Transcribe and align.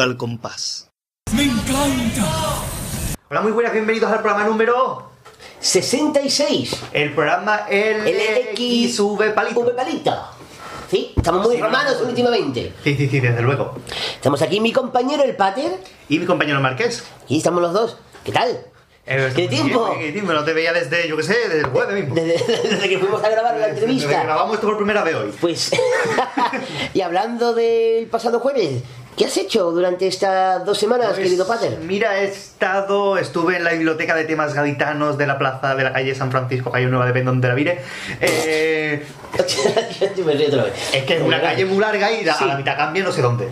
Radio 0.00 0.12
al 0.12 0.16
Compás. 0.16 0.90
¡Me 1.34 1.42
encanta! 1.44 2.62
Hola, 3.28 3.42
muy 3.42 3.52
buenas, 3.52 3.70
bienvenidos 3.74 4.10
al 4.10 4.22
programa 4.22 4.48
número 4.48 5.10
66. 5.60 6.74
El 6.94 7.12
programa 7.14 7.66
LXV 7.68 9.34
Palito. 9.34 9.60
V 9.60 9.70
palito. 9.72 10.14
Sí, 10.90 11.12
estamos 11.14 11.46
muy 11.46 11.56
Sí, 11.56 11.60
romanos 11.62 11.98
no. 12.00 12.08
últimamente. 12.08 12.72
Sí, 12.82 12.96
sí, 12.96 13.08
sí, 13.10 13.20
desde 13.20 13.42
luego. 13.42 13.74
Estamos 14.14 14.40
aquí 14.40 14.58
mi 14.60 14.72
compañero 14.72 15.22
el 15.22 15.36
Pater 15.36 15.78
Y 16.08 16.18
mi 16.18 16.24
compañero 16.24 16.60
Marqués. 16.62 17.04
y 17.28 17.36
estamos 17.36 17.60
los 17.60 17.74
dos. 17.74 17.98
¿Qué 18.24 18.32
tal? 18.32 18.58
Eh, 19.06 19.32
¿Qué 19.34 19.48
tiempo? 19.48 19.96
¿Qué 19.98 20.12
tiempo? 20.12 20.32
No 20.32 20.44
te 20.44 20.52
veía 20.54 20.72
desde, 20.72 21.08
yo 21.08 21.16
qué 21.16 21.22
sé, 21.24 21.34
desde 21.34 21.58
el 21.60 21.66
jueves 21.66 21.94
mismo. 21.94 22.14
Desde, 22.14 22.68
desde 22.68 22.88
que 22.88 22.98
fuimos 22.98 23.22
a 23.24 23.28
grabar 23.28 23.52
la 23.56 23.66
Desde 23.66 23.74
que 23.74 23.80
entrevista. 23.80 24.22
grabamos 24.22 24.54
esto 24.54 24.66
por 24.68 24.76
primera 24.76 25.02
vez 25.02 25.14
hoy. 25.16 25.34
Pues, 25.40 25.72
y 26.94 27.00
hablando 27.00 27.52
del 27.54 28.06
pasado 28.06 28.38
jueves, 28.40 28.82
¿qué 29.16 29.24
has 29.26 29.36
hecho 29.36 29.70
durante 29.70 30.06
estas 30.06 30.64
dos 30.64 30.78
semanas, 30.78 31.08
Pues, 31.08 31.18
querido 31.20 31.46
Pater? 31.46 31.78
Mira, 31.78 32.20
he 32.20 32.24
estado, 32.24 33.18
estuve 33.18 33.56
en 33.56 33.64
la 33.64 33.72
biblioteca 33.72 34.14
de 34.14 34.24
temas 34.24 34.54
gaditanos 34.54 35.18
de 35.18 35.26
la 35.26 35.38
plaza 35.38 35.74
de 35.74 35.84
la 35.84 35.92
calle 35.92 36.14
San 36.14 36.30
Francisco, 36.30 36.70
calle 36.70 36.86
Nueva, 36.86 37.06
depende 37.06 37.26
donde 37.30 37.48
la 37.48 37.54
vire. 37.54 37.80
Eh, 38.20 39.04
Yo 40.16 40.24
me 40.24 40.32
río 40.34 40.48
otra 40.48 40.64
vez. 40.64 40.74
es 40.94 41.04
que 41.04 41.16
es 41.16 41.22
una 41.22 41.40
calle 41.40 41.64
muy 41.64 41.78
larga 41.78 42.10
y 42.10 42.28
a 42.28 42.34
Sí. 42.34 42.44
la 42.46 42.56
mitad 42.56 42.76
cambia 42.76 43.04
no 43.04 43.12
sé 43.12 43.20
dónde. 43.22 43.48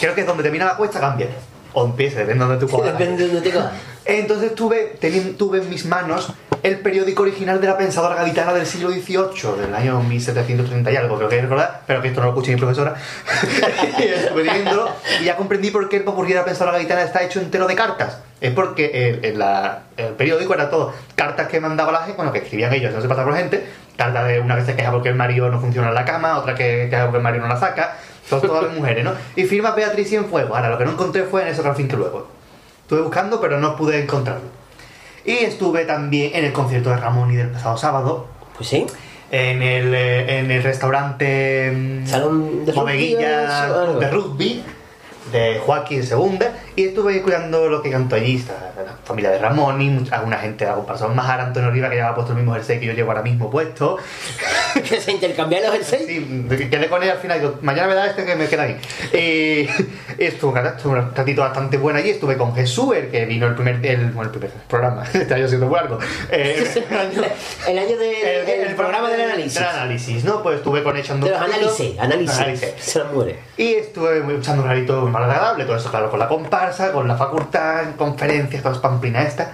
Creo 0.00 0.14
que 0.14 0.22
es 0.22 0.26
donde 0.26 0.42
termina 0.42 0.64
la 0.64 0.76
cuesta 0.76 0.98
cambia. 1.00 1.28
O 1.74 1.84
empieza, 1.84 2.20
depende 2.20 2.44
de 2.44 2.50
donde 2.50 2.66
tú 2.66 2.70
cojas. 2.72 2.96
Depende 2.98 3.22
de 3.26 3.32
donde 3.34 3.50
te 3.50 3.54
cojas. 3.54 3.72
Entonces 4.06 4.54
tuve, 4.54 4.96
teni- 5.00 5.36
tuve 5.36 5.58
en 5.58 5.68
mis 5.70 5.84
manos 5.86 6.32
el 6.62 6.78
periódico 6.78 7.22
original 7.22 7.60
de 7.60 7.66
la 7.66 7.76
pensadora 7.76 8.14
gaditana 8.14 8.54
del 8.54 8.64
siglo 8.66 8.90
XVIII, 8.90 9.60
del 9.60 9.74
año 9.74 10.00
1730 10.02 10.92
y 10.92 10.96
algo, 10.96 11.16
creo 11.16 11.28
que 11.28 11.40
recordar, 11.42 11.82
pero 11.86 12.00
que 12.00 12.08
esto 12.08 12.20
no 12.20 12.26
lo 12.26 12.32
escuché 12.32 12.52
mi 12.52 12.58
profesora. 12.60 12.94
y 13.98 14.02
estuve 14.04 14.44
leyéndolo 14.44 14.88
y 15.20 15.24
ya 15.24 15.36
comprendí 15.36 15.70
por 15.70 15.88
qué 15.88 15.96
el 15.96 16.04
popurrí 16.04 16.30
de 16.30 16.36
la 16.38 16.44
pensadora 16.44 16.76
gaditana 16.78 17.02
está 17.02 17.22
hecho 17.22 17.40
entero 17.40 17.66
de 17.66 17.74
cartas. 17.74 18.18
Es 18.40 18.52
porque 18.52 18.90
el, 19.08 19.24
el- 19.24 19.38
la- 19.38 19.80
el 19.96 20.12
periódico 20.14 20.54
era 20.54 20.70
todo 20.70 20.92
cartas 21.14 21.48
que 21.48 21.60
mandaba 21.60 21.92
la 21.92 21.98
gente, 22.00 22.16
bueno, 22.16 22.32
que 22.32 22.38
escribían 22.38 22.72
ellos, 22.72 22.92
no 22.94 23.00
se 23.00 23.08
pasaba 23.08 23.24
por 23.24 23.34
la 23.34 23.40
gente, 23.40 23.66
cartas 23.96 24.26
de 24.28 24.40
una 24.40 24.56
que 24.56 24.64
se 24.64 24.76
queja 24.76 24.90
porque 24.90 25.08
el 25.08 25.14
marido 25.16 25.48
no 25.50 25.60
funciona 25.60 25.88
en 25.88 25.94
la 25.94 26.04
cama, 26.04 26.38
otra 26.38 26.54
que 26.54 26.88
queja 26.90 27.04
porque 27.04 27.18
el 27.18 27.22
marido 27.22 27.42
no 27.46 27.52
la 27.52 27.58
saca, 27.60 27.96
son 28.28 28.40
todas 28.40 28.64
las 28.64 28.74
mujeres, 28.74 29.04
¿no? 29.04 29.12
Y 29.36 29.44
firma 29.44 29.72
Beatriz 29.72 30.08
Cienfuegos. 30.08 30.56
Ahora, 30.56 30.70
lo 30.70 30.78
que 30.78 30.84
no 30.84 30.92
encontré 30.92 31.24
fue 31.24 31.42
en 31.42 31.48
ese 31.48 31.62
fin 31.74 31.88
que 31.88 31.96
luego. 31.96 32.26
Estuve 32.82 33.00
buscando, 33.02 33.40
pero 33.40 33.58
no 33.60 33.76
pude 33.76 34.02
encontrarlo. 34.02 34.48
Y 35.24 35.32
estuve 35.32 35.84
también 35.84 36.32
en 36.34 36.44
el 36.44 36.52
concierto 36.52 36.90
de 36.90 36.96
Ramón 36.98 37.32
y 37.32 37.36
del 37.36 37.48
pasado 37.48 37.76
sábado, 37.76 38.26
Pues 38.56 38.68
sí. 38.68 38.86
en 39.30 39.62
el, 39.62 39.94
eh, 39.94 40.38
en 40.38 40.50
el 40.50 40.62
restaurante 40.62 41.72
mm, 41.74 42.06
Salón 42.06 42.64
de 42.66 42.72
Bodeguilla 42.72 43.64
eso, 43.66 43.98
de 43.98 44.10
rugby 44.10 44.62
de 45.32 45.58
Joaquín 45.64 46.02
Segunda 46.02 46.52
y 46.76 46.84
estuve 46.86 47.22
cuidando 47.22 47.68
lo 47.68 47.82
que 47.82 47.90
cantó 47.90 48.16
allí, 48.16 48.44
la 48.76 48.94
familia 49.04 49.30
de 49.30 49.38
Ramón 49.38 49.80
y 49.80 50.06
alguna 50.12 50.36
gente 50.38 50.64
de 50.64 50.70
la 50.70 50.76
comparación 50.76 51.14
más 51.14 51.28
Antonio 51.28 51.70
Riva 51.70 51.88
que 51.88 51.96
llevaba 51.96 52.14
puesto 52.14 52.32
el 52.32 52.38
mismo 52.38 52.52
jersey 52.54 52.78
que 52.80 52.86
yo 52.86 52.92
llevo 52.92 53.10
ahora 53.10 53.22
mismo 53.22 53.50
puesto 53.50 53.98
Que 54.74 55.00
se 55.00 55.12
intercambian 55.12 55.62
los 55.62 55.72
jerseys. 55.72 56.06
Sí, 56.06 56.46
que- 56.48 56.68
quedé 56.68 56.88
con 56.88 57.02
él 57.02 57.10
al 57.10 57.18
final. 57.18 57.40
Digo, 57.40 57.58
mañana 57.62 57.88
me 57.88 57.94
da 57.94 58.06
este 58.08 58.24
que 58.24 58.34
me 58.34 58.48
queda 58.48 58.64
ahí. 58.64 58.76
Y 59.12 59.68
estuvo, 60.22 60.56
estuvo 60.56 60.92
un 60.92 61.14
ratito 61.14 61.42
bastante 61.42 61.76
bueno 61.78 61.98
allí. 62.00 62.10
Estuve 62.10 62.36
con 62.36 62.54
Jesús, 62.54 62.94
el 62.96 63.08
que 63.08 63.24
vino 63.24 63.46
el 63.46 63.54
primer, 63.54 63.84
el, 63.86 64.06
bueno, 64.10 64.22
el 64.24 64.30
primer 64.30 64.50
programa. 64.68 65.04
Este 65.14 65.32
año 65.32 65.46
siendo 65.48 65.66
muy 65.66 65.76
largo. 65.76 65.98
Eh, 66.30 66.66
el 66.90 66.96
año- 66.98 67.22
El 67.68 67.78
año 67.78 67.96
del 67.96 68.14
el- 68.14 68.48
el 68.48 68.66
el 68.68 68.74
programa 68.74 69.08
del 69.10 69.20
análisis. 69.22 69.54
Del 69.54 69.64
análisis, 69.68 70.24
¿no? 70.24 70.42
Pues 70.42 70.56
estuve 70.56 70.82
con 70.82 70.96
echando 70.96 71.26
De 71.26 71.32
los 71.32 71.40
análisis, 71.40 71.98
análisis. 71.98 72.36
Análisis. 72.38 72.72
Se 72.78 72.98
nos 72.98 73.12
muere. 73.12 73.38
Y 73.56 73.74
estuve 73.74 74.18
echando 74.36 74.62
un 74.64 74.68
ratito 74.68 75.06
muy 75.20 75.30
agradable. 75.30 75.64
Todo 75.64 75.76
eso, 75.76 75.90
claro, 75.90 76.10
con 76.10 76.18
la 76.18 76.28
comparsa, 76.28 76.92
con 76.92 77.06
la 77.08 77.16
facultad, 77.16 77.84
conferencias, 77.96 78.62
todas 78.62 78.78
pamplinas 78.78 79.26
esta. 79.26 79.52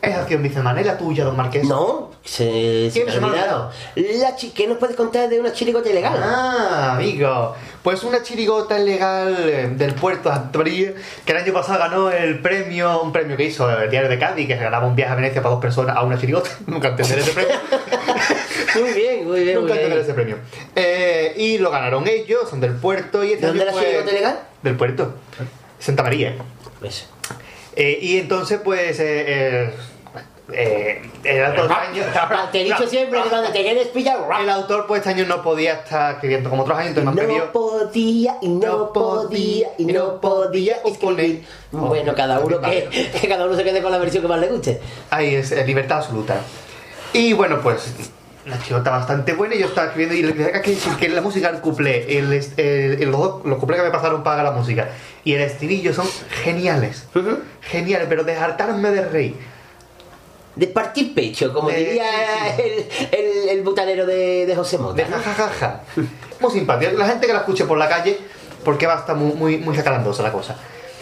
Esa 0.00 0.20
acción 0.20 0.44
Vicemana, 0.44 0.80
¿y 0.80 0.84
la 0.84 0.96
tuya, 0.96 1.24
don 1.24 1.36
Marqués? 1.36 1.64
No, 1.64 2.12
se, 2.24 2.88
se 2.88 2.90
¿Quién 2.92 3.06
me 3.06 3.10
se 3.10 3.18
ha 3.18 3.20
me 3.20 3.26
ha 3.26 3.30
olvidado. 3.30 3.70
La 3.96 4.36
chi- 4.36 4.50
¿Qué 4.50 4.68
nos 4.68 4.78
puedes 4.78 4.94
contar 4.94 5.28
de 5.28 5.40
una 5.40 5.52
chirigota 5.52 5.88
ilegal? 5.90 6.20
Ah, 6.22 6.92
amigo. 6.94 7.56
Pues 7.82 8.04
una 8.04 8.22
chirigota 8.22 8.78
ilegal 8.78 9.34
eh, 9.48 9.68
del 9.74 9.94
puerto 9.94 10.28
de 10.28 10.36
Antoría, 10.36 10.92
que 11.26 11.32
el 11.32 11.38
año 11.38 11.52
pasado 11.52 11.80
ganó 11.80 12.10
el 12.12 12.38
premio, 12.38 13.02
un 13.02 13.10
premio 13.10 13.36
que 13.36 13.42
hizo 13.44 13.68
el 13.68 13.90
diario 13.90 14.08
de 14.08 14.20
Cádiz, 14.20 14.46
que 14.46 14.56
se 14.56 14.62
ganaba 14.62 14.86
un 14.86 14.94
viaje 14.94 15.12
a 15.14 15.16
Venecia 15.16 15.42
para 15.42 15.54
dos 15.54 15.60
personas 15.60 15.96
a 15.96 16.02
una 16.04 16.16
chirigota. 16.16 16.48
Nunca 16.66 16.88
entenderé 16.88 17.22
ese 17.22 17.32
premio. 17.32 17.54
Muy 18.80 18.92
bien, 18.92 19.26
muy 19.26 19.42
bien. 19.44 19.60
Nunca 19.60 19.74
bien. 19.74 19.92
ese 19.92 20.14
premio. 20.14 20.36
Eh, 20.74 21.34
y 21.36 21.58
lo 21.58 21.70
ganaron 21.70 22.06
ellos, 22.06 22.48
son 22.48 22.60
del 22.60 22.74
puerto. 22.74 23.24
Y 23.24 23.32
este 23.32 23.42
¿De 23.42 23.46
dónde 23.48 23.64
la 23.64 23.72
fue- 23.72 24.04
ilegal? 24.08 24.40
Del 24.62 24.76
puerto. 24.76 25.14
Santa 25.78 26.02
María. 26.02 26.34
Eso. 26.82 27.06
Eh, 27.76 27.98
y 28.00 28.18
entonces, 28.18 28.60
pues. 28.62 28.98
Eh, 29.00 29.64
eh, 29.64 29.70
eh, 30.50 31.02
el 31.24 31.44
autor 31.44 31.70
Te 32.52 32.60
he 32.62 32.64
dicho 32.64 32.88
siempre 32.88 33.22
que 33.22 33.28
donde 33.28 33.50
te 33.50 33.62
quedes 33.62 33.88
pillado. 33.88 34.28
El 34.40 34.48
autor, 34.48 34.86
pues 34.86 35.00
este 35.00 35.10
año 35.10 35.26
no 35.26 35.42
podía 35.42 35.74
estar 35.74 36.14
escribiendo 36.14 36.48
como 36.48 36.62
otros 36.62 36.78
años, 36.78 36.96
entonces. 36.96 37.28
No 37.28 37.52
podía 37.52 38.36
y 38.40 38.48
no 38.48 38.92
podía 38.92 39.68
y 39.76 39.84
no 39.84 40.20
podía 40.20 40.76
escribir. 40.86 41.44
Bueno, 41.70 42.14
cada 42.14 42.40
uno 42.40 42.60
que, 42.62 43.10
que 43.20 43.28
cada 43.28 43.44
uno 43.44 43.56
se 43.56 43.64
quede 43.64 43.82
con 43.82 43.92
la 43.92 43.98
versión 43.98 44.22
que 44.22 44.28
más 44.28 44.40
le 44.40 44.48
guste. 44.48 44.80
Ahí 45.10 45.34
es 45.34 45.50
libertad 45.66 45.98
absoluta. 45.98 46.40
Y 47.12 47.34
bueno, 47.34 47.60
pues 47.62 47.94
la 48.48 48.58
chirota 48.62 48.90
bastante 48.90 49.32
buena 49.34 49.54
y 49.54 49.58
yo 49.60 49.66
estaba 49.66 49.88
escribiendo 49.88 50.14
y 50.14 50.22
le 50.34 50.52
"Ah, 50.54 50.62
que 50.62 50.76
que 50.98 51.08
la 51.08 51.20
música 51.20 51.50
del 51.52 51.60
cuplé, 51.60 52.18
el, 52.18 52.32
el- 52.32 53.02
el- 53.02 53.10
los, 53.10 53.44
los 53.44 53.58
cuplés 53.58 53.80
que 53.80 53.86
me 53.86 53.92
pasaron 53.92 54.22
para 54.22 54.42
la 54.42 54.50
música 54.52 54.88
y 55.24 55.34
el 55.34 55.42
estribillo 55.42 55.92
son 55.92 56.06
geniales. 56.42 57.06
Geniales, 57.62 58.06
pero 58.08 58.24
de 58.24 58.34
hartarme 58.36 58.90
de 58.90 59.04
reír. 59.04 59.36
De 60.56 60.66
partir 60.66 61.14
pecho, 61.14 61.52
como 61.52 61.68
De- 61.68 61.76
diría 61.76 62.04
sí, 62.56 62.62
El, 63.12 63.20
el, 63.20 63.48
el 63.50 63.62
butanero 63.62 64.06
de, 64.06 64.44
de 64.46 64.56
José 64.56 64.78
Mota. 64.78 64.94
De 64.94 65.04
jajajaja. 65.04 65.82
Muy 66.40 66.50
simpática. 66.50 66.90
La 66.92 67.06
gente 67.06 67.26
que 67.26 67.32
la 67.32 67.40
escuche 67.40 67.64
por 67.64 67.78
la 67.78 67.88
calle, 67.88 68.18
porque 68.64 68.86
va 68.86 68.94
a 68.96 68.98
estar 69.00 69.14
muy, 69.14 69.34
muy, 69.34 69.58
muy 69.58 69.76
jacarandosa 69.76 70.22
la 70.22 70.32
cosa. 70.32 70.56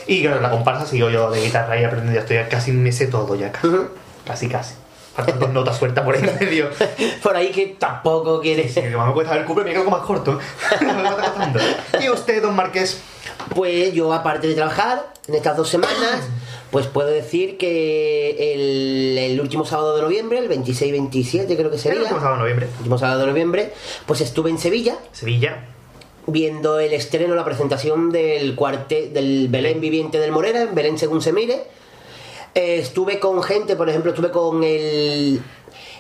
Y 0.06 0.22
claro, 0.22 0.40
la 0.40 0.50
comparsa 0.50 0.84
sigo 0.86 1.08
yo 1.10 1.30
de 1.30 1.40
guitarra 1.40 1.80
y 1.80 1.84
aprendiendo, 1.84 2.14
ya 2.14 2.20
estoy 2.20 2.38
casi 2.50 2.70
me 2.72 2.92
sé 2.92 3.06
todo 3.06 3.34
ya. 3.34 3.50
Casi, 4.26 4.48
casi. 4.48 4.74
Faltan 5.16 5.38
dos 5.41 5.50
notas 5.50 5.78
sueltas 5.78 6.04
por 6.04 6.15
ahí 6.15 6.22
en 6.22 6.38
medio. 6.38 6.69
Por 7.22 7.34
ahí 7.34 7.50
que 7.50 7.75
tampoco 7.78 8.41
quiere. 8.41 8.69
Sí, 8.69 8.82
que 8.82 8.97
más 8.97 9.09
me 9.09 9.15
cuesta 9.15 9.32
ver 9.32 9.41
el 9.43 9.47
cuple, 9.47 9.65
me 9.65 9.72
quedo 9.72 9.91
más 9.91 10.03
corto. 10.03 10.38
Costando. 10.78 11.59
y 12.00 12.09
usted, 12.10 12.43
don 12.43 12.54
Marqués, 12.54 13.00
Pues 13.54 13.94
yo, 13.94 14.12
aparte 14.12 14.47
de 14.47 14.54
trabajar 14.54 15.13
en 15.27 15.34
estas 15.34 15.57
dos 15.57 15.68
semanas, 15.71 16.28
pues 16.71 16.86
puedo 16.86 17.09
decir 17.09 17.57
que 17.57 18.53
el, 18.54 19.18
el 19.18 19.41
último 19.41 19.65
sábado 19.65 19.97
de 19.97 20.03
noviembre, 20.03 20.39
el 20.39 20.51
26-27 20.51 21.47
creo 21.57 21.71
que 21.71 21.77
el 21.77 21.80
sería, 21.80 22.01
último 22.03 22.21
sábado 22.21 22.34
de 22.36 22.41
noviembre, 22.42 22.69
último 22.78 22.98
sábado 22.98 23.21
de 23.21 23.27
noviembre, 23.28 23.72
pues 24.04 24.21
estuve 24.21 24.51
en 24.51 24.59
Sevilla 24.59 24.98
Sevilla. 25.12 25.65
viendo 26.27 26.78
el 26.78 26.92
estreno, 26.92 27.34
la 27.34 27.45
presentación 27.45 28.10
del 28.10 28.54
cuartet 28.54 29.12
del 29.12 29.48
Belén 29.48 29.80
Viviente 29.80 30.19
del 30.19 30.33
Morera, 30.33 30.62
en 30.62 30.74
Belén 30.74 30.98
según 30.98 31.22
se 31.22 31.33
mire. 31.33 31.65
Eh, 32.56 32.78
estuve 32.78 33.20
con 33.20 33.42
gente, 33.42 33.76
por 33.76 33.88
ejemplo, 33.91 34.12
estuve 34.12 34.30
con 34.30 34.64
el, 34.64 35.42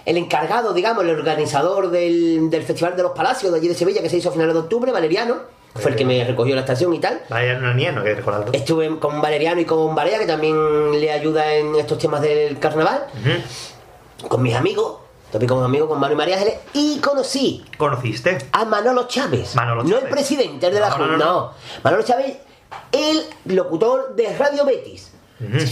el 0.06 0.16
encargado, 0.16 0.72
digamos, 0.72 1.04
el 1.04 1.10
organizador 1.10 1.90
del, 1.90 2.48
del 2.48 2.62
Festival 2.62 2.96
de 2.96 3.02
los 3.02 3.12
Palacios 3.12 3.52
de 3.52 3.58
allí 3.58 3.68
de 3.68 3.74
Sevilla, 3.74 4.00
que 4.00 4.08
se 4.08 4.16
hizo 4.16 4.30
a 4.30 4.32
finales 4.32 4.54
de 4.54 4.60
octubre, 4.60 4.90
Valeriano, 4.90 5.36
fue 5.74 5.90
el 5.90 5.96
que 5.98 6.06
me 6.06 6.24
recogió 6.24 6.54
la 6.54 6.62
estación 6.62 6.94
y 6.94 6.98
tal. 6.98 7.20
Vaya 7.28 7.58
una 7.58 7.74
niña, 7.74 7.92
no 7.92 8.00
hay 8.00 8.06
que 8.06 8.14
recordarlo. 8.14 8.52
Estuve 8.54 8.98
con 8.98 9.20
Valeriano 9.20 9.60
y 9.60 9.66
con 9.66 9.94
Varea, 9.94 10.18
que 10.18 10.24
también 10.26 10.98
le 10.98 11.12
ayuda 11.12 11.52
en 11.56 11.74
estos 11.74 11.98
temas 11.98 12.22
del 12.22 12.58
carnaval, 12.58 13.04
con 14.26 14.40
mis 14.42 14.54
amigos, 14.54 14.96
estuve 15.30 15.46
con 15.46 15.58
mis 15.58 15.66
amigos, 15.66 15.88
con 15.90 16.00
Manu 16.00 16.14
y 16.14 16.16
María 16.16 16.36
Ángeles, 16.36 16.54
y 16.72 16.98
conocí 17.00 17.62
¿Conociste? 17.76 18.38
a 18.52 18.64
Manolo 18.64 19.06
Chávez. 19.06 19.54
Manolo 19.54 19.82
No 19.82 19.88
el 19.90 19.94
Chávez. 20.04 20.10
presidente 20.14 20.66
el 20.68 20.72
de 20.72 20.80
la 20.80 20.90
Junta, 20.90 21.12
no, 21.12 21.18
no, 21.18 21.24
no. 21.26 21.52
Manolo 21.84 22.02
Chávez, 22.02 22.38
el 22.92 23.54
locutor 23.54 24.16
de 24.16 24.34
Radio 24.38 24.64
Betis. 24.64 25.12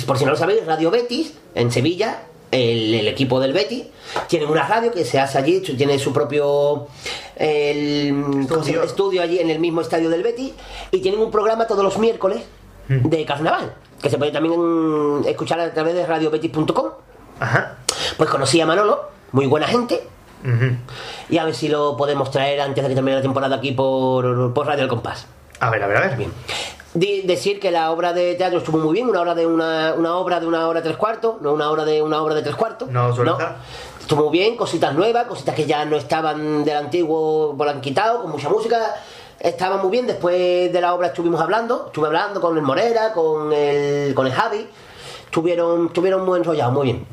Por 0.07 0.19
si 0.19 0.25
no 0.25 0.33
lo 0.33 0.37
sabéis, 0.37 0.65
Radio 0.67 0.91
Betis, 0.91 1.35
en 1.55 1.71
Sevilla, 1.73 2.23
el, 2.51 2.95
el 2.95 3.09
equipo 3.09 3.41
del 3.41 3.53
Betis, 3.53 3.85
tienen 4.29 4.49
una 4.49 4.67
radio 4.67 4.93
que 4.93 5.05
se 5.05 5.19
hace 5.19 5.39
allí, 5.39 5.61
tiene 5.61 5.99
su 5.99 6.13
propio 6.13 6.89
el. 7.37 8.41
Estudio. 8.41 8.83
estudio 8.83 9.23
allí 9.23 9.39
en 9.39 9.51
el 9.51 9.59
mismo 9.59 9.81
estadio 9.81 10.11
del 10.11 10.23
Betis, 10.23 10.53
y 10.91 11.01
tienen 11.01 11.21
un 11.21 11.31
programa 11.31 11.67
todos 11.67 11.83
los 11.83 11.99
miércoles 11.99 12.43
de 12.89 13.25
carnaval, 13.25 13.75
que 14.03 14.11
se 14.11 14.19
puede 14.19 14.31
también 14.33 15.23
escuchar 15.27 15.59
a 15.61 15.73
través 15.73 15.95
de 15.95 16.07
radiobetis.com. 16.07 16.91
Ajá. 17.41 17.79
Pues 18.17 18.29
conocí 18.31 18.61
a 18.61 18.67
Manolo, 18.67 19.09
muy 19.33 19.47
buena 19.47 19.67
gente, 19.67 20.03
y 21.31 21.39
a 21.39 21.45
ver 21.45 21.55
si 21.55 21.69
lo 21.69 21.97
podemos 21.97 22.31
traer 22.31 22.61
antes 22.61 22.85
de 22.85 22.91
que 22.91 22.95
termine 22.95 23.17
la 23.17 23.23
temporada 23.23 23.57
aquí 23.57 23.73
por, 23.73 24.53
por 24.53 24.67
Radio 24.67 24.83
El 24.83 24.91
Compás. 24.91 25.27
A 25.61 25.71
ver, 25.71 25.83
a 25.83 25.87
ver, 25.87 25.97
a 25.97 26.01
ver. 26.01 26.17
Bien. 26.19 26.33
Decir 26.95 27.59
que 27.59 27.73
la 27.73 27.91
obra 27.91 28.13
de 28.13 28.37
teatro 28.37 28.59
estuvo 28.59 28.79
muy 28.79 28.95
bien, 28.95 29.09
una 29.09 29.21
hora 29.21 29.35
de 29.35 29.45
una, 29.45 29.95
una 29.95 30.17
obra 30.17 30.39
de 30.39 30.47
una 30.47 30.69
hora 30.69 30.81
tres 30.81 30.97
cuartos, 30.97 31.41
no 31.41 31.53
una 31.53 31.69
hora 31.69 31.85
de 31.85 32.01
una 32.01 32.23
obra 32.23 32.37
de 32.37 32.43
tres 32.43 32.55
cuartos. 32.55 32.89
No 32.89 33.11
estar. 33.11 33.57
Estuvo 34.01 34.25
muy 34.25 34.39
bien, 34.39 34.57
cositas 34.57 34.95
nuevas, 34.95 35.27
cositas 35.27 35.57
que 35.57 35.67
ya 35.67 35.85
no 35.85 35.97
estaban 35.97 36.63
del 36.63 36.77
antiguo, 36.77 37.57
han 37.69 37.81
quitado, 37.81 38.23
con 38.23 38.31
mucha 38.31 38.49
música. 38.49 38.95
estaba 39.41 39.79
muy 39.79 39.91
bien. 39.91 40.07
Después 40.07 40.73
de 40.73 40.81
la 40.81 40.95
obra 40.95 41.09
estuvimos 41.09 41.41
hablando, 41.41 41.87
estuve 41.87 42.07
hablando 42.07 42.41
con 42.41 42.57
el 42.57 42.63
Morera, 42.63 43.13
con 43.13 43.53
el, 43.53 44.15
con 44.15 44.27
el 44.29 44.33
Javi. 44.33 44.69
Estuvieron, 45.25 45.87
estuvieron 45.87 46.25
muy 46.25 46.39
enrollados, 46.39 46.75
muy 46.75 46.85
bien. 46.85 47.07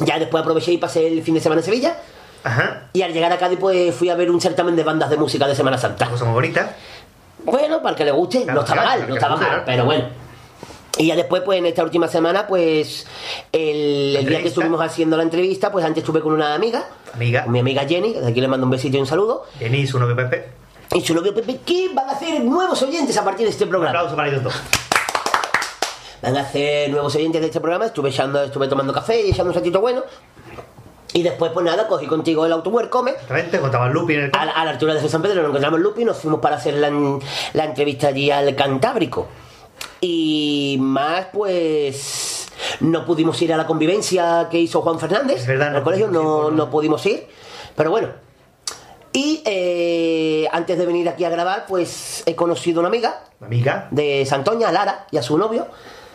Ya 0.00 0.18
después 0.18 0.42
aproveché 0.42 0.72
y 0.72 0.78
pasé 0.78 1.06
el 1.06 1.22
fin 1.22 1.34
de 1.34 1.40
semana 1.40 1.60
en 1.60 1.64
Sevilla. 1.64 1.96
Ajá. 2.42 2.88
Y 2.92 3.02
al 3.02 3.12
llegar 3.12 3.32
a 3.32 3.38
Cádiz, 3.38 3.58
pues 3.58 3.94
fui 3.94 4.08
a 4.08 4.14
ver 4.14 4.30
un 4.30 4.40
certamen 4.40 4.76
de 4.76 4.82
bandas 4.82 5.10
de 5.10 5.16
música 5.16 5.46
de 5.46 5.54
Semana 5.54 5.78
Santa. 5.78 6.08
Cosa 6.08 6.24
muy 6.24 6.34
bonita. 6.34 6.74
Bueno, 7.44 7.78
para 7.78 7.90
el 7.90 7.96
que 7.96 8.04
le 8.04 8.10
guste, 8.12 8.42
Claro, 8.44 8.54
no 8.54 8.60
estaba 8.66 8.82
claro, 8.82 9.00
mal, 9.00 9.08
no 9.08 9.14
guste, 9.14 9.28
mal, 9.50 9.62
pero 9.64 9.84
bueno. 9.84 10.04
Y 10.98 11.06
ya 11.06 11.16
después, 11.16 11.42
pues 11.42 11.58
en 11.58 11.66
esta 11.66 11.82
última 11.84 12.08
semana, 12.08 12.46
pues 12.46 13.06
el, 13.52 14.16
el 14.16 14.26
día 14.26 14.42
que 14.42 14.48
estuvimos 14.48 14.80
haciendo 14.82 15.16
la 15.16 15.22
entrevista, 15.22 15.70
pues 15.72 15.84
antes 15.84 16.02
estuve 16.02 16.20
con 16.20 16.32
una 16.32 16.52
amiga, 16.54 16.84
Amiga. 17.14 17.44
con 17.44 17.52
mi 17.52 17.60
amiga 17.60 17.86
Jenny, 17.86 18.12
de 18.14 18.26
aquí 18.28 18.40
le 18.40 18.48
mando 18.48 18.66
un 18.66 18.70
besito 18.70 18.96
y 18.96 19.00
un 19.00 19.06
saludo, 19.06 19.44
Jenny, 19.58 19.86
su 19.86 19.98
novio 19.98 20.16
Pepe. 20.16 20.48
y 20.92 21.00
su 21.00 21.14
novio 21.14 21.32
Pepe, 21.34 21.60
que 21.64 21.90
van 21.94 22.08
a 22.08 22.12
hacer 22.12 22.40
nuevos 22.42 22.82
oyentes 22.82 23.16
a 23.16 23.24
partir 23.24 23.46
de 23.46 23.52
este 23.52 23.64
Un 23.64 23.70
programa. 23.70 23.98
aplauso 23.98 24.16
para 24.16 24.28
ellos 24.28 24.42
dos. 24.42 24.54
Van 26.22 26.36
a 26.36 26.40
hacer 26.40 26.90
nuevos 26.90 27.14
oyentes 27.14 27.40
de 27.40 27.46
este 27.46 27.60
programa, 27.60 27.86
estuve, 27.86 28.10
echando, 28.10 28.42
estuve 28.42 28.68
tomando 28.68 28.92
café 28.92 29.22
y 29.26 29.30
echando 29.30 29.52
un 29.52 29.54
ratito 29.54 29.80
bueno. 29.80 30.02
Y 31.12 31.22
después, 31.22 31.50
pues 31.52 31.64
nada, 31.66 31.88
cogí 31.88 32.06
contigo 32.06 32.46
el 32.46 32.52
autobús 32.52 32.84
Come. 32.88 33.12
Exactamente, 33.12 33.58
contaba 33.58 33.88
Lupi 33.88 34.14
en 34.14 34.20
el 34.20 34.30
A 34.32 34.44
la, 34.44 34.52
a 34.52 34.64
la 34.64 34.70
altura 34.70 34.94
de 34.94 35.08
San 35.08 35.22
Pedro 35.22 35.42
nos 35.42 35.48
encontramos 35.48 35.78
en 35.78 35.82
Lupi 35.82 36.02
y 36.02 36.04
nos 36.04 36.18
fuimos 36.18 36.40
para 36.40 36.56
hacer 36.56 36.74
la, 36.74 36.90
la 37.52 37.64
entrevista 37.64 38.08
allí 38.08 38.30
al 38.30 38.54
Cantábrico. 38.54 39.26
Y 40.00 40.76
más, 40.80 41.26
pues. 41.32 42.48
No 42.80 43.04
pudimos 43.04 43.40
ir 43.42 43.52
a 43.52 43.56
la 43.56 43.66
convivencia 43.66 44.48
que 44.50 44.58
hizo 44.58 44.82
Juan 44.82 44.98
Fernández. 44.98 45.40
Es 45.40 45.46
verdad, 45.46 45.68
en 45.68 45.74
no 45.74 45.82
colegio 45.82 46.08
no, 46.08 46.50
no 46.50 46.70
pudimos 46.70 47.04
ir. 47.06 47.26
Pero 47.74 47.90
bueno. 47.90 48.08
Y 49.12 49.42
eh, 49.44 50.46
antes 50.52 50.78
de 50.78 50.86
venir 50.86 51.08
aquí 51.08 51.24
a 51.24 51.30
grabar, 51.30 51.66
pues 51.66 52.22
he 52.26 52.36
conocido 52.36 52.80
una 52.80 52.88
amiga 52.88 53.24
Amiga. 53.40 53.88
de 53.90 54.24
Santoña, 54.24 54.70
Lara, 54.70 55.06
y 55.10 55.16
a 55.16 55.22
su 55.22 55.36
novio, 55.36 55.66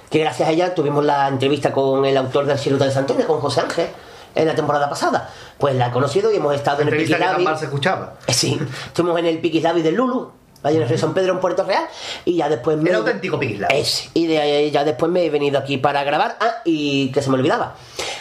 que 0.10 0.20
gracias 0.20 0.48
a 0.48 0.52
ella 0.54 0.74
tuvimos 0.74 1.04
la 1.04 1.28
entrevista 1.28 1.74
con 1.74 2.06
el 2.06 2.16
autor 2.16 2.46
del 2.46 2.58
Cielo 2.58 2.78
de 2.78 2.92
Santoña, 2.92 3.28
con 3.28 3.42
José 3.42 3.62
Ángel, 3.62 3.88
en 4.36 4.48
la 4.48 4.56
temporada 4.56 4.90
pasada. 4.90 5.30
Pues 5.58 5.76
la 5.76 5.88
he 5.88 5.92
conocido 5.92 6.32
y 6.32 6.36
hemos 6.36 6.54
estado 6.54 6.82
en 6.82 6.90
el 6.90 7.44
mal 7.44 7.58
se 7.58 7.66
escuchaba. 7.66 8.14
Eh, 8.28 8.34
Sí, 8.34 8.60
estuvimos 8.88 9.18
en 9.20 9.26
el 9.28 9.40
Piquislavi 9.40 9.82
del 9.82 9.96
Lulu, 9.96 10.30
allá 10.64 10.78
en 10.78 10.92
el 10.92 11.00
San 11.00 11.14
Pedro, 11.14 11.34
en 11.34 11.40
Puerto 11.40 11.64
Real, 11.64 11.86
y 12.26 12.36
ya 12.38 12.50
después 12.50 12.78
me... 12.78 12.90
El 12.90 12.98
auténtico 12.98 13.40
Piquislavi. 13.40 13.74
Ese, 13.76 14.10
y 14.14 14.28
de 14.28 14.40
ahí 14.40 14.72
ya 14.72 14.84
después 14.84 15.12
me 15.12 15.24
he 15.26 15.30
venido 15.30 15.58
aquí 15.58 15.78
para 15.78 16.04
grabar. 16.04 16.38
Ah, 16.40 16.56
y 16.66 17.12
que 17.12 17.22
se 17.22 17.30
me 17.30 17.36
olvidaba. 17.38 17.76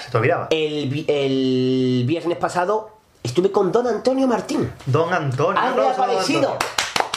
Se 0.05 0.11
te 0.11 0.16
olvidaba. 0.16 0.46
El, 0.50 1.05
el 1.08 2.05
viernes 2.06 2.38
pasado 2.38 2.90
estuve 3.22 3.50
con 3.50 3.72
Don 3.72 3.87
Antonio 3.87 4.26
Martín. 4.26 4.70
Don 4.87 5.12
Antonio. 5.12 5.60
Ha 5.60 5.72
reaparecido. 5.72 6.56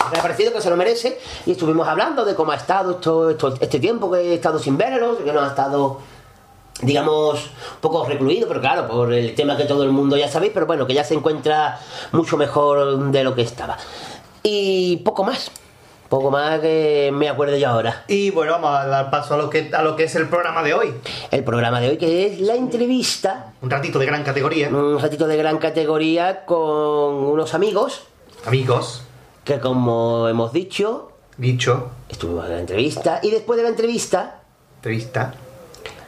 Ha 0.05 0.09
reaparecido 0.11 0.53
que 0.53 0.61
se 0.61 0.69
lo 0.69 0.77
merece. 0.77 1.19
Y 1.45 1.51
estuvimos 1.51 1.87
hablando 1.87 2.23
de 2.23 2.33
cómo 2.33 2.51
ha 2.53 2.55
estado 2.55 2.91
esto, 2.91 3.29
esto- 3.29 3.55
este 3.59 3.79
tiempo 3.79 4.09
que 4.11 4.19
he 4.19 4.33
estado 4.35 4.57
sin 4.57 4.77
verlo, 4.77 5.17
que 5.23 5.33
no 5.33 5.41
ha 5.41 5.47
estado, 5.47 5.99
digamos, 6.81 7.45
un 7.45 7.81
poco 7.81 8.05
recluido, 8.05 8.47
pero 8.47 8.61
claro, 8.61 8.87
por 8.87 9.13
el 9.13 9.33
tema 9.35 9.57
que 9.57 9.65
todo 9.65 9.83
el 9.83 9.91
mundo 9.91 10.17
ya 10.17 10.27
sabéis, 10.27 10.51
pero 10.53 10.65
bueno, 10.65 10.85
que 10.85 10.93
ya 10.93 11.03
se 11.03 11.13
encuentra 11.13 11.79
mucho 12.11 12.37
mejor 12.37 13.11
de 13.11 13.23
lo 13.23 13.35
que 13.35 13.41
estaba. 13.41 13.77
Y 14.43 14.97
poco 14.97 15.23
más. 15.23 15.51
Poco 16.09 16.31
más 16.31 16.61
que 16.61 17.09
me 17.13 17.27
acuerdo 17.27 17.57
yo 17.57 17.67
ahora. 17.67 18.05
Y 18.07 18.31
bueno, 18.31 18.53
vamos 18.53 18.79
a 18.79 18.85
dar 18.87 19.11
paso 19.11 19.33
a 19.33 19.37
lo 19.37 19.49
que, 19.49 19.71
a 19.73 19.81
lo 19.81 19.97
que 19.97 20.05
es 20.05 20.15
el 20.15 20.29
programa 20.29 20.63
de 20.63 20.73
hoy. 20.73 20.93
El 21.31 21.43
programa 21.43 21.81
de 21.81 21.89
hoy, 21.89 21.97
que 21.97 22.27
es 22.27 22.39
la 22.39 22.55
entrevista, 22.55 23.51
Un 23.61 23.69
ratito 23.69 23.99
de 23.99 24.05
gran 24.05 24.23
categoría. 24.23 24.69
un 24.69 24.99
ratito 24.99 25.27
de 25.27 25.35
gran 25.35 25.57
categoría 25.57 26.45
con 26.45 26.57
unos 26.57 27.53
amigos 27.53 28.03
Amigos, 28.45 29.01
que 29.43 29.59
como 29.59 30.29
hemos 30.29 30.53
dicho, 30.53 31.11
dicho, 31.35 31.89
Estuvimos 32.07 32.45
en 32.45 32.51
la 32.51 32.59
entrevista 32.61 33.19
y 33.21 33.31
después 33.31 33.57
de 33.57 33.63
la 33.63 33.69
entrevista 33.69 34.39
entrevista. 34.77 35.33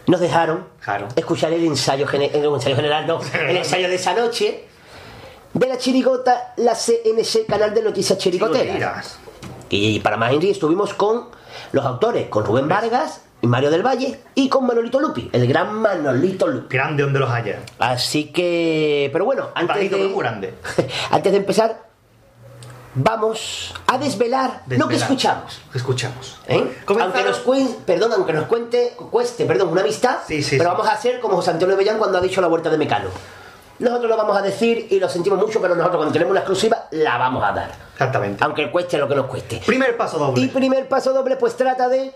Nos 0.08 0.20
dejaron 0.20 0.66
Claro. 0.84 1.08
escuchar 1.16 1.54
el 1.54 1.64
ensayo, 1.66 2.08
gene- 2.08 2.32
el 2.34 2.46
ensayo 2.46 2.76
general, 2.76 3.06
no, 3.08 3.20
el 3.48 3.58
ensayo 3.58 3.88
de 3.88 3.96
esa 3.96 4.14
noche 4.14 4.66
de 5.54 5.68
la 5.68 5.78
chirigota, 5.78 6.54
la 6.58 6.76
CNC, 6.76 7.46
Canal 7.48 7.74
de 7.74 7.82
Noticias 7.82 8.18
Chirigoteras. 8.20 9.20
Y 9.70 10.00
para 10.00 10.18
más 10.18 10.32
Henry 10.34 10.50
estuvimos 10.52 10.94
con 10.94 11.26
los 11.72 11.86
autores, 11.86 12.28
con 12.30 12.44
Rubén 12.46 12.68
Vargas 12.68 13.22
y 13.42 13.48
Mario 13.48 13.70
del 13.72 13.86
Valle 13.86 14.20
y 14.36 14.50
con 14.50 14.66
Manolito 14.66 15.00
Lupi, 15.00 15.30
el 15.32 15.48
gran 15.48 15.74
Manolito 15.74 16.48
Lupi. 16.48 16.76
Grande 16.76 17.04
donde 17.04 17.20
los 17.20 17.30
haya. 17.32 17.60
Así 17.80 18.26
que, 18.32 19.10
pero 19.14 19.26
bueno, 19.26 19.50
antes 19.56 19.76
Bajito, 19.76 19.98
de, 19.98 20.14
grande. 20.16 20.54
antes 21.12 21.32
de 21.32 21.38
empezar, 21.38 21.89
vamos 22.96 23.74
a 23.88 23.98
desvelar, 23.98 24.64
lo 24.68 24.88
que 24.88 24.96
escuchamos. 24.96 25.60
Lo 25.68 25.72
que 25.72 25.78
escuchamos. 25.78 26.40
¿Eh? 26.48 26.78
Aunque 26.88 27.24
nos 27.24 27.38
cuente, 27.40 27.78
perdón, 27.86 28.12
aunque 28.14 28.34
nos 28.34 28.46
cuente, 28.46 28.96
cueste, 29.12 29.46
perdón, 29.46 29.70
una 29.70 29.82
amistad, 29.82 30.18
Sí, 30.28 30.42
sí, 30.44 30.58
pero 30.58 30.72
sí. 30.72 30.76
vamos 30.76 30.88
a 30.88 30.94
hacer 30.94 31.20
como 31.20 31.36
José 31.36 31.52
Antonio 31.52 31.76
Bellán 31.78 31.98
cuando 31.98 32.18
ha 32.18 32.22
dicho 32.22 32.42
la 32.42 32.48
vuelta 32.48 32.70
de 32.70 32.78
Mecano. 32.78 33.10
Nosotros 33.80 34.10
lo 34.10 34.18
vamos 34.18 34.38
a 34.38 34.42
decir 34.42 34.88
y 34.90 35.00
lo 35.00 35.08
sentimos 35.08 35.40
mucho, 35.40 35.62
pero 35.62 35.74
nosotros 35.74 35.98
cuando 36.00 36.12
tenemos 36.12 36.32
una 36.32 36.42
exclusiva 36.42 36.88
la 36.92 37.18
vamos 37.18 37.42
a 37.44 37.54
dar. 37.54 37.72
Exactamente. 37.94 38.44
Aunque 38.44 38.70
cueste 38.70 38.98
lo 38.98 39.08
que 39.08 39.16
nos 39.16 39.28
cueste. 39.28 39.62
Primer 39.66 39.96
paso 39.96 40.18
doble. 40.18 40.42
Y 40.42 40.48
primer 40.50 40.88
paso 40.90 41.14
doble, 41.14 41.38
pues 41.38 41.56
trata 41.56 41.88
de. 41.88 42.14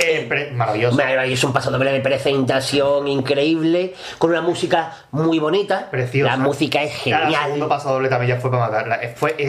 Eh, 0.00 0.50
maravilloso. 0.54 1.00
Es 1.00 1.42
un 1.44 1.52
paso 1.52 1.72
doble 1.72 1.90
de 1.92 2.00
presentación 2.00 3.08
increíble, 3.08 3.94
con 4.18 4.30
una 4.30 4.40
música 4.40 4.92
muy 5.10 5.40
bonita. 5.40 5.90
Preciosa. 5.90 6.30
La 6.30 6.36
música 6.38 6.82
es 6.84 6.92
Ya, 7.04 7.16
El 7.16 7.22
genial. 7.24 7.42
segundo 7.46 7.68
paso 7.68 7.90
doble 7.94 8.08
también 8.08 8.36
ya 8.36 8.40
fue 8.40 8.48
para 8.50 8.66
matarla. 8.68 8.96
Eh, 9.02 9.12
Fue 9.16 9.34
eh, 9.36 9.48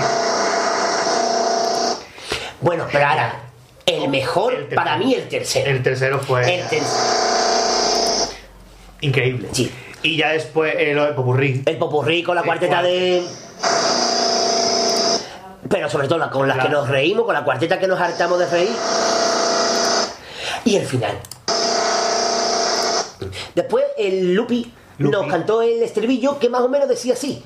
Bueno, 2.62 2.86
pero 2.92 3.06
ahora, 3.08 3.36
el 3.86 4.10
mejor, 4.10 4.54
El 4.56 4.66
para 4.76 4.98
mí, 4.98 5.14
el 5.14 5.28
tercero. 5.30 5.70
el 5.70 5.84
tercero 5.84 6.20
fue 6.20 6.42
El 6.42 6.68
tercero. 6.68 6.86
increíble. 9.02 9.50
Sí. 9.52 9.72
Y 10.02 10.18
ya 10.18 10.30
después 10.32 10.74
eh, 10.78 10.94
lo 10.96 11.06
de 11.06 11.12
Popurrí. 11.14 11.62
El 11.66 11.78
popurrí 11.78 12.24
con 12.24 12.34
la 12.36 12.42
El 12.42 12.46
cuarteta 12.48 12.72
cuarto. 12.82 12.90
de. 12.90 13.24
Pero 15.70 15.90
sobre 15.90 16.08
todo 16.08 16.28
con 16.32 16.48
las 16.48 16.58
que 16.58 16.70
nos 16.70 16.88
reímos, 16.90 17.26
con 17.26 17.34
la 17.36 17.44
cuarteta 17.44 17.78
que 17.78 17.86
nos 17.88 18.00
hartamos 18.00 18.40
de 18.40 18.48
reír. 18.48 18.70
Y 20.66 20.76
el 20.76 20.86
final. 20.86 21.20
Después 23.56 23.86
el 23.98 24.34
Lupi, 24.34 24.72
Lupi. 24.98 25.12
nos 25.12 25.28
cantó 25.28 25.62
el 25.62 25.84
estribillo 25.84 26.40
que 26.40 26.50
más 26.50 26.62
o 26.62 26.70
menos 26.70 26.88
decía 26.88 27.14
así. 27.14 27.44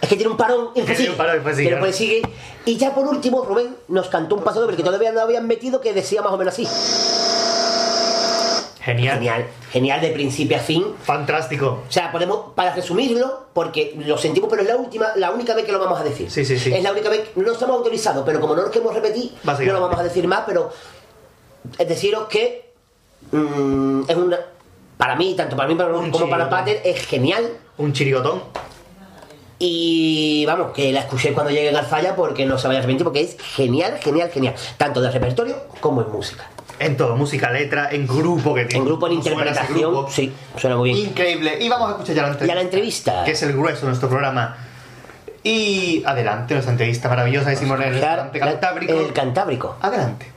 Es 0.00 0.08
que 0.08 0.16
tiene 0.16 0.30
un 0.30 0.36
parón 0.36 0.72
Tiene 0.72 1.10
un 1.10 1.16
parón 1.16 1.92
sigue. 1.92 2.22
Y 2.64 2.76
ya 2.76 2.94
por 2.94 3.06
último, 3.06 3.44
Rubén 3.44 3.76
nos 3.88 4.08
cantó 4.08 4.36
un 4.36 4.44
paso 4.44 4.60
doble 4.60 4.76
que 4.76 4.82
todavía 4.82 5.12
no 5.12 5.20
habían 5.20 5.46
metido 5.46 5.80
que 5.80 5.92
decía 5.92 6.22
más 6.22 6.32
o 6.32 6.36
menos 6.36 6.54
así. 6.54 6.66
Genial. 8.86 9.16
Genial, 9.16 9.46
genial 9.72 10.00
de 10.00 10.10
principio 10.10 10.56
a 10.56 10.60
fin. 10.60 10.84
Fantástico. 11.02 11.82
O 11.88 11.90
sea, 11.90 12.12
podemos, 12.12 12.52
para 12.54 12.72
resumirlo, 12.72 13.46
porque 13.52 13.96
lo 13.98 14.16
sentimos, 14.16 14.48
pero 14.48 14.62
es 14.62 14.68
la 14.68 14.76
última, 14.76 15.08
la 15.16 15.32
única 15.32 15.56
vez 15.56 15.64
que 15.64 15.72
lo 15.72 15.80
vamos 15.80 15.98
a 15.98 16.04
decir. 16.04 16.30
Sí, 16.30 16.44
sí, 16.44 16.56
sí. 16.56 16.72
Es 16.72 16.84
la 16.84 16.92
única 16.92 17.08
vez, 17.08 17.32
no 17.34 17.50
estamos 17.50 17.78
autorizados, 17.78 18.24
pero 18.24 18.40
como 18.40 18.54
no 18.54 18.62
nos 18.62 18.70
queremos 18.70 18.94
repetir, 18.94 19.32
no 19.42 19.72
lo 19.72 19.80
vamos 19.80 19.98
a 19.98 20.04
decir 20.04 20.28
más, 20.28 20.44
pero 20.46 20.70
es 21.76 21.88
deciros 21.88 22.28
que 22.28 22.74
mm, 23.32 24.02
es 24.06 24.16
una, 24.16 24.38
para 24.96 25.16
mí, 25.16 25.34
tanto 25.34 25.56
para 25.56 25.68
mí 25.68 25.76
como 25.76 25.98
Un 25.98 26.30
para. 26.30 26.48
Pater, 26.48 26.80
es 26.84 27.04
genial. 27.06 27.44
Un 27.78 27.92
chirigotón. 27.92 28.40
Y 29.58 30.44
vamos, 30.46 30.72
que 30.72 30.92
la 30.92 31.00
escuché 31.00 31.32
cuando 31.32 31.50
llegue 31.50 31.74
a 31.76 31.82
Falla 31.82 32.14
porque 32.14 32.44
no 32.44 32.58
se 32.58 32.66
vaya 32.68 32.78
a 32.78 32.82
arrepentir, 32.82 33.04
porque 33.04 33.22
es 33.22 33.36
genial, 33.40 33.98
genial, 34.02 34.30
genial. 34.30 34.54
Tanto 34.76 35.00
de 35.00 35.10
repertorio 35.10 35.56
como 35.80 36.02
en 36.02 36.12
música. 36.12 36.50
En 36.78 36.96
todo, 36.98 37.16
música, 37.16 37.50
letra, 37.50 37.88
en 37.90 38.06
grupo 38.06 38.54
que 38.54 38.66
tiene. 38.66 38.80
En 38.82 38.84
grupo, 38.84 39.06
en 39.06 39.14
¿Cómo 39.14 39.22
suena 39.22 39.42
ese 39.42 39.50
interpretación, 39.50 39.92
grupo? 39.92 40.10
sí, 40.10 40.32
suena 40.58 40.76
muy 40.76 40.92
bien. 40.92 41.08
Increíble. 41.08 41.58
Y 41.58 41.68
vamos 41.70 41.88
a 41.88 41.92
escuchar 41.92 42.14
ya 42.14 42.22
la 42.22 42.28
entrevista. 42.28 42.46
Y 42.46 42.50
a 42.50 42.54
la 42.54 42.60
entrevista. 42.60 43.24
Que 43.24 43.30
es 43.30 43.42
el 43.42 43.52
grueso 43.54 43.80
de 43.80 43.86
nuestro 43.86 44.08
programa. 44.10 44.58
Y 45.42 46.02
adelante, 46.04 46.52
nuestra 46.52 46.72
entrevista 46.72 47.08
maravillosa. 47.08 47.48
Decimos 47.48 47.80
en 47.80 47.94
el 47.94 48.00
Cantábrico. 48.00 48.92
El 48.92 49.12
Cantábrico. 49.14 49.76
Adelante. 49.80 50.36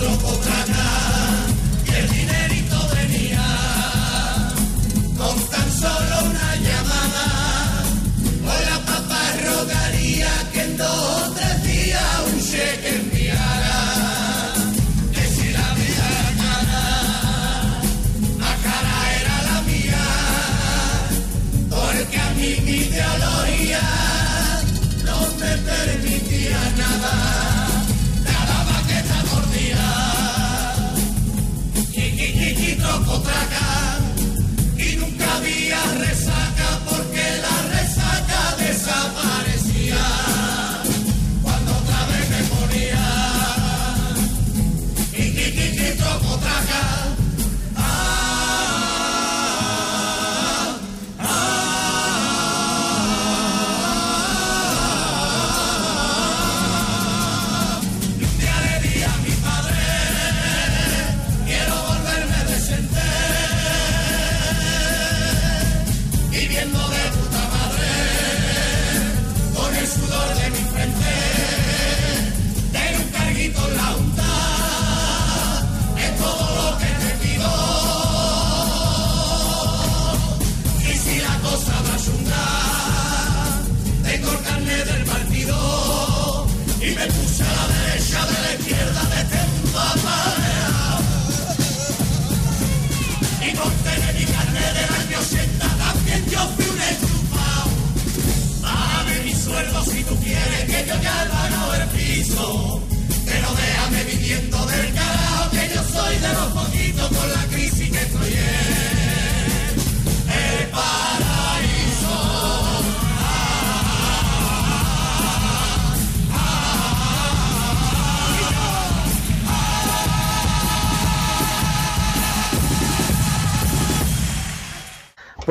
Trocotana, 0.00 1.46
y 1.86 1.90
el 1.90 2.10
dinerito 2.10 2.88
venía. 2.94 3.44
Con 5.18 5.38
tan 5.50 5.70
solo 5.72 6.09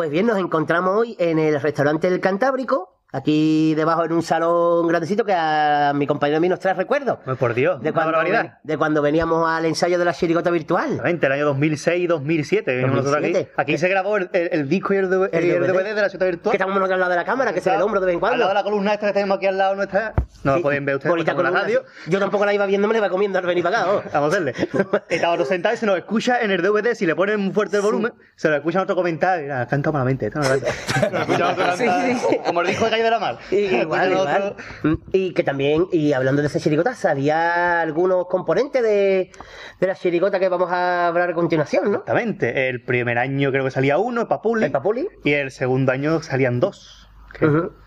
Bien, 0.10 0.26
nos 0.26 0.40
encontramos 0.40 0.98
hoy 0.98 1.16
en 1.20 1.38
el 1.38 1.62
restaurante 1.62 2.10
del 2.10 2.20
Cantábrico, 2.20 2.89
aquí 3.12 3.74
debajo 3.76 4.06
en 4.06 4.14
un 4.14 4.22
salón 4.22 4.88
grandecito 4.88 5.26
que 5.26 5.34
a 5.34 5.92
mi 5.96 6.06
compañero 6.08 6.38
a 6.38 6.40
mí 6.42 6.50
nos 6.50 6.60
trae 6.60 6.74
recuerdos. 6.74 7.18
Pues 7.26 7.38
por 7.38 7.54
Dios, 7.54 7.82
De 7.82 7.92
cuando, 7.92 8.12
barbaridad. 8.12 8.60
de 8.64 8.78
cuando 8.78 9.02
veníamos 9.02 9.50
al 9.50 9.66
ensayo 9.66 9.98
de 9.98 10.06
la 10.06 10.14
chirigota 10.14 10.52
virtual. 10.52 10.86
Exactamente, 10.86 11.26
el 11.26 11.32
año 11.34 11.46
2006 11.46 12.04
y 12.04 12.08
2007. 12.08 12.76
vimos 12.78 12.92
nosotros 12.92 13.16
aquí. 13.16 13.24
2007. 13.34 13.52
Aquí 13.58 13.78
se 13.78 13.88
grabó 13.90 14.18
el, 14.18 14.30
el- 14.34 14.50
el 14.52 14.70
disco 14.70 14.94
y 14.94 14.98
el, 14.98 15.10
DVD, 15.10 15.30
El 15.34 15.50
DVD. 15.72 15.96
De 15.96 16.02
la 16.02 16.10
ciudad 16.10 16.26
virtual. 16.28 16.52
Que 16.52 16.58
estamos 16.58 16.76
nosotros 16.76 16.94
al 16.94 17.00
lado 17.00 17.12
de 17.12 17.18
la 17.18 17.26
cámara, 17.26 17.54
que 17.54 17.62
se 17.62 17.70
ve 17.70 17.76
el 17.76 17.82
hombro 17.82 18.00
de 18.00 18.06
vez 18.06 18.14
en 18.14 18.20
cuando. 18.20 18.34
Al 18.36 18.40
lado 18.40 18.50
de 18.50 18.56
la 18.56 18.64
columna 18.64 18.94
esta 18.94 19.08
que 19.08 19.14
tenemos 19.14 19.38
aquí 19.38 19.48
al 19.48 19.58
lado 19.58 19.76
nuestra. 19.76 20.14
No 20.44 20.54
Sí, 20.54 20.58
lo 20.60 20.62
pueden 20.64 20.86
ver 20.86 20.96
ustedes 20.96 21.28
en 21.28 21.44
la 21.44 21.52
radio. 21.52 21.84
Yo 22.08 22.20
tampoco 22.20 22.46
la 22.46 22.54
iba 22.54 22.66
viendo, 22.66 22.88
me 22.88 22.94
la 22.94 23.00
iba 23.00 23.10
comiendo 23.10 23.40
al 23.40 23.46
venir 23.46 23.64
para 23.64 23.82
acá. 23.82 23.92
¿no? 23.92 24.02
Vamos 24.14 24.34
a 24.34 24.38
hacerle. 24.38 24.54
Estábamos 25.10 25.48
sentados 25.48 25.78
y 25.78 25.80
se 25.82 25.86
nos 25.86 25.98
escucha 25.98 26.42
en 26.42 26.52
el 26.52 26.62
DVD. 26.62 26.94
Si 26.94 27.06
le 27.06 27.16
ponen 27.16 27.40
muy 27.40 27.54
fuerte 27.54 27.78
el 27.78 27.82
volumen, 27.82 28.14
se 28.36 28.50
lo 28.50 28.56
escucha 28.56 28.82
otro 28.82 28.96
comentario. 28.96 29.44
Mira, 29.44 29.66
canta 29.68 29.92
malamente. 29.92 30.28
Esto 30.28 30.40
no 30.40 30.48
lo 31.12 31.20
escucha 31.20 31.76
Sí, 31.76 31.86
sí, 31.88 32.20
sí. 32.30 32.38
Como 32.46 32.62
el 32.62 32.68
disco 32.68 32.86
de 32.86 32.92
De 33.04 33.10
la 33.12 33.20
Mar. 33.20 33.40
Y- 33.52 33.56
igual, 33.82 34.12
Escucha 34.12 34.12
igual. 34.12 34.44
otro- 34.44 34.90
Mm, 34.90 34.96
Y 35.12 35.34
que 35.34 35.44
también, 35.44 35.88
y 35.92 36.14
hablando 36.14 36.42
de 36.42 36.48
esa 36.48 36.60
chirigota, 36.60 36.96
salía 36.96 37.82
algunos 37.82 38.28
componentes 38.28 38.82
de, 38.84 39.32
de 39.80 39.88
la 39.88 39.96
chirigota 39.96 40.40
que 40.40 40.50
vamos 40.50 40.72
a 40.72 41.08
hablar 41.08 41.30
a 41.30 41.34
continuación, 41.34 41.86
¿no? 41.86 41.90
Exactamente. 42.00 42.70
El 42.70 42.84
primer 42.84 43.18
año 43.18 43.52
creo 43.52 43.64
que 43.66 43.72
salía 43.72 43.98
uno, 43.98 44.22
el 44.22 44.28
Papuli. 44.28 44.66
El 44.66 44.72
Papuli. 44.72 45.08
Y 45.24 45.34
el 45.34 45.52
segundo 45.52 45.92
año 45.92 46.22
salían 46.22 46.60
dos. 46.60 47.08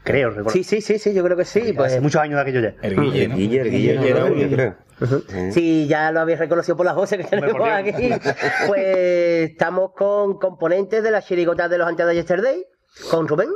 Creo, 0.05 0.31
recordar. 0.31 0.53
Sí, 0.53 0.63
sí, 0.65 0.81
sí, 0.81 0.99
sí, 0.99 1.13
yo 1.15 1.25
creo 1.25 1.37
que 1.37 1.45
sí. 1.45 1.73
Pues, 1.77 1.93
Hace 1.93 2.01
muchos 2.01 2.21
años 2.23 2.37
de 2.37 2.43
aquello 2.43 2.61
ya. 2.61 2.75
El 2.81 2.99
Guille, 2.99 3.29
¿no? 3.29 3.37
Guille, 3.37 3.61
el 3.63 3.71
Guille 3.71 4.09
era 4.11 4.25
uno, 4.25 4.49
creo. 4.51 4.77
Si 5.51 5.89
ya 5.89 6.13
lo 6.13 6.21
habéis 6.21 6.39
reconocido 6.39 6.77
por 6.77 6.87
las 6.87 6.95
voces 6.95 7.19
que 7.19 7.25
tenemos 7.37 7.69
aquí, 7.69 8.09
pues 8.69 9.51
estamos 9.51 9.91
con 9.97 10.39
componentes 10.39 11.03
de 11.03 11.11
la 11.11 11.21
chirigota 11.23 11.69
de 11.69 11.77
los 11.79 11.89
antes 11.89 12.07
de 12.07 12.15
Yesterday, 12.15 12.65
con 13.11 13.27
Rubén. 13.27 13.49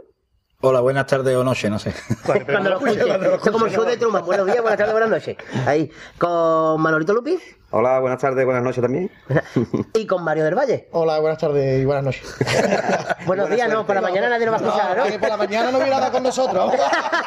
Hola, 0.69 0.81
buenas 0.81 1.07
tardes 1.07 1.37
o 1.37 1.45
noche, 1.45 1.71
no 1.71 1.79
sé. 1.79 1.95
Cuando 2.25 2.71
lo 2.71 2.77
escuche, 2.79 3.09
Esto 3.09 3.35
es 3.37 3.51
como 3.53 3.67
el 3.67 3.73
show 3.73 3.85
de 3.85 3.97
Truman. 3.97 4.25
Buenos 4.25 4.47
días, 4.47 4.61
buenas 4.61 4.77
tardes, 4.77 4.93
buenas 4.95 5.11
noches. 5.11 5.37
Ahí, 5.65 5.89
con 6.19 6.81
Manolito 6.81 7.15
Lupi 7.15 7.39
Hola, 7.71 8.01
buenas 8.01 8.21
tardes, 8.21 8.45
buenas 8.45 8.65
noches 8.65 8.83
también. 8.83 9.09
y 9.95 10.07
con 10.09 10.25
Mario 10.25 10.43
del 10.43 10.57
Valle. 10.57 10.89
Hola, 10.91 11.21
buenas 11.21 11.39
tardes 11.39 11.81
y 11.81 11.85
buenas 11.85 12.03
noches. 12.03 12.35
Buenos 13.27 13.49
días, 13.49 13.69
no, 13.69 13.87
por 13.87 13.95
la 13.95 14.01
mañana 14.01 14.29
nadie 14.29 14.47
nos 14.47 14.55
va 14.55 14.59
a 14.59 14.69
escuchar, 14.69 14.97
¿no? 14.97 15.05
que 15.05 15.19
por 15.21 15.29
la 15.29 15.37
mañana 15.37 15.71
no 15.71 15.79
hubiera 15.79 16.01
dado 16.01 16.13
con 16.13 16.23
nosotros. 16.25 16.73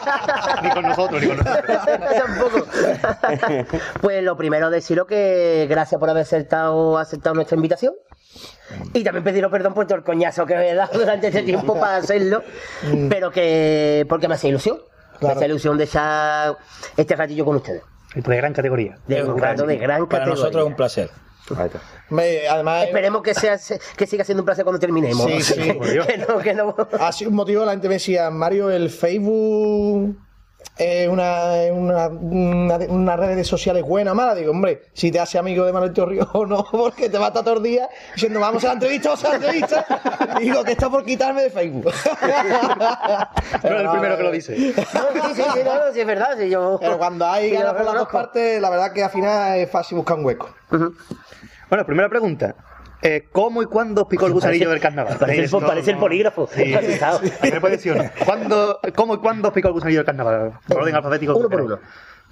Ni 0.64 0.70
con 0.72 0.84
nosotros, 0.84 1.22
ni 1.22 1.28
con 1.28 1.38
nosotros. 1.38 1.78
Tampoco. 2.16 2.66
pues 4.02 4.24
lo 4.24 4.36
primero 4.36 4.70
deciros 4.70 5.08
que 5.08 5.66
gracias 5.70 5.98
por 5.98 6.10
haber 6.10 6.24
aceptado, 6.24 6.98
aceptado 6.98 7.36
nuestra 7.36 7.56
invitación. 7.56 7.94
Y 8.94 9.04
también 9.04 9.24
pediros 9.24 9.52
perdón 9.52 9.74
por 9.74 9.86
todo 9.88 9.98
el 9.98 10.04
coñazo 10.04 10.46
que 10.46 10.56
me 10.56 10.70
he 10.70 10.76
dado 10.76 10.98
durante 11.00 11.28
este 11.28 11.44
tiempo 11.44 11.80
para 11.80 11.98
hacerlo. 11.98 12.44
Pero 13.10 13.32
que 13.32 14.06
porque 14.10 14.28
me 14.28 14.36
hace 14.36 14.48
ilusión. 14.50 14.80
Me 15.22 15.30
hace 15.30 15.46
ilusión 15.46 15.78
de 15.78 15.84
echar 15.86 16.58
este 16.96 17.16
ratillo 17.16 17.46
con 17.46 17.58
ustedes. 17.58 17.82
Y 18.16 18.22
de 18.22 18.38
gran 18.38 18.54
categoría. 18.54 18.98
De 19.08 19.24
un 19.24 19.38
rato 19.38 19.66
de 19.66 19.78
gran 19.78 20.08
Para 20.08 20.24
categoría. 20.26 20.36
nosotros 20.36 20.64
es 20.64 20.68
un 20.68 20.76
placer. 20.76 21.10
Me- 22.10 22.48
además, 22.48 22.86
Esperemos 22.86 23.24
que, 23.24 23.34
sea, 23.34 23.58
que 23.98 24.06
siga 24.06 24.24
siendo 24.24 24.44
un 24.44 24.46
placer 24.46 24.64
cuando 24.64 24.80
terminemos. 24.80 25.26
Sí, 25.26 25.42
sí. 25.42 25.56
No, 26.28 26.38
que 26.40 26.54
no. 26.54 26.76
ha 27.00 27.12
sido 27.12 27.32
un 27.32 27.36
motivo, 27.36 27.66
la 27.66 27.72
gente 27.72 27.88
me 27.88 27.96
decía, 27.96 28.30
Mario, 28.30 28.70
el 28.70 28.90
Facebook 28.92 30.16
es 30.80 31.10
una, 31.10 31.56
una, 31.74 32.08
una, 32.08 32.78
una 32.78 33.16
red 33.18 33.44
sociales 33.44 33.84
buena 33.84 34.14
o 34.14 34.16
mala. 34.16 34.34
Digo, 34.34 34.52
hombre, 34.52 34.84
si 34.94 35.12
te 35.12 35.20
hace 35.20 35.38
amigo 35.38 35.66
de 35.66 35.74
Manuel 35.74 35.94
Torrijos 35.94 36.30
o 36.34 36.46
no, 36.46 36.64
porque 36.72 37.10
te 37.10 37.18
va 37.18 37.26
a 37.26 37.28
estar 37.28 37.44
todo 37.44 37.58
el 37.58 37.64
día 37.64 37.90
diciendo, 38.14 38.40
vamos 38.40 38.64
a 38.64 38.68
la 38.68 38.74
entrevista, 38.74 39.10
vamos 39.10 39.26
a 39.26 39.30
la 39.30 39.36
entrevista. 39.36 39.86
Digo, 40.40 40.64
que 40.64 40.72
está 40.72 40.90
por 40.90 41.04
quitarme 41.04 41.44
de 41.44 41.50
Facebook. 41.50 41.94
Pero 43.62 43.80
el 43.80 43.90
primero 43.90 44.18
que 44.18 44.24
lo 44.24 44.30
eh, 44.30 44.34
dice. 44.34 44.58
No, 44.58 45.28
sí, 45.28 45.36
sí, 45.36 45.44
sí, 45.54 45.60
no, 45.66 45.94
sí, 45.94 46.00
es 46.00 46.08
verdad. 46.08 46.38
Sí, 46.38 46.50
yo, 46.50 46.78
Pero 46.80 46.98
cuando 46.98 47.28
hay 47.28 47.50
sí, 47.50 47.56
ganas 47.56 47.74
por 47.74 47.86
las 47.86 47.94
dos 47.96 48.08
partes, 48.08 48.62
la 48.62 48.70
verdad 48.70 48.94
que 48.94 49.04
al 49.04 49.12
final 49.12 49.60
es 49.60 49.70
fácil 49.70 49.98
buscar 49.98 50.18
un 50.18 50.26
hueco. 50.26 50.50
Bueno, 50.70 51.86
primera 51.86 52.08
pregunta. 52.08 52.56
Eh, 53.02 53.28
¿Cómo 53.32 53.62
y 53.62 53.66
cuándo 53.66 54.08
picó 54.08 54.26
el 54.26 54.34
gusanillo 54.34 54.70
del 54.70 54.80
carnaval? 54.82 55.18
Parece 55.18 55.44
el, 55.56 55.64
parece 55.66 55.92
el 55.92 55.96
no- 55.98 56.02
polígrafo. 56.02 56.50
Sí. 56.54 56.74
Uno. 57.90 58.04
¿Cuándo, 58.26 58.80
¿Cómo 58.96 59.14
y 59.16 59.18
cuándo 59.20 59.54
picó 59.54 59.70
el 59.70 59.74
gusanillo 59.76 60.00
del 60.00 60.06
carnaval? 60.06 60.54
Por 60.68 60.78
orden 60.82 60.96
alfabético. 60.96 61.36
Uno 61.38 61.50
por 61.50 61.62
uno. 61.62 61.80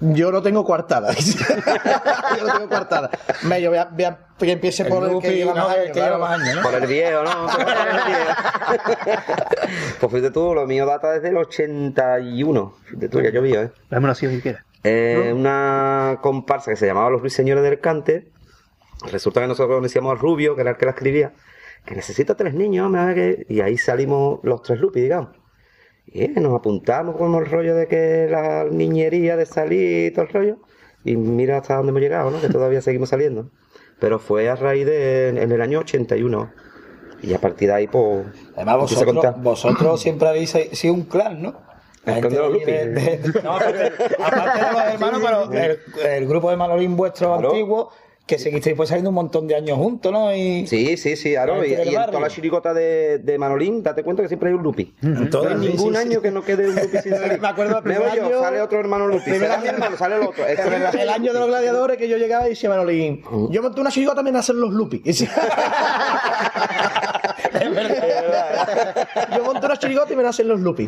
Yo 0.00 0.30
no 0.30 0.42
tengo 0.42 0.64
coartada. 0.64 1.12
yo 2.38 2.46
no 2.46 2.52
tengo 2.52 2.68
coartada. 2.68 3.10
Me, 3.42 3.60
yo 3.60 3.70
voy 3.70 3.78
a, 3.78 3.86
voy 3.86 4.04
a- 4.04 4.18
que 4.38 4.52
empiece 4.52 4.84
por 4.84 5.02
el 5.08 5.18
que 5.20 5.34
lleva 5.34 5.52
más 5.54 5.64
no, 5.64 5.72
el 5.74 5.80
años, 5.80 5.92
que 5.92 6.00
lleva 6.00 6.06
claro. 6.16 6.18
más 6.20 6.40
años, 6.40 6.54
¿no? 6.56 6.62
Por 6.62 6.74
el 6.74 6.86
viejo, 6.86 7.22
¿no? 7.24 7.30
El 8.78 8.78
pues 10.00 10.12
fíjate 10.12 10.30
tú, 10.30 10.54
lo 10.54 10.66
mío 10.66 10.86
data 10.86 11.10
desde 11.12 11.28
el 11.30 11.36
81. 11.38 12.74
Fíjate 12.84 13.08
tú, 13.08 13.20
ya 13.20 13.30
llovió, 13.30 13.62
¿eh? 13.62 13.72
Dámelo 13.90 14.12
así 14.12 14.28
si 14.28 14.40
quieres. 14.40 14.62
Eh, 14.84 15.32
Una 15.34 16.18
comparsa 16.22 16.70
que 16.70 16.76
se 16.76 16.86
llamaba 16.86 17.10
Los 17.10 17.20
Ruiseñores 17.20 17.64
del 17.64 17.80
Cante. 17.80 18.28
Resulta 19.10 19.40
que 19.40 19.46
nosotros 19.46 19.76
conocíamos 19.76 20.12
al 20.12 20.18
Rubio, 20.18 20.54
que 20.54 20.62
era 20.62 20.70
el 20.70 20.76
que 20.76 20.86
la 20.86 20.90
escribía, 20.92 21.32
que 21.84 21.94
necesita 21.94 22.36
tres 22.36 22.54
niños, 22.54 22.92
que... 23.14 23.46
y 23.48 23.60
ahí 23.60 23.78
salimos 23.78 24.40
los 24.42 24.62
tres 24.62 24.80
lupis, 24.80 25.02
digamos. 25.02 25.30
Y 26.06 26.24
eh, 26.24 26.32
nos 26.36 26.54
apuntamos 26.54 27.16
como 27.16 27.38
el 27.38 27.46
rollo 27.46 27.74
de 27.74 27.86
que 27.86 28.26
la 28.30 28.64
niñería 28.64 29.36
de 29.36 29.46
salir 29.46 30.06
y 30.06 30.10
todo 30.10 30.24
el 30.24 30.32
rollo. 30.32 30.56
Y 31.04 31.16
mira 31.16 31.58
hasta 31.58 31.76
dónde 31.76 31.90
hemos 31.90 32.02
llegado, 32.02 32.30
¿no? 32.30 32.40
Que 32.40 32.48
todavía 32.48 32.80
seguimos 32.82 33.10
saliendo. 33.10 33.50
Pero 34.00 34.18
fue 34.18 34.48
a 34.48 34.56
raíz 34.56 34.84
de 34.86 35.28
en 35.28 35.52
el 35.52 35.60
año 35.60 35.80
81. 35.80 36.50
Y 37.22 37.34
a 37.34 37.38
partir 37.38 37.68
de 37.68 37.74
ahí, 37.74 37.86
pues. 37.88 38.26
Además, 38.56 38.78
vosotros, 38.78 39.42
vosotros 39.42 40.00
siempre 40.00 40.28
habéis 40.28 40.50
sido 40.72 40.94
un 40.94 41.02
clan, 41.02 41.42
¿no? 41.42 41.60
El 42.06 42.20
clan 42.20 42.32
de 42.32 42.38
los 42.38 42.52
gente 42.58 42.86
Lupis. 42.86 43.02
de- 43.04 43.32
de- 43.32 43.42
no, 43.42 43.52
aparte, 43.56 43.92
aparte 44.18 44.64
de 44.64 44.72
los 44.72 44.82
hermanos, 44.94 45.20
pero 45.22 45.52
el, 45.52 45.80
el 46.06 46.26
grupo 46.28 46.50
de 46.50 46.56
Manolín 46.56 46.96
vuestro 46.96 47.32
Claro. 47.34 47.48
antiguo, 47.50 47.90
que 48.28 48.38
seguisteis 48.38 48.76
pues 48.76 48.90
saliendo 48.90 49.08
un 49.08 49.14
montón 49.16 49.48
de 49.48 49.56
años 49.56 49.78
juntos, 49.78 50.12
¿no? 50.12 50.32
Y 50.34 50.66
Sí, 50.66 50.96
sí, 50.98 51.16
sí, 51.16 51.32
claro. 51.32 51.56
La 51.60 51.66
Y, 51.66 51.70
y 51.70 51.74
en 51.96 52.06
toda 52.06 52.20
la 52.20 52.28
chiricota 52.28 52.74
de, 52.74 53.18
de 53.18 53.38
Manolín, 53.38 53.82
date 53.82 54.02
cuenta 54.04 54.22
que 54.22 54.28
siempre 54.28 54.50
hay 54.50 54.54
un 54.54 54.62
lupi. 54.62 54.94
en 55.02 55.30
todo 55.30 55.44
No 55.44 55.50
hay 55.50 55.56
ningún 55.68 55.94
sí, 55.96 56.00
sí. 56.02 56.08
año 56.08 56.20
que 56.20 56.30
no 56.30 56.42
quede 56.44 56.68
un 56.68 56.74
lupi 56.76 56.98
sin 57.02 57.14
salir. 57.16 57.40
Me 57.40 57.48
acuerdo 57.48 57.76
Me 57.76 57.82
primer 57.94 58.14
yo, 58.14 58.26
año- 58.26 58.40
sale 58.40 58.60
otro 58.60 58.78
hermano 58.78 59.08
lupi. 59.08 59.30
año- 59.30 59.62
mi 59.62 59.68
hermano, 59.68 59.96
sale 59.96 60.16
el 60.16 60.22
otro. 60.22 60.44
El 60.98 61.08
año 61.08 61.32
de 61.32 61.38
los 61.40 61.48
gladiadores 61.48 61.96
que 61.96 62.06
yo 62.08 62.18
llegaba 62.18 62.46
y 62.46 62.50
decía 62.50 62.68
Manolín, 62.68 63.22
yo 63.50 63.62
monté 63.62 63.80
una 63.80 63.90
chirigota 63.90 64.16
también 64.16 64.36
a 64.36 64.40
hacer 64.40 64.56
los 64.56 64.72
decía- 64.74 65.30
Es 67.60 67.74
verdad. 67.74 69.08
Yo 69.36 69.44
monto 69.44 69.66
una 69.66 69.76
chirigota 69.78 70.12
y 70.12 70.16
me 70.16 70.22
nacen 70.22 70.48
los 70.48 70.60
lupis. 70.60 70.86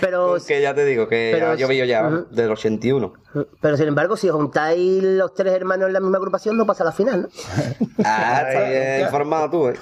Pero, 0.00 0.36
Que 0.46 0.60
ya 0.62 0.74
te 0.74 0.84
digo, 0.84 1.08
que 1.08 1.30
Pero 1.34 1.52
es- 1.52 1.60
llovido 1.60 1.84
ya 1.84 2.06
Ujú. 2.06 2.26
del 2.34 2.50
81. 2.50 3.12
Pero 3.60 3.76
sin 3.76 3.88
embargo, 3.88 4.16
si 4.16 4.28
juntáis 4.28 5.02
los 5.02 5.34
tres 5.34 5.52
hermanos 5.54 5.86
en 5.88 5.92
la 5.92 6.00
misma 6.00 6.18
agrupación, 6.18 6.56
no 6.56 6.66
pasa 6.66 6.82
a 6.82 6.86
la 6.86 6.92
final, 6.92 7.22
¿no? 7.22 7.28
Ah, 8.04 8.44
está 8.48 8.68
bien 8.68 9.00
informado 9.02 9.50
tú, 9.50 9.68
¿eh? 9.68 9.74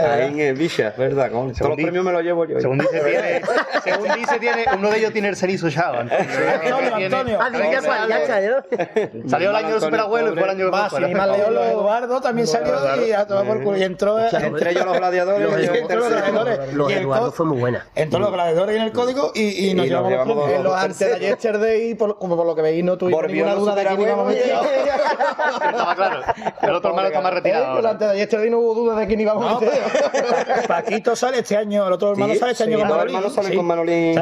Ahí 0.00 0.40
en 0.42 0.58
Villa, 0.58 0.92
¿verdad? 0.98 1.30
Con- 1.30 1.52
Todos 1.52 1.70
los 1.70 1.76
premios 1.76 2.04
me 2.04 2.12
los 2.12 2.22
llevo 2.22 2.44
yo. 2.44 2.58
¿eh? 2.58 2.60
Según 2.60 2.78
dice, 2.78 3.00
tiene, 3.00 3.42
según 3.84 4.08
dice, 4.16 4.38
tiene, 4.40 4.64
uno 4.76 4.90
de 4.90 4.98
ellos 4.98 5.12
tiene 5.12 5.28
el 5.28 5.36
cerizo 5.36 5.68
echado. 5.68 5.98
Antonio, 6.00 6.94
Antonio. 6.96 7.38
Ah, 7.40 7.50
dice 7.50 7.80
ya. 8.08 9.08
Salió 9.28 9.50
el 9.50 9.56
año 9.56 9.68
del 9.70 9.80
superabuelo 9.80 10.32
y 10.32 10.34
fue 10.34 10.42
el 10.44 10.50
año 10.50 10.64
ir 10.66 10.70
más 10.70 11.28
lejos, 11.38 11.52
los 11.52 11.66
Eduardo 11.66 12.20
también 12.20 12.46
salió 12.46 13.06
y 13.06 13.12
a 13.12 13.26
tomar 13.26 13.46
por 13.46 13.62
culo. 13.62 13.78
Y 13.78 13.82
entró. 13.84 14.18
Entre 14.18 14.70
ellos 14.72 14.84
los 14.84 14.96
gladiadores 14.96 15.48
y 15.72 15.78
entré 15.78 15.96
los 15.96 16.08
gladiadores. 16.08 16.74
Los 16.74 16.90
Y 16.90 16.94
Eduardo 16.94 17.32
fue 17.32 17.46
muy 17.46 17.58
buena. 17.58 17.86
Entró 17.94 18.18
los 18.18 18.32
gladiadores 18.32 18.76
en 18.76 18.82
el 18.82 18.92
código 18.92 19.32
y, 19.34 19.68
y 19.70 19.74
nos 19.74 19.86
Y 19.86 19.88
llevamos, 19.88 20.62
los 20.62 20.74
antes 20.74 20.98
de 20.98 21.18
yesterday, 21.20 21.94
por, 22.06 22.18
como 22.18 22.36
por 22.36 22.46
lo 22.46 22.54
que 22.54 22.62
veis, 22.62 22.82
no 22.84 22.98
tuvimos 22.98 23.20
Borbión 23.22 23.46
ninguna 23.48 23.60
duda 23.60 23.74
de 23.74 23.86
quién 23.86 24.00
íbamos 24.00 24.26
a 24.26 24.28
meter. 24.28 24.46
Estaba 25.70 25.94
claro. 25.94 26.20
El 26.62 26.70
otro 26.74 26.90
hermano 26.90 27.08
está 27.08 27.20
más 27.20 27.34
retirado. 27.34 27.64
Ahora. 27.66 27.90
antes 27.90 28.08
de 28.10 28.16
yesterday 28.16 28.50
no 28.50 28.58
hubo 28.58 28.74
duda 28.74 28.96
de 28.96 29.06
quién 29.06 29.20
íbamos 29.20 29.44
a 29.46 29.50
No, 29.54 29.60
meter. 29.60 29.82
Pa- 30.66 30.82
Paquito 30.82 31.14
sale 31.16 31.38
este 31.38 31.56
año, 31.56 31.86
el 31.86 31.92
otro 31.92 32.12
hermano 32.12 32.32
Sí, 32.32 32.38
sale 32.38 32.52
este 32.52 32.64
año 32.64 32.78
con 32.78 32.88
Manolín. 32.88 33.14
hermanos 33.14 33.34
salen 33.34 33.50
Sí. 33.50 33.56
con 33.56 33.66
Manolín. 33.66 34.14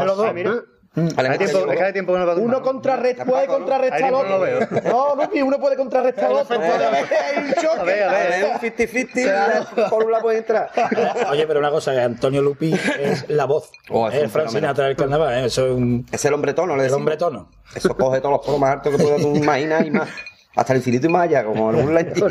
Mira. 0.95 1.15
Vale, 1.15 1.39
tiempo, 1.39 1.59
hace 1.71 1.93
tiempo 1.93 2.19
no 2.19 2.33
Uno 2.35 2.63
contrarresta, 2.63 3.25
puede 3.25 3.47
contrarrestar 3.47 4.03
al 4.13 4.15
otro. 4.15 4.41
No, 4.85 5.15
no, 5.15 5.31
uno 5.47 5.59
puede 5.61 5.77
contrarrestar 5.77 6.25
al 6.27 6.33
otro. 6.33 6.57
Puede 6.57 6.85
haber 6.85 7.05
un 7.45 7.51
A 7.51 7.55
choque. 7.55 7.85
ver, 7.85 8.03
a 8.03 8.13
ver. 8.13 8.33
Es 8.33 8.45
un 8.45 8.71
50-50, 8.71 9.89
por 9.89 10.05
un 10.05 10.11
lado 10.11 10.23
puede 10.25 10.39
entrar. 10.39 10.71
Oye, 11.31 11.47
pero 11.47 11.61
una 11.61 11.71
cosa, 11.71 11.93
que 11.93 12.01
Antonio 12.01 12.43
Lupi 12.43 12.75
es 12.99 13.29
la 13.31 13.45
voz. 13.45 13.71
Oh, 13.89 14.09
es 14.09 14.15
el 14.17 14.29
Frank. 14.31 14.49
Sinatra 14.49 14.87
del 14.87 14.97
carnaval, 14.97 15.33
¿eh? 15.35 15.47
eso 15.47 15.67
es 15.67 15.73
un 15.73 16.05
Es 16.11 16.25
el 16.25 16.35
hombre 16.35 16.55
tono, 16.55 16.77
le 16.77 16.87
el 16.87 16.93
hombre 16.93 17.17
tono. 17.17 17.49
Eso 17.75 17.97
coge 17.97 18.19
todos 18.21 18.33
los 18.39 18.45
polos 18.45 18.61
más 18.61 18.71
altos 18.73 18.97
que 18.97 19.03
puedas 19.03 19.21
tú 19.21 19.37
imaginar 19.37 19.87
y 19.87 19.93
más. 19.93 20.09
Hasta 20.57 20.73
el 20.73 20.79
infinito 20.79 21.07
y 21.07 21.11
más 21.11 21.23
allá, 21.23 21.45
como 21.45 21.71
en 21.71 21.77
un 21.87 21.95
lentillo. 21.95 22.27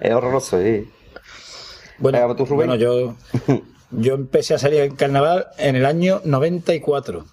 es 0.00 0.12
horroroso, 0.12 0.60
sí. 0.60 0.90
Bueno, 1.98 2.18
Venga, 2.18 2.34
tú, 2.34 2.44
Rubén. 2.44 2.66
bueno, 2.66 2.74
yo, 2.74 3.14
yo 3.90 4.14
empecé 4.14 4.54
a 4.54 4.58
salir 4.58 4.80
en 4.80 4.96
carnaval 4.96 5.48
en 5.58 5.76
el 5.76 5.86
año 5.86 6.20
94, 6.24 7.24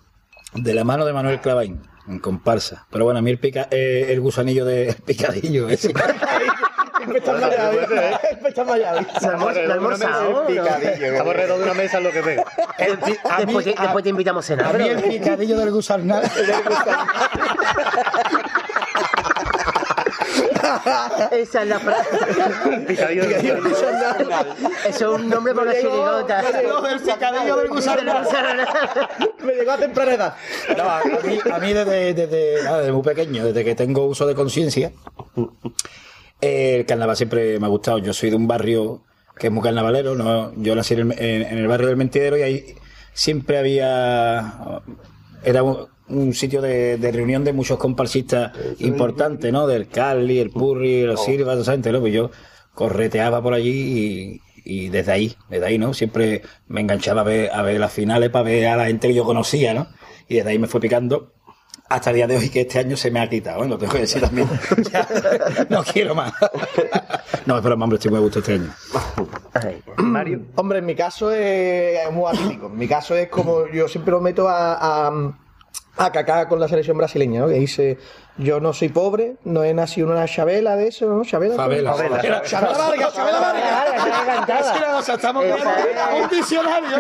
de 0.54 0.74
la 0.74 0.84
mano 0.84 1.06
de 1.06 1.14
Manuel 1.14 1.40
Clavain, 1.42 1.82
en 2.08 2.20
comparsa. 2.20 2.86
Pero 2.90 3.06
bueno, 3.06 3.20
a 3.20 3.22
mí 3.22 3.32
el, 3.32 3.40
pica, 3.40 3.68
eh, 3.72 4.08
el 4.10 4.20
gusanillo 4.22 4.66
de 4.66 4.90
el 4.90 4.96
picadillo, 4.96 5.70
ese. 5.70 5.94
Siempre 6.98 7.20
está 7.20 7.34
mallado. 7.34 7.72
Siempre 7.74 8.50
está 8.50 8.64
mallado. 8.66 9.02
¿No 9.02 9.08
almor- 9.32 9.68
no 9.68 9.74
almorzado, 9.74 10.32
no? 10.32 10.48
Estamos 10.50 11.30
alrededor 11.32 11.58
de 11.60 11.64
una 11.64 11.74
mesa 11.76 12.00
lo 12.00 12.12
que 12.12 12.22
mí, 12.22 12.36
Después, 13.46 13.66
te- 13.66 13.76
a- 13.78 13.82
después 13.84 14.04
te 14.04 14.10
invitamos 14.10 14.46
a 14.46 14.48
cenar. 14.48 14.76
a 14.76 14.78
mí 14.78 14.88
el 14.90 15.04
picadillo 15.04 15.58
del 15.58 15.72
gusanal. 15.72 16.24
Esa 21.32 21.62
es 21.64 21.68
la 21.70 21.80
frase. 21.80 22.10
Picadillo 22.88 23.24
Eso 23.24 23.56
es 24.88 25.02
un 25.22 25.30
nombre 25.30 25.54
para 25.54 25.72
una 25.72 25.80
chirigota. 25.80 26.44
me 26.44 26.62
llegó 26.62 26.88
el 26.88 27.00
picadillo 27.02 27.56
del 27.58 27.68
gusanal. 27.70 28.68
Me 29.44 29.54
llegó 29.54 29.72
a 29.72 29.78
temprana 29.78 30.14
edad. 30.14 30.36
No, 30.78 30.84
a 30.84 31.02
mí, 31.24 31.40
a 31.52 31.60
mí 31.60 31.74
desde, 31.74 32.14
desde, 32.14 32.64
nada, 32.64 32.80
desde 32.80 32.92
muy 32.92 33.04
pequeño, 33.04 33.46
desde 33.46 33.64
que 33.64 33.76
tengo 33.76 34.06
uso 34.06 34.26
de 34.28 34.36
conciencia, 34.36 34.92
el 36.42 36.86
carnaval 36.86 37.16
siempre 37.18 37.60
me 37.60 37.66
ha 37.66 37.70
gustado. 37.70 37.98
Yo 38.00 38.14
soy 38.14 38.30
de 38.30 38.36
un 38.36 38.48
barrio 38.48 39.04
que 39.38 39.48
es 39.48 39.54
muy 39.54 39.64
carnavalero, 39.64 40.16
¿no? 40.16 40.52
yo 40.56 40.76
nací 40.76 40.96
en 40.96 41.12
el, 41.12 41.20
en- 41.20 41.42
en 41.44 41.58
el 41.60 41.68
barrio 41.68 41.88
del 41.88 41.98
Mentidero 41.98 42.38
y 42.38 42.42
ahí 42.42 42.76
siempre 43.14 43.58
había... 43.60 44.82
Era 45.44 45.62
un, 45.64 45.88
un 46.10 46.34
sitio 46.34 46.62
de, 46.62 46.98
de 46.98 47.12
reunión 47.12 47.44
de 47.44 47.54
muchos 47.54 47.78
comparsistas 47.78 48.52
importantes, 48.80 49.52
¿no? 49.52 49.68
Del 49.68 49.88
Cali, 49.88 50.40
el 50.40 50.50
Purri, 50.50 51.04
los 51.04 51.24
Silva, 51.24 51.54
esa 51.54 51.72
gente, 51.74 51.92
¿no? 51.92 52.00
Pues 52.00 52.14
yo 52.14 52.32
correteaba 52.74 53.42
por 53.42 53.54
allí 53.54 54.42
y, 54.64 54.86
y 54.86 54.90
desde 54.90 55.12
ahí, 55.12 55.36
desde 55.50 55.66
ahí, 55.66 55.78
¿no? 55.78 55.94
Siempre 55.94 56.42
me 56.68 56.82
enganchaba 56.82 57.22
a 57.22 57.24
ver, 57.24 57.52
a 57.52 57.62
ver 57.62 57.80
las 57.80 57.92
finales 57.92 58.30
para 58.30 58.44
ver 58.44 58.68
a 58.68 58.78
la 58.78 58.86
gente 58.88 59.08
que 59.08 59.14
yo 59.14 59.26
conocía, 59.26 59.74
¿no? 59.74 59.88
Y 60.28 60.36
desde 60.36 60.52
ahí 60.52 60.60
me 60.60 60.68
fue 60.68 60.80
picando 60.82 61.34
hasta 61.90 62.10
el 62.10 62.18
día 62.18 62.28
de 62.28 62.38
hoy 62.38 62.50
que 62.50 62.62
este 62.62 62.80
año 62.80 62.98
se 62.98 63.12
me 63.12 63.20
ha 63.20 63.30
quitado, 63.30 63.64
¿eh? 63.64 63.68
lo 63.68 63.78
tengo 63.78 63.94
que 63.94 64.00
decir 64.00 64.22
también. 64.22 64.48
Ya, 64.92 65.08
no 65.70 65.84
quiero 65.84 66.14
más. 66.16 66.34
no, 67.46 67.62
pero 67.62 67.76
hombre, 67.76 67.96
estoy 67.96 68.12
muy 68.12 68.20
a 68.20 68.22
gusto 68.22 68.40
este 68.40 68.54
año. 68.54 68.74
Mario. 69.98 70.42
Hombre, 70.56 70.80
en 70.80 70.86
mi 70.86 70.96
caso 70.96 71.32
es 71.32 72.12
muy 72.12 72.26
atípico. 72.28 72.68
En 72.68 72.78
mi 72.78 72.88
caso 72.88 73.16
es 73.16 73.30
como 73.30 73.68
yo 73.68 73.88
siempre 73.88 74.12
lo 74.12 74.22
meto 74.22 74.48
a, 74.48 75.08
a, 75.08 75.38
a 75.98 76.12
cacar 76.12 76.48
con 76.48 76.60
la 76.60 76.68
selección 76.68 76.98
brasileña, 76.98 77.42
¿no? 77.42 77.48
Que 77.48 77.56
dice, 77.56 77.98
yo 78.38 78.60
no 78.60 78.72
soy 78.74 78.90
pobre, 78.90 79.36
no 79.46 79.64
he 79.64 79.74
nacido 79.74 80.08
en 80.08 80.14
una 80.14 80.28
chabela 80.28 80.76
de 80.76 80.90
eso, 80.90 81.06
¿no? 81.08 81.24
¿Chabela? 81.26 81.56
Chabela, 81.56 81.94
Chabela 82.44 82.78
Vargas, 82.78 83.14
Chabela 83.14 83.40
Vargas. 83.40 84.74
o 85.00 85.02
sea, 85.02 85.16
estamos 85.16 85.44
Esa 85.46 85.56
viendo 85.56 85.72
es. 85.72 86.22
un 86.24 86.30
diccionario. 86.30 86.98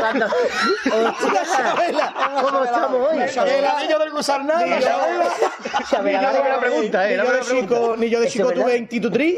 Chabela. 1.57 2.13
¿Cómo 2.41 2.63
estamos 2.63 3.09
hoy? 3.11 3.29
Chabela. 3.33 3.79
niño 3.81 3.99
del 3.99 4.11
gusarnal. 4.11 4.65
Ni 4.65 4.79
yo- 4.81 5.83
Chabela 5.89 6.31
de- 6.33 6.39
pregunta, 6.59 7.09
eh, 7.09 7.17
ni 7.97 8.09
yo 8.09 8.25
chico, 8.25 8.49
es 8.51 8.55
tuve 8.59 8.77
institutriz. 8.77 9.37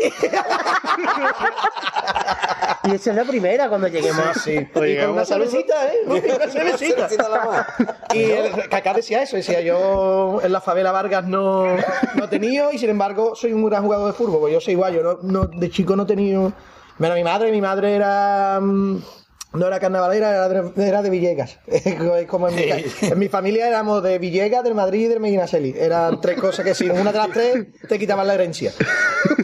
Y 2.91 2.95
esa 2.95 3.09
es 3.11 3.15
la 3.15 3.23
primera 3.25 3.69
cuando 3.69 3.87
lleguemos. 3.87 4.23
Sí, 4.43 4.67
Oye, 4.73 4.93
y 4.93 4.97
con 4.99 5.09
una 5.11 5.25
cervecita, 5.25 5.73
¿eh? 5.87 5.97
Una 6.05 6.47
cervecita. 6.47 7.07
Y 8.13 8.23
el 8.23 8.69
Kaká 8.69 8.93
decía 8.93 9.21
eso, 9.21 9.35
decía 9.35 9.61
yo 9.61 10.39
en 10.43 10.51
la 10.51 10.61
favela 10.61 10.91
Vargas 10.91 11.25
no, 11.25 11.65
no 12.15 12.23
he 12.25 12.27
tenido 12.27 12.71
y 12.71 12.77
sin 12.79 12.89
embargo 12.89 13.35
soy 13.35 13.53
un 13.53 13.63
gran 13.69 13.83
jugador 13.83 14.07
de 14.07 14.13
fútbol, 14.13 14.39
porque 14.39 14.53
yo 14.53 14.59
soy 14.61 14.73
igual, 14.73 14.93
yo 14.95 15.03
no, 15.03 15.19
no- 15.21 15.45
de 15.45 15.69
chico 15.69 15.95
no 15.95 16.03
he 16.03 16.07
tenido... 16.07 16.51
Bueno, 16.97 17.15
mi 17.15 17.23
madre, 17.23 17.51
mi 17.51 17.61
madre 17.61 17.95
era... 17.95 18.59
No 19.51 19.65
era 19.65 19.79
carnavalera, 19.79 20.29
era 20.29 20.47
de, 20.47 20.87
era 20.87 21.01
de 21.01 21.09
Villegas. 21.09 21.59
Es 21.67 22.27
como 22.27 22.49
en 22.49 22.55
mi, 22.55 22.63
en 22.63 23.19
mi 23.19 23.29
familia 23.29 23.67
éramos 23.67 24.03
de 24.03 24.19
Villegas, 24.19 24.63
del 24.63 24.75
Madrid 24.75 25.05
y 25.05 25.07
del 25.07 25.19
Medinaceli. 25.19 25.73
Eran 25.77 26.21
tres 26.21 26.39
cosas 26.39 26.63
que 26.63 26.75
si 26.75 26.87
una 26.89 27.11
de 27.11 27.17
las 27.17 27.31
tres 27.31 27.67
te 27.87 27.97
quitaban 27.97 28.27
la 28.27 28.35
herencia. 28.35 28.71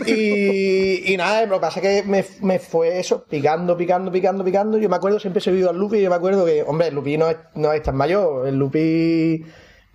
Y, 0.05 1.11
y 1.11 1.17
nada, 1.17 1.45
lo 1.47 1.55
que 1.55 1.61
pasa 1.61 1.79
es 1.79 2.03
que 2.03 2.07
me, 2.07 2.23
me 2.41 2.59
fue 2.59 2.99
eso, 2.99 3.25
picando, 3.27 3.75
picando, 3.75 4.11
picando, 4.11 4.43
picando. 4.43 4.77
Yo 4.77 4.89
me 4.89 4.95
acuerdo, 4.95 5.19
siempre 5.19 5.39
he 5.39 5.43
seguido 5.43 5.71
al 5.71 5.77
Lupi 5.77 5.97
y 5.97 6.01
yo 6.03 6.09
me 6.11 6.15
acuerdo 6.15 6.45
que, 6.45 6.61
hombre, 6.61 6.89
el 6.89 6.95
Lupi 6.95 7.17
no 7.17 7.29
es, 7.29 7.37
no 7.55 7.73
es 7.73 7.81
tan 7.81 7.95
mayor. 7.95 8.47
El 8.47 8.57
Lupi. 8.57 9.43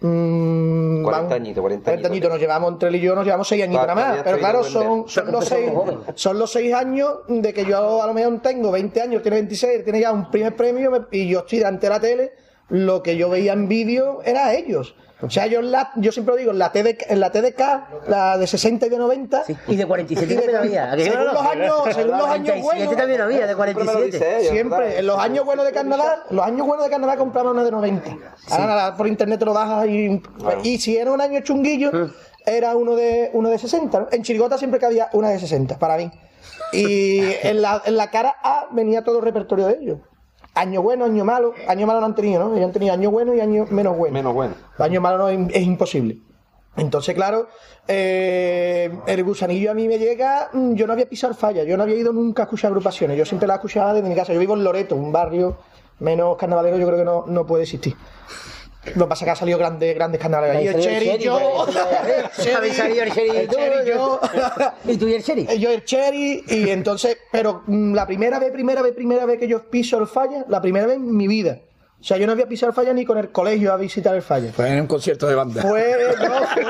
Mm, 0.01 1.03
40 1.03 1.11
vamos, 1.11 1.33
añitos, 1.33 1.61
40 1.61 1.85
40 1.85 2.09
añitos. 2.09 2.31
Nos 2.31 2.41
llevamos 2.41 2.73
entre 2.73 2.89
él 2.89 2.97
y 2.97 3.01
yo, 3.01 3.15
nos 3.15 3.25
llevamos 3.25 3.49
6 3.49 3.63
añitos 3.63 3.87
nada 3.87 3.95
más. 3.95 4.23
Pero 4.23 4.39
claro, 4.39 4.65
son, 4.65 5.09
son, 5.09 5.31
los 5.31 5.45
Empezó 5.45 5.55
6, 5.57 5.69
como 5.69 5.81
joven. 5.83 5.99
son 6.15 6.39
los 6.39 6.51
seis 6.51 6.75
años 6.75 7.11
de 7.29 7.53
que 7.53 7.65
yo 7.65 8.03
a 8.03 8.07
lo 8.07 8.15
mejor 8.15 8.41
tengo 8.41 8.71
20 8.71 9.01
años, 9.01 9.23
tiene 9.23 9.37
26, 9.39 9.79
él 9.79 9.85
tiene 9.85 10.01
ya 10.01 10.13
un 10.13 10.31
primer 10.31 10.57
premio 10.57 11.09
y 11.11 11.29
yo 11.29 11.41
estoy 11.41 11.59
delante 11.59 11.87
de 11.87 11.91
la 11.91 12.01
tele. 12.01 12.33
Lo 12.69 13.03
que 13.03 13.17
yo 13.17 13.29
veía 13.29 13.53
en 13.53 13.69
vídeo 13.69 14.21
era 14.25 14.55
ellos. 14.55 14.95
O 15.23 15.29
sea, 15.31 15.47
yo, 15.47 15.61
en 15.61 15.71
la, 15.71 15.93
yo 15.97 16.13
siempre 16.13 16.35
lo 16.35 16.39
digo, 16.39 16.51
en 16.53 16.59
la, 16.59 16.73
TDK, 16.73 17.11
en 17.11 17.21
la 17.21 17.31
TDK, 17.31 18.09
la 18.09 18.39
de 18.39 18.47
60 18.47 18.87
y 18.87 18.89
de 18.89 18.99
90, 18.99 19.45
Sí, 19.45 19.57
Y 19.69 19.77
de 19.77 19.87
47 19.87 20.33
y 20.33 20.37
de- 20.37 20.43
también 20.43 20.59
había. 20.63 20.93
¿A 20.93 20.97
que 20.97 21.05
según 21.05 21.25
no? 21.27 21.33
los 21.35 21.43
años, 21.47 21.75
según 21.95 22.19
los 22.19 22.27
años 22.29 22.57
47 22.61 22.63
buenos, 22.63 22.97
también 22.97 23.21
había, 23.21 23.47
de 23.47 23.55
47. 23.57 24.41
Siempre, 24.51 24.99
en 24.99 25.07
los 25.07 25.19
años 25.19 25.45
buenos 25.45 25.65
de 25.67 25.73
carnaval, 25.73 26.23
los 26.31 26.45
años 26.45 26.67
buenos 26.67 26.85
de 26.87 26.91
carnaval 26.91 27.19
compraba 27.19 27.51
una 27.51 27.65
de 27.65 27.71
90. 27.71 28.11
Ahora 28.51 28.67
nada, 28.67 28.97
por 28.97 29.07
internet 29.07 29.39
te 29.39 29.45
lo 29.45 29.53
bajas 29.53 29.87
y, 29.89 30.23
y 30.65 30.79
si 30.79 30.97
era 30.97 31.13
un 31.13 31.21
año 31.21 31.41
chunguillo, 31.41 31.91
era 32.47 32.75
uno 32.77 32.97
de 32.97 33.31
uno 33.35 33.51
de 33.51 33.59
60. 33.59 34.01
¿no? 34.01 34.09
En 34.11 34.23
Chirigota 34.23 34.57
siempre 34.59 34.81
cabía 34.81 35.09
una 35.13 35.29
de 35.29 35.39
60, 35.39 35.79
para 35.79 35.97
mí. 35.97 36.11
Y 36.73 37.21
en 37.43 37.61
la, 37.63 37.83
en 37.85 37.97
la 37.97 38.11
cara 38.11 38.37
A 38.43 38.69
venía 38.71 39.05
todo 39.05 39.19
el 39.19 39.25
repertorio 39.25 39.67
de 39.67 39.79
ellos. 39.81 39.99
Año 40.55 40.83
bueno, 40.83 41.05
año 41.05 41.25
malo. 41.25 41.55
Año 41.69 41.87
malo 41.87 42.01
no 42.01 42.07
han 42.07 42.15
tenido, 42.15 42.41
¿no? 42.43 42.55
Ellos 42.55 42.67
han 42.67 42.73
tenido 42.73 42.93
año 42.93 43.11
bueno 43.11 43.35
y 43.35 43.41
año 43.41 43.67
menos 43.71 43.97
bueno. 43.97 44.15
Menos 44.15 44.35
bueno. 44.35 44.55
Año 44.79 45.01
malo 45.01 45.19
no, 45.19 45.29
es, 45.29 45.39
es 45.55 45.63
imposible. 45.63 46.19
Entonces, 46.77 47.15
claro, 47.15 47.49
eh, 47.89 48.91
el 49.07 49.25
gusanillo 49.25 49.71
a 49.71 49.75
mí 49.75 49.89
me 49.89 49.99
llega. 49.99 50.51
mm, 50.53 50.75
Yo 50.75 50.87
no 50.87 50.93
había 50.93 51.09
pisado 51.09 51.35
falla, 51.35 51.65
yo 51.65 51.77
no 51.77 51.83
había 51.83 51.97
ido 51.97 52.13
nunca 52.13 52.43
a 52.43 52.45
escuchar 52.45 52.69
agrupaciones. 52.69 53.17
Yo 53.19 53.25
siempre 53.25 53.47
la 53.49 53.55
escuchaba 53.55 53.93
desde 53.95 54.09
mi 54.09 54.15
casa. 54.15 54.33
Yo 54.33 54.41
vivo 54.41 54.55
en 54.55 54.65
Loreto, 54.65 54.97
un 54.97 55.13
barrio 55.13 55.59
menos 55.99 56.37
carnavalero, 56.37 56.79
yo 56.79 56.87
creo 56.87 56.99
que 56.99 57.05
no, 57.05 57.25
no 57.27 57.47
puede 57.47 57.65
existir. 57.65 57.95
Lo 58.95 59.05
que 59.05 59.09
pasa 59.11 59.25
es 59.25 59.27
que 59.27 59.31
ha 59.31 59.37
salido 59.37 59.59
grandes, 59.59 59.95
grandes 59.95 60.21
carnavales 60.21 60.57
allí. 60.57 60.69
El 60.69 60.81
Cherry, 60.81 61.19
yo. 61.23 61.67
Habéis 62.57 62.77
salido 62.77 63.05
el 63.05 63.13
Cherry 63.13 63.39
y 63.39 63.47
tú, 63.47 63.57
yo. 63.87 64.21
¿Y 64.87 64.97
tú 64.97 65.09
y 65.09 65.15
el 65.15 65.23
Cherry? 65.23 65.47
Eh, 65.51 65.59
Yo 65.59 65.71
el 65.71 65.85
Cherry, 65.85 66.45
y 66.49 66.71
entonces, 66.71 67.19
pero 67.31 67.63
mm, 67.67 67.95
la 67.95 68.07
primera 68.07 68.39
vez, 68.39 68.51
primera 68.51 68.81
vez, 68.81 68.95
primera 68.95 69.27
vez 69.27 69.39
que 69.39 69.49
yo 69.49 69.69
piso 69.71 69.99
el 69.99 70.07
falla, 70.07 70.45
la 70.49 70.63
primera 70.63 70.87
vez 70.87 70.97
en 70.97 71.15
mi 71.15 71.29
vida. 71.29 71.61
O 72.01 72.03
sea, 72.03 72.17
yo 72.17 72.27
no 72.27 72.33
había 72.33 72.49
pisado 72.49 72.71
el 72.71 72.75
falla 72.75 72.95
ni 72.95 73.05
con 73.05 73.19
el 73.19 73.31
colegio 73.31 73.73
a 73.73 73.77
visitar 73.77 74.15
el 74.15 74.23
falla. 74.23 74.53
Fue 74.53 74.71
en 74.71 74.81
un 74.81 74.87
concierto 74.87 75.27
de 75.27 75.35
banda. 75.35 75.61
Fue, 75.61 75.97
no, 76.19 76.47
fue 76.47 76.65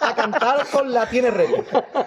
a 0.00 0.14
cantar 0.14 0.64
con 0.70 0.92
la 0.92 1.08
Tiene 1.08 1.30
Rep. 1.32 1.48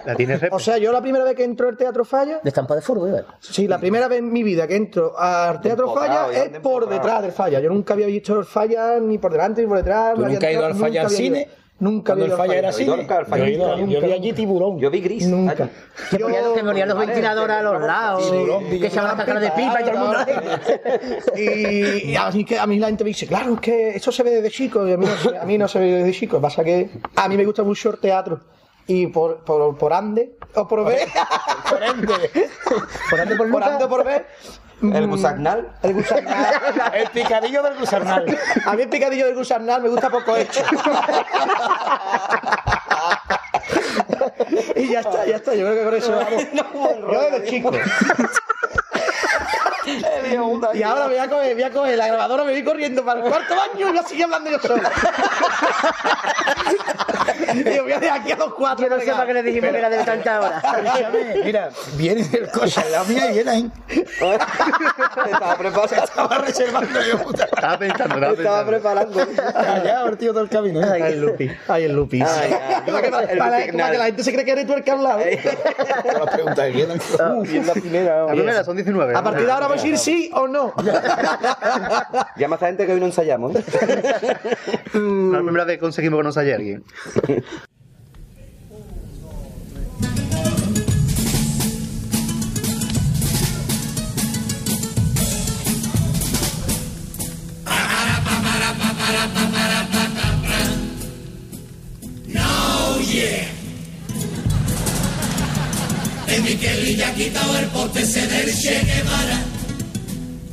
La 0.06 0.14
tienes 0.14 0.40
rep. 0.40 0.52
O 0.52 0.58
sea, 0.58 0.78
yo 0.78 0.90
la 0.90 1.02
primera 1.02 1.24
vez 1.24 1.34
que 1.34 1.44
entro 1.44 1.68
al 1.68 1.76
Teatro 1.76 2.04
Falla, 2.06 2.40
De 2.42 2.48
estampa 2.48 2.74
de 2.74 2.80
fútbol, 2.80 3.12
¿verdad? 3.12 3.34
sí, 3.40 3.68
la 3.68 3.78
primera 3.78 4.08
vez 4.08 4.20
en 4.20 4.32
mi 4.32 4.42
vida 4.42 4.66
que 4.66 4.76
entro 4.76 5.18
al 5.18 5.60
Teatro 5.60 5.94
Falla 5.94 6.28
es 6.32 6.58
por 6.60 6.88
detrás 6.88 7.22
del 7.22 7.32
Falla. 7.32 7.60
Yo 7.60 7.68
nunca 7.68 7.92
había 7.94 8.06
visto 8.06 8.38
el 8.38 8.46
Falla 8.46 8.98
ni 8.98 9.18
por 9.18 9.32
delante 9.32 9.60
ni 9.60 9.66
por 9.68 9.76
detrás. 9.78 10.14
¿Tú 10.14 10.24
nunca 10.24 10.46
has 10.46 10.52
ido 10.52 10.64
al 10.64 10.74
Falla 10.74 11.06
al 11.06 11.12
ido. 11.12 11.36
Nunca 11.80 12.12
había 12.12 12.26
el 12.26 12.32
falla 12.32 12.54
era 12.54 12.72
Falla. 12.72 13.48
Yo 13.48 14.00
vi 14.00 14.12
allí 14.12 14.32
tiburón. 14.32 14.78
Yo 14.78 14.90
vi 14.90 15.00
gris. 15.00 15.26
Nunca. 15.26 15.68
Que 16.10 16.18
ponían, 16.18 16.88
los 16.88 16.98
ventiladores 16.98 17.56
a 17.56 17.62
los 17.62 17.82
lados, 17.82 18.30
Tiburón, 18.30 18.70
que 18.70 18.90
se 18.90 19.00
van 19.00 19.10
a 19.10 19.16
sacar 19.16 19.40
de 19.40 19.50
pipa 19.50 19.80
y 19.80 19.84
todo 19.84 19.92
el 19.92 19.98
mundo. 19.98 20.18
Y, 21.36 22.10
y 22.12 22.16
a, 22.16 22.30
mí, 22.30 22.44
que 22.44 22.58
a 22.58 22.66
mí 22.66 22.78
la 22.78 22.86
gente 22.86 23.02
me 23.02 23.08
dice, 23.08 23.26
claro, 23.26 23.54
es 23.54 23.60
que 23.60 23.88
eso 23.90 24.12
se 24.12 24.22
ve 24.22 24.30
desde 24.30 24.50
chico. 24.50 24.86
Y 24.86 24.92
a 24.92 24.96
mí 24.96 25.04
no 25.04 25.16
se, 25.16 25.36
a 25.36 25.44
mí 25.44 25.58
no 25.58 25.66
se 25.68 25.78
ve 25.80 25.92
desde 25.92 26.12
chico. 26.12 26.40
Pasa 26.40 26.62
que 26.62 26.90
a 27.16 27.28
mí 27.28 27.36
me 27.36 27.44
gusta 27.44 27.64
mucho 27.64 27.90
el 27.90 27.98
teatro. 27.98 28.40
Y 28.86 29.06
por, 29.08 29.44
por, 29.44 29.76
por 29.78 29.92
ande, 29.92 30.36
o 30.54 30.68
por 30.68 30.84
ver, 30.84 31.08
Por 31.70 31.82
ende. 31.82 32.06
por 33.10 33.20
ande 33.20 33.36
por, 33.36 33.62
ande 33.62 33.84
o 33.84 33.88
por 33.88 34.04
ver, 34.04 34.26
El 34.82 35.06
mm, 35.06 35.10
gusagnal. 35.10 35.68
el 35.82 35.94
gusarnal. 35.94 36.54
El 36.94 37.08
picadillo 37.10 37.62
del 37.62 37.78
gusarnal. 37.78 38.38
A 38.66 38.74
mí 38.74 38.82
el 38.82 38.88
picadillo 38.88 39.26
del 39.26 39.34
gusarnal 39.34 39.82
me 39.82 39.88
gusta 39.88 40.10
poco 40.10 40.36
hecho. 40.36 40.60
y 44.76 44.88
ya 44.88 45.00
está, 45.00 45.26
ya 45.26 45.36
está. 45.36 45.54
Yo 45.54 45.66
creo 45.66 45.76
que 45.76 45.84
con 45.84 45.94
eso 45.94 46.12
vamos. 46.12 46.42
Yo 47.12 47.30
desde 47.30 47.48
chico. 47.48 47.70
Y 50.74 50.82
ahora 50.82 51.06
voy 51.06 51.16
a 51.18 51.28
coger, 51.28 51.54
voy 51.54 51.62
a 51.62 51.70
coger 51.70 51.98
la 51.98 52.06
grabadora, 52.08 52.44
me 52.44 52.52
voy 52.52 52.64
corriendo 52.64 53.04
para 53.04 53.20
el 53.20 53.28
cuarto 53.28 53.54
baño 53.54 53.80
y 53.80 53.84
voy 53.90 53.98
a 53.98 54.02
seguir 54.02 54.24
hablando 54.24 54.50
yo 54.50 54.58
solo. 54.58 54.82
y 57.54 57.78
voy 57.80 57.92
a 57.92 57.98
dejar 58.00 58.20
aquí 58.20 58.32
a 58.32 58.36
los 58.36 58.54
cuatro. 58.54 58.86
Yo 58.88 58.96
no 58.96 59.00
sé 59.02 59.10
para 59.12 59.26
qué 59.26 59.34
le 59.34 59.42
dijimos 59.42 59.70
que 59.70 59.78
era 59.78 59.90
de 59.90 60.04
tanta 60.04 60.40
hora. 60.40 60.62
Mira, 61.44 61.70
viene 61.96 62.26
el 62.32 62.50
cosa 62.50 62.82
en 62.82 62.92
la 62.92 63.04
mía 63.04 63.30
y 63.30 63.34
viene 63.34 63.50
ahí. 63.50 63.70
Estaba 63.88 65.56
preparando. 65.56 65.84
Estaba 66.04 66.38
reservando 66.38 67.00
yo, 67.02 67.18
puta. 67.22 67.44
Estaba 67.44 67.78
pensando, 67.78 68.14
estaba 68.14 68.32
Estaba 68.32 68.66
preparando. 68.66 69.20
Allá, 69.54 70.10
tío 70.18 70.32
todo 70.32 70.42
el 70.44 70.48
camino. 70.48 70.80
¿eh? 70.80 70.90
Ay, 70.92 71.02
el 71.12 71.20
Lupi. 71.20 71.50
Ay, 71.68 71.84
el 71.84 71.92
Lupi. 71.94 72.22
Ay, 72.22 72.52
ay. 72.52 72.82
Para 72.86 73.02
que, 73.02 73.10
para- 73.10 73.24
El 73.32 73.38
para- 73.38 73.58
Lupi 73.60 73.72
para 73.78 73.90
que 73.92 73.98
la 73.98 74.04
gente 74.06 74.24
se 74.24 74.32
cree 74.32 74.44
que 74.44 74.50
eres 74.52 74.66
tú 74.66 74.72
el 74.74 74.84
que 74.84 74.90
ha 74.90 74.94
hablado. 74.94 75.20
Todas 75.20 76.18
las 76.18 76.34
preguntas. 76.34 76.72
Bien 76.72 77.66
la 77.66 77.72
primera. 77.74 78.24
La 78.26 78.32
primera 78.32 78.64
son 78.64 78.76
19. 78.76 79.14
A 79.16 79.22
partir 79.22 79.46
de 79.46 79.52
ahora 79.52 79.68
vamos 79.74 79.84
a 79.84 79.88
decir 79.88 79.98
sí 79.98 80.30
o 80.32 80.46
no. 80.46 80.72
Llama 82.36 82.56
a 82.56 82.58
gente 82.58 82.86
que 82.86 82.92
hoy 82.92 83.00
no 83.00 83.06
ensayamos. 83.06 83.56
¿eh? 83.56 83.64
La 84.94 85.40
primera 85.40 85.64
vez 85.64 85.76
que 85.76 85.80
conseguimos 85.80 86.18
que 86.18 86.24
nos 86.24 86.36
haya 86.36 86.56
alguien. 86.56 86.84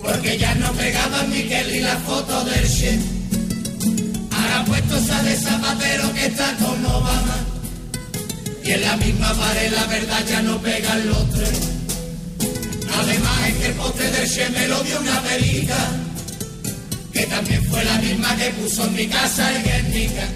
Porque 0.01 0.37
ya 0.37 0.55
no 0.55 0.71
pegaban 0.73 1.29
Miquel 1.29 1.75
y 1.75 1.79
la 1.79 1.95
foto 1.97 2.43
del 2.45 2.67
chef. 2.67 3.01
Ahora 4.31 4.65
puestos 4.65 5.09
a 5.09 5.23
de 5.23 5.35
zapatero 5.35 6.13
que 6.13 6.25
está 6.25 6.55
con 6.57 6.85
Obama. 6.85 7.37
Y 8.63 8.71
en 8.71 8.81
la 8.81 8.97
misma 8.97 9.33
pared 9.33 9.71
la 9.71 9.85
verdad 9.85 10.25
ya 10.27 10.41
no 10.41 10.61
pegan 10.61 11.07
los 11.07 11.29
tres. 11.31 11.59
Además 12.99 13.47
es 13.47 13.55
que 13.55 13.65
el 13.67 13.73
poste 13.73 14.11
del 14.11 14.29
chef 14.29 14.49
me 14.51 14.67
lo 14.67 14.83
dio 14.83 14.99
una 14.99 15.21
perica. 15.21 15.77
Que 17.13 17.25
también 17.27 17.63
fue 17.65 17.83
la 17.83 17.97
misma 17.99 18.35
que 18.37 18.49
puso 18.51 18.85
en 18.85 18.95
mi 18.95 19.07
casa 19.07 19.55
el 19.55 19.63
Guernica. 19.63 20.27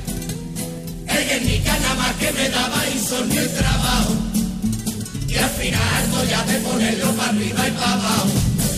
El 1.07 1.25
Guernica 1.29 1.79
nada 1.79 1.95
más 1.95 2.15
que 2.15 2.31
me 2.31 2.49
daba 2.49 2.89
insomnio 2.93 3.41
el 3.41 3.49
trabajo. 3.53 4.15
Y 5.27 5.35
al 5.37 5.49
final 5.49 6.05
ya 6.29 6.43
de 6.43 6.59
ponerlo 6.59 7.11
para 7.13 7.29
arriba 7.29 7.67
y 7.67 7.71
para 7.71 7.93
abajo. 7.93 8.54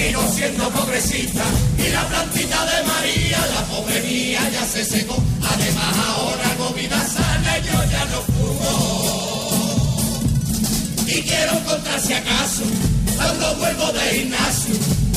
sigo 0.00 0.22
siendo 0.34 0.68
progresista. 0.70 1.44
Y 1.78 1.88
la 1.90 2.06
plantita 2.08 2.64
de 2.64 2.82
María, 2.84 3.38
la 3.54 3.62
pobre 3.66 4.00
mía, 4.02 4.40
ya 4.50 4.64
se 4.64 4.84
secó. 4.84 5.16
Además, 5.52 5.96
ahora 6.08 6.56
con 6.56 6.74
vida 6.74 7.06
sana 7.06 7.58
yo 7.58 7.84
ya 7.90 8.04
no 8.06 8.22
fumo. 8.32 9.50
Y 11.06 11.22
quiero 11.22 11.52
encontrar 11.58 12.00
si 12.00 12.12
acaso, 12.14 12.62
cuando 13.16 13.56
vuelvo 13.56 13.92
de 13.92 14.00
gimnasio, 14.16 14.74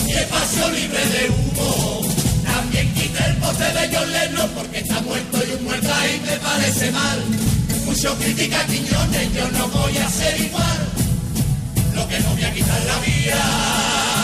y 0.07 0.11
espacio 0.11 0.69
libre 0.69 1.05
de 1.15 1.29
humo. 1.29 2.01
También 2.43 2.93
quité 2.93 3.25
el 3.25 3.35
poste 3.37 3.63
de 3.63 3.95
John 3.95 4.11
Lennon 4.11 4.49
porque 4.55 4.79
está 4.79 5.01
muerto 5.01 5.37
y 5.47 5.51
un 5.53 5.63
muerto 5.63 5.93
ahí 5.93 6.21
me 6.25 6.37
parece 6.37 6.91
mal. 6.91 7.23
Mucho 7.85 8.15
critica 8.17 8.59
a 8.59 8.65
Quiñones, 8.65 9.33
yo 9.33 9.47
no 9.51 9.67
voy 9.69 9.97
a 9.97 10.09
ser 10.09 10.39
igual. 10.41 10.79
Lo 11.95 12.07
que 12.07 12.19
no 12.19 12.29
voy 12.31 12.43
a 12.43 12.53
quitar 12.53 12.81
la 12.85 12.99
vía. 12.99 14.22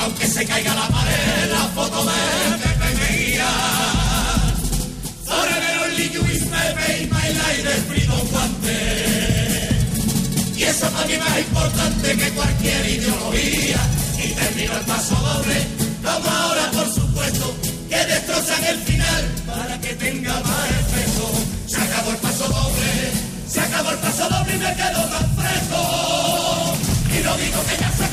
Aunque 0.00 0.26
se 0.26 0.44
caiga 0.46 0.74
la 0.74 0.88
pared, 0.88 1.50
la 1.52 1.64
foto 1.74 2.04
de 2.04 2.58
Pepe 2.62 2.94
Mejía. 2.98 3.48
Forever 5.24 5.74
only 5.84 6.08
you 6.10 6.24
is 6.26 6.44
my 6.46 6.72
pain, 6.76 7.08
my 7.10 7.28
life 7.40 7.66
is 7.66 7.84
freedom 7.88 8.28
guante. 8.30 8.78
Y 10.56 10.62
eso 10.64 10.88
para 10.90 11.06
mí 11.06 11.16
más 11.18 11.38
importante 11.38 12.16
que 12.16 12.30
cualquier 12.30 12.86
ideología. 12.88 13.80
Y 14.24 14.28
termino 14.32 14.72
el 14.78 14.84
paso 14.86 15.14
doble, 15.14 15.66
como 16.02 16.28
ahora 16.30 16.70
por 16.72 16.92
supuesto, 16.92 17.54
que 17.88 18.04
destrozan 18.06 18.64
el 18.64 18.78
final 18.78 19.24
para 19.46 19.80
que 19.80 19.94
tenga 19.94 20.34
más 20.40 20.70
efecto. 20.80 21.30
Se 21.66 21.80
acabó 21.80 22.10
el 22.10 22.16
paso 22.18 22.48
doble, 22.48 23.12
se 23.48 23.60
acabó 23.60 23.90
el 23.90 23.98
paso 23.98 24.28
doble 24.28 24.54
y 24.54 24.58
me 24.58 24.74
quedo 24.74 25.02
tan 25.12 25.36
fresco. 25.36 26.76
Y 27.14 27.22
no 27.24 27.36
digo 27.36 27.64
que 27.68 27.76
ya 27.78 27.92
se 27.92 28.07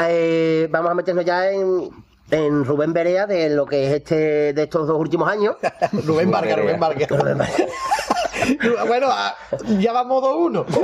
Eh, 0.00 0.68
vamos 0.70 0.90
a 0.92 0.94
meternos 0.94 1.24
ya 1.24 1.50
en, 1.50 1.90
en 2.30 2.64
Rubén 2.64 2.92
Berea 2.92 3.26
de 3.26 3.50
lo 3.50 3.66
que 3.66 3.88
es 3.88 3.94
este 3.94 4.52
de 4.52 4.62
estos 4.62 4.86
dos 4.86 4.98
últimos 4.98 5.28
años. 5.28 5.56
Rubén 6.06 6.30
Vargas, 6.30 6.58
Rubén 6.58 6.78
Vargas. 6.78 7.08
bueno, 8.86 9.08
a- 9.10 9.34
ya 9.78 9.92
va 9.92 10.04
modo 10.04 10.36
uno. 10.38 10.64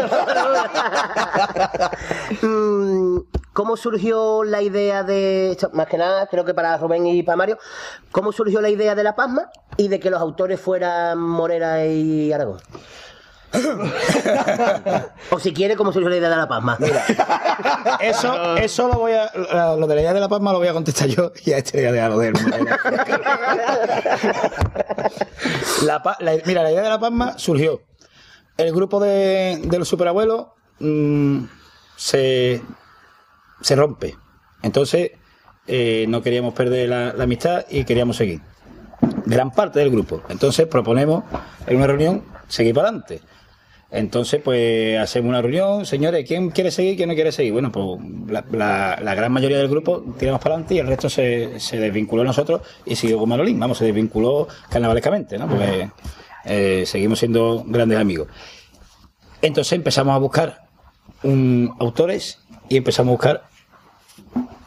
Mm, 2.43 3.19
¿Cómo 3.53 3.77
surgió 3.77 4.43
la 4.45 4.61
idea 4.63 5.05
de, 5.05 5.53
esto, 5.53 5.71
más 5.73 5.87
que 5.87 5.97
nada, 5.97 6.27
creo 6.27 6.45
que 6.45 6.55
para 6.55 6.77
Rubén 6.77 7.07
y 7.07 7.23
para 7.23 7.37
Mario, 7.37 7.59
cómo 8.11 8.33
surgió 8.33 8.61
la 8.61 8.69
idea 8.69 8.95
de 8.95 9.05
La 9.05 9.15
Pasma 9.15 9.51
y 9.77 9.89
de 9.89 10.01
que 10.01 10.11
los 10.11 10.21
autores 10.21 10.61
fueran 10.61 11.19
Morera 11.21 11.87
y 11.87 12.33
Aragón? 12.33 12.59
o 15.31 15.39
si 15.39 15.53
quiere, 15.53 15.77
¿cómo 15.77 15.93
surgió 15.93 16.09
la 16.11 16.17
idea 16.17 16.31
de 16.31 16.37
La 16.37 16.49
Pasma? 16.49 16.77
Eso, 18.01 18.57
eso 18.57 18.89
lo 18.89 18.95
voy 18.95 19.13
a. 19.13 19.77
Lo 19.77 19.87
de 19.87 19.95
la 19.95 20.01
idea 20.01 20.13
de 20.15 20.21
la 20.21 20.29
Palma 20.29 20.53
lo 20.53 20.59
voy 20.59 20.69
a 20.69 20.73
contestar 20.73 21.09
yo 21.09 21.33
y 21.45 21.53
a 21.53 21.59
este 21.59 21.79
voy 21.79 21.87
a 21.89 21.93
dejar 21.93 22.11
lo 22.11 22.19
de 22.19 22.29
él. 22.29 22.35
La 25.85 26.03
pa- 26.03 26.17
la- 26.21 26.37
mira, 26.47 26.63
la 26.63 26.71
idea 26.73 26.83
de 26.83 26.89
la 26.89 26.99
Palma 27.01 27.39
surgió. 27.39 27.83
El 28.57 28.73
grupo 28.73 29.01
de, 29.01 29.61
de 29.65 29.79
los 29.79 29.89
superabuelos 29.89 30.47
mm, 30.79 31.45
se, 31.97 32.63
se 33.61 33.77
rompe. 33.77 34.17
Entonces, 34.63 35.13
eh, 35.67 36.07
no 36.09 36.23
queríamos 36.23 36.55
perder 36.55 36.89
la, 36.89 37.13
la 37.13 37.25
amistad 37.25 37.65
y 37.69 37.85
queríamos 37.85 38.17
seguir. 38.17 38.41
gran 39.27 39.51
parte 39.51 39.81
del 39.81 39.91
grupo. 39.91 40.23
Entonces 40.29 40.67
proponemos 40.67 41.25
en 41.67 41.77
una 41.77 41.87
reunión 41.87 42.25
seguir 42.49 42.75
para 42.75 42.89
adelante. 42.89 43.21
Entonces, 43.95 44.43
pues 44.43 44.99
hacemos 44.99 45.29
una 45.29 45.41
reunión, 45.41 45.87
señores, 45.87 46.27
¿quién 46.27 46.51
quiere 46.51 46.73
seguir, 46.73 46.97
quién 46.97 47.09
no 47.09 47.15
quiere 47.15 47.31
seguir? 47.31 47.53
Bueno, 47.53 47.71
pues 47.71 48.01
la, 48.51 48.97
gran 49.15 49.31
mayoría 49.31 49.57
del 49.57 49.69
grupo 49.69 50.05
tiramos 50.19 50.41
para 50.41 50.57
adelante 50.57 50.75
y 50.75 50.79
el 50.81 50.89
resto 50.89 51.09
se, 51.09 51.61
se 51.61 51.79
desvinculó 51.79 52.23
de 52.23 52.27
nosotros 52.27 52.63
y 52.85 52.97
siguió 52.97 53.21
con 53.21 53.29
Manolín, 53.29 53.61
vamos, 53.61 53.79
se 53.79 53.85
desvinculó 53.85 54.49
carnavalescamente, 54.69 55.39
¿no? 55.39 55.49
Porque 55.49 55.91
eh, 56.45 56.83
seguimos 56.87 57.21
siendo 57.21 57.63
grandes 57.69 57.97
amigos. 58.01 58.27
Entonces 59.41 59.75
empezamos 59.75 60.13
a 60.13 60.19
buscar 60.19 60.67
autores 61.79 62.41
y 62.69 62.77
empezamos 62.77 63.11
a 63.11 63.13
buscar 63.13 63.43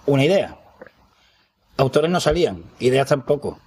una 0.06 0.24
idea. 0.24 0.58
Autores 1.76 2.10
no 2.10 2.22
salían, 2.22 2.64
ideas 2.80 3.10
tampoco. 3.10 3.60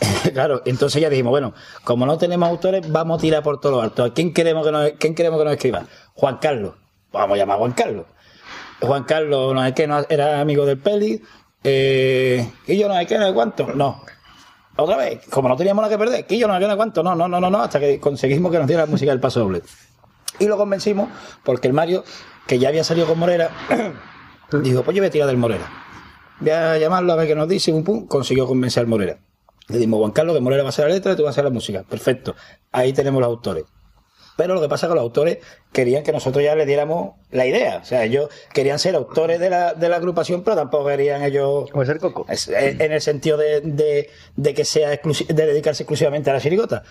claro, 0.32 0.62
entonces 0.64 1.02
ya 1.02 1.10
dijimos, 1.10 1.30
bueno, 1.30 1.54
como 1.84 2.06
no 2.06 2.18
tenemos 2.18 2.48
autores, 2.48 2.90
vamos 2.90 3.18
a 3.18 3.20
tirar 3.20 3.42
por 3.42 3.60
todo 3.60 3.72
lo 3.72 3.82
alto. 3.82 4.04
¿A 4.04 4.14
quién 4.14 4.32
queremos 4.32 4.64
que 4.64 4.72
nos, 4.72 4.90
quién 4.98 5.14
queremos 5.14 5.38
que 5.38 5.44
nos 5.44 5.54
escriba? 5.54 5.84
Juan 6.14 6.38
Carlos. 6.38 6.74
Vamos 7.12 7.34
a 7.34 7.38
llamar 7.38 7.56
a 7.56 7.58
Juan 7.58 7.72
Carlos. 7.72 8.06
Juan 8.80 9.04
Carlos, 9.04 9.54
no 9.54 9.64
sé 9.64 9.74
qué, 9.74 9.86
no, 9.86 10.04
era 10.08 10.40
amigo 10.40 10.64
del 10.66 10.78
Peli. 10.78 11.20
Eh, 11.64 12.48
y 12.66 12.78
yo 12.78 12.88
no 12.88 12.94
sé 12.94 13.06
qué, 13.06 13.18
no 13.18 13.26
sé 13.26 13.34
cuánto. 13.34 13.66
No. 13.74 14.02
Otra 14.76 14.96
vez, 14.96 15.26
como 15.28 15.48
no 15.48 15.56
teníamos 15.56 15.82
nada 15.82 15.92
que 15.92 15.98
perder, 15.98 16.26
que 16.26 16.38
yo 16.38 16.46
no 16.46 16.54
sé 16.54 16.60
qué, 16.60 16.66
no 16.66 16.72
sé 16.72 16.76
cuánto. 16.76 17.02
No, 17.02 17.14
no, 17.16 17.26
no, 17.26 17.40
no, 17.40 17.50
no, 17.50 17.62
hasta 17.62 17.80
que 17.80 17.98
conseguimos 17.98 18.52
que 18.52 18.58
nos 18.58 18.68
diera 18.68 18.84
la 18.84 18.90
música 18.90 19.10
del 19.10 19.20
paso 19.20 19.40
doble. 19.40 19.62
Y 20.38 20.46
lo 20.46 20.56
convencimos 20.56 21.08
porque 21.42 21.66
el 21.66 21.74
Mario, 21.74 22.04
que 22.46 22.60
ya 22.60 22.68
había 22.68 22.84
salido 22.84 23.08
con 23.08 23.18
Morera, 23.18 23.50
dijo, 24.52 24.82
pues 24.84 24.94
yo 24.94 25.02
voy 25.02 25.08
a 25.08 25.10
tirar 25.10 25.26
del 25.26 25.38
Morera. 25.38 25.68
Voy 26.38 26.50
a 26.50 26.78
llamarlo 26.78 27.12
a 27.12 27.16
ver 27.16 27.26
qué 27.26 27.34
nos 27.34 27.48
dice, 27.48 27.72
un 27.72 27.82
pum, 27.82 28.06
consiguió 28.06 28.46
convencer 28.46 28.82
al 28.82 28.86
Morera. 28.86 29.18
Le 29.68 29.78
dimos, 29.78 29.98
Juan 29.98 30.12
Carlos, 30.12 30.34
que 30.34 30.40
Morera 30.40 30.62
va 30.62 30.68
a 30.68 30.70
hacer 30.70 30.86
la 30.88 30.94
letra 30.94 31.12
y 31.12 31.16
tú 31.16 31.22
vas 31.22 31.28
a 31.28 31.32
hacer 31.32 31.44
la 31.44 31.50
música. 31.50 31.82
Perfecto. 31.82 32.34
Ahí 32.72 32.92
tenemos 32.92 33.20
los 33.20 33.28
autores. 33.28 33.64
Pero 34.36 34.54
lo 34.54 34.60
que 34.60 34.68
pasa 34.68 34.86
es 34.86 34.90
que 34.90 34.94
los 34.94 35.02
autores 35.02 35.38
querían 35.72 36.04
que 36.04 36.12
nosotros 36.12 36.44
ya 36.44 36.54
le 36.54 36.64
diéramos 36.64 37.16
la 37.32 37.44
idea. 37.44 37.78
O 37.82 37.84
sea, 37.84 38.04
ellos 38.04 38.28
querían 38.54 38.78
ser 38.78 38.94
autores 38.94 39.40
de 39.40 39.50
la, 39.50 39.74
de 39.74 39.88
la 39.88 39.96
agrupación, 39.96 40.44
pero 40.44 40.56
tampoco 40.56 40.86
querían 40.86 41.22
ellos. 41.24 41.68
Como 41.72 41.84
ser 41.84 41.98
coco. 41.98 42.24
Eh, 42.28 42.76
en 42.78 42.92
el 42.92 43.00
sentido 43.00 43.36
de, 43.36 43.60
de- 43.62 44.08
de 44.36 44.54
que 44.54 44.64
sea 44.64 44.90
de 44.90 45.34
dedicarse 45.34 45.82
exclusivamente 45.82 46.30
a 46.30 46.34
la 46.34 46.40
chirigota. 46.40 46.84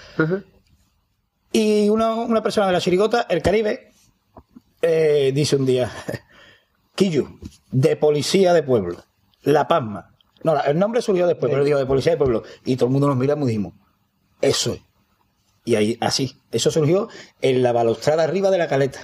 Y 1.53 1.89
una, 1.89 2.13
una 2.15 2.43
persona 2.43 2.67
de 2.67 2.73
la 2.73 2.81
chirigota, 2.81 3.25
el 3.29 3.41
Caribe, 3.41 3.91
eh, 4.81 5.31
dice 5.33 5.55
un 5.55 5.65
día, 5.65 5.89
Quillo, 6.95 7.29
de 7.71 7.95
policía 7.95 8.53
de 8.53 8.63
pueblo, 8.63 9.03
La 9.43 9.67
Pasma. 9.67 10.13
No, 10.43 10.61
el 10.63 10.77
nombre 10.77 11.01
surgió 11.01 11.27
después, 11.27 11.51
pero 11.51 11.63
digo 11.63 11.77
de 11.79 11.85
policía 11.85 12.11
de 12.13 12.17
pueblo. 12.17 12.43
Y 12.65 12.75
todo 12.75 12.87
el 12.87 12.91
mundo 12.93 13.07
nos 13.07 13.17
miramos 13.17 13.45
y 13.45 13.51
dijimos, 13.51 13.73
eso 14.41 14.73
es. 14.73 14.81
Y 15.65 15.75
ahí, 15.75 15.97
así, 15.99 16.39
eso 16.51 16.71
surgió 16.71 17.09
en 17.41 17.61
la 17.63 17.71
balaustrada 17.73 18.23
arriba 18.23 18.49
de 18.51 18.57
la 18.57 18.67
caleta. 18.67 18.99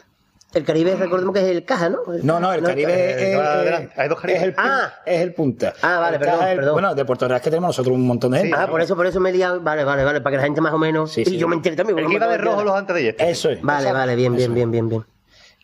El 0.53 0.63
Caribe, 0.65 0.95
recordemos 0.95 1.33
que 1.33 1.39
es 1.41 1.47
el 1.47 1.65
caja, 1.65 1.89
¿no? 1.89 1.97
No, 2.21 2.39
no, 2.39 2.53
el 2.53 2.61
Caribe 2.63 3.31
es, 3.33 3.35
adelante. 3.39 3.93
Hay 3.99 4.07
dos 4.07 4.19
Caribes. 4.21 4.41
es 4.43 4.47
el, 4.49 4.55
Ah. 4.55 4.93
es 5.03 5.21
el 5.21 5.33
punta. 5.33 5.73
Ah, 5.81 5.97
vale, 5.97 6.17
El 6.17 6.21
perdón, 6.21 6.47
el- 6.47 6.55
perdón. 6.57 6.73
Bueno, 6.73 6.93
de 6.95 7.05
Puerto 7.05 7.27
Real 7.27 7.41
que 7.41 7.49
tenemos 7.49 7.69
nosotros 7.69 7.95
un 7.95 8.05
montón 8.05 8.31
de 8.33 8.37
gente. 8.41 8.55
Ah, 8.55 8.67
por 8.67 8.79
eso, 8.79 8.95
por 8.95 9.07
eso 9.07 9.19
me 9.19 9.31
he 9.31 9.33
liado. 9.33 9.59
Vale, 9.61 9.83
vale, 9.83 10.03
vale, 10.03 10.21
para 10.21 10.33
que 10.33 10.37
la 10.37 10.43
gente 10.43 10.61
más 10.61 10.71
o 10.73 10.77
menos. 10.77 11.11
Sí, 11.11 11.21
y 11.23 11.25
sí. 11.25 11.37
yo 11.39 11.47
me 11.47 11.55
enteré 11.55 11.75
también. 11.75 11.97
El 11.97 12.05
que 12.07 12.13
iba 12.13 12.27
de 12.27 12.37
rojo 12.37 12.63
los 12.63 12.75
antes 12.75 12.93
de 12.93 12.99
ayer. 13.01 13.15
Eso 13.17 13.49
es. 13.49 13.63
Vale, 13.63 13.91
vale, 13.91 14.15
bien, 14.15 14.35
bien, 14.35 14.53
bien, 14.53 14.69
bien, 14.69 14.89
bien. 14.89 15.03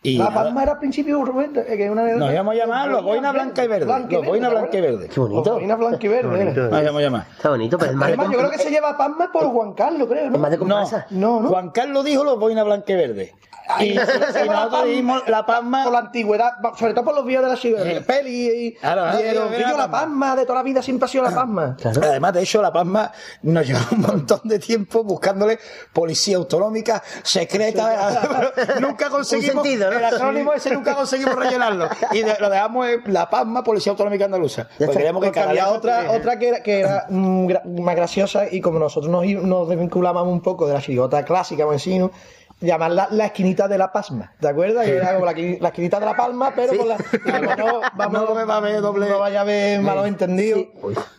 Y 0.02 0.16
La 0.16 0.32
palma 0.32 0.62
era 0.62 0.72
al 0.72 0.78
principio, 0.78 1.22
Rubén, 1.26 1.52
eh, 1.56 1.76
que 1.76 1.90
una 1.90 2.02
nos 2.16 2.32
íbamos 2.32 2.54
a 2.54 2.56
llamar 2.56 2.88
los 2.88 3.04
boina 3.04 3.32
blanca 3.32 3.64
y 3.64 3.68
verde. 3.68 3.84
Blanca 3.84 4.16
Los 4.16 4.26
boina 4.26 4.48
blanca 4.48 4.78
y 4.78 4.80
verde. 4.80 5.08
Qué 5.08 5.20
bonito. 5.20 5.52
Boina 5.52 5.76
blanca 5.76 6.06
y 6.06 6.08
verde. 6.08 6.44
Nos 6.54 6.82
íbamos 6.82 7.00
a 7.00 7.02
llamar. 7.02 7.26
Está 7.36 7.50
bonito, 7.50 7.76
pero 7.76 7.90
es 7.90 7.96
más 7.98 8.08
de 8.08 8.14
Además, 8.14 8.32
yo 8.32 8.38
creo 8.38 8.50
que 8.50 8.58
se 8.58 8.70
lleva 8.70 8.96
Palma 8.96 9.30
por 9.30 9.44
Juan 9.50 9.74
Carlos, 9.74 10.08
creo, 10.08 10.24
es 10.24 10.30
más 10.30 10.40
¿no? 10.40 10.50
de 10.50 10.56
No. 10.56 10.84
No, 11.10 11.40
no. 11.42 11.48
Juan 11.50 11.70
Carlos 11.70 12.02
dijo 12.06 12.24
los 12.24 12.38
boina 12.38 12.64
blanca 12.64 12.90
y 12.90 12.96
verde. 12.96 13.34
Y, 13.78 13.92
y 13.92 13.94
nosotros 13.94 14.84
dijimos 14.84 15.22
la 15.28 15.46
palma. 15.46 15.84
Por 15.84 15.92
la 15.92 15.98
antigüedad, 16.00 16.52
sobre 16.78 16.94
todo 16.94 17.04
por 17.04 17.14
los 17.14 17.24
vídeos 17.24 17.44
de 17.62 17.72
la 17.74 17.84
de 17.84 18.00
peli 18.00 18.48
y 18.48 18.72
Claro, 18.74 19.16
sí, 19.16 19.22
que 19.24 19.34
yo 19.34 19.76
la 19.76 19.90
Palma. 19.90 20.36
De 20.36 20.44
toda 20.44 20.58
la 20.58 20.62
vida 20.62 20.82
siempre 20.82 21.04
ha 21.06 21.08
sido 21.08 21.24
la 21.24 21.30
Palma. 21.34 21.76
Claro. 21.80 22.00
Además, 22.04 22.32
de 22.32 22.42
hecho, 22.42 22.62
La 22.62 22.72
Palma 22.72 23.12
nos 23.42 23.66
llevó 23.66 23.80
un 23.92 24.00
montón 24.00 24.40
de 24.44 24.58
tiempo 24.58 25.04
buscándole 25.04 25.58
policía 25.92 26.36
autonómica, 26.36 27.02
secreta. 27.22 28.50
nunca 28.80 29.08
conseguimos. 29.10 29.62
Sentido, 29.64 29.90
¿no? 29.90 29.98
El 29.98 30.04
acrónimo 30.04 30.52
ese 30.52 30.70
nunca 30.70 30.94
conseguimos 30.94 31.34
rellenarlo. 31.34 31.88
Y 32.12 32.22
de- 32.22 32.36
lo 32.40 32.48
dejamos 32.50 32.88
en 32.88 33.12
La 33.12 33.28
Palma, 33.28 33.62
Policía 33.62 33.92
Autonómica 33.92 34.24
Andaluza. 34.24 34.68
Pues 34.78 34.90
queríamos 34.90 35.20
que 35.22 35.28
Porque 35.28 35.40
había 35.40 35.68
otra, 35.70 36.10
otra 36.12 36.38
que 36.38 36.48
era, 36.48 36.62
que 36.62 36.80
era 36.80 37.06
mm, 37.10 37.46
gra- 37.46 37.64
más 37.80 37.96
graciosa 37.96 38.44
y 38.50 38.60
como 38.60 38.78
nosotros 38.78 39.10
nos, 39.10 39.24
nos 39.26 39.68
desvinculábamos 39.68 40.32
un 40.32 40.40
poco 40.40 40.66
de 40.66 40.74
la 40.74 40.80
chirigota 40.80 41.24
clásica, 41.24 41.64
¿no? 41.98 42.10
Llamarla 42.60 43.08
la 43.10 43.26
esquinita 43.26 43.66
de 43.68 43.78
la 43.78 43.90
pasma, 43.90 44.32
¿te 44.38 44.48
acuerdas? 44.48 44.84
Que 44.84 44.96
era 44.96 45.14
como 45.14 45.24
la, 45.26 45.32
la 45.32 45.68
esquinita 45.68 45.98
de 45.98 46.06
la 46.06 46.14
palma, 46.16 46.52
pero 46.54 46.76
con 46.76 46.88
la... 46.88 46.96
No, 47.56 47.80
vamos, 47.96 48.28
No 48.28 48.34
me 48.34 48.44
va 48.44 48.56
a 48.58 48.60
ver 48.60 48.80
doble- 48.82 49.08
No 49.08 49.18
vaya 49.18 49.40
a 49.40 49.44
ver 49.44 49.80
malos 49.80 50.06
entendidos. 50.06 50.66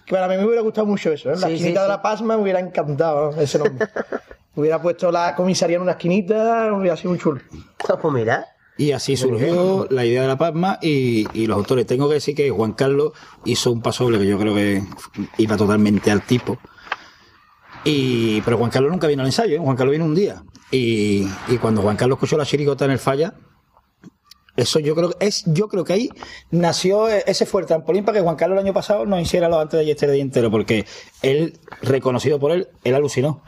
Que 0.06 0.14
para 0.14 0.28
mí 0.28 0.38
me 0.38 0.46
hubiera 0.46 0.62
gustado 0.62 0.86
mucho 0.88 1.12
eso, 1.12 1.30
¿eh? 1.32 1.36
La 1.38 1.48
Sí, 1.48 1.54
esquinita 1.54 1.80
sí, 1.82 1.84
de 1.84 1.86
sí. 1.86 1.90
la 1.90 2.02
pasma 2.02 2.36
me 2.38 2.44
hubiera 2.44 2.60
encantado 2.60 3.32
¿no? 3.32 3.42
ese 3.42 3.58
nombre. 3.60 3.88
hubiera 4.56 4.82
puesto 4.82 5.12
la 5.12 5.36
comisaría 5.36 5.78
en 5.78 5.82
una 5.84 5.92
esquinita, 5.94 6.72
hubiera 6.74 6.96
sido 6.96 7.10
muy 7.12 7.20
chulo. 7.20 7.42
Pues 8.02 8.14
mira. 8.14 8.46
Y 8.78 8.92
así 8.94 9.16
surgió 9.18 9.86
la 9.90 10.06
idea 10.06 10.24
de 10.24 10.28
la 10.28 10.38
Palma 10.38 10.80
y, 10.82 11.28
y 11.38 11.46
los 11.48 11.58
autores. 11.58 11.86
Tengo 11.86 12.08
que 12.08 12.16
decir 12.16 12.36
que 12.36 12.50
Juan 12.50 12.74
Carlos 12.74 13.12
hizo 13.46 13.72
un 13.72 13.82
paso 13.82 14.06
doble 14.06 14.18
que 14.20 14.26
yo 14.28 14.40
creo 14.40 14.56
que 14.56 14.82
iba 15.38 15.56
totalmente 15.58 16.10
al 16.10 16.22
tipo. 16.24 16.58
Y, 17.84 18.42
pero 18.42 18.58
Juan 18.58 18.70
Carlos 18.70 18.92
nunca 18.92 19.08
vino 19.08 19.22
al 19.24 19.28
ensayo, 19.28 19.56
¿eh? 19.56 19.60
Juan 19.60 19.76
Carlos 19.76 19.94
vino 19.94 20.06
un 20.06 20.16
día. 20.16 20.44
Y, 20.72 21.28
cuando 21.62 21.82
Juan 21.82 21.98
Carlos 21.98 22.18
escuchó 22.18 22.38
la 22.38 22.46
chirigota 22.46 22.86
en 22.86 22.92
el 22.92 23.00
falla, 23.00 23.34
eso 24.56 24.80
yo 24.80 24.96
creo 24.96 25.12
que 25.12 25.26
es, 25.26 25.44
yo 25.48 25.68
creo 25.68 25.84
que 25.84 25.94
ahí 25.94 26.10
nació, 26.52 27.08
ese 27.08 27.46
fue 27.46 27.62
el 27.62 27.68
para 27.68 28.14
que 28.14 28.22
Juan 28.22 28.36
Carlos 28.36 28.60
el 28.60 28.66
año 28.66 28.74
pasado 28.74 29.06
nos 29.06 29.22
hiciera 29.22 29.50
los 29.50 29.60
antes 29.60 29.78
de 29.78 29.82
ayer 29.82 29.96
este 29.96 30.12
día 30.12 30.22
entero, 30.22 30.52
porque 30.52 30.86
él, 31.22 31.60
reconocido 31.82 32.40
por 32.40 32.52
él, 32.52 32.68
él 32.84 32.96
alucinó. 32.96 33.42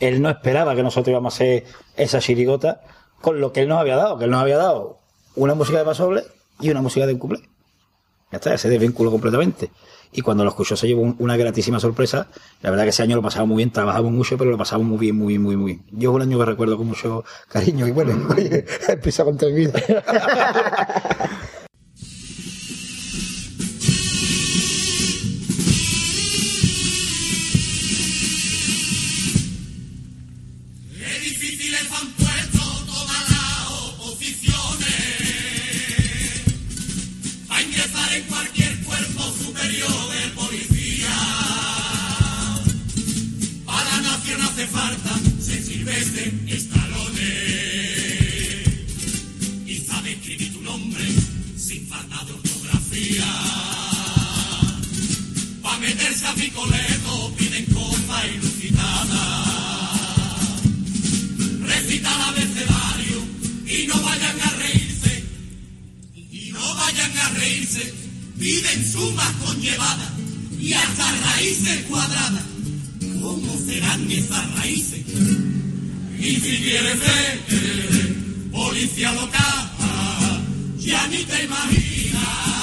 Él 0.00 0.20
no 0.20 0.28
esperaba 0.28 0.74
que 0.74 0.82
nosotros 0.82 1.08
íbamos 1.08 1.34
a 1.34 1.36
hacer 1.36 1.64
esa 1.96 2.18
chirigota 2.20 2.82
con 3.20 3.40
lo 3.40 3.52
que 3.52 3.60
él 3.60 3.68
nos 3.68 3.78
había 3.78 3.96
dado, 3.96 4.18
que 4.18 4.24
él 4.24 4.30
nos 4.30 4.40
había 4.40 4.56
dado 4.56 4.98
una 5.34 5.54
música 5.54 5.78
de 5.78 5.84
pasoble 5.84 6.22
y 6.60 6.70
una 6.70 6.82
música 6.82 7.06
de 7.06 7.14
un 7.14 7.18
cuplé. 7.18 7.40
Ya 8.32 8.38
está, 8.38 8.58
se 8.58 8.68
desvinculó 8.68 9.10
completamente. 9.10 9.70
Y 10.12 10.22
cuando 10.22 10.44
lo 10.44 10.50
escuchó 10.50 10.76
se 10.76 10.86
llevó 10.86 11.02
un- 11.02 11.16
una 11.18 11.36
gratísima 11.36 11.78
sorpresa. 11.80 12.28
La 12.62 12.70
verdad 12.70 12.84
que 12.84 12.90
ese 12.90 13.02
año 13.02 13.16
lo 13.16 13.22
pasamos 13.22 13.48
muy 13.48 13.58
bien, 13.58 13.70
trabajamos 13.70 14.12
mucho, 14.12 14.38
pero 14.38 14.50
lo 14.50 14.58
pasamos 14.58 14.86
muy 14.86 14.98
bien, 14.98 15.16
muy 15.16 15.28
bien, 15.34 15.42
muy, 15.42 15.56
muy 15.56 15.72
bien. 15.72 15.84
Yo 15.92 16.10
es 16.10 16.16
un 16.16 16.22
año 16.22 16.38
que 16.38 16.44
recuerdo 16.44 16.76
con 16.76 16.86
mucho 16.88 17.24
cariño 17.48 17.86
y 17.86 17.90
bueno, 17.90 18.12
empieza 18.88 19.22
contar 19.26 19.50
mi 19.50 19.66
vida. 19.66 19.82
Superior 39.76 40.08
de 40.10 40.28
policía. 40.34 41.16
Para 43.64 44.00
nación 44.00 44.40
hace 44.42 44.66
falta 44.66 45.18
sensibles 45.40 46.16
en 46.18 46.48
escalones 46.48 47.22
y 49.66 49.78
sabe 49.86 50.12
escribir 50.12 50.52
tu 50.52 50.62
nombre 50.62 51.04
sin 51.56 51.86
falta 51.86 52.24
de 52.24 52.32
ortografía. 52.32 53.26
Pa' 55.62 55.78
meterse 55.78 56.26
a 56.26 56.34
picoleto 56.34 57.34
piden 57.36 57.66
cosas 57.66 58.24
ilusitadas. 58.34 59.46
Recita 61.60 62.14
el 62.14 62.22
abecedario 62.22 63.24
y 63.66 63.86
no 63.86 64.00
vayan 64.00 64.40
a 64.40 64.50
reírse. 64.50 65.24
Y 66.14 66.50
no 66.52 66.74
vayan 66.74 67.18
a 67.18 67.28
reírse. 67.30 68.05
Piden 68.38 68.92
sumas 68.92 69.32
conllevadas 69.44 70.10
y 70.60 70.72
hasta 70.72 71.12
raíces 71.20 71.84
cuadradas. 71.88 72.44
¿Cómo 73.22 73.58
serán 73.66 74.10
esas 74.10 74.54
raíces? 74.56 75.00
Y 76.18 76.36
si 76.36 76.56
quieres 76.58 76.98
ser 76.98 78.50
policía 78.52 79.12
local, 79.12 79.70
ya 80.78 81.06
ni 81.08 81.24
te 81.24 81.44
imaginas. 81.44 82.55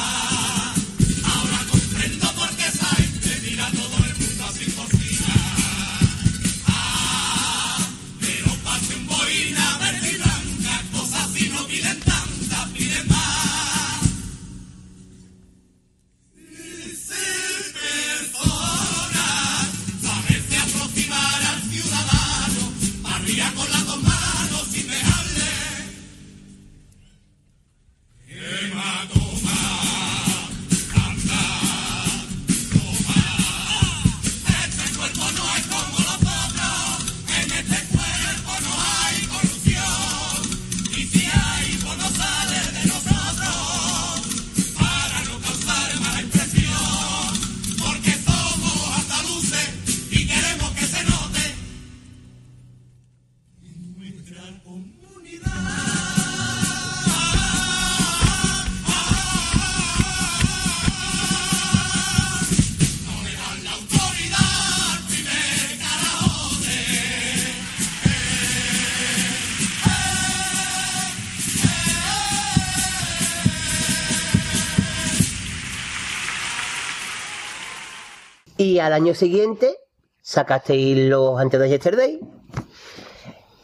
Al 78.85 78.93
año 78.93 79.13
siguiente 79.15 79.77
sacasteis 80.21 80.97
los 81.09 81.39
antes 81.39 81.59
de 81.59 81.69
Yesterday. 81.69 82.19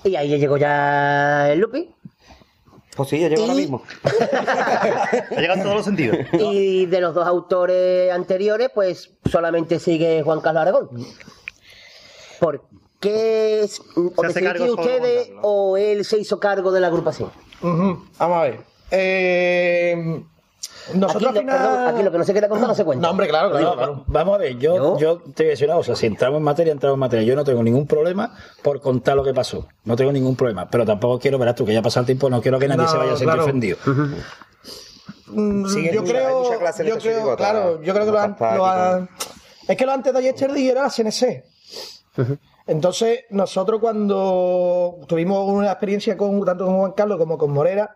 Y 0.03 0.15
ahí 0.15 0.37
llegó 0.37 0.57
ya 0.57 1.51
el 1.51 1.59
Lupi. 1.59 1.93
Pues 2.95 3.09
sí, 3.09 3.19
ya 3.19 3.29
llego 3.29 3.43
ahora 3.43 3.53
mismo. 3.55 3.83
Ha 4.11 5.35
llegado 5.39 5.57
en 5.59 5.63
todos 5.63 5.75
los 5.75 5.85
sentidos. 5.85 6.17
Y 6.33 6.85
de 6.85 7.01
los 7.01 7.13
dos 7.13 7.25
autores 7.27 8.11
anteriores, 8.11 8.69
pues 8.73 9.11
solamente 9.29 9.79
sigue 9.79 10.21
Juan 10.23 10.41
Carlos 10.41 10.61
Aragón. 10.61 10.89
¿Por 12.39 12.63
qué 12.99 13.61
es- 13.61 13.81
o 13.95 14.13
ustedes 14.73 15.31
o 15.41 15.77
él 15.77 16.03
se 16.05 16.17
hizo 16.19 16.39
cargo 16.39 16.71
de 16.71 16.79
la 16.79 16.87
agrupación? 16.87 17.31
Vamos 17.61 18.07
a 18.19 18.41
ver. 18.41 18.59
Eh, 18.91 20.23
nosotros 20.93 21.15
Aquí 21.15 21.25
al 21.27 21.33
lo, 21.33 21.39
final... 21.41 21.57
perdón, 21.57 21.87
aquí 21.87 22.03
lo 22.03 22.11
que 22.11 22.17
no 22.17 22.23
se 22.23 22.31
quiera 22.31 22.49
contar 22.49 22.67
no 22.67 22.75
se 22.75 22.85
cuenta. 22.85 23.01
No, 23.07 23.11
hombre, 23.11 23.27
claro, 23.27 23.49
claro. 23.51 23.65
No, 23.65 23.75
claro. 23.75 23.93
va- 23.97 24.03
vamos 24.07 24.35
a 24.35 24.37
ver, 24.37 24.57
yo, 24.57 24.75
¿Yo? 24.75 24.97
yo 24.97 25.17
te 25.35 25.43
voy 25.43 25.47
a 25.47 25.49
decir 25.51 25.67
una 25.67 25.75
cosa, 25.77 25.95
si 25.95 26.05
entramos 26.05 26.37
en 26.37 26.43
materia, 26.43 26.71
entramos 26.73 26.95
en 26.95 26.99
materia. 26.99 27.25
Yo 27.25 27.35
no 27.35 27.43
tengo 27.43 27.63
ningún 27.63 27.87
problema 27.87 28.35
por 28.61 28.79
contar 28.81 29.15
lo 29.15 29.23
que 29.23 29.33
pasó. 29.33 29.67
No 29.85 29.95
tengo 29.95 30.11
ningún 30.11 30.35
problema. 30.35 30.69
Pero 30.69 30.85
tampoco 30.85 31.19
quiero, 31.19 31.37
verás 31.37 31.55
tú, 31.55 31.65
que 31.65 31.73
ya 31.73 31.79
ha 31.79 31.83
pasado 31.83 32.01
el 32.01 32.05
tiempo, 32.07 32.29
no 32.29 32.41
quiero 32.41 32.59
que 32.59 32.67
nadie 32.67 32.83
No, 32.83 32.87
se 32.89 32.97
vaya 32.97 33.11
a 33.13 33.15
sentir 33.17 33.25
claro. 33.27 33.43
ofendido. 33.43 33.77
Mm, 35.27 35.65
Sigue 35.67 35.93
yo 35.93 36.01
mucha- 36.01 36.13
creo, 36.13 36.43
yo 36.83 36.97
creo, 36.97 37.35
claro, 37.35 37.81
yo 37.83 37.93
creo 37.93 38.05
que 38.05 38.11
lo, 38.11 38.19
han- 38.19 38.35
lo 38.39 38.65
han- 38.65 39.09
es 39.67 39.77
que 39.77 39.85
lo 39.85 39.91
antes 39.91 40.11
de 40.13 40.21
yesterday 40.23 40.69
era 40.69 40.83
la 40.83 40.89
CNC. 40.89 41.43
Entonces, 42.65 43.21
nosotros 43.29 43.79
cuando 43.79 44.97
tuvimos 45.07 45.47
una 45.51 45.67
experiencia 45.71 46.17
con 46.17 46.43
tanto 46.45 46.65
con 46.65 46.77
Juan 46.77 46.91
Carlos 46.93 47.17
como 47.17 47.37
con 47.37 47.51
Morera, 47.51 47.95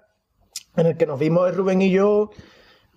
en 0.76 0.88
el 0.88 0.98
que 0.98 1.06
nos 1.06 1.20
vimos 1.20 1.56
Rubén 1.56 1.82
y 1.82 1.92
yo 1.92 2.30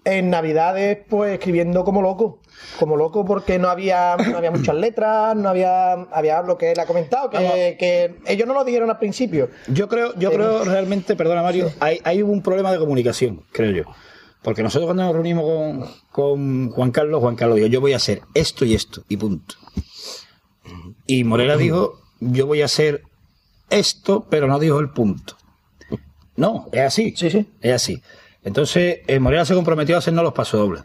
en 0.07 0.31
Navidades, 0.31 0.99
pues 1.09 1.35
escribiendo 1.35 1.85
como 1.85 2.01
loco. 2.01 2.38
Como 2.79 2.97
loco 2.97 3.25
porque 3.25 3.59
no 3.59 3.69
había, 3.69 4.16
no 4.16 4.38
había 4.38 4.53
muchas 4.53 4.77
letras, 4.77 5.35
no 5.35 5.49
había, 5.49 5.92
había 5.92 6.42
lo 6.42 6.57
que 6.57 6.71
él 6.71 6.79
ha 6.79 6.87
comentado, 6.87 7.29
que, 7.29 7.77
que 7.79 8.14
ellos 8.27 8.47
no 8.47 8.55
lo 8.55 8.64
dijeron 8.64 8.88
al 8.88 8.99
principio. 8.99 9.51
Yo 9.66 9.88
creo, 9.88 10.14
yo 10.14 10.31
creo 10.31 10.62
realmente, 10.64 11.16
perdona 11.16 11.42
Mario, 11.42 11.73
hay, 11.81 12.01
hay 12.05 12.23
un 12.23 12.40
problema 12.40 12.71
de 12.71 12.79
comunicación, 12.79 13.42
creo 13.51 13.73
yo. 13.73 13.83
Porque 14.42 14.62
nosotros 14.62 14.87
cuando 14.87 15.03
nos 15.03 15.12
reunimos 15.12 15.45
con, 15.45 15.90
con 16.12 16.71
Juan 16.71 16.92
Carlos, 16.92 17.21
Juan 17.21 17.35
Carlos 17.35 17.57
dijo, 17.57 17.66
yo 17.69 17.81
voy 17.81 17.92
a 17.92 17.97
hacer 17.97 18.23
esto 18.35 18.64
y 18.64 18.75
esto, 18.75 19.03
y 19.09 19.16
punto. 19.16 19.57
Y 21.05 21.25
Morera 21.25 21.57
dijo, 21.57 22.01
yo 22.21 22.47
voy 22.47 22.62
a 22.62 22.66
hacer 22.66 23.03
esto, 23.71 24.25
pero 24.31 24.47
no 24.47 24.61
dijo 24.61 24.79
el 24.79 24.90
punto. 24.90 25.35
No, 26.37 26.69
es 26.71 26.83
así. 26.83 27.14
Sí, 27.16 27.31
sí. 27.31 27.49
Es 27.61 27.75
así. 27.75 28.03
Entonces, 28.47 29.01
eh, 29.09 29.19
Morera 29.19 29.45
se 29.45 29.55
comprometió 29.55 29.97
a 29.97 29.99
hacernos 29.99 30.23
los 30.23 30.33
pasodobles. 30.33 30.85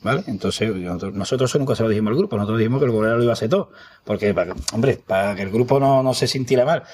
¿Vale? 0.00 0.24
Entonces, 0.28 0.74
nosotros, 1.12 1.54
nunca 1.56 1.76
se 1.76 1.82
lo 1.82 1.90
dijimos 1.90 2.12
al 2.12 2.16
grupo, 2.16 2.36
nosotros 2.36 2.58
dijimos 2.58 2.80
que 2.80 2.86
el 2.86 2.92
Morera 2.92 3.16
lo 3.16 3.22
iba 3.22 3.32
a 3.32 3.34
hacer 3.34 3.50
todo. 3.50 3.70
Porque, 4.02 4.32
para, 4.32 4.54
hombre, 4.72 4.98
para 5.06 5.34
que 5.34 5.42
el 5.42 5.50
grupo 5.50 5.78
no, 5.78 6.02
no 6.02 6.14
se 6.14 6.26
sintiera 6.26 6.64
mal. 6.64 6.84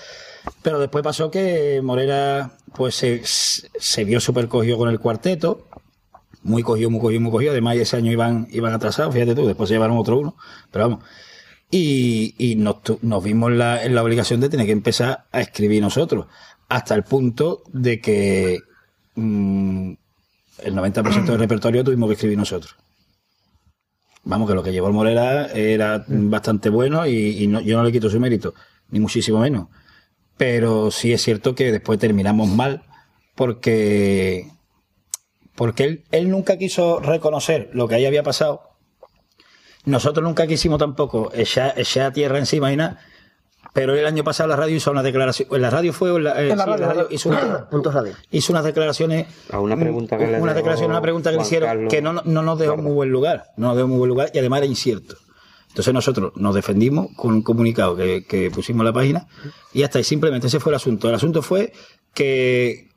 Pero 0.60 0.80
después 0.80 1.04
pasó 1.04 1.30
que 1.30 1.80
Morera, 1.84 2.50
pues, 2.74 2.96
se, 2.96 4.04
vio 4.04 4.18
súper 4.18 4.48
cogido 4.48 4.76
con 4.76 4.88
el 4.88 4.98
cuarteto. 4.98 5.68
Muy 6.42 6.64
cogido, 6.64 6.90
muy 6.90 7.00
cogido, 7.00 7.20
muy 7.20 7.30
cogido. 7.30 7.52
Además, 7.52 7.76
ese 7.76 7.96
año 7.96 8.10
iban, 8.10 8.48
iban 8.50 8.72
atrasados, 8.72 9.14
fíjate 9.14 9.36
tú, 9.36 9.46
después 9.46 9.68
se 9.68 9.76
llevaron 9.76 9.96
otro 9.98 10.18
uno. 10.18 10.36
Pero 10.72 10.88
vamos. 10.88 11.04
Y, 11.70 12.34
y 12.38 12.56
nos, 12.56 12.82
vimos 13.22 13.52
la, 13.52 13.84
en 13.84 13.94
la 13.94 14.02
obligación 14.02 14.40
de 14.40 14.48
tener 14.48 14.66
que 14.66 14.72
empezar 14.72 15.26
a 15.30 15.40
escribir 15.40 15.80
nosotros. 15.80 16.26
Hasta 16.68 16.96
el 16.96 17.04
punto 17.04 17.62
de 17.68 18.00
que 18.00 18.58
mm, 19.14 19.92
el 20.62 20.74
90% 20.74 21.24
del 21.24 21.38
repertorio 21.38 21.84
tuvimos 21.84 22.08
que 22.08 22.14
escribir 22.14 22.38
nosotros. 22.38 22.76
Vamos, 24.24 24.48
que 24.48 24.54
lo 24.54 24.62
que 24.62 24.72
llevó 24.72 24.88
el 24.88 24.94
Morera 24.94 25.48
era 25.52 26.04
bastante 26.08 26.70
bueno 26.70 27.06
y, 27.06 27.46
yo 27.46 27.76
no 27.76 27.84
le 27.84 27.92
quito 27.92 28.08
su 28.08 28.18
mérito, 28.18 28.54
ni 28.88 28.98
muchísimo 28.98 29.40
menos. 29.40 29.68
Pero 30.38 30.90
sí 30.90 31.12
es 31.12 31.22
cierto 31.22 31.54
que 31.54 31.70
después 31.70 31.98
terminamos 31.98 32.48
mal 32.48 32.82
porque, 33.34 34.48
porque 35.54 35.84
él, 35.84 36.04
él 36.10 36.30
nunca 36.30 36.56
quiso 36.56 37.00
reconocer 37.00 37.70
lo 37.74 37.86
que 37.86 37.96
ahí 37.96 38.06
había 38.06 38.22
pasado. 38.22 38.62
Nosotros 39.84 40.24
nunca 40.24 40.46
quisimos 40.46 40.78
tampoco 40.78 41.30
echar, 41.34 41.74
echar 41.76 42.12
tierra 42.12 42.38
encima 42.38 42.72
y 42.72 42.76
nada. 42.76 43.00
Pero 43.74 43.94
el 43.94 44.06
año 44.06 44.22
pasado 44.24 44.48
la 44.48 44.56
radio 44.56 44.76
hizo 44.76 44.90
una 44.92 45.02
declaración. 45.02 45.48
¿En 45.52 45.60
la 45.60 45.68
radio 45.68 45.92
fue? 45.92 46.10
o 46.12 46.16
En 46.16 46.24
la, 46.24 46.40
eh, 46.42 46.50
En 46.52 46.56
la 46.56 46.64
sí, 46.64 46.70
radio, 46.76 47.06
hizo, 47.10 47.28
una- 47.28 47.68
Punto 47.68 47.90
radio. 47.90 48.14
hizo 48.30 48.52
unas 48.52 48.64
declaraciones. 48.64 49.26
A 49.50 49.58
una 49.60 49.76
pregunta 49.76 50.16
que 50.16 50.26
le 50.28 50.40
Una 50.40 50.54
declaración, 50.54 50.90
una 50.90 51.02
pregunta 51.02 51.30
que 51.30 51.36
le 51.36 51.42
hicieron 51.42 51.68
Carlos 51.68 51.90
que 51.90 52.00
no, 52.00 52.12
no 52.24 52.42
nos 52.42 52.58
dejó 52.58 52.76
muy 52.76 52.92
buen 52.92 53.10
lugar. 53.10 53.46
No 53.56 53.66
nos 53.68 53.76
dejó 53.76 53.88
muy 53.88 53.98
buen 53.98 54.08
lugar 54.08 54.30
y 54.32 54.38
además 54.38 54.58
era 54.58 54.66
incierto. 54.66 55.16
Entonces 55.70 55.92
nosotros 55.92 56.32
nos 56.36 56.54
defendimos 56.54 57.08
con 57.16 57.34
un 57.34 57.42
comunicado 57.42 57.96
que, 57.96 58.24
que 58.24 58.48
pusimos 58.52 58.82
en 58.82 58.86
la 58.86 58.92
página 58.92 59.26
y 59.72 59.82
hasta 59.82 59.98
ahí 59.98 60.04
simplemente 60.04 60.46
ese 60.46 60.60
fue 60.60 60.70
el 60.70 60.76
asunto. 60.76 61.08
El 61.08 61.16
asunto 61.16 61.42
fue 61.42 61.72
que, 62.14 62.90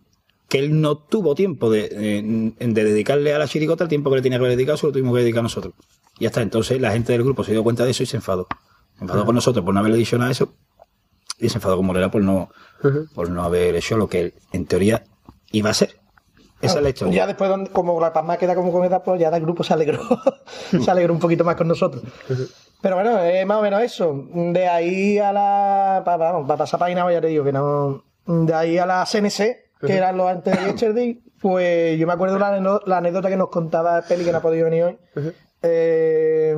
que 0.47 0.59
él 0.59 0.79
no 0.79 0.95
tuvo 0.97 1.33
tiempo 1.33 1.71
de, 1.71 1.89
de- 1.89 2.53
de 2.67 2.83
dedicarle 2.83 3.33
a 3.33 3.39
la 3.39 3.47
chiricota 3.47 3.83
el 3.83 3.89
tiempo 3.89 4.11
que 4.11 4.17
le 4.17 4.21
tenía 4.21 4.37
que 4.37 4.45
haber 4.45 4.55
dedicado, 4.55 4.77
se 4.77 4.85
lo 4.85 4.91
tuvimos 4.93 5.15
que 5.15 5.21
dedicar 5.21 5.41
nosotros. 5.41 5.73
Y 6.19 6.27
hasta 6.27 6.43
entonces 6.43 6.79
la 6.79 6.91
gente 6.91 7.13
del 7.13 7.23
grupo 7.23 7.43
se 7.43 7.51
dio 7.51 7.63
cuenta 7.63 7.83
de 7.83 7.89
eso 7.91 8.03
y 8.03 8.05
se 8.05 8.17
enfadó. 8.17 8.47
Se 8.97 9.03
enfadó 9.03 9.25
con 9.25 9.33
nosotros 9.33 9.65
por 9.65 9.73
no 9.73 9.79
haberle 9.79 9.97
dicho 9.97 10.17
nada 10.17 10.27
de 10.27 10.33
eso 10.33 10.53
y 11.37 11.49
se 11.49 11.57
enfadó 11.57 11.77
con 11.77 11.85
Morera 11.85 12.09
por 12.09 12.21
no, 12.23 12.49
por 13.13 13.29
no 13.29 13.43
haber 13.43 13.75
hecho 13.75 13.97
lo 13.97 14.07
que 14.07 14.19
él, 14.21 14.33
en 14.51 14.65
teoría 14.65 15.03
iba 15.51 15.69
a 15.69 15.71
hacer. 15.71 15.95
Esa 16.59 16.77
es 16.77 16.83
la 16.83 16.89
historia. 16.89 17.13
Ya 17.13 17.27
después, 17.27 17.49
donde- 17.49 17.69
como 17.71 17.99
la 18.01 18.11
Pasma 18.11 18.37
queda 18.37 18.55
como 18.55 18.71
cometa, 18.71 19.03
pues 19.03 19.19
ya 19.21 19.29
el 19.29 19.41
grupo 19.41 19.63
se 19.63 19.73
alegró. 19.73 20.01
se 20.83 20.89
alegró 20.89 21.13
un 21.13 21.19
poquito 21.19 21.43
más 21.43 21.55
con 21.55 21.67
nosotros. 21.67 22.03
Pero 22.81 22.95
bueno, 22.95 23.19
es 23.19 23.45
más 23.45 23.57
o 23.57 23.61
menos 23.61 23.81
eso. 23.83 24.25
De 24.33 24.67
ahí 24.67 25.19
a 25.19 25.31
la. 25.31 26.01
pa- 26.03 26.17
Vamos, 26.17 26.47
para 26.47 26.57
pasar 26.57 26.79
página, 26.79 27.11
ya 27.11 27.21
te 27.21 27.27
digo 27.27 27.43
que 27.43 27.51
no. 27.51 28.03
De 28.25 28.53
ahí 28.55 28.77
a 28.79 28.85
la 28.87 29.05
CNC, 29.05 29.37
que 29.85 29.95
eran 29.95 30.17
los 30.17 30.27
antes 30.29 30.59
de 30.59 30.65
Yesterday, 30.71 31.21
pues 31.39 31.99
yo 31.99 32.07
me 32.07 32.13
acuerdo 32.13 32.39
la, 32.39 32.59
la 32.85 32.97
anécdota 32.97 33.29
que 33.29 33.37
nos 33.37 33.49
contaba 33.49 34.01
Peli, 34.01 34.25
que 34.25 34.31
no 34.31 34.39
ha 34.39 34.41
podido 34.41 34.65
venir 34.65 34.83
hoy. 34.83 34.97
Eh, 35.61 36.55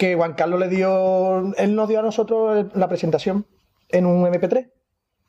que 0.00 0.14
Juan 0.14 0.32
Carlos 0.32 0.58
le 0.58 0.68
dio. 0.68 1.52
Él 1.58 1.76
nos 1.76 1.86
dio 1.86 1.98
a 1.98 2.02
nosotros 2.02 2.68
la 2.74 2.88
presentación 2.88 3.44
en 3.90 4.06
un 4.06 4.24
MP3. 4.24 4.70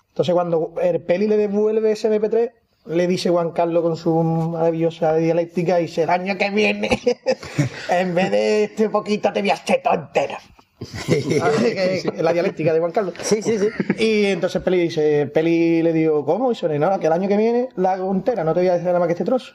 Entonces, 0.07 0.33
cuando 0.33 0.73
el 0.81 1.01
Peli 1.01 1.27
le 1.27 1.35
devuelve 1.35 1.91
ese 1.91 2.09
MP3, 2.09 2.51
le 2.85 3.05
dice 3.05 3.29
Juan 3.29 3.51
Carlos 3.51 3.83
con 3.83 3.97
su 3.97 4.15
maravillosa 4.23 5.15
dialéctica, 5.17 5.77
y 5.79 5.83
dice: 5.83 6.03
El 6.03 6.09
año 6.09 6.37
que 6.37 6.49
viene, 6.51 6.89
en 7.89 8.15
vez 8.15 8.31
de 8.31 8.63
este 8.63 8.89
poquito, 8.89 9.33
te 9.33 9.41
voy 9.41 9.49
a 9.49 9.55
hacer 9.55 9.81
todo 9.83 9.93
entero. 9.93 10.37
Que 11.05 11.95
es 11.97 12.05
la 12.15 12.31
dialéctica 12.31 12.73
de 12.73 12.79
Juan 12.79 12.93
Carlos. 12.93 13.13
Sí, 13.21 13.41
sí, 13.41 13.59
sí. 13.59 13.67
Y 13.99 14.25
entonces 14.27 14.61
Peli 14.61 14.79
dice: 14.79 15.27
Peli 15.27 15.83
le 15.83 15.91
digo, 15.91 16.25
¿cómo? 16.25 16.49
Y 16.49 16.55
dice: 16.55 16.79
No, 16.79 16.97
que 16.97 17.07
el 17.07 17.13
año 17.13 17.27
que 17.27 17.35
viene 17.35 17.67
la 17.75 17.91
hago 17.91 18.09
entera, 18.09 18.45
no 18.45 18.53
te 18.53 18.61
voy 18.61 18.69
a 18.69 18.73
decir 18.73 18.87
nada 18.87 18.99
más 18.99 19.07
que 19.07 19.13
este 19.13 19.25
trozo. 19.25 19.53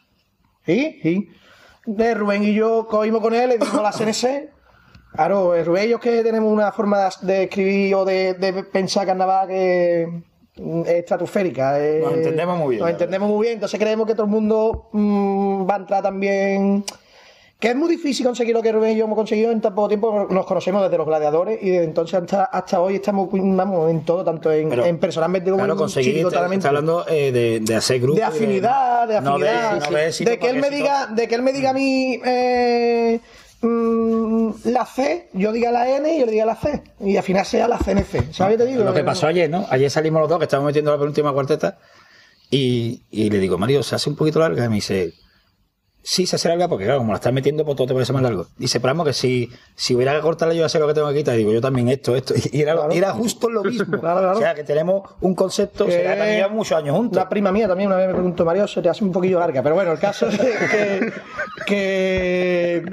Sí, 0.66 1.00
sí. 1.02 1.30
De 1.86 2.12
Rubén 2.12 2.44
y 2.44 2.52
yo 2.52 2.86
cogimos 2.86 3.22
con 3.22 3.34
él, 3.34 3.48
le 3.48 3.58
dimos 3.58 3.82
la 3.82 3.92
CNC. 3.92 4.55
Claro, 5.16 5.54
eh, 5.54 5.60
es 5.62 5.98
que 6.00 6.22
tenemos 6.22 6.52
una 6.52 6.70
forma 6.72 7.08
de 7.22 7.44
escribir 7.44 7.94
o 7.94 8.04
de, 8.04 8.34
de 8.34 8.52
pensar 8.64 9.06
carnaval 9.06 9.48
que 9.48 10.08
mm, 10.56 10.82
es 10.82 10.88
estratosférica. 10.88 11.80
eh, 11.80 12.00
Nos 12.04 12.12
entendemos 12.12 12.58
muy 12.58 12.70
bien, 12.76 12.80
Nos 12.82 12.90
entendemos 12.90 13.28
muy 13.28 13.42
bien, 13.46 13.54
entonces 13.54 13.80
creemos 13.80 14.06
que 14.06 14.14
todo 14.14 14.24
el 14.26 14.30
mundo 14.32 14.88
mm, 14.92 15.68
va 15.68 15.74
a 15.74 15.78
entrar 15.78 16.02
también. 16.02 16.84
Que 17.58 17.68
es 17.68 17.74
muy 17.76 17.88
difícil 17.88 18.26
conseguir 18.26 18.54
lo 18.54 18.60
que 18.60 18.70
Rubén 18.70 18.92
y 18.92 18.96
yo 18.98 19.06
hemos 19.06 19.16
conseguido 19.16 19.50
en 19.50 19.62
tan 19.62 19.74
poco 19.74 19.88
tiempo. 19.88 20.26
Nos 20.28 20.44
conocemos 20.44 20.82
desde 20.82 20.98
los 20.98 21.06
gladiadores 21.06 21.58
y 21.62 21.70
desde 21.70 21.84
entonces 21.84 22.20
hasta, 22.20 22.44
hasta 22.44 22.82
hoy 22.82 22.96
estamos 22.96 23.30
vamos, 23.32 23.90
en 23.90 24.04
todo, 24.04 24.22
tanto 24.22 24.52
en, 24.52 24.68
Pero, 24.68 24.84
en 24.84 24.98
personalmente 24.98 25.48
como 25.50 25.60
Claro, 25.62 25.72
en 25.72 25.78
conseguir, 25.78 26.08
está, 26.18 26.18
chiricotalmente. 26.18 26.56
está 26.56 26.68
hablando 26.68 27.06
eh, 27.08 27.32
de, 27.32 27.60
de 27.60 27.74
hacer 27.74 27.98
grupo. 27.98 28.18
de 28.18 28.24
afinidad, 28.24 29.08
de 29.08 29.16
afinidad, 29.16 29.80
no 29.80 29.88
de 29.88 30.38
que 30.38 30.50
él 30.50 30.60
me 30.60 30.68
diga, 30.68 31.06
de 31.06 31.26
que 31.28 31.34
él 31.34 31.40
me 31.40 31.54
diga 31.54 31.70
a 31.70 31.72
mí 31.72 32.20
eh, 32.26 33.20
mm, 33.66 34.54
la 34.64 34.86
C, 34.86 35.28
yo 35.32 35.52
diga 35.52 35.70
la 35.72 35.88
N 35.96 36.16
y 36.16 36.20
yo 36.20 36.26
diga 36.26 36.44
la 36.44 36.56
C 36.56 36.82
y 37.00 37.16
al 37.16 37.22
final 37.22 37.44
sea 37.44 37.68
la 37.68 37.78
CNC, 37.78 38.32
¿sabes? 38.32 38.58
Te 38.58 38.66
digo. 38.66 38.84
Lo 38.84 38.94
que 38.94 39.04
pasó 39.04 39.26
ayer, 39.26 39.50
¿no? 39.50 39.66
Ayer 39.70 39.90
salimos 39.90 40.20
los 40.20 40.28
dos, 40.28 40.38
que 40.38 40.44
estábamos 40.44 40.68
metiendo 40.68 40.90
la 40.90 40.98
penúltima 40.98 41.32
cuarteta, 41.32 41.78
y, 42.50 43.02
y 43.10 43.30
le 43.30 43.38
digo, 43.38 43.58
Mario, 43.58 43.82
¿se 43.82 43.94
hace 43.94 44.08
un 44.08 44.16
poquito 44.16 44.38
larga? 44.38 44.64
Y 44.64 44.68
me 44.68 44.76
dice, 44.76 45.14
sí, 46.08 46.24
se 46.24 46.36
hace 46.36 46.48
larga 46.48 46.68
porque, 46.68 46.84
claro, 46.84 47.00
como 47.00 47.10
la 47.12 47.16
estás 47.16 47.32
metiendo, 47.32 47.64
pues 47.64 47.76
todo 47.76 47.88
te 47.88 47.92
parece 47.94 48.12
más 48.12 48.22
largo. 48.22 48.46
Dice, 48.56 48.78
pero 48.78 48.92
vamos, 48.94 49.06
que 49.08 49.12
si, 49.12 49.50
si 49.74 49.92
hubiera 49.96 50.14
que 50.14 50.20
cortarla, 50.20 50.54
yo 50.54 50.60
ya 50.60 50.68
sé 50.68 50.78
lo 50.78 50.86
que 50.86 50.94
tengo 50.94 51.08
que 51.08 51.16
quitar. 51.16 51.34
Y 51.34 51.38
digo, 51.38 51.52
yo 51.52 51.60
también 51.60 51.88
esto, 51.88 52.14
esto. 52.14 52.32
Y 52.52 52.60
era, 52.62 52.74
Claro. 52.74 52.92
era 52.92 53.10
justo 53.12 53.50
lo 53.50 53.64
mismo. 53.64 53.98
Claro, 54.00 54.20
claro. 54.20 54.36
O 54.38 54.40
sea, 54.40 54.54
que 54.54 54.62
tenemos 54.62 55.02
un 55.20 55.34
concepto, 55.34 55.84
Que- 55.86 55.92
será 55.92 56.12
han 56.12 56.28
llevado 56.30 56.54
muchos 56.54 56.78
años 56.78 56.96
juntos. 56.96 57.16
Una 57.16 57.28
prima 57.28 57.50
mía 57.50 57.66
también 57.66 57.88
una 57.88 57.96
vez 57.98 58.06
me 58.06 58.14
preguntó, 58.14 58.44
Mario, 58.44 58.68
se 58.68 58.80
te 58.80 58.88
hace 58.88 59.02
un 59.04 59.10
poquillo 59.10 59.40
larga. 59.40 59.62
Pero 59.64 59.74
bueno, 59.74 59.90
el 59.90 59.98
caso 59.98 60.28
es 60.28 60.38
que, 60.38 61.12
que, 61.66 62.84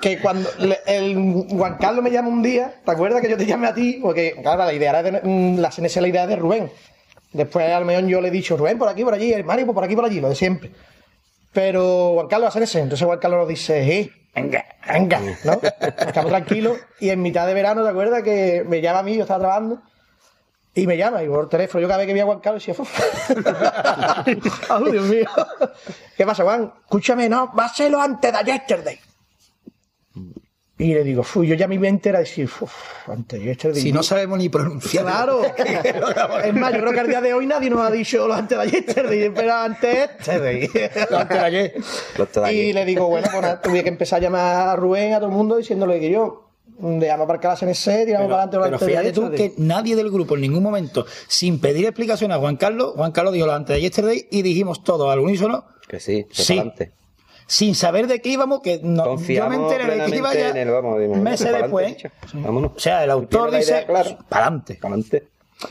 que 0.00 0.18
cuando 0.20 0.48
el 0.86 1.46
Juan 1.50 1.76
Carlos 1.78 2.02
me 2.02 2.10
llama 2.10 2.28
un 2.28 2.42
día, 2.42 2.74
¿te 2.84 2.90
acuerdas 2.90 3.20
que 3.20 3.28
yo 3.30 3.36
te 3.36 3.46
llamé 3.46 3.68
a 3.68 3.74
ti? 3.74 3.98
Porque, 4.02 4.34
claro, 4.42 4.64
la 4.64 4.72
idea 4.72 4.90
era 4.90 5.02
de, 5.02 5.20
mm, 5.22 5.58
la 5.58 5.70
CNC 5.70 6.00
la 6.00 6.08
idea 6.08 6.26
de 6.26 6.36
Rubén. 6.36 6.70
Después 7.32 7.68
al 7.70 7.84
mejor 7.84 8.06
yo 8.06 8.20
le 8.20 8.28
he 8.28 8.30
dicho, 8.30 8.56
Rubén, 8.56 8.78
por 8.78 8.88
aquí, 8.88 9.04
por 9.04 9.12
allí, 9.14 9.32
el 9.32 9.44
Mario, 9.44 9.66
pues 9.66 9.74
por 9.74 9.84
aquí, 9.84 9.94
por 9.96 10.04
allí, 10.04 10.20
lo 10.20 10.28
de 10.28 10.34
siempre. 10.36 10.70
Pero 11.54 12.14
Juan 12.14 12.26
Carlos 12.26 12.48
hace 12.48 12.64
ese. 12.64 12.80
Entonces 12.80 13.06
Juan 13.06 13.18
Carlos 13.18 13.40
nos 13.40 13.48
dice, 13.48 14.00
eh, 14.00 14.12
venga, 14.34 14.64
venga, 14.86 15.20
¿no? 15.44 15.60
Estamos 15.80 16.30
tranquilos 16.30 16.78
y 17.00 17.08
en 17.08 17.22
mitad 17.22 17.46
de 17.46 17.54
verano, 17.54 17.82
¿te 17.82 17.88
acuerdas? 17.88 18.22
Que 18.22 18.64
me 18.66 18.82
llama 18.82 18.98
a 18.98 19.02
mí, 19.04 19.14
yo 19.16 19.22
estaba 19.22 19.40
trabajando. 19.40 19.80
Y 20.76 20.88
me 20.88 20.96
llama, 20.96 21.22
y 21.22 21.28
por 21.28 21.48
teléfono, 21.48 21.82
yo 21.82 21.86
cada 21.86 21.98
vez 21.98 22.08
que 22.08 22.12
veía 22.12 22.24
a 22.24 22.26
Juan 22.26 22.40
Carlos 22.40 22.66
decía. 22.66 22.84
¡Ay, 24.24 24.34
Dios 24.90 25.04
mío! 25.06 25.28
¿Qué 26.16 26.26
pasa, 26.26 26.42
Juan? 26.42 26.72
Escúchame, 26.82 27.28
no, 27.28 27.54
va 27.54 27.66
a 27.66 27.68
ser 27.68 27.92
lo 27.92 28.02
antes 28.02 28.32
de 28.32 28.52
yesterday. 28.52 28.98
Y 30.76 30.92
le 30.92 31.04
digo, 31.04 31.22
"Fu", 31.22 31.44
yo 31.44 31.54
ya 31.54 31.68
mi 31.68 31.78
mente 31.78 32.08
era 32.08 32.18
decir, 32.18 32.50
"Uf, 32.60 33.08
antes 33.08 33.38
de 33.38 33.46
yesterday. 33.46 33.80
Si 33.80 33.92
no 33.92 34.02
sabemos 34.02 34.38
ni 34.38 34.48
pronunciar. 34.48 35.04
Claro. 35.04 35.42
es 36.44 36.54
más, 36.54 36.72
yo 36.74 36.80
creo 36.80 36.92
que 36.92 37.00
al 37.00 37.06
día 37.06 37.20
de 37.20 37.32
hoy 37.32 37.46
nadie 37.46 37.70
nos 37.70 37.80
ha 37.80 37.90
dicho 37.92 38.26
lo 38.26 38.34
antes 38.34 38.58
de 38.58 38.70
yesterday, 38.70 39.30
pero 39.30 39.54
antes 39.54 40.10
yesterday. 40.18 40.68
Lo 41.10 41.18
antes 41.18 41.38
de 41.38 41.44
ayer. 41.44 41.74
Y 42.52 42.72
le 42.72 42.84
digo, 42.84 43.06
bueno, 43.06 43.28
pues 43.30 43.42
nada, 43.42 43.60
tuve 43.60 43.82
que 43.84 43.88
empezar 43.88 44.18
a 44.18 44.22
llamar 44.22 44.68
a 44.68 44.76
Rubén, 44.76 45.12
a 45.12 45.18
todo 45.18 45.28
el 45.28 45.34
mundo, 45.34 45.56
diciéndole 45.58 46.00
que 46.00 46.10
yo, 46.10 46.50
dejamos 46.76 47.24
aparcar 47.24 47.52
la 47.52 47.56
CNC, 47.56 48.04
tiramos 48.06 48.28
para 48.28 48.42
adelante 48.42 48.56
lo 48.56 48.62
Pero 48.64 48.74
antes 48.74 48.80
de 48.80 48.86
fíjate 48.86 49.12
tú 49.12 49.30
que 49.36 49.52
nadie 49.62 49.94
del 49.94 50.10
grupo 50.10 50.34
en 50.34 50.40
ningún 50.40 50.62
momento, 50.64 51.06
sin 51.28 51.60
pedir 51.60 51.84
explicación 51.84 52.32
a 52.32 52.38
Juan 52.38 52.56
Carlos, 52.56 52.94
Juan 52.96 53.12
Carlos 53.12 53.32
dijo 53.32 53.46
lo 53.46 53.52
antes 53.54 53.76
de 53.76 53.80
yesterday 53.80 54.26
y 54.28 54.42
dijimos 54.42 54.82
todos 54.82 55.08
al 55.12 55.20
unísono, 55.20 55.66
Que 55.86 56.00
sí, 56.00 56.24
que 56.34 56.42
Sí. 56.42 56.56
pa'lante. 56.56 56.92
Sin 57.46 57.74
saber 57.74 58.06
de 58.06 58.20
qué 58.20 58.30
íbamos, 58.30 58.60
que 58.60 58.80
no, 58.82 59.18
yo 59.18 59.48
me 59.48 59.56
enteré 59.56 59.84
de 59.98 60.10
que 60.10 60.16
iba 60.16 60.34
ya 60.34 60.70
vamos, 60.70 61.00
dimos, 61.00 61.18
meses 61.18 61.52
después. 61.52 61.96
Vámonos. 62.32 62.72
O 62.76 62.78
sea, 62.78 63.04
el 63.04 63.10
autor 63.10 63.50
dice, 63.50 63.86
para 64.28 64.46
adelante. 64.46 64.78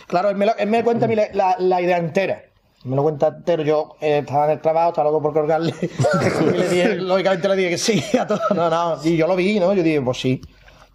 Claro, 0.07 0.29
él 0.29 0.35
me, 0.35 0.45
lo- 0.45 0.55
él 0.57 0.69
me 0.69 0.83
cuenta 0.83 1.07
la, 1.07 1.27
la- 1.33 1.55
la 1.59 1.81
idea 1.81 1.97
entera. 1.97 2.43
Me 2.85 2.95
lo 2.95 3.03
cuenta 3.03 3.27
entero. 3.27 3.63
Yo 3.63 3.95
eh, 4.01 4.19
estaba 4.19 4.45
en 4.45 4.51
el 4.51 4.61
trabajo, 4.61 4.89
estaba 4.89 5.09
loco 5.09 5.21
por 5.21 5.33
colgarle. 5.33 5.73
y 5.81 6.57
le 6.57 6.67
dije, 6.69 6.95
lógicamente 6.95 7.47
le 7.47 7.55
dije 7.55 7.69
que 7.71 7.77
sí 7.77 8.03
a 8.17 8.27
todo. 8.27 8.39
No, 8.55 8.69
no. 8.69 8.97
Y 9.03 9.15
yo 9.17 9.27
lo 9.27 9.35
vi, 9.35 9.59
¿no? 9.59 9.73
Yo 9.73 9.83
dije, 9.83 10.01
pues 10.01 10.19
sí. 10.19 10.41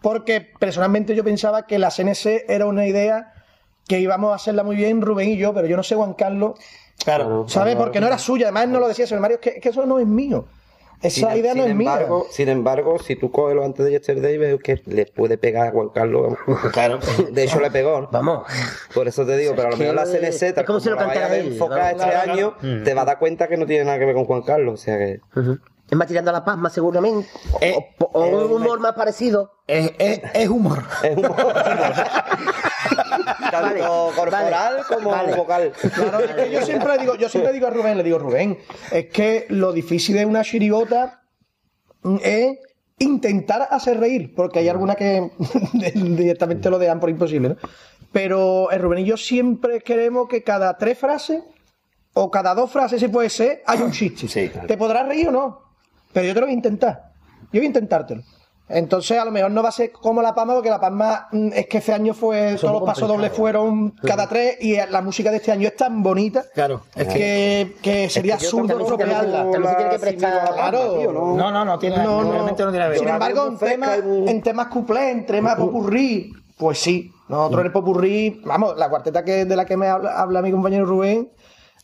Porque 0.03 0.41
personalmente 0.59 1.15
yo 1.15 1.25
pensaba 1.25 1.67
que 1.67 1.79
la 1.79 1.91
CNC 1.91 2.45
era 2.49 2.67
una 2.67 2.87
idea 2.87 3.33
que 3.87 4.01
íbamos 4.01 4.33
a 4.33 4.37
hacerla 4.37 4.63
muy 4.65 4.77
bien 4.77 5.01
Rubén 5.01 5.31
y 5.31 5.37
yo, 5.39 5.55
pero 5.55 5.67
yo 5.67 5.77
no 5.77 5.83
sé 5.83 5.95
Juan 5.97 6.13
Carlos. 6.15 6.59
Claro. 7.03 7.47
¿Sabes? 7.49 7.75
Porque 7.77 8.01
no 8.01 8.07
era 8.07 8.19
suya. 8.19 8.47
Además, 8.47 8.65
él 8.65 8.73
no 8.73 8.81
lo 8.81 8.89
decía, 8.89 9.07
señor 9.07 9.23
Mario, 9.23 9.37
es 9.37 9.41
que, 9.41 9.51
es 9.57 9.63
que 9.63 9.69
eso 9.71 9.87
no 9.87 9.99
es 9.99 10.07
mío. 10.07 10.47
Esa 11.01 11.31
Sin- 11.31 11.39
idea 11.39 11.55
no 11.55 11.65
es 11.65 11.75
mía. 11.77 11.93
embargo, 11.95 12.27
Sin 12.31 12.49
embargo, 12.49 12.99
si 12.99 13.15
tú 13.15 13.31
coges 13.31 13.55
lo 13.55 13.65
antes 13.65 13.85
de 13.85 13.93
Yesterday, 13.93 14.37
ves 14.37 14.59
que 14.63 14.83
le 14.87 15.07
puede 15.07 15.39
pegar 15.39 15.69
a 15.69 15.71
Juan 15.71 15.91
Carlos. 15.91 16.37
Claro. 16.73 16.99
De 17.33 17.45
hecho, 17.45 17.61
le 17.61 17.71
pegó. 17.71 18.01
¿no? 18.01 18.09
Vamos. 18.11 18.47
Por 18.95 19.07
eso 19.07 19.25
te 19.25 19.37
digo, 19.37 19.53
pero 19.55 19.69
a 19.69 19.71
lo 19.71 19.77
mejor 19.77 19.95
la 19.95 20.07
CNC, 20.07 20.55
tal 20.55 20.63
es 20.63 20.67
como 20.67 20.81
si 20.81 20.89
lo 20.91 20.97
cantara 20.97 21.27
a 21.27 21.37
él, 21.37 21.49
enfocar 21.53 21.93
este 21.95 22.05
Claro, 22.09 22.33
año, 22.33 22.55
te 22.85 22.95
vas 22.95 23.03
a 23.03 23.07
dar 23.07 23.19
cuenta 23.21 23.47
que 23.49 23.57
no 23.57 23.67
tiene 23.67 23.85
nada 23.85 23.99
que 23.99 24.07
ver 24.07 24.15
con 24.17 24.25
Juan 24.25 24.43
Carlos. 24.43 24.75
O 24.75 24.77
sea 24.83 24.99
que. 24.99 25.21
Ujú. 25.37 25.59
Es 25.91 25.97
más 25.97 26.07
tirando 26.07 26.29
a 26.31 26.35
la 26.35 26.45
pasma, 26.45 26.69
seguramente. 26.69 27.27
O, 27.53 27.59
Eh, 27.63 27.75
o- 28.01 28.05
o 28.13 28.27
un 28.27 28.53
humor 28.53 28.79
más 28.81 28.93
parecido. 28.93 29.53
Es, 29.67 29.93
es, 29.99 30.21
es 30.35 30.49
humor. 30.49 30.83
Tanto 33.51 34.13
corporal 34.15 34.85
como 34.89 35.11
vocal. 35.37 35.73
Claro, 35.95 36.21
es 36.21 36.31
que 36.33 36.51
yo 36.51 36.63
siempre 36.63 36.95
le 36.95 36.99
digo, 36.99 37.15
yo 37.17 37.29
siempre 37.29 37.53
digo 37.53 37.67
a 37.67 37.71
Rubén, 37.71 37.97
le 37.97 38.03
digo, 38.03 38.19
Rubén, 38.19 38.59
es 38.91 39.07
que 39.07 39.47
lo 39.49 39.73
difícil 39.73 40.17
de 40.17 40.27
una 40.27 40.43
chirigota 40.43 41.23
es 42.23 42.59
intentar 42.99 43.69
hacer 43.71 43.99
reír, 44.01 44.35
porque 44.35 44.61
hay 44.61 44.69
algunas 44.69 44.97
que 44.97 45.31
directamente 45.95 46.71
lo 46.71 46.79
dejan 46.79 47.01
por 47.01 47.11
imposible, 47.11 47.51
¿no? 47.51 47.57
Pero 48.13 48.71
el 48.71 48.81
Rubén 48.81 49.01
y 49.01 49.05
yo 49.05 49.17
siempre 49.17 49.81
queremos 49.81 50.29
que 50.29 50.43
cada 50.43 50.77
tres 50.77 50.99
frases, 50.99 51.43
o 52.15 52.31
cada 52.31 52.55
dos 52.55 52.71
frases, 52.71 53.01
si 53.01 53.09
puede 53.09 53.31
ser, 53.31 53.63
hay 53.67 53.81
un 53.81 53.93
chiste. 53.93 54.27
Sí, 54.27 54.49
claro. 54.49 54.67
¿Te 54.67 54.77
podrás 54.77 55.07
reír 55.07 55.29
o 55.29 55.33
no? 55.33 55.61
Pero 56.13 56.27
yo 56.27 56.35
te 56.35 56.41
lo 56.41 56.47
voy 56.47 56.55
a 56.55 56.57
intentar. 56.57 57.13
Yo 57.53 57.61
voy 57.61 57.63
a 57.63 57.67
intentártelo. 57.67 58.23
Entonces, 58.71 59.19
a 59.19 59.25
lo 59.25 59.31
mejor 59.31 59.51
no 59.51 59.63
va 59.63 59.71
a 59.71 59.73
ser 59.73 59.91
como 59.93 60.21
La 60.21 60.35
Palma, 60.35 60.55
porque 60.55 60.69
La 60.69 60.79
Palma 60.81 61.29
mm, 61.33 61.49
es 61.55 61.67
que 61.67 61.79
este 61.79 61.93
año 61.95 62.13
fue, 62.13 62.57
todos 62.61 62.75
los 62.75 62.83
pasos 62.83 63.09
dobles 63.09 63.33
fueron 63.33 63.91
cada 64.03 64.29
tres, 64.29 64.59
y 64.61 64.77
la 64.91 65.01
música 65.01 65.31
de 65.31 65.39
este 65.39 65.53
año 65.53 65.69
es 65.69 65.77
tan 65.77 66.03
bonita 66.03 66.45
Claro. 66.55 66.83
Es 66.95 67.07
que, 67.09 67.75
que, 67.81 67.91
que 68.03 68.11
sería 68.11 68.35
absurdo 68.35 68.79
estropearla. 68.81 69.47
Claro. 70.55 71.13
¿no? 71.13 71.37
no, 71.37 71.51
no, 71.51 71.65
no 71.65 71.79
tiene, 71.79 71.97
No, 71.99 72.23
no. 72.23 72.33
realmente 72.33 72.65
no 72.65 72.71
tiene 72.71 72.89
ver. 72.89 72.99
Sin 72.99 73.09
embargo, 73.09 73.47
en 73.47 73.55
muy- 74.05 74.29
en 74.31 74.43
temas 74.43 74.67
cuplés, 74.69 75.13
en 75.13 75.27
temas 75.27 75.57
popurrí, 75.57 76.33
pues 76.57 76.79
sí. 76.79 77.11
Nosotros 77.29 77.61
en 77.61 77.67
el 77.67 77.73
popurrí, 77.73 78.41
vamos, 78.45 78.77
la 78.77 78.89
cuarteta 78.89 79.25
que, 79.25 79.45
de 79.45 79.57
la 79.57 79.65
que 79.65 79.77
me 79.77 79.87
habla, 79.87 80.19
habla 80.21 80.43
mi 80.43 80.51
compañero 80.51 80.85
Rubén, 80.87 81.31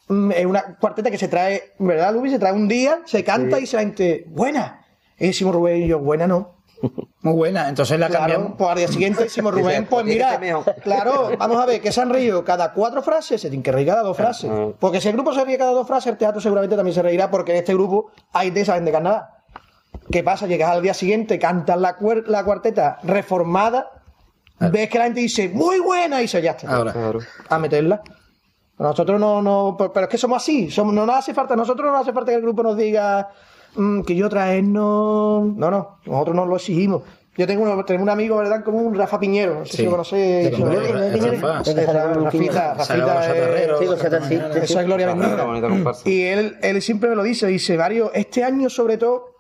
mm, 0.09 0.33
es 0.33 0.47
una 0.47 0.77
cuarteta 0.79 1.11
que 1.11 1.19
se 1.19 1.29
trae, 1.29 1.73
¿verdad, 1.79 2.13
Luis? 2.15 2.33
Se 2.33 2.39
trae 2.39 2.53
un 2.53 2.69
día, 2.69 3.01
se 3.05 3.25
canta 3.25 3.59
y 3.59 3.67
se 3.67 3.77
la 3.77 3.83
gente, 3.83 4.25
buena. 4.29 4.85
Y 5.19 5.29
decimos 5.29 5.55
Rubén 5.55 5.83
y 5.83 5.87
yo, 5.89 5.99
buena 5.99 6.27
no. 6.27 6.54
Muy 7.23 7.33
buena. 7.35 7.69
Entonces 7.69 7.99
la 7.99 8.09
Claro, 8.09 8.21
cambiamos. 8.35 8.59
pues 8.59 8.71
al 8.71 8.77
día 8.79 8.89
siguiente 8.89 9.23
decimos 9.25 9.53
Rubén, 9.55 9.83
Dice, 9.83 9.87
pues 9.91 10.05
tiene 10.05 10.39
mira, 10.39 10.65
claro, 10.83 11.31
vamos 11.39 11.59
a 11.61 11.67
ver, 11.67 11.81
que 11.81 11.93
se 11.93 12.01
han 12.01 12.11
reído 12.11 12.45
cada 12.45 12.73
cuatro 12.73 13.03
frases, 13.03 13.41
se 13.41 13.49
tienen 13.49 13.63
que 13.63 13.73
reír 13.73 13.89
cada 13.89 14.03
dos 14.03 14.17
frases. 14.17 14.51
Porque 14.79 15.01
si 15.01 15.09
el 15.09 15.15
grupo 15.15 15.33
se 15.33 15.45
ríe 15.45 15.59
cada 15.59 15.73
dos 15.73 15.87
frases, 15.87 16.13
el 16.13 16.19
teatro 16.19 16.41
seguramente 16.41 16.77
también 16.77 16.95
se 16.95 17.03
reirá, 17.03 17.31
porque 17.31 17.53
en 17.53 17.59
este 17.59 17.75
grupo 17.75 18.11
hay 18.33 18.51
de 18.51 18.65
saben 18.65 18.85
de 18.85 18.93
carnaval. 18.93 19.27
¿Qué 20.11 20.23
pasa? 20.23 20.47
Llegas 20.47 20.71
al 20.71 20.83
día 20.83 20.93
siguiente, 20.95 21.39
cantas 21.39 21.79
la, 21.81 21.97
cuer- 21.99 22.27
la 22.27 22.45
cuarteta 22.45 22.99
reformada, 23.05 23.91
ves 24.59 24.89
que 24.91 24.99
la 24.99 25.05
gente 25.05 25.21
dice, 25.21 25.49
muy 25.49 25.79
buena, 25.81 26.19
y 26.19 26.23
dice, 26.23 26.43
ya 26.43 26.51
está. 26.53 26.75
Ahora. 26.75 26.93
Claro. 26.93 27.21
A 27.49 27.59
meterla. 27.59 28.03
Nosotros 28.77 29.21
no, 29.21 29.41
no, 29.41 29.77
pero 29.79 29.93
pero 29.93 30.07
es 30.07 30.11
que 30.11 30.19
somos 30.19 30.43
así, 30.43 30.69
somos, 30.69 30.93
no 30.93 31.07
nos 31.07 31.17
hace 31.17 31.33
falta, 31.33 31.55
nosotros 31.55 31.87
no 31.87 31.93
nos 31.93 32.03
hace 32.03 32.13
falta 32.13 32.33
que 32.33 32.37
el 32.37 32.43
grupo 32.43 32.65
nos 32.65 32.77
diga 32.77 33.29
mm, 33.77 34.03
que 34.03 34.15
yo 34.15 34.29
traer 34.29 34.65
no, 34.65 35.45
no, 35.57 35.71
no, 35.71 35.99
nosotros 36.07 36.37
no 36.37 36.47
lo 36.47 36.57
exigimos. 36.57 37.03
Yo 37.37 37.49
tengo, 37.49 37.65
uno, 37.65 37.85
tengo 37.85 38.03
un 38.05 38.11
amigo, 38.11 38.37
¿verdad? 38.37 38.63
Como 38.63 38.79
un 38.79 38.95
Rafa 38.95 39.19
Piñero, 39.19 39.59
no 39.59 39.65
sé 39.67 39.73
Sí. 39.73 39.77
si 39.79 39.83
lo 39.85 39.91
conocéis. 39.91 40.53
Esa- 40.53 42.15
Rafita, 42.15 42.75
Rafita. 42.75 44.51
Eso 44.63 44.81
es 44.81 44.87
Gloria 44.87 45.07
Bendita. 45.15 45.93
Y 46.05 46.23
él, 46.23 46.57
él 46.63 46.83
siempre 46.83 47.11
me 47.11 47.17
lo 47.17 47.23
dice, 47.23 47.47
dice, 47.47 47.77
Mario, 47.77 48.11
este 48.15 48.45
año 48.45 48.71
sobre 48.71 48.99
todo, 48.99 49.31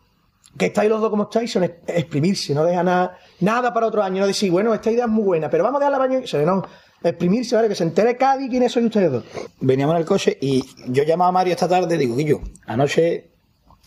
que 0.58 0.66
estáis 0.66 0.88
los 0.90 1.00
dos 1.00 1.10
como 1.10 1.24
estáis, 1.24 1.52
son 1.52 1.64
es- 1.64 1.72
exprimirse, 1.86 2.54
no 2.54 2.64
deja 2.64 2.82
nada, 2.82 3.16
nada 3.40 3.72
para 3.72 3.86
otro 3.86 4.02
año, 4.02 4.20
no 4.20 4.26
decir, 4.26 4.50
bueno, 4.50 4.72
esta 4.74 4.90
idea 4.90 5.04
es 5.04 5.10
muy 5.10 5.24
buena, 5.24 5.50
pero 5.50 5.64
vamos 5.64 5.78
a 5.80 5.84
dejarla 5.84 5.98
para 5.98 6.10
el 6.12 6.18
año 6.18 6.26
que- 6.28 6.44
no, 6.46 6.62
exprimirse, 7.02 7.54
¿vale? 7.56 7.68
Que 7.68 7.74
se 7.74 7.84
entere 7.84 8.16
Cádiz 8.16 8.48
quiénes 8.50 8.72
sois 8.72 8.86
ustedes 8.86 9.10
dos. 9.12 9.24
Veníamos 9.60 9.94
en 9.94 10.00
el 10.00 10.06
coche 10.06 10.36
y 10.40 10.64
yo 10.88 11.02
llamaba 11.04 11.28
a 11.28 11.32
Mario 11.32 11.52
esta 11.52 11.68
tarde 11.68 11.94
y 11.94 11.98
digo, 11.98 12.16
Guillo, 12.16 12.40
anoche 12.66 13.30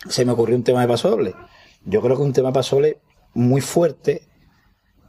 se 0.08 0.24
me 0.24 0.32
ocurrió 0.32 0.56
un 0.56 0.64
tema 0.64 0.80
de 0.82 0.88
pasoble. 0.88 1.34
Yo 1.84 2.00
creo 2.00 2.16
que 2.16 2.22
es 2.22 2.26
un 2.26 2.32
tema 2.32 2.48
de 2.48 2.54
pasoble 2.54 2.98
muy 3.34 3.60
fuerte 3.60 4.22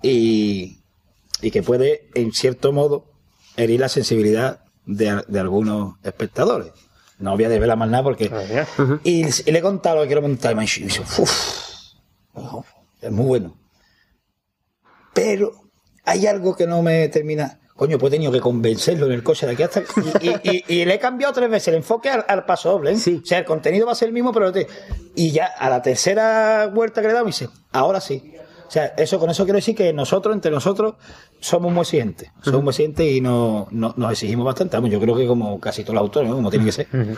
y, 0.01 0.79
y 1.41 1.51
que 1.51 1.63
puede, 1.63 2.09
en 2.15 2.31
cierto 2.31 2.71
modo, 2.71 3.05
herir 3.57 3.79
la 3.79 3.89
sensibilidad 3.89 4.61
de, 4.85 5.23
de 5.27 5.39
algunos 5.39 5.95
espectadores. 6.03 6.71
No 7.17 7.35
voy 7.35 7.43
a 7.43 7.49
desvelar 7.49 7.77
más 7.77 7.89
nada 7.89 8.03
porque... 8.03 8.29
y, 9.03 9.25
y 9.25 9.51
le 9.51 9.59
he 9.59 9.61
contado 9.61 9.97
lo 9.97 10.01
que 10.03 10.07
quiero 10.07 10.21
contar 10.21 10.53
y 10.53 10.55
me 10.55 10.61
ha 10.61 10.65
dicho, 10.65 11.01
"Uf, 11.17 11.31
ojo, 12.33 12.65
es 13.01 13.11
muy 13.11 13.25
bueno. 13.25 13.57
Pero 15.13 15.51
hay 16.05 16.27
algo 16.27 16.55
que 16.55 16.65
no 16.65 16.81
me 16.81 17.09
termina. 17.09 17.59
Coño, 17.79 17.97
pues 17.97 18.11
he 18.11 18.15
tenido 18.17 18.29
que 18.33 18.41
convencerlo 18.41 19.05
en 19.05 19.13
el 19.13 19.23
coche 19.23 19.45
de 19.47 19.53
aquí 19.53 19.63
hasta. 19.63 19.79
Y, 20.21 20.27
y- 20.27 20.63
y- 20.67 20.73
y 20.81 20.85
le 20.85 20.95
he 20.95 20.99
cambiado 20.99 21.33
tres 21.33 21.49
veces 21.49 21.69
el 21.69 21.75
enfoque 21.75 22.09
al, 22.09 22.25
al 22.27 22.43
paso 22.45 22.71
doble. 22.71 22.91
¿eh? 22.91 22.97
Sí. 22.97 23.21
O 23.23 23.25
sea, 23.25 23.37
el 23.39 23.45
contenido 23.45 23.85
va 23.85 23.93
a 23.93 23.95
ser 23.95 24.09
el 24.09 24.13
mismo, 24.13 24.33
pero. 24.33 24.51
te- 24.51 24.67
Y 25.15 25.31
ya 25.31 25.45
a 25.45 25.69
la 25.69 25.81
tercera 25.81 26.67
vuelta 26.67 26.99
que 26.99 27.07
le 27.07 27.11
he 27.11 27.13
dado, 27.13 27.23
me 27.25 27.29
dice, 27.29 27.47
ahora 27.71 28.01
sí. 28.01 28.33
O 28.67 28.71
sea, 28.71 28.87
eso, 28.97 29.17
con 29.17 29.29
eso 29.29 29.45
quiero 29.45 29.55
decir 29.55 29.75
que 29.75 29.93
nosotros, 29.93 30.35
entre 30.35 30.51
nosotros, 30.51 30.95
somos 31.39 31.71
muy 31.71 31.81
exigentes. 31.83 32.29
Somos 32.43 32.61
muy 32.63 32.71
exigentes 32.71 33.07
y 33.09 33.21
no, 33.21 33.69
no- 33.71 33.93
nos 33.95 34.11
exigimos 34.11 34.45
bastante. 34.45 34.77
Yo 34.89 34.99
creo 34.99 35.15
que 35.15 35.25
como 35.25 35.57
casi 35.61 35.83
todos 35.83 35.95
los 35.95 36.01
autores, 36.01 36.29
¿no? 36.29 36.35
Como 36.35 36.49
tiene 36.51 36.65
que 36.65 36.71
ser. 36.73 36.87
Cuando 36.89 37.15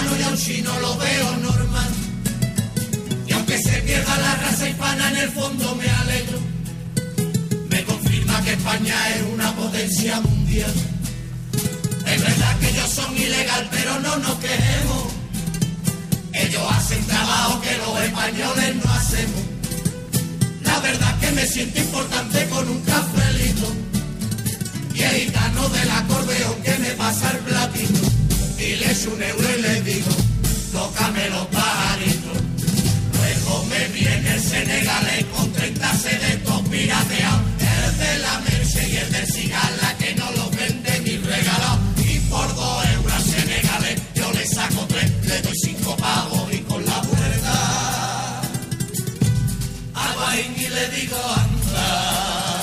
y 0.00 0.22
a 0.22 0.28
un 0.28 0.36
chino 0.36 0.78
lo 0.80 0.96
veo 0.96 1.36
normal. 1.38 1.90
Y 3.26 3.32
aunque 3.32 3.58
se 3.58 3.82
pierda 3.82 4.16
la 4.16 4.34
raza 4.36 4.68
hispana, 4.68 5.10
en 5.10 5.16
el 5.16 5.30
fondo 5.30 5.74
me 5.74 5.90
alegro. 5.90 6.38
Me 7.68 7.84
confirma 7.84 8.40
que 8.42 8.52
España 8.52 8.94
es 9.16 9.22
una 9.32 9.54
potencia 9.56 10.20
mundial. 10.20 10.72
Es 12.06 12.22
verdad 12.22 12.58
que 12.60 12.68
ellos 12.68 12.90
son 12.90 13.16
ilegal, 13.16 13.68
pero 13.72 14.00
no 14.00 14.16
nos 14.18 14.38
quejemos. 14.38 15.04
Ellos 16.32 16.62
hacen 16.70 17.04
trabajo 17.06 17.60
que 17.60 17.76
los 17.78 18.00
españoles 18.00 18.76
no 18.76 18.92
hacemos. 18.92 19.42
La 20.62 20.78
verdad 20.78 21.18
que 21.18 21.30
me 21.32 21.46
siento 21.46 21.80
importante 21.80 22.48
con 22.48 22.68
un 22.68 22.80
cafelito. 22.82 23.72
Y 24.94 25.02
el 25.02 25.16
gitano 25.22 25.68
del 25.70 25.90
acordeón 25.90 26.62
que 26.62 26.78
me 26.78 26.90
pasa 26.92 27.32
el 27.32 27.38
platino. 27.38 28.17
Echo 28.60 29.10
un 29.12 29.22
euro 29.22 29.48
y 29.56 29.62
le 29.62 29.82
digo, 29.82 30.10
tócame 30.72 31.30
los 31.30 31.46
pajaritos. 31.46 32.38
Luego 33.14 33.64
me 33.66 33.88
viene 33.88 34.34
el 34.34 34.42
senegalés 34.42 35.24
con 35.36 35.52
30 35.52 35.94
sedetos 35.94 36.68
pirateados, 36.68 37.40
el 37.60 37.98
de 37.98 38.18
la 38.18 38.40
Merce 38.40 38.88
y 38.88 38.96
el 38.96 39.12
del 39.12 39.26
Cigala 39.26 39.96
que 39.98 40.14
no 40.16 40.30
los 40.32 40.50
vende 40.50 41.00
ni 41.00 41.16
regalado. 41.18 41.78
Y 41.98 42.18
por 42.30 42.54
dos 42.54 42.86
euros 42.94 43.12
al 43.12 43.22
senegalés 43.22 44.00
yo 44.14 44.32
le 44.32 44.46
saco 44.46 44.86
tres, 44.88 45.10
le 45.26 45.42
doy 45.42 45.54
cinco 45.64 45.96
pavos 45.96 46.52
y 46.52 46.58
con 46.58 46.84
la 46.84 47.00
puerta 47.02 48.42
a 49.94 50.14
Bain 50.16 50.54
y 50.56 50.68
le 50.68 50.88
digo 50.90 51.16
anda. 51.16 52.60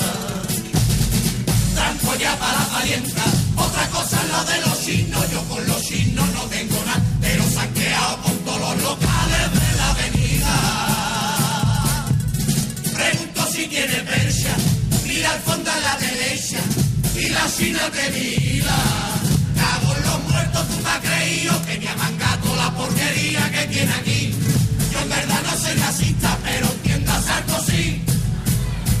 Tranco 1.74 2.14
ya 2.16 2.38
para 2.38 2.52
la 2.52 2.66
parienta, 2.66 3.24
otra 3.56 3.88
cosa 3.90 4.22
es 4.22 4.30
la 4.30 4.44
de 4.44 4.60
los 4.66 4.80
chinos, 4.84 5.30
yo 5.30 5.42
con 5.44 5.66
los 5.66 5.82
chinos 5.82 6.28
no 6.34 6.42
tengo 6.42 6.76
nada, 6.84 7.02
pero 7.20 7.44
saqueado 7.50 8.22
con 8.22 8.36
todos 8.44 8.60
los 8.60 8.82
locales 8.82 9.52
de 9.52 9.76
la 9.76 9.90
avenida. 9.90 10.54
Pregunto 12.94 13.46
si 13.52 13.66
tiene 13.66 13.94
persia, 14.02 14.56
mira 15.06 15.32
al 15.32 15.40
fondo 15.40 15.70
a 15.70 15.78
la 15.80 15.96
derecha, 15.98 16.58
y 17.16 17.28
la 17.30 17.46
china 17.56 17.80
te 17.92 18.10
mira. 18.10 18.76
Cago 19.56 19.96
en 19.96 20.02
los 20.02 20.22
muertos, 20.30 20.68
tú 20.68 20.76
me 20.82 20.90
has 20.90 21.00
creído 21.00 21.66
que 21.66 21.78
me 21.78 21.88
ha 21.88 21.96
mangado 21.96 22.56
la 22.56 22.70
porquería 22.74 23.50
que 23.50 23.66
tiene 23.72 23.92
aquí. 23.94 24.34
Yo 24.92 24.98
en 25.00 25.08
verdad 25.08 25.42
no 25.44 25.58
soy 25.58 25.74
racista, 25.78 26.38
pero 26.44 26.66
entiendo 26.66 27.12
a 27.12 27.22
Sarkozy. 27.22 28.02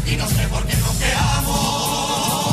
Y 0.06 0.16
no 0.16 0.28
sé 0.28 0.48
por 0.48 0.64
qué 0.66 0.76
nos 0.76 0.96
quejamos. 0.96 2.45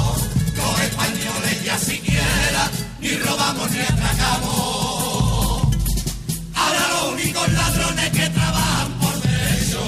Ni 3.03 3.15
robamos 3.17 3.69
ni 3.71 3.79
atracamos. 3.81 4.53
Ahora 6.55 6.87
los 6.93 7.13
únicos 7.13 7.51
ladrones 7.51 8.09
que 8.11 8.29
trabajan 8.29 8.91
por 9.01 9.21
derecho 9.21 9.81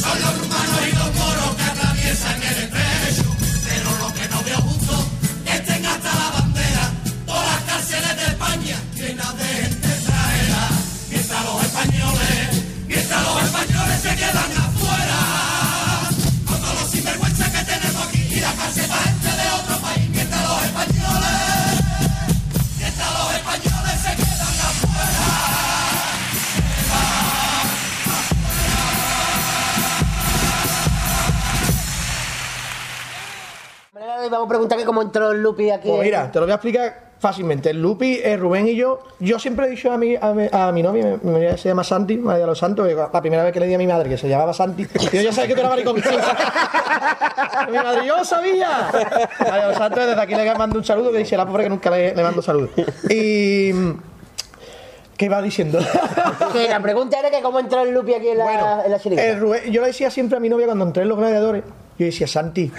son 0.00 0.16
los 0.22 0.38
rumanos 0.40 0.80
y 0.88 0.96
los 0.96 1.14
moros 1.14 1.56
que 1.56 1.62
atraviesan 1.62 2.42
el 2.42 2.58
estrecho. 2.64 2.89
Entró 35.02 35.30
el 35.32 35.42
Lupi 35.42 35.70
aquí. 35.70 35.88
Pues 35.88 36.02
mira, 36.02 36.30
te 36.30 36.38
lo 36.40 36.46
voy 36.46 36.52
a 36.52 36.54
explicar 36.56 37.10
fácilmente. 37.18 37.70
El 37.70 37.82
Lupi, 37.82 38.18
el 38.24 38.40
Rubén 38.40 38.66
y 38.66 38.74
yo, 38.76 39.00
yo 39.18 39.38
siempre 39.38 39.66
he 39.66 39.68
dicho 39.70 39.92
a 39.92 39.98
mi, 39.98 40.16
a 40.16 40.32
mi, 40.32 40.46
a 40.50 40.72
mi 40.72 40.82
novia, 40.82 41.18
mi- 41.22 41.30
novia 41.30 41.56
se 41.58 41.68
llama 41.68 41.84
Santi, 41.84 42.16
María 42.16 42.40
de 42.40 42.46
los 42.46 42.58
Santos, 42.58 42.88
que 42.88 42.94
la 42.94 43.20
primera 43.20 43.44
vez 43.44 43.52
que 43.52 43.60
le 43.60 43.66
di 43.66 43.74
a 43.74 43.78
mi 43.78 43.86
madre 43.86 44.08
que 44.08 44.16
se 44.16 44.26
llamaba 44.28 44.54
Santi, 44.54 44.82
y 45.12 45.16
yo 45.16 45.22
ya 45.22 45.32
sabía 45.32 45.48
que 45.48 45.54
tú 45.54 45.60
eras 45.60 45.70
maricón. 45.70 45.96
mi 47.70 47.76
madre, 47.76 48.06
yo 48.06 48.16
lo 48.16 48.24
sabía. 48.24 48.88
María 49.38 49.62
de 49.62 49.68
los 49.68 49.76
Santos, 49.76 50.06
desde 50.06 50.20
aquí 50.20 50.34
le 50.34 50.54
mando 50.54 50.78
un 50.78 50.84
saludo, 50.84 51.12
que 51.12 51.18
dice 51.18 51.36
la 51.36 51.44
pobre 51.46 51.64
que 51.64 51.68
nunca 51.70 51.90
le, 51.90 52.14
le 52.14 52.22
mando 52.22 52.40
saludos. 52.42 52.70
Y... 53.10 53.72
¿Qué 55.16 55.26
iba 55.26 55.42
diciendo? 55.42 55.78
Que 56.54 56.66
la 56.68 56.80
pregunta 56.80 57.18
era 57.18 57.30
que 57.30 57.42
cómo 57.42 57.60
entró 57.60 57.82
el 57.82 57.90
Lupi 57.92 58.14
aquí 58.14 58.28
en 58.28 58.38
la, 58.38 58.82
en 58.86 58.90
la 58.90 58.98
chirigota. 58.98 59.28
el 59.28 59.38
Rubén- 59.38 59.70
yo 59.70 59.82
le 59.82 59.88
decía 59.88 60.10
siempre 60.10 60.38
a 60.38 60.40
mi 60.40 60.48
novia 60.48 60.64
cuando 60.64 60.86
entré 60.86 61.02
en 61.02 61.10
los 61.10 61.18
gladiadores, 61.18 61.62
yo 61.98 62.06
decía, 62.06 62.26
Santi, 62.26 62.72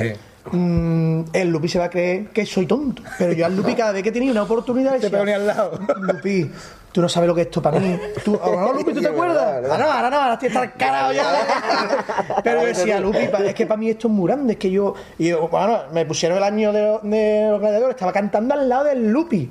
mm, 0.52 1.22
el 1.34 1.50
Lupi 1.50 1.68
se 1.68 1.80
va 1.80 1.86
a 1.86 1.90
creer 1.90 2.28
que 2.30 2.46
soy 2.46 2.66
tonto. 2.66 3.04
Pero 3.18 3.34
yo 3.34 3.46
al 3.46 3.56
Lupi 3.56 3.76
cada 3.76 3.92
vez 3.92 4.04
que 4.04 4.12
tenía 4.12 4.32
una 4.32 4.44
oportunidad 4.44 4.94
decía, 4.94 5.18
ponía 5.18 5.36
al 5.36 5.48
lado. 5.48 5.80
Lupi, 6.02 6.50
tú 6.92 7.02
no 7.02 7.10
sabes 7.10 7.28
lo 7.28 7.36
que 7.36 7.42
es 7.42 7.48
esto 7.48 7.62
para 7.62 7.80
mí. 7.80 7.98
¿Tú, 8.24 8.40
Lupi, 8.78 8.94
¿tú 8.94 9.02
te 9.02 9.08
acuerdas? 9.08 9.64
Ahora 9.70 9.78
no, 9.78 9.92
ahora 9.92 10.10
no, 10.10 10.22
ahora 10.22 10.34
estoy 10.34 10.68
carajo 10.78 11.14
ya. 11.14 12.42
Pero 12.44 12.62
yo 12.62 12.68
decía, 12.68 13.00
Lupi, 13.00 13.30
es 13.46 13.54
que 13.54 13.66
para 13.66 13.78
mí 13.78 13.90
esto 13.90 14.08
es 14.08 14.14
muy 14.14 14.28
grande, 14.28 14.54
es 14.54 14.60
que 14.60 14.72
yo... 14.72 14.94
Y 15.18 15.30
yo, 15.30 15.48
bueno, 15.48 15.80
me 15.94 16.06
pusieron 16.06 16.38
el 16.38 16.44
año 16.44 16.72
de, 16.72 16.82
de 17.04 17.50
los 17.50 17.60
gladiadores, 17.60 17.96
estaba 17.96 18.12
cantando 18.12 18.54
al 18.54 18.68
lado 18.68 18.86
del 18.86 19.12
Lupi. 19.12 19.50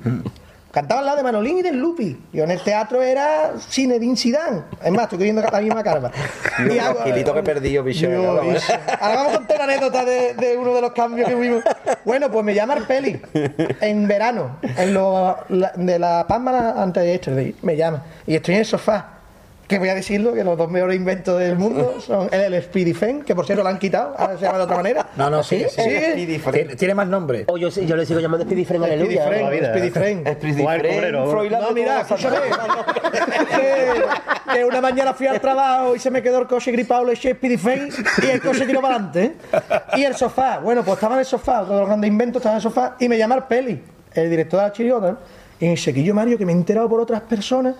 Cantaba 0.71 0.99
al 1.01 1.05
lado 1.05 1.17
de 1.17 1.23
Manolín 1.23 1.57
y 1.57 1.61
del 1.61 1.77
Lupi. 1.77 2.17
Yo 2.31 2.43
en 2.45 2.51
el 2.51 2.61
teatro 2.61 3.01
era 3.01 3.51
Zinedine 3.59 4.15
Zidane. 4.15 4.61
Es 4.83 4.91
más, 4.91 5.03
estoy 5.03 5.17
cogiendo 5.19 5.41
la 5.41 5.59
misma 5.61 5.83
carva. 5.83 6.11
Y 6.59 7.03
kilitos 7.03 7.33
que 7.35 7.53
bicho, 7.81 8.09
Yo, 8.09 8.41
bicho. 8.41 8.61
Ahora 8.99 9.15
vamos 9.15 9.33
a 9.33 9.37
contar 9.37 9.55
una 9.57 9.63
anécdota 9.65 10.05
de, 10.05 10.33
de 10.35 10.57
uno 10.57 10.73
de 10.73 10.81
los 10.81 10.91
cambios 10.91 11.27
que 11.27 11.35
hubo. 11.35 11.61
Bueno, 12.05 12.31
pues 12.31 12.45
me 12.45 12.53
llama 12.53 12.75
el 12.75 12.83
Peli 12.83 13.21
en 13.81 14.07
verano, 14.07 14.57
en 14.77 14.93
lo, 14.93 15.37
la- 15.49 15.73
de 15.75 15.99
la 15.99 16.25
Palma 16.27 16.81
antes 16.81 17.03
de 17.03 17.11
Yesterday. 17.11 17.55
Me 17.63 17.75
llama. 17.75 18.03
Y 18.27 18.35
estoy 18.35 18.53
en 18.55 18.59
el 18.61 18.65
sofá. 18.65 19.05
Que 19.71 19.79
voy 19.79 19.87
a 19.87 19.95
decirlo, 19.95 20.33
que 20.33 20.43
los 20.43 20.57
dos 20.57 20.69
mejores 20.69 20.97
inventos 20.97 21.39
del 21.39 21.57
mundo 21.57 22.01
son 22.05 22.27
el, 22.33 22.53
el 22.53 22.61
Speedy 22.61 22.93
Fen, 22.93 23.21
que 23.21 23.33
por 23.33 23.45
cierto 23.45 23.63
lo 23.63 23.69
han 23.69 23.79
quitado, 23.79 24.13
ahora 24.17 24.37
se 24.37 24.43
llama 24.43 24.57
de 24.57 24.63
otra 24.65 24.75
manera. 24.75 25.07
No, 25.15 25.29
no, 25.29 25.43
sí, 25.43 25.63
sí. 25.69 25.81
¿Sigue? 25.81 26.39
Tiene, 26.51 26.75
tiene 26.75 26.93
más 26.93 27.07
nombre. 27.07 27.45
O 27.47 27.57
yo, 27.57 27.69
yo 27.69 27.95
le 27.95 28.05
sigo 28.05 28.19
llamando 28.19 28.45
Speedy 28.45 28.65
Speedy 28.65 28.83
Aleluya. 28.83 29.23
Speedy 29.23 29.87
¿eh? 29.87 29.91
Fren, 29.91 30.23
Cobrero. 30.25 31.31
Froilán 31.31 31.61
No, 31.61 31.71
mira, 31.71 32.01
escúchame. 32.01 32.35
que, 33.49 34.53
que 34.53 34.65
una 34.65 34.81
mañana 34.81 35.13
fui 35.13 35.27
al 35.27 35.39
trabajo 35.39 35.95
y 35.95 35.99
se 35.99 36.11
me 36.11 36.21
quedó 36.21 36.39
el 36.41 36.47
coche 36.47 36.69
gripado, 36.73 37.05
le 37.05 37.13
eché 37.13 37.33
Speedy 37.33 37.55
Fane 37.55 37.89
y 38.23 38.25
el 38.25 38.41
coche 38.41 38.65
tiró 38.65 38.81
para 38.81 38.95
adelante. 38.95 39.23
¿eh? 39.23 39.61
Y 39.95 40.03
el 40.03 40.15
sofá, 40.15 40.59
bueno, 40.59 40.83
pues 40.83 40.95
estaba 40.95 41.15
en 41.15 41.19
el 41.21 41.25
sofá, 41.25 41.61
todos 41.61 41.79
los 41.79 41.87
grandes 41.87 42.09
inventos 42.09 42.41
estaban 42.41 42.55
en 42.55 42.57
el 42.57 42.61
sofá, 42.63 42.97
y 42.99 43.07
me 43.07 43.17
llama 43.17 43.35
el 43.35 43.43
Peli, 43.43 43.81
el 44.15 44.29
director 44.29 44.59
de 44.59 44.65
la 44.67 44.73
chirigota, 44.73 45.11
¿no? 45.11 45.17
y 45.61 45.65
me 45.65 45.71
dice 45.71 45.93
que 45.93 46.03
yo, 46.03 46.13
Mario, 46.13 46.37
que 46.37 46.45
me 46.45 46.51
he 46.51 46.55
enterado 46.55 46.89
por 46.89 46.99
otras 46.99 47.21
personas 47.21 47.75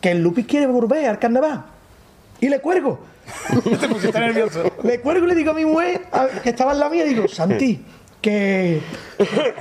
que 0.00 0.10
el 0.12 0.22
Lupi 0.22 0.44
quiere 0.44 0.66
volver 0.66 1.06
al 1.08 1.18
carnaval. 1.18 1.64
Y 2.40 2.48
le 2.48 2.60
cuelgo. 2.60 3.00
Te 3.80 3.88
pusiste 3.88 4.18
nervioso. 4.18 4.62
Le 4.82 5.00
cuelgo 5.00 5.26
y 5.26 5.28
le 5.28 5.34
digo 5.34 5.50
a 5.50 5.54
mi 5.54 5.64
mujer, 5.64 6.06
a- 6.12 6.26
que 6.42 6.50
estaba 6.50 6.72
en 6.72 6.80
la 6.80 6.88
mía, 6.88 7.04
digo, 7.04 7.28
Santi, 7.28 7.80
que, 8.20 8.80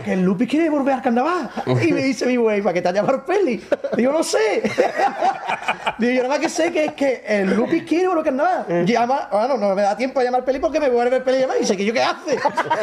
que 0.03 0.13
el 0.13 0.21
Lupi 0.23 0.45
quiere 0.47 0.69
volver 0.69 0.95
al 0.95 1.01
carnaval. 1.01 1.49
Y 1.81 1.91
me 1.93 2.01
dice 2.03 2.25
mi 2.25 2.37
mujer, 2.37 2.61
¿para 2.63 2.73
qué 2.73 2.81
te 2.81 2.89
ha 2.89 2.91
llamado 2.91 3.25
Peli? 3.25 3.63
Digo, 3.95 4.11
no 4.11 4.23
sé. 4.23 4.61
Digo, 5.97 6.11
yo 6.13 6.23
nada 6.23 6.29
más 6.29 6.39
que 6.39 6.49
sé 6.49 6.71
que 6.71 6.85
es 6.85 6.93
que 6.93 7.23
el 7.27 7.55
Lupi 7.55 7.81
quiere 7.85 8.07
volver 8.07 8.27
al 8.29 8.35
carnaval. 8.37 8.85
Llama, 8.85 9.27
bueno, 9.31 9.57
no 9.57 9.75
me 9.75 9.81
da 9.81 9.95
tiempo 9.97 10.19
a 10.19 10.23
llamar 10.23 10.43
Peli 10.45 10.59
porque 10.59 10.79
me 10.79 10.89
vuelve 10.89 11.17
el 11.17 11.23
Peli 11.23 11.37
a 11.37 11.41
llamar 11.41 11.57
y 11.57 11.61
dice, 11.61 11.75
¿que 11.77 11.85
yo 11.85 11.93
qué 11.93 12.01
hace? 12.03 12.37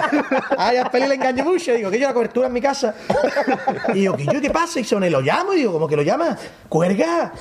Ay, 0.59 0.77
al 0.79 0.91
Peli 0.91 1.09
le 1.09 1.15
engaño 1.17 1.45
mucho. 1.45 1.73
Digo, 1.73 1.91
que 1.91 1.99
yo 1.99 2.07
la 2.09 2.15
cobertura 2.15 2.47
en 2.49 2.53
mi 2.53 2.61
casa. 2.61 2.95
Y 3.91 4.01
digo, 4.01 4.17
¿que 4.17 4.25
yo 4.25 4.41
qué 4.41 4.51
pasa? 4.51 4.81
Y 4.81 4.85
se 4.85 4.99
lo 4.99 5.21
llamo 5.21 5.53
y 5.53 5.57
digo, 5.59 5.73
¿cómo 5.73 5.87
que 5.89 5.97
lo 5.97 6.03
llama? 6.03 6.37
Cuerga. 6.69 7.33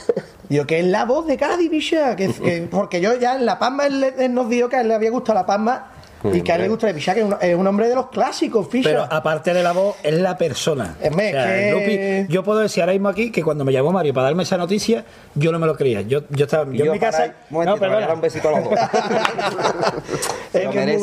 Digo, 0.48 0.66
que 0.66 0.80
es 0.80 0.86
la 0.86 1.06
voz 1.06 1.26
de 1.28 1.38
Cádiz, 1.38 1.70
bicha. 1.70 2.16
Que, 2.16 2.28
que- 2.32 2.68
porque 2.70 3.02
yo 3.02 3.16
ya 3.16 3.36
en 3.36 3.46
La 3.46 3.58
Palma 3.60 3.86
él, 3.88 4.14
nos 4.30 4.48
dijo 4.50 4.70
que 4.70 4.76
a 4.78 4.82
él 4.82 4.88
le 4.88 4.94
había 4.94 5.10
gustado 5.12 5.40
La 5.40 5.46
Palma 5.46 5.92
y 6.34 6.42
que 6.42 6.52
a 6.52 6.56
él 6.56 6.62
le 6.64 6.70
gusta 6.70 6.88
de 6.88 6.94
Pichá, 6.94 7.14
que 7.14 7.20
es 7.22 7.26
un, 7.26 7.36
es 7.42 7.56
un 7.56 7.68
hombre 7.68 7.88
de 7.90 7.96
los 7.96 8.08
clásicos, 8.10 8.68
ficha. 8.70 8.90
Pero 8.90 9.04
aparte 9.10 9.54
de 9.54 9.62
la 9.64 9.72
voz, 9.74 9.96
es 10.04 10.14
la 10.14 10.38
persona. 10.38 10.96
Esme, 11.02 11.32
que- 11.32 11.70
el 11.70 11.76
Lupi- 11.76 12.28
yo 12.34 12.44
puedo 12.44 12.60
decir 12.60 12.82
ahora 12.84 12.94
mismo 12.94 13.10
aquí 13.10 13.32
que 13.32 13.44
cuando 13.44 13.66
me 13.66 13.72
llamó 13.74 13.92
Mario 13.92 14.14
para 14.14 14.26
darme 14.26 14.44
esa 14.44 14.58
noticia, 14.58 15.04
yo 15.36 15.52
no 15.52 15.60
me 15.60 15.68
lo 15.68 15.76
creía. 15.76 16.02
Yo, 16.02 16.22
yo 16.30 16.46
estaba 16.46 16.66
yo 16.72 16.86
en 16.86 16.92
mi 16.92 17.00
casa. 17.00 17.34
un 17.50 17.66
no, 17.66 17.78
perdona. 17.78 18.06
a 18.06 18.16
besito 18.16 18.50
a 18.50 18.60
los 18.60 18.64
dos. 18.70 18.80
es 20.54 20.68
que 20.70 20.94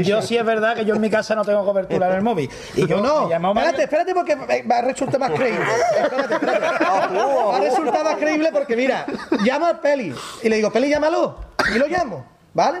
es. 0.00 0.06
Yo, 0.06 0.22
sí 0.22 0.36
es 0.36 0.44
verdad 0.44 0.76
que 0.76 0.84
yo 0.84 0.94
en 0.94 1.00
mi 1.00 1.10
casa 1.10 1.34
no 1.34 1.44
tengo 1.44 1.64
cobertura 1.64 2.08
en 2.10 2.14
el 2.16 2.22
móvil. 2.22 2.48
Y 2.74 2.86
yo 2.86 3.00
no, 3.00 3.28
Mario- 3.28 3.50
espérate, 3.70 3.82
espérate 3.84 4.14
porque 4.14 4.36
me- 4.36 4.62
va 4.62 4.78
a 4.78 4.82
resultar 4.82 5.20
más 5.20 5.30
creíble. 5.32 5.60
Espérate, 6.02 6.34
espérate. 6.34 6.84
Va 6.84 7.56
a 7.56 7.60
resultar 7.60 8.04
más 8.04 8.16
creíble 8.16 8.50
porque 8.52 8.76
mira, 8.76 9.06
llama 9.44 9.68
al 9.68 9.80
Peli 9.80 10.14
y 10.42 10.48
le 10.48 10.56
digo, 10.56 10.70
Peli, 10.72 10.88
llámalo. 10.90 11.36
Y 11.74 11.78
lo 11.78 11.86
llamo, 11.86 12.24
¿vale? 12.54 12.80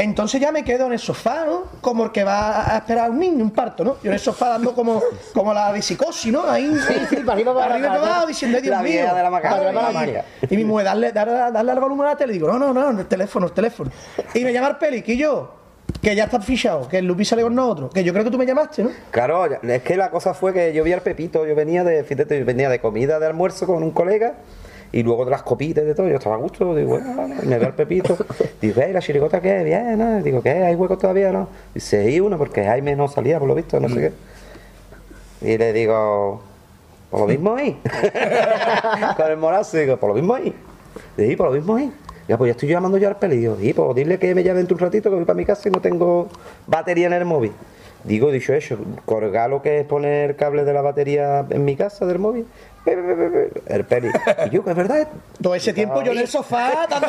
Entonces 0.00 0.40
ya 0.40 0.52
me 0.52 0.62
quedo 0.62 0.86
en 0.86 0.92
el 0.92 1.00
sofá, 1.00 1.44
¿no? 1.44 1.64
Como 1.80 2.04
el 2.04 2.12
que 2.12 2.22
va 2.22 2.72
a 2.72 2.78
esperar 2.78 3.10
un 3.10 3.18
niño, 3.18 3.42
un 3.42 3.50
parto, 3.50 3.82
¿no? 3.82 3.96
Yo 4.00 4.10
en 4.10 4.12
el 4.14 4.20
sofá 4.20 4.50
dando 4.50 4.72
como, 4.72 5.02
como 5.34 5.52
la 5.52 5.72
de 5.72 5.82
psicosis, 5.82 6.32
¿no? 6.32 6.48
Ahí, 6.48 6.72
Sí, 6.86 6.94
sí, 7.10 7.16
para 7.16 7.32
arriba, 7.32 7.52
para 7.52 7.74
arriba, 7.74 7.88
para 7.88 8.06
abajo, 8.06 8.26
diciendo, 8.28 8.58
"Ay, 8.58 8.62
Dios 8.62 8.76
La 8.76 8.82
mío. 8.82 8.92
de 8.92 9.22
la 9.24 9.30
Para 9.42 9.72
la 9.72 10.22
y- 10.48 10.56
mi 10.56 10.64
mujer, 10.64 10.84
darle, 10.84 11.10
darle, 11.10 11.32
darle 11.52 11.72
al 11.72 11.80
volumen 11.80 12.06
a 12.06 12.10
la 12.10 12.16
tele. 12.16 12.32
Digo, 12.32 12.46
no, 12.46 12.60
no, 12.60 12.72
no, 12.72 13.00
el 13.00 13.06
teléfono, 13.06 13.46
el 13.46 13.52
teléfono. 13.52 13.90
Y 14.34 14.44
me 14.44 14.52
llama 14.52 14.68
el 14.68 14.76
Peli, 14.76 15.02
que 15.02 15.16
yo, 15.16 15.52
que 16.00 16.14
ya 16.14 16.24
está 16.26 16.40
fichado, 16.40 16.86
que 16.86 16.98
el 16.98 17.04
Lupi 17.06 17.24
sale 17.24 17.42
con 17.42 17.56
nosotros, 17.56 17.90
que 17.92 18.04
yo 18.04 18.12
creo 18.12 18.24
que 18.24 18.30
tú 18.30 18.38
me 18.38 18.46
llamaste, 18.46 18.84
¿no? 18.84 18.90
Claro, 19.10 19.46
es 19.46 19.82
que 19.82 19.96
la 19.96 20.10
cosa 20.12 20.32
fue 20.32 20.52
que 20.52 20.72
yo 20.72 20.84
vi 20.84 20.92
al 20.92 21.00
Pepito, 21.02 21.44
yo 21.44 21.56
venía 21.56 21.82
de, 21.82 22.04
fíjate, 22.04 22.38
yo 22.38 22.44
venía 22.44 22.68
de 22.68 22.80
comida 22.80 23.18
de 23.18 23.26
almuerzo 23.26 23.66
con 23.66 23.82
un 23.82 23.90
colega 23.90 24.34
y 24.92 25.02
luego 25.02 25.24
de 25.24 25.30
las 25.30 25.42
copitas 25.42 25.84
y 25.84 25.86
de 25.86 25.94
todo, 25.94 26.08
yo 26.08 26.16
estaba 26.16 26.36
a 26.36 26.38
gusto, 26.38 26.74
digo, 26.74 26.90
bueno, 26.90 27.14
vale, 27.16 27.34
me 27.44 27.58
ve 27.58 27.66
al 27.66 27.74
Pepito, 27.74 28.16
digo, 28.60 28.80
"Ey, 28.80 28.92
la 28.92 29.00
chirigota 29.00 29.40
qué, 29.40 29.62
bien, 29.64 29.98
¿no? 29.98 30.22
digo, 30.22 30.42
¿qué? 30.42 30.50
¿Hay 30.50 30.74
huecos 30.74 30.98
todavía 30.98 31.30
no? 31.32 31.48
Dice, 31.74 31.98
hay 31.98 32.20
uno 32.20 32.38
porque 32.38 32.64
Jaime 32.64 32.96
no 32.96 33.08
salía, 33.08 33.38
por 33.38 33.48
lo 33.48 33.54
visto, 33.54 33.78
no 33.80 33.88
sé 33.88 34.12
qué. 35.40 35.48
Y 35.52 35.58
le 35.58 35.72
digo, 35.72 36.42
Por 37.10 37.20
lo 37.20 37.26
mismo 37.26 37.54
ahí. 37.54 37.80
Con 39.16 39.30
el 39.30 39.36
morazo, 39.38 39.76
digo, 39.78 39.96
por 39.96 40.10
lo 40.10 40.14
mismo 40.14 40.34
ahí. 40.34 40.54
Sí, 41.16 41.36
por 41.36 41.46
lo 41.48 41.52
mismo 41.52 41.76
ahí. 41.76 41.90
Ya, 42.28 42.36
pues 42.36 42.48
ya 42.48 42.52
estoy 42.52 42.68
llamando 42.68 42.98
yo 42.98 43.08
al 43.08 43.16
peli. 43.16 43.38
Digo, 43.38 43.56
sí, 43.58 43.72
pues 43.72 43.94
dile 43.94 44.18
que 44.18 44.34
me 44.34 44.42
llame 44.42 44.58
dentro 44.58 44.76
de 44.76 44.84
un 44.84 44.86
ratito 44.90 45.08
que 45.08 45.16
voy 45.16 45.24
para 45.24 45.36
mi 45.36 45.46
casa 45.46 45.68
y 45.68 45.72
no 45.72 45.80
tengo 45.80 46.28
batería 46.66 47.06
en 47.06 47.14
el 47.14 47.24
móvil. 47.24 47.52
Digo, 48.04 48.30
dicho 48.30 48.52
eso, 48.52 48.76
colgar 49.06 49.48
lo 49.50 49.62
que 49.62 49.80
es 49.80 49.86
poner 49.86 50.36
cable 50.36 50.64
de 50.64 50.72
la 50.72 50.82
batería 50.82 51.46
en 51.48 51.64
mi 51.64 51.76
casa 51.76 52.04
del 52.04 52.18
móvil. 52.18 52.46
El 53.66 53.84
peli. 53.84 54.10
Y 54.46 54.50
yo, 54.50 54.64
que 54.64 54.70
es 54.70 54.76
verdad. 54.76 55.08
Todo 55.42 55.54
ese 55.54 55.72
tiempo 55.72 56.02
yo 56.02 56.12
en 56.12 56.18
el 56.18 56.28
sofá 56.28 56.86
dando. 56.88 57.08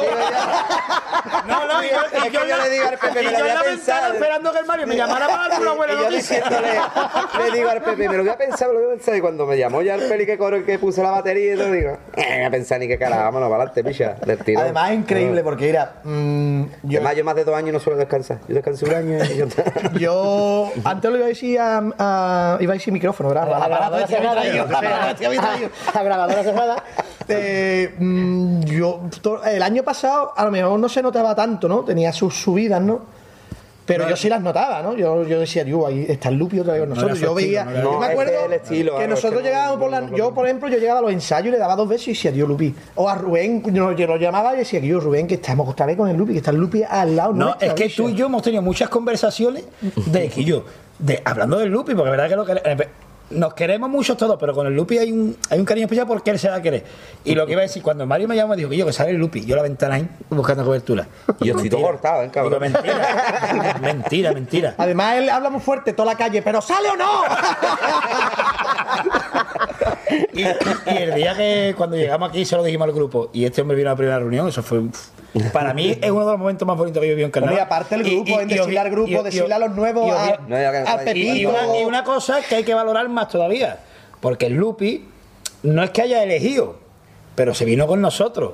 No, 1.48 1.66
no, 1.68 1.84
y 1.84 1.90
yo, 1.90 1.98
Es 2.18 2.24
que 2.32 2.32
yo 2.48 2.58
le 2.58 2.70
digo 2.70 2.88
al 2.88 2.98
Pepe, 2.98 3.24
me 3.24 3.32
lo 3.32 3.40
voy 3.40 3.50
a 3.50 3.62
pensar. 3.64 4.14
esperando 4.14 4.52
que 4.52 4.60
el 4.60 4.66
Mario 4.66 4.88
me 4.88 4.96
llamara 4.96 5.28
para 5.28 5.48
darme 5.50 5.66
una 5.66 5.74
buena 5.76 5.94
Y 5.94 5.98
yo 5.98 6.04
noticia. 6.04 6.38
diciéndole, 6.38 6.70
le 7.52 7.58
digo 7.58 7.70
al 7.70 7.82
Pepe, 7.82 8.10
me 8.10 8.18
lo 8.18 8.24
voy 8.24 8.30
a 8.32 8.38
pensar, 8.38 8.68
me 8.70 8.74
lo 8.76 8.80
voy 8.82 8.90
a 8.90 8.94
pensar. 8.96 9.16
Y 9.16 9.22
cuando 9.22 9.46
me 9.46 9.58
llamó 9.58 9.82
ya 9.82 9.96
el 9.96 10.08
peli 10.08 10.26
que, 10.26 10.38
corre, 10.38 10.64
que 10.66 10.80
puse 10.80 11.02
la 11.04 11.12
batería 11.12 11.54
y 11.54 11.58
todo, 11.58 11.72
digo, 11.72 11.98
eh, 12.16 12.26
no 12.30 12.36
voy 12.38 12.46
a 12.46 12.50
pensar 12.52 12.80
ni 12.80 12.88
qué 12.88 12.98
cara, 12.98 13.18
vámonos 13.24 13.50
para 13.50 13.64
adelante, 13.64 13.84
picha, 13.84 14.16
del. 14.26 14.40
Además 14.58 14.92
es 14.92 14.96
increíble 14.98 15.44
porque 15.44 15.66
mira, 15.68 15.94
mm, 16.04 16.64
yo, 16.84 17.00
Además, 17.00 17.16
yo 17.16 17.24
más 17.24 17.36
de 17.36 17.44
dos 17.44 17.56
años 17.56 17.74
no 17.74 17.80
suelo 17.80 17.98
descansar. 18.00 18.40
Yo 18.48 18.56
descanso 18.56 18.86
un 18.86 18.94
año 18.94 19.18
y 19.26 19.38
yo... 19.38 19.46
yo 20.00 20.72
antes 20.84 21.10
lo 21.12 21.18
iba 21.18 21.26
a 21.26 21.30
decir 21.30 21.60
a, 21.60 21.82
a- 21.98 22.58
iba 22.60 22.74
a 22.74 22.76
decir 22.76 22.94
micrófono, 22.94 23.30
¿verdad? 23.30 23.54
A 23.54 23.68
la 23.68 23.90
La 25.94 26.04
grabadora 26.04 26.44
cerrada. 26.44 26.84
Eh, 27.32 27.94
mm, 28.00 28.62
yo 28.62 29.02
el 29.46 29.62
año 29.62 29.84
pasado 29.84 30.34
a 30.36 30.44
lo 30.46 30.50
mejor 30.50 30.80
no 30.80 30.90
se 30.90 31.04
notaba 31.04 31.36
tanto, 31.36 31.68
¿no? 31.68 31.82
Tenía 31.82 32.12
sus 32.12 32.34
subidas, 32.34 32.82
¿no? 32.82 33.02
Pero 33.86 34.10
yo 34.10 34.16
sí 34.16 34.30
las 34.30 34.42
notaba, 34.42 34.82
¿no? 34.82 34.96
Yo, 34.96 35.24
yo 35.28 35.40
decía, 35.40 35.64
Dios, 35.64 35.86
ahí 35.88 36.08
está 36.10 36.30
el 36.30 36.36
Lupi 36.38 36.60
otra 36.60 36.74
vez 36.74 36.82
con 36.82 36.90
nosotros. 36.90 37.20
yo 37.20 37.36
veía, 37.36 37.62
estilo, 37.62 37.72
no 37.72 37.78
era- 37.78 37.84
yo 37.84 37.92
No, 37.92 38.00
me 38.00 38.06
es 38.08 38.12
acuerdo 38.14 38.32
que 38.40 38.46
el 38.46 38.54
estilo, 38.54 38.98
que 38.98 39.08
nosotros 39.08 39.32
es 39.34 39.38
que 39.38 39.44
no- 39.44 39.50
llegábamos 39.56 39.80
por 39.80 39.92
la, 39.92 40.02
no- 40.02 40.08
no- 40.08 40.18
yo 40.18 40.34
por 40.34 40.46
ejemplo, 40.48 40.70
yo 40.70 40.78
llegaba 40.80 41.00
a 41.00 41.02
los 41.04 41.12
ensayos 41.12 41.48
y 41.50 41.52
le 41.52 41.58
daba 41.60 41.76
dos 41.76 41.88
veces 41.88 42.08
y 42.08 42.12
decía, 42.14 42.32
Dios, 42.32 42.48
Lupi. 42.50 42.74
O 42.96 43.08
a 43.08 43.14
Rubén, 43.14 43.62
yo, 43.76 43.92
yo 43.92 44.08
lo 44.08 44.18
llamaba 44.18 44.56
y 44.56 44.58
decía, 44.58 44.80
Dios, 44.80 45.04
Rubén, 45.04 45.28
que 45.28 45.36
estamos 45.36 45.70
otra 45.70 45.86
vez 45.86 45.98
con 45.98 46.10
el 46.10 46.18
Lupi, 46.18 46.32
que 46.32 46.40
está 46.40 46.50
el 46.50 46.58
Lupi 46.58 46.82
al 46.82 47.16
lado 47.16 47.34
No, 47.34 47.56
es 47.60 47.74
que 47.76 47.84
bicho". 47.84 48.02
tú 48.04 48.10
y 48.10 48.16
yo 48.16 48.26
hemos 48.26 48.42
tenido 48.42 48.64
muchas 48.64 48.90
conversaciones 48.90 49.66
de 50.08 50.30
que 50.30 50.44
yo, 50.44 50.64
de, 50.98 51.22
hablando 51.24 51.60
del 51.60 51.70
Lupi, 51.70 51.94
porque 51.94 52.10
la 52.10 52.18
verdad 52.18 52.30
que 52.30 52.36
lo 52.36 52.46
que 52.46 52.54
eh, 52.72 52.88
nos 53.32 53.54
queremos 53.54 53.90
mucho 53.90 54.18
todos, 54.18 54.38
pero 54.40 54.54
con 54.54 54.66
el 54.68 54.76
Lupi 54.76 54.98
hay 54.98 55.12
un, 55.12 55.36
hay 55.50 55.60
un 55.60 55.66
cariño 55.66 55.86
especial 55.86 56.08
porque 56.08 56.32
él 56.32 56.40
se 56.40 56.50
va 56.50 56.56
a 56.56 56.62
querer. 56.62 56.84
Y 57.24 57.36
lo 57.36 57.46
que 57.46 57.52
iba 57.54 57.62
a 57.62 57.64
decir, 57.64 57.84
cuando 57.84 58.06
Mario 58.06 58.28
me 58.28 58.36
llamó, 58.36 58.50
me 58.52 58.58
dijo 58.58 58.70
que 58.70 58.78
yo 58.78 58.86
que 58.86 58.94
sale 58.94 59.12
el 59.12 59.18
Lupi, 59.18 59.46
yo 59.46 59.56
la 59.56 59.62
ventana 59.62 59.96
ahí 59.96 60.10
buscando 60.30 60.64
cobertura. 60.66 61.08
Y 61.40 61.48
yo 61.48 61.56
estoy 61.56 61.70
todo 61.70 61.82
cortado, 61.82 62.24
¿eh, 62.24 62.30
cabrón? 62.32 62.62
Digo, 62.64 62.74
mentira, 62.82 63.78
mentira, 63.82 64.32
mentira. 64.34 64.76
Además, 64.78 65.18
él 65.18 65.30
habla 65.30 65.50
muy 65.50 65.62
fuerte 65.62 65.94
toda 65.94 66.12
la 66.14 66.18
calle, 66.18 66.42
pero 66.42 66.62
¿sale 66.62 66.90
o 66.90 66.96
no? 66.96 67.10
Y, 70.34 70.42
y 70.42 70.98
el 70.98 71.14
día 71.14 71.36
que 71.36 71.76
cuando 71.78 71.96
llegamos 71.96 72.30
aquí 72.30 72.44
se 72.44 72.56
lo 72.56 72.64
dijimos 72.64 72.88
al 72.88 72.94
grupo 72.94 73.30
y 73.32 73.46
este 73.46 73.62
hombre 73.62 73.78
vino 73.78 73.90
a 73.90 73.94
la 73.94 73.98
primera 73.98 74.18
reunión, 74.20 74.48
eso 74.48 74.64
fue 74.64 74.82
para 75.54 75.74
mí 75.76 75.96
es 76.02 76.10
uno 76.10 76.26
de 76.26 76.32
los 76.32 76.40
momentos 76.40 76.68
más 76.68 76.76
bonitos 76.76 77.00
que 77.00 77.08
yo 77.08 77.12
he 77.12 77.16
vivido 77.16 77.28
en 77.28 77.32
Carnaval. 77.32 77.54
Hombre, 77.54 77.64
aparte 77.64 77.96
el 77.96 78.04
grupo, 78.04 78.40
en 78.40 78.48
decirle 78.48 78.80
al 78.80 78.90
grupo, 78.90 79.24
decirle 79.24 79.54
a 79.54 79.60
los 79.60 79.76
nuevos, 79.76 80.12
a- 80.12 80.40
No, 80.48 80.58
y, 80.60 81.06
Pepito. 81.06 81.50
una, 81.50 81.80
y 81.80 81.84
una 81.86 82.04
cosa 82.04 82.42
que 82.42 82.56
hay 82.56 82.64
que 82.64 82.74
valorar 82.74 83.08
más 83.10 83.19
todavía, 83.28 83.80
porque 84.22 84.46
el 84.46 84.54
Lupi 84.54 85.06
no 85.64 85.84
es 85.84 85.90
que 85.90 86.02
haya 86.04 86.24
elegido, 86.24 86.78
pero 87.36 87.54
se 87.54 87.66
vino 87.66 87.86
con 87.88 88.02
nosotros. 88.02 88.54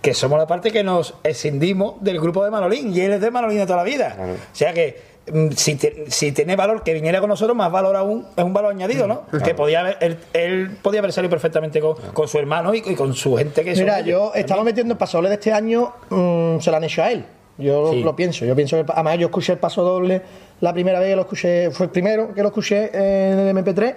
Que 0.00 0.14
somos 0.14 0.38
la 0.38 0.46
parte 0.46 0.70
que 0.72 0.82
nos 0.82 1.12
escindimos 1.22 1.96
del 2.02 2.18
grupo 2.20 2.42
de 2.42 2.50
Manolín 2.50 2.94
y 2.94 3.00
él 3.00 3.12
es 3.12 3.20
de 3.20 3.30
Manolín 3.30 3.58
de 3.58 3.66
toda 3.66 3.76
la 3.78 3.82
vida. 3.84 4.14
Claro. 4.14 4.32
O 4.32 4.36
sea 4.56 4.72
que 4.72 4.98
mm, 5.30 5.50
si, 5.50 5.74
te- 5.74 6.10
si 6.10 6.32
tiene 6.32 6.56
valor 6.56 6.82
que 6.82 6.94
viniera 6.94 7.20
con 7.20 7.28
nosotros, 7.28 7.54
más 7.54 7.70
valor 7.70 7.94
aún 7.94 8.26
es 8.34 8.42
un 8.44 8.54
valor 8.54 8.70
añadido, 8.72 9.06
¿no? 9.06 9.24
Que 9.44 9.54
podía 9.54 9.80
haber, 9.80 9.98
él, 10.00 10.18
él 10.32 10.78
podía 10.80 11.00
haber 11.00 11.12
salido 11.12 11.28
perfectamente 11.28 11.80
con, 11.82 11.96
con 12.14 12.26
su 12.28 12.38
hermano 12.38 12.72
y, 12.74 12.78
y 12.86 12.94
con 12.94 13.12
su 13.14 13.36
gente 13.36 13.62
que 13.62 13.72
Mira, 13.74 14.00
yo 14.00 14.32
estaba 14.34 14.64
metiendo 14.64 14.92
el 14.94 14.98
paso 14.98 15.18
doble 15.18 15.28
de 15.28 15.34
este 15.34 15.52
año, 15.52 15.92
mm, 16.08 16.60
se 16.60 16.70
lo 16.70 16.76
han 16.78 16.84
hecho 16.84 17.02
a 17.02 17.12
él. 17.12 17.26
Yo 17.58 17.90
Sí. 17.92 18.02
lo 18.02 18.14
pienso, 18.16 18.44
yo 18.44 18.54
pienso 18.54 18.76
que 18.76 18.82
el- 18.82 18.90
además 18.92 19.18
yo 19.18 19.26
escuché 19.26 19.52
el 19.52 19.58
paso 19.58 19.82
doble 19.82 20.22
la 20.60 20.72
primera 20.72 21.00
vez 21.00 21.10
que 21.10 21.16
lo 21.16 21.22
escuché, 21.22 21.70
fue 21.72 21.86
el 21.86 21.90
primero 21.92 22.32
que 22.32 22.40
lo 22.42 22.48
escuché 22.48 22.90
en 22.94 23.38
el 23.40 23.48
MP3. 23.48 23.94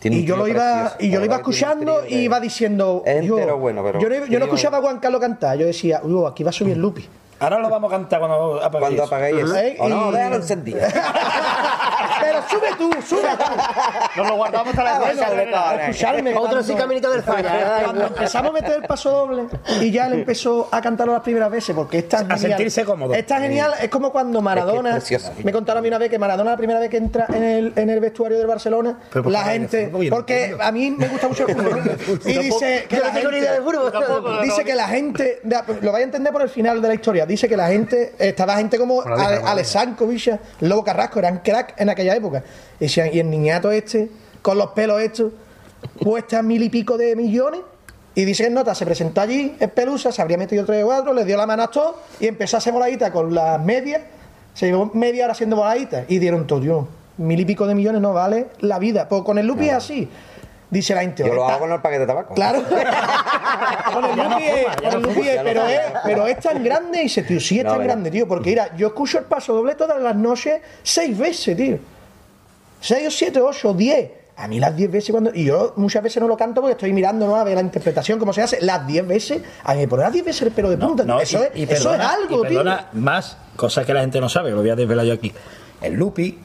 Tiene 0.00 0.16
un 0.18 0.22
y 0.22 0.26
yo 0.26 0.36
lo 0.36 0.46
iba 0.46 0.94
y 1.00 1.10
yo 1.10 1.18
lo 1.18 1.24
iba 1.24 1.36
escuchando 1.36 2.02
y 2.08 2.18
iba 2.18 2.38
diciendo 2.38 3.02
yo, 3.22 3.58
bueno, 3.58 3.82
pero 3.82 3.98
yo 3.98 4.08
no, 4.08 4.26
yo 4.26 4.38
no 4.38 4.44
escuchaba 4.44 4.78
a 4.78 4.80
Juan 4.80 5.00
Carlos 5.00 5.20
cantar 5.20 5.58
yo 5.58 5.66
decía 5.66 6.00
uy 6.04 6.24
aquí 6.30 6.44
va 6.44 6.50
a 6.50 6.52
subir 6.52 6.76
Lupi 6.76 7.04
Ahora 7.40 7.58
lo 7.60 7.68
vamos 7.68 7.92
a 7.92 7.96
cantar 7.96 8.18
cuando 8.20 8.56
apaguéis 8.62 8.80
Cuando 8.80 9.02
eso. 9.04 9.14
apaguéis 9.14 9.44
eso. 9.44 9.56
¿Eh? 9.56 9.76
O 9.78 9.88
no, 9.88 10.10
Y- 10.10 10.14
déjalo 10.14 10.36
encendido. 10.36 10.78
pero 12.28 12.48
sube 12.48 12.68
tú 12.76 12.90
sube 13.06 13.28
tú 13.36 14.20
Nos 14.20 14.28
lo 14.28 14.36
guardamos 14.36 14.68
hasta 14.68 14.84
la 14.84 14.98
bueno, 14.98 15.82
escucharme 15.82 16.34
Otro 16.34 16.62
sí 16.62 16.74
caminito 16.74 17.10
del 17.10 17.22
falla. 17.22 17.82
Cuando 17.84 18.06
empezamos 18.06 18.50
a 18.50 18.52
meter 18.52 18.76
el 18.76 18.82
paso 18.82 19.10
doble 19.10 19.44
y 19.80 19.90
ya 19.90 20.06
él 20.06 20.14
empezó 20.14 20.68
a 20.70 20.80
cantarlo 20.80 21.12
las 21.12 21.22
primeras 21.22 21.50
veces 21.50 21.74
porque 21.74 21.98
es 21.98 22.08
tan 22.08 22.30
A 22.30 22.36
genial. 22.36 22.50
sentirse 22.58 22.84
cómodo. 22.84 23.14
Es 23.14 23.26
tan 23.26 23.42
genial, 23.42 23.72
es 23.80 23.88
como 23.88 24.12
cuando 24.12 24.40
Maradona. 24.42 24.92
precioso. 24.92 25.32
me 25.42 25.52
contaron 25.52 25.78
a 25.78 25.82
mí 25.82 25.88
una 25.88 25.98
vez 25.98 26.10
que 26.10 26.18
Maradona 26.18 26.50
la 26.52 26.56
primera 26.56 26.80
vez 26.80 26.90
que 26.90 26.96
entra 26.96 27.26
en 27.28 27.42
el, 27.42 27.72
en 27.76 27.90
el 27.90 28.00
vestuario 28.00 28.38
del 28.38 28.46
Barcelona, 28.46 28.98
la 29.24 29.44
gente. 29.44 29.90
Porque 30.10 30.56
a 30.58 30.72
mí 30.72 30.90
me 30.90 31.08
gusta 31.08 31.28
mucho 31.28 31.46
el 31.46 31.54
fútbol. 31.54 31.96
Y 32.28 32.38
dice 32.38 32.86
que 32.88 32.98
la 32.98 33.12
gente. 33.12 33.60
Dice 34.42 34.64
que 34.64 34.74
la 34.74 34.88
gente, 34.88 35.40
lo 35.80 35.92
vais 35.92 36.02
a 36.02 36.04
entender 36.04 36.32
por 36.32 36.42
el 36.42 36.48
final 36.48 36.80
de 36.82 36.88
la 36.88 36.94
historia, 36.94 37.26
dice 37.26 37.48
que 37.48 37.56
la 37.56 37.68
gente, 37.68 38.14
estaba 38.18 38.56
gente 38.56 38.78
como 38.78 39.02
Ale, 39.02 39.40
Alessanco, 39.44 40.06
Villa, 40.06 40.38
Lobo 40.60 40.84
Carrasco, 40.84 41.18
eran 41.18 41.38
crack 41.38 41.74
en 41.78 41.90
aquella 41.90 42.12
época. 42.14 42.17
Y 42.80 42.84
decían, 42.84 43.10
y 43.12 43.18
el 43.20 43.30
niñato 43.30 43.70
este, 43.70 44.10
con 44.42 44.58
los 44.58 44.68
pelos 44.70 45.00
estos, 45.00 45.32
cuesta 46.02 46.42
mil 46.42 46.62
y 46.62 46.68
pico 46.68 46.96
de 46.98 47.14
millones. 47.16 47.60
Y 48.14 48.24
dice 48.24 48.42
que 48.44 48.48
en 48.48 48.54
nota 48.54 48.74
se 48.74 48.84
presentó 48.84 49.20
allí, 49.20 49.54
en 49.60 49.70
Pelusa, 49.70 50.10
se 50.10 50.20
habría 50.20 50.36
metido 50.38 50.64
tres 50.64 50.82
o 50.82 50.86
cuatro, 50.86 51.12
le 51.12 51.24
dio 51.24 51.36
la 51.36 51.46
mano 51.46 51.62
a 51.62 51.68
todos 51.70 51.94
y 52.18 52.26
empezó 52.26 52.56
a 52.56 52.58
hacer 52.58 52.72
voladita 52.72 53.12
con 53.12 53.32
las 53.32 53.62
medias. 53.64 54.02
Se 54.54 54.66
llevó 54.66 54.90
media 54.92 55.24
hora 55.24 55.32
haciendo 55.34 55.54
voladitas 55.54 56.04
y 56.08 56.18
dieron 56.18 56.44
todo, 56.46 56.58
Dios, 56.58 56.84
mil 57.16 57.38
y 57.38 57.44
pico 57.44 57.64
de 57.68 57.76
millones 57.76 58.00
no 58.00 58.12
vale 58.12 58.48
la 58.58 58.80
vida. 58.80 59.08
Pues 59.08 59.22
con 59.22 59.38
el 59.38 59.46
Lupi 59.46 59.68
es 59.68 59.74
así. 59.74 60.08
Dice 60.68 60.94
la 60.96 61.02
gente. 61.02 61.22
Yo 61.24 61.32
lo 61.32 61.42
"Está- 61.42 61.52
hago 61.54 61.60
con 61.60 61.72
el 61.72 61.80
paquete 61.80 62.00
de 62.00 62.06
tabaco. 62.08 62.34
Claro. 62.34 62.62
con 63.92 64.04
el 64.04 64.16
Lupi 64.16 64.42
es- 64.42 64.66
con 64.76 64.84
el 64.94 65.02
Lupi 65.02 65.14
fuma, 65.14 65.30
es, 65.30 65.40
pero, 65.44 65.66
es, 65.68 65.80
pero 66.04 66.26
es 66.26 66.40
tan 66.40 66.64
grande 66.64 66.98
y 66.98 67.02
dice, 67.04 67.22
tío, 67.22 67.38
sí 67.40 67.58
es 67.60 67.64
No, 67.64 67.70
tan 67.72 67.82
grande, 67.84 68.10
tío. 68.10 68.26
Porque 68.26 68.50
mira, 68.50 68.76
yo 68.76 68.88
escucho 68.88 69.18
el 69.18 69.24
paso 69.26 69.54
doble 69.54 69.76
todas 69.76 70.00
las 70.02 70.16
noches 70.16 70.60
seis 70.82 71.16
veces, 71.16 71.56
tío. 71.56 71.78
Seis 72.80 73.06
o 73.08 73.10
siete, 73.10 73.40
ocho, 73.40 73.72
diez. 73.74 74.10
A 74.36 74.46
mí 74.46 74.60
las 74.60 74.76
diez 74.76 74.90
veces 74.90 75.10
cuando. 75.10 75.34
Y 75.34 75.44
yo 75.46 75.72
muchas 75.76 76.02
veces 76.02 76.20
no 76.22 76.28
lo 76.28 76.36
canto 76.36 76.60
porque 76.60 76.72
estoy 76.72 76.92
mirando 76.92 77.26
¿no? 77.26 77.34
a 77.36 77.42
ver 77.44 77.56
la 77.56 77.60
interpretación, 77.60 78.18
cómo 78.20 78.32
se 78.32 78.42
hace. 78.42 78.60
Las 78.60 78.86
diez 78.86 79.06
veces. 79.06 79.42
A 79.64 79.74
mí 79.74 79.80
me 79.80 79.88
pone 79.88 80.04
las 80.04 80.12
diez 80.12 80.24
veces 80.24 80.42
el 80.42 80.52
pelo 80.52 80.70
de 80.70 80.76
punta. 80.78 81.04
No, 81.04 81.20
eso, 81.20 81.40
y- 81.54 81.60
y 81.60 81.62
es, 81.64 81.70
eso 81.72 81.92
es 81.92 82.00
algo, 82.00 82.36
y 82.44 82.48
tío. 82.48 82.58
perdona, 82.58 82.86
más 82.92 83.36
cosas 83.56 83.84
que 83.84 83.92
la 83.92 84.00
gente 84.02 84.20
no 84.20 84.28
sabe, 84.28 84.50
lo 84.52 84.58
voy 84.58 84.70
a 84.70 84.76
desvelar 84.76 85.04
yo 85.06 85.14
aquí. 85.14 85.32
El 85.80 85.94
Lupi 85.94 86.38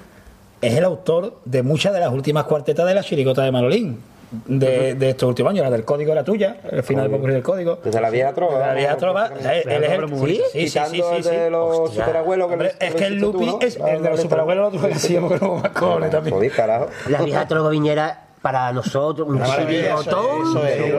es 0.59 0.73
el 0.75 0.83
autor 0.85 1.39
de 1.45 1.61
muchas 1.61 1.93
de 1.93 1.99
las 1.99 2.11
últimas 2.11 2.45
cuartetas 2.45 2.85
de 2.87 2.95
la 2.95 3.03
chirigota 3.03 3.43
de 3.43 3.51
Manolín. 3.51 3.99
De, 4.45 4.95
de 4.95 5.09
estos 5.11 5.29
últimos 5.29 5.51
años, 5.51 5.63
la 5.63 5.69
del 5.71 5.85
código 5.85 6.11
era 6.11 6.23
tuya, 6.23 6.57
el 6.71 6.83
final 6.83 7.09
del 7.11 7.21
del 7.21 7.43
código. 7.43 7.79
Desde 7.83 8.01
la 8.01 8.09
vieja 8.09 8.33
trova. 8.33 8.53
Desde 8.57 8.67
la 8.67 8.73
vieja 8.73 8.97
trova, 8.97 9.27
él, 9.27 9.69
él 9.69 9.83
es 9.83 9.91
el 9.91 10.09
sí, 10.09 10.41
sí, 10.51 10.67
sí, 10.69 10.79
sí, 10.91 11.23
sí, 11.23 11.29
de 11.29 11.49
los 11.49 11.93
superabuelos 11.93 12.47
que 12.47 12.53
Hombre, 12.53 12.73
lo- 12.79 12.85
es 12.87 12.95
que 12.95 13.05
el 13.05 13.19
tú, 13.19 13.31
Lupi 13.33 13.45
¿no? 13.45 13.59
es 13.61 13.77
el 13.77 14.01
de 14.01 14.09
los 14.09 14.21
superabuelos, 14.21 14.71
lo 14.73 14.77
otro 14.77 14.87
que 14.89 14.95
hacíamos 14.95 15.39
también. 16.09 16.35
Joder, 16.35 16.51
carajo. 16.51 16.87
La 17.09 17.21
vieja 17.21 17.47
Trogoviñera 17.47 18.19
para 18.41 18.73
nosotros, 18.73 19.25
un 19.25 19.41
chirigotón 19.41 20.53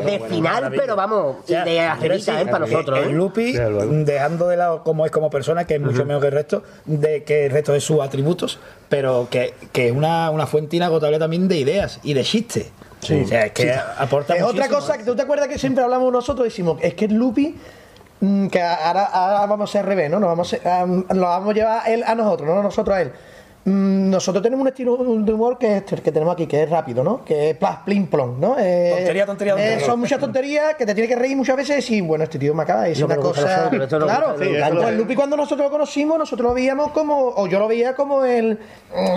de 0.07 0.23
final, 0.31 0.73
pero 0.75 0.97
vamos, 0.97 1.37
O 1.45 1.47
sea, 1.47 1.63
de 1.65 1.79
ajerita, 1.81 2.41
¿eh? 2.41 2.47
Para 2.47 2.61
nosotros, 2.61 3.01
El 3.01 3.11
¿eh? 3.11 3.13
Lupi, 3.13 3.53
dejando 3.53 4.49
de 4.49 4.57
lado 4.57 4.83
cómo 4.83 5.05
es 5.05 5.13
como 5.13 5.29
persona, 5.29 5.67
que 5.67 5.75
es 5.75 5.81
mucho 5.81 6.07
mejor 6.07 6.23
que 6.23 6.29
el 6.29 6.33
resto, 6.33 6.63
de 6.87 7.23
que 7.25 7.47
el 7.47 7.53
resto 7.53 7.73
de 7.73 7.81
sus 7.81 8.01
atributos, 8.01 8.59
pero 8.89 9.29
que, 9.31 9.53
que 9.73 9.89
es 9.89 9.93
una, 9.93 10.31
una 10.31 10.47
fuente 10.47 10.77
inagotable 10.77 11.19
también 11.19 11.47
de 11.49 11.57
ideas 11.59 12.01
y 12.03 12.15
de 12.15 12.23
chistes. 12.25 12.73
O 13.11 13.27
sea, 13.27 13.47
es 13.47 13.53
que 13.53 13.73
aporta 13.73 14.35
Es 14.37 14.43
otra 14.43 14.69
cosa 14.69 14.97
que 14.99 15.05
tú 15.05 15.15
te 15.17 15.23
acuerdas 15.23 15.49
que 15.49 15.59
siempre 15.59 15.83
hablamos 15.85 16.13
nosotros, 16.13 16.45
decimos, 16.45 16.79
es 16.83 16.95
que 16.95 17.05
el 17.07 17.15
Lupi, 17.15 17.57
mm, 18.21 18.47
que 18.49 18.63
ahora, 18.63 19.05
ahora 19.05 19.47
vamos 19.47 19.71
a 19.71 19.73
ser 19.73 19.87
revés, 19.87 20.11
¿no? 20.11 20.19
Nos 20.21 20.29
vamos 20.31 20.57
a, 20.65 20.83
a- 20.83 20.87
lo 20.87 21.23
vamos 21.23 21.51
a 21.51 21.55
llevar 21.55 21.89
él 21.89 22.05
a 22.07 22.15
nosotros, 22.15 22.49
no 22.49 22.63
nosotros 22.63 22.97
a 22.97 23.03
él. 23.03 23.13
Mm, 23.67 24.11
Nosotros 24.11 24.43
tenemos 24.43 24.63
un 24.63 24.69
estilo 24.69 24.97
de 24.97 25.33
humor 25.33 25.57
que 25.59 25.67
es 25.69 25.83
este, 25.83 25.95
el 25.95 26.03
que 26.03 26.13
tenemos 26.13 26.35
aquí, 26.35 26.47
que 26.47 26.63
es 26.65 26.69
rápido, 26.71 27.03
¿no? 27.03 27.25
Que 27.25 27.51
es 27.51 27.57
plas, 27.57 27.79
plim, 27.85 28.09
plom, 28.09 28.39
¿no? 28.39 28.57
Eh, 28.59 28.93
Tontería, 28.97 29.25
tontería, 29.25 29.53
eh, 29.55 29.57
tontería. 29.57 29.87
son 29.87 30.01
muchas 30.01 30.21
tonterías 30.21 30.75
que 30.75 30.85
te 30.85 30.95
tienes 30.95 31.09
que 31.09 31.17
reír 31.19 31.35
muchas 31.37 31.57
veces 31.57 31.71
y 31.71 31.77
decir, 31.77 32.03
bueno, 32.03 32.25
este 32.25 32.39
tío 32.39 32.53
me 32.55 32.63
acaba 32.63 32.83
de 32.83 32.91
decir 32.91 33.07
una 33.07 33.17
cosa. 33.17 33.71
esto 33.73 33.99
claro, 34.01 34.37
sí, 34.39 34.49
encanta. 34.51 34.75
pues 34.77 34.89
el 34.89 34.99
Lupi 34.99 35.15
cuando 35.15 35.37
nosotros 35.37 35.67
lo 35.67 35.71
conocimos, 35.71 36.19
nosotros 36.19 36.49
lo 36.49 36.55
veíamos 36.55 36.91
como, 36.91 37.17
o 37.29 37.47
yo 37.47 37.59
lo 37.59 37.67
veía 37.67 37.95
como 37.95 38.23
el, 38.25 38.59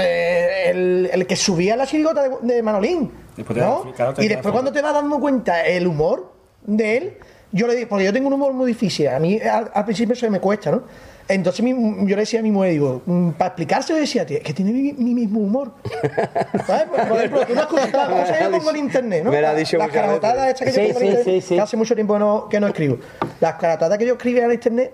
eh, 0.01 0.63
el, 0.69 1.09
el 1.11 1.27
que 1.27 1.35
subía 1.35 1.75
la 1.75 1.85
chirigota 1.85 2.23
de, 2.23 2.53
de 2.53 2.63
Manolín. 2.63 3.11
Después 3.35 3.57
¿no? 3.57 3.91
claro, 3.95 4.13
te 4.13 4.23
y 4.23 4.27
después 4.29 4.51
cuando 4.53 4.71
te 4.71 4.81
vas 4.81 4.93
dando 4.93 5.19
cuenta 5.19 5.65
el 5.65 5.85
humor 5.85 6.31
de 6.65 6.97
él, 6.97 7.17
yo 7.51 7.67
le 7.67 7.73
dije, 7.75 7.87
porque 7.87 8.05
yo 8.05 8.13
tengo 8.13 8.27
un 8.27 8.33
humor 8.33 8.53
muy 8.53 8.67
difícil, 8.67 9.09
a 9.09 9.19
mí 9.19 9.39
al, 9.41 9.69
al 9.73 9.83
principio 9.85 10.15
se 10.15 10.29
me 10.29 10.39
cuesta, 10.39 10.71
¿no? 10.71 10.83
Entonces 11.29 11.61
mi- 11.63 11.71
yo 12.07 12.15
le 12.15 12.21
decía 12.21 12.39
a 12.39 12.43
mi 12.43 12.51
mujer, 12.51 12.71
digo, 12.71 13.01
mm, 13.05 13.31
para 13.31 13.49
explicarse 13.49 13.91
yo 13.93 13.99
decía, 13.99 14.25
tío, 14.25 14.37
es 14.37 14.43
que 14.43 14.53
tiene 14.53 14.71
mi, 14.71 14.93
mi 14.93 15.13
mismo 15.13 15.41
humor. 15.41 15.73
¿Sabes? 16.65 16.83
Por, 16.85 17.17
ejemplo, 17.17 17.45
tú 17.45 17.53
no 17.53 17.61
escuchas 17.61 17.91
las 17.93 18.09
cosas 18.09 18.37
que 18.37 18.43
yo 18.45 18.51
pongo 18.51 18.69
en 18.69 18.77
internet, 18.77 19.23
¿no? 19.25 19.31
Me 19.31 19.41
lo 19.41 19.47
ha 19.49 19.53
dicho 19.55 19.77
las 19.77 19.91
veces. 19.91 20.47
estas 20.47 20.61
que 20.61 20.65
yo 20.67 20.71
Sí, 20.71 20.93
pongo 20.93 20.99
en 20.99 20.99
sí, 20.99 21.05
internet, 21.07 21.23
sí, 21.25 21.41
sí. 21.41 21.55
que 21.55 21.61
hace 21.61 21.75
mucho 21.77 21.95
tiempo 21.95 22.13
que 22.13 22.19
no, 22.19 22.49
que 22.49 22.59
no 22.61 22.67
escribo. 22.67 22.97
Las 23.41 23.55
carajotadas 23.55 23.97
que 23.97 24.05
yo 24.05 24.13
escribía 24.13 24.45
en 24.45 24.53
internet, 24.53 24.93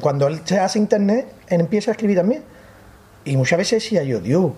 cuando 0.00 0.28
él 0.28 0.40
se 0.44 0.60
hace 0.60 0.78
internet, 0.78 1.26
él 1.48 1.60
empieza 1.60 1.90
a 1.90 1.92
escribir 1.92 2.16
también. 2.18 2.44
Y 3.24 3.36
muchas 3.36 3.58
veces 3.58 3.82
decía 3.82 4.04
yo, 4.04 4.20
Dios, 4.20 4.52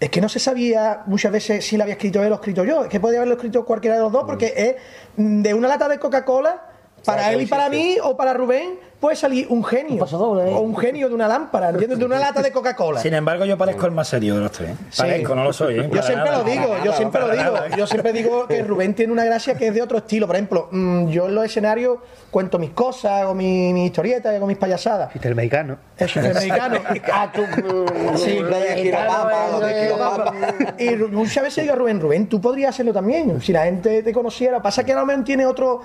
es 0.00 0.08
que 0.08 0.22
no 0.22 0.30
se 0.30 0.38
sabía 0.38 1.02
muchas 1.06 1.30
veces 1.30 1.62
si 1.66 1.76
lo 1.76 1.82
había 1.82 1.94
escrito 1.94 2.24
él 2.24 2.32
o 2.32 2.36
escrito 2.36 2.64
yo. 2.64 2.84
Es 2.84 2.88
que 2.88 3.00
podía 3.00 3.18
haberlo 3.18 3.34
escrito 3.34 3.66
cualquiera 3.66 3.96
de 3.96 4.02
los 4.02 4.12
dos, 4.12 4.24
porque 4.26 4.54
es 4.56 4.76
mm, 5.16 5.42
de 5.42 5.52
una 5.52 5.68
lata 5.68 5.88
de 5.88 5.98
Coca-Cola, 5.98 6.62
para 7.04 7.32
él 7.32 7.42
y 7.42 7.46
para 7.46 7.68
mí 7.68 7.96
o 8.02 8.16
para 8.16 8.32
Rubén, 8.34 8.78
puede 9.00 9.16
salir 9.16 9.46
un 9.48 9.64
genio. 9.64 9.98
paso 9.98 10.18
doble, 10.18 10.50
¿eh? 10.50 10.54
O 10.54 10.60
un 10.60 10.76
genio 10.76 11.08
de 11.08 11.14
una 11.14 11.26
lámpara, 11.26 11.70
¿entiendes? 11.70 11.98
De 11.98 12.04
una 12.04 12.18
lata 12.18 12.42
de 12.42 12.52
Coca-Cola. 12.52 13.00
Sin 13.00 13.14
embargo, 13.14 13.46
yo 13.46 13.56
parezco 13.56 13.86
el 13.86 13.92
más 13.92 14.08
serio 14.08 14.34
de 14.34 14.42
los 14.42 14.52
tres. 14.52 14.70
¿eh? 14.70 14.76
Parezco, 14.96 15.34
no 15.34 15.44
lo 15.44 15.52
soy. 15.52 15.80
¿eh? 15.80 15.90
Yo 15.90 16.02
siempre 16.02 16.30
nada. 16.30 16.38
lo 16.38 16.44
digo, 16.44 16.76
yo 16.84 16.92
siempre 16.92 17.20
lo 17.22 17.30
digo. 17.30 17.42
nada. 17.42 17.76
Yo 17.76 17.86
siempre 17.86 18.12
digo 18.12 18.46
que 18.46 18.62
Rubén 18.62 18.94
tiene 18.94 19.12
una 19.12 19.24
gracia 19.24 19.56
que 19.56 19.68
es 19.68 19.74
de 19.74 19.82
otro 19.82 19.98
estilo. 19.98 20.26
Por 20.26 20.36
ejemplo, 20.36 20.68
mm, 20.70 21.08
yo 21.08 21.26
en 21.28 21.34
los 21.34 21.44
escenarios 21.46 21.98
cuento 22.30 22.58
mis 22.58 22.70
cosas, 22.70 23.22
hago 23.22 23.34
mi, 23.34 23.72
mi 23.72 23.86
historietas, 23.86 24.34
hago 24.34 24.46
mis 24.46 24.56
payasadas. 24.56 25.12
Chiste 25.12 25.28
el 25.28 25.34
mexicano. 25.34 25.76
Es. 25.96 26.12
Ah, 27.12 27.30
tú. 27.34 27.42
mm, 27.42 28.16
Sí, 28.16 28.38
mm, 28.40 28.44
de 28.44 28.50
mexicano, 28.50 29.60
de 29.60 29.70
eh, 29.70 29.86
Quilopapa. 29.86 30.34
Y 30.78 30.96
muchas 31.12 31.42
veces 31.44 31.62
digo 31.64 31.74
a 31.74 31.76
Rubén, 31.76 32.00
Rubén, 32.00 32.28
tú 32.28 32.40
podrías 32.40 32.70
hacerlo 32.70 32.92
también. 32.92 33.40
Si 33.40 33.52
la 33.52 33.64
gente 33.64 34.02
te 34.02 34.12
conociera. 34.12 34.62
Pasa 34.62 34.84
que 34.84 34.94
Rubén 34.94 35.24
tiene 35.24 35.44
otro. 35.46 35.80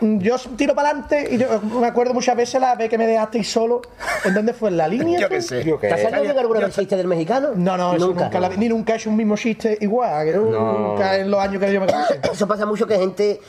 Yo 0.00 0.36
tiro 0.56 0.74
para 0.74 0.90
adelante 0.90 1.28
y 1.32 1.38
yo 1.38 1.60
me 1.80 1.86
acuerdo 1.86 2.14
muchas 2.14 2.36
veces 2.36 2.60
la 2.60 2.74
vez 2.74 2.88
que 2.88 2.96
me 2.98 3.06
dejasteis 3.06 3.50
solo. 3.50 3.82
¿En 4.24 4.34
dónde 4.34 4.52
fue? 4.52 4.70
¿En 4.70 4.76
la 4.76 4.88
línea? 4.88 5.20
Yo 5.20 5.28
qué 5.28 5.42
sé. 5.42 5.64
Yo 5.64 5.78
¿Te 5.78 5.92
has 5.92 6.00
salido 6.02 6.38
alguna 6.38 6.60
vez 6.60 6.74
chiste 6.74 6.96
del 6.96 7.06
mexicano? 7.08 7.48
No, 7.56 7.76
no, 7.76 7.94
eso 7.94 8.06
nunca. 8.08 8.38
la- 8.40 8.48
ni 8.50 8.68
nunca 8.68 8.92
he 8.94 8.96
hecho 8.96 9.10
un 9.10 9.16
mismo 9.16 9.36
chiste 9.36 9.76
igual. 9.80 10.26
que 10.26 10.32
Nunca 10.36 11.16
en 11.16 11.30
los 11.30 11.40
años 11.40 11.60
que 11.62 11.72
yo 11.72 11.80
me 11.80 11.86
conocí. 11.86 12.14
Eso 12.32 12.46
pasa 12.46 12.66
mucho 12.66 12.86
que 12.86 12.96
gente 12.98 13.40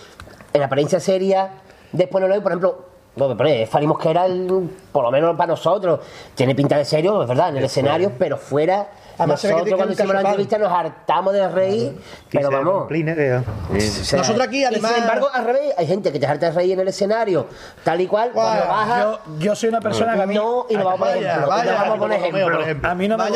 en 0.53 0.63
apariencia 0.63 0.99
seria, 0.99 1.49
después 1.91 2.21
no 2.21 2.27
lo 2.27 2.35
ve, 2.35 2.41
por 2.41 2.51
ejemplo, 2.51 2.85
bueno, 3.15 3.35
pero 3.35 3.49
es 3.49 3.69
Fari 3.69 3.87
Mosquera, 3.87 4.25
el- 4.25 4.69
por 4.91 5.03
lo 5.03 5.11
menos 5.11 5.35
para 5.35 5.47
nosotros, 5.47 5.99
tiene 6.35 6.55
pinta 6.55 6.77
de 6.77 6.85
serio, 6.85 7.21
es 7.21 7.27
verdad, 7.27 7.49
en 7.49 7.57
el 7.57 7.63
escenario, 7.65 8.11
pero 8.17 8.37
fuera, 8.37 8.89
Además, 9.19 9.41
se 9.41 9.47
ve 9.47 9.53
que 9.53 9.59
nosotros 9.59 9.77
cuando 9.77 9.93
hicimos 9.93 10.13
la 10.15 10.21
entrevista 10.21 10.57
nos 10.57 10.71
hartamos 10.71 11.33
de 11.33 11.47
reír, 11.49 11.95
pero 12.31 12.49
vamos. 12.49 12.87
o 12.89 13.79
sea, 13.79 14.17
Nosotros 14.19 14.47
aquí, 14.47 14.61
y 14.61 14.63
además- 14.65 14.91
sin 14.93 15.01
embargo, 15.03 15.27
al 15.31 15.45
revés, 15.45 15.73
hay 15.77 15.85
gente 15.87 16.11
que 16.11 16.19
te 16.19 16.25
harta 16.25 16.47
de 16.47 16.51
reír 16.53 16.73
en 16.73 16.79
el 16.79 16.87
escenario, 16.87 17.47
tal 17.83 18.01
y 18.01 18.07
cual, 18.07 18.31
cuando 18.31 18.67
baja, 18.67 19.01
Yo, 19.01 19.19
yo 19.39 19.55
soy 19.55 19.69
una 19.69 19.81
persona 19.81 20.15
que 20.15 20.21
a 20.21 20.25
mí. 20.25 20.35
no, 20.35 20.65
y 20.69 20.73
nos 20.75 20.85
vamos 20.85 21.01
a 21.01 21.05
poner 21.05 21.17
Vaya, 21.17 21.31
ejemplo. 21.31 21.49
y 21.49 22.55
a 22.55 22.63
ejemplo. 22.63 22.95
mí, 22.95 23.07
no 23.07 23.17
me, 23.17 23.23
a, 23.23 23.29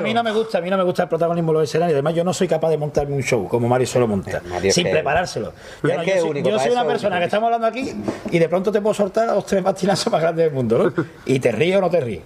mí 0.00 0.14
lo 0.14 0.22
no, 0.22 0.32
gusta, 0.32 0.58
a 0.58 0.60
mí 0.60 0.70
no 0.70 0.76
me 0.76 0.84
gusta 0.84 1.02
el 1.02 1.08
protagonismo 1.08 1.52
de 1.52 1.58
los 1.58 1.68
escenarios. 1.68 1.94
Además, 1.94 2.14
yo 2.14 2.24
no 2.24 2.32
soy 2.32 2.48
capaz 2.48 2.68
de 2.70 2.78
montarme 2.78 3.14
un 3.16 3.22
show 3.22 3.48
como 3.48 3.68
Mario 3.68 3.86
Mario 4.48 4.68
es 4.68 4.74
sin 4.74 4.84
que- 4.84 4.90
preparárselo. 4.92 5.52
Yo, 5.82 5.90
soy, 6.20 6.30
único, 6.30 6.48
yo 6.48 6.56
para 6.56 6.62
soy 6.68 6.72
una 6.72 6.84
persona 6.86 7.16
único. 7.16 7.20
que 7.20 7.24
estamos 7.24 7.46
hablando 7.46 7.66
aquí 7.66 7.94
y 8.30 8.38
de 8.38 8.48
pronto 8.48 8.70
te 8.72 8.80
puedo 8.80 8.94
soltar 8.94 9.28
a 9.28 9.34
los 9.34 9.44
tres 9.46 9.62
bastinazos 9.62 10.12
más 10.12 10.22
grandes 10.22 10.44
del 10.46 10.54
mundo, 10.54 10.92
¿no? 10.96 11.04
Y 11.24 11.40
te 11.40 11.50
ríes 11.52 11.76
o 11.76 11.80
no 11.80 11.90
te 11.90 12.00
ríes. 12.00 12.22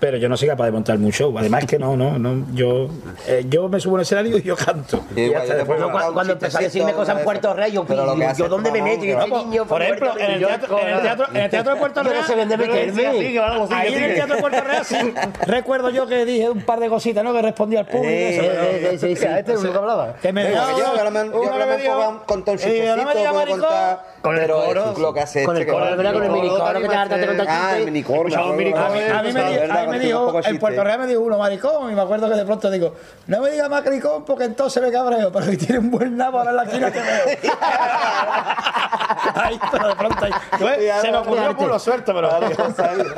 Pero 0.00 0.16
yo 0.18 0.28
no 0.28 0.36
soy 0.36 0.48
capaz 0.48 0.66
de 0.66 0.72
montarme 0.72 1.06
un 1.06 1.12
show. 1.12 1.36
Además 1.38 1.64
que 1.66 1.78
no, 1.78 1.96
no, 1.96 2.18
no. 2.18 2.46
Yo, 2.54 2.88
eh, 3.26 3.44
yo 3.48 3.68
me 3.68 3.80
subo 3.80 3.96
al 3.96 4.02
escenario 4.02 4.36
y 4.38 4.42
yo 4.42 4.56
canto. 4.56 5.04
Y 5.16 5.22
Y 5.26 5.34
hasta 5.34 5.48
yo 5.52 5.56
después 5.56 5.80
no- 5.80 5.90
Cuando, 5.90 6.12
cuando 6.12 6.32
empezó 6.34 6.58
a 6.58 6.60
decirme 6.62 6.92
cosas 6.92 7.18
en 7.18 7.24
Puerto. 7.24 7.54
Rey, 7.54 7.72
yo, 7.72 7.84
lo 7.88 8.16
yo, 8.16 8.32
yo 8.36 8.48
¿dónde 8.48 8.70
me 8.72 8.82
meto? 8.82 9.04
Yo, 9.04 9.18
este 9.20 9.30
niño 9.30 9.64
Por 9.66 9.82
ejemplo, 9.82 10.18
en 10.18 10.30
el 10.32 10.38
teatro, 10.46 10.78
en 10.78 10.88
el 10.88 11.02
teatro, 11.02 11.26
en 11.30 11.36
el 11.36 11.50
teatro 11.50 11.74
de 11.74 11.78
Puerto 11.80 12.02
Yo 12.02 12.10
Real. 12.10 12.24
Yo 12.26 13.40
lo 13.40 13.44
algo 13.44 13.64
así, 13.64 13.74
Ahí 13.74 13.94
en 13.94 14.02
el 14.02 14.10
sí. 14.10 14.14
Teatro 14.16 14.34
de 14.36 14.40
Puerto 14.40 14.60
Real 14.62 14.84
sí, 14.84 14.96
recuerdo 15.46 15.90
yo 15.90 16.06
que 16.06 16.24
dije 16.24 16.50
un 16.50 16.62
par 16.62 16.80
de 16.80 16.88
cositas, 16.88 17.22
¿no? 17.24 17.32
Que 17.32 17.42
respondí 17.42 17.76
al 17.76 17.86
público. 17.86 18.42
Sí, 18.90 18.98
sí. 18.98 19.06
Mira, 19.18 19.38
este 19.38 19.52
es 19.52 19.60
uno 19.60 19.72
que 19.72 19.78
hablaba. 19.78 20.14
Que 20.20 20.32
me 20.32 20.50
yo 20.50 20.60
ahora 20.60 21.10
me- 21.10 21.24
yo 21.30 21.40
uno 21.40 21.52
ahora 21.52 21.64
que 21.66 21.70
me 21.70 21.82
dio- 21.82 21.92
pongo 21.92 22.22
con 22.26 22.38
un 22.38 22.44
y 22.54 22.86
yo, 22.86 22.96
Con 24.24 24.38
el 24.38 24.50
coro. 24.50 24.94
lo 24.98 25.12
que 25.12 25.20
hace 25.20 25.44
Con 25.44 25.54
el 25.58 25.66
coro, 25.66 25.84
¿verdad? 25.84 26.14
Con 26.14 26.22
el 26.22 26.30
coro 26.30 26.42
minicoro 26.42 26.80
que 26.80 26.88
te 26.88 26.94
harta 26.96 27.16
te 27.16 27.44
Ah, 27.46 27.76
el 27.76 27.84
minicoro. 27.84 28.28
Di- 28.30 28.34
a 28.34 28.42
mí 29.22 29.32
me 29.90 29.98
dijo, 29.98 30.40
en 30.42 30.58
Puerto 30.58 30.82
Real 30.82 30.98
me 31.00 31.06
dijo 31.06 31.20
uno, 31.20 31.36
maricón, 31.36 31.92
y 31.92 31.94
me 31.94 32.00
acuerdo 32.00 32.30
que 32.30 32.36
de 32.36 32.44
pronto 32.46 32.70
digo, 32.70 32.94
no 33.26 33.42
me 33.42 33.50
digas 33.50 33.68
maricón 33.68 34.24
porque 34.24 34.44
entonces 34.44 34.82
me 34.82 34.90
cabreo, 34.90 35.30
pero 35.30 35.44
si 35.44 35.58
tiene 35.58 35.78
un 35.80 35.90
buen 35.90 36.16
nabo 36.16 36.38
ahora 36.38 36.52
en 36.52 36.56
la 36.56 36.62
esquina 36.64 36.90
te 36.90 37.00
veo. 37.02 37.38
ahí, 39.34 39.58
pero 39.70 39.88
de 39.88 39.96
pronto 39.96 40.24
ahí. 40.24 40.32
Pues, 40.58 40.78
se 41.00 41.10
me 41.10 41.16
ocurrió 41.18 41.56
por 41.56 41.68
lo 41.68 41.78
suelto, 41.78 42.12
pero... 42.14 42.28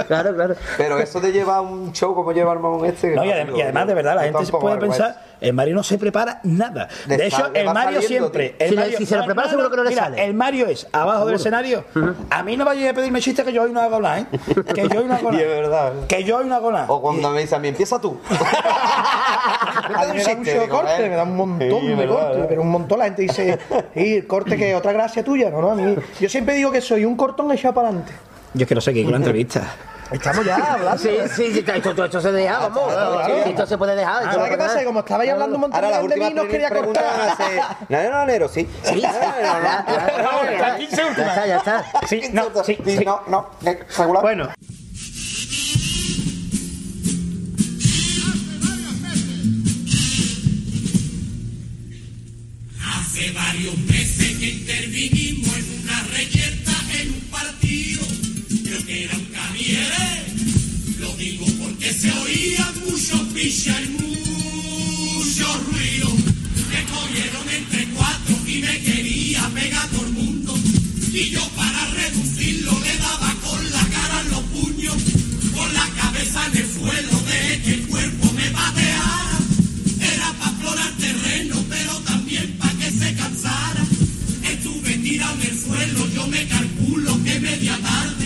Claro, 0.06 0.34
claro. 0.34 0.54
Pero 0.76 0.98
eso 0.98 1.20
de 1.20 1.32
llevar 1.32 1.60
un 1.60 1.92
show 1.92 2.14
como 2.14 2.32
lleva 2.32 2.52
el 2.52 2.58
mamón 2.60 2.84
este. 2.86 3.14
No, 3.14 3.24
y, 3.24 3.28
adem- 3.28 3.62
además, 3.62 3.86
de 3.86 3.94
verdad, 3.94 4.14
la 4.16 4.22
gente 4.24 4.44
se 4.46 4.52
puede 4.52 4.76
pensar, 4.78 5.20
el 5.40 5.52
Mario 5.52 5.74
no 5.74 5.82
se 5.82 5.98
prepara 5.98 6.40
nada. 6.44 6.88
De 7.06 7.26
hecho, 7.26 7.50
el 7.52 7.66
Mario 7.66 8.00
saliendo, 8.02 8.28
siempre. 8.30 8.56
el 8.58 8.70
Si 8.70 8.76
Mario- 8.76 8.98
si 8.98 9.06
se 9.06 9.16
lo 9.16 9.24
prepara, 9.24 9.48
seguro 9.48 9.70
que 9.70 9.76
no 9.76 9.84
le 9.84 9.90
mira, 9.90 10.02
sale. 10.04 10.24
El 10.24 10.34
Mario 10.34 10.66
es 10.66 10.86
abajo 10.92 11.26
del 11.26 11.36
escenario. 11.36 11.84
A 12.30 12.42
mí 12.42 12.56
no 12.56 12.64
vaya 12.64 12.90
a 12.90 12.94
pedirme 12.94 13.20
chistes 13.20 13.44
que 13.44 13.52
yo 13.52 13.62
hoy 13.62 13.72
no 13.72 13.80
hago 13.80 14.00
nada, 14.00 14.20
¿eh? 14.20 14.26
Que 14.74 14.88
yo 14.88 15.00
hoy 15.00 15.06
no 15.06 15.14
hago 15.14 15.28
Y 15.32 15.36
nada. 15.36 15.42
es 15.44 15.48
verdad. 15.48 15.92
Que 16.08 16.24
yo 16.24 16.38
hoy 16.38 16.46
no 16.46 16.54
hago 16.54 16.72
nada. 16.72 16.86
O 16.88 17.00
cuando 17.00 17.30
me 17.30 17.40
dice 17.40 17.54
a 17.54 17.58
mí, 17.58 17.68
empieza 17.68 18.00
tú. 18.00 18.18
A 19.86 20.04
mí 20.06 20.18
me 20.18 20.22
da 20.24 20.34
mucho 20.34 20.68
corte, 20.68 21.08
me 21.08 21.14
da 21.16 21.22
un 21.22 21.36
montón 21.36 21.96
de 21.96 22.06
corte, 22.08 22.44
pero 22.48 22.62
un 22.62 22.70
montón. 22.70 22.98
La 22.98 23.04
gente 23.06 23.22
dice, 23.22 23.58
y 23.94 24.16
el 24.16 24.26
corte 24.26 24.56
que 24.56 24.74
otra 24.74 24.92
gracia 24.92 25.22
tuya, 25.22 25.50
no, 25.50 25.60
no, 25.60 25.70
a 25.72 25.74
mí. 25.74 25.95
Yo 26.20 26.28
siempre 26.28 26.54
digo 26.54 26.70
que 26.72 26.80
soy 26.80 27.04
un 27.04 27.16
cortón 27.16 27.50
echado 27.52 27.74
para 27.74 27.88
adelante. 27.88 28.12
Yo 28.54 28.62
es 28.62 28.68
que 28.68 28.74
no 28.74 28.80
sé 28.80 28.92
qué 28.94 29.02
con 29.02 29.12
la 29.12 29.18
entrevista. 29.18 29.62
Estamos 30.10 30.44
ya 30.46 30.54
hablando. 30.74 31.02
Sí, 31.02 31.10
sí, 31.34 31.52
sí, 31.52 31.58
esto, 31.66 31.72
esto- 31.90 32.04
esto 32.04 32.20
se 32.20 32.30
deja, 32.32 32.68
vamos. 32.68 32.92
Sí, 33.26 33.32
Esto 33.50 33.66
se 33.66 33.76
puede 33.76 33.96
dejar. 33.96 34.22
esto 34.22 34.34
¿Sabes 34.36 34.50
no 34.52 34.56
qué 34.56 34.62
pasa 34.62 34.84
como 34.84 35.00
estabais 35.00 35.30
hablando 35.32 35.56
un 35.56 35.60
montón 35.62 35.84
Ahora 35.84 35.96
de 35.96 36.02
mí, 36.02 36.08
últimas 36.08 36.34
no 36.34 36.46
quería 36.48 36.70
cortar. 36.70 37.36
ser. 37.36 37.60
¿No 37.88 37.98
era 37.98 38.22
enero? 38.22 38.48
Sí. 38.48 38.68
Sí, 38.84 39.00
ya, 39.00 39.12
ya, 39.12 39.84
ya, 39.86 40.58
ya, 40.58 40.76
15 40.76 40.96
ya 40.96 41.06
últimas. 41.08 41.28
está, 41.36 41.46
ya 41.48 41.56
está. 41.56 41.84
Sí, 42.06 42.22
no, 42.32 42.44
sí, 42.64 42.78
sí. 42.86 43.04
No, 43.04 43.22
no, 43.26 43.50
eh, 43.64 43.80
regular. 43.98 44.22
Bueno, 44.22 44.48
Hace 52.80 53.32
varios 53.32 53.78
meses 53.78 54.36
que 54.38 54.48
intervinimos 54.50 55.25
se 62.06 62.12
oía 62.12 62.72
mucho 62.84 63.28
picha 63.34 63.74
y 63.82 63.88
mucho 63.88 65.46
ruido. 65.70 66.08
Me 66.70 66.84
cogieron 66.84 67.48
entre 67.48 67.84
cuatro 67.94 68.36
y 68.46 68.58
me 68.58 68.80
quería 68.80 69.48
pegar 69.54 69.88
todo 69.88 70.06
el 70.06 70.12
mundo. 70.12 70.54
Y 71.12 71.30
yo 71.30 71.40
para 71.56 71.86
reducirlo 71.94 72.78
le 72.80 72.96
daba 72.98 73.34
con 73.42 73.70
la 73.72 73.84
cara 73.96 74.20
en 74.22 74.30
los 74.30 74.42
puños. 74.54 74.96
Con 75.52 75.74
la 75.74 75.88
cabeza 76.00 76.46
en 76.46 76.56
el 76.58 76.72
suelo 76.74 77.20
de 77.30 77.62
que 77.62 77.74
el 77.74 77.86
cuerpo 77.88 78.32
me 78.32 78.50
pateara. 78.50 79.38
Era 80.00 80.32
para 80.38 80.50
explorar 80.50 80.92
terreno, 80.98 81.64
pero 81.68 81.92
también 82.00 82.56
para 82.58 82.72
que 82.74 82.90
se 82.90 83.14
cansara. 83.14 83.84
Estuve 84.44 84.98
tirado 84.98 85.34
en 85.42 85.50
el 85.50 85.58
suelo, 85.58 86.08
yo 86.14 86.26
me 86.28 86.46
calculo 86.46 87.24
que 87.24 87.40
media 87.40 87.76
tarde. 87.78 88.25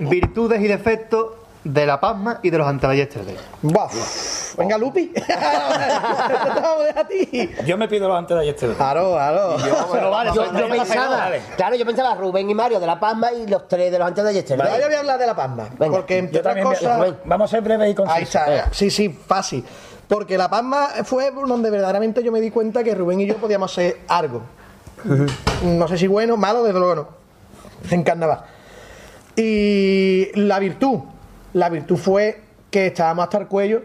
Virtudes 0.00 0.60
y 0.60 0.68
defectos 0.68 1.32
de 1.64 1.86
la 1.86 2.00
pasma 2.00 2.40
y 2.42 2.50
de 2.50 2.58
los 2.58 2.66
anteballestres. 2.66 3.24
Buah. 3.62 3.88
Venga, 4.58 4.76
Lupi. 4.76 5.12
Vamos 6.62 6.96
a 6.96 7.06
ti. 7.06 7.50
Yo 7.64 7.78
me 7.78 7.88
pido 7.88 8.08
los 8.08 8.18
antes 8.18 8.36
de 8.36 8.42
ayer. 8.42 8.56
Claro, 8.76 9.12
claro. 9.12 9.56
Pero 9.92 10.10
vale, 10.10 10.30
Yo, 10.34 10.68
pensaba, 10.68 11.30
claro, 11.56 11.76
yo 11.76 11.86
pensaba 11.86 12.14
Rubén 12.14 12.50
y 12.50 12.54
Mario 12.54 12.80
de 12.80 12.86
La 12.86 12.98
Palma 12.98 13.32
y 13.32 13.46
los 13.46 13.68
tres 13.68 13.92
de 13.92 13.98
los 13.98 14.08
antes 14.08 14.24
de 14.24 14.30
ayer. 14.30 14.60
Ahora 14.60 14.80
yo 14.80 14.86
voy 14.86 14.94
a 14.94 14.98
hablar 15.00 15.18
de 15.18 15.26
la 15.26 15.36
Palma. 15.36 15.68
Venga. 15.78 15.96
porque 15.96 16.18
entre 16.18 16.40
otras 16.40 16.54
voy 16.56 16.64
cosas. 16.64 17.14
Vamos 17.24 17.50
a 17.50 17.56
ser 17.56 17.62
breves 17.62 17.90
y 17.90 17.94
concisos. 17.94 18.36
Ahí 18.36 18.54
está. 18.54 18.68
Sí, 18.72 18.90
sí, 18.90 19.08
fácil. 19.08 19.64
Porque 20.08 20.36
La 20.36 20.50
Palma 20.50 20.88
fue 21.04 21.30
donde 21.30 21.70
verdaderamente 21.70 22.22
yo 22.22 22.32
me 22.32 22.40
di 22.40 22.50
cuenta 22.50 22.84
que 22.84 22.94
Rubén 22.94 23.20
y 23.20 23.26
yo 23.26 23.36
podíamos 23.36 23.72
hacer 23.72 24.00
algo. 24.08 24.42
No 25.62 25.88
sé 25.88 25.96
si 25.96 26.06
bueno, 26.06 26.36
malo, 26.36 26.62
desde 26.62 26.78
luego 26.78 26.94
no. 26.94 27.08
En 27.90 28.02
carnaval. 28.02 28.44
Y 29.36 30.28
la 30.34 30.58
virtud. 30.58 31.00
La 31.54 31.68
virtud 31.68 31.96
fue 31.96 32.40
que 32.70 32.86
estábamos 32.86 33.24
hasta 33.24 33.38
el 33.38 33.46
cuello, 33.46 33.82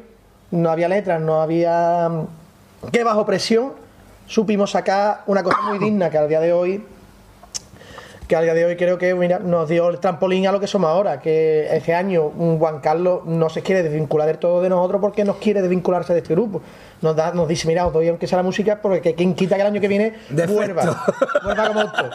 no 0.52 0.70
había 0.70 0.88
letras, 0.88 1.20
no 1.22 1.42
había. 1.42 2.10
mm, 2.10 2.90
que 2.92 3.04
bajo 3.04 3.26
presión 3.26 3.74
supimos 4.26 4.72
sacar 4.72 5.24
una 5.28 5.44
cosa 5.44 5.62
muy 5.62 5.80
digna 5.80 6.10
que 6.10 6.18
al 6.18 6.28
día 6.30 6.40
de 6.40 6.54
hoy 6.54 6.84
que 8.28 8.36
al 8.36 8.44
día 8.44 8.54
de 8.54 8.66
hoy 8.66 8.76
creo 8.76 8.98
que 8.98 9.16
mira, 9.16 9.40
nos 9.40 9.70
dio 9.70 9.90
el 9.90 10.00
trampolín 10.00 10.48
a 10.48 10.52
lo 10.52 10.60
que 10.60 10.68
somos 10.68 10.90
ahora, 10.90 11.22
que 11.22 11.68
este 11.72 11.96
año 11.96 12.26
un 12.26 12.60
Juan 12.60 12.82
Carlos 12.82 13.22
no 13.26 13.50
se 13.50 13.62
quiere 13.62 13.84
desvincular 13.84 14.28
del 14.28 14.38
todo 14.38 14.62
de 14.62 14.68
nosotros 14.70 15.00
porque 15.00 15.24
nos 15.24 15.38
quiere 15.38 15.62
desvincularse 15.62 16.12
de 16.14 16.20
este 16.20 16.34
grupo. 16.34 16.62
Nos, 17.02 17.16
da, 17.16 17.32
nos 17.32 17.48
dice, 17.48 17.68
mira, 17.68 17.88
os 17.88 17.94
doy 17.94 18.10
aunque 18.10 18.28
sea 18.28 18.38
la 18.38 18.44
música, 18.44 18.82
porque 18.82 19.16
quien 19.16 19.34
quita 19.34 19.56
que 19.56 19.62
el 19.62 19.68
año 19.68 19.80
que 19.80 19.88
viene 19.88 20.16
Defecto. 20.30 20.54
vuelva, 20.56 21.06
vuelva 21.44 21.68
como 21.68 21.82
esto. 21.82 22.10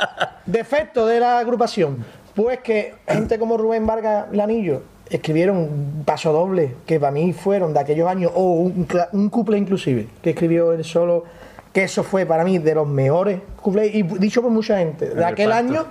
Defecto 0.45 1.07
de 1.07 1.21
la 1.21 1.39
agrupación, 1.39 2.05
pues 2.35 2.61
que 2.61 2.95
gente 3.07 3.39
como 3.39 3.57
Rubén 3.57 3.87
Vargas 3.87 4.27
Lanillo 4.33 4.83
escribieron 5.11 5.57
un 5.59 6.03
paso 6.07 6.33
doble, 6.33 6.75
que 6.87 6.99
para 6.99 7.13
mí 7.13 7.33
fueron 7.33 7.75
de 7.75 7.81
aquellos 7.81 8.09
años, 8.09 8.33
o 8.35 8.53
un, 8.55 8.87
cla- 8.89 9.09
un 9.13 9.29
couple 9.29 9.59
inclusive, 9.59 10.09
que 10.23 10.31
escribió 10.31 10.73
él 10.73 10.85
solo, 10.85 11.25
que 11.73 11.83
eso 11.85 12.03
fue 12.03 12.25
para 12.25 12.45
mí 12.45 12.59
de 12.59 12.75
los 12.75 12.89
mejores 12.89 13.41
couplets, 13.61 13.95
y 13.95 14.03
dicho 14.03 14.41
por 14.41 14.51
mucha 14.51 14.79
gente, 14.79 15.11
de 15.11 15.15
del 15.17 15.25
aquel 15.25 15.51
parto. 15.51 15.69
año, 15.73 15.85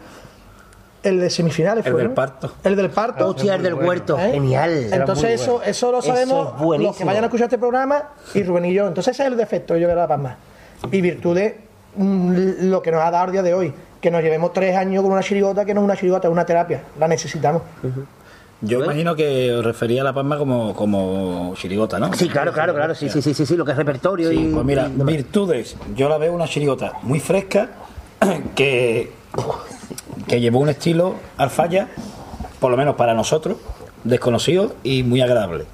el 1.03 1.19
de 1.19 1.29
semifinales 1.31 1.85
El 1.85 1.91
fue, 1.91 2.01
del 2.01 2.09
¿no? 2.09 2.15
parto. 2.15 2.51
El 2.63 2.75
del 2.75 2.89
parto. 2.91 3.27
Hostia, 3.27 3.55
el 3.55 3.63
del 3.63 3.73
huerto. 3.73 4.17
¿Eh? 4.19 4.31
Genial. 4.33 4.87
Entonces 4.91 5.41
eso, 5.41 5.61
eso 5.63 5.91
lo 5.91 5.97
Eso 5.99 6.07
sabemos 6.07 6.53
es 6.75 6.79
los 6.81 6.95
que 6.97 7.05
vayan 7.05 7.23
a 7.23 7.27
escuchar 7.27 7.45
este 7.45 7.57
programa 7.57 8.09
y 8.35 8.43
Rubén 8.43 8.65
y 8.65 8.73
yo. 8.73 8.87
Entonces 8.87 9.13
ese 9.15 9.23
es 9.23 9.31
el 9.31 9.37
defecto 9.37 9.75
yo 9.77 9.87
de 9.87 9.95
la 9.95 10.07
Palma. 10.07 10.37
Y 10.91 11.01
virtudes 11.01 11.55
mm, 11.95 12.69
lo 12.69 12.81
que 12.83 12.91
nos 12.91 13.01
ha 13.01 13.09
dado 13.09 13.25
el 13.25 13.31
día 13.31 13.41
de 13.43 13.53
hoy. 13.55 13.73
Que 14.01 14.11
nos 14.11 14.21
llevemos 14.23 14.51
tres 14.51 14.75
años 14.75 15.03
con 15.03 15.11
una 15.11 15.21
chirigota 15.21 15.63
que 15.63 15.73
no 15.73 15.81
es 15.81 15.85
una 15.85 15.95
chirigota, 15.95 16.27
es 16.27 16.31
una 16.31 16.45
terapia. 16.45 16.83
La 16.99 17.07
necesitamos. 17.07 17.61
Yo 18.61 18.83
imagino 18.83 19.15
que 19.15 19.51
os 19.53 19.65
refería 19.65 20.01
a 20.01 20.03
La 20.03 20.13
Palma 20.13 20.37
como, 20.37 20.75
como 20.75 21.53
chirigota, 21.55 21.99
¿no? 21.99 22.13
Sí, 22.13 22.27
claro, 22.29 22.51
claro, 22.51 22.73
claro. 22.75 22.93
Sí, 22.93 23.09
sí, 23.09 23.21
sí, 23.21 23.33
sí, 23.33 23.45
sí, 23.45 23.55
lo 23.55 23.65
que 23.65 23.71
es 23.71 23.77
repertorio 23.77 24.29
Sí, 24.29 24.47
y. 24.49 24.53
pues 24.53 24.65
mira, 24.65 24.87
y 24.87 25.03
virtudes. 25.03 25.75
Yo 25.95 26.09
la 26.09 26.17
veo 26.17 26.33
una 26.33 26.47
chirigota 26.47 26.93
muy 27.03 27.19
fresca 27.19 27.69
que, 28.55 29.11
que 30.27 30.39
llevó 30.39 30.59
un 30.59 30.69
estilo 30.69 31.15
alfaya, 31.37 31.87
por 32.59 32.69
lo 32.69 32.77
menos 32.77 32.95
para 32.95 33.13
nosotros, 33.15 33.57
desconocido 34.03 34.75
y 34.83 35.01
muy 35.03 35.21
agradable. 35.21 35.65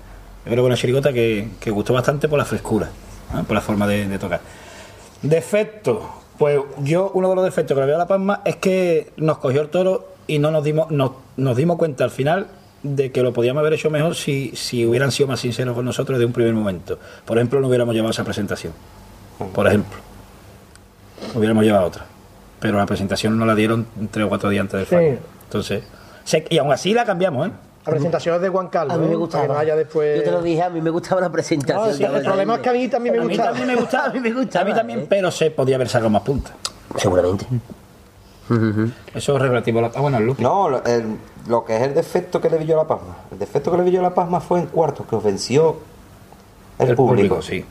Yo 0.45 0.51
creo 0.51 0.63
que 0.63 0.67
una 0.67 0.77
chirigota 0.77 1.11
que, 1.11 1.49
que 1.59 1.71
gustó 1.71 1.93
bastante 1.93 2.29
por 2.29 2.39
la 2.39 2.45
frescura, 2.45 2.89
por 3.47 3.53
la 3.53 3.61
forma 3.61 3.85
de, 3.85 4.07
de 4.07 4.17
tocar. 4.19 4.39
Defectos. 5.21 6.03
Pues 6.37 6.59
yo, 6.83 7.11
uno 7.13 7.29
de 7.29 7.35
los 7.35 7.45
defectos 7.45 7.75
que 7.75 7.81
le 7.81 7.87
veo 7.87 7.95
a 7.95 7.99
La 7.99 8.07
Palma 8.07 8.41
es 8.45 8.57
que 8.57 9.11
nos 9.17 9.37
cogió 9.39 9.61
el 9.61 9.69
toro 9.69 10.07
y 10.27 10.39
no 10.39 10.51
nos 10.51 10.63
dimos, 10.63 10.91
nos, 10.91 11.11
nos 11.35 11.57
dimos 11.57 11.77
cuenta 11.77 12.03
al 12.03 12.11
final 12.11 12.47
de 12.83 13.11
que 13.11 13.23
lo 13.23 13.33
podíamos 13.33 13.61
haber 13.61 13.73
hecho 13.73 13.89
mejor 13.89 14.15
si, 14.15 14.51
si 14.55 14.85
hubieran 14.85 15.11
sido 15.11 15.27
más 15.27 15.39
sinceros 15.39 15.75
con 15.75 15.83
nosotros 15.85 16.19
de 16.19 16.25
un 16.25 16.33
primer 16.33 16.53
momento. 16.53 16.99
Por 17.25 17.37
ejemplo, 17.37 17.59
no 17.59 17.67
hubiéramos 17.67 17.95
llevado 17.95 18.11
esa 18.11 18.23
presentación. 18.23 18.73
Por 19.53 19.67
ejemplo. 19.67 19.97
Hubiéramos 21.33 21.63
llevado 21.63 21.85
otra. 21.87 22.05
Pero 22.59 22.77
la 22.77 22.85
presentación 22.85 23.37
no 23.37 23.45
la 23.45 23.55
dieron 23.55 23.87
tres 24.11 24.25
o 24.25 24.29
cuatro 24.29 24.49
días 24.49 24.61
antes 24.61 24.79
del 24.79 24.85
Sí. 24.87 24.95
fallo. 24.95 25.17
Entonces, 25.45 25.83
y 26.49 26.57
aún 26.57 26.71
así 26.71 26.93
la 26.93 27.05
cambiamos, 27.05 27.47
¿eh? 27.47 27.51
La 27.87 27.91
presentación 27.91 28.35
es 28.35 28.41
de 28.41 28.49
Juan 28.49 28.67
Carlos. 28.67 28.93
A 28.95 28.97
mí 28.97 29.07
me 29.07 29.15
gustaba. 29.15 29.43
Que 29.43 29.47
no 29.53 29.57
haya 29.59 29.75
después... 29.75 30.17
Yo 30.19 30.23
te 30.23 30.31
lo 30.31 30.41
dije, 30.41 30.61
a 30.63 30.69
mí 30.69 30.81
me 30.81 30.89
gustaba 30.89 31.21
la 31.21 31.31
presentación. 31.31 31.87
No, 31.87 31.93
sí, 31.93 32.03
el 32.03 32.23
problema 32.23 32.55
es 32.55 32.59
que 32.61 32.69
a 32.69 32.73
mí 32.73 32.87
también 32.87 33.15
me 33.15 33.21
A 33.21 33.25
mí 33.25 33.37
también 33.37 33.67
me 33.67 33.75
gustaba. 33.75 34.05
A 34.09 34.13
mí 34.13 34.19
me 34.19 34.33
gustaba, 34.33 34.65
A 34.65 34.67
mí 34.69 34.73
también, 34.75 34.99
¿eh? 34.99 35.05
pero 35.09 35.31
se 35.31 35.49
podía 35.51 35.75
haber 35.75 35.89
sacado 35.89 36.09
más 36.09 36.21
punta. 36.21 36.51
Seguramente. 36.97 37.45
Eso 39.13 39.35
es 39.35 39.41
relativo 39.41 39.79
a 39.79 39.81
la... 39.83 39.91
Ah, 39.95 40.01
bueno, 40.01 40.17
el. 40.17 40.35
No, 40.39 40.69
lo, 40.69 40.83
el- 40.85 41.17
lo 41.47 41.63
que 41.63 41.75
es 41.77 41.81
el 41.83 41.93
defecto 41.93 42.41
que 42.41 42.49
le 42.49 42.57
vi 42.57 42.65
yo 42.65 42.75
a 42.75 42.83
La 42.83 42.87
Palma. 42.87 43.15
El 43.31 43.39
defecto 43.39 43.71
que 43.71 43.77
le 43.77 43.83
vi 43.83 43.91
yo 43.91 43.99
a 44.01 44.03
La 44.03 44.13
Palma 44.13 44.39
fue 44.41 44.59
en 44.59 44.65
cuartos, 44.67 45.05
que 45.07 45.15
os 45.15 45.23
venció 45.23 45.77
el, 46.79 46.89
El 46.89 46.95
público. 46.95 47.35
público, 47.35 47.41
sí. 47.41 47.63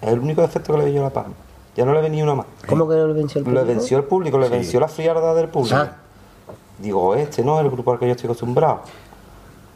Es 0.00 0.08
el 0.08 0.18
único 0.20 0.40
defecto 0.42 0.72
que 0.72 0.78
le 0.78 0.84
vi 0.86 0.92
yo 0.94 1.00
a 1.00 1.04
La 1.04 1.10
Palma. 1.12 1.34
Ya 1.76 1.84
no 1.84 1.92
le 1.92 2.00
venía 2.00 2.22
uno 2.22 2.36
más. 2.36 2.46
¿Cómo 2.68 2.88
que 2.88 2.94
no 2.94 3.08
le 3.08 3.12
venció 3.14 3.40
el 3.40 3.44
Le 3.46 3.50
público? 3.50 3.66
venció 3.66 3.98
el 3.98 4.04
público, 4.04 4.38
le 4.38 4.48
venció 4.48 4.78
la 4.78 4.86
frialdad 4.88 5.34
del 5.34 5.48
público. 5.48 5.76
Ah. 5.76 5.92
Digo, 6.78 7.14
este 7.16 7.42
no 7.44 7.58
es 7.58 7.64
el 7.64 7.70
grupo 7.70 7.92
al 7.92 7.98
que 7.98 8.06
yo 8.06 8.12
estoy 8.12 8.26
acostumbrado. 8.26 8.82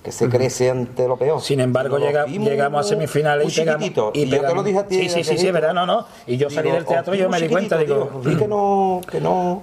Que 0.03 0.13
se 0.13 0.29
crece 0.29 0.71
ante 0.71 1.07
lo 1.09 1.17
peor. 1.17 1.41
Sin 1.41 1.61
embargo, 1.61 1.99
llega- 1.99 2.27
llegamos 2.27 2.87
a 2.87 2.89
semifinales 2.89 3.53
y 3.53 3.61
pegamos. 3.61 3.83
chiquitito. 3.83 4.11
Y, 4.15 4.27
yo 4.29 4.41
te 4.41 4.55
lo 4.55 4.63
dije 4.63 4.79
a 4.79 4.87
ti. 4.87 4.95
Sí, 5.01 5.09
sí, 5.09 5.25
sí, 5.25 5.39
sí, 5.39 5.47
es 5.49 5.53
verdad, 5.53 5.75
no, 5.75 5.87
no. 5.87 6.07
Y 6.27 6.37
yo 6.37 6.49
salí 6.51 6.71
del 6.71 6.85
teatro 6.85 7.15
y 7.15 7.19
yo 7.19 7.29
me 7.29 7.41
di 7.41 7.49
cuenta, 7.49 7.77
digo. 7.79 8.21
Que 8.23 8.47
no, 8.47 9.01
que 9.11 9.21
no, 9.21 9.63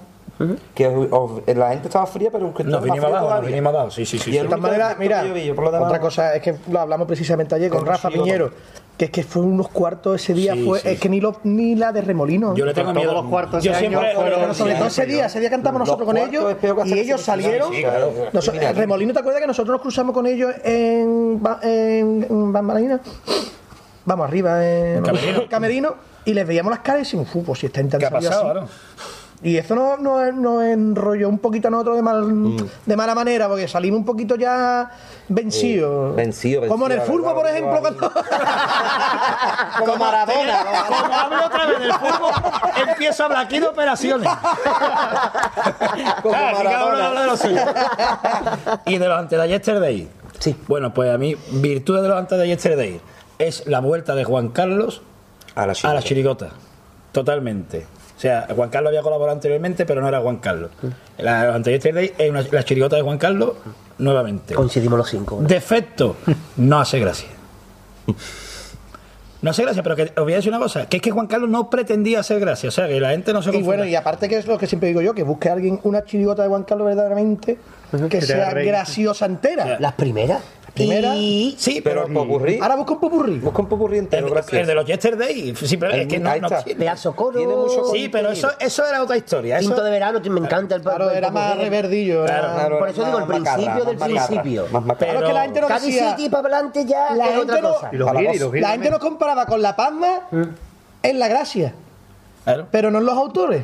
que 0.74 0.88
os- 0.88 1.08
os- 1.12 1.56
la 1.56 1.70
gente 1.70 1.88
estaba 1.88 2.06
fría, 2.06 2.30
pero 2.32 2.54
que 2.54 2.64
Nos 2.64 2.84
vinimos 2.84 3.06
abajo, 3.10 3.30
nos 3.36 3.46
vinimos 3.46 3.74
abajo, 3.74 3.92
sí, 3.92 4.06
sí, 4.06 4.18
sí. 4.20 4.30
Y 4.30 4.34
sí. 4.34 4.40
De 4.40 4.46
todas 4.46 4.60
maneras, 4.60 4.96
mira, 5.00 5.22
que 5.22 5.28
yo 5.30 5.34
vi, 5.34 5.52
por 5.54 5.66
lo 5.66 5.72
demás- 5.72 5.88
otra 5.88 6.00
cosa 6.02 6.36
es 6.36 6.42
que 6.42 6.56
lo 6.70 6.80
hablamos 6.80 7.08
precisamente 7.08 7.56
ayer 7.56 7.70
con 7.70 7.80
Con 7.80 7.88
Rafa. 7.88 8.10
Piñero, 8.10 8.52
que 8.98 9.06
es 9.06 9.12
que 9.12 9.24
fue 9.24 9.42
unos 9.42 9.68
cuartos 9.70 10.16
ese 10.22 10.34
día, 10.34 10.54
Sí, 10.54 10.64
fue, 10.66 10.80
sí. 10.80 10.88
es 10.90 11.00
que 11.00 11.10
ni, 11.10 11.20
lo, 11.22 11.36
ni 11.44 11.76
la 11.76 11.92
de 11.92 12.02
Remolino. 12.02 12.56
Yo 12.56 12.66
le 12.66 12.74
tengo 12.74 12.94
miedo. 12.94 13.14
los 13.14 13.26
cuartos 13.26 13.64
yo 13.64 13.72
ese 13.72 13.86
año 13.88 14.00
siempre, 14.00 14.16
fueron- 14.16 14.40
Pero 14.42 14.54
sobre 14.54 14.76
todo 14.76 14.88
ese 14.88 15.06
día, 15.06 15.26
ese 15.26 15.40
día 15.40 15.50
cantamos 15.50 15.80
Los 15.80 15.88
nosotros 15.88 16.06
con 16.08 16.18
ellos 16.18 16.56
y 16.86 17.00
ellos 17.00 17.22
salieron. 17.22 17.74
sí, 17.74 17.82
claro. 17.82 18.12
Nos- 18.32 18.52
Mira, 18.54 18.72
Remolino, 18.74 19.14
¿te 19.14 19.20
acuerdas 19.20 19.42
que 19.42 19.48
nosotros 19.48 19.74
nos 19.74 19.82
cruzamos 19.82 20.14
con 20.14 20.28
ellos 20.28 20.54
en, 20.64 21.42
en, 21.62 22.28
en 22.30 22.54
Bambalina? 22.54 23.00
Vamos 24.06 24.28
arriba, 24.28 24.66
en 24.66 25.02
Camerino. 25.04 25.48
Camerino, 25.50 25.96
y 26.26 26.34
les 26.34 26.46
veíamos 26.48 26.70
las 26.72 26.80
caras 26.80 27.02
y 27.02 27.04
decimos, 27.06 27.28
"Fu, 27.30 27.44
pues 27.44 27.60
si 27.60 27.66
está 27.66 27.82
¿Qué 27.82 27.96
ha 28.06 28.10
intentando 28.20 28.54
no? 28.54 28.68
Y 29.44 29.58
eso 29.58 29.76
nos, 29.76 30.00
nos, 30.00 30.34
nos 30.34 30.64
enrolló 30.64 31.30
un 31.30 31.38
poquito 31.40 31.68
a 31.68 31.72
nosotros 31.72 31.98
de, 31.98 32.02
mal, 32.02 32.24
Mm. 32.24 32.58
de 32.86 32.96
mala 32.96 33.14
manera, 33.14 33.48
porque 33.48 33.68
salimos 33.68 34.00
un 34.00 34.06
poquito 34.06 34.36
ya 34.36 34.90
vencidos. 35.28 36.16
vencido, 36.16 36.62
vencido, 36.62 36.68
Como 36.68 36.86
en 36.88 36.94
el 36.94 37.02
fútbol, 37.02 37.34
por 37.36 37.46
ejemplo, 37.48 37.80
cuando... 37.82 38.12
Como 39.80 39.98
Maradona. 39.98 40.66
Como 40.88 41.14
hablo 41.14 41.46
otra 41.46 41.66
vez 41.68 41.80
del 41.80 41.94
fútbol, 41.94 42.32
empiezo 42.88 43.24
a 43.24 43.26
hablar 43.28 43.46
aquí 43.46 43.60
de 43.60 43.68
operaciones. 43.68 44.30
Como 46.22 46.34
Maradona. 46.36 47.22
de 47.22 47.28
lo 47.28 47.38
suyo. 47.38 47.62
y 48.86 48.98
de 48.98 49.08
los 49.08 49.20
antes 49.20 49.40
de 49.40 49.48
yesterday. 49.50 50.10
Sí. 50.40 50.56
Bueno, 50.68 50.94
pues 50.94 51.14
a 51.14 51.18
mí, 51.18 51.36
virtud 51.52 52.02
de 52.02 52.08
los 52.08 52.18
antes 52.18 52.38
de 52.40 52.48
yesterday 52.48 53.00
es 53.38 53.68
la 53.68 53.80
vuelta 53.80 54.16
de 54.16 54.24
Juan 54.24 54.50
Carlos 54.50 55.02
A 55.56 55.66
la 55.68 55.74
a 55.84 55.94
la 55.94 56.02
chirigota. 56.02 56.50
Totalmente. 57.12 57.86
O 58.16 58.20
sea, 58.20 58.47
Juan 58.55 58.70
Carlos 58.70 58.89
había 58.91 59.01
colaborado 59.01 59.36
anteriormente, 59.36 59.86
pero 59.86 60.01
no 60.01 60.07
era 60.07 60.22
Juan 60.22 60.38
Carlos. 60.38 60.72
La, 61.18 61.59
de 61.59 61.72
yesterday 61.72 62.13
es 62.18 62.30
una- 62.30 62.43
la 62.49 62.63
chirigota 62.63 62.95
de 62.95 63.01
Juan 63.01 63.18
Carlos 63.18 63.53
nuevamente. 63.97 64.53
Coincidimos 64.55 64.97
los 64.97 65.09
cinco. 65.09 65.39
¿no? 65.41 65.47
Defecto, 65.47 66.16
no 66.57 66.80
hace 66.80 66.99
gracia. 66.99 67.28
No 69.41 69.51
hace 69.51 69.61
gracia, 69.61 69.84
pero 69.84 69.95
que 69.95 70.03
os 70.03 70.24
voy 70.24 70.34
a 70.34 70.38
decir 70.38 70.49
una 70.51 70.59
cosa, 70.59 70.88
que 70.88 70.97
es 70.97 71.03
que 71.03 71.11
Juan 71.11 71.28
Carlos 71.28 71.49
no 71.49 71.70
pretendía 71.70 72.22
hacer 72.22 72.39
gracia, 72.39 72.70
o 72.70 72.72
sea, 72.72 72.88
que 72.88 72.99
la 72.99 73.09
gente 73.11 73.32
no 73.32 73.43
se 73.43 73.49
Y 73.49 73.53
confunda. 73.53 73.78
bueno, 73.78 73.91
y 73.91 73.93
aparte 73.95 74.28
que 74.28 74.38
es 74.38 74.47
lo 74.47 74.57
que 74.57 74.66
siempre 74.66 74.88
digo 74.89 75.01
yo, 75.01 75.13
que 75.13 75.22
busque 75.22 75.49
a 75.49 75.53
alguien 75.53 75.80
una 75.84 76.03
chirigota 76.03 76.41
de 76.41 76.49
Juan 76.49 76.63
Carlos 76.63 76.88
verdaderamente 76.88 77.59
que 78.09 78.22
sea 78.22 78.51
graciosa 78.53 79.26
entera. 79.28 79.78
Las 79.80 79.93
primeras. 79.93 80.41
Primera- 80.76 81.16
Y. 81.16 81.56
Sí, 81.58 81.82
Pero 81.82 82.04
pero, 82.04 82.08
el 82.08 82.14
popurrí, 82.14 82.60
Ahora 82.62 82.76
busca 82.76 82.94
un 82.94 83.00
popurrí. 83.00 83.40
busca 83.40 83.62
un 83.64 83.68
popurrí 83.68 83.98
entero, 83.98 84.28
el, 84.28 84.34
gracias. 84.34 84.62
el 84.62 84.68
de 84.68 84.76
los 84.76 84.86
Yesterday, 84.86 85.56
sí, 85.56 85.78
pero 85.78 85.94
es 85.94 86.08
que 86.08 86.20
no, 86.20 86.30
no 86.30 86.36
está. 86.48 86.64
tiene. 86.64 86.80
Pedazo 86.80 87.16
coro. 87.16 87.38
Tiene 87.40 87.56
mucho 87.56 87.86
Sí, 87.92 88.10
pero 88.10 88.30
eso, 88.30 88.50
eso 88.60 88.86
era 88.86 89.02
otra 89.02 89.18
historia. 89.18 89.58
Eso, 89.58 89.70
Quinto 89.70 89.84
de 89.84 89.90
verano, 89.90 90.20
me 90.30 90.40
encanta 90.42 90.76
el 90.76 90.82
Claro, 90.82 91.10
era 91.10 91.32
más 91.32 91.58
reverdillo. 91.58 92.26
era- 92.26 92.40
Claro, 92.40 92.54
Claro, 92.56 92.80
Por 92.80 92.90
eso 92.90 93.06
digo, 93.06 93.18
el 93.20 93.26
principio 93.26 93.86
del 93.86 93.98
principio. 93.98 94.66
Claro, 94.68 95.20
es 95.20 95.24
que 95.26 95.34
la 95.34 95.42
gente 95.44 95.62
nos 95.62 95.70
Cádiz 95.70 95.86
decía... 95.96 96.16
City 96.16 96.30
para 96.30 96.48
adelante 96.48 96.86
ya 96.86 97.16
La 97.16 97.26
es 97.26 97.30
gente 97.38 97.52
otra 97.54 97.62
no- 97.62 97.74
cosa. 97.74 97.90
La 98.54 98.70
gente 98.72 98.90
nos 98.92 99.00
comparaba 99.00 99.46
con 99.46 99.62
La 99.62 99.76
Palma 99.76 100.22
en 101.04 101.20
la 101.20 101.28
gracia. 101.28 101.74
Claro. 102.44 102.68
pero 102.70 102.92
no 102.92 103.00
en 103.00 103.06
los 103.06 103.18
autores. 103.18 103.64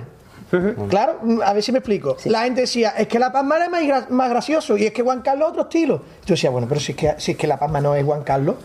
Claro, 0.89 1.19
a 1.45 1.53
ver 1.53 1.63
si 1.63 1.71
me 1.71 1.79
explico. 1.79 2.17
La 2.25 2.43
gente 2.43 2.61
decía, 2.61 2.89
es 2.97 3.07
que 3.07 3.17
La 3.19 3.31
Palma 3.31 3.55
era 3.57 3.69
más, 3.69 3.81
gra- 3.83 4.09
más 4.09 4.29
gracioso 4.29 4.77
y 4.77 4.85
es 4.85 4.91
que 4.91 5.01
Juan 5.01 5.21
Carlos 5.21 5.49
otro 5.49 5.61
estilo. 5.63 5.97
Yo 6.25 6.33
decía, 6.35 6.49
bueno, 6.49 6.67
pero 6.67 6.79
si 6.81 6.91
es, 6.91 6.97
que, 6.97 7.13
si 7.17 7.31
es 7.31 7.37
que 7.37 7.47
La 7.47 7.57
Palma 7.57 7.79
no 7.79 7.95
es 7.95 8.03
Juan 8.05 8.23
Carlos, 8.23 8.55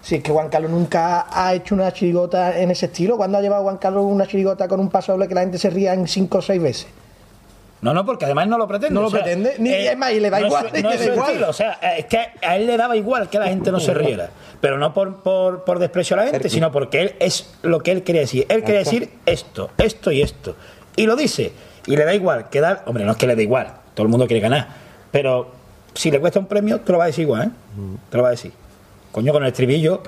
si 0.00 0.16
es 0.16 0.22
que 0.22 0.32
Juan 0.32 0.48
Carlos 0.48 0.70
nunca 0.70 1.26
ha 1.30 1.54
hecho 1.54 1.74
una 1.74 1.92
chirigota 1.92 2.58
en 2.58 2.70
ese 2.70 2.86
estilo, 2.86 3.16
¿cuándo 3.16 3.38
ha 3.38 3.40
llevado 3.40 3.62
Juan 3.64 3.78
Carlos 3.78 4.04
una 4.06 4.26
chirigota 4.26 4.66
con 4.68 4.80
un 4.80 4.88
paso 4.90 5.12
doble 5.12 5.28
que 5.28 5.34
la 5.34 5.40
gente 5.42 5.58
se 5.58 5.70
ría 5.70 5.94
en 5.94 6.06
cinco 6.08 6.38
o 6.38 6.42
seis 6.42 6.60
veces? 6.62 6.86
No, 7.80 7.92
no, 7.92 8.06
porque 8.06 8.24
además 8.24 8.48
no 8.48 8.56
lo 8.56 8.66
pretende. 8.66 8.94
No 8.94 9.02
lo 9.02 9.08
o 9.08 9.10
sea, 9.10 9.22
pretende, 9.22 9.56
ni- 9.58 9.70
es 9.70 9.98
más, 9.98 10.10
y 10.12 10.20
le 10.20 10.30
da 10.30 10.40
no 10.40 10.46
igual, 10.46 10.70
su- 10.74 10.82
no 10.82 10.90
es 10.90 10.98
da 11.00 11.04
su 11.06 11.12
igual. 11.12 11.28
estilo, 11.30 11.48
o 11.50 11.52
sea, 11.52 11.72
es 11.98 12.06
que 12.06 12.18
a 12.40 12.56
él 12.56 12.66
le 12.66 12.78
daba 12.78 12.96
igual 12.96 13.28
que 13.28 13.38
la 13.38 13.48
gente 13.48 13.70
no 13.70 13.78
se 13.78 13.92
riera. 13.92 14.30
Pero 14.62 14.78
no 14.78 14.94
por, 14.94 15.22
por, 15.22 15.64
por 15.64 15.78
desprecio 15.78 16.16
a 16.18 16.24
la 16.24 16.30
gente, 16.30 16.48
sino 16.48 16.72
porque 16.72 17.02
él 17.02 17.14
es 17.20 17.52
lo 17.60 17.80
que 17.80 17.92
él 17.92 18.02
quería 18.02 18.22
decir. 18.22 18.46
Él 18.48 18.62
quería 18.64 18.78
decir 18.78 19.10
esto, 19.26 19.68
esto 19.76 20.10
y 20.10 20.22
esto. 20.22 20.56
Y 20.96 21.06
lo 21.06 21.16
dice. 21.16 21.52
Y 21.86 21.96
le 21.96 22.04
da 22.04 22.14
igual 22.14 22.48
que 22.48 22.60
dar. 22.60 22.82
Hombre, 22.86 23.04
no 23.04 23.12
es 23.12 23.16
que 23.16 23.26
le 23.26 23.36
dé 23.36 23.42
igual. 23.42 23.68
Todo 23.94 24.04
el 24.04 24.10
mundo 24.10 24.26
quiere 24.26 24.40
ganar. 24.40 24.68
Pero 25.10 25.50
si 25.94 26.10
le 26.10 26.20
cuesta 26.20 26.38
un 26.38 26.46
premio, 26.46 26.80
te 26.80 26.92
lo 26.92 26.98
va 26.98 27.04
a 27.04 27.06
decir 27.06 27.22
igual, 27.22 27.48
¿eh? 27.48 27.50
Te 28.10 28.16
lo 28.16 28.22
va 28.22 28.30
a 28.30 28.32
decir. 28.32 28.52
coño, 29.12 29.32
con 29.32 29.44
el 29.44 29.48
estribillo, 29.50 30.02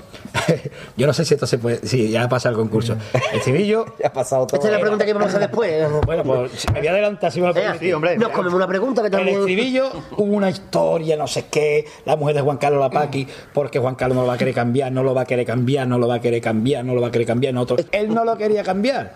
yo 0.96 1.06
no 1.06 1.12
sé 1.12 1.24
si 1.24 1.34
esto 1.34 1.46
se 1.46 1.58
puede, 1.58 1.86
sí, 1.86 2.10
ya 2.10 2.28
pasa 2.28 2.48
el 2.48 2.56
concurso. 2.56 2.96
El 3.12 3.38
estribillo, 3.38 3.86
Ya 4.00 4.08
ha 4.08 4.12
pasado 4.12 4.48
todo. 4.48 4.56
Esta 4.56 4.66
es 4.66 4.74
la 4.74 4.80
pregunta 4.80 5.04
que 5.04 5.12
vamos 5.12 5.26
a 5.26 5.28
hacer 5.28 5.42
después. 5.42 5.72
bueno, 6.06 6.24
pues 6.24 6.52
si 6.52 6.72
me 6.72 6.80
voy 6.80 6.88
a 6.88 6.90
adelantar 6.90 7.30
si 7.30 7.40
me 7.40 7.46
lo 7.46 7.54
Venga, 7.54 7.68
permitís, 7.68 7.94
hombre. 7.94 8.18
Nos 8.18 8.30
comemos 8.30 8.54
una 8.54 8.66
pregunta 8.66 9.02
que 9.02 9.16
En 9.16 9.28
el 9.28 9.28
estribillo 9.28 9.92
hubo 10.16 10.34
una 10.34 10.50
historia, 10.50 11.16
no 11.16 11.28
sé 11.28 11.46
qué, 11.48 11.84
la 12.04 12.16
mujer 12.16 12.34
de 12.34 12.40
Juan 12.40 12.56
Carlos 12.56 12.80
Lapaqui, 12.80 13.28
porque 13.52 13.78
Juan 13.78 13.94
Carlos 13.94 14.16
no 14.16 14.22
lo 14.22 14.28
va 14.28 14.34
a 14.34 14.38
querer 14.38 14.54
cambiar, 14.54 14.90
no 14.90 15.04
lo 15.04 15.14
va 15.14 15.20
a 15.20 15.26
querer 15.26 15.46
cambiar, 15.46 15.86
no 15.86 15.98
lo 15.98 16.08
va 16.08 16.16
a 16.16 16.20
querer 16.20 16.40
cambiar, 16.40 16.84
no 16.84 16.94
lo 16.94 17.00
va 17.00 17.08
a 17.08 17.10
querer 17.12 17.26
cambiar, 17.28 17.54
nosotros. 17.54 17.86
Él 17.92 18.12
no 18.12 18.24
lo 18.24 18.36
quería 18.36 18.64
cambiar. 18.64 19.12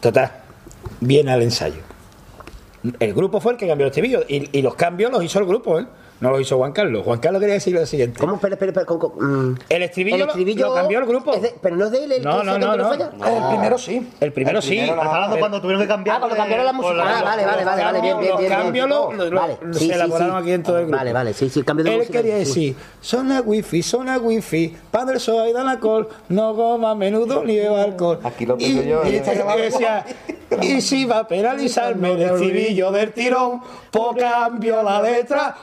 Total, 0.00 0.32
viene 1.00 1.32
al 1.32 1.42
ensayo. 1.42 1.80
El 3.00 3.14
grupo 3.14 3.40
fue 3.40 3.52
el 3.52 3.58
que 3.58 3.66
cambió 3.66 3.86
el 3.86 3.90
estribillo 3.90 4.24
y, 4.28 4.56
y 4.56 4.62
los 4.62 4.74
cambios 4.74 5.10
los 5.10 5.24
hizo 5.24 5.38
el 5.38 5.46
grupo, 5.46 5.80
¿eh? 5.80 5.86
No 6.20 6.30
los 6.30 6.40
hizo 6.40 6.56
Juan 6.56 6.72
Carlos. 6.72 7.04
Juan 7.04 7.18
Carlos 7.18 7.40
quería 7.40 7.54
decir 7.54 7.74
lo 7.74 7.84
siguiente. 7.84 8.18
¿Cómo? 8.18 8.36
Espera, 8.36 8.54
espera, 8.54 8.70
espera. 8.70 8.86
con- 8.86 8.98
con- 8.98 9.50
mm. 9.52 9.58
El 9.68 9.82
estribillo, 9.82 10.16
lo- 10.16 10.26
lo 10.68 10.74
cambió 10.74 10.98
el 11.00 11.06
grupo. 11.06 11.36
de- 11.36 11.54
pero 11.60 11.76
no 11.76 11.84
es 11.86 11.90
de 11.90 12.04
él 12.04 12.12
el 12.12 12.22
No, 12.24 12.38
que 12.40 12.44
no, 12.46 12.58
no, 12.58 12.76
lo 12.76 12.82
no. 12.84 12.88
falla. 12.88 13.10
El 13.10 13.48
primero 13.50 13.78
sí. 13.78 14.08
El 14.20 14.32
primero 14.32 14.58
El 14.58 14.62
sí. 14.62 14.78
Estás 14.78 14.98
hablando 15.06 15.38
cuando 15.38 15.60
tuvieron 15.60 15.82
que 15.82 15.88
cambiar. 15.88 16.16
Ah, 16.16 16.20
cuando 16.20 16.36
cambiaron 16.36 16.64
la 16.66 16.72
música. 16.72 16.94
Ah, 16.98 17.22
vale, 17.22 17.44
vale, 17.44 17.64
vale, 17.64 17.82
vale, 17.84 18.00
bien, 18.00 18.18
bien, 18.20 18.36
bien. 18.38 18.50
cambios 18.50 18.88
lo- 18.88 19.12
lo- 19.12 19.30
lo- 19.30 19.40
Vale, 19.40 19.58
se 19.72 19.78
sí, 19.78 19.84
sí, 19.86 19.92
elaboraron 19.92 20.36
sí. 20.36 20.40
aquí 20.40 20.50
dentro 20.50 20.74
del 20.74 20.84
grupo. 20.84 20.96
Vale, 20.98 21.12
vale, 21.12 21.34
sí, 21.34 21.50
sí, 21.50 21.58
el 21.58 21.64
cambio 21.64 21.84
de 21.84 21.90
Él 21.92 21.98
música. 21.98 22.18
quería 22.18 22.34
sí. 22.34 22.44
decir, 22.44 22.76
zona 23.02 23.40
wifi, 23.42 23.82
zona 23.82 24.18
wifi, 24.18 24.74
pan 24.90 25.06
del 25.06 25.20
soy 25.20 25.52
dan 25.52 25.68
alcohol, 25.68 26.08
no 26.30 26.54
coma 26.54 26.92
a 26.92 26.94
menudo 26.94 27.44
ni 27.44 27.56
beba 27.58 27.82
alcohol. 27.82 28.20
Aquí 28.24 28.46
lo 28.46 28.54
y, 28.54 28.58
pienso 28.58 28.82
yo, 28.82 29.02
y- 29.04 29.16
¿eh? 29.16 29.22
y 29.58 29.60
decía, 29.60 30.04
y 30.62 30.80
si 30.80 31.04
va 31.04 31.18
a 31.20 31.28
penalizarme 31.28 32.12
el 32.12 32.22
estribillo 32.22 32.90
del 32.90 33.12
tirón, 33.12 33.60
pues 33.90 34.16
cambio 34.18 34.82
la 34.82 35.02
letra, 35.02 35.56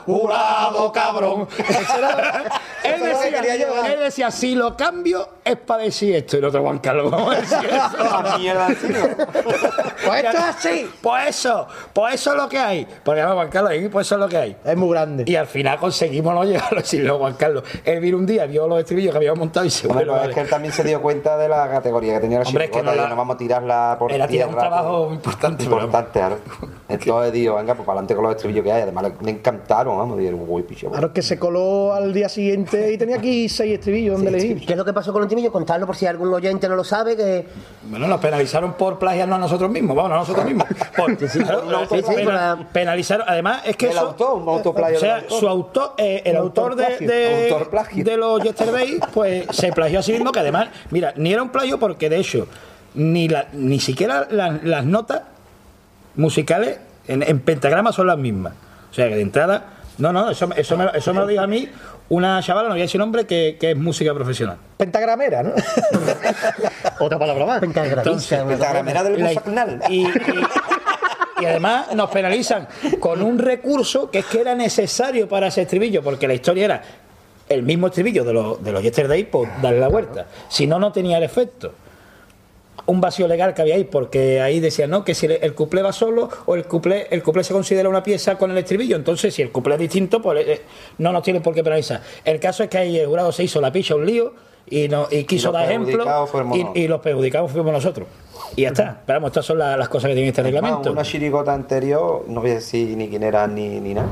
cabrón. 0.93 1.47
él, 2.83 3.03
decía, 3.03 3.41
él 3.85 3.99
decía, 3.99 4.31
si 4.31 4.55
lo 4.55 4.75
cambio, 4.77 5.29
es 5.45 5.57
para 5.57 5.83
decir 5.83 6.15
esto. 6.15 6.35
Y 6.37 6.39
el 6.39 6.45
otro 6.45 6.61
Juan 6.61 6.79
Carlos, 6.79 7.11
¿cómo 7.11 7.31
decir 7.31 7.57
eso? 7.69 8.37
Mierda. 8.39 8.67
Pues 8.67 10.23
esto 10.23 10.37
es 10.37 10.43
así. 10.43 10.89
Pues 11.01 11.29
eso, 11.29 11.67
pues 11.93 12.15
eso 12.15 12.31
es 12.31 12.37
lo 12.37 12.49
que 12.49 12.57
hay. 12.57 12.87
Porque 13.03 13.21
además, 13.21 13.35
Juan 13.35 13.49
Carlos, 13.49 13.71
ahí, 13.71 13.87
pues 13.89 14.07
eso 14.07 14.15
es 14.15 14.21
lo 14.21 14.29
que 14.29 14.37
hay. 14.37 14.55
Es 14.63 14.75
muy 14.77 14.89
grande. 14.89 15.23
Y 15.27 15.35
al 15.35 15.47
final 15.47 15.77
conseguimos 15.77 16.33
no 16.33 16.43
llegar 16.43 16.73
a 16.73 16.75
decirlo, 16.77 17.17
Juan 17.19 17.33
Carlos. 17.35 17.63
Él 17.85 17.99
vino 17.99 18.17
un 18.17 18.25
día, 18.25 18.45
vio 18.45 18.67
los 18.67 18.79
estribillos 18.79 19.11
que 19.11 19.17
habíamos 19.17 19.39
montado 19.39 19.65
y 19.65 19.69
se 19.69 19.87
Hombre, 19.87 20.05
bueno, 20.05 20.11
pues 20.13 20.21
vale. 20.21 20.31
es 20.31 20.35
que 20.35 20.41
él 20.41 20.49
también 20.49 20.73
se 20.73 20.83
dio 20.83 21.01
cuenta 21.01 21.37
de 21.37 21.49
la 21.49 21.69
categoría 21.69 22.13
que 22.15 22.19
tenía 22.21 22.39
la 22.39 22.45
Hombre, 22.47 22.65
es 22.65 22.71
que 22.71 22.81
no 22.83 22.93
la- 22.93 23.07
no 23.07 23.15
vamos 23.15 23.35
a 23.35 23.37
tirarla 23.37 23.95
por 23.99 24.11
Era 24.11 24.27
tirar 24.27 24.47
un 24.49 24.55
trabajo 24.55 25.09
importante, 25.13 25.63
Importante, 25.63 26.11
claro. 26.19 26.37
Entonces 26.89 27.33
digo, 27.33 27.55
venga, 27.55 27.73
pues 27.75 27.85
para 27.85 27.99
adelante 27.99 28.15
con 28.15 28.23
los 28.25 28.35
estribillos 28.35 28.63
que 28.63 28.71
hay. 28.71 28.81
Además, 28.83 29.03
le- 29.05 29.13
me 29.21 29.31
encantaron, 29.31 29.97
vamos. 29.97 30.17
Digo, 30.17 30.37
uy, 30.47 30.63
picho. 30.63 30.89
Claro, 30.89 31.07
es 31.07 31.13
que 31.13 31.21
se 31.21 31.39
coló 31.39 31.93
al 31.93 32.13
día 32.13 32.29
siguiente 32.29 32.91
y 32.91 32.97
tenía 32.97 33.17
aquí 33.17 33.49
seis 33.49 33.73
estribillos 33.73 34.15
donde 34.15 34.29
elegir. 34.29 34.65
¿Qué 34.65 34.73
es 34.73 34.77
lo 34.77 34.85
que 34.85 34.93
pasó 34.93 35.11
con 35.13 35.23
el 35.23 35.29
estribillo? 35.33 35.51
Contarlo 35.51 35.85
por 35.85 35.95
si 35.95 36.05
algún 36.05 36.31
oyente 36.33 36.67
no 36.69 36.75
lo 36.75 36.83
sabe. 36.83 37.15
que 37.17 37.45
Bueno, 37.83 38.07
nos 38.07 38.19
penalizaron 38.19 38.73
por 38.73 38.99
plagiarnos 38.99 39.35
a 39.37 39.39
nosotros 39.39 39.69
mismos, 39.69 39.95
vamos, 39.95 40.11
a 40.11 40.15
nosotros 40.15 40.45
mismos. 40.45 40.67
Por, 40.95 41.17
Sí, 41.29 41.39
penalizaron, 42.71 43.25
además 43.27 43.61
es 43.65 43.75
que 43.75 43.87
El 43.87 43.91
eso- 43.93 44.01
autor, 44.07 44.41
un 44.41 44.49
autoplagio 44.49 44.97
O 44.97 44.99
sea, 44.99 45.15
del 45.15 45.23
autor. 45.23 45.39
su 45.39 45.47
autor, 45.47 45.93
eh, 45.97 46.21
el 46.25 46.35
autor 46.37 46.75
de, 46.75 46.97
de, 48.03 48.17
los 48.17 48.41
Yesterday, 48.43 48.99
pues 49.13 49.45
se 49.51 49.71
plagió 49.71 49.99
a 49.99 50.03
sí 50.03 50.11
mismo, 50.13 50.31
que 50.31 50.39
además, 50.39 50.69
mira, 50.91 51.13
ni 51.17 51.33
era 51.33 51.41
un 51.41 51.49
plagio 51.49 51.79
porque 51.79 52.09
de 52.09 52.17
hecho, 52.17 52.47
ni 52.93 53.27
la, 53.27 53.47
ni 53.53 53.79
siquiera 53.79 54.27
la- 54.29 54.59
las 54.63 54.85
notas 54.85 55.21
musicales 56.15 56.79
en, 57.07 57.23
en 57.23 57.39
pentagrama 57.39 57.91
son 57.91 58.07
las 58.07 58.17
mismas. 58.17 58.53
O 58.91 58.93
sea 58.93 59.09
que 59.09 59.15
de 59.15 59.21
entrada, 59.21 59.65
no, 59.97 60.13
no, 60.13 60.29
eso, 60.29 60.47
eso, 60.55 60.77
me, 60.77 60.87
eso 60.93 61.13
me 61.13 61.21
lo 61.21 61.27
dijo 61.27 61.41
a 61.41 61.47
mí 61.47 61.67
una 62.09 62.41
chavala, 62.43 62.67
no 62.69 62.73
voy 62.75 62.81
a 62.81 62.83
decir 62.83 62.99
nombre, 62.99 63.25
que, 63.25 63.57
que 63.59 63.71
es 63.71 63.77
música 63.77 64.13
profesional. 64.13 64.57
Pentagramera, 64.77 65.43
¿no? 65.43 65.51
Otra 66.99 67.17
palabra 67.19 67.45
más. 67.45 67.59
cosa. 67.59 68.45
Pentagrama 68.45 69.03
del 69.03 69.23
La- 69.23 69.79
y, 69.89 70.03
y- 70.05 70.11
y 71.41 71.45
además 71.45 71.93
nos 71.95 72.09
penalizan 72.09 72.67
con 72.99 73.21
un 73.21 73.37
recurso 73.39 74.09
que 74.09 74.19
es 74.19 74.25
que 74.25 74.39
era 74.41 74.55
necesario 74.55 75.27
para 75.27 75.47
ese 75.47 75.63
estribillo, 75.63 76.01
porque 76.03 76.27
la 76.27 76.33
historia 76.35 76.65
era 76.65 76.81
el 77.49 77.63
mismo 77.63 77.87
estribillo 77.87 78.23
de 78.23 78.33
los, 78.33 78.63
de 78.63 78.71
los 78.71 78.81
Yesterday, 78.81 79.23
pues 79.25 79.49
darle 79.61 79.79
la 79.79 79.89
vuelta. 79.89 80.25
Si 80.47 80.67
no, 80.67 80.79
no 80.79 80.91
tenía 80.91 81.17
el 81.17 81.23
efecto. 81.23 81.73
Un 82.85 82.99
vacío 82.99 83.27
legal 83.29 83.53
que 83.53 83.61
había 83.61 83.75
ahí, 83.75 83.85
porque 83.85 84.41
ahí 84.41 84.59
decían, 84.59 84.89
¿no? 84.89 85.05
Que 85.05 85.15
si 85.15 85.25
el 85.27 85.55
cuplé 85.55 85.81
va 85.81 85.93
solo 85.93 86.29
o 86.45 86.55
el 86.55 86.65
cuplé, 86.65 87.07
el 87.11 87.23
cuplé 87.23 87.43
se 87.45 87.53
considera 87.53 87.87
una 87.87 88.03
pieza 88.03 88.37
con 88.37 88.51
el 88.51 88.57
estribillo. 88.57 88.97
Entonces, 88.97 89.33
si 89.33 89.41
el 89.41 89.51
cuplé 89.51 89.75
es 89.75 89.79
distinto, 89.79 90.21
pues 90.21 90.45
eh, 90.45 90.61
no 90.97 91.13
nos 91.13 91.23
tienen 91.23 91.41
por 91.41 91.53
qué 91.53 91.63
penalizar. 91.63 92.01
El 92.25 92.39
caso 92.41 92.63
es 92.63 92.69
que 92.69 92.77
ahí 92.77 92.97
el 92.99 93.07
jurado 93.07 93.31
se 93.31 93.43
hizo 93.43 93.61
la 93.61 93.71
picha 93.71 93.95
un 93.95 94.05
lío 94.05 94.33
y, 94.69 94.89
no, 94.89 95.07
y 95.09 95.23
quiso 95.23 95.51
dar 95.51 95.69
ejemplo 95.69 96.05
y, 96.73 96.81
y 96.81 96.87
los 96.89 96.99
perjudicados 96.99 97.51
fuimos 97.51 97.71
nosotros. 97.71 98.07
Y 98.57 98.63
ya 98.63 98.67
está. 98.69 99.01
Pero 99.05 99.17
vamos, 99.19 99.29
estas 99.29 99.45
son 99.45 99.57
la- 99.59 99.77
las 99.77 99.87
cosas 99.89 100.09
que 100.09 100.15
tiene 100.15 100.29
este 100.29 100.41
Es 100.41 100.45
más, 100.47 100.53
reglamento. 100.53 100.91
una 100.91 101.03
chirigota 101.03 101.53
anterior, 101.53 102.25
no 102.27 102.41
voy 102.41 102.51
a 102.51 102.55
decir 102.55 102.95
ni 102.97 103.07
quién 103.07 103.23
era 103.23 103.47
ni, 103.47 103.79
ni 103.79 103.93
nada. 103.93 104.07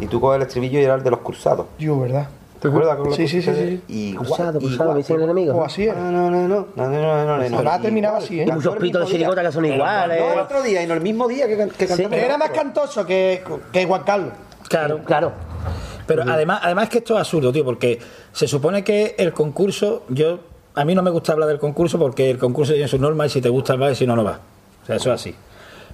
Y 0.00 0.06
tú 0.06 0.20
coges 0.20 0.36
el 0.36 0.42
estribillo 0.42 0.80
y 0.80 0.82
era 0.84 0.94
el 0.96 1.02
de 1.04 1.10
los 1.10 1.20
cruzados. 1.20 1.66
Yo, 1.78 2.00
¿verdad? 2.00 2.28
¿Te 2.70 2.90
acuerdas 2.90 3.16
sí, 3.16 3.28
sí, 3.28 3.42
sí, 3.42 3.50
sí. 3.54 3.82
Y 3.88 4.14
cruzado, 4.14 4.58
cruzado, 4.58 4.94
me 4.94 5.00
el 5.00 5.22
enemigo. 5.22 5.54
O 5.54 5.64
así 5.64 5.86
No, 5.86 6.10
no, 6.10 6.30
no, 6.30 6.48
no. 6.48 6.66
No, 6.74 6.88
no, 6.88 7.24
no, 7.38 7.48
no. 7.48 7.62
La 7.62 7.80
terminaba 7.80 8.18
así, 8.18 8.40
¿eh? 8.40 8.46
Muchos 8.46 8.76
pitos 8.76 9.06
de 9.06 9.12
chirigota 9.12 9.42
que 9.42 9.52
son 9.52 9.64
iguales. 9.64 10.20
No, 10.20 10.42
otro 10.42 10.62
día, 10.62 10.82
y 10.82 10.86
no 10.86 10.94
el 10.94 11.00
mismo 11.00 11.28
día 11.28 11.46
que 11.46 11.56
cantaba. 11.56 12.16
Era 12.16 12.38
más 12.38 12.50
cantoso 12.50 13.04
que 13.04 13.42
Juan 13.86 14.02
Carlos. 14.04 14.32
Claro, 14.68 15.00
claro. 15.04 15.32
Pero 16.06 16.22
además, 16.22 16.60
además 16.62 16.88
que 16.88 16.98
esto 16.98 17.14
es 17.14 17.20
absurdo, 17.20 17.52
tío, 17.52 17.64
porque 17.64 17.98
se 18.32 18.46
supone 18.46 18.84
que 18.84 19.16
el 19.18 19.32
concurso, 19.32 20.04
yo 20.08 20.38
a 20.74 20.84
mí 20.84 20.94
no 20.94 21.02
me 21.02 21.10
gusta 21.10 21.32
hablar 21.32 21.48
del 21.48 21.58
concurso 21.58 21.98
porque 21.98 22.30
el 22.30 22.38
concurso 22.38 22.72
tiene 22.72 22.88
sus 22.88 23.00
normas 23.00 23.28
y 23.28 23.30
si 23.34 23.40
te 23.40 23.48
gusta 23.48 23.74
vas 23.76 23.92
y 23.92 23.94
si 23.96 24.06
no, 24.06 24.14
no 24.14 24.22
va. 24.22 24.38
O 24.82 24.86
sea, 24.86 24.96
eso 24.96 25.12
es 25.12 25.20
así. 25.20 25.34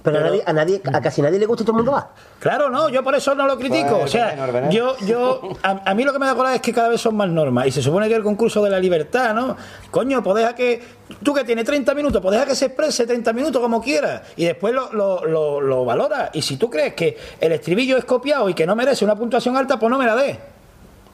Pero, 0.03 0.17
Pero- 0.17 0.25
a, 0.25 0.29
nadie, 0.29 0.43
a, 0.45 0.53
nadie, 0.53 0.81
a 0.93 0.99
casi 1.01 1.21
nadie 1.21 1.39
le 1.39 1.45
gusta 1.45 1.63
y 1.63 1.65
todo 1.65 1.77
el 1.77 1.83
mundo 1.85 1.93
va. 1.93 2.09
Claro, 2.39 2.69
no, 2.69 2.89
yo 2.89 3.01
por 3.05 3.15
eso 3.15 3.33
no 3.35 3.47
lo 3.47 3.57
critico. 3.57 3.99
Pues, 3.99 4.03
o 4.03 4.07
sea, 4.09 4.31
veneno, 4.31 4.51
veneno. 4.51 4.71
yo, 4.71 4.97
yo, 5.05 5.41
a, 5.63 5.89
a 5.89 5.93
mí 5.93 6.03
lo 6.03 6.11
que 6.11 6.19
me 6.19 6.25
da 6.25 6.35
coraje 6.35 6.55
es 6.57 6.61
que 6.61 6.73
cada 6.73 6.89
vez 6.89 6.99
son 6.99 7.15
más 7.15 7.29
normas. 7.29 7.67
Y 7.67 7.71
se 7.71 7.81
supone 7.81 8.09
que 8.09 8.15
el 8.15 8.21
concurso 8.23 8.61
de 8.61 8.69
la 8.69 8.79
libertad, 8.79 9.33
¿no? 9.33 9.55
Coño, 9.91 10.21
pues 10.21 10.35
deja 10.35 10.53
que. 10.55 11.03
Tú 11.23 11.33
que 11.33 11.45
tienes 11.45 11.63
30 11.63 11.93
minutos, 11.95 12.21
pues 12.21 12.33
deja 12.33 12.45
que 12.45 12.55
se 12.55 12.65
exprese 12.65 13.07
30 13.07 13.31
minutos 13.31 13.61
como 13.61 13.81
quiera. 13.81 14.23
Y 14.35 14.43
después 14.43 14.73
lo, 14.73 14.91
lo, 14.91 15.23
lo, 15.25 15.61
lo 15.61 15.85
valora. 15.85 16.31
Y 16.33 16.41
si 16.41 16.57
tú 16.57 16.69
crees 16.69 16.95
que 16.95 17.17
el 17.39 17.53
estribillo 17.53 17.97
es 17.97 18.03
copiado 18.03 18.49
y 18.49 18.53
que 18.53 18.65
no 18.67 18.75
merece 18.75 19.05
una 19.05 19.15
puntuación 19.15 19.55
alta, 19.55 19.79
pues 19.79 19.89
no 19.89 19.97
me 19.97 20.05
la 20.05 20.15
des. 20.17 20.37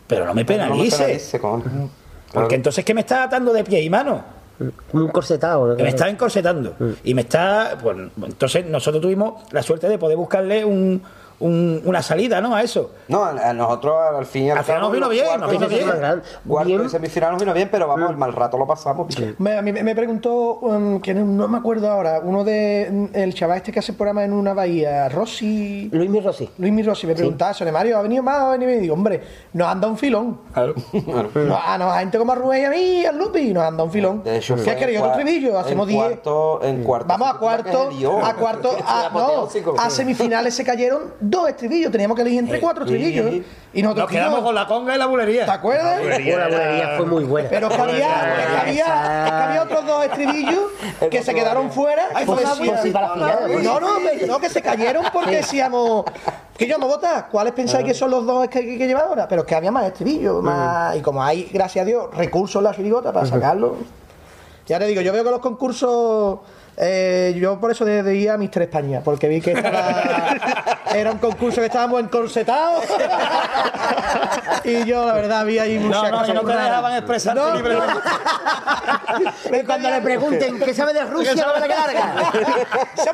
Pero 0.08 0.26
no 0.26 0.34
me 0.34 0.42
No 0.44 0.48
me 0.48 0.58
penalices. 0.58 1.30
penalice. 1.32 1.40
Porque 2.34 2.56
entonces, 2.56 2.84
¿qué 2.84 2.96
me 2.96 3.02
está 3.02 3.22
atando 3.24 3.54
de 3.54 3.64
pie 3.64 3.82
y 3.84 3.90
mano? 3.92 4.39
Como 4.92 5.06
un 5.06 5.12
corsetado. 5.12 5.68
¿no? 5.68 5.76
me 5.76 5.90
está 5.90 6.10
encorsetando 6.10 6.76
y 7.04 7.14
me 7.14 7.22
está 7.22 7.78
pues 7.82 7.98
entonces 8.24 8.66
nosotros 8.66 9.02
tuvimos 9.02 9.44
la 9.52 9.64
suerte 9.64 9.88
de 9.88 9.98
poder 9.98 10.18
buscarle 10.18 10.66
un, 10.66 11.02
un- 11.40 11.82
una 11.86 12.02
salida 12.02 12.42
no 12.42 12.54
a 12.56 12.62
eso 12.64 12.92
No, 13.08 13.24
a, 13.24 13.30
a 13.32 13.54
nosotros 13.54 13.96
al 14.18 14.26
fin 14.26 14.46
y 14.46 14.50
al 14.52 14.58
Al 14.60 14.64
final 14.64 14.82
nos 14.82 14.92
vino 14.92 15.10
bien, 15.10 15.26
nos 15.40 15.52
vino 15.52 15.68
de 15.68 15.76
bien. 15.76 15.90
Bien. 16.66 16.84
de 16.84 16.90
semifinal 16.90 17.32
nos 17.32 17.40
vino 17.42 17.54
bien, 17.54 17.70
pero 17.72 17.88
vamos, 17.88 18.10
el 18.10 18.18
mal 18.18 18.34
rato 18.34 18.58
lo 18.58 18.68
pasamos. 18.68 19.08
piche. 19.08 19.36
Me, 19.38 19.58
a 19.58 19.62
mí 19.62 19.72
me 19.72 19.96
preguntó, 19.96 20.56
um, 20.60 21.00
que 21.02 21.14
no, 21.14 21.26
no 21.26 21.48
me 21.48 21.58
acuerdo 21.58 21.90
ahora, 21.90 22.20
uno 22.24 22.44
de 22.44 22.88
mm, 22.92 23.06
el 23.18 23.34
chaval 23.34 23.58
este 23.58 23.72
que 23.72 23.80
hace 23.80 23.94
programa 23.94 24.24
en 24.24 24.34
una 24.34 24.54
bahía, 24.54 25.08
Rossi. 25.10 25.90
Luis 25.92 26.10
Mi 26.10 26.20
Rossi. 26.20 26.50
Luis 26.58 26.74
Mi 26.74 26.84
Rossi 26.84 27.08
me 27.08 27.16
preguntaba 27.16 27.54
sobre 27.54 27.72
Mario, 27.72 27.98
¿ha 27.98 28.02
venido 28.02 28.22
más? 28.24 28.36
¿Ha 28.42 28.50
venido? 28.52 28.72
Y 28.72 28.78
digo, 28.80 28.94
hombre, 28.94 29.22
nos 29.54 29.68
han 29.68 29.80
dado 29.82 29.94
un 29.94 29.98
filón. 30.00 30.40
No, 31.50 31.56
a, 31.58 31.78
no, 31.78 31.92
a 31.92 32.00
gente 32.00 32.18
como 32.18 32.32
a 32.32 32.36
Rubén 32.36 32.62
y 32.62 32.66
a 32.66 32.70
mí, 32.70 33.06
al 33.06 33.18
Lupi, 33.18 33.54
nos 33.54 33.64
han 33.64 33.74
dado 33.78 33.86
un 33.86 33.92
filón. 33.92 34.24
De 34.24 34.38
hecho, 34.38 34.56
¿Qué 34.56 34.76
querido? 34.76 35.04
Otro 35.04 35.16
trivillo, 35.16 35.58
hacemos 35.58 35.88
en 35.88 35.96
10. 35.96 36.06
cuarto, 36.06 36.60
en 36.64 36.84
cuarto. 36.84 37.08
Vamos 37.08 37.30
a 37.30 37.38
cuarto, 37.40 37.90
a 38.24 38.34
cuarto, 38.36 38.72
a, 38.86 39.10
no, 39.14 39.48
a 39.78 39.90
semifinales 39.90 40.54
se 40.54 40.64
cayeron 40.64 41.14
dos 41.30 41.50
estribillos, 41.50 41.92
teníamos 41.92 42.16
que 42.16 42.22
elegir 42.22 42.40
entre 42.40 42.60
cuatro 42.60 42.86
estribillos. 42.86 43.26
¿eh? 43.34 43.44
Y 43.74 43.82
nosotros 43.84 44.06
nos 44.06 44.12
quedamos 44.12 44.40
con 44.42 44.56
la 44.56 44.66
conga 44.66 44.96
y 44.96 44.98
la 44.98 45.06
bulería 45.06 45.46
¿te 45.46 45.52
acuerdas? 45.52 45.98
La 45.98 46.02
bulería 46.48 46.94
fue 46.98 47.06
muy 47.06 47.24
buena. 47.24 47.50
Pero 47.50 47.68
es 47.68 47.76
que 47.76 47.82
había, 47.82 47.94
es 48.40 48.46
que 48.48 48.58
había, 48.58 49.26
es 49.26 49.32
que 49.32 49.38
había 49.38 49.64
otros 49.64 49.86
dos 49.86 50.06
estribillos 50.06 50.64
que 51.12 51.24
se 51.24 51.34
quedaron 51.34 51.72
fuera. 51.72 52.08
que 52.18 52.26
pues 52.26 52.40
decían- 52.40 52.58
sí, 52.58 52.64
pues 52.70 52.82
sí, 52.82 52.92
para 52.92 53.08
la 53.10 53.14
final, 53.14 53.40
pues 53.52 53.64
no, 53.64 53.80
no, 53.80 54.00
me- 54.00 54.28
no, 54.28 54.40
que 54.40 54.50
se 54.50 54.62
cayeron 54.62 55.06
porque 55.14 55.38
decíamos. 55.38 56.06
Que 56.58 56.68
yo 56.68 56.78
me 56.78 56.86
vota, 56.88 57.28
¿cuáles 57.32 57.54
pensáis 57.54 57.86
que 57.86 57.94
son 57.94 58.12
los 58.12 58.26
dos 58.26 58.48
que 58.50 58.60
hay 58.60 58.78
que 58.78 58.86
llevar 58.86 59.06
ahora? 59.06 59.28
Pero 59.30 59.42
es 59.44 59.48
que 59.48 59.56
había 59.56 59.72
más 59.72 59.86
estribillos, 59.86 60.44
más. 60.44 60.96
Y 60.98 61.02
como 61.02 61.24
hay, 61.24 61.44
gracias 61.54 61.84
a 61.84 61.86
Dios, 61.86 62.08
recursos 62.14 62.60
en 62.60 62.64
la 62.66 62.76
chirigota 62.76 63.14
para 63.14 63.26
sacarlo. 63.26 63.78
Ya 64.68 64.78
te 64.78 64.86
digo, 64.86 65.02
yo 65.02 65.14
veo 65.14 65.24
que 65.24 65.32
los 65.32 65.40
concursos. 65.40 66.40
Eh, 66.80 67.36
yo 67.38 67.60
por 67.60 67.72
eso 67.72 67.84
de, 67.86 68.04
de 68.04 68.16
ir 68.16 68.30
a 68.32 68.38
Mister 68.38 68.64
España, 68.64 69.02
porque 69.04 69.28
vi 69.28 69.42
que 69.42 69.52
estaba- 69.52 70.36
era 70.96 71.12
un 71.12 71.18
concurso 71.20 71.60
que 71.62 71.68
estábamos 71.68 72.00
encorsetados. 72.02 72.86
y 74.64 74.86
yo, 74.86 75.06
la 75.06 75.14
verdad, 75.14 75.46
vi 75.46 75.60
ahí 75.60 75.78
mucha 75.78 76.10
No, 76.10 76.26
no, 76.26 76.34
no 76.36 76.42
te 76.44 76.54
dejaban 76.54 76.94
expresarte 76.96 77.40
No, 77.40 77.56
libremente. 77.56 77.94
Y 79.60 79.64
cuando 79.66 79.90
le 79.90 80.02
pregunten 80.02 80.60
qué 80.60 80.74
sabe 80.74 80.94
de 80.94 81.04
Rusia, 81.06 81.34
no 81.36 81.60
me 81.60 81.68
la 81.68 81.76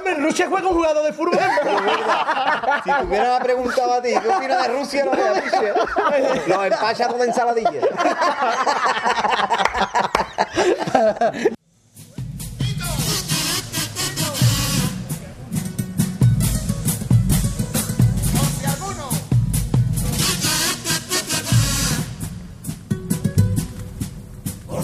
en 0.11 0.23
Rusia 0.23 0.47
juega 0.49 0.67
un 0.67 0.75
jugador 0.75 1.05
de 1.05 1.13
fútbol. 1.13 1.39
Si 2.83 2.91
te 2.91 3.03
hubieran 3.03 3.41
preguntado 3.41 3.93
a 3.93 4.01
ti, 4.01 4.09
¿qué 4.21 4.29
opinas 4.29 4.67
de 4.67 4.73
Rusia? 4.73 5.05
No 5.05 5.11
de 5.11 5.41
Rusia. 5.41 5.73
Los 6.47 6.65
empachas 6.65 7.07
con 7.07 7.21
ensaladilla. 7.21 7.81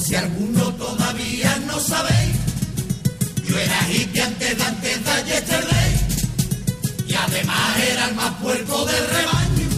Si 0.04 0.16
alguno 0.16 0.74
todavía 0.74 1.56
no 1.68 1.80
sabéis, 1.80 2.36
yo 3.48 3.58
era 3.58 3.90
hippie 3.90 4.22
antes 4.22 4.58
de 4.58 4.64
antes 4.64 5.06
de. 5.06 5.12
Y 7.08 7.14
además 7.14 7.78
era 7.92 8.10
el 8.10 8.16
más 8.16 8.34
puerco 8.42 8.86
del 8.86 9.08
rebaño. 9.08 9.70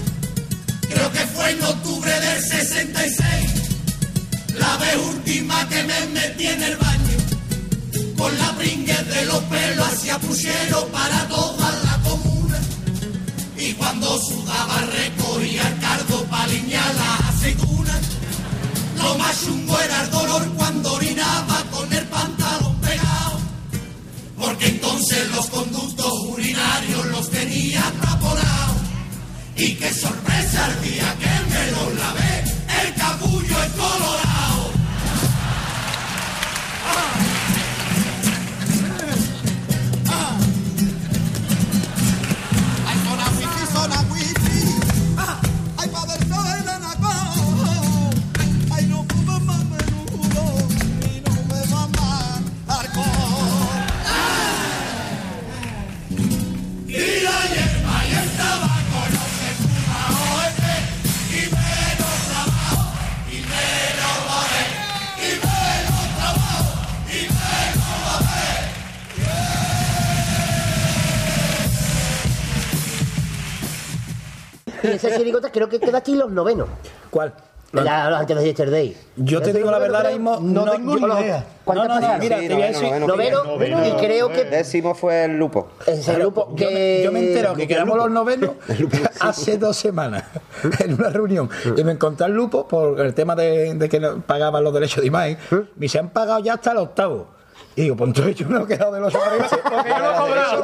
Creo 0.90 1.12
que 1.12 1.20
fue 1.20 1.52
en 1.52 1.64
octubre 1.64 2.20
del 2.20 2.42
66, 2.42 3.52
la 4.56 4.78
vez 4.78 4.96
última 4.96 5.68
que 5.68 5.84
me 5.84 6.06
metí 6.08 6.48
en 6.48 6.64
el 6.64 6.78
baño. 6.78 7.18
Con 8.18 8.36
la 8.38 8.52
bringue 8.52 8.96
de 8.96 9.26
los 9.26 9.44
pelos 9.44 9.88
hacia 9.88 10.18
puchero 10.20 10.88
para 10.88 11.28
toda 11.28 11.72
la 11.84 12.00
comuna. 12.10 12.60
Y 13.58 13.74
cuando 13.74 14.18
sudaba 14.22 14.82
recogía 14.82 15.68
el 15.68 15.80
cardo 15.80 16.24
para 16.26 16.44
alinear 16.44 16.96
las 16.96 17.36
aceitunas. 17.36 18.02
Lo 19.04 19.18
más 19.18 19.44
chungo 19.44 19.80
era 19.82 20.02
el 20.04 20.10
dolor 20.12 20.48
cuando 20.56 20.94
orinaba 20.94 21.64
con 21.72 21.92
el 21.92 22.06
pantalón 22.08 22.76
pegado. 22.80 23.38
Porque 24.40 24.68
entonces 24.68 25.30
los 25.32 25.48
conductos 25.48 26.12
urinarios 26.30 27.06
los 27.08 27.30
tenía 27.30 27.84
taponados. 28.02 28.78
Y 29.58 29.76
qué 29.76 29.94
sorpresa 29.94 30.68
el 30.68 30.82
día 30.90 31.16
que 31.20 31.54
me 31.54 31.72
los 31.72 31.96
lavé, 32.00 32.44
el 32.82 32.94
capullo 32.96 33.64
es 33.64 33.72
colorado. 33.74 34.23
Y 74.84 74.88
esa 74.88 75.16
chirigota 75.16 75.52
creo 75.52 75.70
que 75.70 75.80
queda 75.80 76.00
aquí 76.00 76.16
los 76.16 76.32
novenos. 76.32 76.68
¿Cuál? 77.10 77.34
La- 77.72 78.08
los 78.12 78.20
antes 78.20 78.38
de 78.38 78.44
Yesterday. 78.46 78.96
Yo 79.16 79.42
te 79.42 79.52
digo 79.52 79.72
la 79.72 79.80
verdad 79.80 80.02
ahora 80.02 80.12
mismo. 80.12 80.38
No 80.40 80.64
tengo 80.70 80.96
ni 80.96 81.02
idea. 81.22 81.44
¿Cuántas 81.66 81.88
No, 81.88 82.00
no, 82.14 82.18
mira, 82.20 82.40
Sí, 82.40 82.48
te 82.48 82.54
voy 82.54 82.64
a 82.64 82.72
noveno, 82.72 82.80
decir. 82.80 83.00
noveno. 83.00 83.08
Noveno, 83.08 83.44
Noveno, 83.46 83.88
y 83.88 83.92
creo 83.94 84.30
que 84.30 84.44
Décimo 84.44 84.94
fue 84.94 85.24
el 85.26 85.40
lupo. 85.40 85.70
me, 85.88 86.56
que 86.56 87.02
yo 87.04 87.12
me 87.12 87.20
he 87.22 87.28
enterado 87.30 87.56
que 87.56 87.68
quedamos 87.68 87.98
los 87.98 88.12
novenos 88.12 88.52
hace 89.22 89.58
dos 89.58 89.76
semanas 89.76 90.24
en 90.80 90.94
una 90.94 91.10
reunión 91.10 91.50
y 91.76 91.84
me 91.84 91.94
encontré 91.94 92.26
al 92.28 92.34
lupo 92.34 92.68
por 92.68 93.00
el 93.02 93.16
tema 93.16 93.36
de, 93.36 93.74
de 93.74 93.90
que 93.90 94.00
pagaban 94.28 94.64
los 94.64 94.72
derechos 94.74 95.02
de 95.02 95.08
imagen. 95.08 95.38
Me 95.76 95.90
se 95.90 95.98
han 95.98 96.10
pagado 96.10 96.42
ya 96.42 96.54
hasta 96.54 96.74
el 96.74 96.78
octavo. 96.78 97.28
Y 97.76 97.82
digo, 97.84 97.96
pues 97.96 98.08
entonces 98.10 98.36
yo 98.36 98.48
no 98.50 98.62
he 98.64 98.68
quedado 98.68 98.92
de 98.92 99.00
los 99.00 99.16
arriba 99.16 99.48
porque 99.64 99.90
yo 99.90 99.98
no 100.00 100.12
he 100.12 100.18
cobrado. 100.18 100.64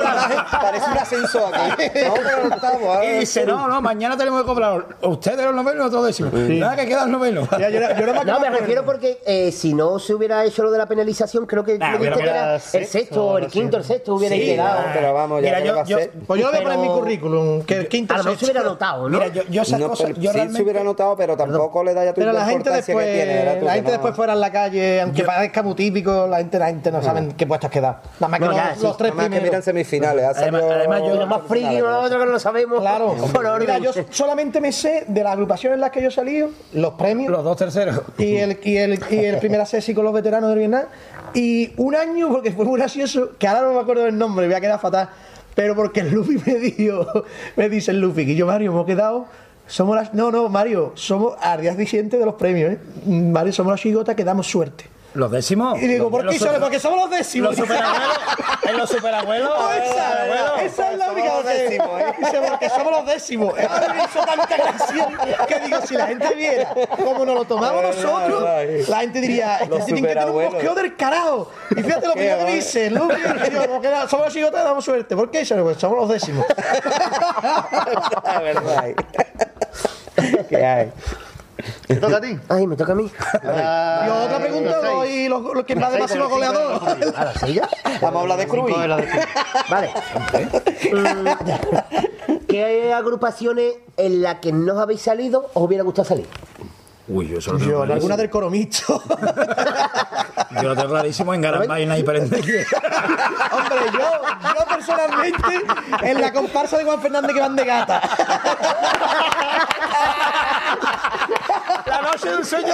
Parece 0.61 0.91
un 0.91 0.97
ascensor 0.97 1.53
aquí. 1.55 1.83
No, 2.05 2.13
pero 2.13 2.47
no 2.49 2.55
estamos. 2.55 2.83
ahora 2.83 3.05
Y 3.05 3.19
dice, 3.19 3.45
no, 3.45 3.67
no, 3.67 3.81
mañana 3.81 4.15
tenemos 4.15 4.41
que 4.41 4.47
cobrar. 4.47 4.85
Ustedes 5.01 5.43
los 5.45 5.55
novenos, 5.55 5.77
nosotros 5.91 6.05
decimos. 6.05 6.33
Nada, 6.33 6.75
que 6.75 6.85
quedan 6.87 7.11
novenos. 7.11 7.49
Ya, 7.57 7.69
yo, 7.69 7.79
yo 7.79 8.13
más 8.13 8.19
que 8.25 8.31
No, 8.31 8.39
me 8.39 8.49
refiero 8.51 8.85
porque 8.85 9.19
eh, 9.25 9.51
si 9.51 9.73
no 9.73 9.97
se 9.97 10.13
hubiera 10.13 10.45
hecho 10.45 10.61
lo 10.63 10.69
de 10.71 10.77
la 10.77 10.85
penalización, 10.85 11.45
creo 11.47 11.63
que 11.63 11.79
Nah, 11.79 11.97
me 11.97 12.07
era 12.07 12.55
el 12.55 12.61
sexto 12.61 13.37
el 13.39 13.47
quinto, 13.47 13.77
el 13.77 13.83
sexto 13.83 14.13
hubiera 14.15 14.35
Sí, 14.35 14.41
quedado. 14.45 14.81
No, 14.81 14.87
pero 14.93 15.13
vamos, 15.13 15.41
ya 15.41 15.47
Mira, 15.47 15.59
yo- 15.65 15.75
va 15.75 15.81
a 15.81 15.85
yo- 15.85 15.97
ser. 15.97 16.11
Pues 16.27 16.39
yo 16.41 16.45
lo 16.47 16.51
voy 16.51 16.59
a 16.59 16.63
poner 16.63 16.77
en 16.77 16.81
mi 16.83 16.87
currículum, 16.99 17.61
que 17.63 17.75
el 17.77 17.87
quinto 17.87 18.13
A 18.13 18.17
lo 18.17 18.23
mejor 18.25 18.37
se 18.39 18.45
hubiera 18.45 18.61
notado, 18.63 19.09
¿no? 19.09 19.17
Mira, 19.19 19.27
yo, 19.33 19.41
yo 19.49 19.61
esas 19.63 19.79
No, 19.79 19.89
cosas, 19.89 20.07
pero 20.09 20.21
yo 20.21 20.29
sí 20.29 20.35
realmente... 20.35 20.57
se 20.57 20.63
hubiera 20.63 20.83
notado, 20.83 21.15
pero 21.15 21.35
tampoco 21.35 21.83
le 21.83 21.93
da 21.93 22.05
ya 22.05 22.13
tu 22.13 22.19
Pero 22.21 22.33
la 22.33 22.41
gente 22.41 22.53
importancia 22.69 22.93
después, 22.93 23.05
que 23.07 23.13
tiene. 23.13 23.63
la 23.65 23.71
gente 23.73 23.83
no- 23.87 23.91
después 23.93 24.15
fuera 24.15 24.33
en 24.33 24.39
la 24.41 24.51
calle, 24.51 25.01
aunque 25.01 25.23
parezca 25.23 25.63
muy 25.63 25.73
típico, 25.75 26.27
la 26.27 26.37
gente, 26.37 26.59
la 26.59 26.67
gente 26.67 26.91
no 26.99 27.05
saben 27.05 27.31
qué 27.33 27.47
puestos 27.47 27.69
quedar. 27.69 28.01
Nada 28.19 28.27
más 28.29 28.39
que 28.39 28.45
No, 28.45 28.51
los, 28.51 28.55
ya, 28.59 28.75
sí. 28.75 28.83
los 28.83 28.97
tres 28.97 29.09
Nada 29.11 29.15
más 29.15 29.23
que 29.25 29.29
primeros. 29.29 29.49
miran 29.49 29.63
semifinales. 29.63 30.25
Además- 30.25 30.61
salido- 30.61 30.71
además 30.75 31.01
yo- 31.05 31.27
más 31.27 31.41
friki 31.47 31.75
uno 31.81 31.89
lo 31.91 31.99
otro 32.01 32.19
que 32.19 32.25
no 32.25 32.31
lo 32.31 32.39
sabemos. 32.39 32.79
Claro. 32.79 33.15
Por. 33.33 33.59
Mira, 33.59 33.77
yo 33.79 33.91
solamente 34.09 34.61
me 34.61 34.71
sé 34.71 35.05
de 35.07 35.23
las 35.23 35.33
agrupaciones 35.33 35.75
en 35.75 35.81
las 35.81 35.91
que 35.91 36.01
yo 36.01 36.07
he 36.09 36.11
salido, 36.11 36.49
los 36.73 36.93
premios 36.93 37.31
Los 37.31 37.43
dos 37.43 37.57
terceros. 37.57 38.01
y 38.17 38.35
el, 38.37 38.59
y 38.63 38.77
el, 38.77 38.99
y 39.09 39.17
el 39.25 39.37
primer 39.39 39.61
asesi 39.61 39.93
con 39.93 40.03
los 40.05 40.13
veteranos 40.13 40.49
del 40.49 40.59
Vietnam. 40.59 40.83
Y 41.33 41.73
un 41.77 41.95
año, 41.95 42.29
porque 42.29 42.51
fue 42.51 42.65
muy 42.65 42.79
gracioso, 42.79 43.31
que 43.37 43.47
ahora 43.47 43.61
no 43.67 43.73
me 43.73 43.79
acuerdo 43.81 44.03
del 44.03 44.17
nombre, 44.17 44.45
voy 44.47 44.55
a 44.55 44.61
quedar 44.61 44.79
fatal, 44.79 45.09
pero 45.53 45.75
porque 45.75 45.99
el 45.99 46.11
Luffy 46.11 46.37
me 46.45 46.55
dijo, 46.55 47.05
me 47.55 47.69
dice 47.69 47.91
el 47.91 47.99
Luffy, 48.01 48.25
que 48.25 48.35
yo, 48.35 48.45
Mario, 48.47 48.71
hemos 48.71 48.85
quedado. 48.85 49.25
Somos 49.67 49.95
las. 49.95 50.15
No, 50.15 50.31
no, 50.31 50.49
Mario, 50.49 50.93
somos 50.95 51.35
al 51.39 51.61
día 51.61 51.75
siguiente 51.75 52.17
de 52.17 52.25
los 52.25 52.33
premios, 52.33 52.71
¿eh? 52.73 52.79
Mario, 53.05 53.53
somos 53.53 53.71
la 53.71 53.77
chigota 53.77 54.15
que 54.15 54.23
damos 54.23 54.47
suerte. 54.47 54.85
Los 55.13 55.31
décimos. 55.31 55.81
Y 55.81 55.87
digo, 55.87 56.11
¿por 56.11 56.27
qué? 56.27 56.37
Solo 56.37 56.59
porque 56.59 56.79
somos 56.79 56.99
los 56.99 57.09
décimos. 57.09 57.57
Los 57.57 57.57
superabuelos. 57.57 58.17
En 58.63 58.77
los 58.77 58.89
superabuelos. 58.89 59.49
Esa, 60.61 60.91
es 60.91 60.97
la 60.97 61.11
única 61.11 61.35
los 61.35 61.43
que 61.45 61.53
décimos, 61.53 62.01
¿eh? 62.01 62.13
Dice, 62.19 62.41
porque 62.47 62.69
somos 62.69 62.91
los 62.91 63.05
décimos. 63.05 63.57
Es 63.57 63.67
que 63.67 63.85
hizo 64.05 64.25
tanta 64.25 64.57
gracia 64.57 65.09
que 65.47 65.59
digo, 65.61 65.81
si 65.85 65.95
la 65.95 66.07
gente 66.07 66.35
viera 66.35 66.73
cómo 66.95 67.25
nos 67.25 67.35
lo 67.35 67.45
tomamos 67.45 67.83
nosotros, 67.83 68.43
la 68.87 68.99
gente 68.99 69.21
diría, 69.21 69.57
este 69.57 69.69
Los 69.69 69.85
tío 69.85 69.95
tiene 69.95 70.07
que 70.07 70.13
tener 70.13 70.29
un 70.29 70.51
bosqueo 70.51 70.75
del 70.75 70.95
carajo. 70.95 71.51
Y 71.71 71.81
fíjate 71.81 72.07
lo 72.07 72.13
que 72.13 72.35
guay. 72.35 72.55
dice, 72.55 72.91
Luke, 72.91 73.15
yo, 73.51 73.67
como 73.67 73.81
que 73.81 73.89
somos 74.07 74.25
los 74.25 74.33
chigotes, 74.33 74.63
damos 74.63 74.85
suerte. 74.85 75.15
¿Por 75.15 75.31
qué? 75.31 75.45
Pues 75.45 75.77
somos 75.77 75.97
los 75.97 76.09
décimos. 76.09 76.45
La 78.23 78.39
verdad. 78.41 78.85
¿Qué 80.49 80.65
hay? 80.65 80.91
¿Te 81.87 81.95
toca 81.95 82.17
a 82.17 82.21
ti? 82.21 82.37
Ay, 82.49 82.67
me 82.67 82.75
toca 82.75 82.91
a 82.93 82.95
mí. 82.95 83.03
Y 83.05 84.09
otra 84.09 84.39
pregunta, 84.39 84.79
hoy 84.93 85.27
los, 85.27 85.41
los 85.53 85.65
que 85.65 85.75
va 85.75 85.89
de 85.89 85.99
goleador. 86.19 86.81
A 87.15 87.25
las 87.25 87.39
seis 87.39 87.55
ya. 87.55 87.69
Vamos 88.01 88.19
a 88.19 88.21
hablar 88.21 88.37
de 88.37 88.47
Cruz. 88.47 88.65
Cinco 88.67 88.79
de 88.81 88.87
la 88.87 88.97
de- 88.97 89.27
Vale. 89.69 89.89
Mm, 90.93 91.27
¿Qué 92.47 92.93
agrupaciones 92.93 93.73
en 93.97 94.21
las 94.21 94.35
que 94.39 94.51
no 94.51 94.79
habéis 94.79 95.01
salido 95.01 95.49
os 95.53 95.63
hubiera 95.63 95.83
gustado 95.83 96.07
salir? 96.07 96.27
Uy, 97.07 97.27
yo 97.27 97.41
solo 97.41 97.57
Yo, 97.57 97.65
tengo 97.65 97.71
en 97.81 97.85
clarísimo. 97.87 97.93
alguna 97.95 98.17
del 98.17 98.29
coromicho. 98.29 99.03
Yo 100.61 100.63
lo 100.63 100.75
tengo 100.75 100.89
clarísimo 100.89 101.33
en 101.33 101.41
Garambay 101.41 101.81
y 101.83 101.85
en 101.85 101.97
Hiperendeque. 101.97 102.65
Hombre, 103.51 103.79
yo, 103.93 103.99
yo 103.99 104.65
personalmente, 104.67 105.61
en 106.01 106.21
la 106.21 106.33
comparsa 106.33 106.77
de 106.77 106.85
Juan 106.85 106.99
Fernández 107.01 107.33
que 107.33 107.39
van 107.39 107.55
de 107.55 107.65
gata. 107.65 108.01
La 112.09 112.15
noche 112.15 112.29
del 112.31 112.45
sueño. 112.45 112.73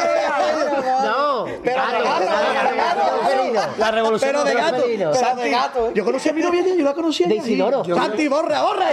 No, 1.03 1.45
Pero 1.63 1.81
de 1.81 2.03
gato, 2.03 3.05
pero 3.27 3.43
de 3.43 3.51
gato. 3.51 3.71
La 3.77 3.91
revolución. 3.91 4.31
Pero 4.31 4.43
de 4.43 4.53
gato. 4.53 4.83
Pero 4.87 5.35
de 5.35 5.49
gato. 5.49 5.93
Yo 5.93 6.05
conocí 6.05 6.29
a 6.29 6.33
mi 6.33 6.41
novia, 6.41 6.63
yo 6.77 6.83
la 6.85 6.93
conocí 6.93 7.23
a 7.23 7.27
De. 7.27 7.35
Isidoro. 7.35 7.83
Santi, 7.83 8.27
borra, 8.27 8.61
borra. 8.61 8.89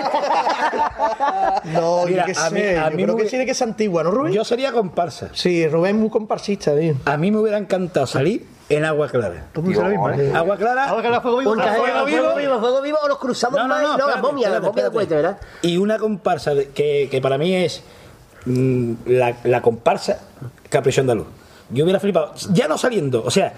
No, 1.65 2.05
Mira, 2.07 2.27
yo 2.27 2.33
qué 2.33 2.39
a 2.41 2.51
mí- 2.51 2.61
sé. 2.61 2.79
a 2.79 2.91
yo 2.91 2.97
mí 2.97 3.03
creo 3.05 3.17
que 3.17 3.25
tiene 3.25 3.47
que 3.47 3.55
ser 3.55 3.69
antigua, 3.69 4.03
¿no, 4.03 4.11
Rubén? 4.11 4.33
Yo 4.33 4.45
sería 4.45 4.73
comparsa. 4.73 5.29
Sí, 5.33 5.67
Rubén 5.69 5.97
es 5.97 6.01
muy 6.03 6.11
comparsista, 6.11 6.77
tío. 6.77 6.95
A 7.05 7.17
mí 7.17 7.31
me 7.31 7.39
hubiera 7.39 7.59
encantado 7.59 8.07
salir 8.07 8.47
en 8.69 8.85
Agua 8.85 9.09
Clara. 9.09 9.47
Mismo, 9.63 10.11
¿eh? 10.11 10.33
Agua 10.35 10.57
Clara. 10.57 10.95
Que 11.03 11.09
la 11.09 11.21
fuego 11.21 11.39
vivo. 11.39 11.55
Fuego 11.55 11.69
fuego 11.75 12.05
vivo. 12.05 12.21
vivo, 12.23 12.35
vivo, 12.37 12.61
fuego 12.61 12.81
vivo 12.83 12.99
o 13.03 13.09
los 13.09 13.19
cruzados 13.19 13.57
No, 13.57 13.63
no, 13.69 13.69
más, 13.75 13.83
no, 13.83 13.89
no, 13.89 13.97
la 13.97 14.03
espérate, 14.05 14.23
momia, 14.23 14.49
la 14.49 14.55
espérate, 14.57 14.67
momia 14.71 14.85
de 14.85 14.91
cuete, 14.91 15.15
¿verdad? 15.15 15.39
Y 15.63 15.77
una 15.77 15.99
comparsa 15.99 16.53
que, 16.75 17.09
que 17.11 17.21
para 17.21 17.39
mí 17.39 17.55
es 17.55 17.83
la, 18.47 19.35
la 19.45 19.63
comparsa 19.63 20.19
Capricho 20.69 21.01
Andaluz. 21.03 21.27
Yo 21.71 21.85
hubiera 21.85 22.01
flipado, 22.01 22.33
ya 22.53 22.69
no 22.69 22.77
saliendo, 22.77 23.23
o 23.25 23.31
sea, 23.31 23.53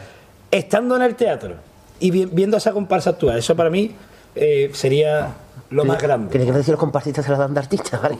estando 0.51 0.97
en 0.97 1.03
el 1.03 1.15
teatro 1.17 1.55
y 2.01 2.11
vi- 2.11 2.27
viendo 2.27 2.57
esa 2.57 2.73
comparsa 2.73 3.11
actuar, 3.11 3.39
eso 3.39 3.57
para 3.57 3.71
mí 3.71 3.95
eh, 4.37 4.71
sería 4.73 5.29
lo 5.71 5.85
más 5.85 6.01
grande. 6.01 6.31
Tienes 6.31 6.49
que 6.49 6.57
decir 6.59 6.73
los 6.73 6.79
comparsistas 6.81 7.25
se 7.25 7.31
las 7.33 7.41
dan 7.41 7.55
de 7.55 7.61
artistas, 7.61 8.01
¿vale? 8.01 8.19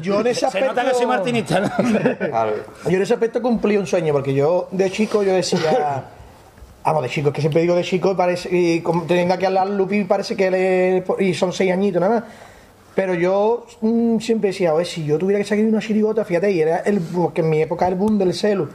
Yo 0.00 0.20
en 0.20 0.26
ese 0.28 0.40
Se 0.40 0.46
aspecto. 0.46 0.68
nota 0.68 0.84
que 0.84 0.94
soy 0.94 1.06
martinista, 1.06 1.60
¿no? 1.60 1.70
Yo 2.88 2.96
en 2.96 3.02
ese 3.02 3.14
aspecto 3.14 3.42
cumplí 3.42 3.76
un 3.76 3.86
sueño, 3.86 4.12
porque 4.12 4.32
yo 4.34 4.68
de 4.70 4.90
chico 4.90 5.22
yo 5.22 5.32
decía. 5.34 6.04
Vamos, 6.84 7.02
de 7.02 7.08
chico, 7.08 7.28
es 7.30 7.34
que 7.34 7.40
siempre 7.40 7.62
digo 7.62 7.74
de 7.74 7.82
chico, 7.82 8.12
y 8.12 8.14
parece, 8.14 8.48
y 8.56 8.80
como 8.80 9.02
teniendo 9.02 9.34
aquí 9.34 9.44
al 9.44 9.76
Lupi, 9.76 10.04
parece 10.04 10.36
que 10.36 10.46
él 10.46 10.54
es- 10.54 11.04
y 11.18 11.34
son 11.34 11.52
seis 11.52 11.72
añitos 11.72 12.00
nada 12.00 12.14
más. 12.20 12.24
Pero 12.96 13.12
yo 13.12 13.66
mm, 13.82 14.20
siempre 14.20 14.48
decía, 14.48 14.72
oye, 14.72 14.86
si 14.86 15.04
yo 15.04 15.18
tuviera 15.18 15.38
que 15.38 15.46
salir 15.46 15.66
una 15.66 15.80
chirigota, 15.80 16.24
fíjate, 16.24 16.50
y 16.50 16.60
era 16.62 16.78
el, 16.78 16.98
porque 16.98 17.42
en 17.42 17.50
mi 17.50 17.60
época 17.60 17.86
el 17.86 17.94
boom 17.94 18.16
del 18.18 18.32
celu. 18.32 18.68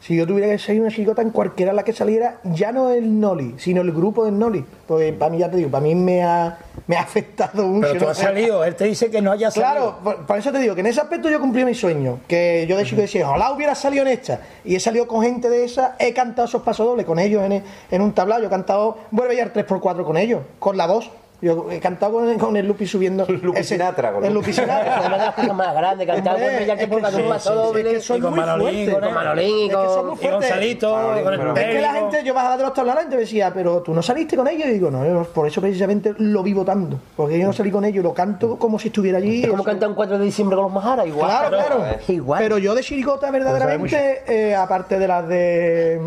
Si 0.00 0.16
yo 0.16 0.26
tuviera 0.26 0.50
que 0.50 0.58
salir 0.58 0.80
una 0.80 0.90
chirigota 0.90 1.20
en 1.20 1.30
cualquiera 1.30 1.74
la 1.74 1.82
que 1.82 1.92
saliera, 1.92 2.40
ya 2.44 2.72
no 2.72 2.90
el 2.90 3.20
Noli, 3.20 3.56
sino 3.58 3.82
el 3.82 3.92
grupo 3.92 4.24
del 4.24 4.38
Noli. 4.38 4.64
Porque 4.86 5.12
para 5.12 5.30
mí, 5.30 5.38
ya 5.38 5.50
te 5.50 5.58
digo, 5.58 5.70
para 5.70 5.82
mí 5.82 5.94
me 5.94 6.22
ha, 6.22 6.56
me 6.86 6.96
ha 6.96 7.00
afectado 7.02 7.66
mucho. 7.66 7.88
Pero 7.88 8.04
tú 8.04 8.08
has 8.08 8.16
salido, 8.16 8.64
él 8.64 8.74
te 8.74 8.84
dice 8.84 9.10
que 9.10 9.20
no 9.20 9.32
haya 9.32 9.50
salido. 9.50 9.70
Claro, 9.70 9.98
por, 10.02 10.26
por 10.26 10.38
eso 10.38 10.50
te 10.50 10.60
digo 10.60 10.74
que 10.74 10.80
en 10.80 10.86
ese 10.86 11.02
aspecto 11.02 11.28
yo 11.28 11.38
cumplí 11.38 11.66
mi 11.66 11.74
sueño. 11.74 12.20
Que 12.26 12.64
yo 12.66 12.78
de 12.78 12.84
chico 12.84 13.02
decía, 13.02 13.28
ojalá 13.28 13.52
hubiera 13.52 13.74
salido 13.74 14.06
en 14.06 14.12
esta. 14.12 14.40
Y 14.64 14.76
he 14.76 14.80
salido 14.80 15.06
con 15.06 15.22
gente 15.22 15.50
de 15.50 15.64
esa, 15.64 15.94
he 15.98 16.14
cantado 16.14 16.48
esos 16.48 16.62
pasos 16.62 16.86
dobles 16.86 17.04
con 17.04 17.18
ellos 17.18 17.42
en, 17.42 17.62
en 17.90 18.00
un 18.00 18.14
tablao. 18.14 18.38
Yo 18.38 18.46
he 18.46 18.50
cantado, 18.50 18.96
vuelve 19.10 19.36
ya 19.36 19.42
el 19.42 19.52
3x4 19.52 20.04
con 20.04 20.16
ellos, 20.16 20.40
con 20.58 20.78
la 20.78 20.86
voz. 20.86 21.10
Yo 21.40 21.70
he 21.70 21.78
cantado 21.78 22.14
con, 22.14 22.36
con 22.36 22.56
el 22.56 22.66
Lupi 22.66 22.84
subiendo. 22.84 23.24
Lupi 23.28 23.60
ese- 23.60 23.74
Sinatra, 23.76 24.12
con 24.12 24.24
El 24.24 24.34
Lupi. 24.34 24.48
Lupi 24.50 24.60
Además 24.60 24.78
de 24.84 24.90
Sinatra. 24.90 25.16
las 25.18 25.34
cosas 25.36 25.54
más 25.54 25.74
grandes, 25.74 26.06
cantar 26.08 26.34
Hombre, 26.34 26.52
con 26.52 26.62
ella 26.64 26.76
que 26.76 26.82
es 26.82 26.88
ponga 26.88 27.10
paso 27.10 27.50
sí, 27.50 27.54
doble. 27.54 27.96
es 27.96 28.10
Y 28.10 28.20
con 28.20 28.30
muy 28.30 28.40
Manolín, 28.40 28.90
con 28.90 29.00
Con 29.02 29.14
Manolín 29.14 29.56
y 29.58 29.66
Es 29.68 29.74
con- 29.76 30.16
con. 30.16 30.42
Salito, 30.42 30.92
con. 31.22 31.56
Es 31.58 31.66
que 31.66 31.80
la 31.80 31.92
gente, 31.92 32.22
yo 32.24 32.34
bajaba 32.34 32.56
de 32.56 32.62
los 32.64 32.74
tablaos 32.74 33.04
y 33.04 33.08
me 33.10 33.16
decía, 33.18 33.52
pero 33.54 33.82
tú 33.82 33.94
no 33.94 34.02
saliste 34.02 34.36
con 34.36 34.48
ellos. 34.48 34.66
Y 34.66 34.72
digo, 34.72 34.90
no, 34.90 35.04
yo 35.06 35.22
por 35.32 35.46
eso 35.46 35.60
precisamente 35.60 36.12
lo 36.18 36.42
vivo 36.42 36.64
tanto. 36.64 36.98
Porque 37.16 37.38
yo 37.38 37.46
no 37.46 37.52
salí 37.52 37.70
con 37.70 37.84
ellos, 37.84 38.02
lo 38.02 38.12
canto 38.12 38.56
como 38.58 38.78
si 38.80 38.88
estuviera 38.88 39.18
allí. 39.18 39.44
Es 39.44 39.50
como 39.50 39.62
cantar 39.62 39.90
un 39.90 39.94
4 39.94 40.18
de 40.18 40.24
diciembre 40.24 40.56
con 40.56 40.64
los 40.64 40.72
Majara, 40.72 41.06
igual. 41.06 41.30
Claro, 41.48 41.56
claro. 41.78 41.84
Igual. 42.08 42.40
Pero 42.42 42.58
yo 42.58 42.74
de 42.74 42.82
chirigota, 42.82 43.30
verdaderamente, 43.30 44.22
eh, 44.26 44.56
aparte 44.56 44.98
de 44.98 45.06
las 45.06 45.28
de 45.28 46.00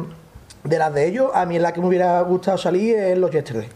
de 0.63 0.77
las 0.77 0.93
de 0.93 1.07
ellos, 1.07 1.31
a 1.33 1.45
mí 1.45 1.55
en 1.55 1.63
la 1.63 1.73
que 1.73 1.79
me 1.81 1.87
hubiera 1.87 2.19
gustado 2.21 2.57
salir 2.57 2.95
es 2.97 3.17
los 3.17 3.31
Yesterday. 3.31 3.67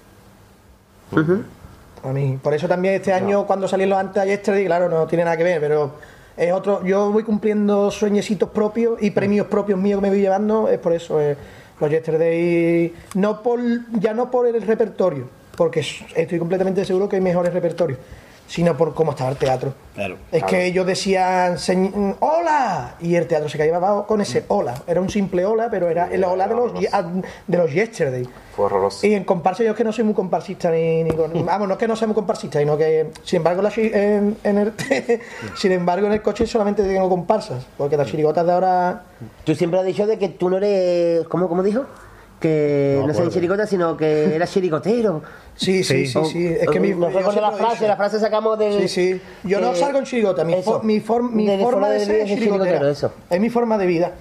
A 2.03 2.14
mí. 2.14 2.38
Por 2.41 2.53
eso 2.53 2.68
también 2.68 2.95
este 2.95 3.14
año, 3.14 3.45
cuando 3.45 3.68
salí 3.68 3.84
en 3.84 3.90
los 3.90 3.99
antes 3.99 4.22
a 4.22 4.26
Yesterday, 4.26 4.65
claro, 4.65 4.90
no 4.90 5.07
tiene 5.07 5.23
nada 5.23 5.38
que 5.38 5.44
ver, 5.44 5.60
pero 5.60 5.94
es 6.38 6.52
otro. 6.52 6.84
Yo 6.86 7.11
voy 7.11 7.23
cumpliendo 7.23 7.90
sueñecitos 7.91 8.49
propios 8.49 9.02
y 9.02 9.11
premios 9.11 9.48
propios 9.48 9.80
míos 9.80 9.99
que 9.99 10.02
me 10.03 10.10
voy 10.10 10.22
llevando, 10.22 10.68
es 10.69 10.80
por 10.80 10.94
eso. 10.94 11.19
eh, 11.19 11.36
los 11.80 11.90
Yesterday, 11.90 12.94
no 13.15 13.41
por, 13.44 13.60
ya 13.99 14.14
no 14.14 14.32
por 14.32 14.48
el 14.48 14.61
repertorio, 14.61 15.27
porque 15.57 15.86
estoy 16.15 16.40
completamente 16.40 16.86
seguro 16.86 17.10
que 17.10 17.18
hay 17.18 17.22
mejores 17.22 17.53
repertorios, 17.53 17.99
sino 18.47 18.77
por 18.77 18.93
cómo 18.93 19.11
estaba 19.11 19.30
el 19.31 19.38
teatro. 19.38 19.73
Claro. 19.95 20.17
Es 20.31 20.43
que 20.43 20.65
ellos 20.65 20.85
decían 20.85 21.55
"Señ- 21.55 22.15
hola 22.19 22.95
y 22.99 23.15
el 23.15 23.27
teatro 23.27 23.47
se 23.47 23.57
caía 23.57 23.76
abajo 23.77 24.05
con 24.05 24.19
ese 24.22 24.43
hola. 24.49 24.73
Era 24.88 24.99
un 24.99 25.09
simple 25.09 25.45
hola, 25.45 25.69
pero 25.72 25.89
era 25.89 26.09
el 26.11 26.23
hola 26.26 26.47
de 26.47 26.53
los 26.55 26.73
de 26.73 27.57
los 27.57 27.72
yesterday. 27.73 28.27
Fue 28.55 28.65
horroroso. 28.65 29.07
Y 29.07 29.13
en 29.13 29.23
comparsa 29.23 29.63
yo 29.63 29.72
es 29.72 29.77
que 29.77 29.84
no 29.85 29.91
soy 29.93 30.03
muy 30.03 30.13
comparsista 30.13 30.69
ni, 30.69 31.03
ni 31.03 31.11
con- 31.11 31.31
vamos, 31.45 31.67
no 31.67 31.73
es 31.76 31.80
que 31.80 31.88
no 31.88 31.95
sea 31.95 32.07
muy 32.07 32.15
comparsista, 32.15 32.59
sino 32.59 32.77
que 32.77 33.11
sin 33.23 33.38
embargo 33.38 33.61
la 33.61 33.72
en, 33.76 34.38
en 34.43 34.57
el 34.57 34.73
sin 35.55 35.72
embargo 35.72 36.07
en 36.07 36.13
el 36.13 36.22
coche 36.22 36.45
solamente 36.45 36.84
tengo 36.84 37.07
comparsas, 37.09 37.65
porque 37.77 37.95
las 37.97 38.07
chirigotas 38.07 38.45
de 38.45 38.51
ahora 38.51 39.03
Tú 39.45 39.55
siempre 39.55 39.80
has 39.80 39.85
dicho 39.85 40.05
de 40.05 40.19
que 40.19 40.27
tú 40.30 40.49
no 40.49 40.57
eres. 40.57 41.26
¿Cómo, 41.30 41.47
cómo 41.47 41.63
dijo? 41.63 41.85
Que 42.45 43.03
no, 43.07 43.13
soy 43.13 43.30
chiricota, 43.30 43.65
sino 43.65 43.97
que 43.97 44.35
eras 44.35 44.51
chirigotero. 44.51 45.23
sí, 45.55 45.84
sí, 45.84 46.05
sí, 46.05 46.19
sí, 46.31 46.45
es 46.47 46.67
que 46.69 46.80
mi 46.80 46.89
no 46.91 47.09
yo 47.09 47.17
recuerdo 47.17 47.41
la 47.41 47.51
frase, 47.51 47.88
la 47.88 47.95
frase 47.95 48.19
sacamos 48.19 48.59
del. 48.59 48.81
Sí, 48.81 48.88
sí. 48.88 49.22
Yo 49.43 49.59
no 49.59 49.73
que- 49.73 49.80
salgo 49.80 49.97
en 49.99 50.05
chirigota. 50.05 50.43
Mi, 50.43 50.53
eso. 50.53 50.80
fo- 50.80 50.84
mi, 50.84 50.99
form- 51.01 51.31
mi 51.31 51.47
De- 51.47 51.57
de 51.57 51.63
forma 51.63 51.89
de 51.89 51.99
ser 52.05 52.22
es 52.22 52.27
chirigotera. 52.27 52.89
eso. 52.91 53.11
Es 53.30 53.39
mi 53.39 53.49
forma 53.49 53.77
de 53.77 53.85
vida. 53.88 54.11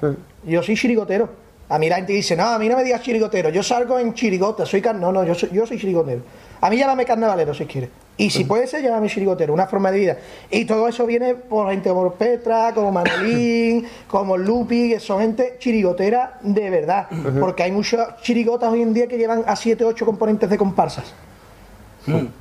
Yo 0.45 0.63
soy 0.63 0.75
chirigotero. 0.77 1.29
A 1.69 1.79
mí 1.79 1.89
la 1.89 1.97
gente 1.97 2.13
dice, 2.13 2.37
no, 2.37 2.45
a 2.45 2.59
mí 2.59 2.69
no 2.69 2.77
me 2.77 2.85
digas 2.85 3.03
chirigotero. 3.03 3.49
Yo 3.51 3.63
salgo 3.63 3.99
en 3.99 4.15
chirigota. 4.15 4.65
Soy 4.67 4.81
car- 4.81 4.95
No, 4.97 5.13
no, 5.13 5.25
yo 5.25 5.35
soy, 5.35 5.51
yo 5.53 5.67
soy 5.67 5.79
chirigotero. 5.79 6.23
A 6.61 6.71
mí 6.71 6.77
llámame 6.79 7.05
carnavalero 7.05 7.53
si 7.53 7.67
quieres. 7.67 7.91
Y 8.17 8.31
si 8.31 8.45
puede 8.45 8.67
ser, 8.69 8.83
llámame 8.83 9.09
chirigotero. 9.09 9.53
Una 9.53 9.67
forma 9.67 9.91
de 9.91 9.99
vida. 9.99 10.17
Y 10.51 10.65
todo 10.67 10.87
eso 10.87 11.05
viene 11.05 11.35
por 11.35 11.69
gente 11.71 11.89
como 11.89 12.13
Petra, 12.13 12.73
como 12.73 12.93
Manolín, 12.93 13.87
como 14.09 14.37
Lupi, 14.37 14.91
que 14.91 15.01
son 15.01 15.21
gente 15.21 15.57
chirigotera 15.59 16.39
de 16.43 16.71
verdad. 16.71 17.09
Porque 17.41 17.65
hay 17.65 17.73
muchas 17.73 18.21
chirigotas 18.23 18.71
hoy 18.71 18.83
en 18.83 18.95
día 18.95 19.09
que 19.09 19.19
llevan 19.19 19.43
a 19.47 19.57
7 19.57 19.85
8 19.85 20.07
componentes 20.07 20.49
de 20.49 20.57
comparsas. 20.57 21.13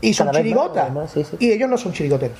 Y 0.01 0.13
son 0.13 0.27
más, 0.27 0.35
chirigotas. 0.37 0.83
además, 0.85 1.11
sí, 1.11 1.23
sí. 1.23 1.37
Y 1.39 1.51
ellos 1.51 1.69
no 1.69 1.77
son 1.77 1.93
chirigoteros. 1.93 2.37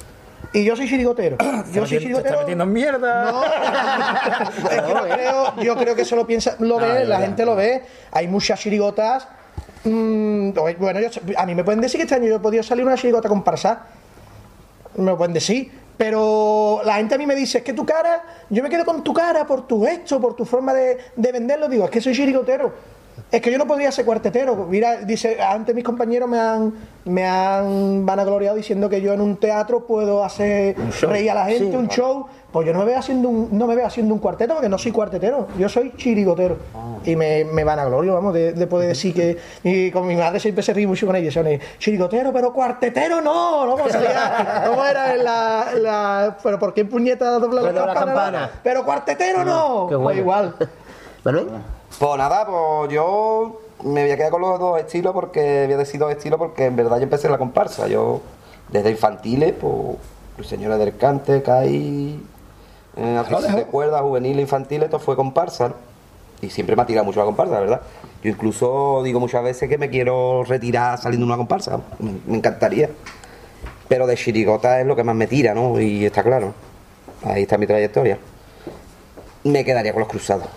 Y 0.52 0.66
yo 0.66 0.76
soy 0.76 0.88
chirigotero. 0.88 1.38
Yo 1.42 1.54
soy 1.54 1.64
Te 1.64 1.80
está 1.80 2.00
chirigotero. 2.00 2.40
metiendo 2.40 2.64
en 2.66 2.74
mierda. 2.74 3.32
No, 3.32 3.44
es 4.70 4.82
que 4.82 4.94
no 4.94 5.04
creo, 5.04 5.56
yo 5.64 5.76
creo 5.76 5.96
que 5.96 6.02
eso 6.04 6.16
lo 6.16 6.28
piensa, 6.28 6.56
lo 6.60 6.78
ve, 6.78 6.88
la 6.88 6.94
verdad. 6.94 7.22
gente 7.22 7.46
lo 7.46 7.56
ve. 7.56 7.82
Hay 8.12 8.28
muchas 8.28 8.60
chirigotas. 8.60 9.28
Mm, 9.84 10.52
bueno, 10.80 11.00
yo- 11.00 11.10
a 11.38 11.46
mí 11.46 11.56
me 11.56 11.64
pueden 11.64 11.82
decir 11.82 11.98
que 12.00 12.04
este 12.04 12.16
año 12.16 12.28
yo 12.28 12.36
he 12.38 12.40
podido 12.40 12.64
salir 12.64 12.86
una 12.86 12.96
chirigota 12.96 13.30
comparsa. 13.30 13.88
Me 14.98 15.16
pueden 15.16 15.34
decir. 15.34 15.72
Pero 15.98 16.82
la 16.84 16.96
gente 16.96 17.16
a 17.16 17.18
mí 17.20 17.28
me 17.28 17.36
dice, 17.36 17.60
es 17.60 17.64
que 17.64 17.72
tu 17.74 17.86
cara, 17.86 18.24
yo 18.50 18.64
me 18.64 18.70
quedo 18.70 18.84
con 18.84 19.04
tu 19.04 19.14
cara 19.14 19.46
por 19.46 19.68
tu 19.68 19.84
gesto, 19.86 20.20
por 20.20 20.36
tu 20.36 20.44
forma 20.44 20.74
de, 20.74 20.98
de 21.16 21.32
venderlo. 21.32 21.68
Digo, 21.70 21.86
es 21.86 21.92
que 21.92 22.02
soy 22.02 22.14
chirigotero. 22.16 22.74
Es 23.31 23.41
que 23.41 23.52
yo 23.52 23.57
no 23.57 23.65
podría 23.68 23.91
ser 23.91 24.06
cuartetero. 24.06 24.56
Mira, 24.69 24.98
dice, 24.98 25.41
antes 25.41 25.73
mis 25.73 25.84
compañeros 25.84 26.30
me 26.30 26.40
han, 26.40 26.73
me 27.06 27.26
han 27.26 28.06
vanagloriado 28.06 28.56
diciendo 28.56 28.90
que 28.90 29.02
yo 29.02 29.11
en 29.14 29.22
un 29.22 29.38
teatro 29.38 29.88
puedo 29.88 30.23
hacer 30.23 30.76
reír 31.02 31.31
a 31.31 31.34
la 31.35 31.45
gente, 31.45 31.76
un 31.77 31.88
show. 31.88 32.27
Pues 32.52 32.68
yo 32.68 32.73
no 32.73 32.80
me 32.80 32.85
veo 32.85 32.99
haciendo 32.99 33.30
un, 33.30 33.49
no 33.57 33.65
me 33.65 33.76
veo 33.76 33.88
haciendo 33.88 34.14
un 34.14 34.19
cuarteto 34.19 34.53
porque 34.53 34.69
no 34.69 34.77
soy 34.77 34.91
cuartetero. 34.91 35.48
Yo 35.57 35.68
soy 35.68 35.94
chirigotero. 35.98 36.57
Y 37.06 37.15
me, 37.15 37.44
me 37.44 37.64
vanaglorio, 37.64 38.14
vamos, 38.14 38.34
de, 38.35 38.53
de 38.53 38.68
poder 38.68 38.90
decir 38.90 39.14
que. 39.15 39.38
Y 39.64 39.90
con 39.90 40.06
mi 40.06 40.15
madre 40.15 40.40
siempre 40.40 40.64
se 40.64 40.72
ríe 40.73 40.85
mucho 40.85 41.07
con 41.07 41.15
ella. 41.15 41.31
Son 41.31 41.48
chirigotero, 41.80 42.31
pero 42.31 42.53
cuartetero 42.53 43.19
no. 43.22 43.65
¿no? 43.65 43.72
¿Cómo, 43.76 43.90
salía? 43.90 44.64
¿Cómo 44.68 44.85
era 44.85 45.15
en 45.15 45.23
la, 45.23 45.65
la- 45.81 46.38
Pero 46.44 46.60
¿por 46.60 46.73
qué 46.76 46.85
puñeta 46.85 47.31
dobla 47.40 47.72
la 47.72 47.94
campana? 47.95 48.52
Pero 48.64 48.85
cuartetero 48.85 49.44
no. 49.44 49.88
qué 49.90 49.95
Pues 49.95 50.03
bueno. 50.03 50.19
igual. 50.22 50.56
Manuel. 51.23 51.48
Pues 51.99 52.18
nada, 52.18 52.45
pues 52.45 52.91
yo 52.91 53.61
me 53.84 54.03
voy 54.03 54.11
a 54.11 54.18
quedar 54.18 54.32
con 54.32 54.41
los 54.41 54.60
dos 54.60 54.80
estilos 54.80 55.14
porque 55.14 55.65
voy 55.65 55.74
a 55.74 55.78
decir 55.78 55.99
dos 55.99 56.11
estilos 56.11 56.40
porque 56.40 56.65
en 56.65 56.76
verdad 56.76 56.98
yo 56.98 57.03
empecé 57.03 57.28
en 57.28 57.34
la 57.34 57.38
comparsa. 57.38 57.88
Yo 57.88 58.22
desde 58.70 58.90
infantiles, 58.90 59.53
pues 59.60 59.98
Los 60.38 60.48
Señores 60.48 60.80
del 60.80 60.98
Cante, 60.98 61.44
Caí, 61.44 62.22
eh, 62.98 63.18
artistas 63.18 63.56
de 63.56 63.65
cuerda, 63.65 64.02
juvenil, 64.02 64.40
infantil, 64.40 64.84
esto 64.84 64.99
fue 64.99 65.15
comparsa. 65.15 65.70
¿no? 65.70 65.76
Y 66.41 66.49
siempre 66.49 66.76
me 66.76 66.82
ha 66.82 66.86
tirado 66.86 67.06
mucho 67.06 67.20
la 67.20 67.26
comparsa, 67.26 67.53
la 67.53 67.60
verdad. 67.60 67.82
Yo 68.24 68.32
incluso 68.32 69.02
digo 69.03 69.20
muchas 69.20 69.44
veces 69.44 69.70
que 69.70 69.78
me 69.78 69.90
quiero 69.90 70.44
retirar 70.44 70.98
saliendo 70.98 71.26
de 71.26 71.32
una 71.32 71.38
comparsa. 71.38 71.80
Me, 71.99 72.14
me 72.26 72.38
encantaría. 72.38 72.90
Pero 73.88 74.07
de 74.07 74.15
chirigota 74.15 74.82
es 74.82 74.88
lo 74.88 74.95
que 74.95 75.03
más 75.03 75.15
me 75.15 75.28
tira, 75.28 75.53
¿no? 75.53 75.80
Y 75.80 76.06
está 76.06 76.24
claro. 76.24 76.53
Ahí 77.24 77.44
está 77.44 77.57
mi 77.57 77.68
trayectoria. 77.68 78.18
Me 79.44 79.64
quedaría 79.64 79.94
con 79.94 80.02
los 80.02 80.10
cruzados. 80.10 80.48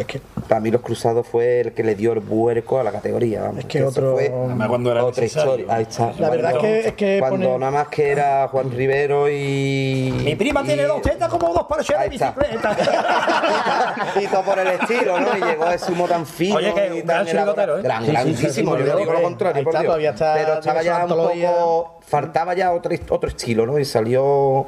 Es 0.00 0.06
que. 0.06 0.20
Para 0.48 0.60
mí 0.60 0.70
los 0.70 0.80
cruzados 0.80 1.26
fue 1.26 1.60
el 1.60 1.72
que 1.72 1.84
le 1.84 1.94
dio 1.94 2.12
el 2.12 2.18
vuelco 2.20 2.80
a 2.80 2.82
la 2.84 2.90
categoría. 2.90 3.42
Vamos. 3.42 3.58
Es 3.60 3.64
que 3.66 3.84
otro- 3.84 4.14
fue 4.14 4.30
cuando 4.68 4.90
era 4.90 5.04
otra 5.04 5.24
historia. 5.24 5.66
Ahí 5.68 5.82
está. 5.82 6.12
La 6.18 6.28
verdad 6.30 6.52
es 6.56 6.58
que, 6.58 6.80
es 6.88 6.94
que 6.94 7.16
Cuando 7.20 7.46
pone- 7.46 7.58
nada 7.58 7.70
más 7.70 7.88
que 7.88 8.10
era 8.10 8.48
Juan 8.48 8.70
Rivero 8.70 9.28
y. 9.30 10.12
Mi 10.24 10.34
prima 10.34 10.62
tiene 10.64 10.84
dos 10.84 11.02
tetas 11.02 11.28
como 11.28 11.52
dos 11.52 11.66
parches 11.68 11.96
de 12.00 12.08
bicicleta. 12.08 12.76
y 14.20 14.26
todo 14.26 14.42
por 14.42 14.58
el 14.58 14.66
estilo, 14.68 15.20
¿no? 15.20 15.36
Y 15.36 15.40
llegó 15.40 15.66
ese 15.70 15.92
humo 15.92 16.08
tan 16.08 16.26
fino. 16.26 16.56
Oye, 16.56 16.74
que 16.74 16.86
y 16.88 16.90
un 17.00 17.06
tan 17.06 17.06
gran 17.06 17.26
chirigotero, 17.26 17.78
¿eh? 17.78 17.82
Gran, 17.82 18.00
Sí, 18.00 18.06
sí, 18.06 18.10
sí, 18.10 18.12
grandísimo. 18.12 18.50
sí, 18.76 18.82
yo 18.82 18.86
no 18.92 18.98
digo 18.98 19.12
lo 19.12 19.22
contrario, 19.22 19.58
Ahí 19.58 19.64
por 19.64 19.72
está, 19.72 19.80
Dios. 19.82 19.88
todavía 19.90 20.10
está- 20.10 20.34
Pero 20.34 20.54
estaba 20.54 20.82
ya 20.82 20.96
un 20.96 21.02
antología. 21.02 21.50
poco. 21.52 21.94
Faltaba 22.00 22.54
ya 22.54 22.72
otro, 22.72 22.92
otro 23.10 23.28
estilo, 23.28 23.66
¿no? 23.66 23.78
Y 23.78 23.84
salió 23.84 24.66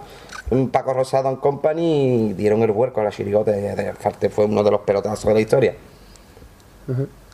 Paco 0.71 0.93
Rosado 0.93 1.29
en 1.31 1.37
Company 1.37 2.31
y 2.31 2.33
dieron 2.35 2.63
el 2.63 2.71
huerco 2.71 3.01
a 3.01 3.05
la 3.05 3.11
chirigota. 3.11 3.53
de- 3.53 3.75
de- 3.75 3.89
Aparte, 3.91 4.29
fue 4.31 4.45
uno 4.45 4.63
de 4.63 4.71
los 4.71 4.81
pelotazos 4.81 5.25
de 5.27 5.35
la 5.35 5.41
historia. 5.41 5.75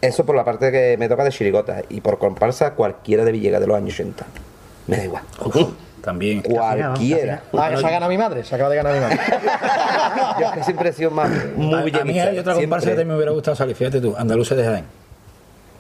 Eso 0.01 0.25
por 0.25 0.37
la 0.37 0.45
parte 0.45 0.71
que 0.71 0.97
me 0.99 1.09
toca 1.09 1.25
de 1.25 1.31
chirigota. 1.31 1.83
Y 1.89 2.01
por 2.01 2.19
comparsa, 2.19 2.75
cualquiera 2.75 3.25
de 3.25 3.33
Villegas 3.33 3.61
de 3.61 3.67
los 3.67 3.77
años 3.77 3.95
80. 3.95 4.25
Me 4.87 4.97
da 4.99 5.05
igual. 5.05 5.23
También. 6.03 6.43
Cualquiera. 6.43 7.43
Ah, 7.53 7.71
que 7.71 7.77
se 7.79 7.87
ha 7.87 7.91
ganado 7.91 8.09
mi 8.11 8.17
madre, 8.19 8.45
se 8.45 8.55
acaba 8.55 8.71
de 8.71 8.77
ganar 8.77 8.95
mi 8.95 9.01
madre. 9.01 9.19
Yo 10.41 10.47
es 10.47 10.53
que 10.53 10.65
siempre 10.65 10.89
he 10.91 10.93
sido 10.93 11.11
más 11.11 11.29
muy 11.57 11.93
a, 11.93 12.01
a 12.01 12.05
mí 12.05 12.19
hay 12.21 12.39
otra 12.39 12.55
comparsa 12.55 12.85
que 12.87 12.91
también 12.93 13.09
me 13.09 13.17
hubiera 13.17 13.33
gustado 13.33 13.57
salir, 13.57 13.75
fíjate 13.75 14.01
tú, 14.01 14.15
Andaluces 14.17 14.57
de 14.57 14.65
Jaén. 14.65 14.85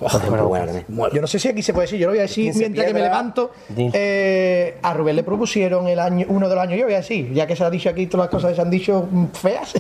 Joder. 0.00 0.84
Yo 1.12 1.20
no 1.20 1.26
sé 1.26 1.38
si 1.38 1.48
aquí 1.48 1.62
se 1.62 1.72
puede 1.72 1.86
decir, 1.86 1.98
yo 1.98 2.06
lo 2.06 2.12
voy 2.12 2.18
a 2.20 2.22
decir 2.22 2.44
15 2.44 2.58
mientras 2.60 2.86
que 2.86 2.94
me 2.94 3.00
levanto. 3.00 3.50
Eh, 3.76 4.78
a 4.82 4.94
Rubén 4.94 5.16
le 5.16 5.22
propusieron 5.24 5.88
el 5.88 5.98
año, 5.98 6.26
uno 6.28 6.48
de 6.48 6.54
los 6.54 6.62
años, 6.62 6.78
yo 6.78 6.84
voy 6.84 6.94
a 6.94 6.98
decir, 6.98 7.32
ya 7.32 7.46
que 7.46 7.56
se 7.56 7.64
ha 7.64 7.70
dicho 7.70 7.88
aquí 7.88 8.06
todas 8.06 8.26
las 8.26 8.30
cosas 8.30 8.50
que 8.50 8.56
se 8.56 8.62
han 8.62 8.70
dicho 8.70 9.06
mm, 9.10 9.26
feas. 9.32 9.72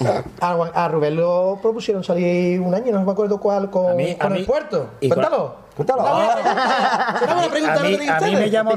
a, 0.40 0.52
a 0.74 0.88
Rubén 0.88 1.16
lo 1.16 1.58
propusieron 1.60 2.04
salir 2.04 2.60
un 2.60 2.74
año, 2.74 2.92
no 2.92 3.04
me 3.04 3.12
acuerdo 3.12 3.38
cuál, 3.40 3.70
con, 3.70 3.90
A 3.90 3.94
mí- 3.94 4.16
el 4.20 4.44
puerto. 4.44 4.90
y 5.00 5.08
Cuéntalo. 5.08 5.66
Cuéntalo. 5.76 6.02
Una 6.04 7.48
pregunta. 7.50 7.74
A 7.80 7.82
mí, 7.82 7.96
a 8.08 8.20
mí 8.20 8.36
me 8.36 8.46
llamo. 8.48 8.70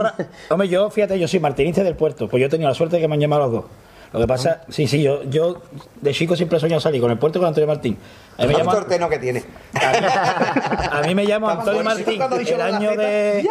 Hombre, 0.49 0.67
yo, 0.67 0.89
fíjate, 0.89 1.17
yo 1.17 1.27
soy 1.27 1.39
martinista 1.39 1.81
del 1.83 1.95
puerto. 1.95 2.27
Pues 2.27 2.41
yo 2.41 2.47
he 2.47 2.49
tenido 2.49 2.67
la 2.69 2.75
suerte 2.75 2.97
de 2.97 3.01
que 3.01 3.07
me 3.07 3.13
han 3.15 3.21
llamado 3.21 3.43
los 3.43 3.51
dos. 3.51 3.65
Lo 4.11 4.19
que 4.19 4.27
pasa, 4.27 4.61
sí, 4.69 4.87
sí, 4.87 5.03
yo, 5.03 5.23
yo 5.23 5.61
de 6.01 6.13
chico 6.13 6.35
siempre 6.35 6.57
he 6.57 6.61
soñado 6.61 6.81
salir 6.81 6.99
con 6.99 7.11
el 7.11 7.19
puerto 7.19 7.39
con 7.39 7.47
Antonio 7.47 7.67
Martín. 7.67 7.95
A 8.37 8.41
mí 8.43 8.47
me 8.47 8.53
¿Cuánto 8.53 8.71
llama, 8.71 8.83
orteno 8.85 9.09
que 9.09 9.19
tiene? 9.19 9.43
a 9.73 11.01
mí 11.05 11.13
me 11.13 11.25
llamo 11.25 11.49
Antonio 11.49 11.83
Martín 11.83 12.19
el 12.47 12.61
año 12.61 12.91
de, 12.95 13.47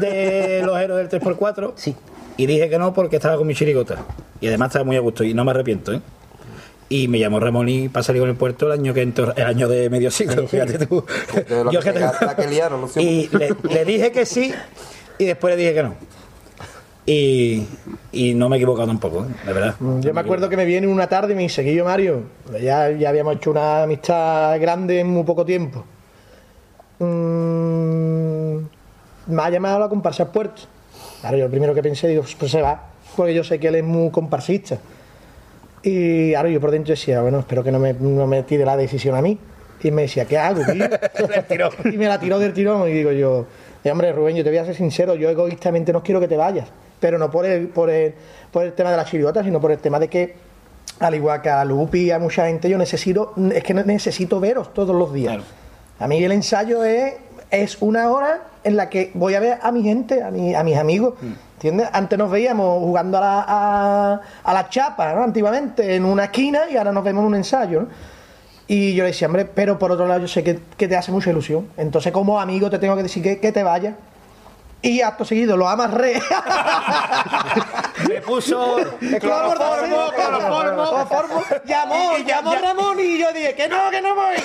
de 0.00 0.62
los 0.64 0.78
héroes 0.78 1.08
del 1.08 1.20
3x4. 1.22 1.72
Sí. 1.76 1.94
Y 2.36 2.46
dije 2.46 2.68
que 2.68 2.78
no 2.78 2.92
porque 2.92 3.16
estaba 3.16 3.36
con 3.36 3.46
mi 3.46 3.54
chirigota. 3.54 3.98
Y 4.40 4.48
además 4.48 4.68
estaba 4.70 4.84
muy 4.84 4.96
a 4.96 5.00
gusto 5.00 5.22
y 5.22 5.32
no 5.32 5.44
me 5.44 5.52
arrepiento, 5.52 5.92
¿eh? 5.92 6.00
Y 6.88 7.08
me 7.08 7.18
llamó 7.18 7.40
Ramón 7.40 7.68
y 7.68 7.88
para 7.88 8.02
salir 8.02 8.20
con 8.20 8.28
el 8.30 8.36
puerto 8.36 8.66
el 8.66 8.72
año 8.72 8.92
que 8.92 9.02
entró, 9.02 9.34
el 9.34 9.44
año 9.46 9.68
de 9.68 9.88
medio 9.90 10.10
siglo, 10.10 10.46
fíjate 10.48 10.86
tú. 10.86 11.04
Yo 11.70 11.80
que 11.80 11.92
te 11.92 12.46
liaron, 12.48 12.88
y 12.96 13.28
le, 13.28 13.54
le 13.70 13.84
dije 13.84 14.12
que 14.12 14.26
sí 14.26 14.52
y 15.18 15.24
después 15.24 15.54
le 15.54 15.62
dije 15.62 15.74
que 15.74 15.82
no. 15.82 15.94
Y, 17.06 17.66
y 18.12 18.32
no 18.34 18.48
me 18.48 18.56
he 18.56 18.58
equivocado 18.58 18.86
tampoco, 18.88 19.24
¿eh? 19.26 19.28
de 19.46 19.52
verdad. 19.52 19.74
Yo 20.00 20.14
me 20.14 20.20
acuerdo 20.20 20.48
que 20.48 20.56
me 20.56 20.64
viene 20.64 20.86
una 20.86 21.06
tarde 21.06 21.34
y 21.34 21.36
me 21.36 21.42
dice, 21.42 21.62
Guillo 21.62 21.84
Mario, 21.84 22.22
ya, 22.62 22.90
ya 22.92 23.10
habíamos 23.10 23.36
hecho 23.36 23.50
una 23.50 23.82
amistad 23.82 24.58
grande 24.58 25.00
en 25.00 25.08
muy 25.08 25.22
poco 25.24 25.44
tiempo. 25.44 25.84
Mm, 26.98 28.56
me 29.26 29.42
ha 29.42 29.50
llamado 29.50 29.76
a 29.76 29.80
la 29.80 29.88
comparsa 29.88 30.24
al 30.24 30.30
puerto. 30.30 30.62
Claro, 31.20 31.36
yo 31.36 31.44
lo 31.44 31.50
primero 31.50 31.74
que 31.74 31.82
pensé, 31.82 32.08
digo, 32.08 32.24
pues 32.38 32.50
se 32.50 32.62
va, 32.62 32.90
porque 33.16 33.34
yo 33.34 33.44
sé 33.44 33.58
que 33.58 33.68
él 33.68 33.74
es 33.76 33.84
muy 33.84 34.10
comparsista. 34.10 34.78
Y 35.82 36.32
ahora 36.34 36.48
yo 36.48 36.60
por 36.60 36.70
dentro 36.70 36.92
decía, 36.92 37.20
bueno, 37.20 37.40
espero 37.40 37.62
que 37.62 37.70
no 37.70 37.78
me, 37.78 37.92
no 37.92 38.26
me 38.26 38.42
tire 38.44 38.64
la 38.64 38.76
decisión 38.76 39.14
a 39.14 39.20
mí. 39.22 39.38
Y 39.82 39.90
me 39.90 40.02
decía, 40.02 40.24
¿qué 40.24 40.38
hago, 40.38 40.62
tío? 40.64 40.86
y 41.92 41.96
me 41.98 42.06
la 42.08 42.18
tiró 42.18 42.38
del 42.38 42.54
tirón 42.54 42.88
y 42.88 42.92
digo 42.92 43.12
yo, 43.12 43.44
"Eh, 43.82 43.90
hombre, 43.90 44.10
Rubén, 44.12 44.34
yo 44.36 44.42
te 44.42 44.48
voy 44.48 44.58
a 44.58 44.64
ser 44.64 44.74
sincero, 44.74 45.14
yo 45.14 45.28
egoístamente 45.28 45.92
no 45.92 46.02
quiero 46.02 46.20
que 46.20 46.28
te 46.28 46.38
vayas. 46.38 46.68
Pero 47.00 47.18
no 47.18 47.30
por 47.30 47.44
el, 47.46 47.68
por 47.68 47.90
el, 47.90 48.14
por 48.50 48.64
el 48.64 48.72
tema 48.72 48.90
de 48.90 48.96
las 48.96 49.10
chiriotas, 49.10 49.44
sino 49.44 49.60
por 49.60 49.72
el 49.72 49.78
tema 49.78 49.98
de 49.98 50.08
que, 50.08 50.34
al 51.00 51.14
igual 51.14 51.42
que 51.42 51.50
a 51.50 51.64
Lupi 51.64 52.02
y 52.04 52.10
a 52.10 52.18
mucha 52.18 52.46
gente, 52.46 52.68
yo 52.68 52.78
necesito, 52.78 53.34
es 53.54 53.62
que 53.62 53.74
necesito 53.74 54.40
veros 54.40 54.72
todos 54.72 54.94
los 54.94 55.12
días. 55.12 55.34
Claro. 55.34 55.44
A 55.98 56.08
mí 56.08 56.22
el 56.22 56.32
ensayo 56.32 56.82
es, 56.84 57.14
es 57.50 57.76
una 57.80 58.10
hora 58.10 58.42
en 58.64 58.76
la 58.76 58.88
que 58.88 59.10
voy 59.14 59.34
a 59.34 59.40
ver 59.40 59.58
a 59.62 59.70
mi 59.72 59.82
gente, 59.82 60.22
a, 60.22 60.30
mi- 60.30 60.54
a 60.54 60.62
mis 60.62 60.76
amigos. 60.76 61.14
¿Entiendes? 61.56 61.88
Antes 61.92 62.18
nos 62.18 62.30
veíamos 62.30 62.78
jugando 62.80 63.16
a 63.18 63.20
la, 63.20 63.44
a, 63.46 64.20
a 64.42 64.52
la 64.54 64.68
chapa, 64.68 65.14
¿no? 65.14 65.22
Antiguamente, 65.22 65.94
en 65.94 66.04
una 66.04 66.24
esquina 66.24 66.62
y 66.70 66.76
ahora 66.76 66.92
nos 66.92 67.04
vemos 67.04 67.22
en 67.22 67.26
un 67.28 67.34
ensayo, 67.36 67.82
¿no? 67.82 67.88
Y 68.66 68.94
yo 68.94 69.04
le 69.04 69.08
decía, 69.10 69.26
hombre, 69.28 69.44
pero 69.44 69.78
por 69.78 69.92
otro 69.92 70.06
lado 70.06 70.20
yo 70.20 70.28
sé 70.28 70.42
que, 70.42 70.58
que 70.76 70.88
te 70.88 70.96
hace 70.96 71.12
mucha 71.12 71.30
ilusión. 71.30 71.68
Entonces, 71.76 72.12
como 72.12 72.40
amigo, 72.40 72.70
te 72.70 72.78
tengo 72.78 72.96
que 72.96 73.02
decir 73.02 73.22
que, 73.22 73.38
que 73.38 73.52
te 73.52 73.62
vayas. 73.62 73.94
Y 74.86 75.00
acto 75.00 75.24
seguido 75.24 75.56
lo 75.56 75.66
amarré. 75.68 76.20
Me 78.08 78.20
puso 78.20 78.76
Cloroformo, 79.18 80.10
cloroformo, 80.14 80.74
cloroformo. 81.06 81.42
Llamó, 81.64 82.18
llamó 82.26 82.54
Ramón 82.54 83.00
y 83.00 83.18
yo 83.18 83.32
dije, 83.32 83.54
que 83.54 83.66
no, 83.68 83.90
que 83.90 84.02
no 84.02 84.14
voy. 84.14 84.36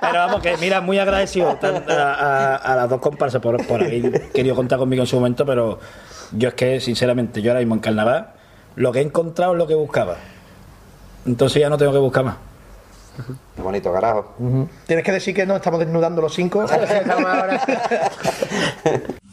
Pero 0.00 0.12
vamos, 0.18 0.40
que 0.42 0.56
mira, 0.56 0.80
muy 0.80 0.98
agradecido 0.98 1.54
tan- 1.56 1.84
a, 1.90 2.14
a- 2.14 2.56
a 2.56 2.76
las 2.76 2.88
dos 2.88 3.00
comparsas 3.00 3.40
por, 3.42 3.64
por 3.66 3.82
haber 3.82 4.30
querido 4.30 4.56
contar 4.56 4.78
conmigo 4.78 5.02
en 5.02 5.06
su 5.06 5.16
momento, 5.16 5.44
pero 5.44 5.78
yo 6.32 6.48
es 6.48 6.54
que, 6.54 6.80
sinceramente, 6.80 7.42
yo 7.42 7.50
ahora 7.50 7.60
mismo 7.60 7.74
en 7.74 7.80
carnaval, 7.80 8.28
lo 8.76 8.92
que 8.92 9.00
he 9.00 9.02
encontrado 9.02 9.52
es 9.52 9.58
lo 9.58 9.66
que 9.66 9.74
buscaba. 9.74 10.16
Entonces 11.26 11.60
ya 11.60 11.68
no 11.68 11.76
tengo 11.76 11.92
que 11.92 11.98
buscar 11.98 12.24
más. 12.24 12.36
Qué 13.56 13.62
bonito, 13.62 13.92
carajo. 13.92 14.34
Tienes 14.86 15.04
que 15.04 15.12
decir 15.12 15.34
que 15.34 15.46
no 15.46 15.56
estamos 15.56 15.80
desnudando 15.80 16.22
los 16.22 16.34
cinco. 16.34 16.64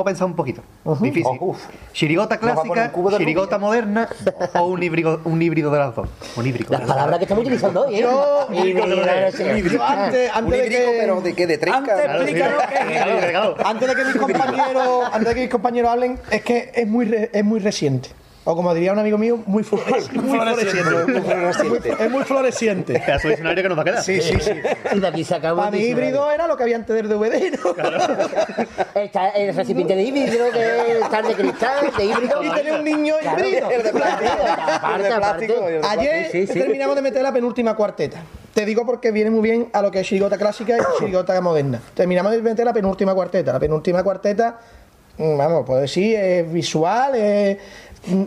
vamos 0.00 0.06
a 0.06 0.10
pensar 0.10 0.26
un 0.26 0.34
poquito. 0.34 0.62
Difícil. 1.00 1.38
Oh. 1.40 1.54
Chirigota 1.92 2.38
clásica, 2.38 2.90
un 2.94 3.16
chirigota 3.16 3.56
rubia. 3.56 3.66
moderna 3.66 4.08
o 4.54 4.66
un 4.66 4.82
híbrido, 4.82 5.20
un 5.24 5.40
híbrido 5.42 5.70
de 5.70 5.78
las 5.78 5.94
dos. 5.94 6.08
Un 6.36 6.46
híbrido. 6.46 6.70
Las 6.70 6.82
palabras 6.82 7.18
que 7.18 7.24
estamos 7.24 7.42
utilizando 7.42 7.86
hoy, 7.86 7.96
¿eh? 7.96 8.00
Yo- 8.02 8.46
Híbrido, 8.52 8.86
sí. 9.32 9.70
Yo 9.70 9.82
antes, 9.84 10.30
Un 10.30 10.36
antes 10.38 10.58
de 10.58 10.66
híbrido, 10.66 10.90
que... 10.92 10.98
pero 11.00 11.20
de 11.20 11.34
qué, 11.34 11.46
de 11.46 11.58
trinca. 11.58 11.78
Antes, 11.78 12.30
Claro, 12.30 13.18
claro. 13.30 13.54
antes 13.64 13.88
de 13.88 13.94
que 13.94 14.04
mis 14.04 14.16
compañeros, 14.16 15.04
antes 15.12 15.28
de 15.28 15.34
que 15.34 15.40
mis 15.42 15.50
compañeros 15.50 15.90
hablen, 15.90 16.18
es 16.30 16.42
que 16.42 16.70
es 16.74 16.86
muy 16.86 17.04
re- 17.06 17.30
es 17.32 17.44
muy 17.44 17.60
reciente. 17.60 18.10
O 18.50 18.56
como 18.56 18.74
diría 18.74 18.92
un 18.92 18.98
amigo 18.98 19.16
mío, 19.16 19.38
muy, 19.46 19.62
floreciente. 19.62 20.18
muy 20.18 20.38
floreciente. 20.40 21.96
Es 22.04 22.10
muy 22.10 22.24
floreciente. 22.24 22.94
Pedazo 22.98 23.28
de 23.28 23.34
diccionario 23.34 23.62
que 23.62 23.68
nos 23.68 23.78
va 23.78 23.82
a 23.82 23.84
quedar. 23.84 24.02
Sí, 24.02 24.20
sí, 24.20 24.34
sí. 24.40 24.50
Y 24.92 24.98
de 24.98 25.06
aquí 25.06 25.22
sacamos. 25.22 25.58
Para 25.58 25.70
mí 25.70 25.78
diccionario. 25.78 26.08
híbrido 26.08 26.30
era 26.32 26.48
lo 26.48 26.56
que 26.56 26.64
había 26.64 26.74
antes 26.76 26.96
del 26.96 27.08
DVD, 27.08 27.56
¿no? 27.62 29.00
Está 29.00 29.28
el 29.30 29.54
recipiente 29.54 29.94
de 29.94 30.02
híbrido, 30.02 30.50
que 30.50 30.98
está 31.00 31.22
de 31.22 31.34
cristal, 31.34 31.90
de 31.96 32.04
híbrido. 32.04 32.42
Y 32.42 32.50
tener 32.50 32.72
un 32.74 32.84
niño 32.84 33.14
Claro, 33.20 33.38
híbrido. 33.46 33.70
el 33.70 33.82
de 33.84 33.90
plástico, 33.92 34.32
aparte, 34.42 34.96
El 34.96 35.02
de 35.12 35.18
plástico 35.18 35.54
aparte. 35.54 35.80
Ayer 35.88 36.30
Sí, 36.32 36.46
sí, 36.48 36.52
sí. 36.52 36.58
terminamos 36.58 36.96
de 36.96 37.02
meter 37.02 37.22
la 37.22 37.32
penúltima 37.32 37.76
cuarteta. 37.76 38.18
Te 38.52 38.64
digo 38.64 38.84
porque 38.84 39.12
viene 39.12 39.30
muy 39.30 39.42
bien 39.42 39.68
a 39.72 39.80
lo 39.80 39.92
que 39.92 40.00
es 40.00 40.06
chirigota 40.08 40.36
clásica 40.36 40.76
y 40.76 40.80
chirigota 40.98 41.40
moderna. 41.40 41.80
Terminamos 41.94 42.32
de 42.32 42.42
meter 42.42 42.64
la 42.64 42.72
penúltima 42.72 43.14
cuarteta. 43.14 43.52
La 43.52 43.60
penúltima 43.60 44.02
cuarteta, 44.02 44.58
mm, 45.18 45.36
vamos, 45.38 45.64
puedo 45.64 45.80
decir, 45.80 46.16
es 46.16 46.52
visual, 46.52 47.14
es, 47.14 47.58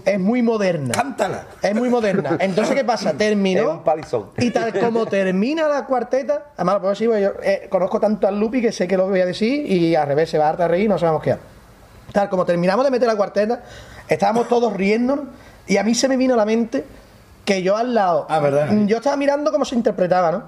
es 0.05 0.19
muy 0.19 0.41
moderna. 0.41 0.93
Cántala. 0.93 1.45
Es 1.61 1.73
muy 1.75 1.89
moderna. 1.89 2.37
Entonces, 2.39 2.75
¿qué 2.75 2.83
pasa? 2.83 3.13
Terminó. 3.17 3.83
Y 4.37 4.51
tal 4.51 4.79
como 4.79 5.05
termina 5.07 5.67
la 5.67 5.85
cuarteta, 5.85 6.45
además 6.55 6.75
lo 6.75 6.81
puedo 6.81 6.89
decir, 6.91 7.07
porque 7.07 7.21
yo 7.23 7.31
eh, 7.43 7.67
conozco 7.69 7.99
tanto 7.99 8.27
al 8.27 8.39
Lupi 8.39 8.61
que 8.61 8.71
sé 8.71 8.87
que 8.87 8.97
lo 8.97 9.07
voy 9.09 9.21
a 9.21 9.25
decir 9.25 9.65
y 9.69 9.95
al 9.95 10.07
revés 10.07 10.29
se 10.29 10.37
va 10.37 10.45
a 10.45 10.49
hartar 10.49 10.65
a 10.65 10.67
reír 10.69 10.85
y 10.85 10.87
no 10.89 10.97
sabemos 10.97 11.23
qué. 11.23 11.35
Tal 12.11 12.29
como 12.29 12.45
terminamos 12.45 12.85
de 12.85 12.91
meter 12.91 13.07
la 13.07 13.15
cuarteta, 13.15 13.63
estábamos 14.07 14.47
todos 14.47 14.73
riéndonos 14.73 15.25
y 15.65 15.77
a 15.77 15.83
mí 15.83 15.95
se 15.95 16.07
me 16.07 16.17
vino 16.17 16.35
a 16.35 16.37
la 16.37 16.45
mente 16.45 16.85
que 17.43 17.63
yo 17.63 17.75
al 17.75 17.93
lado, 17.95 18.27
Ah, 18.29 18.39
¿verdad? 18.39 18.69
mm, 18.71 18.85
yo 18.85 18.97
estaba 18.97 19.17
mirando 19.17 19.51
cómo 19.51 19.65
se 19.65 19.75
interpretaba, 19.75 20.31
¿no? 20.31 20.43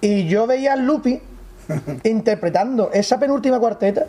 Y 0.00 0.26
yo 0.26 0.46
veía 0.48 0.72
al 0.72 0.84
Lupi 0.84 1.20
interpretando 2.04 2.90
esa 2.92 3.18
penúltima 3.20 3.60
cuarteta, 3.60 4.06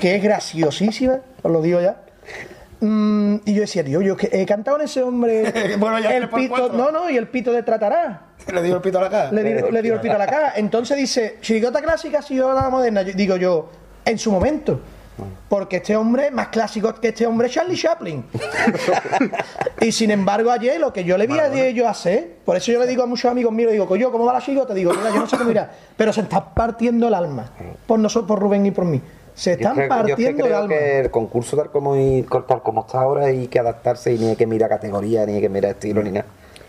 que 0.00 0.16
es 0.16 0.22
graciosísima, 0.22 1.20
os 1.42 1.52
lo 1.52 1.62
digo 1.62 1.80
ya. 1.80 1.96
Mm, 2.80 3.36
y 3.46 3.54
yo 3.54 3.60
decía, 3.62 3.82
tío, 3.84 4.02
yo 4.02 4.16
que 4.16 4.28
he 4.32 4.44
cantado 4.44 4.76
en 4.78 4.84
ese 4.84 5.02
hombre 5.02 5.76
Bueno, 5.78 5.98
ya 5.98 6.14
el 6.16 6.28
pito, 6.28 6.48
cuatro. 6.54 6.76
no, 6.76 6.90
no, 6.90 7.10
y 7.10 7.16
el 7.16 7.28
pito 7.28 7.52
de 7.52 7.62
tratará. 7.62 8.22
Le 8.52 8.62
digo 8.62 8.76
el 8.76 8.82
pito 8.82 8.98
a 8.98 9.02
la 9.02 9.10
cara. 9.10 9.32
Le 9.32 9.42
dio, 9.42 9.70
le 9.70 9.82
dio 9.82 9.94
el 9.94 10.00
pito 10.00 10.14
a 10.14 10.18
la 10.18 10.26
cara. 10.26 10.52
Entonces 10.56 10.96
dice, 10.96 11.38
chirigota 11.40 11.80
clásica, 11.80 12.20
chirigota 12.22 12.68
moderna. 12.68 13.02
Yo- 13.02 13.14
digo 13.14 13.36
yo, 13.36 13.70
en 14.04 14.18
su 14.18 14.30
momento. 14.30 14.80
Porque 15.48 15.76
este 15.76 15.96
hombre 15.96 16.26
es 16.26 16.32
más 16.32 16.48
clásico 16.48 16.92
que 16.94 17.08
este 17.08 17.26
hombre 17.26 17.46
es 17.48 17.54
Charlie 17.54 17.76
Chaplin. 17.76 18.22
y 19.80 19.90
sin 19.90 20.10
embargo, 20.10 20.50
ayer 20.50 20.78
lo 20.78 20.92
que 20.92 21.04
yo 21.04 21.16
le 21.16 21.26
vi 21.26 21.38
a 21.38 21.46
ellos 21.66 21.86
hacer, 21.86 22.36
por 22.44 22.56
eso 22.56 22.72
yo 22.72 22.78
le 22.80 22.86
digo 22.86 23.02
a 23.02 23.06
muchos 23.06 23.30
amigos 23.30 23.50
míos, 23.52 23.72
digo, 23.72 23.86
coño, 23.86 24.10
¿cómo 24.12 24.26
va 24.26 24.34
la 24.34 24.40
chirigota? 24.42 24.74
Digo, 24.74 24.92
mira, 24.92 25.10
yo 25.10 25.20
no 25.20 25.26
sé 25.26 25.38
cómo 25.38 25.50
irá, 25.50 25.70
pero 25.96 26.12
se 26.12 26.20
está 26.20 26.44
partiendo 26.54 27.08
el 27.08 27.14
alma. 27.14 27.50
Por 27.86 27.98
nosotros, 27.98 28.28
por 28.28 28.38
Rubén 28.40 28.66
y 28.66 28.70
por 28.72 28.84
mí. 28.84 29.00
Se 29.36 29.50
Yo 29.50 29.56
están 29.56 29.74
creo- 29.74 29.86
yo 29.86 29.88
que 29.88 29.88
partiendo 30.24 30.44
el 30.46 30.50
creo 30.50 30.68
que 30.68 30.98
el 31.00 31.10
concurso 31.10 31.56
tal 31.58 31.70
como, 31.70 31.94
y- 31.96 32.26
tal 32.48 32.62
como 32.62 32.80
está 32.80 33.00
ahora 33.02 33.26
hay 33.26 33.46
que 33.48 33.58
adaptarse 33.58 34.12
y 34.14 34.18
ni 34.18 34.28
hay 34.30 34.36
que 34.36 34.46
mirar 34.46 34.70
categoría, 34.70 35.24
ni 35.26 35.34
hay 35.34 35.40
que 35.42 35.48
mirar 35.50 35.72
estilo, 35.72 36.02
ni 36.02 36.10
nada. 36.10 36.24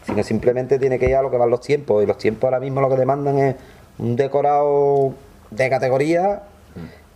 Sino 0.06 0.22
simplemente 0.24 0.78
tiene 0.78 1.00
que 1.00 1.08
ir 1.10 1.16
a 1.16 1.22
lo 1.22 1.32
que 1.32 1.38
van 1.38 1.50
los 1.50 1.62
tiempos. 1.62 2.04
Y 2.04 2.06
los 2.06 2.18
tiempos 2.18 2.44
ahora 2.46 2.60
mismo 2.60 2.82
lo 2.82 2.90
que 2.90 2.98
demandan 2.98 3.40
es 3.40 3.56
un 4.00 4.16
decorado 4.18 5.14
de 5.50 5.70
categoría, 5.70 6.44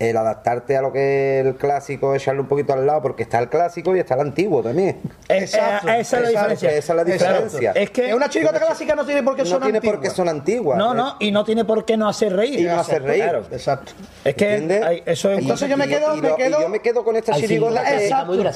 el 0.09 0.17
adaptarte 0.17 0.75
a 0.77 0.81
lo 0.81 0.91
que 0.91 1.39
es 1.39 1.45
el 1.45 1.55
clásico, 1.55 2.15
echarle 2.15 2.41
un 2.41 2.47
poquito 2.47 2.73
al 2.73 2.85
lado, 2.87 3.01
porque 3.01 3.23
está 3.23 3.37
el 3.39 3.49
clásico 3.49 3.95
y 3.95 3.99
está 3.99 4.15
el 4.15 4.21
antiguo 4.21 4.63
también. 4.63 4.99
Exacto, 5.29 5.89
Eh, 5.89 5.99
esa 5.99 6.17
es 6.17 6.23
la 6.23 6.29
diferencia. 6.29 6.69
Esa 6.71 6.93
es 6.93 6.97
la 6.97 7.03
diferencia. 7.03 7.71
Es 7.73 7.89
que 7.91 8.13
una 8.15 8.27
chirigota 8.29 8.59
clásica 8.59 8.95
no 8.95 9.05
tiene 9.05 9.21
por 9.23 9.35
qué 9.35 9.43
no 9.43 9.49
sonar 9.49 9.63
tiene 9.71 9.81
por 9.81 9.99
qué 9.99 10.09
son 10.09 10.27
antiguas. 10.27 10.77
no, 10.77 10.93
no, 10.93 11.15
y 11.19 11.31
no 11.31 11.43
tiene 11.43 11.65
por 11.65 11.85
qué 11.85 11.97
no 11.97 12.07
hacer 12.09 12.35
reír. 12.35 12.59
Y 12.61 12.63
no 12.63 12.79
hacer 12.79 13.03
reír. 13.03 13.23
Claro. 13.23 13.43
Exacto. 13.51 13.91
Es 14.25 14.35
que 14.35 14.55
¿Entiendes? 14.55 14.83
hay- 14.83 15.03
eso 15.05 15.29
es 15.31 15.39
Entonces 15.39 15.69
yo 15.69 15.77
me 15.77 15.87
quedo- 15.87 16.15
y 16.15 16.21
me 16.21 16.29
lo- 16.29 16.33
y 16.33 16.37
quedo- 16.37 16.61
yo 16.61 16.69
me 16.69 16.79
quedo 16.79 17.03
con 17.03 17.15
esta 17.15 17.33
sí, 17.35 17.41
chirigota 17.41 17.71
la 17.71 17.83
que, 17.83 17.97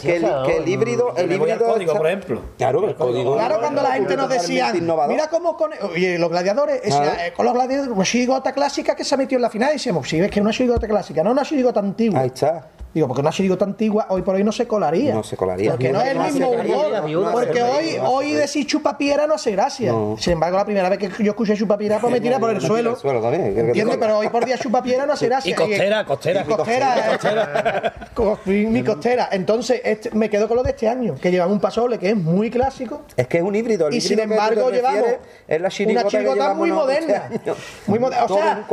que 0.02 0.16
el, 0.16 0.26
que 0.46 0.58
el 0.58 0.66
¿no? 0.66 0.70
híbrido, 0.72 1.14
el 1.18 1.32
híbrido 1.32 1.58
código, 1.60 1.92
está- 1.92 1.98
por 2.00 2.08
ejemplo. 2.08 2.42
Claro, 2.58 2.88
el 2.88 2.96
código. 2.96 3.36
Claro, 3.36 3.60
cuando 3.60 3.82
la 3.84 3.92
gente 3.94 4.18
nos 4.18 4.30
decía, 4.30 4.72
innovador. 4.76 5.12
mira 5.14 5.28
cómo 5.30 5.56
con 5.56 5.72
oye, 5.92 6.18
los 6.18 6.30
gladiadores, 6.30 6.82
eh, 6.84 7.34
con 7.36 7.46
los 7.46 7.54
gladiadores, 7.54 7.92
una 7.92 8.04
chirigota 8.06 8.52
clásica 8.52 8.96
que 8.96 9.04
se 9.04 9.16
metió 9.18 9.38
en 9.38 9.42
la 9.44 9.50
final, 9.52 9.70
y 9.70 9.74
decíamos, 9.74 10.08
sí, 10.10 10.20
es 10.20 10.32
que 10.32 10.40
es 10.40 10.44
una 10.44 10.52
chirigota 10.54 10.88
clásica, 10.88 11.24
no 11.24 11.34
una 11.36 11.44
chirigota 11.44 11.80
antigua. 11.80 12.20
Ahí 12.20 12.28
está. 12.28 12.68
Digo, 12.96 13.08
porque 13.08 13.20
una 13.22 13.32
chirigota 13.32 13.66
antigua 13.66 14.06
hoy 14.10 14.22
por 14.22 14.36
hoy 14.36 14.44
no 14.46 14.54
se 14.54 14.66
colaría. 14.68 15.14
No 15.14 15.22
se 15.22 15.36
colaría. 15.36 15.72
Porque 15.72 15.92
no 15.92 16.00
es 16.02 16.08
el 16.08 16.18
mismo 16.20 16.50
humor. 16.50 17.32
porque 17.34 17.62
hoy, 17.62 17.98
hoy 18.02 18.32
decir 18.32 18.66
chupapiera 18.66 19.28
no 19.28 19.34
hace 19.34 19.52
gracia. 19.52 19.92
No. 19.92 20.16
Sin 20.18 20.32
embargo, 20.34 20.56
la 20.58 20.64
primera 20.64 20.88
vez 20.88 20.98
que 21.00 21.10
yo 21.22 21.32
escuché 21.32 21.56
chupapiera, 21.58 22.00
pues 22.00 22.14
me 22.14 22.22
tira 22.22 22.40
por 22.40 22.52
el 22.52 22.62
suelo. 22.62 22.92
al 22.92 22.96
suelo 22.98 23.22
también, 23.22 23.50
que- 23.50 23.54
que 23.54 23.60
¿Entiendes? 23.60 23.98
Pero 23.98 24.18
hoy 24.20 24.30
por 24.30 24.46
día 24.46 24.58
chupapiera 24.58 25.06
no 25.06 25.12
hace 25.12 25.26
gracia. 25.28 25.52
Y 25.52 25.54
costera, 25.54 26.06
costera. 26.06 26.46
Y 26.48 26.54
costera. 26.54 27.94
Co- 28.14 28.40
mi, 28.46 28.66
mi 28.68 28.82
costera. 28.82 29.28
Entonces, 29.30 29.82
este- 29.84 30.12
me 30.12 30.30
quedo 30.30 30.48
con 30.48 30.56
lo 30.56 30.64
de 30.64 30.70
este 30.70 30.88
año, 30.88 31.16
que 31.22 31.30
llevan 31.32 31.52
un 31.52 31.60
pasoble 31.60 32.00
que 32.00 32.12
es 32.12 32.16
muy 32.16 32.50
clásico. 32.50 33.02
Es 33.18 33.28
que 33.28 33.40
es 33.40 33.44
un 33.44 33.56
híbrido. 33.56 33.90
El 33.90 33.96
Y 33.96 34.00
sin 34.00 34.14
híbrido 34.20 34.30
que 34.30 34.34
embargo 34.54 34.72
llevamos 34.72 35.10
es 35.50 35.62
la 35.62 35.68
chirigota, 35.70 36.00
una 36.00 36.04
que 36.04 36.10
chirigota 36.18 36.36
llevamos 36.36 36.58
muy 36.58 36.72
moderna. 36.72 37.30
este. 37.34 37.54
Muy 37.88 38.00
moderna. 38.00 38.24
O 38.26 38.30
sea, 38.38 38.66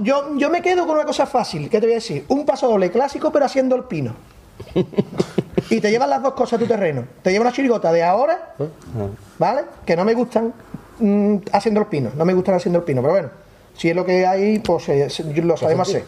yo, 0.00 0.36
yo 0.36 0.48
me 0.48 0.62
quedo 0.62 0.86
con 0.86 0.94
una 0.94 1.04
cosa 1.04 1.26
fácil, 1.26 1.68
¿qué 1.68 1.80
te 1.80 1.86
voy 1.86 1.94
a 1.94 1.96
decir? 1.96 2.24
Un 2.28 2.46
paso 2.46 2.68
doble 2.68 2.92
clásico, 2.92 3.32
pero 3.32 3.46
haciendo 3.46 3.63
el 3.76 3.84
pino. 3.84 4.14
y 5.70 5.80
te 5.80 5.90
llevas 5.90 6.08
las 6.08 6.22
dos 6.22 6.34
cosas 6.34 6.54
a 6.54 6.58
tu 6.58 6.66
terreno. 6.66 7.04
Te 7.22 7.30
lleva 7.30 7.42
una 7.42 7.52
chirigota 7.52 7.92
de 7.92 8.02
ahora, 8.02 8.54
¿vale? 9.38 9.62
Que 9.84 9.96
no 9.96 10.04
me 10.04 10.14
gustan 10.14 10.52
mm, 10.98 11.36
haciendo 11.52 11.80
el 11.80 11.86
pino. 11.86 12.10
No 12.16 12.24
me 12.24 12.34
gustan 12.34 12.54
haciendo 12.54 12.78
el 12.80 12.84
pino, 12.84 13.00
pero 13.02 13.12
bueno, 13.14 13.30
si 13.76 13.90
es 13.90 13.96
lo 13.96 14.04
que 14.04 14.26
hay, 14.26 14.58
pues 14.60 14.88
eh, 14.88 15.08
lo 15.42 15.56
sabemos 15.56 15.88
hacer. 15.88 16.04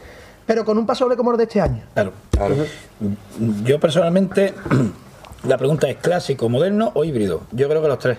Pero 0.46 0.64
con 0.64 0.78
un 0.78 0.86
paso 0.86 1.04
doble 1.04 1.16
como 1.16 1.32
el 1.32 1.36
de 1.38 1.42
este 1.44 1.60
año. 1.60 1.82
Claro. 1.92 2.12
Claro. 2.30 2.54
Yo 3.64 3.80
personalmente, 3.80 4.54
la 5.44 5.58
pregunta 5.58 5.88
es 5.88 5.96
clásico, 5.96 6.48
moderno 6.48 6.92
o 6.94 7.04
híbrido. 7.04 7.42
Yo 7.50 7.68
creo 7.68 7.82
que 7.82 7.88
los 7.88 7.98
tres. 7.98 8.18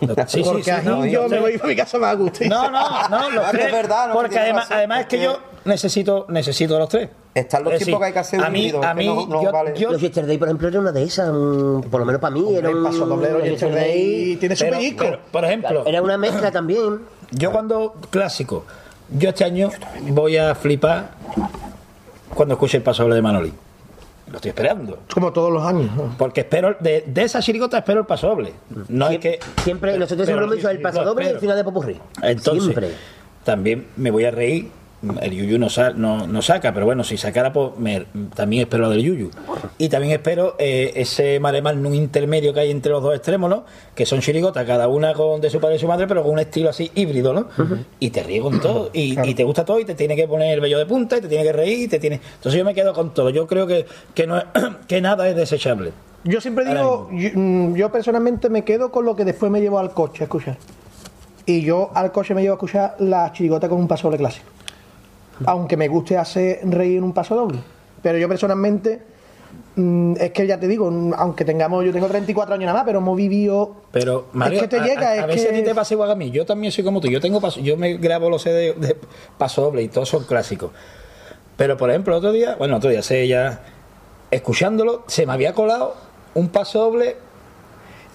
Los- 0.00 0.16
sí, 0.30 0.38
sí, 0.38 0.42
Porque 0.44 0.62
sí, 0.62 0.70
así 0.70 0.86
no, 0.86 1.04
yo 1.06 1.28
me 1.28 1.40
voy 1.40 1.60
a 1.60 1.66
mi 1.66 1.74
casa 1.74 1.98
más 1.98 2.10
a 2.12 2.14
gusto. 2.14 2.44
No, 2.44 2.70
no, 2.70 3.08
no, 3.08 3.30
los 3.30 3.50
tres. 3.50 3.66
es 3.66 3.72
verdad, 3.72 4.06
no, 4.08 4.12
que 4.12 4.18
porque 4.20 4.38
además, 4.38 4.70
además 4.70 5.00
es 5.00 5.06
que 5.06 5.20
yo 5.22 5.40
necesito, 5.64 6.26
necesito 6.28 6.78
los 6.78 6.88
tres. 6.88 7.08
Están 7.32 7.62
los 7.62 7.74
Es 7.74 7.84
tiempos 7.84 8.00
decir, 8.00 8.00
que 8.00 8.04
hay 8.06 8.12
que 8.12 8.18
hacer 8.18 8.40
un 8.40 8.44
a 8.46 8.50
mí, 8.50 8.72
a 8.82 8.94
mí, 8.94 9.06
no- 9.06 9.26
no 9.26 9.42
yo, 9.44 9.52
vale. 9.52 9.72
yo- 9.78 9.92
Los 9.92 10.00
Yesterday, 10.00 10.36
por 10.36 10.48
ejemplo, 10.48 10.66
era 10.68 10.80
una 10.80 10.90
de 10.92 11.02
esas. 11.04 11.30
un- 11.30 11.86
por 11.88 12.00
lo 12.00 12.06
menos 12.06 12.20
para 12.20 12.34
mí, 12.34 12.54
era 12.56 12.68
el 12.70 12.76
un. 12.76 12.82
paso 12.84 13.06
doble 13.06 13.28
de 13.28 13.32
los 13.38 13.42
Yesterday 13.48 14.36
tiene 14.36 14.56
su 14.56 14.64
pero- 14.64 14.76
pellizco. 14.76 15.04
pero, 15.04 15.18
por 15.30 15.44
ejemplo, 15.44 15.86
Era 15.86 16.02
una 16.02 16.18
mezcla 16.18 16.50
también. 16.52 17.00
yo 17.30 17.52
cuando 17.52 17.94
clásico, 18.10 18.64
yo 19.16 19.28
este 19.28 19.44
año 19.44 19.70
voy 20.08 20.36
a 20.38 20.54
flipar 20.56 21.10
cuando 22.34 22.54
escuche 22.54 22.78
el 22.78 22.82
paso 22.82 23.02
doble 23.04 23.14
de 23.16 23.22
Manoli. 23.22 23.52
Lo 24.28 24.36
estoy 24.36 24.48
esperando. 24.50 24.98
Como 25.12 25.32
todos 25.32 25.52
los 25.52 25.64
años. 25.64 25.90
¿no? 25.96 26.14
Porque 26.16 26.40
espero, 26.42 26.76
de, 26.78 27.02
de 27.06 27.22
esa 27.22 27.40
chirigota 27.40 27.78
espero 27.78 28.00
el 28.00 28.06
paso 28.06 28.28
doble. 28.28 28.52
No 28.88 29.08
es 29.08 29.18
que. 29.18 29.40
Siempre, 29.64 29.92
nosotros 29.98 30.26
siempre 30.26 30.34
pero 30.34 30.44
hemos 30.46 30.56
dicho 30.56 30.68
el 30.70 30.80
paso 30.80 31.04
doble 31.04 31.26
y 31.26 31.28
el 31.30 31.38
final 31.38 31.56
de 31.56 31.64
Popurrí. 31.64 32.00
Entonces, 32.22 32.62
Siempre. 32.64 32.90
también 33.44 33.86
me 33.96 34.10
voy 34.10 34.24
a 34.24 34.30
reír. 34.30 34.70
El 35.22 35.30
Yuyu 35.32 35.58
no, 35.58 35.70
sa- 35.70 35.90
no, 35.94 36.26
no 36.26 36.42
saca, 36.42 36.74
pero 36.74 36.84
bueno, 36.84 37.04
si 37.04 37.16
sacara, 37.16 37.52
pues 37.54 37.70
me- 37.78 38.04
también 38.34 38.62
espero 38.64 38.82
lo 38.82 38.90
del 38.90 39.02
Yuyu. 39.02 39.30
Y 39.78 39.88
también 39.88 40.12
espero 40.12 40.56
eh, 40.58 40.92
ese 40.94 41.40
maremán 41.40 41.84
un 41.86 41.94
intermedio 41.94 42.52
que 42.52 42.60
hay 42.60 42.70
entre 42.70 42.92
los 42.92 43.02
dos 43.02 43.14
extremos, 43.14 43.48
¿no? 43.48 43.64
Que 43.94 44.04
son 44.04 44.20
chirigotas, 44.20 44.66
cada 44.66 44.88
una 44.88 45.14
con 45.14 45.40
de 45.40 45.48
su 45.48 45.58
padre 45.58 45.76
y 45.76 45.78
su 45.78 45.86
madre, 45.86 46.06
pero 46.06 46.22
con 46.22 46.32
un 46.32 46.38
estilo 46.38 46.68
así 46.68 46.90
híbrido, 46.94 47.32
¿no? 47.32 47.46
Y 47.98 48.10
te 48.10 48.22
ríes 48.22 48.42
con 48.42 48.60
todo, 48.60 48.90
y, 48.92 49.18
y 49.26 49.34
te 49.34 49.42
gusta 49.44 49.64
todo, 49.64 49.80
y 49.80 49.86
te 49.86 49.94
tiene 49.94 50.16
que 50.16 50.28
poner 50.28 50.52
el 50.52 50.60
vello 50.60 50.78
de 50.78 50.84
punta, 50.84 51.16
y 51.16 51.22
te 51.22 51.28
tiene 51.28 51.44
que 51.44 51.52
reír, 51.52 51.78
y 51.84 51.88
te 51.88 51.98
tiene. 51.98 52.20
Entonces 52.34 52.58
yo 52.58 52.64
me 52.66 52.74
quedo 52.74 52.92
con 52.92 53.14
todo. 53.14 53.30
Yo 53.30 53.46
creo 53.46 53.66
que, 53.66 53.86
que, 54.14 54.26
no 54.26 54.36
es- 54.36 54.44
que 54.86 55.00
nada 55.00 55.26
es 55.28 55.34
desechable. 55.34 55.92
Yo 56.24 56.42
siempre 56.42 56.66
digo, 56.66 57.08
yo, 57.12 57.30
mm, 57.34 57.74
yo 57.74 57.90
personalmente 57.90 58.50
me 58.50 58.64
quedo 58.64 58.90
con 58.92 59.06
lo 59.06 59.16
que 59.16 59.24
después 59.24 59.50
me 59.50 59.62
llevo 59.62 59.78
al 59.78 59.92
coche 59.94 60.22
a 60.22 60.24
escuchar. 60.24 60.58
Y 61.46 61.62
yo 61.62 61.90
al 61.94 62.12
coche 62.12 62.34
me 62.34 62.42
llevo 62.42 62.52
a 62.52 62.56
escuchar 62.56 62.96
la 62.98 63.32
chirigota 63.32 63.68
con 63.68 63.78
un 63.78 63.88
paso 63.88 64.08
doble 64.08 64.18
clásico. 64.18 64.46
Aunque 65.46 65.76
me 65.76 65.88
guste 65.88 66.16
hacer 66.16 66.60
reír 66.64 66.98
en 66.98 67.04
un 67.04 67.12
paso 67.12 67.34
doble. 67.34 67.58
Pero 68.02 68.18
yo 68.18 68.28
personalmente, 68.28 69.00
mm, 69.76 70.14
es 70.18 70.30
que 70.32 70.46
ya 70.46 70.58
te 70.58 70.66
digo, 70.68 70.90
aunque 71.16 71.44
tengamos, 71.44 71.84
yo 71.84 71.92
tengo 71.92 72.06
34 72.08 72.54
años 72.54 72.66
nada 72.66 72.78
más, 72.78 72.84
pero 72.86 72.98
hemos 72.98 73.16
vivido. 73.16 73.76
Pero, 73.92 74.26
Mario, 74.32 74.60
que 74.60 74.68
te 74.68 74.78
a- 74.80 74.84
llega, 74.84 75.08
a, 75.10 75.16
es 75.16 75.22
a 75.22 75.38
si 75.38 75.46
a 75.46 75.50
que- 75.50 75.58
ti 75.58 75.62
te 75.64 75.74
pasa 75.74 75.94
igual 75.94 76.10
a 76.10 76.14
mí. 76.14 76.30
Yo 76.30 76.44
también 76.46 76.72
soy 76.72 76.84
como 76.84 77.00
tú. 77.00 77.08
Yo 77.08 77.20
tengo 77.20 77.40
paso, 77.40 77.60
yo 77.60 77.76
me 77.76 77.96
grabo 77.98 78.28
los 78.30 78.42
CD 78.42 78.74
de 78.74 78.96
paso 79.38 79.62
doble 79.62 79.82
y 79.82 79.88
todos 79.88 80.08
son 80.08 80.24
clásicos. 80.24 80.70
Pero, 81.56 81.76
por 81.76 81.90
ejemplo, 81.90 82.14
el 82.14 82.18
otro 82.18 82.32
día, 82.32 82.56
bueno, 82.56 82.76
otro 82.76 82.90
día 82.90 83.02
sé 83.02 83.26
ya, 83.28 83.60
escuchándolo, 84.30 85.04
se 85.06 85.26
me 85.26 85.32
había 85.32 85.52
colado 85.54 85.94
un 86.34 86.48
paso 86.48 86.78
doble, 86.80 87.16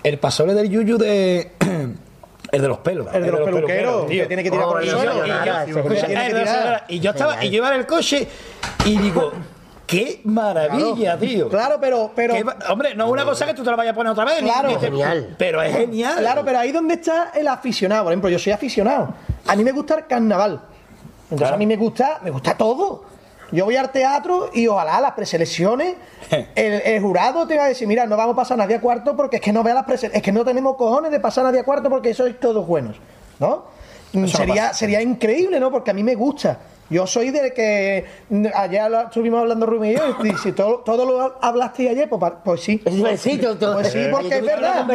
el 0.03 0.17
paso 0.19 0.43
doble 0.43 0.55
del 0.55 0.69
Yuyu 0.69 0.97
de... 0.97 1.51
El 2.55 2.61
de 2.61 2.67
los 2.67 2.77
pelos. 2.79 3.07
El 3.13 3.23
de 3.23 3.31
los 3.31 3.41
peluqueros, 3.41 4.07
tío. 4.07 4.23
que 4.23 4.27
tiene 4.27 4.43
que 4.43 4.51
tirar 4.51 4.65
por 4.67 4.81
el 4.81 4.87
Oh, 4.89 4.91
Y 4.91 4.91
yo- 4.91 4.97
suelo. 4.97 5.25
y 5.25 5.27
yo- 5.27 5.33
el 7.11 7.15
estaba, 7.15 7.43
y 7.43 7.49
yo 7.49 7.57
iba 7.57 7.73
en 7.73 7.79
el 7.79 7.85
coche 7.85 8.27
y 8.85 8.97
digo, 8.97 9.31
¡Qué 9.85 10.21
maravilla, 10.23 11.15
tío! 11.15 11.47
Claro, 11.47 11.77
pero, 11.79 12.11
pero, 12.15 12.33
Qué 12.33 12.43
hombre, 12.69 12.95
no 12.95 13.05
es 13.05 13.11
una 13.11 13.23
cosa 13.23 13.45
que 13.45 13.53
tú 13.53 13.63
te 13.63 13.69
la 13.69 13.75
vayas 13.75 13.91
a 13.93 13.95
poner 13.95 14.11
otra 14.13 14.25
vez. 14.25 14.39
Claro. 14.39 14.67
ni 14.69 14.75
te- 14.77 14.85
Genial. 14.87 15.35
Pero 15.37 15.61
es 15.61 15.75
genial. 15.75 16.17
Claro, 16.17 16.41
pero 16.43 16.57
ahí 16.57 16.71
donde 16.71 16.95
está 16.95 17.29
el 17.35 17.47
aficionado. 17.47 18.05
Por 18.05 18.11
ejemplo, 18.13 18.29
yo 18.31 18.39
soy 18.39 18.51
aficionado. 18.51 19.13
A 19.47 19.55
mí 19.55 19.63
me 19.63 19.71
gusta 19.71 19.93
el 19.99 20.07
carnaval. 20.07 20.59
Entonces 21.29 21.53
a 21.53 21.57
mí 21.57 21.67
me 21.67 21.75
gusta, 21.75 22.19
me 22.23 22.31
gusta 22.31 22.57
todo. 22.57 23.05
Yo 23.55 23.65
voy 23.65 23.75
al 23.77 23.89
teatro 23.91 24.49
y 24.53 24.67
ojalá 24.67 24.99
las 25.01 25.13
preselecciones, 25.13 25.95
el, 26.55 26.73
el 26.85 27.01
jurado 27.01 27.47
te 27.47 27.57
va 27.57 27.65
a 27.65 27.67
decir, 27.69 27.87
mira, 27.87 28.05
no 28.05 28.17
vamos 28.17 28.33
a 28.33 28.35
pasar 28.37 28.57
nadie 28.57 28.75
a 28.75 28.81
cuarto 28.81 29.15
porque 29.15 29.37
es 29.37 29.41
que 29.41 29.53
no 29.53 29.63
vea 29.63 29.73
las 29.73 29.83
preselecciones, 29.85 30.17
es 30.17 30.23
que 30.23 30.31
no 30.31 30.43
tenemos 30.45 30.75
cojones 30.75 31.11
de 31.11 31.19
pasar 31.19 31.43
nadie 31.45 31.59
a 31.61 31.63
cuarto 31.63 31.89
porque 31.89 32.13
sois 32.13 32.39
todos 32.39 32.67
buenos, 32.67 32.97
¿no? 33.39 33.63
Sería, 34.27 34.73
sería 34.73 35.01
increíble, 35.01 35.59
¿no? 35.59 35.71
Porque 35.71 35.91
a 35.91 35.93
mí 35.93 36.03
me 36.03 36.15
gusta. 36.15 36.57
Yo 36.89 37.07
soy 37.07 37.31
de 37.31 37.51
que 37.51 38.05
ayer 38.53 38.89
lo- 38.91 39.01
estuvimos 39.01 39.39
hablando 39.41 39.65
Rubén 39.65 39.93
y 39.93 39.95
yo, 39.95 40.03
y 40.23 40.37
si 40.37 40.51
todo, 40.51 40.77
todo 40.85 41.03
lo 41.05 41.35
hablaste 41.41 41.89
ayer, 41.89 42.07
pues, 42.07 42.33
pues 42.43 42.61
sí. 42.61 42.81
Sí, 43.17 43.37
todo- 43.39 43.57
todo- 43.57 43.73
Pues 43.73 43.87
sí, 43.91 44.05
porque 44.11 44.35
es 44.37 44.45
verdad. 44.45 44.85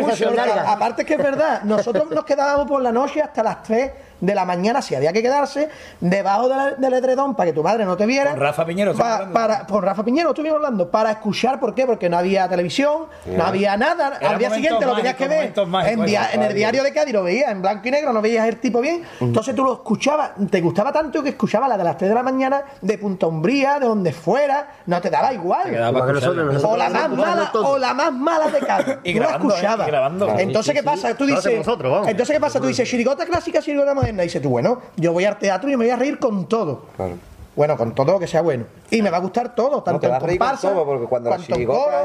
aparte 0.68 1.02
es 1.02 1.08
que 1.08 1.14
es 1.14 1.22
verdad. 1.22 1.62
Nosotros 1.64 2.08
nos 2.10 2.24
quedábamos 2.24 2.68
por 2.68 2.80
la 2.80 2.92
noche 2.92 3.20
hasta 3.20 3.42
las 3.42 3.62
3 3.64 3.90
de 4.20 4.34
la 4.34 4.44
mañana, 4.44 4.82
si 4.82 4.94
había 4.94 5.12
que 5.12 5.22
quedarse, 5.22 5.68
debajo 6.00 6.48
de 6.48 6.56
la- 6.56 6.70
del 6.72 6.92
edredón 6.94 7.34
para 7.34 7.50
que 7.50 7.54
tu 7.54 7.62
madre 7.62 7.84
no 7.84 7.96
te 7.96 8.06
viera. 8.06 8.30
Con 8.32 8.40
Rafa 8.40 8.64
Piñero 8.66 8.94
Pa- 8.94 9.14
hablando. 9.14 9.34
para, 9.34 9.66
con 9.66 9.82
Rafa 9.82 10.04
Piñero 10.04 10.30
estuvimos 10.30 10.56
hablando. 10.56 10.90
Para 10.90 11.10
escuchar, 11.12 11.58
¿por 11.60 11.74
qué? 11.74 11.86
Porque 11.86 12.08
no 12.08 12.18
había 12.18 12.48
televisión, 12.48 13.06
no 13.26 13.44
había 13.44 13.76
nada. 13.76 14.18
Al 14.26 14.38
día 14.38 14.50
siguiente 14.50 14.84
lo 14.86 14.94
tenías 14.94 15.14
que 15.16 15.28
ver. 15.28 15.52
En, 15.86 16.42
el 16.42 16.54
diario 16.54 16.82
de 16.82 16.92
Cádiz 16.92 17.14
lo 17.14 17.22
veías 17.22 17.50
en 17.50 17.62
blanco 17.62 17.88
y 17.88 17.90
negro, 17.90 18.12
no 18.12 18.20
veías 18.22 18.46
el 18.46 18.58
tipo 18.60 18.80
bien. 18.80 19.02
Entonces 19.20 19.54
tú 19.54 19.64
lo 19.64 19.74
escuchabas, 19.74 20.30
te 20.50 20.60
gustaba 20.60 20.92
tanto 20.92 21.22
que 21.22 21.30
escuchabas 21.30 21.68
la 21.68 21.76
de 21.78 21.84
las 21.84 21.96
3 21.96 22.08
de 22.10 22.14
la 22.14 22.22
mañana 22.22 22.62
de 22.80 22.98
Punta 22.98 23.26
Umbría, 23.26 23.78
de 23.78 23.86
donde 23.86 24.12
fuera, 24.12 24.68
no 24.86 25.00
te 25.00 25.10
daba 25.10 25.32
igual. 25.32 25.68
O 25.74 26.76
la 26.76 26.88
más 26.90 27.08
nosotros- 27.10 27.16
mala, 27.16 27.50
o 27.54 27.78
la 27.78 27.94
más 27.94 28.12
mala 28.12 28.48
de 28.48 28.58
Cádiz. 28.60 28.96
Y 29.04 29.14
Tú 29.14 29.20
la 29.20 29.26
grabando, 29.26 29.48
¿eh? 29.48 29.56
escuchabas. 29.56 29.86
Y 29.86 29.90
grabando. 29.90 30.28
Entonces, 30.38 30.74
¿qué 30.74 30.82
pasa? 30.82 31.14
Tú 31.14 31.24
dices. 31.26 31.46
Entonces, 31.46 32.34
¿qué 32.34 32.40
pasa? 32.40 32.60
Tú 32.60 32.66
dices, 32.66 32.88
chirigota 32.88 33.24
clásica, 33.24 33.60
chirigota 33.60 33.94
moderna. 33.94 34.09
Y 34.18 34.22
dices 34.22 34.42
tú, 34.42 34.50
bueno, 34.50 34.80
yo 34.96 35.12
voy 35.12 35.24
al 35.24 35.38
teatro 35.38 35.68
y 35.70 35.76
me 35.76 35.84
voy 35.84 35.90
a 35.90 35.96
reír 35.96 36.18
con 36.18 36.46
todo. 36.48 36.86
Claro. 36.96 37.14
Bueno, 37.56 37.76
con 37.76 37.94
todo 37.94 38.12
lo 38.12 38.18
que 38.20 38.28
sea 38.28 38.42
bueno. 38.42 38.64
Y 38.90 39.02
me 39.02 39.10
va 39.10 39.16
a 39.18 39.20
gustar 39.20 39.54
todo, 39.56 39.82
tanto 39.82 40.00
te 40.00 40.06
en 40.06 40.18
comparsa, 40.18 40.70
todo, 40.70 40.84
porque 40.86 41.06
cuando 41.06 41.30
la 41.30 41.36
cuanto 41.36 41.54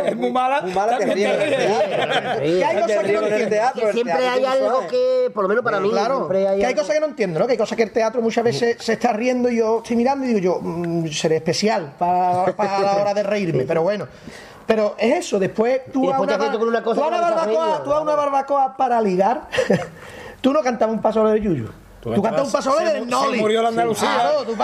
en. 0.01 0.07
Es 0.07 0.15
muy 0.17 0.31
mala. 0.31 0.61
Muy 0.61 0.73
mala, 0.73 0.97
te 0.97 1.05
ríes 1.05 1.33
en 1.33 1.41
el 1.41 1.47
ríes. 1.47 1.59
teatro. 1.67 2.41
Que 2.41 2.65
hay 2.65 2.81
cosas 2.81 3.03
que 3.03 3.13
no 3.13 3.27
entiendo. 3.27 3.91
siempre 3.93 4.27
hay 4.27 4.45
algo 4.45 4.87
que, 4.87 5.31
por 5.33 5.43
lo 5.43 5.49
menos 5.49 5.63
para 5.63 5.79
mí, 5.79 5.91
Claro, 5.91 6.15
siempre 6.15 6.47
hay 6.47 6.59
que 6.59 6.65
hay 6.65 6.71
algo- 6.71 6.81
cosas 6.81 6.95
que 6.95 6.99
no 6.99 7.05
entiendo, 7.05 7.39
¿no? 7.39 7.45
Que 7.45 7.51
hay 7.53 7.57
cosas 7.57 7.77
que 7.77 7.83
el 7.83 7.91
teatro 7.91 8.21
muchas 8.21 8.43
veces 8.43 8.77
se 8.79 8.93
está 8.93 9.13
riendo 9.13 9.47
y 9.49 9.57
yo 9.57 9.77
estoy 9.77 9.95
mirando 9.95 10.25
y 10.25 10.29
digo 10.33 10.39
yo, 10.39 10.59
mm, 10.61 11.07
seré 11.09 11.37
especial 11.37 11.93
para, 11.97 12.45
para 12.55 12.79
la 12.81 12.95
hora 12.97 13.13
de 13.13 13.23
reírme, 13.23 13.63
pero 13.65 13.83
bueno. 13.83 14.07
Pero 14.65 14.95
es 14.97 15.19
eso, 15.19 15.37
después 15.37 15.81
tú 15.93 16.05
Y 16.05 16.11
a 16.11 16.19
una, 16.19 16.35
haces 16.35 16.51
tú 16.51 16.59
con 16.59 16.67
una 16.69 16.83
cosa 16.83 16.99
tú 16.99 17.03
a 17.03 17.07
una 17.07 17.17
no 17.17 17.23
barbacoa, 17.35 17.83
tú 17.83 17.93
a 17.93 18.01
una 18.01 18.15
barbacoa 18.15 18.75
para 18.75 18.99
ligar, 18.99 19.43
tú 20.41 20.51
no 20.51 20.61
cantabas 20.61 20.95
un 20.95 21.01
paso 21.03 21.25
de 21.27 21.39
Yuyu. 21.39 21.69
Tú, 22.05 22.13
Tú 22.13 22.21
cantas 22.21 22.45
un 22.45 22.51
paso 22.51 22.77
se 22.77 22.83
del 22.85 22.97
mu- 22.99 23.05
se 23.05 23.09
Noli. 23.09 23.39
murió 23.39 23.61
la 23.63 23.69
Andalucía. 23.69 24.09
Claro, 24.13 24.43
tú, 24.43 24.51
El 24.51 24.57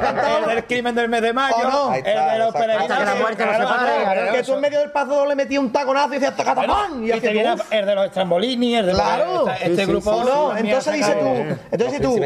cantabas. 0.00 0.46
del 0.48 0.64
crimen 0.66 0.94
del 0.96 1.08
mes 1.08 1.22
de 1.22 1.32
mayo. 1.32 1.56
¿O 1.56 1.70
no? 1.70 1.94
El 1.94 2.02
de 2.02 2.38
los 2.38 2.52
peregrinos. 2.52 2.82
Hasta 2.90 2.98
que 2.98 3.04
la 3.04 3.14
muerte 3.14 3.46
nos 3.46 3.56
separe, 3.56 4.02
claro. 4.02 4.32
que 4.32 4.42
tú 4.42 4.54
en 4.54 4.60
medio 4.60 4.78
del 4.80 4.90
paso 4.90 5.14
doble 5.14 5.34
metías 5.36 5.62
un 5.62 5.72
taconazo 5.72 6.08
y 6.08 6.18
decías 6.18 6.36
¡Tacatapán! 6.36 7.04
Y 7.06 7.10
te 7.20 7.32
viene 7.32 7.54
el 7.70 7.86
de 7.86 7.94
los 7.94 8.04
estrambolini, 8.06 8.74
el 8.76 8.86
de 8.86 8.92
Claro. 8.94 9.46
este, 9.60 9.86
grupo. 9.86 10.10
¿O 10.10 10.24
no? 10.24 10.56
Entonces 10.56 10.92
dices 10.94 11.16
tú, 11.20 11.56
entonces 11.70 12.00
tú, 12.00 12.18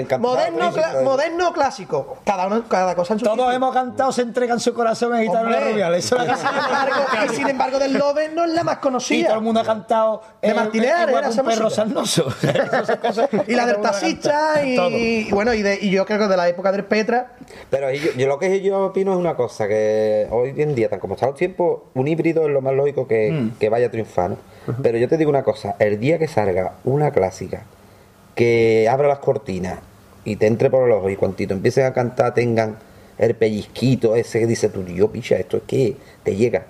moderno, 1.03 1.53
clásico. 1.53 2.16
Cada 2.24 2.47
uno, 2.47 2.62
cada 2.69 2.94
cosa 2.94 3.12
en 3.12 3.19
su 3.20 3.27
Todos 3.27 3.55
hemos 3.55 3.74
cantado, 3.74 4.11
se 4.11 4.23
entregan 4.23 4.59
su 4.59 4.73
corazón 4.73 5.15
en 5.16 5.24
Gitano 5.24 5.51
Rubial. 5.51 5.94
Eso 5.94 6.16
es 6.19 6.31
y 6.31 6.35
sin 6.35 6.49
embargo, 6.49 6.94
y 7.24 7.28
sin 7.36 7.49
embargo 7.49 7.78
del 7.78 7.93
Lover 7.93 8.32
no 8.32 8.44
es 8.44 8.51
la 8.53 8.65
más 8.65 8.74
Y 8.74 8.77
todo 8.77 8.82
conocida. 8.82 9.35
el 9.35 9.40
mundo 9.43 9.61
ha 9.61 9.65
cantado 9.65 10.23
De 10.40 10.55
Martínez 10.55 10.90
era 10.97 11.28
un 11.28 11.36
perro 11.47 11.69
sarnoso. 11.70 12.27
Y 13.47 13.55
la 13.55 13.66
del 13.66 13.81
taxista. 13.81 14.62
Y, 14.99 15.31
bueno, 15.31 15.55
y, 15.55 15.63
de- 15.63 15.79
y 15.81 15.91
yo 15.91 16.05
creo 16.07 16.19
que 16.19 16.29
de 16.29 16.37
la 16.37 16.49
época 16.49 16.73
del 16.73 16.85
Petra, 16.85 17.33
Pero 17.71 17.91
yo, 17.93 18.13
yo 18.17 18.27
lo 18.29 18.39
que 18.39 18.61
yo 18.61 18.87
opino 18.87 19.13
es 19.13 19.19
una 19.19 19.35
cosa, 19.37 19.67
que 19.69 20.27
hoy 20.31 20.53
en 20.57 20.75
día, 20.75 20.89
tan 20.89 20.99
como 21.01 21.15
están 21.15 21.31
los 21.31 21.39
tiempos, 21.39 21.81
un 21.95 22.09
híbrido 22.09 22.47
es 22.47 22.53
lo 22.53 22.61
más 22.61 22.75
lógico 22.75 23.07
que, 23.09 23.51
que 23.59 23.69
vaya 23.69 23.87
a 23.87 23.91
triunfar, 23.91 24.31
¿no? 24.31 24.37
Pero 24.83 24.99
yo 24.99 25.09
te 25.09 25.17
digo 25.17 25.31
una 25.31 25.43
cosa, 25.43 25.75
el 25.79 25.99
día 25.99 26.19
que 26.19 26.29
salga 26.29 26.75
una 26.85 27.11
clásica, 27.11 27.65
que 28.35 28.89
abra 28.91 29.09
las 29.09 29.19
cortinas 29.19 29.79
y 30.25 30.37
te 30.37 30.47
entre 30.47 30.71
por 30.71 30.89
los 30.89 30.99
ojos 30.99 31.13
y 31.13 31.17
cuantito 31.17 31.53
empiecen 31.55 31.85
a 31.85 31.93
cantar 31.93 32.33
tengan 32.35 32.77
el 33.19 33.35
pellizquito 33.35 34.17
ese 34.17 34.41
que 34.41 34.47
dice 34.47 34.69
tú, 34.69 34.85
yo 34.85 35.11
picha, 35.11 35.37
esto 35.37 35.59
es 35.59 35.63
que 35.67 35.97
te 36.23 36.35
llega. 36.37 36.67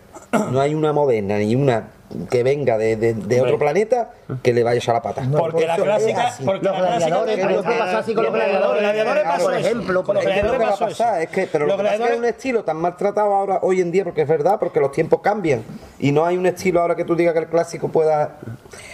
No 0.51 0.61
hay 0.61 0.75
una 0.75 0.93
moderna 0.93 1.39
ni 1.39 1.55
una 1.55 1.89
que 2.31 2.43
venga 2.43 2.79
de, 2.79 2.97
de- 2.97 3.15
de 3.15 3.41
otro 3.41 3.59
planeta 3.59 4.11
que 4.43 4.53
le 4.53 4.63
vaya 4.63 4.81
a 4.91 4.93
la 4.95 5.03
pata. 5.03 5.23
Porque 5.37 5.67
la 5.67 5.77
clásica. 5.77 6.35
Porque 6.45 6.65
Los 6.67 6.77
gladiadores, 6.79 7.39
es 7.39 7.45
lo 7.51 7.63
que- 7.63 7.69
así 7.69 8.15
con 8.15 8.25
los 8.25 8.33
Los 8.33 8.43
gladiadores. 8.79 9.25
pasó 9.25 9.45
Por 9.45 9.55
ejemplo, 9.55 10.03
Los 10.07 10.25
ejemplo. 10.27 10.53
lo 10.53 10.59
que 10.59 10.65
eso. 10.75 10.79
pasar, 10.87 11.23
es 11.23 11.29
que, 11.29 11.47
pero 11.51 11.67
Los 11.67 11.77
lo 11.77 11.83
que 11.83 11.91
pasa 11.91 12.13
es 12.13 12.19
un 12.19 12.25
estilo 12.25 12.65
tan 12.65 12.77
maltratado 12.79 13.33
ahora, 13.35 13.59
hoy 13.63 13.81
en 13.81 13.91
día, 13.93 14.05
porque 14.05 14.23
es 14.23 14.29
verdad, 14.29 14.59
porque 14.59 14.81
los 14.81 14.93
tiempos 14.93 15.21
cambian. 15.23 15.63
Y 15.99 16.13
no 16.13 16.25
hay 16.25 16.37
un 16.37 16.47
estilo 16.47 16.81
ahora 16.81 16.95
que 16.97 17.05
tú 17.05 17.15
digas 17.15 17.33
que 17.35 17.41
el 17.41 17.49
clásico 17.49 17.89
pueda. 17.89 18.37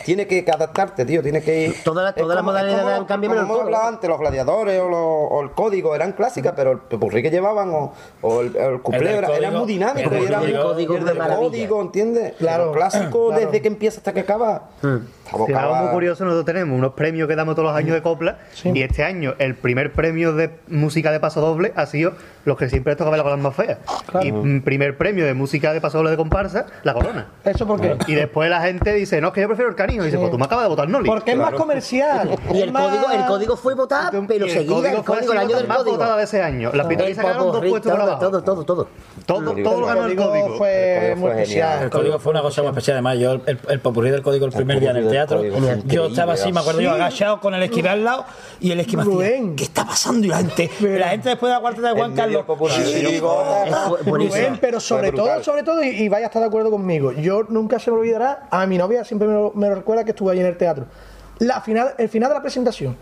Tiene 0.05 0.27
que 0.27 0.45
adaptarte, 0.51 1.05
tío, 1.05 1.23
tiene 1.23 1.43
que 1.43 1.61
ir. 1.67 1.83
Todas 1.85 2.15
las- 2.17 2.43
modalidades 2.43 2.99
han 2.99 3.05
cambiado 3.05 3.47
como 3.47 3.77
antes, 3.77 4.09
los 4.09 4.19
gladiadores 4.19 4.81
o, 4.81 4.89
los- 4.89 4.99
o 5.31 5.41
el 5.43 5.51
código 5.53 5.95
eran 5.95 6.13
clásicas, 6.13 6.53
pero 6.57 6.73
el 6.73 6.79
pepurrí 6.79 7.23
que 7.23 7.31
llevaban 7.31 7.71
o, 7.71 7.93
o 8.23 8.41
el, 8.41 8.49
el 8.57 8.81
era, 9.07 9.19
era 9.19 9.29
código- 9.29 9.59
muy 9.59 9.67
dinámico. 9.69 10.11
el 10.11 10.23
y 10.23 10.27
era 10.27 10.39
código 10.63 10.97
el 10.97 11.03
maravilla. 11.05 11.37
código, 11.37 11.81
¿entiendes? 11.83 12.35
Claro, 12.39 12.73
clásico 12.73 13.08
desde 13.35 13.63
que 13.63 13.69
empieza 13.69 13.99
hasta 13.99 14.13
que 14.13 14.21
acaba. 14.21 14.71
Estamos 15.29 15.47
Si 15.47 15.53
algo 15.53 15.75
muy 15.77 15.89
curioso, 15.93 16.25
nosotros 16.25 16.47
tenemos 16.47 16.77
unos 16.79 16.95
premios 16.95 17.29
que 17.29 17.37
damos 17.37 17.55
todos 17.55 17.69
los 17.69 17.77
años 17.77 17.93
de 17.95 18.03
copla 18.03 18.39
y 18.65 18.83
este 18.83 19.05
año 19.05 19.35
el 19.39 19.55
primer 19.55 19.93
premio 19.93 20.33
de 20.33 20.51
música 20.69 21.13
de 21.13 21.21
paso 21.21 21.41
doble 21.41 21.73
ha 21.77 21.87
sido 21.87 22.13
los 22.45 22.57
que 22.57 22.71
siempre 22.71 22.97
tocaban 22.97 23.19
las 23.19 23.25
cosas 23.25 23.39
más 23.39 23.55
feas. 23.55 23.79
Y 24.23 24.33
mm, 24.33 24.63
primer 24.63 24.97
premio 24.97 25.27
de 25.27 25.35
música 25.35 25.73
de 25.75 25.81
paso 25.83 25.99
doble 25.99 26.11
de 26.13 26.17
comparsa, 26.17 26.65
la 26.83 26.95
corona. 26.95 27.27
eso 27.45 27.67
porque 27.67 27.97
Y 28.07 28.15
después 28.15 28.49
la 28.49 28.63
gente 28.63 28.93
dice, 28.95 29.21
no, 29.21 29.29
es 29.29 29.35
que 29.35 29.43
yo 29.43 29.49
prefiero 29.49 29.69
el 29.71 29.77
canijo. 29.77 30.03
Y 30.03 30.07
dice, 30.07 30.19
pues 30.19 30.31
tú 30.31 30.39
me 30.39 30.47
acabas 30.47 30.65
de 30.65 30.69
votar 30.71 30.89
Noli. 30.89 31.07
porque 31.09 31.33
es 31.33 31.37
más 31.39 31.53
comercial. 31.53 32.31
Y 32.55 32.63
el 32.63 32.73
más- 32.73 32.89
código, 32.89 33.11
el 33.11 33.25
código 33.27 33.57
fue 33.57 33.75
votado, 33.75 34.25
pero 34.27 34.47
Y 34.47 34.51
seguida 34.51 34.93
el 34.93 35.03
código, 35.05 35.33
el 35.33 35.39
año 35.39 35.57
del 35.57 35.69
más 35.69 35.79
código. 35.79 35.97
votada 35.99 36.17
de 36.17 36.25
ese 36.25 36.41
año. 36.43 36.71
Las 36.73 36.87
pitonias 36.87 37.19
El 37.19 37.25
sacaron 37.25 37.53
dos 37.53 37.65
puestos 37.67 37.93
por 37.93 38.01
abajo. 38.01 38.19
todo, 38.21 38.43
todo, 38.43 38.65
todo. 38.65 38.89
Todo, 39.27 39.55
todo 39.63 39.81
lo 39.81 39.87
ganó 39.87 40.07
el 40.07 40.17
código 40.17 40.31
código. 40.31 40.57
fue 40.57 40.97
El 40.97 41.01
código 41.01 41.17
muy 41.21 41.31
fue 41.33 41.43
especial. 41.43 41.83
El 41.83 41.91
código 41.91 42.19
fue 42.19 42.31
una 42.31 42.41
cosa 42.43 42.63
muy 42.63 42.69
especial. 42.71 42.95
Además, 42.97 43.19
yo, 43.19 43.33
el, 43.33 43.59
el 43.69 43.81
popurrí 43.81 44.11
del 44.11 44.23
código 44.23 44.47
el 44.47 44.53
primer 44.53 44.81
día 44.81 44.91
en 44.91 44.97
el 44.97 45.11
teatro, 45.19 45.39
código 45.39 45.59
fue 45.59 45.83
yo 45.87 46.07
estaba 46.07 46.33
así, 46.35 46.53
me 46.53 46.61
acuerdo 46.61 46.81
yo 46.81 46.91
agachado 46.93 47.41
con 47.41 47.55
el 47.55 47.63
esquive 47.63 47.89
al 47.89 48.05
lado 48.05 48.25
y 48.61 48.71
el 48.71 48.85
Rubén. 48.85 49.57
¿qué 49.57 49.65
está 49.65 49.85
pasando? 49.85 50.27
Y 50.27 50.31
la 50.31 50.39
gente, 50.39 50.71
la 50.99 51.09
gente 51.09 51.31
después 51.31 51.51
de 51.51 51.55
la 51.55 51.61
cuarta 51.61 51.81
de 51.81 51.93
Juan 51.93 52.15
Carlos, 52.15 52.47
buenísimo. 52.47 54.35
Rubén, 54.37 54.59
pero 54.61 54.81
sobre 54.81 55.13
todo, 55.13 55.43
sobre 55.43 55.63
todo, 55.63 55.83
y, 55.83 55.89
y 55.89 56.09
vaya 56.09 56.27
a 56.27 56.29
estar 56.29 56.41
de 56.41 56.49
acuerdo 56.49 56.71
conmigo, 56.71 57.13
yo 57.13 57.45
nunca 57.49 57.79
se 57.79 57.91
me 57.91 57.99
olvidará, 57.99 58.49
a 58.51 58.67
mi 58.67 58.79
novia 58.79 59.05
siempre 59.05 59.29
me 59.29 59.35
lo, 59.35 59.75
recuerda 59.75 60.05
que 60.05 60.11
estuvo 60.11 60.31
ahí 60.31 60.41
en 60.41 60.47
el 60.47 60.57
teatro. 60.57 60.87
La 61.39 61.61
final, 61.61 61.95
el 61.99 62.09
final 62.09 62.31
de 62.31 62.35
la 62.35 62.43
presentación, 62.43 62.97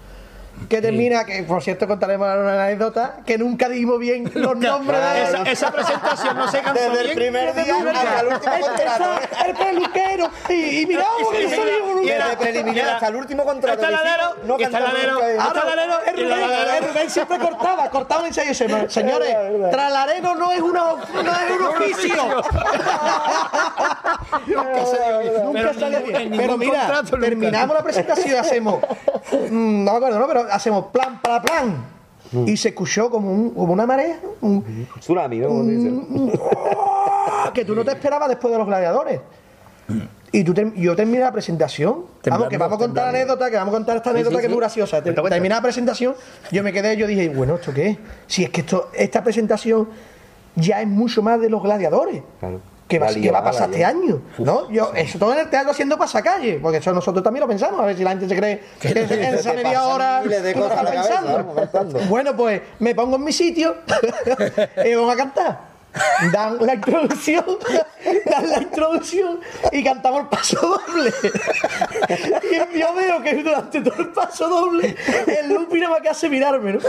que 0.68 0.80
termina, 0.82 1.24
que 1.24 1.42
por 1.44 1.62
cierto 1.62 1.86
contaremos 1.86 2.26
una 2.26 2.64
anécdota, 2.64 3.18
que 3.24 3.38
nunca 3.38 3.68
dijimos 3.68 3.98
bien 4.00 4.30
los 4.34 4.56
nombres 4.56 5.00
de 5.00 5.22
esa, 5.24 5.42
esa 5.44 5.70
presentación 5.70 6.36
no 6.36 6.50
se 6.50 6.60
cansó 6.60 6.82
Desde 6.82 7.00
el 7.00 7.04
bien. 7.06 7.16
primer 7.18 7.54
día 7.54 7.76
hasta 7.76 8.20
el 8.20 8.26
último 8.26 8.54
contrato. 8.60 9.04
el 9.46 9.54
peluquero, 9.54 10.30
y, 10.48 10.80
y 10.80 10.86
miramos 10.86 11.30
que 11.30 11.42
Y 11.44 11.50
salió 11.50 12.02
y 12.02 12.08
era- 12.08 12.26
Desde 12.26 12.36
preliminar 12.36 12.88
hasta 12.90 13.06
el 13.08 13.16
último 13.16 13.44
contrato. 13.44 13.74
Está 13.82 13.88
el 13.88 13.94
alero, 13.94 14.34
no 14.44 14.56
está 14.56 14.66
el 14.66 14.72
cantamos 14.84 14.90
alero, 14.98 15.12
nunca 15.14 15.26
bien. 15.26 15.40
está 15.40 15.60
el 15.62 15.68
alero, 15.78 15.94
El 16.06 16.16
Rubén, 16.88 17.02
el 17.02 17.10
siempre 17.10 17.38
cortaba, 17.38 17.90
cortaba 17.90 18.20
un 18.22 18.26
ensayo 18.26 18.46
y 18.46 18.48
dice, 18.50 18.88
señores, 18.90 19.36
tralareno 19.70 20.34
no 20.34 20.52
es, 20.52 20.60
una, 20.60 20.80
no 20.80 20.96
es 21.20 21.60
un 21.60 21.66
oficio. 21.76 22.42
nunca 24.46 24.86
salió 24.86 25.18
bien. 25.20 25.44
Nunca 25.44 25.60
Pero 25.60 25.74
salió 25.80 25.98
en 25.98 26.04
bien. 26.06 26.22
ningún 26.30 26.38
Pero 26.38 26.56
mira, 26.58 26.72
contrato 26.80 27.02
nunca. 27.16 27.20
terminamos 27.26 27.76
la 27.76 27.82
presentación 27.82 28.30
y 28.30 28.34
hacemos, 28.34 28.80
mm, 29.50 29.84
no 29.84 29.90
me 29.92 29.96
acuerdo, 29.96 30.18
¿no? 30.18 30.26
Pero 30.26 30.45
hacemos 30.51 30.86
plan 30.86 31.20
para 31.23 31.43
plan. 31.43 31.97
Y 32.44 32.56
se 32.56 32.70
escuchó 32.70 33.09
como, 33.09 33.31
un, 33.32 33.51
como 33.51 33.73
una 33.73 33.86
marea, 33.86 34.18
un- 34.40 34.64
Tsunami, 34.98 35.39
dicen. 35.39 36.32
que 37.55 37.64
tú 37.64 37.74
no 37.74 37.85
te 37.85 37.93
esperabas 37.93 38.28
después 38.28 38.51
de 38.52 38.59
los 38.59 38.66
gladiadores. 38.66 39.20
Y 40.32 40.43
tú 40.43 40.52
ter- 40.52 40.74
yo 40.74 40.97
terminé 40.97 41.20
la 41.20 41.31
presentación. 41.31 42.05
vamos, 42.28 42.48
que 42.48 42.59
vamos 42.59 42.74
a 42.77 42.78
contar 42.78 43.05
la 43.06 43.12
temblando. 43.12 43.16
anécdota, 43.16 43.51
que 43.51 43.56
vamos 43.56 43.73
a 43.74 43.77
contar 43.77 43.97
esta 43.98 44.10
anécdota 44.10 44.39
que 44.40 44.47
es 44.47 44.51
muy 44.51 44.59
graciosa. 44.59 45.02
Te- 45.02 45.12
Terminé 45.12 45.55
la 45.55 45.62
presentación, 45.62 46.14
yo 46.51 46.62
me 46.64 46.73
quedé, 46.73 46.97
yo 46.97 47.06
dije, 47.06 47.28
bueno, 47.28 47.55
¿esto 47.55 47.73
qué 47.73 47.90
es? 47.90 47.98
Si 48.27 48.43
es 48.43 48.51
que 48.51 48.62
esto, 48.62 48.90
esta 48.93 49.23
presentación 49.23 49.89
ya 50.56 50.81
es 50.82 50.89
mucho 50.89 51.23
más 51.23 51.40
de 51.40 51.48
los 51.48 51.62
gladiadores. 51.62 52.23
Claro. 52.40 52.60
Que 52.88 53.00
va, 53.00 53.08
a 53.08 53.42
pasar 53.42 53.68
este 53.68 53.84
año, 53.84 54.22
¿no? 54.38 54.70
Yo, 54.70 54.92
eso 54.94 55.18
todo 55.18 55.32
en 55.32 55.40
el 55.40 55.50
teatro 55.50 55.72
haciendo 55.72 55.98
pasacalle, 55.98 56.60
porque 56.62 56.78
eso 56.78 56.92
nosotros 56.92 57.24
también 57.24 57.40
lo 57.40 57.48
pensamos, 57.48 57.80
a 57.80 57.84
ver 57.84 57.96
si 57.96 58.04
la 58.04 58.10
gente 58.10 58.28
se 58.28 58.36
cree 58.36 58.62
que 58.80 58.90
en 58.90 59.34
esa 59.34 59.52
media 59.54 59.82
hora 59.84 60.22
de 60.22 60.54
cosas 60.54 60.84
cabeza, 60.84 61.44
pensando. 61.54 61.98
Bueno, 62.08 62.36
pues 62.36 62.62
me 62.78 62.94
pongo 62.94 63.16
en 63.16 63.24
mi 63.24 63.32
sitio 63.32 63.74
y 64.84 64.94
vamos 64.94 65.12
a 65.12 65.16
cantar. 65.16 65.75
Dan 66.32 66.59
la 66.64 66.74
introducción, 66.74 67.44
dan 68.27 68.51
la 68.51 68.59
introducción 68.62 69.40
y 69.73 69.82
cantamos 69.85 70.20
el 70.23 70.28
paso 70.28 70.60
doble. 70.86 71.12
Y 72.74 72.78
yo 72.78 72.94
veo 72.94 73.23
que 73.23 73.35
durante 73.43 73.81
todo 73.81 74.02
el 74.02 74.09
paso 74.09 74.48
doble 74.48 74.97
el 75.27 75.48
Lupi 75.48 75.81
nada 75.81 75.94
más 75.94 76.01
que 76.02 76.09
hace 76.10 76.28
mirarme, 76.28 76.74
¿no? 76.74 76.81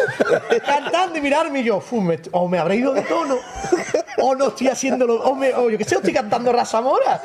Cantando 0.66 1.18
y 1.18 1.22
mirarme 1.22 1.60
y 1.60 1.64
yo, 1.64 1.80
"Fu, 1.80 2.02
me- 2.02 2.20
o 2.32 2.48
me 2.48 2.60
habré 2.60 2.76
ido 2.78 2.94
de 2.94 3.02
tono, 3.02 3.38
o 4.20 4.36
no 4.36 4.48
estoy 4.48 4.68
haciéndolo, 4.68 5.16
o, 5.24 5.36
me, 5.36 5.54
o 5.54 5.70
yo 5.70 5.78
qué 5.78 5.84
sé, 5.84 5.96
estoy 5.96 6.14
cantando 6.14 6.52
Razamora. 6.52 7.22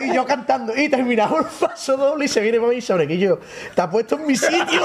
Y 0.00 0.12
yo 0.14 0.24
cantando, 0.24 0.74
y 0.76 0.88
terminamos 0.88 1.40
el 1.40 1.46
paso 1.68 1.96
doble 1.96 2.24
y 2.24 2.28
se 2.28 2.40
viene 2.40 2.58
para 2.58 2.70
mí 2.72 2.80
sobre 2.80 3.06
que 3.06 3.18
yo, 3.18 3.38
te 3.74 3.80
has 3.82 3.88
puesto 3.88 4.16
en 4.16 4.26
mi 4.26 4.36
sitio. 4.36 4.84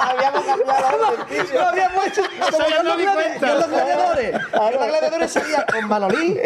Habíamos 0.00 0.44
cambiado 0.44 0.98
Lo 1.54 1.62
habíamos 1.68 2.06
hecho 2.06 2.22
como 2.50 2.58
yo 2.68 2.80
en 2.80 2.86
los 2.86 2.98
en 3.42 3.54
los 3.60 3.70
en 4.68 4.74
los 4.80 4.86
gladiadores 4.86 5.32
salía 5.32 5.66
con 5.66 5.88
Manolín, 5.88 6.38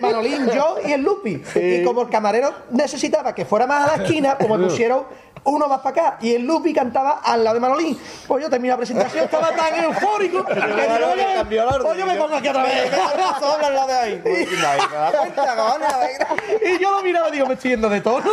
Manolín, 0.00 0.50
yo 0.50 0.76
y 0.84 0.92
el 0.92 1.02
Lupi. 1.02 1.42
Y 1.54 1.82
como 1.84 2.02
el 2.02 2.08
camarero 2.08 2.52
necesitaba 2.70 3.34
que 3.34 3.44
fuera 3.44 3.66
más 3.66 3.88
a 3.88 3.96
la 3.96 4.02
esquina, 4.04 4.36
como 4.36 4.58
me 4.58 4.66
pusieron 4.66 5.04
uno 5.44 5.68
más 5.68 5.80
para 5.80 5.90
acá 5.90 6.18
y 6.22 6.34
el 6.34 6.46
Lupi 6.46 6.72
cantaba 6.72 7.20
al 7.22 7.44
lado 7.44 7.54
de 7.54 7.60
Manolín. 7.60 7.98
Pues 8.26 8.42
yo 8.42 8.50
terminé 8.50 8.72
la 8.72 8.78
presentación, 8.78 9.24
estaba 9.24 9.52
tan 9.52 9.84
eufórico 9.84 10.44
que 10.46 10.54
digo, 10.54 10.66
oye, 11.12 11.44
pues 11.82 11.98
yo 11.98 12.06
me 12.06 12.16
pongo 12.16 12.36
aquí 12.36 12.48
otra 12.48 12.62
vez. 12.62 12.90
Y 16.64 16.78
yo 16.78 16.92
lo 16.92 17.02
miraba 17.02 17.28
y 17.28 17.32
digo, 17.32 17.46
me 17.46 17.54
estoy 17.54 17.72
yendo 17.72 17.88
de 17.88 18.00
tono. 18.00 18.30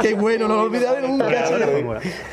Qué 0.00 0.14
bueno, 0.14 0.48
no 0.48 0.56
lo 0.56 0.62
olvidaré 0.62 1.00
nunca. 1.00 1.26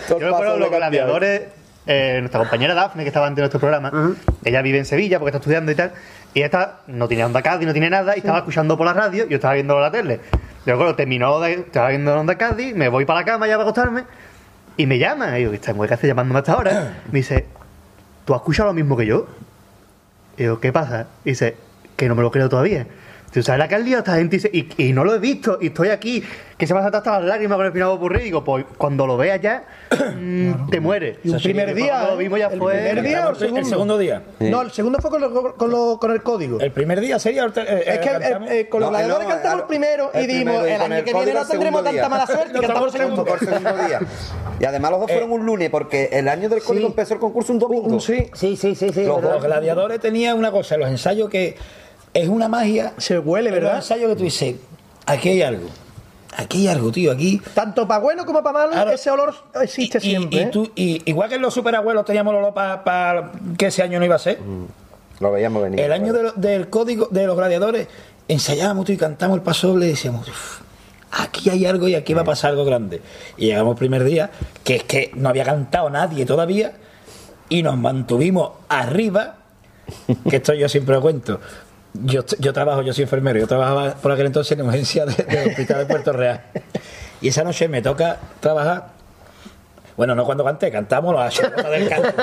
Yo 0.10 0.20
recuerdo 0.20 0.58
los 0.58 0.70
gladiadores, 0.70 1.42
eh, 1.88 2.18
nuestra 2.20 2.40
compañera 2.40 2.74
Dafne, 2.74 3.04
que 3.04 3.10
estaba 3.10 3.28
antes 3.28 3.38
de 3.38 3.42
nuestro 3.42 3.60
programa, 3.60 4.16
ella 4.44 4.62
vive 4.62 4.78
en 4.78 4.86
Sevilla 4.86 5.20
porque 5.20 5.30
está 5.30 5.40
estudiando 5.40 5.72
y 5.72 5.76
tal, 5.76 5.92
y 6.34 6.42
esta 6.42 6.80
no 6.88 7.08
tenía 7.08 7.26
onda 7.26 7.42
Cádiz, 7.42 7.68
no 7.68 7.74
tiene 7.74 7.90
nada, 7.90 8.16
y 8.16 8.20
estaba 8.20 8.40
escuchando 8.40 8.78
por 8.78 8.86
la 8.86 8.94
radio, 8.94 9.28
yo 9.28 9.36
estaba 9.36 9.56
viendo 9.56 9.80
la 9.80 9.92
tele. 9.92 10.20
Yo 10.66 10.74
recuerdo, 10.74 10.96
terminó 10.96 11.40
de, 11.40 11.54
estaba 11.54 11.90
viendo 11.90 12.18
onda 12.18 12.38
Cádiz, 12.38 12.76
me 12.76 12.88
voy 12.88 13.06
para 13.06 13.22
la 13.22 13.26
cama 13.26 13.48
ya 13.48 13.54
para 13.54 13.64
acostarme, 13.64 14.04
y 14.78 14.86
me 14.86 15.00
llama, 15.00 15.38
y 15.38 15.42
digo, 15.42 15.54
esta 15.54 15.74
mujer 15.74 15.90
que 15.90 15.94
hace 15.96 16.08
llamándome 16.08 16.40
hasta 16.40 16.54
ahora, 16.54 16.98
me 17.12 17.20
dice, 17.20 17.46
¿tú 18.26 18.34
has 18.34 18.42
escuchado 18.42 18.70
lo 18.70 18.74
mismo 18.74 18.96
que 18.96 19.06
yo? 19.06 19.28
Y 20.38 20.44
digo, 20.44 20.60
¿qué 20.60 20.72
pasa? 20.72 21.08
Y 21.26 21.32
dice, 21.32 21.56
que 22.02 22.08
no 22.08 22.16
me 22.16 22.24
lo 22.24 22.32
creo 22.32 22.50
todavía. 22.50 22.88
¿Tú 23.34 23.42
sabes 23.42 23.60
la 23.60 23.68
que 23.70 23.76
ha 23.76 23.80
liado 23.80 24.00
esta 24.00 24.16
gente? 24.16 24.36
Y, 24.36 24.40
dice, 24.40 24.50
y, 24.78 24.90
y 24.90 24.94
no 24.94 25.06
lo 25.06 25.16
he 25.16 25.20
visto, 25.20 25.58
y 25.62 25.68
estoy 25.68 25.88
aquí, 25.88 26.22
que 26.58 26.68
se 26.68 26.74
me 26.74 26.82
han 26.82 26.94
hasta 26.94 27.12
las 27.20 27.24
lágrimas 27.24 27.56
con 27.56 27.66
el 27.66 27.72
final 27.72 27.88
ocurrido. 27.90 28.22
Y 28.22 28.26
digo, 28.26 28.44
pues 28.44 28.66
cuando 28.78 29.08
lo 29.08 29.16
veas 29.16 29.40
ya, 29.40 29.64
mm, 30.20 30.70
te 30.70 30.82
mueres. 30.82 31.18
Y 31.24 31.30
un 31.30 31.40
primer 31.40 31.74
día, 31.74 31.92
Cuando 31.94 32.12
lo 32.12 32.18
vimos 32.18 32.40
ya 32.40 32.48
el 32.48 32.60
fue. 32.60 32.74
primer 32.74 33.02
día 33.04 33.28
o 33.28 33.30
el 33.30 33.36
segundo. 33.38 33.60
El 33.62 33.66
segundo 33.66 33.98
día. 33.98 34.22
No, 34.40 34.62
el 34.64 34.72
segundo 34.72 35.00
fue 35.00 35.10
con, 35.12 35.22
lo- 35.22 35.56
con, 35.56 35.72
lo- 35.72 35.98
con 35.98 36.12
el 36.12 36.22
código. 36.22 36.60
El 36.60 36.72
primer 36.72 37.00
día 37.00 37.20
sería. 37.20 37.44
el 37.46 37.54
eh, 37.56 37.84
Es 37.88 38.00
que 38.00 38.10
eh, 38.10 38.12
eh, 38.12 38.20
cantamos- 38.20 38.52
eh, 38.52 38.70
con 38.70 38.82
los 38.82 38.92
No, 38.92 38.98
gladiadores 38.98 39.28
no, 39.30 39.34
cantamos 39.34 39.42
claro. 39.42 39.62
el 39.62 39.68
primero 39.68 40.12
y 40.14 40.18
El 40.18 40.28
dijimos, 40.28 40.66
el 40.68 40.82
año 40.82 40.96
el 40.96 41.04
que 41.06 41.14
viene 41.14 41.34
no 41.34 41.42
el 41.42 41.48
tendremos 41.48 41.84
tanta 41.84 41.92
día. 42.00 42.10
mala 42.10 42.28
suerte 42.28 42.58
y 42.58 42.60
cantamos 42.62 42.94
el 42.96 43.02
segundo. 43.02 43.26
Por 43.26 43.40
segundo 43.40 43.74
día. 43.88 44.00
Y 44.60 44.66
además 44.66 44.92
los 44.92 45.00
dos 45.00 45.12
fueron 45.12 45.32
un 45.32 45.46
lunes, 45.46 45.70
porque 45.70 46.10
el 46.12 46.28
año 46.28 46.50
del 46.50 46.62
código 46.62 46.88
empezó 46.88 47.14
el 47.14 47.20
concurso 47.22 47.54
un 47.54 47.60
domingo. 47.60 47.98
Sí, 48.02 48.30
Sí, 48.34 48.58
sí, 48.58 48.76
sí, 48.76 48.90
sí. 48.94 49.06
Los 49.06 49.42
gladiadores 49.42 50.02
tenían 50.02 50.38
una 50.38 50.52
cosa, 50.52 50.76
los 50.76 50.90
ensayos 50.90 51.30
que 51.30 51.56
es 52.14 52.28
una 52.30 52.48
magia. 52.48 52.94
se 52.98 53.18
huele, 53.20 53.52
¿verdad? 53.52 53.78
ensayos 53.78 54.10
que 54.10 54.16
tú 54.16 54.24
dices, 54.24 54.56
aquí 55.06 55.30
hay 55.30 55.42
algo. 55.42 55.68
Aquí 56.38 56.60
hay 56.60 56.68
algo, 56.70 56.92
tío, 56.92 57.12
aquí. 57.12 57.42
Tanto 57.54 57.86
para 57.88 58.00
bueno 58.00 58.26
como 58.26 58.42
para 58.42 58.68
malo, 58.68 58.92
ese 58.92 59.12
olor 59.12 59.34
existe 59.62 59.98
Y- 59.98 60.02
siempre. 60.02 60.40
Y, 60.40 60.42
¿eh? 60.44 60.46
tú, 60.52 60.72
y- 60.76 61.02
igual 61.10 61.28
que 61.30 61.36
en 61.36 61.42
los 61.42 61.54
superabuelos 61.54 62.06
teníamos 62.06 62.32
el 62.34 62.38
olor 62.40 62.54
para 62.54 63.32
que 63.58 63.66
ese 63.68 63.84
año 63.84 64.00
no 64.00 64.06
iba 64.06 64.16
a 64.16 64.20
ser. 64.20 64.40
Lo 65.20 65.32
veíamos 65.32 65.62
venir. 65.64 65.80
El 65.82 65.92
año 65.92 66.14
de 66.14 66.24
lo- 66.24 66.32
del 66.32 66.70
código 66.70 67.08
de 67.12 67.28
los 67.28 67.36
gladiadores 67.36 67.88
ensayábamos 68.28 68.86
tú 68.86 68.94
y 68.94 68.98
cantamos 68.98 69.36
el 69.38 69.44
paso 69.44 69.68
doble 69.68 69.88
y 69.88 69.90
decíamos, 69.90 70.28
"Uf, 70.28 70.62
aquí 71.12 71.50
hay 71.50 71.66
algo 71.66 71.88
y 71.90 71.96
aquí 71.96 72.14
va 72.14 72.22
a 72.22 72.26
pasar 72.26 72.52
algo 72.52 72.64
grande. 72.64 73.02
Y 73.38 73.48
llegamos 73.48 73.74
el 73.74 73.78
primer 73.78 74.04
día, 74.06 74.32
que 74.64 74.78
es 74.78 74.84
que 74.86 75.12
no 75.16 75.28
había 75.28 75.44
cantado 75.44 75.90
nadie 75.90 76.26
todavía, 76.26 76.74
y 77.50 77.62
nos 77.62 77.78
mantuvimos 77.78 78.52
arriba, 78.70 79.36
que 80.30 80.38
esto 80.38 80.54
yo 80.54 80.70
siempre 80.70 80.96
lo 80.96 81.02
cuento. 81.02 81.42
Yo, 81.94 82.22
yo 82.40 82.54
trabajo, 82.54 82.82
yo 82.84 82.94
soy 82.94 83.04
enfermero, 83.04 83.40
yo 83.40 83.48
trabajaba 83.48 83.94
por 83.96 84.12
aquel 84.12 84.28
entonces 84.28 84.54
en 84.54 84.62
emergencia 84.62 85.06
de- 85.06 85.24
del 85.24 85.50
hospital 85.50 85.80
de 85.80 85.86
Puerto 85.86 86.14
Real. 86.14 86.42
Y 87.22 87.28
esa 87.28 87.44
noche 87.44 87.68
me 87.68 87.82
toca 87.82 88.18
trabajar 88.40 89.00
bueno, 89.98 90.16
no 90.16 90.26
cuando 90.26 90.44
canté, 90.44 90.72
cantamos 90.72 91.14
la 91.14 91.30
chirigota 91.30 91.70
del 91.70 91.88
carajo. 91.90 92.18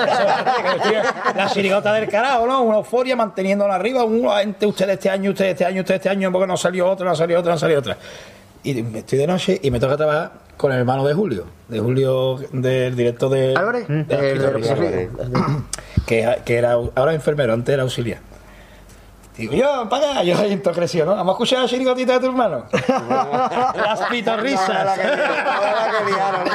la 1.35 1.49
chirigota 1.49 1.93
del 1.93 2.09
carajo, 2.09 2.45
¿no? 2.47 2.63
Una 2.63 2.77
euforia 2.77 3.15
manteniéndola 3.15 3.75
arriba. 3.75 4.03
Una 4.03 4.39
gente, 4.39 4.65
usted 4.65 4.89
este 4.89 5.09
año, 5.09 5.29
usted 5.31 5.45
este 5.45 5.65
año, 5.65 5.81
usted 5.81 5.95
este 5.95 6.09
año, 6.09 6.29
porque 6.31 6.47
no 6.47 6.57
salió 6.57 6.89
otra, 6.89 7.05
no 7.07 7.15
salió 7.15 7.39
otra, 7.39 7.53
no 7.53 7.57
salió 7.59 7.79
otra. 7.79 7.95
Y 8.63 8.97
estoy 8.97 9.19
de 9.19 9.27
noche 9.27 9.59
y 9.61 9.71
me 9.71 9.79
toca 9.79 9.95
trabajar 9.95 10.31
con 10.57 10.73
el 10.73 10.79
hermano 10.79 11.05
de 11.07 11.13
Julio, 11.13 11.45
de 11.69 11.79
Julio, 11.79 12.37
del 12.51 12.95
director 12.97 13.29
de. 13.29 13.53
Álvarez, 13.55 13.87
de 13.87 14.03
de 14.03 14.75
Real, 14.75 15.09
que, 16.05 16.37
que 16.43 16.57
era 16.57 16.71
ahora 16.73 17.13
enfermero, 17.13 17.53
antes 17.53 17.71
era 17.71 17.83
auxiliar. 17.83 18.19
Digo, 19.37 19.53
yo, 19.53 19.87
para 19.87 20.11
acá, 20.11 20.23
yo 20.23 20.37
entonces 20.43 20.77
creció, 20.77 21.05
¿no? 21.05 21.15
Vamos 21.15 21.29
a 21.29 21.35
escuchar 21.35 21.59
la 21.61 21.67
chirigotita 21.69 22.13
de 22.13 22.19
tu 22.19 22.25
hermano. 22.25 22.65
Las 23.75 24.01
pitorrisas. 24.09 24.99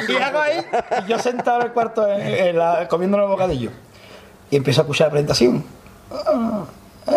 y 0.08 0.16
hago 0.16 0.38
ahí, 0.38 0.66
y 1.04 1.08
yo 1.08 1.18
sentado 1.18 1.60
en 1.60 1.66
el 1.68 1.72
cuarto 1.72 2.06
en- 2.06 2.20
en 2.20 2.58
la- 2.58 2.86
comiendo 2.88 3.16
los 3.16 3.30
bocadillos. 3.30 3.72
Y 4.50 4.56
empiezo 4.56 4.82
a 4.82 4.84
escuchar 4.84 5.06
la 5.06 5.12
presentación. 5.12 5.64
Ah, 6.12 6.64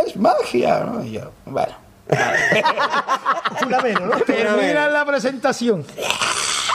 es 0.06 0.16
magia, 0.16 0.80
¿no? 0.86 1.04
Y 1.04 1.12
yo, 1.14 1.32
bueno. 1.46 1.74
Una 3.66 3.80
menos, 3.82 4.02
¿no? 4.04 4.16
Termina 4.24 4.88
la 4.88 5.04
presentación. 5.06 5.86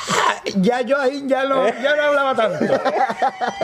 Ya 0.56 0.80
yo 0.82 1.00
ahí 1.00 1.24
ya 1.26 1.44
no, 1.44 1.66
ya 1.68 1.96
no 1.96 2.02
hablaba 2.02 2.34
tanto. 2.34 2.74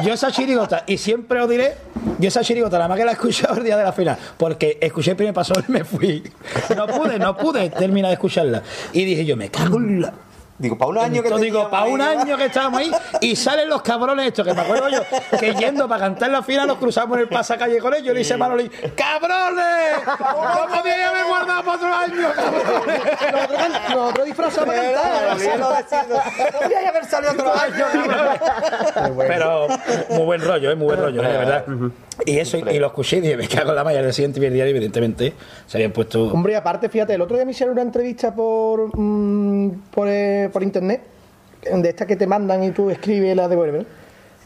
Yo 0.05 0.15
esa 0.15 0.31
chirigota, 0.31 0.85
y 0.87 0.97
siempre 0.99 1.41
os 1.41 1.49
diré, 1.49 1.75
yo 2.19 2.29
esa 2.29 2.43
chirigota 2.43 2.77
nada 2.77 2.89
más 2.89 2.99
que 2.99 3.05
la 3.05 3.11
he 3.11 3.15
escuchado 3.15 3.57
el 3.57 3.65
día 3.65 3.77
de 3.77 3.85
la 3.85 3.93
final, 3.93 4.17
porque 4.37 4.79
escuché 4.81 5.11
el 5.11 5.17
primer 5.17 5.35
paso 5.35 5.55
y 5.67 5.73
me 5.73 5.85
fui. 5.85 6.23
No 6.77 6.87
pude, 6.87 7.19
no 7.19 7.37
pude 7.37 7.69
terminar 7.71 8.11
de 8.11 8.15
escucharla. 8.15 8.63
Y 8.93 9.05
dije 9.05 9.25
yo, 9.25 9.37
me 9.37 9.51
cago 9.51 9.79
en 9.79 10.03
la... 10.03 10.13
Digo, 10.59 10.77
para 10.77 10.91
un 10.91 10.99
año 10.99 11.23
que 11.23 11.29
Entonces 11.29 11.45
digo, 11.45 11.71
para 11.71 11.85
un 11.85 12.01
ahí, 12.01 12.17
año 12.17 12.37
que 12.37 12.47
estábamos 12.47 12.81
ahí 12.81 12.91
y 13.21 13.37
salen 13.37 13.69
los 13.69 13.81
cabrones 13.83 14.27
estos, 14.27 14.45
que 14.45 14.53
me 14.55 14.61
acuerdo 14.63 14.89
yo, 14.89 15.03
que 15.39 15.55
yendo 15.55 15.87
para 15.87 16.01
cantar 16.01 16.31
la 16.31 16.43
final 16.43 16.67
nos 16.67 16.79
cruzamos 16.79 17.17
en 17.17 17.23
el 17.23 17.29
pasacalle 17.29 17.79
con 17.79 17.95
ellos 17.95 18.09
y 18.09 18.13
le 18.13 18.19
dice 18.19 18.37
Manoli, 18.37 18.69
¡cabrones! 18.69 20.05
¡No 20.05 20.77
podía 20.77 21.09
haber 21.11 21.27
guardado 21.27 21.63
para 21.63 21.77
otro 21.77 21.95
año, 21.95 22.29
cabrones! 22.35 23.01
Nosotros, 23.95 24.27
disfrazamos 24.27 24.75
para 24.75 25.85
cantar. 25.85 26.53
Podría 26.53 26.89
haber 26.89 27.05
salido 27.05 27.33
otro 27.33 27.55
año. 27.55 27.87
Pero 29.17 29.69
muy 30.11 30.25
buen 30.25 30.41
rollo, 30.41 30.71
¿eh? 30.73 30.75
muy 30.75 30.87
buen 30.87 31.01
rollo, 31.01 31.23
¿eh? 31.23 31.29
de 31.29 31.39
verdad. 31.39 31.65
Y 32.27 32.39
eso, 32.39 32.59
y, 32.59 32.69
y 32.69 32.79
lo 32.79 32.89
escuché 32.89 33.19
y 33.19 33.21
dije, 33.21 33.37
me 33.37 33.49
cago 33.49 33.71
en 33.71 33.77
la 33.77 33.85
malla. 33.85 34.01
El 34.01 34.13
siguiente 34.13 34.41
día, 34.51 34.67
evidentemente, 34.67 35.33
se 35.67 35.79
habían 35.79 35.93
puesto. 35.93 36.29
Hombre, 36.33 36.57
aparte, 36.57 36.89
fíjate, 36.89 37.15
el 37.15 37.21
otro 37.21 37.37
día 37.37 37.45
me 37.45 37.53
hicieron 37.53 37.75
una 37.75 37.83
entrevista 37.83 38.35
por, 38.35 38.91
mm, 38.97 39.71
por, 39.91 40.09
eh, 40.09 40.51
por 40.53 40.63
internet, 40.63 41.03
de 41.63 41.89
estas 41.89 42.07
que 42.07 42.17
te 42.17 42.27
mandan 42.27 42.63
y 42.65 42.71
tú 42.71 42.91
escribes 42.91 43.33
y 43.33 43.35
las 43.35 43.49
devuelves. 43.49 43.87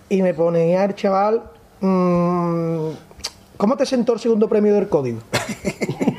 Y 0.08 0.22
me 0.22 0.34
ponía 0.34 0.84
el 0.84 0.94
chaval, 0.94 1.42
mm, 1.80 2.88
¿cómo 3.56 3.76
te 3.76 3.86
sentó 3.86 4.14
el 4.14 4.20
segundo 4.20 4.48
premio 4.48 4.74
del 4.74 4.88
código? 4.88 5.20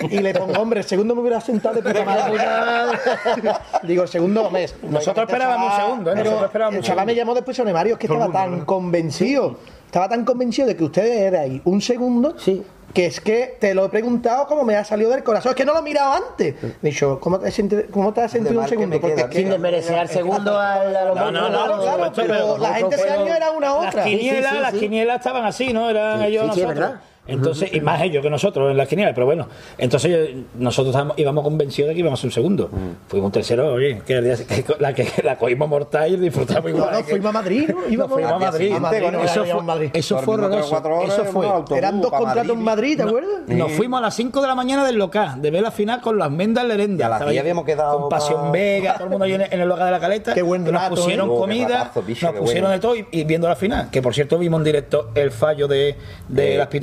Y 0.09 0.19
le 0.19 0.33
pongo, 0.33 0.59
hombre, 0.61 0.81
el 0.81 0.85
segundo 0.85 1.15
me 1.15 1.21
hubiera 1.21 1.39
sentado 1.39 1.75
de 1.75 1.81
puta 1.81 2.03
madre. 2.03 2.37
Digo, 3.83 4.03
el 4.03 4.09
segundo 4.09 4.49
mes. 4.51 4.75
Nosotros 4.83 5.25
esperábamos 5.27 5.73
un 5.73 5.79
segundo, 5.79 6.11
¿eh? 6.11 6.13
Pero 6.15 6.23
Nosotros 6.25 6.49
esperábamos 6.49 6.77
el 6.77 6.83
chaval 6.83 7.05
me 7.05 7.15
llamó 7.15 7.33
después 7.33 7.55
sobre 7.55 7.73
Mario, 7.73 7.93
es 7.93 7.99
que 7.99 8.07
estaba 8.07 8.31
tan 8.31 8.65
convencido, 8.65 9.57
estaba 9.93 10.09
tan 10.09 10.25
convencido 10.25 10.67
de 10.67 10.75
que 10.75 10.83
ustedes 10.83 11.15
erais 11.21 11.61
un 11.65 11.79
segundo, 11.79 12.33
Sí. 12.39 12.63
que 12.95 13.05
es 13.05 13.21
que 13.21 13.57
te 13.59 13.75
lo 13.75 13.85
he 13.85 13.89
preguntado 13.89 14.47
como 14.47 14.63
me 14.63 14.75
ha 14.75 14.83
salido 14.83 15.11
del 15.11 15.23
corazón. 15.23 15.51
Es 15.51 15.55
que 15.55 15.65
no 15.65 15.73
lo 15.73 15.79
he 15.81 15.83
mirado 15.83 16.13
antes. 16.13 16.55
Me 16.81 16.89
he 16.89 16.91
dicho, 16.91 17.19
¿cómo 17.19 17.37
te 17.39 17.49
has 17.49 17.53
sentido, 17.53 17.83
cómo 17.91 18.11
te 18.11 18.21
has 18.21 18.31
sentido 18.31 18.59
un 18.59 18.67
segundo? 18.67 18.99
Porque 18.99 19.21
es 19.21 19.27
que- 19.27 19.37
Sin 19.37 19.49
desmerecer 19.51 19.99
al 19.99 20.09
segundo 20.09 20.57
al, 20.59 20.95
a 20.95 21.05
los 21.05 21.15
No, 21.15 21.31
no, 21.31 21.47
no, 21.47 21.81
Claro, 21.83 22.11
pero 22.15 22.27
pero 22.27 22.57
la 22.57 22.73
gente 22.73 22.95
ese 22.95 23.07
año 23.11 23.35
era 23.35 23.51
una 23.51 23.67
Las 23.69 23.87
otra. 23.89 24.03
quinielas, 24.03 24.41
Sí, 24.41 24.47
sí, 24.49 24.55
sí, 24.55 24.61
las 24.63 24.71
sí. 24.73 24.79
quinielas 24.79 25.17
estaban 25.17 25.45
así, 25.45 25.73
¿no? 25.73 25.87
Eran 25.91 26.23
ellos 26.23 26.55
sí, 26.55 26.61
nosotros. 26.63 26.89
Entonces, 27.25 27.73
y 27.73 27.79
más 27.79 28.01
ellos 28.01 28.21
que 28.21 28.29
nosotros 28.29 28.69
en 28.69 28.75
las 28.77 28.87
quinielas, 28.87 29.13
pero 29.13 29.25
bueno. 29.25 29.47
Entonces 29.77 30.31
nosotros 30.55 30.89
estábamos- 30.93 31.17
íbamos 31.17 31.43
convencidos 31.43 31.87
de 31.89 31.93
que 31.93 31.99
íbamos 32.01 32.21
a 32.21 32.27
un 32.27 32.31
segundo. 32.31 32.69
Fuimos 33.07 33.27
un 33.27 33.31
tercero, 33.31 33.73
oye, 33.73 34.01
que, 34.05 34.13
el 34.17 34.23
día- 34.25 34.35
que 34.45 34.65
la 34.79 34.93
que 34.93 35.07
la 35.23 35.37
cogimos 35.37 35.69
mortal 35.69 36.11
y 36.13 36.17
disfrutamos 36.17 36.63
No, 36.65 36.69
igual. 36.77 36.91
no, 36.91 36.97
que- 36.97 37.03
fuimos 37.11 37.29
a 37.29 37.31
Madrid, 37.31 37.69
¿no? 37.69 37.81
Nos 37.81 37.91
Íbamos 37.91 38.13
fuimos 38.13 38.31
a 38.33 38.39
Madrid. 38.39 38.73
A 38.73 38.79
Madrid, 38.79 39.01
no, 39.11 39.23
eso, 39.23 39.45
fue, 39.45 39.63
Madrid. 39.63 39.89
eso 39.93 40.17
fue 40.19 40.33
horroroso. 40.35 40.77
Eso 41.05 41.41
autobús 41.49 41.77
Eran 41.77 42.01
dos 42.01 42.11
contratos 42.11 42.57
en 42.57 42.63
Madrid, 42.63 42.97
¿te 42.97 43.03
acuerdas? 43.03 43.33
Nos 43.47 43.71
fuimos 43.71 43.97
a 43.99 44.01
las 44.01 44.15
5 44.15 44.41
de 44.41 44.47
la 44.47 44.55
mañana 44.55 44.85
del 44.85 44.97
local, 44.97 45.41
de 45.41 45.49
ver 45.51 45.61
la 45.61 45.71
final 45.71 46.01
con 46.01 46.17
las 46.17 46.29
mendas 46.29 46.65
Lerenda. 46.65 47.03
Y 47.03 47.05
a 47.05 47.09
las 47.09 47.17
Estaba 47.19 47.31
10 47.31 47.39
ahí 47.39 47.39
habíamos 47.39 47.65
quedado 47.65 47.99
Con 48.01 48.09
Pasión 48.09 48.41
pa- 48.41 48.51
Vega, 48.51 48.93
todo 48.95 49.03
el 49.05 49.09
mundo 49.11 49.25
ahí 49.25 49.33
en 49.33 49.41
el, 49.41 49.53
en 49.53 49.61
el 49.61 49.69
local 49.69 49.85
de 49.85 49.91
la 49.91 49.99
caleta. 49.99 50.33
Qué 50.33 50.41
buen 50.41 50.63
nos 50.65 50.73
rato, 50.73 50.95
pusieron 50.95 51.29
¿eh? 51.29 51.31
Oh, 51.31 51.35
qué 51.35 51.39
comida, 51.41 51.67
ratazo, 51.77 52.01
bicho, 52.01 52.25
nos 52.31 52.35
pusieron 52.41 52.63
bueno. 52.69 52.73
de 52.73 52.79
todo 52.79 52.95
y, 52.97 53.07
y 53.11 53.23
viendo 53.23 53.47
la 53.47 53.55
final. 53.55 53.89
Que 53.89 54.01
por 54.01 54.13
cierto 54.13 54.37
vimos 54.37 54.59
en 54.59 54.63
directo 54.65 55.09
el 55.15 55.31
fallo 55.31 55.67
de, 55.67 55.95
de 56.27 56.43
De- 56.43 56.57
las 56.57 56.69
de 56.69 56.79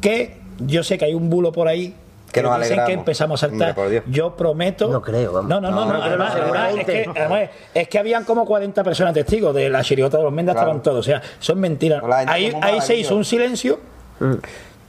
Que 0.00 0.36
yo 0.58 0.82
sé 0.82 0.98
que 0.98 1.04
hay 1.04 1.14
un 1.14 1.28
bulo 1.30 1.52
por 1.52 1.68
ahí 1.68 1.94
Que 2.32 2.42
nos 2.42 2.58
dicen 2.60 2.80
que 2.86 2.92
empezamos 2.92 3.42
a 3.42 3.48
saltar. 3.48 3.78
Hombre. 3.78 4.02
Yo 4.06 4.36
prometo. 4.36 4.88
No 4.88 5.00
creo, 5.02 5.32
vamos. 5.32 5.48
No, 5.48 5.60
no, 5.60 5.70
no, 5.70 5.76
No, 5.84 5.86
no, 5.92 5.98
no, 5.98 6.02
además, 6.04 6.32
pero 6.34 6.44
además, 6.54 6.74
es, 6.80 6.84
que, 6.86 7.10
además, 7.20 7.50
es 7.74 7.88
que 7.88 7.98
habían 7.98 8.24
como 8.24 8.44
40 8.44 8.82
personas 8.84 9.14
testigos 9.14 9.54
de 9.54 9.68
la 9.70 9.82
chirigota 9.82 10.16
de 10.18 10.22
los 10.24 10.32
Mendas, 10.32 10.54
Claro. 10.54 10.68
estaban 10.70 10.82
todos. 10.82 10.98
O 11.00 11.02
sea, 11.02 11.22
son 11.38 11.58
mentiras. 11.60 12.02
Ahí, 12.26 12.52
ahí 12.62 12.80
se 12.80 12.96
hizo 12.96 13.14
un 13.16 13.24
silencio. 13.24 13.78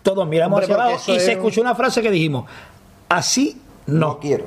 Todos 0.03 0.27
miramos 0.27 0.61
Hombre, 0.61 0.73
hacia 0.73 0.85
abajo 0.85 1.11
y 1.11 1.15
es 1.17 1.25
se 1.25 1.31
escuchó 1.33 1.61
una 1.61 1.75
frase 1.75 2.01
que 2.01 2.09
dijimos: 2.11 2.45
así 3.09 3.61
no. 3.87 3.99
No 4.07 4.19
quiero. 4.19 4.45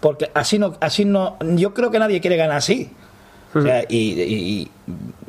Porque 0.00 0.30
así 0.34 0.58
no, 0.58 0.74
así 0.80 1.04
no, 1.04 1.36
yo 1.56 1.74
creo 1.74 1.90
que 1.90 1.98
nadie 1.98 2.20
quiere 2.20 2.36
ganar 2.36 2.56
así. 2.58 2.90
O 3.54 3.60
sea, 3.60 3.82
y, 3.88 3.96
y- 4.22 4.22
y 4.62 4.70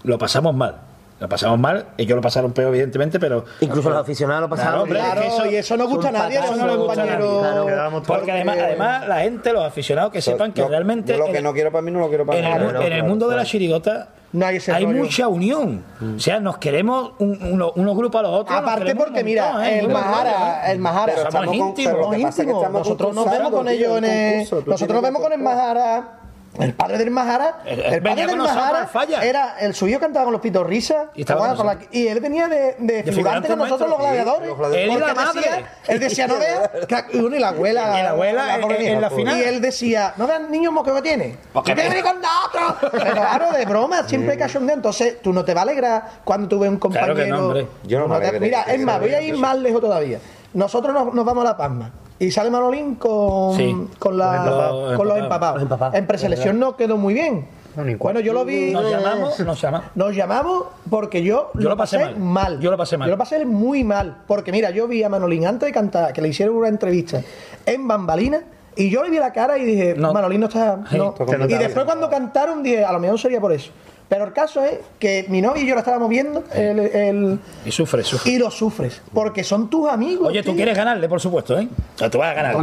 lo 0.03 0.18
pasamos 0.19 0.53
mal. 0.56 0.77
Lo 1.22 1.30
pasamos 1.30 1.60
mal, 1.60 1.85
ellos 1.98 2.15
lo 2.15 2.22
pasaron 2.22 2.52
peor, 2.52 2.69
evidentemente, 2.69 3.19
pero. 3.19 3.45
Incluso 3.60 3.91
los 3.91 3.99
aficionados 3.99 4.41
lo 4.41 4.49
pasaron. 4.49 4.89
Claro, 4.89 5.06
Claro, 5.06 5.22
es 5.22 5.27
que 5.27 5.34
eso- 5.35 5.45
y 5.45 5.56
eso 5.56 5.77
no 5.77 5.88
gusta 5.88 6.10
a 6.10 6.11
nadie, 6.11 6.39
eso 6.39 6.56
no 6.56 6.65
le 6.68 6.76
gusta 6.76 6.93
a 6.93 7.06
nadie, 7.06 7.18
claro. 7.18 8.02
Porque 8.07 8.31
además, 8.31 8.57
además, 8.60 9.07
la 9.07 9.19
gente, 9.19 9.53
los 9.53 9.64
aficionados, 9.64 10.11
que 10.11 10.19
sepan 10.22 10.52
que 10.52 10.68
realmente. 10.68 11.15
lo 11.15 11.26
que 11.26 11.38
en- 11.38 11.43
no 11.43 11.53
quiero 11.53 11.72
para 11.72 11.84
mí 11.84 11.91
no 11.91 11.99
lo 11.99 12.10
quiero 12.10 12.26
para 12.26 12.39
en 12.39 12.45
mí. 12.45 12.52
el, 12.52 12.57
mu- 12.60 12.69
Claro, 12.69 12.80
en 12.80 12.85
el 12.88 12.91
claro, 12.98 13.07
mundo 13.10 13.30
de 13.30 13.35
la 13.35 13.45
chirigota 13.45 14.10
No 14.34 14.45
hay 14.48 14.56
ese 14.56 14.72
hay 14.72 14.84
rollo. 14.85 14.98
mucha 14.98 15.27
unión. 15.27 15.84
O 16.15 16.19
sea, 16.19 16.39
nos 16.39 16.57
queremos 16.57 17.11
un- 17.19 17.38
uno- 17.52 17.72
unos 17.76 17.95
grupos 17.95 18.19
a 18.19 18.23
los 18.23 18.31
otros. 18.41 18.57
Aparte 18.57 18.95
porque 18.95 19.23
mira, 19.23 19.43
montón, 19.52 19.64
¿eh? 19.65 19.80
el 19.80 19.89
Mahara, 19.89 20.72
el 20.72 20.80
Mahara, 20.80 21.14
Pero 21.15 21.30
con- 21.45 21.53
íntimos, 21.53 21.73
pero 21.76 21.98
lo 21.98 22.10
que 22.10 22.15
somos 22.18 22.22
pasa 22.23 22.30
es 22.30 22.35
que 22.35 22.41
íntimos. 22.41 22.61
estamos 22.64 22.80
Nosotros 22.81 23.14
nos 23.15 23.30
vemos 23.31 23.52
con 23.52 23.68
ellos 23.68 23.98
en 23.99 24.06
el, 24.06 24.38
nosotros 24.39 24.89
nos 24.89 25.02
vemos 25.03 25.22
con 25.22 25.34
el 25.34 25.39
Mahara. 25.39 26.18
El 26.60 26.73
padre 26.73 26.98
del 26.98 27.11
Mahara, 27.11 27.61
Eh, 27.65 27.73
eh, 27.73 27.95
el 27.95 28.02
padre 28.03 28.28
del 28.28 28.36
Mahara 28.38 28.80
al 28.82 28.88
Falla. 28.88 29.22
era 29.23 29.56
el 29.60 29.73
suyo 29.73 29.99
cantaba 30.02 30.26
con 30.26 30.34
los 30.34 30.41
pitos 30.41 30.68
risa 30.68 31.06
Y 31.15 31.23
la- 31.23 31.78
y 31.91 32.07
él 32.07 32.19
venía 32.19 32.48
de, 32.49 32.76
de 32.78 33.03
figurante 33.03 33.48
con 33.48 33.57
nosotros 33.60 33.90
los 33.90 33.98
gladiadores. 33.99 34.49
los 34.49 34.57
gladiadores. 34.57 34.91
Él 34.91 34.98
y 34.98 34.99
la 34.99 35.06
Porque 35.07 35.26
madre. 35.26 35.41
decía- 35.41 35.69
él 35.88 35.99
decía, 36.02 36.28
no 36.28 36.36
veas, 36.38 36.69
y 37.14 37.18
uno 37.19 37.36
y 37.36 37.40
la 37.40 37.48
abuela, 37.49 37.99
Y 37.99 38.03
la 38.03 38.10
abuela 38.10 38.56
en- 38.56 38.61
pobre 38.61 38.91
en 38.91 39.02
la 39.02 39.10
mía. 39.10 39.18
final. 39.18 39.38
Y 39.38 39.44
él 39.44 39.61
decía, 39.61 40.14
no 40.18 40.28
vean 40.28 40.52
niños 40.52 40.73
moqueo 40.73 40.95
que 40.95 41.02
tiene. 41.02 41.38
Porque 41.53 41.73
¿Qué 41.73 41.82
venir 41.88 42.03
con 42.03 42.18
nosotros? 42.22 43.02
Claro, 43.02 43.52
de 43.53 43.65
broma, 43.65 44.03
siempre 44.07 44.34
hay 44.34 44.38
cachondeo. 44.38 44.76
Entonces, 44.76 45.22
tú 45.22 45.32
no 45.32 45.45
te 45.45 45.53
va 45.53 45.61
a 45.61 45.64
alegrar 45.64 46.03
cuando 46.26 46.49
tú 46.49 46.60
ves 46.60 46.69
un 46.69 46.78
Claro 46.80 47.14
compañero. 47.14 47.15
que 47.15 47.28
no, 47.32 47.45
hombre. 47.48 47.68
Yo 47.84 47.99
no 47.99 48.06
Tú 48.06 48.11
me 48.11 48.19
te-. 48.32 48.40
Mira, 48.41 48.64
es 48.64 48.80
más, 48.82 48.99
voy 48.99 49.14
a 49.14 49.22
ir 49.22 49.38
más 49.38 49.57
lejos 49.57 49.80
todavía. 49.80 50.19
Nosotros 50.53 50.94
nos, 50.94 51.14
nos 51.14 51.23
vamos 51.26 51.45
a 51.45 51.48
La 51.49 51.57
Palma. 51.57 51.91
Y 52.22 52.30
sale 52.30 52.52
Manolín 52.52 52.95
con, 52.95 53.57
Sí. 53.57 53.76
con, 53.98 54.15
la- 54.15 54.26
Los 54.35 54.45
empapados. 54.45 54.95
con 54.95 55.07
los 55.07 55.18
Los 55.18 55.23
empapados. 55.23 55.56
Los 55.56 55.64
empapados. 55.64 55.95
En 55.95 56.06
preselección 56.06 56.60
no 56.60 56.76
quedó 56.76 56.95
muy 56.95 57.15
bien. 57.15 57.48
No, 57.76 57.84
bueno, 57.98 58.19
yo 58.19 58.31
lo 58.34 58.45
vi. 58.45 58.72
Nos 58.72 58.91
llamamos, 58.91 59.39
nos 59.39 59.60
llamamos. 59.60 59.88
Nos 59.95 60.15
llamamos 60.15 60.64
porque 60.88 61.23
yo, 61.23 61.49
Yo 61.56 61.68
lo 61.68 61.76
pasé 61.76 62.14
mal. 62.15 62.60
Yo 62.60 62.69
lo 62.69 62.77
pasé 62.77 62.95
mal. 62.95 63.07
Yo 63.07 63.14
lo 63.15 63.18
pasé 63.18 63.43
muy 63.43 63.84
mal. 63.84 64.18
Porque 64.27 64.52
mira, 64.52 64.69
yo 64.69 64.88
vi 64.88 65.02
a 65.02 65.10
Manolín 65.10 65.48
antes 65.48 65.65
de 65.65 65.73
cantar, 65.73 66.14
que 66.14 66.22
le 66.22 66.27
hicieron 66.27 66.56
una 66.57 66.68
entrevista 66.68 67.22
en 67.65 67.88
Bambalina. 67.88 68.41
Y 68.76 68.91
yo 68.91 69.03
le 69.03 69.10
vi 69.10 69.18
la 69.18 69.34
cara 69.34 69.57
y 69.57 69.65
dije, 69.65 69.95
No. 69.98 70.14
Manolín 70.14 70.41
no 70.41 70.45
está. 70.48 70.80
Sí, 70.91 70.98
no. 70.98 71.15
está 71.18 71.35
Y 71.45 71.57
después 71.57 71.85
cuando 71.85 72.07
cantaron 72.07 72.61
dije, 72.61 72.85
a 72.85 72.91
lo 72.91 72.99
mejor 72.99 73.19
sería 73.19 73.41
por 73.41 73.52
eso. 73.52 73.72
Pero 74.11 74.25
el 74.25 74.33
caso 74.33 74.61
es 74.65 74.77
que 74.99 75.23
mi 75.29 75.41
novia 75.41 75.63
y 75.63 75.67
yo 75.67 75.73
la 75.73 75.79
estábamos 75.79 76.09
viendo 76.09 76.43
el, 76.53 76.79
el- 76.79 77.39
Y 77.65 77.71
sufre, 77.71 78.03
sufre. 78.03 78.29
y 78.29 78.38
lo 78.38 78.51
sufres. 78.51 79.01
Porque 79.13 79.41
son 79.41 79.69
tus 79.69 79.89
amigos. 79.89 80.27
Oye, 80.27 80.41
tú 80.41 80.47
tío. 80.49 80.55
quieres 80.57 80.75
ganarle, 80.75 81.07
por 81.07 81.21
supuesto, 81.21 81.57
¿eh? 81.57 81.69
O 81.95 81.97
sea, 81.97 82.09
tú 82.09 82.17
vas 82.17 82.31
a 82.31 82.33
ganar. 82.33 82.57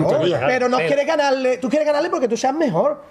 Pero 0.47 0.69
no 0.69 0.77
quieres 0.77 1.07
ganarle, 1.07 1.57
tú 1.57 1.71
quieres 1.71 1.87
ganarle 1.87 2.11
porque 2.11 2.29
tú 2.29 2.37
seas 2.37 2.53
mejor. 2.55 3.03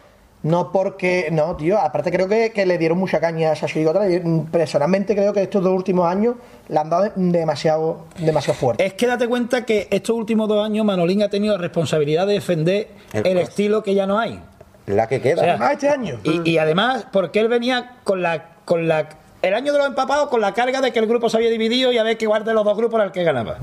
No 0.43 0.72
porque, 0.72 1.30
no, 1.31 1.55
tío, 1.55 1.80
aparte 1.80 2.11
creo 2.11 2.27
que, 2.27 2.51
que 2.51 2.68
le 2.68 2.77
dieron 2.77 2.99
mucha 2.99 3.19
caña 3.19 3.53
a 3.53 3.55
le 3.55 4.07
dieron- 4.07 4.45
Personalmente 4.51 5.15
creo 5.15 5.34
que 5.34 5.41
estos 5.41 5.64
dos 5.64 5.73
últimos 5.73 6.07
años 6.07 6.35
le 6.69 6.77
han 6.77 6.91
dado 6.91 7.05
de- 7.05 7.11
demasiado, 7.15 8.05
demasiado 8.19 8.59
fuerte. 8.59 8.85
Es 8.85 8.93
que 8.93 9.07
date 9.07 9.27
cuenta 9.27 9.65
que 9.65 9.88
estos 9.89 10.15
últimos 10.15 10.47
dos 10.47 10.64
años 10.64 10.85
Manolín 10.85 11.23
ha 11.23 11.30
tenido 11.30 11.55
la 11.55 11.59
responsabilidad 11.64 12.27
de 12.27 12.34
defender 12.34 12.89
El 13.14 13.39
estilo 13.39 13.81
que 13.81 13.95
ya 13.95 14.05
no 14.05 14.19
hay. 14.19 14.39
La 14.88 15.07
que 15.07 15.22
queda. 15.22 15.35
O 15.35 15.43
sea, 15.43 15.49
Además, 15.51 15.72
este 15.73 15.89
año. 15.89 16.19
Y, 16.23 16.49
y 16.49 16.57
además, 16.57 17.05
porque 17.11 17.39
él 17.39 17.47
venía 17.49 17.97
con 18.03 18.22
la, 18.22 18.45
con 18.65 18.88
la. 18.88 19.07
El 19.41 19.53
año 19.53 19.72
de 19.72 19.77
los 19.77 19.88
empapados 19.88 20.30
con 20.30 20.41
la 20.41 20.53
carga 20.53 20.81
de 20.81 20.91
que 20.91 20.97
el 20.99 21.05
grupo 21.07 21.30
se 21.30 21.38
había 21.38 21.49
dividido 21.51 21.91
y 21.91 21.97
a 21.99 22.03
ver 22.03 22.18
que 22.18 22.26
guarde 22.26 22.53
los 22.53 22.65
dos 22.65 22.76
grupos 22.76 22.95
era 22.95 23.03
el 23.05 23.11
que 23.11 23.23
ganaba. 23.23 23.57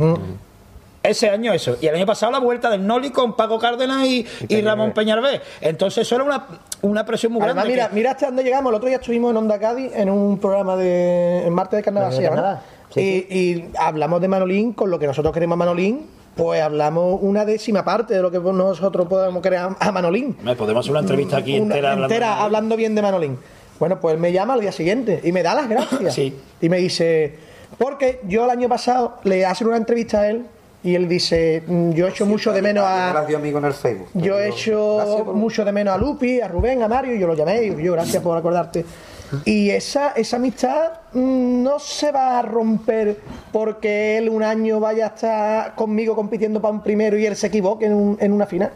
Ese 1.02 1.28
año 1.28 1.52
eso. 1.52 1.76
Y 1.82 1.86
el 1.86 1.94
año 1.96 2.06
pasado 2.06 2.32
la 2.32 2.38
vuelta 2.38 2.70
del 2.70 2.86
Noli 2.86 3.10
con 3.10 3.36
Paco 3.36 3.58
Cárdenas 3.58 4.06
y, 4.06 4.26
y 4.48 4.60
Ramón 4.62 4.92
Peñalvé. 4.92 5.42
Entonces 5.60 6.06
eso 6.06 6.14
era 6.14 6.24
una, 6.24 6.46
una 6.80 7.04
presión 7.04 7.32
muy 7.32 7.42
Además, 7.42 7.64
grande. 7.64 7.72
mira, 7.74 7.88
que- 7.88 7.94
mira 7.94 8.10
hasta 8.12 8.26
dónde 8.26 8.42
llegamos. 8.42 8.70
El 8.70 8.76
otro 8.76 8.88
día 8.88 8.96
estuvimos 8.96 9.30
en 9.32 9.36
Onda 9.36 9.58
Cádiz 9.58 9.92
en 9.94 10.08
un 10.08 10.38
programa 10.38 10.76
de 10.76 11.46
en 11.46 11.52
martes 11.52 11.76
de 11.78 11.82
carnaval, 11.82 12.60
y, 12.96 13.00
y 13.02 13.70
hablamos 13.78 14.20
de 14.20 14.28
Manolín 14.28 14.72
con 14.72 14.88
lo 14.90 14.98
que 14.98 15.06
nosotros 15.06 15.34
queremos 15.34 15.56
a 15.56 15.58
Manolín. 15.58 16.06
Pues 16.36 16.60
hablamos 16.62 17.18
una 17.22 17.44
décima 17.44 17.84
parte 17.84 18.14
de 18.14 18.22
lo 18.22 18.30
que 18.30 18.40
nosotros 18.40 19.06
podemos 19.08 19.40
querer 19.42 19.60
a- 19.78 19.92
Manolín. 19.92 20.36
Me 20.42 20.56
podemos 20.56 20.84
hacer 20.84 20.90
una 20.90 21.00
entrevista 21.00 21.36
aquí 21.36 21.54
Una- 21.60 21.74
entera, 21.76 21.92
hablando 21.92 22.14
entera 22.14 22.42
hablando 22.42 22.76
bien 22.76 22.94
de 22.94 23.02
Manolín. 23.02 23.38
Bueno, 23.78 24.00
pues 24.00 24.14
él 24.14 24.20
me 24.20 24.32
llama 24.32 24.54
al 24.54 24.60
día 24.60 24.72
siguiente 24.72 25.20
y 25.22 25.30
me 25.32 25.42
da 25.42 25.54
las 25.54 25.68
gracias. 25.68 26.14
Sí. 26.14 26.36
Y 26.60 26.68
me 26.68 26.78
dice, 26.78 27.34
porque 27.78 28.20
yo 28.26 28.44
el 28.44 28.50
año 28.50 28.68
pasado 28.68 29.16
le 29.24 29.44
hacen 29.46 29.68
una 29.68 29.76
entrevista 29.76 30.20
a 30.20 30.30
él 30.30 30.46
y 30.82 30.94
él 30.96 31.08
dice, 31.08 31.62
"Mm, 31.66 31.92
yo 31.92 32.06
echo 32.08 32.26
mucho 32.26 32.52
de 32.52 32.62
menos 32.62 32.84
a... 32.86 33.24
Dio 33.26 33.36
amigo 33.38 33.58
en 33.58 33.64
el 33.66 33.72
Facebook. 33.72 34.08
Yo 34.14 34.38
he 34.38 34.48
hecho 34.48 34.96
Gracias 34.98 35.22
por- 35.22 35.34
mucho 35.34 35.64
de 35.64 35.72
menos 35.72 35.94
a 35.94 35.98
Lupi, 35.98 36.40
a 36.40 36.48
Rubén, 36.48 36.82
a 36.82 36.88
Mario, 36.88 37.14
y 37.14 37.18
yo 37.20 37.26
lo 37.26 37.34
llamé 37.34 37.62
y 37.64 37.82
yo, 37.82 37.92
gracias 37.92 38.22
por 38.22 38.36
acordarte. 38.36 38.84
Y 39.44 39.70
esa, 39.70 40.08
esa 40.10 40.36
amistad 40.36 40.92
mm, 41.12 41.62
no 41.62 41.78
se 41.78 42.12
va 42.12 42.38
a 42.38 42.42
romper 42.42 43.18
porque 43.52 44.18
él 44.18 44.28
un 44.28 44.42
año 44.42 44.80
vaya 44.80 45.06
a 45.06 45.08
estar 45.08 45.74
conmigo 45.74 46.14
compitiendo 46.14 46.60
para 46.60 46.74
un 46.74 46.82
primero 46.82 47.16
y 47.18 47.26
él 47.26 47.36
se 47.36 47.46
equivoque 47.48 47.86
en, 47.86 47.94
un- 47.94 48.16
en 48.20 48.32
una 48.32 48.46
final. 48.46 48.70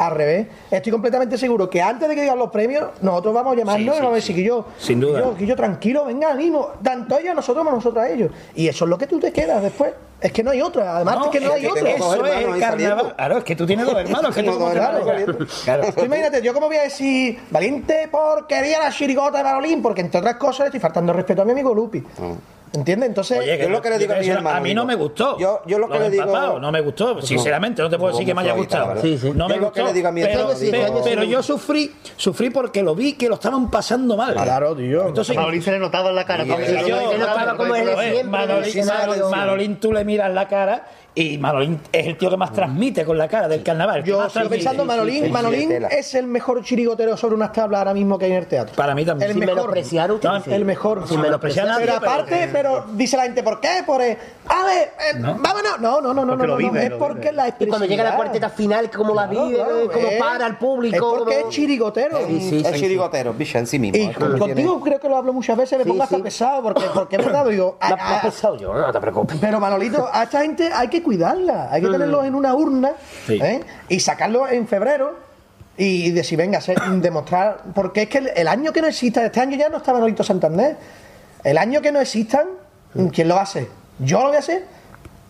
Al 0.00 0.12
revés, 0.14 0.46
estoy 0.70 0.90
completamente 0.92 1.36
seguro 1.36 1.68
que 1.68 1.82
antes 1.82 2.08
de 2.08 2.14
que 2.14 2.22
digan 2.22 2.38
los 2.38 2.50
premios, 2.50 2.88
nosotros 3.02 3.34
vamos 3.34 3.52
a 3.52 3.56
llamarnos 3.56 3.94
Sí, 3.96 4.00
y 4.00 4.02
vamos 4.02 4.16
a 4.16 4.20
sí. 4.20 4.32
decir 4.32 4.36
que 4.36 4.42
yo, 4.44 4.64
Sin 4.78 4.98
duda. 4.98 5.20
que 5.20 5.26
yo, 5.26 5.36
que 5.36 5.46
yo 5.46 5.56
tranquilo, 5.56 6.06
venga, 6.06 6.30
ánimo, 6.30 6.68
tanto 6.82 7.18
ellos 7.18 7.32
a 7.32 7.34
nosotros 7.34 7.62
como 7.64 7.76
nosotros 7.76 8.02
a 8.02 8.08
ellos. 8.08 8.30
Y 8.54 8.66
eso 8.68 8.86
es 8.86 8.88
lo 8.88 8.96
que 8.96 9.06
tú 9.06 9.20
te 9.20 9.30
quedas 9.30 9.62
después. 9.62 9.92
Es 10.18 10.32
que 10.32 10.42
no 10.42 10.50
hay 10.52 10.62
otra, 10.62 10.96
además 10.96 11.18
es 11.26 11.30
que 11.30 11.40
no 11.40 11.52
hay 11.52 11.60
que 11.62 11.68
otra. 11.68 11.90
Eso 11.90 12.24
es 12.26 12.46
el 12.46 12.60
carnaval. 12.60 13.14
Claro, 13.16 13.38
es 13.38 13.44
que 13.44 13.56
tú 13.56 13.66
tienes 13.66 13.84
dos 13.86 13.94
hermanos. 13.98 14.34
que 14.34 14.42
dos 14.42 14.74
hermanos. 14.74 15.62
Claro. 15.64 15.84
Tú 15.94 16.04
imagínate, 16.04 16.40
yo 16.42 16.54
como 16.54 16.66
voy 16.68 16.76
a 16.76 16.82
decir, 16.82 17.38
valiente 17.50 18.08
porquería 18.10 18.78
la 18.80 18.90
chirigota 18.90 19.38
de 19.38 19.44
Manolín, 19.44 19.82
porque 19.82 20.00
entre 20.00 20.18
otras 20.20 20.36
cosas 20.36 20.60
le 20.60 20.66
estoy 20.66 20.80
faltando 20.80 21.12
respeto 21.12 21.42
a 21.42 21.44
mi 21.44 21.52
amigo 21.52 21.74
Lupi. 21.74 22.02
¿Entiendes? 22.72 23.08
Entonces, 23.08 23.38
Oye, 23.40 23.58
Yo 23.58 23.68
lo 23.68 23.82
que 23.82 23.90
le 23.90 23.98
digo 23.98 24.12
a 24.12 24.56
A 24.56 24.60
mí 24.60 24.74
no 24.74 24.84
me 24.84 24.94
gustó. 24.94 25.36
yo- 25.38 25.60
yo 25.66 25.78
lo 25.78 25.88
que 25.88 25.98
le 25.98 26.10
digo- 26.10 26.58
No 26.60 26.70
me 26.70 26.80
gustó. 26.80 27.20
Sinceramente, 27.20 27.82
no 27.82 27.90
te 27.90 27.98
puedo 27.98 28.12
decir 28.12 28.26
que 28.26 28.34
me 28.34 28.42
haya 28.42 28.52
gustado. 28.52 29.00
Sí, 29.00 29.18
sí. 29.18 29.32
No 29.34 29.48
me 29.48 29.58
gustó. 29.58 29.72
que 29.72 29.82
le 29.84 29.92
digo 29.92 30.08
a 30.08 30.12
mi 30.12 30.22
pero, 30.22 31.24
yo 31.24 31.42
sufrí, 31.42 31.94
sufrí 32.16 32.50
porque 32.50 32.82
lo 32.82 32.94
vi 32.94 33.14
que 33.14 33.28
lo 33.28 33.34
estaban 33.34 33.70
pasando 33.70 34.16
mal. 34.16 34.34
Claro, 34.34 34.76
tío. 34.76 35.08
Entonces, 35.08 35.36
A 35.36 35.40
Manolín 35.40 35.62
se 35.62 35.72
le 35.72 35.78
notaba 35.78 36.10
en 36.10 36.16
la 36.16 36.24
cara. 36.24 36.44
Manolín, 39.30 39.76
tú 39.80 39.92
le 39.92 40.04
miras 40.04 40.32
la 40.32 40.48
cara 40.48 40.86
y 41.14 41.38
Manolín 41.38 41.80
es 41.92 42.06
el 42.06 42.16
tío 42.16 42.30
que 42.30 42.36
más 42.36 42.52
transmite 42.52 43.04
con 43.04 43.18
la 43.18 43.26
cara 43.28 43.48
del 43.48 43.62
carnaval. 43.62 43.98
el 43.98 44.04
yo 44.04 44.24
estoy 44.24 44.48
pensando, 44.48 44.84
Manolín, 44.84 45.30
Manolín 45.32 45.72
es 45.90 46.14
el 46.14 46.26
mejor 46.26 46.62
chirigotero 46.62 47.16
sobre 47.16 47.34
unas 47.34 47.52
tablas 47.52 47.78
ahora 47.78 47.94
mismo 47.94 48.16
que 48.18 48.26
hay 48.26 48.30
en 48.32 48.38
el 48.38 48.46
teatro. 48.46 48.74
Para 48.76 48.94
mí 48.94 49.04
también. 49.04 49.28
El 49.30 49.34
Sin 49.36 49.40
mejor. 49.40 49.56
menospreciar 49.56 50.12
usted. 50.12 50.28
No, 50.28 50.40
sí. 50.40 50.52
El 50.52 50.64
mejor. 50.64 51.08
Sin 51.08 51.20
menospreciar 51.20 51.66
nadie. 51.66 51.86
Pero 51.86 51.96
aparte, 51.98 52.48
pero 52.52 52.84
dice 52.92 53.16
la 53.16 53.24
gente, 53.24 53.42
¿por 53.42 53.60
qué? 53.60 53.82
Por, 53.84 54.00
eh, 54.02 54.16
a 54.48 54.64
ver, 54.64 54.92
eh, 55.14 55.18
vámonos. 55.18 55.80
No, 55.80 56.00
no, 56.00 56.14
no, 56.14 56.24
no, 56.24 56.36
no, 56.36 56.46
no, 56.46 56.56
vive, 56.56 56.86
es 56.86 56.92
porque 56.92 57.20
vive. 57.30 57.32
la 57.32 57.48
Y 57.58 57.66
cuando 57.66 57.86
llega 57.86 58.04
la 58.04 58.16
cuarteta 58.16 58.48
final, 58.50 58.90
cómo 58.90 59.14
la 59.14 59.26
vive, 59.26 59.54
claro, 59.56 59.90
cómo 59.92 60.06
es- 60.08 60.18
para 60.20 60.46
el 60.46 60.56
público. 60.56 60.96
Es 61.12 61.18
porque 61.18 61.40
es 61.40 61.48
chirigotero. 61.48 62.18
Sí, 62.26 62.40
sí, 62.40 62.62
Es 62.64 62.72
chirigotero, 62.80 63.32
bicho, 63.34 63.58
en 63.58 63.66
sí 63.66 63.78
mismo. 63.78 63.98
Y 63.98 64.06
no 64.08 64.38
contigo 64.38 64.80
creo 64.80 65.00
que 65.00 65.08
lo 65.08 65.16
hablo 65.16 65.32
muchas 65.32 65.56
veces, 65.56 65.78
me 65.78 65.84
pongo 65.84 66.02
hasta 66.04 66.18
pesado, 66.18 66.62
porque, 66.62 66.84
porque 66.94 67.16
es 67.16 67.24
verdad, 67.24 67.46
digo, 67.46 67.76
La, 67.82 67.88
la 67.90 67.94
a- 67.96 68.16
has 68.18 68.24
pesado 68.26 68.56
yo, 68.56 68.72
no 68.74 68.92
te 68.92 69.00
preocupes. 69.00 69.36
Pero 69.40 69.58
Manolito, 69.58 70.08
a 70.12 70.22
esta 70.24 70.42
gente 70.42 70.70
hay 70.72 70.88
que 70.88 70.99
cuidarla, 71.02 71.68
hay 71.70 71.82
que 71.82 71.88
tenerlos 71.88 72.24
en 72.24 72.34
una 72.34 72.54
urna 72.54 72.92
Sí. 73.26 73.38
¿eh? 73.42 73.60
y 73.88 74.00
sacarlos 74.00 74.50
en 74.52 74.66
febrero 74.68 75.16
y 75.76 76.10
decir, 76.10 76.36
venga, 76.38 76.60
ser- 76.60 76.80
demostrar. 77.00 77.62
Porque 77.74 78.02
es 78.02 78.08
que 78.08 78.18
el, 78.18 78.30
el 78.36 78.48
año 78.48 78.72
que 78.72 78.80
no 78.82 78.88
exista, 78.88 79.24
este 79.24 79.40
año 79.40 79.56
ya 79.56 79.68
no 79.68 79.78
está 79.78 79.92
Manolito 79.92 80.22
Santander. 80.22 80.76
El 81.42 81.56
año 81.58 81.80
que 81.80 81.90
no 81.92 82.00
existan, 82.00 82.46
¿quién 83.12 83.28
lo 83.28 83.38
hacer? 83.38 83.66
¿Yo 83.98 84.20
lo 84.20 84.26
voy 84.28 84.36
a 84.36 84.40
hacer? 84.40 84.64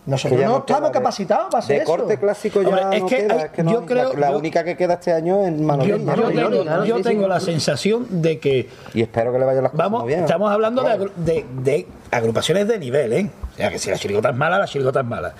Nosotros 0.03 0.39
ya 0.39 0.47
no, 0.47 0.53
no 0.53 0.59
estamos 0.59 0.89
capacitados 0.89 1.45
para 1.51 1.63
hacer 1.63 1.77
De 1.77 1.83
eso. 1.83 1.95
corte 1.95 2.17
clásico 2.17 2.63
ya 2.63 2.69
Hombre, 2.69 2.97
es 2.97 3.01
no 3.03 3.07
que 3.07 3.17
queda. 3.17 3.33
hay- 3.35 3.39
es 3.45 3.49
que 3.51 3.63
no 3.63 3.71
yo 3.71 3.85
creo- 3.85 4.13
la, 4.13 4.19
la 4.19 4.31
yo- 4.31 4.37
única 4.39 4.63
que 4.63 4.75
queda 4.75 4.95
este 4.95 5.13
año 5.13 5.45
es 5.45 5.55
Yo, 5.55 5.63
Manolín. 5.63 6.05
yo 6.07 6.27
tengo, 6.31 6.83
yo 6.85 6.97
sí, 6.97 7.03
tengo 7.03 7.23
sí. 7.23 7.29
la 7.29 7.39
sensación 7.39 8.07
de 8.09 8.39
que 8.39 8.67
Y 8.95 9.03
espero 9.03 9.31
que 9.31 9.37
le 9.37 9.45
vayan 9.45 9.61
las 9.61 9.71
cosas 9.71 9.85
Vamos, 9.85 10.07
bien. 10.07 10.21
estamos 10.21 10.51
hablando 10.51 10.83
de 10.83 11.87
agrupaciones 12.09 12.67
de 12.67 12.79
nivel, 12.79 13.13
¿eh? 13.13 13.29
Sea, 13.61 13.69
que 13.69 13.79
si 13.79 13.89
la 13.91 13.97
chirigota 13.97 14.29
es 14.29 14.35
mala, 14.35 14.57
la 14.57 14.65
chirigota 14.67 15.01
es 15.01 15.05
mala. 15.05 15.33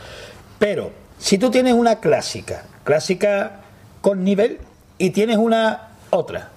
Pero, 0.59 0.91
si 1.17 1.37
tú 1.37 1.49
tienes 1.49 1.73
una 1.73 1.95
clásica, 1.99 2.63
clásica 2.83 3.61
con 4.01 4.23
nivel, 4.23 4.59
y 4.99 5.09
tienes 5.09 5.37
una 5.37 5.89
otra, 6.11 6.49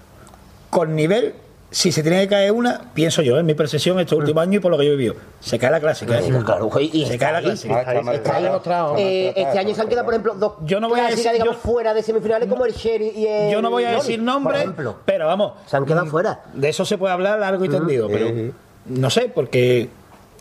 con 0.71 0.95
nivel 0.95 1.35
si 1.71 1.91
se 1.91 2.03
tiene 2.05 2.21
que 2.21 2.29
caer 2.29 2.53
una, 2.53 2.83
pienso 2.95 3.21
yo, 3.23 3.37
en 3.39 3.47
mi 3.47 3.55
percepción 3.55 3.99
estos 3.99 4.17
últimos 4.19 4.43
años 4.43 4.57
y 4.57 4.61
por 4.61 4.71
lo 4.71 4.79
que 4.79 4.85
yo 4.87 4.93
he 4.93 4.97
vivido, 4.97 5.17
se 5.41 5.59
cae 5.59 5.73
la 5.73 5.81
clásica. 5.81 6.21
¿eh? 6.21 6.31
Claro, 6.45 6.67
güey, 6.67 6.89
y 6.93 7.05
Se 7.07 7.15
está 7.15 7.25
cae 7.27 7.33
la 7.33 7.41
clásica. 7.43 7.81
Está 7.81 8.03
mal 8.03 8.15
Está 8.15 8.37
ahí. 8.37 8.45
tratado. 8.45 8.95
Eh, 8.97 9.33
este 9.35 9.59
año 9.59 9.75
se 9.75 9.81
han 9.81 9.89
quedado, 9.89 10.05
por 10.05 10.15
ejemplo, 10.15 10.35
dos 10.35 10.53
Yo 10.65 10.79
no 10.79 10.89
voy 10.89 11.01
a 11.01 11.09
decir- 11.09 11.33
digamos, 11.33 11.57
yo- 11.57 11.61
fuera 11.63 11.93
de 11.93 12.03
semifinales 12.05 12.49
como 12.49 12.65
el 12.65 12.75
Sherry 12.75 13.09
y 13.17 13.27
el 13.27 13.51
Yo 13.53 13.61
no 13.61 13.71
voy 13.71 13.85
a 13.85 13.91
decir 13.93 14.23
nombres, 14.23 14.67
pero 15.05 15.27
vamos, 15.27 15.55
Se 15.67 15.77
han 15.77 15.85
quedado 15.85 16.07
fuera. 16.07 16.43
de 16.53 16.69
eso 16.69 16.85
se 16.85 16.97
puede 16.97 17.13
hablar 17.13 17.41
largo 17.41 17.65
y 17.65 17.69
tendido, 17.69 18.07
pero 18.09 18.29
Ujú. 18.29 18.53
no 18.87 19.11
sé, 19.11 19.23
porque 19.35 19.89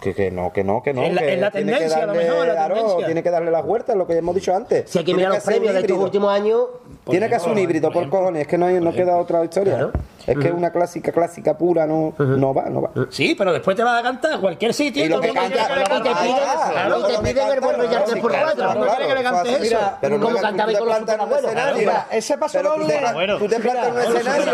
Que, 0.04 0.14
que 0.14 0.30
no, 0.32 0.52
que 0.52 0.64
no, 0.66 0.84
que 0.84 0.94
no. 0.94 1.02
Es 1.04 1.14
la- 1.14 1.22
que 1.22 1.34
es 1.34 1.40
la 1.40 1.50
tendencia, 1.52 1.88
que 1.88 1.94
a 1.94 2.00
lo 2.02 2.08
darle, 2.14 2.24
mejor, 2.26 2.48
la 2.48 2.54
claro, 2.54 2.76
tendencia. 2.76 3.06
tiene 3.06 3.24
que 3.24 3.30
darle 3.32 3.52
las 3.52 3.66
vueltas, 3.66 3.96
lo 3.96 4.06
que 4.06 4.18
hemos 4.18 4.36
dicho 4.36 4.54
antes. 4.54 4.90
Si 4.90 4.98
hay 5.00 5.06
que 5.06 5.14
mirar 5.14 5.34
los 5.34 5.44
premios 5.44 5.74
de 5.74 5.80
estos 5.80 5.98
últimos 5.98 6.30
años, 6.30 6.66
Tiene 7.10 7.30
que 7.30 7.40
ser 7.40 7.52
un 7.52 7.58
híbrido, 7.60 7.92
por 7.92 8.10
cojones, 8.10 8.44
es 8.44 8.48
que 8.48 8.58
no, 8.58 8.66
hay, 8.66 8.80
no 8.80 8.92
queda 8.94 9.18
otra 9.18 9.44
historia. 9.44 9.74
Claro. 9.76 9.92
Es 10.26 10.38
que 10.38 10.52
una 10.54 10.72
clásica, 10.72 11.12
clásica 11.12 11.58
pura 11.58 11.86
no, 11.86 12.14
no 12.18 12.54
va, 12.54 12.70
no 12.70 12.82
va. 12.84 12.92
sí, 13.10 13.36
pero 13.38 13.52
después 13.52 13.76
te 13.76 13.84
vas 13.84 14.00
a 14.00 14.04
cantar 14.04 14.32
a 14.36 14.38
cualquier 14.40 14.74
sitio 14.74 15.04
Y 15.04 15.10
lo 15.10 15.20
que 15.20 15.34
canta- 15.34 15.50
y 15.50 16.02
te 16.02 16.10
piden, 16.16 16.36
Ah, 16.46 16.70
claro, 16.72 17.00
y 17.00 17.14
te 17.14 17.20
piden 17.20 17.50
el 17.52 17.60
buen 17.60 17.76
rollar 17.76 17.90
claro, 17.92 18.06
3 18.08 18.22
por 18.22 18.32
claro, 18.32 18.52
4 18.56 18.74
no 18.74 18.86
quiere 18.88 19.08
que 19.10 19.16
le 19.16 19.24
cante 19.24 19.68
eso. 19.68 19.80
Pero 20.00 20.20
Como 20.22 20.38
cantaba 20.38 20.74
con 20.80 20.88
los 20.88 20.98
escenario. 21.44 21.76
Mira, 21.78 22.08
ese 22.10 22.38
paso 22.38 22.64
doble-. 22.64 23.38
Tú 23.38 23.48
te 23.50 23.60
plantas 23.60 23.88
en 23.88 23.94
un 24.12 24.18
escenario. 24.18 24.46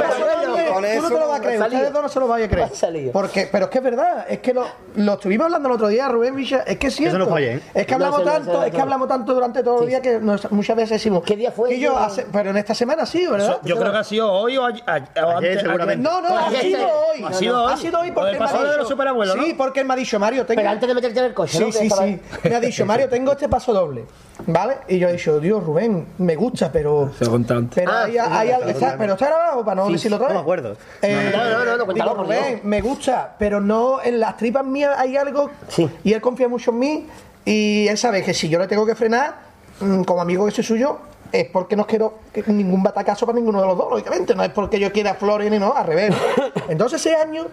Tú 0.96 1.02
no 1.04 1.08
te 1.08 1.14
lo 1.20 1.28
vas 1.28 1.40
a 1.40 1.42
creer, 1.44 1.62
ustedes 1.62 1.94
dos 1.94 2.02
no 2.02 2.10
se 2.10 2.20
lo 2.20 2.28
vais 2.28 2.46
a 2.46 2.50
creer. 2.50 3.12
Porque, 3.12 3.48
pero 3.52 3.66
es 3.66 3.72
que 3.72 3.78
es 3.78 3.84
verdad, 3.84 4.26
es 4.28 4.40
que 4.40 4.54
lo, 4.56 4.66
lo 4.96 5.14
estuvimos 5.14 5.46
hablando 5.46 5.70
el 5.70 5.76
otro 5.76 5.88
día, 5.88 6.08
Rubén 6.08 6.36
Villa, 6.36 6.64
es 6.66 6.78
que 6.80 6.88
es 6.88 6.96
cierto. 6.96 7.20
no 7.20 7.28
falla, 7.28 7.54
¿eh? 7.54 7.62
Es 7.76 7.86
que 7.86 7.96
No, 7.96 8.06
hablamos 8.06 8.24
tanto, 8.26 8.64
es 8.64 8.72
que 8.72 8.82
hablamos 8.82 9.08
tanto 9.08 9.34
durante 9.36 9.64
todo 9.64 9.84
el 9.84 9.90
día 9.90 10.02
que 10.02 10.18
muchas 10.20 10.76
veces 10.76 10.90
decimos. 10.92 11.24
¿Qué 11.24 11.36
día 11.36 11.52
fue? 11.52 11.70
En 12.48 12.58
esta 12.58 12.74
semana 12.76 13.06
sí, 13.06 13.26
¿verdad? 13.28 13.60
Yo 13.64 13.78
creo 13.78 13.92
que 13.92 13.98
ha 13.98 14.04
sido 14.04 14.32
hoy 14.32 14.58
o, 14.58 14.66
ayer- 14.66 14.84
a- 14.88 15.26
o 15.26 15.30
antes. 15.38 15.62
seguramente. 15.62 16.04
No, 16.04 16.22
no, 16.22 16.38
ha 16.38 16.48
Ayer- 16.48 16.62
sido 16.62 16.80
hoy. 16.88 17.24
Ha 17.26 17.34
sido 17.34 17.64
hoy. 17.64 17.74
Ha 17.74 17.78
sido 17.78 18.00
hoy 18.00 18.12
porque 18.12 18.36
ha 18.36 18.40
pasado 18.40 18.72
de 18.72 18.78
los 18.78 18.88
superabuelos, 18.88 19.36
¿no? 19.36 19.44
Sí, 19.44 19.54
porque 19.54 19.80
él 19.82 19.86
me 19.86 19.94
ha 19.94 19.98
dicho, 19.98 20.20
Mario, 20.20 20.46
tengo. 20.46 20.60
Pero 20.60 20.70
antes 20.70 20.88
de 20.88 20.94
meterte 20.96 21.20
en 21.20 21.26
el 21.26 21.34
coche, 21.34 21.58
Sí, 21.58 21.64
¿no? 21.66 21.72
sí, 21.72 21.90
sí. 21.90 22.20
Me 22.50 22.56
ha 22.56 22.60
dicho, 22.60 22.86
Mario, 22.86 23.10
tengo 23.10 23.32
este 23.32 23.48
paso 23.50 23.74
doble. 23.74 24.06
¿Vale? 24.48 24.78
Y 24.88 25.00
yo 25.00 25.10
he 25.10 25.12
dicho, 25.12 25.40
Dios, 25.40 25.62
Rubén, 25.64 26.08
me 26.20 26.36
gusta, 26.36 26.72
pero. 26.72 27.12
Se. 27.20 27.26
Pero, 27.76 27.92
Ah, 27.92 28.04
hay, 28.06 28.12
sí, 28.14 28.18
hay 28.20 28.52
algo- 28.52 28.70
está, 28.70 28.96
pero 28.98 29.14
está 29.14 29.26
grabado 29.28 29.66
para 29.66 29.76
no 29.84 29.90
decirlo 29.90 30.16
otra 30.16 30.28
no 30.30 30.34
vez. 30.34 30.36
me 30.38 30.42
acuerdo. 30.42 30.78
Eh, 31.02 31.32
No, 31.34 31.44
no, 31.44 31.66
no, 31.66 31.78
no, 31.78 31.86
cuéntalo, 31.86 32.12
digo, 32.12 32.24
Rubén, 32.24 32.62
me 32.64 32.80
gusta, 32.82 33.36
pero 33.38 33.60
no 33.60 34.02
en 34.02 34.20
las 34.20 34.38
tripas 34.38 34.64
mías 34.66 34.96
hay 34.98 35.18
algo. 35.18 35.52
Sí. 35.68 35.90
Y 36.04 36.14
él 36.14 36.22
confía 36.22 36.48
mucho 36.48 36.72
en 36.72 36.80
mí. 36.80 37.08
Y 37.46 37.88
él 37.88 37.98
sabe 37.98 38.24
que 38.24 38.34
si 38.34 38.48
yo 38.48 38.60
le 38.60 38.68
tengo 38.68 38.86
que 38.86 38.96
frenar, 38.96 39.36
mm, 39.82 40.04
como 40.04 40.22
amigo 40.22 40.46
que 40.46 40.52
soy 40.52 40.64
suyo, 40.64 41.00
es 41.32 41.50
porque 41.50 41.76
no 41.76 41.86
quiero 41.86 42.20
ningún 42.48 42.84
batacazo 42.84 43.26
para 43.26 43.38
ninguno 43.38 43.62
de 43.62 43.68
los 43.68 43.78
dos, 43.78 43.90
lógicamente. 43.90 44.36
No 44.36 44.44
es 44.44 44.50
porque 44.50 44.80
yo 44.80 44.92
quiera 44.92 45.16
flores 45.16 45.50
ni 45.52 45.60
no, 45.60 45.74
al 45.74 45.86
revés. 45.86 46.16
Entonces 46.70 47.06
ese 47.06 47.16
año 47.16 47.48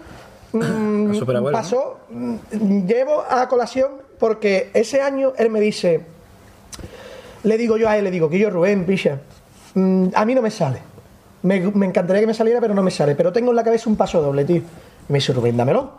mm, 0.53 1.51
pasó, 1.51 1.99
mm, 2.09 2.85
llevo 2.85 3.23
a 3.29 3.47
colación 3.47 3.91
porque 4.19 4.71
ese 4.73 5.01
año 5.01 5.33
él 5.37 5.49
me 5.49 5.59
dice, 5.59 6.01
le 7.43 7.57
digo 7.57 7.77
yo 7.77 7.89
a 7.89 7.97
él, 7.97 8.03
le 8.03 8.11
digo, 8.11 8.29
que 8.29 8.39
yo 8.39 8.49
Rubén, 8.49 8.85
picha, 8.85 9.19
mm, 9.75 10.07
a 10.13 10.25
mí 10.25 10.35
no 10.35 10.41
me 10.41 10.51
sale. 10.51 10.79
Me, 11.43 11.59
me 11.59 11.85
encantaría 11.85 12.21
que 12.21 12.27
me 12.27 12.33
saliera, 12.33 12.59
pero 12.59 12.73
no 12.73 12.81
me 12.81 12.91
sale. 12.91 13.15
Pero 13.15 13.31
tengo 13.31 13.51
en 13.51 13.55
la 13.55 13.63
cabeza 13.63 13.89
un 13.89 13.95
paso 13.95 14.21
doble, 14.21 14.43
tío. 14.43 14.57
Y 14.57 14.63
me 15.09 15.19
dice, 15.19 15.33
Rubén, 15.33 15.55
dámelo. 15.55 15.91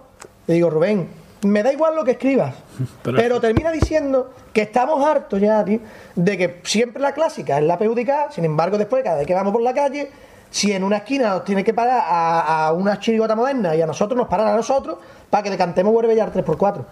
Le 0.46 0.54
digo, 0.54 0.68
Rubén, 0.68 1.08
me 1.42 1.62
da 1.62 1.72
igual 1.72 1.94
lo 1.94 2.04
que 2.04 2.12
escribas. 2.12 2.54
Pero- 3.02 3.16
Pero, 3.16 3.40
termina 3.40 3.70
diciendo 3.70 4.30
que 4.52 4.62
estamos 4.62 5.04
hartos 5.04 5.40
ya, 5.40 5.64
tío, 5.64 5.80
de 6.14 6.36
que 6.38 6.60
siempre 6.64 7.00
la 7.02 7.12
clásica 7.12 7.58
es 7.58 7.64
la 7.64 7.78
PUDK, 7.78 8.30
sin 8.30 8.44
embargo, 8.44 8.76
después, 8.78 9.02
cada 9.04 9.18
vez 9.18 9.26
que 9.26 9.34
vamos 9.34 9.52
por 9.52 9.62
la 9.62 9.72
calle, 9.74 10.10
si 10.50 10.72
en 10.72 10.82
una 10.82 10.96
esquina 10.98 11.28
nos 11.30 11.44
tiene 11.44 11.62
que 11.62 11.74
parar 11.74 12.02
a, 12.06 12.66
a 12.68 12.72
una 12.72 12.98
chirigota 12.98 13.34
moderna 13.36 13.76
y 13.76 13.82
a 13.82 13.86
nosotros 13.86 14.16
nos 14.16 14.28
paran 14.28 14.48
a 14.48 14.56
nosotros 14.56 14.96
para 15.28 15.42
que 15.42 15.50
le 15.50 15.58
cantemos 15.58 15.94
Huerbellar 15.94 16.32
3x4. 16.32 16.84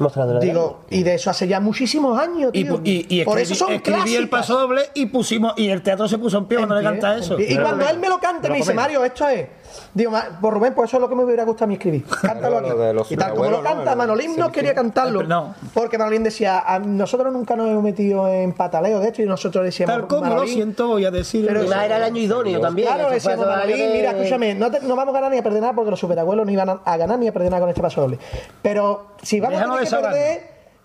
Mostrándole. 0.00 0.38
Digo, 0.44 0.80
y 0.90 1.02
de 1.02 1.14
eso 1.14 1.28
hace 1.30 1.48
ya 1.48 1.58
muchísimos 1.58 2.16
años, 2.20 2.50
Y, 2.54 2.62
tío. 2.64 2.80
y, 2.84 3.06
y 3.20 3.24
por 3.24 3.36
escribí, 3.38 3.42
eso 3.42 3.64
son 3.66 3.74
escribí 3.74 3.98
el 3.98 4.28
clásicas. 4.28 4.30
paso 4.30 4.58
doble 4.60 4.82
y 4.94 5.06
pusimos 5.06 5.54
y 5.56 5.68
el 5.70 5.82
teatro 5.82 6.06
se 6.06 6.18
puso 6.18 6.38
en 6.38 6.44
pie 6.46 6.58
cuando 6.58 6.76
le 6.76 6.82
canta 6.84 7.16
eso. 7.16 7.36
pie. 7.36 7.46
Y 7.52 7.58
cuando 7.58 7.88
él 7.88 7.98
me 7.98 8.08
lo 8.08 8.18
canta, 8.20 8.42
Pero 8.42 8.54
me 8.54 8.58
dice. 8.60 8.74
Mario, 8.74 9.04
esto 9.04 9.28
es. 9.28 9.48
Digo, 9.94 10.10
"Ma- 10.10 10.38
por 10.40 10.54
Rubén, 10.54 10.74
pues 10.74 10.90
eso 10.90 10.96
es 10.96 11.00
lo 11.00 11.08
que 11.08 11.14
me 11.14 11.24
hubiera 11.24 11.44
gustado 11.44 11.64
a 11.64 11.68
mí 11.68 11.74
escribir. 11.74 12.04
Cántalo 12.22 12.60
Lo 12.92 13.02
aquí. 13.02 13.14
Y 13.14 13.16
tal 13.16 13.34
como 13.34 13.50
lo 13.50 13.62
canta, 13.62 13.94
Manolín 13.94 14.36
no 14.36 14.50
quería 14.52 14.74
cantarlo. 14.74 15.22
No. 15.22 15.54
Porque 15.74 15.98
Manolín 15.98 16.22
decía, 16.22 16.62
"A- 16.66 16.78
nosotros 16.78 17.32
nunca 17.32 17.56
nos 17.56 17.68
hemos 17.68 17.82
metido 17.82 18.28
en 18.28 18.52
pataleo 18.52 19.00
de 19.00 19.08
esto 19.08 19.22
y 19.22 19.26
nosotros 19.26 19.64
decíamos. 19.64 19.94
Tal 19.94 20.06
como 20.06 20.34
lo 20.34 20.46
siento, 20.46 20.88
voy 20.88 21.04
a 21.04 21.10
decir. 21.10 21.46
Pero 21.46 21.62
era 21.62 21.96
el 21.96 22.02
año 22.02 22.20
idóneo 22.20 22.60
también. 22.60 22.88
Claro, 22.88 23.10
decíamos, 23.10 23.46
Manolín, 23.46 23.76
de- 23.76 23.92
mira, 23.92 24.10
escúchame, 24.12 24.54
no, 24.54 24.70
te- 24.70 24.80
no 24.80 24.96
vamos 24.96 25.14
a 25.14 25.18
ganar 25.18 25.32
ni 25.32 25.38
a 25.38 25.42
perder 25.42 25.60
nada 25.62 25.72
porque 25.74 25.90
los 25.90 26.00
superabuelos 26.00 26.44
no 26.46 26.52
iban 26.52 26.80
a, 26.84 26.96
ganar 26.96 27.18
ni 27.18 27.28
a 27.28 27.32
perder 27.32 27.50
nada 27.50 27.60
con 27.60 27.68
este 27.68 27.80
paso 27.82 28.00
doble. 28.00 28.18
Pero 28.62 29.08
si 29.22 29.40
vamos 29.40 29.58
a 29.58 29.62
tener 29.62 29.74
que 29.76 29.80
desahogarnos. 29.84 30.18
perder, 30.20 30.42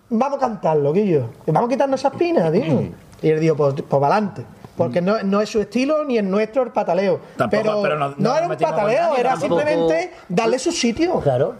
vamos 0.09 0.37
a 0.37 0.41
cantarlo, 0.41 0.93
Guillo. 0.93 1.25
Y 1.47 1.51
Vamos 1.51 1.67
a 1.69 1.71
quitarnos 1.71 1.99
esas 1.99 2.13
pinas, 2.15 2.51
tío. 2.51 2.63
Y 3.23 3.29
él 3.29 3.39
dijo, 3.39 3.55
pues, 3.55 3.75
pues 3.87 4.03
adelante. 4.03 4.43
Porque 4.75 5.01
no, 5.01 5.21
no 5.23 5.39
es 5.41 5.49
su 5.49 5.59
estilo 5.61 6.03
ni 6.03 6.17
es 6.17 6.23
nuestro 6.23 6.63
el 6.63 6.71
pataleo. 6.71 7.19
Tampoco, 7.37 7.61
pero, 7.63 7.81
pero 7.83 7.99
no- 7.99 8.15
no, 8.17 8.35
era 8.35 8.47
un 8.47 8.55
pataleo, 8.57 9.15
era 9.15 9.31
tampoco. 9.31 9.59
simplemente 9.61 10.13
darle 10.29 10.57
su 10.59 10.71
sitio. 10.71 11.19
Claro. 11.19 11.55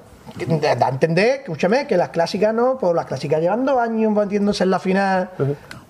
Da 0.77 0.87
a 0.87 0.89
entender, 0.89 1.41
escúchame, 1.41 1.85
que 1.85 1.95
las 1.97 2.09
clásicas 2.09 2.53
no, 2.53 2.77
pues 2.79 2.93
las 2.95 3.05
clásicas 3.05 3.39
llevan 3.39 3.65
dos 3.65 3.77
años 3.77 4.11
metiéndose 4.11 4.63
en 4.63 4.71
la 4.71 4.79
final. 4.79 5.29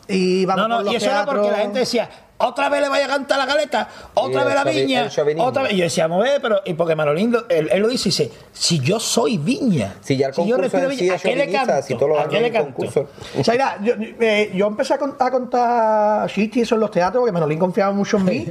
Y 0.08 0.46
vamos 0.46 0.68
No, 0.68 0.84
no, 0.84 0.92
y 0.92 0.96
eso 0.96 1.10
era 1.10 1.24
porque 1.26 1.50
la 1.50 1.58
gente 1.60 1.80
decía, 1.80 2.10
otra 2.38 2.68
vez 2.70 2.82
le 2.82 2.90
vaya 2.90 3.06
a 3.06 3.08
cantar 3.08 3.38
la 3.38 3.46
galeta, 3.46 3.88
otra 4.16 4.44
vez 4.44 4.56
la 4.56 4.64
viña, 4.66 5.10
otra 5.38 5.64
vez. 5.64 5.74
Y 5.74 5.78
yo 5.78 5.84
decía, 5.86 6.06
a 6.06 6.08
ver, 6.08 6.42
pero. 6.42 6.62
Y 6.66 6.74
porque 6.74 6.96
Manolín, 6.96 7.32
lo- 7.32 7.48
él, 7.48 7.70
él 7.72 7.82
lo 7.82 7.88
dice, 7.88 8.10
dice, 8.10 8.32
si 8.52 8.80
yo 8.80 9.00
soy 9.00 9.38
viña. 9.38 9.96
Si 10.02 10.18
ya 10.18 10.28
el 10.28 10.34
yo 10.34 10.36
concurso 10.38 10.62
respiro 10.62 10.90
viña, 10.90 11.14
¿a 11.16 11.18
qué 11.20 11.36
le 11.36 11.52
canto? 11.52 11.82
si 11.84 11.94
todos 11.96 12.10
los 12.10 12.20
¿A 12.20 12.28
qué 12.28 12.42
le 12.42 12.52
canto? 12.52 13.08
O 13.40 13.44
sea, 13.44 13.54
mira, 13.54 13.78
yo, 13.82 13.94
eh, 14.20 14.52
yo 14.54 14.68
empecé 14.68 14.96
a, 14.96 14.98
con- 14.98 15.16
a 15.18 15.32
contar 15.32 16.30
chistes 16.30 16.58
y 16.58 16.62
eso 16.62 16.76
en 16.76 16.82
los 16.82 16.92
teatros 16.92 17.22
porque 17.22 17.32
Manolín 17.32 17.60
confiaba 17.60 17.92
mucho 17.94 18.18
en 18.18 18.26
mí. 18.26 18.48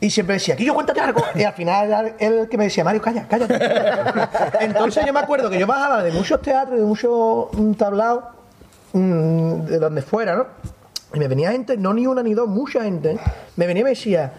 Y 0.00 0.10
siempre 0.10 0.34
decía, 0.34 0.56
que 0.56 0.64
yo 0.64 0.74
cuéntate 0.74 1.00
algo. 1.00 1.22
Y 1.36 1.44
al 1.44 1.52
final 1.54 1.86
era 1.86 2.00
él 2.18 2.38
el 2.40 2.48
que 2.48 2.58
me 2.58 2.64
decía, 2.64 2.82
Mario, 2.82 3.00
calla, 3.00 3.26
cállate. 3.28 3.56
Entonces 4.60 5.06
yo 5.06 5.12
me 5.12 5.20
acuerdo 5.20 5.48
que 5.48 5.58
yo 5.60 5.66
bajaba 5.66 6.02
de 6.02 6.10
muchos 6.10 6.42
teatros, 6.42 6.76
de 6.78 6.84
muchos 6.84 7.46
mm, 7.52 7.72
tablados, 7.74 8.24
mm, 8.92 9.60
de 9.62 9.78
donde 9.78 10.02
fuera, 10.02 10.34
¿no? 10.34 10.46
Y 11.14 11.18
me 11.18 11.28
venía 11.28 11.52
gente, 11.52 11.76
no 11.76 11.92
ni 11.92 12.06
una 12.06 12.22
ni 12.22 12.34
dos, 12.34 12.48
mucha 12.48 12.82
gente, 12.84 13.18
me 13.56 13.66
venía 13.66 13.80
y 13.82 13.84
me 13.84 13.90
decía, 13.90 14.32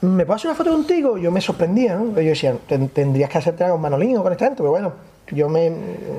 ¿me 0.00 0.24
puedo 0.24 0.36
hacer 0.36 0.48
una 0.48 0.56
foto 0.56 0.70
contigo? 0.72 1.18
Yo 1.18 1.30
me 1.30 1.40
sorprendía, 1.40 1.96
¿no? 1.96 2.12
Yo 2.20 2.28
decía, 2.30 2.54
"Ten- 2.66 2.88
tendrías 2.88 3.28
que 3.30 3.38
hacerte 3.38 3.66
con 3.68 3.80
Manolín 3.80 4.16
o 4.16 4.22
con 4.22 4.32
esta 4.32 4.46
gente, 4.46 4.58
pero 4.58 4.70
bueno, 4.70 4.92
yo 5.30 5.48
me. 5.48 5.72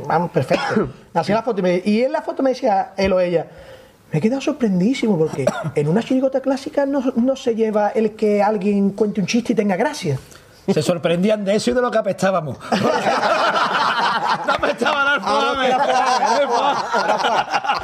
Vamos, 0.08 0.32
perfecto. 0.32 0.90
Hacía 1.14 1.36
la 1.36 1.44
foto 1.44 1.60
y, 1.60 1.64
me- 1.64 1.82
y 1.84 2.04
en 2.04 2.12
la 2.12 2.22
foto 2.22 2.44
me 2.44 2.52
decía 2.52 2.94
él 2.98 3.14
o 3.14 3.20
ella. 3.20 3.48
Me 4.12 4.20
he 4.20 4.22
quedado 4.22 4.42
sorprendidísimo 4.42 5.18
porque 5.18 5.46
en 5.76 5.88
una 5.88 6.02
chirigota 6.04 6.40
clásica 6.42 6.86
no, 6.86 7.02
no 7.16 7.36
se 7.36 7.56
lleva 7.56 7.90
el 7.90 8.12
que 8.12 8.42
alguien 8.44 8.92
cuente 8.92 9.20
un 9.22 9.28
chiste 9.28 9.54
y 9.54 9.56
tenga 9.56 9.76
gracia. 9.76 10.20
Se 10.74 10.82
sorprendían 10.82 11.46
de 11.46 11.56
eso 11.56 11.72
y 11.72 11.74
de 11.74 11.82
lo 11.82 11.92
que 11.92 11.98
apestábamos. 12.00 12.58
no 14.48 14.54
apestaban 14.54 15.08
al 15.08 15.22
Ah. 15.24 15.56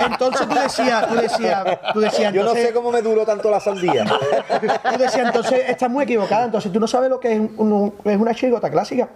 Entonces 0.09 0.47
tú 0.47 0.55
decías, 0.55 1.07
tú 1.07 1.15
decías, 1.15 1.63
tú 1.93 1.99
decías, 1.99 2.33
Yo 2.33 2.43
no 2.43 2.53
sé 2.53 2.73
cómo 2.73 2.91
me 2.91 3.01
duró 3.01 3.25
tanto 3.25 3.49
la 3.51 3.59
sandía. 3.59 4.05
Tú 4.05 4.97
decías, 4.97 5.25
entonces 5.27 5.63
estás 5.69 5.89
muy 5.89 6.03
equivocada, 6.03 6.45
entonces 6.45 6.71
tú 6.71 6.79
no 6.79 6.87
sabes 6.87 7.09
lo 7.09 7.19
que 7.19 7.33
es, 7.33 7.39
un- 7.39 7.71
un- 7.71 7.93
es 8.03 8.17
una 8.19 8.33
chirigota 8.33 8.69
clásica. 8.69 9.07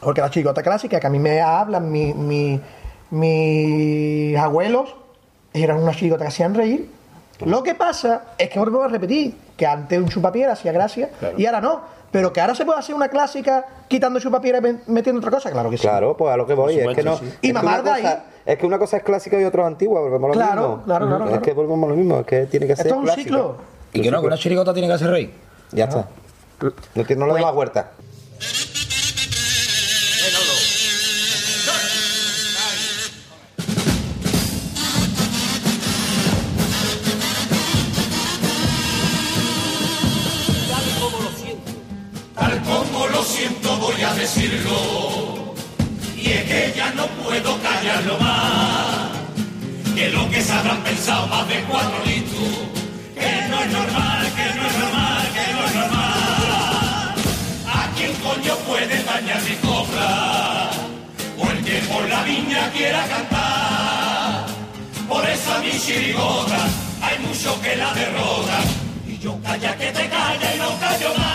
Porque 0.00 0.20
la 0.20 0.30
chirigota 0.30 0.62
clásica 0.62 1.00
que 1.00 1.06
a 1.06 1.10
mí 1.10 1.18
me 1.18 1.40
hablan 1.40 1.90
mi- 1.90 2.14
mi- 2.14 2.60
mis 3.10 4.36
abuelos 4.38 4.94
eran 5.52 5.78
una 5.82 5.92
chirigota 5.92 6.24
que 6.24 6.28
hacían 6.28 6.54
reír. 6.54 6.90
Lo 7.44 7.62
que 7.62 7.74
pasa 7.74 8.22
es 8.38 8.48
que 8.48 8.58
volvemos 8.58 8.84
a 8.84 8.88
repetir 8.88 9.34
que 9.56 9.66
antes 9.66 9.98
un 9.98 10.08
chupapiera 10.08 10.52
hacía 10.52 10.72
gracia 10.72 11.10
y 11.36 11.46
ahora 11.46 11.60
no. 11.60 11.80
Pero 12.14 12.32
que 12.32 12.40
ahora 12.40 12.54
se 12.54 12.64
puede 12.64 12.78
hacer 12.78 12.94
una 12.94 13.08
clásica 13.08 13.66
quitando 13.88 14.20
chupapiera 14.20 14.60
y 14.60 14.78
metiendo 14.86 15.18
otra 15.18 15.32
cosa, 15.32 15.50
claro 15.50 15.68
que 15.68 15.76
sí. 15.76 15.82
Claro, 15.82 16.16
pues 16.16 16.32
a 16.32 16.36
lo 16.36 16.46
que 16.46 16.54
voy. 16.54 16.78
Es 16.78 16.94
que 16.94 17.02
no. 17.02 17.16
sí. 17.16 17.28
Y 17.42 17.52
mamar 17.52 17.82
de 17.82 17.90
ahí. 17.90 18.18
Es 18.46 18.56
que 18.56 18.64
una 18.66 18.78
cosa 18.78 18.98
es 18.98 19.02
clásica 19.02 19.40
y 19.40 19.42
otra 19.42 19.62
es 19.62 19.66
antigua, 19.66 20.00
volvemos 20.00 20.26
a 20.26 20.28
lo 20.28 20.32
Claro, 20.34 20.68
mismo. 20.68 20.84
claro, 20.84 21.06
claro, 21.08 21.28
Es 21.30 21.40
que 21.40 21.52
volvemos 21.54 21.88
a 21.88 21.90
lo 21.90 21.96
mismo, 21.96 22.20
es 22.20 22.26
que 22.26 22.46
tiene 22.46 22.68
que 22.68 22.76
ser. 22.76 22.86
Esto 22.86 22.94
es 22.94 22.98
un 23.00 23.04
clásica. 23.06 23.24
ciclo. 23.24 23.56
Y 23.94 24.00
que 24.00 24.12
no, 24.12 24.20
que 24.20 24.26
una 24.28 24.36
chirigota 24.38 24.72
tiene 24.72 24.86
que 24.86 24.94
hacer 24.94 25.10
reír. 25.10 25.34
Ya 25.72 25.86
está. 25.86 26.06
No, 26.94 27.04
tiene- 27.04 27.18
no 27.18 27.26
le 27.26 27.34
da 27.34 27.40
más 27.46 27.54
vuelta. 27.56 27.90
Callarlo 47.84 48.18
más. 48.18 49.10
Que 49.94 50.10
lo 50.10 50.28
que 50.30 50.42
se 50.42 50.52
habrán 50.52 50.82
pensado 50.82 51.26
más 51.28 51.46
de 51.48 51.62
cuatro 51.64 52.04
litros. 52.06 52.48
Que 53.14 53.48
no 53.48 53.62
es 53.62 53.72
normal, 53.72 54.32
que 54.36 54.44
no 54.56 54.66
es 54.66 54.78
normal, 54.78 55.28
que 55.34 55.52
no 55.52 55.66
es 55.66 55.74
normal. 55.74 57.14
¿A 57.66 57.90
quién 57.96 58.12
coño 58.14 58.56
puede 58.66 59.02
dañar 59.04 59.42
mi 59.42 59.54
copla, 59.56 60.70
o 61.38 61.50
el 61.50 61.64
que 61.64 61.78
por 61.92 62.08
la 62.08 62.22
viña 62.22 62.70
quiera 62.72 63.06
cantar. 63.06 64.46
Por 65.08 65.28
eso 65.28 65.54
a 65.54 65.58
mi 65.58 65.78
chirigota 65.78 66.66
hay 67.02 67.18
mucho 67.20 67.60
que 67.60 67.76
la 67.76 67.92
derrota, 67.92 68.58
y 69.06 69.18
yo 69.18 69.38
calla 69.42 69.76
que 69.76 69.86
te 69.86 70.08
calla 70.08 70.54
y 70.54 70.58
no 70.58 70.78
callo 70.80 71.14
más. 71.18 71.34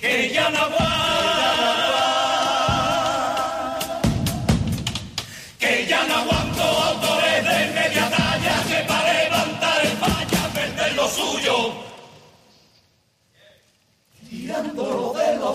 Que 0.00 0.32
ya 0.34 0.50
no 0.50 0.58
aguanta. 0.58 0.97
O 15.48 15.54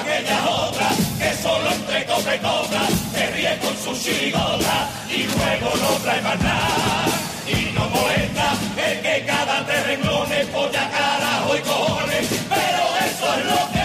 aquellas 0.00 0.46
otras 0.46 0.96
que 1.18 1.34
solo 1.40 1.70
entre 1.70 2.04
copa 2.04 2.34
y 2.34 2.38
copa 2.38 2.80
se 3.12 3.26
ríe 3.30 3.58
con 3.58 3.76
su 3.76 4.02
chirigota 4.02 4.88
y 5.08 5.22
luego 5.22 5.70
no 5.76 5.90
trae 6.02 6.20
más 6.22 6.40
nada 6.40 7.04
y 7.46 7.70
no 7.72 7.88
molesta 7.90 8.54
el 8.88 9.00
que 9.02 9.24
cada 9.24 9.64
tres 9.64 9.86
renglones 9.86 10.46
polla 10.46 10.90
carajo 10.90 11.56
y 11.56 11.60
cojones 11.60 12.26
pero 12.48 12.82
eso 13.06 13.34
es 13.38 13.44
lo 13.44 13.72
que 13.72 13.77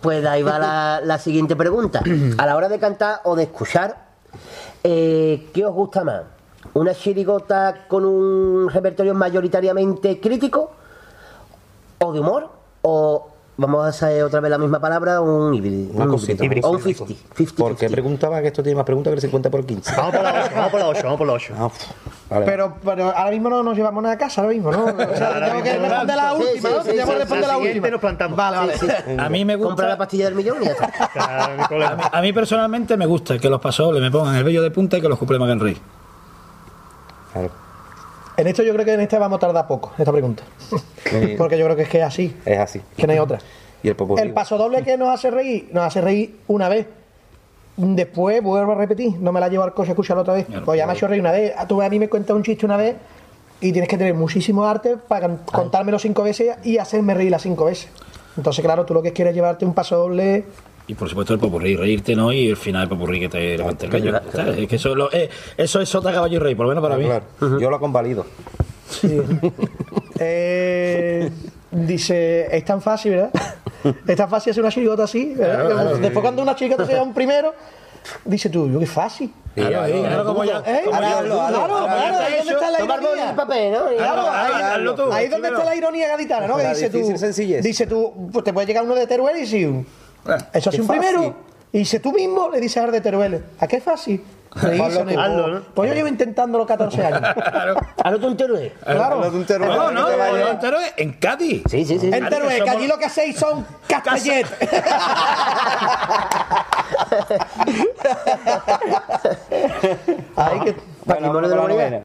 Pues 0.00 0.24
ahí 0.24 0.42
va 0.42 1.00
la, 1.02 1.18
siguiente 1.18 1.56
pregunta. 1.56 2.02
A 2.38 2.46
la 2.46 2.56
hora 2.56 2.68
de 2.68 2.78
cantar 2.78 3.20
o 3.24 3.36
de 3.36 3.44
escuchar, 3.44 3.96
eh, 4.82 5.50
¿qué 5.52 5.64
os 5.66 5.74
gusta 5.74 6.04
más? 6.04 6.22
¿Una 6.72 6.94
chirigota 6.94 7.86
con 7.88 8.04
un 8.04 8.70
repertorio 8.70 9.14
mayoritariamente 9.14 10.20
crítico? 10.20 10.70
¿O 11.98 12.12
de 12.12 12.20
humor? 12.20 12.50
¿O, 12.82 13.29
vamos 13.60 13.84
a 13.84 13.88
hacer 13.88 14.22
otra 14.24 14.40
vez 14.40 14.50
la 14.50 14.58
misma 14.58 14.80
palabra, 14.80 15.20
un 15.20 15.52
híbrido? 15.54 15.92
Una 15.92 16.04
un 16.06 16.10
cosita. 16.12 16.44
híbrido. 16.44 16.68
O 16.68 16.72
un 16.72 16.82
50. 16.82 17.14
50 17.36 17.54
¿Por 17.62 17.76
qué 17.76 17.88
preguntaba 17.90 18.40
que 18.40 18.48
esto 18.48 18.62
tiene 18.62 18.76
más 18.76 18.84
preguntas 18.86 19.10
que 19.10 19.14
el 19.16 19.20
50 19.20 19.50
por 19.50 19.64
15? 19.66 19.94
Vamos 19.96 20.14
por 20.14 20.22
la 20.24 20.32
8, 20.44 20.50
vamos 20.54 20.70
por 20.70 20.80
la 20.80 20.88
8, 20.88 21.00
vamos 21.04 21.18
por 21.18 21.26
la 21.26 21.32
8. 21.34 21.54
Ah, 21.58 21.70
vale. 22.30 22.46
Pero, 22.46 22.74
pero 22.84 23.04
ahora 23.16 23.30
mismo 23.30 23.50
no 23.50 23.62
nos 23.62 23.76
llevamos 23.76 24.02
nada 24.02 24.14
a 24.14 24.18
casa, 24.18 24.40
ahora 24.40 24.54
mismo, 24.54 24.72
¿no? 24.72 24.84
O 24.86 25.16
sea, 25.16 25.34
Ahora 25.34 25.48
tengo 25.50 25.62
que 25.62 25.78
responder 25.78 26.16
la 26.16 26.32
última, 26.34 26.68
sí, 26.68 26.74
¿no? 26.74 26.82
sí, 26.82 26.88
Tenemos 26.90 27.06
sí, 27.08 27.12
que 27.12 27.18
responder 27.18 27.48
la 27.48 27.54
la 27.54 27.58
última. 27.58 27.90
nos 27.90 28.00
plantamos. 28.00 28.36
Vale, 28.36 28.56
vale. 28.56 28.74
A 29.20 29.28
mí 29.28 29.44
me 29.44 29.58
Compra 29.58 29.86
la 29.86 29.92
gusta. 29.92 29.98
pastilla 29.98 30.24
del 30.26 30.34
millón 30.34 30.62
y 30.62 30.64
ya 30.64 30.70
está. 30.72 30.90
A 31.70 31.76
mí, 31.76 32.02
a 32.12 32.20
mí 32.22 32.32
personalmente 32.32 32.96
me 32.96 33.06
gusta 33.06 33.38
que 33.38 33.48
los 33.50 33.60
pasodobles 33.60 34.02
me 34.02 34.10
pongan 34.10 34.34
el 34.36 34.44
vello 34.44 34.62
de 34.62 34.70
punta 34.70 34.96
y 34.98 35.00
que 35.00 35.08
los 35.08 35.20
me 35.20 35.44
hagan 35.44 35.60
reír. 35.60 35.78
Claro. 37.32 37.50
En 38.40 38.46
esto 38.46 38.62
yo 38.62 38.72
creo 38.72 38.84
que 38.84 38.94
en 38.94 39.00
este 39.00 39.18
vamos 39.18 39.36
a 39.36 39.40
tardar 39.40 39.66
poco, 39.66 39.92
esta 39.98 40.12
pregunta. 40.12 40.42
Sí. 41.10 41.34
Porque 41.36 41.58
yo 41.58 41.64
creo 41.64 41.76
que 41.76 41.82
es 41.82 41.88
que 41.88 41.98
es 41.98 42.04
así, 42.04 42.36
Es 42.44 42.58
así. 42.58 42.80
que 42.96 43.06
no 43.06 43.12
hay 43.12 43.18
otra. 43.18 43.38
Y 43.82 43.88
el 43.88 44.32
paso 44.32 44.56
doble 44.58 44.82
que 44.84 44.96
nos 44.98 45.08
hace 45.08 45.30
reír, 45.30 45.68
nos 45.72 45.84
hace 45.84 46.00
reír 46.00 46.36
una 46.46 46.68
vez. 46.68 46.86
Después 47.76 48.42
vuelvo 48.42 48.72
a 48.72 48.74
repetir, 48.74 49.18
no 49.18 49.32
me 49.32 49.40
la 49.40 49.48
llevo 49.48 49.64
al 49.64 49.72
coche 49.72 49.90
a 49.90 49.92
escucharlo 49.92 50.22
otra 50.22 50.34
vez. 50.34 50.46
Pues 50.64 50.76
ya 50.78 50.86
me 50.86 50.92
ha 50.92 50.94
hecho 50.94 51.08
reír 51.08 51.20
una 51.22 51.32
vez. 51.32 51.52
Tú 51.66 51.80
a 51.80 51.88
mí 51.88 51.98
me 51.98 52.08
cuentas 52.08 52.36
un 52.36 52.42
chiste 52.42 52.66
una 52.66 52.76
vez 52.76 52.94
y 53.60 53.72
tienes 53.72 53.88
que 53.88 53.96
tener 53.96 54.14
muchísimo 54.14 54.64
arte 54.66 54.96
para 54.98 55.22
can- 55.28 55.40
contármelo 55.50 55.98
cinco 55.98 56.22
veces 56.22 56.56
y 56.62 56.76
hacerme 56.78 57.14
reír 57.14 57.30
las 57.30 57.42
cinco 57.42 57.64
veces. 57.64 57.88
Entonces, 58.36 58.62
claro, 58.64 58.84
tú 58.84 58.92
lo 58.94 59.02
que 59.02 59.12
quieres 59.12 59.30
es 59.32 59.36
llevarte 59.36 59.64
un 59.64 59.72
paso 59.74 59.96
doble. 59.96 60.44
Y 60.90 60.94
por 60.94 61.08
supuesto 61.08 61.32
el 61.34 61.38
popurrí, 61.38 61.76
reírte, 61.76 62.16
¿no? 62.16 62.32
Y 62.32 62.48
el 62.48 62.56
final 62.56 62.88
del 62.88 62.98
popurrí 62.98 63.20
que 63.20 63.28
te 63.28 63.56
levante 63.56 63.86
el 63.86 63.92
vello. 63.92 64.20
¿sabes? 64.32 64.58
Es 64.58 64.66
que 64.68 64.74
eso, 64.76 64.90
es 64.90 64.96
lo- 64.96 65.12
eh, 65.12 65.30
eso 65.56 65.80
es 65.80 65.88
sota, 65.88 66.12
caballo 66.12 66.34
y 66.36 66.38
rey, 66.40 66.54
por 66.56 66.66
lo 66.66 66.70
menos 66.70 66.82
para 66.82 66.96
mí. 66.96 67.04
Claro, 67.04 67.58
Yo 67.60 67.70
lo 67.70 67.78
convalido. 67.78 68.26
Eh, 70.22 71.30
dice, 71.70 72.54
es 72.54 72.64
tan 72.64 72.82
fácil, 72.82 73.12
¿verdad? 73.12 73.30
Es 74.06 74.16
tan 74.16 74.28
fácil 74.28 74.50
hacer 74.50 74.62
una 74.62 74.70
chirigota 74.72 75.04
así. 75.04 75.32
Claro, 75.36 75.70
claro. 75.70 75.96
Después 75.98 76.22
cuando 76.22 76.42
una 76.42 76.54
chirigota 76.54 76.84
sea 76.84 77.02
un 77.02 77.14
primero, 77.14 77.54
dice 78.24 78.50
tú, 78.50 78.68
yo 78.70 78.78
qué 78.80 78.86
fácil. 78.86 79.32
Claro, 79.54 79.80
ahí, 79.82 79.92
claro, 80.00 80.24
como. 80.26 80.44
¿Eh? 80.44 80.50
como 80.84 80.98
Claro, 80.98 81.26
claro, 81.26 81.66
claro, 81.66 82.18
ahí 82.18 82.34
donde 82.38 82.52
está 82.52 82.70
la 82.70 82.84
ironía. 82.84 83.34
papel, 83.36 83.72
¿no? 83.72 83.92
Y- 83.92 83.96
Claro, 83.96 84.22
Claro, 84.22 85.12
ahí, 85.12 85.24
ahí 85.24 85.28
donde 85.28 85.48
está 85.48 85.64
la 85.64 85.76
ironía 85.76 86.08
gaditana, 86.08 86.46
¿no? 86.46 86.56
Que 86.58 86.68
dice 86.68 86.90
tú, 86.90 87.62
dice 87.62 87.86
tú, 87.86 88.28
pues 88.32 88.44
te 88.44 88.52
puede 88.52 88.66
llegar 88.66 88.84
uno 88.84 88.94
de 88.94 89.06
Teruel 89.06 89.36
y 89.38 89.40
decir, 89.40 89.84
eso 90.52 90.70
es 90.70 90.78
un 90.78 90.86
fácil. 90.86 91.00
primero. 91.00 91.34
Y 91.72 91.78
dice 91.78 92.00
tú 92.00 92.12
mismo, 92.12 92.50
le 92.50 92.60
dices 92.60 92.82
al 92.82 92.90
de 92.90 93.00
Teruel, 93.00 93.44
¿a 93.58 93.66
qué 93.66 93.80
fácil? 93.80 94.22
Reírse, 94.52 95.04
¿no? 95.04 95.20
hazlo, 95.20 95.46
¿no? 95.46 95.60
Pues 95.74 95.90
yo 95.90 95.94
llevo 95.94 96.08
intentándolo 96.08 96.66
14 96.66 97.04
años. 97.04 97.20
Hazlo 98.02 98.18
tú 98.18 98.26
entero, 98.26 98.58
¿eh? 98.58 98.72
Claro. 98.84 99.20
Hazlo 99.20 99.30
de 99.30 99.36
un 99.38 99.44
terror, 99.44 99.68
No, 99.68 99.88
que 99.88 99.94
no, 99.94 100.08
no, 100.08 100.48
entero 100.48 100.80
es 100.80 100.92
en 100.96 101.12
Cádiz. 101.12 101.62
Sí, 101.70 101.84
sí, 101.84 102.00
sí. 102.00 102.10
En 102.12 102.28
Teruel, 102.28 102.64
que 102.64 102.70
allí 102.70 102.88
lo 102.88 102.98
que 102.98 103.04
hacéis 103.04 103.38
son 103.38 103.64
castellet. 103.88 104.46
Ay, 110.36 110.60
que... 110.64 110.76
Patrimonio 111.06 111.48
de 111.48 111.54
la 111.54 111.60
humanidad. 111.62 112.02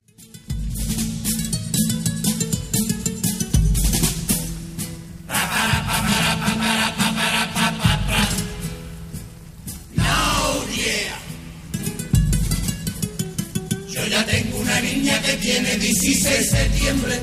Yo 13.95 14.05
ya 14.07 14.26
tengo 14.26 14.57
una 14.57 14.81
niña 14.81 15.22
que 15.22 15.35
tiene 15.35 15.77
16 15.77 16.22
de 16.22 16.43
septiembre. 16.43 17.22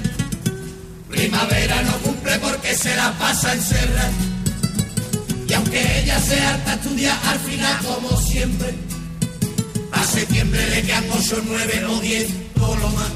Primavera 1.06 1.82
no 1.82 1.98
cumple 1.98 2.38
porque 2.38 2.74
se 2.74 2.96
la 2.96 3.12
pasa 3.18 3.52
encerrada. 3.52 4.10
Y 5.46 5.52
aunque 5.52 6.00
ella 6.00 6.18
se 6.18 6.40
harta 6.40 6.72
estudia 6.72 7.14
al 7.28 7.38
final 7.40 7.78
como 7.84 8.16
siempre. 8.22 8.74
A 9.92 10.02
septiembre 10.02 10.66
le 10.70 10.82
quedan 10.82 11.04
8, 11.12 11.42
9 11.44 11.84
o 11.84 12.00
10, 12.00 12.28
todo 12.54 12.76
lo 12.76 12.88
más. 12.88 13.12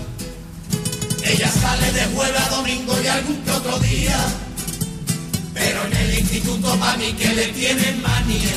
Ella 1.25 1.51
sale 1.51 1.93
de 1.93 2.05
jueves 2.15 2.39
a 2.39 2.49
domingo 2.51 2.95
y 3.03 3.07
algún 3.07 3.37
que 3.37 3.51
otro 3.53 3.79
día. 3.79 4.19
Pero 5.55 5.87
en 5.87 5.97
el 5.97 6.19
instituto 6.19 6.79
para 6.79 6.99
mí 6.99 7.11
que 7.15 7.29
le 7.33 7.47
tienen 7.49 8.03
manía. 8.03 8.57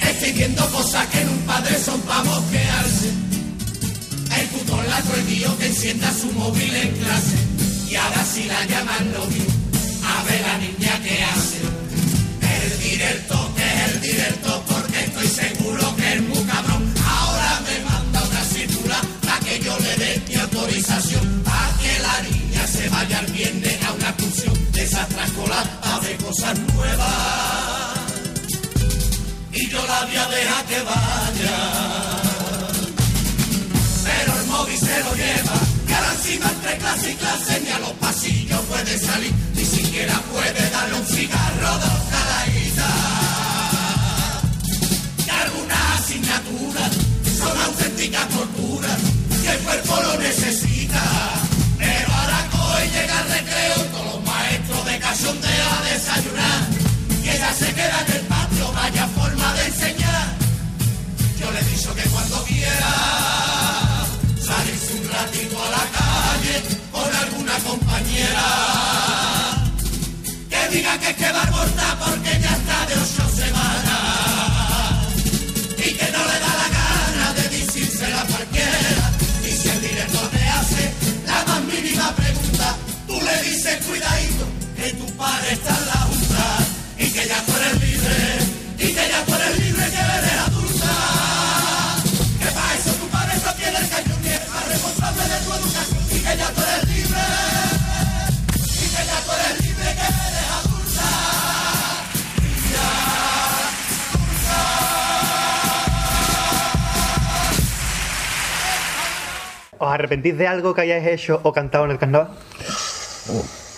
Exigiendo 0.00 0.68
cosas 0.70 1.06
que 1.06 1.20
en 1.20 1.28
un 1.28 1.38
padre 1.42 1.78
son 1.78 2.00
para 2.00 2.24
mosquearse. 2.24 3.29
El 4.38 4.48
tutor 4.48 4.84
la 4.88 4.98
prohibió 4.98 5.56
que 5.58 5.66
encienda 5.66 6.12
su 6.12 6.30
móvil 6.32 6.74
en 6.74 6.94
clase. 6.96 7.36
Y 7.88 7.96
ahora 7.96 8.24
si 8.24 8.44
la 8.44 8.64
llaman 8.66 9.12
novio, 9.12 9.44
a 10.04 10.22
ver 10.24 10.40
la 10.42 10.58
niña 10.58 11.02
que 11.02 11.24
hace. 11.24 11.58
El 12.62 12.78
director, 12.78 13.54
que 13.54 13.64
es 13.64 13.92
el 13.92 14.00
director, 14.00 14.62
porque 14.68 15.00
estoy 15.00 15.26
seguro 15.26 15.96
que 15.96 16.12
es 16.14 16.22
muy 16.22 16.42
cabrón. 16.44 16.94
Ahora 17.04 17.60
me 17.66 17.84
manda 17.90 18.22
una 18.22 18.44
cintura 18.44 19.00
para 19.22 19.40
que 19.40 19.60
yo 19.60 19.76
le 19.78 19.96
dé 19.96 20.22
mi 20.28 20.34
autorización. 20.36 21.42
Para 21.44 21.76
que 21.78 21.98
la 21.98 22.22
niña 22.22 22.66
se 22.66 22.88
vaya 22.88 23.20
el 23.20 23.32
viernes 23.32 23.82
a 23.84 23.92
una 23.92 24.08
excursión 24.10 24.72
de 24.72 24.82
esas 24.84 25.08
trascolas 25.08 25.66
a 25.82 25.98
ver 26.00 26.16
cosas 26.18 26.58
nuevas. 26.74 28.00
Y 29.52 29.68
yo 29.68 29.84
la 29.86 30.04
voy 30.04 30.16
a 30.16 30.28
dejar 30.28 30.64
que 30.66 30.80
vaya 30.82 32.29
Encima 36.22 36.50
entre 36.50 36.76
clase 36.76 37.12
y 37.12 37.14
clase 37.14 37.60
ni 37.64 37.70
a 37.70 37.78
los 37.78 37.92
pasillos 37.92 38.60
puede 38.68 38.98
salir, 38.98 39.32
ni 39.54 39.64
siquiera 39.64 40.20
puede 40.30 40.68
darle 40.68 40.98
un 40.98 41.06
cigarro 41.06 41.78
dos 41.78 42.00
caladitas. 42.12 42.84
Y 45.26 45.30
algunas 45.30 46.00
asignaturas 46.00 46.90
son 47.38 47.58
auténticas 47.62 48.28
torturas, 48.28 48.98
y 49.42 49.46
el 49.46 49.58
cuerpo 49.60 49.96
lo 50.02 50.18
necesita. 50.18 51.02
Pero 51.78 52.12
ahora 52.12 52.48
hoy 52.52 52.88
llega 52.90 53.20
el 53.22 53.28
recreo, 53.30 53.76
todos 53.90 54.04
los 54.04 54.24
maestros 54.26 54.84
de 54.84 54.98
cachondeo 54.98 55.70
a 55.72 55.82
desayunar. 55.88 56.68
Y 57.24 57.28
ella 57.30 57.54
se 57.54 57.72
queda 57.72 58.04
en 58.06 58.12
el 58.12 58.22
patio, 58.26 58.72
vaya 58.72 59.08
forma 59.08 59.54
de 59.54 59.64
enseñar. 59.68 60.36
Yo 61.40 61.50
le 61.50 61.60
he 61.60 61.64
dicho 61.64 61.94
que 61.94 62.02
cuando 62.10 62.44
quiera 62.44 63.39
compañera. 67.70 68.48
Que 70.50 70.62
diga 70.74 70.98
que 70.98 71.14
queda 71.14 71.42
corta 71.54 71.86
porque 72.04 72.32
ya 72.44 72.52
está 72.60 72.76
de 72.88 72.94
ocho 73.04 73.24
semanas. 73.42 74.94
Y 75.86 75.88
que 75.98 76.08
no 76.14 76.22
le 76.30 76.36
da 76.44 76.52
la 76.62 76.68
gana 76.78 77.26
de 77.38 77.44
decírsela 77.56 78.20
a 78.22 78.26
cualquiera. 78.26 79.04
Y 79.48 79.50
si 79.52 79.68
el 79.68 79.80
director 79.80 80.26
te 80.30 80.42
hace 80.56 80.82
la 81.26 81.44
más 81.48 81.62
mínima 81.72 82.08
pregunta, 82.20 82.76
tú 83.06 83.14
le 83.26 83.42
dices 83.48 83.76
cuidadito 83.86 84.44
que 84.76 84.92
tu 84.94 85.06
padre 85.16 85.52
está 85.52 85.74
al 85.76 85.86
lado. 85.86 85.99
¿Os 109.80 109.88
arrepentís 109.90 110.36
de 110.38 110.46
algo 110.46 110.74
que 110.74 110.82
hayáis 110.82 111.06
hecho 111.06 111.40
o 111.42 111.52
cantado 111.52 111.86
en 111.86 111.90
el 111.92 111.98
carnaval? 111.98 112.28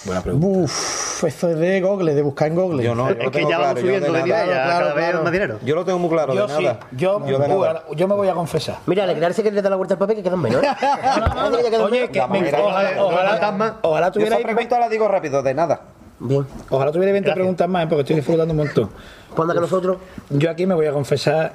Buena 0.04 0.20
pregunta. 0.20 0.46
Uf, 0.48 1.22
esto 1.24 1.48
es 1.50 1.58
de 1.58 1.80
Google, 1.80 2.12
de 2.14 2.22
buscar 2.22 2.48
en 2.48 2.56
Google. 2.56 2.82
Yo 2.82 2.92
no, 2.96 3.04
yo 3.08 3.10
es 3.12 3.24
lo 3.24 3.30
que 3.30 3.38
tengo 3.38 3.50
ya 3.50 3.56
claro, 3.56 3.68
vamos 3.68 3.80
subiendo 3.82 4.06
de 4.12 4.22
nivel, 4.24 4.30
nada. 4.30 4.46
ya 4.46 4.52
Claro, 4.64 4.68
cada 4.86 4.94
vez 4.94 5.04
claro. 5.04 5.22
más 5.22 5.32
dinero. 5.32 5.58
Yo 5.64 5.74
lo 5.76 5.84
tengo 5.84 5.98
muy 6.00 6.10
claro, 6.10 6.34
Yo 6.34 6.46
de 6.48 6.56
sí, 6.56 6.62
nada. 6.64 6.80
yo, 6.90 7.24
yo 7.24 7.38
de 7.38 7.46
uh, 7.54 7.60
nada. 7.62 7.84
yo 7.94 8.08
me 8.08 8.14
voy 8.16 8.28
a 8.28 8.34
confesar. 8.34 8.78
Mira, 8.86 9.04
alegrarse 9.04 9.44
que 9.44 9.52
le 9.52 9.62
da 9.62 9.70
la 9.70 9.76
vuelta 9.76 9.94
al 9.94 9.98
papel 9.98 10.16
que 10.16 10.22
quedan 10.24 10.40
menos. 10.40 10.60
Oye, 11.84 12.08
que 12.10 12.26
me- 12.26 12.52
ojalá, 12.52 12.90
ojalá, 12.98 13.76
ojalá 13.82 14.10
tuviera 14.10 14.36
esa 14.36 14.42
pregunta 14.44 14.78
la 14.80 14.88
digo 14.88 15.06
rápido, 15.06 15.40
de 15.42 15.54
nada. 15.54 15.80
Bien. 16.18 16.46
ojalá 16.68 16.90
tuviera 16.90 17.12
20 17.12 17.26
Gracias. 17.26 17.34
preguntas 17.34 17.68
más, 17.68 17.84
¿eh? 17.84 17.86
porque 17.88 18.00
estoy 18.02 18.16
disfrutando 18.16 18.52
un 18.52 18.58
montón. 18.58 18.90
Cuando 19.36 19.54
que 19.54 19.60
nosotros. 19.60 19.98
Yo 20.30 20.50
aquí 20.50 20.66
me 20.66 20.74
voy 20.74 20.86
a 20.86 20.92
confesar, 20.92 21.52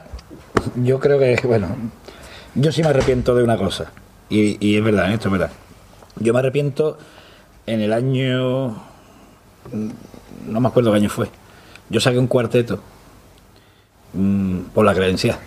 yo 0.76 1.00
creo 1.02 1.20
que, 1.20 1.36
bueno, 1.46 1.68
yo 2.56 2.72
sí 2.72 2.82
me 2.82 2.88
arrepiento 2.90 3.36
de 3.36 3.44
una 3.44 3.58
cosa, 3.58 3.92
y, 4.30 4.66
y 4.66 4.78
es 4.78 4.84
verdad, 4.84 5.14
esto 5.14 5.30
es 5.30 5.32
verdad. 5.32 5.52
Yo 6.20 6.34
me 6.34 6.40
arrepiento 6.40 6.98
en 7.66 7.82
el 7.82 7.94
año, 7.94 8.70
mm, 8.70 9.90
no 10.48 10.60
me 10.60 10.68
acuerdo 10.68 10.92
qué 10.92 10.98
año 10.98 11.10
fue, 11.10 11.28
yo 11.90 12.00
saqué 12.00 12.18
un 12.18 12.28
cuarteto 12.28 12.82
mm, 14.14 14.60
por 14.74 14.86
la 14.86 14.94
credencial. 14.94 15.38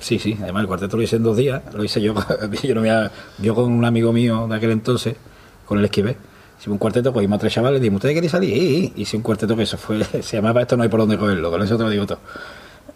Sí, 0.00 0.18
sí, 0.18 0.36
además 0.40 0.62
el 0.62 0.68
cuarteto 0.68 0.96
lo 0.96 1.02
hice 1.02 1.16
en 1.16 1.22
dos 1.24 1.36
días, 1.36 1.62
lo 1.72 1.82
hice 1.82 2.00
yo, 2.00 2.14
yo, 2.62 2.74
no 2.74 2.80
me 2.82 3.10
yo 3.38 3.54
con 3.54 3.72
un 3.72 3.84
amigo 3.84 4.12
mío 4.12 4.46
de 4.48 4.56
aquel 4.56 4.70
entonces, 4.70 5.16
con 5.64 5.78
el 5.78 5.84
esquivé. 5.84 6.16
Hicimos 6.58 6.74
un 6.74 6.78
cuarteto, 6.78 7.12
cogimos 7.12 7.36
a 7.36 7.40
tres 7.40 7.52
chavales 7.52 7.78
y 7.78 7.82
dijimos, 7.82 7.98
¿ustedes 7.98 8.14
queréis 8.14 8.32
salir? 8.32 8.56
Y 8.56 8.92
hice 8.96 9.16
un 9.16 9.22
cuarteto 9.22 9.56
que 9.56 9.62
eso 9.62 9.78
fue, 9.78 10.02
se 10.22 10.36
llamaba 10.36 10.62
Esto 10.62 10.76
no 10.76 10.82
hay 10.82 10.88
por 10.88 11.00
dónde 11.00 11.16
cogerlo, 11.16 11.50
con 11.50 11.62
eso 11.62 11.76
te 11.76 11.84
lo 11.84 11.90
digo 11.90 12.06
todo. 12.06 12.18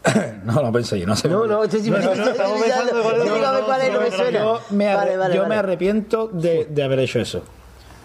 no, 0.45 0.63
no 0.63 0.73
pensé 0.73 1.01
yo, 1.01 1.07
no 1.07 1.17
sé. 1.17 1.29
No, 1.29 1.47
no, 1.47 1.65
esto 1.65 1.79
sí 1.79 1.91
me 1.91 1.99
no, 1.99 2.15
Yo 2.15 2.17
no, 2.25 2.25
no, 2.25 2.33
no 2.49 2.59
me 2.59 2.67
no. 4.33 4.61
Yo, 5.35 5.35
yo 5.35 5.43
arrepiento 5.57 6.29
de, 6.29 6.67
de 6.69 6.83
haber 6.83 7.01
hecho 7.01 7.21
eso. 7.21 7.43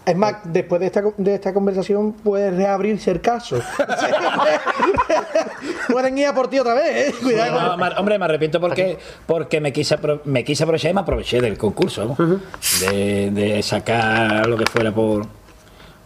Es 0.05 0.15
más, 0.15 0.35
después 0.45 0.79
de 0.79 0.85
esta, 0.87 1.03
de 1.17 1.35
esta 1.35 1.53
conversación 1.53 2.13
puede 2.13 2.49
reabrirse 2.51 3.11
el 3.11 3.19
caso. 3.19 3.59
Pueden 5.91 6.17
ir 6.17 6.27
a 6.27 6.33
por 6.33 6.49
ti 6.49 6.59
otra 6.59 6.73
vez, 6.75 7.09
¿eh? 7.09 7.15
Cuidado. 7.21 7.61
No, 7.61 7.77
me- 7.77 7.89
hombre, 7.97 8.19
me 8.19 8.25
arrepiento 8.25 8.59
porque, 8.61 8.97
porque 9.25 9.59
me, 9.59 9.73
quise 9.73 9.97
apro- 9.99 10.21
me 10.25 10.43
quise 10.43 10.63
aprovechar 10.63 10.91
y 10.91 10.93
me 10.93 11.01
aproveché 11.01 11.41
del 11.41 11.57
concurso, 11.57 12.15
vamos, 12.15 12.41
de, 12.81 13.31
de 13.31 13.63
sacar 13.63 14.45
lo 14.47 14.57
que 14.57 14.65
fuera 14.65 14.91
por, 14.93 15.25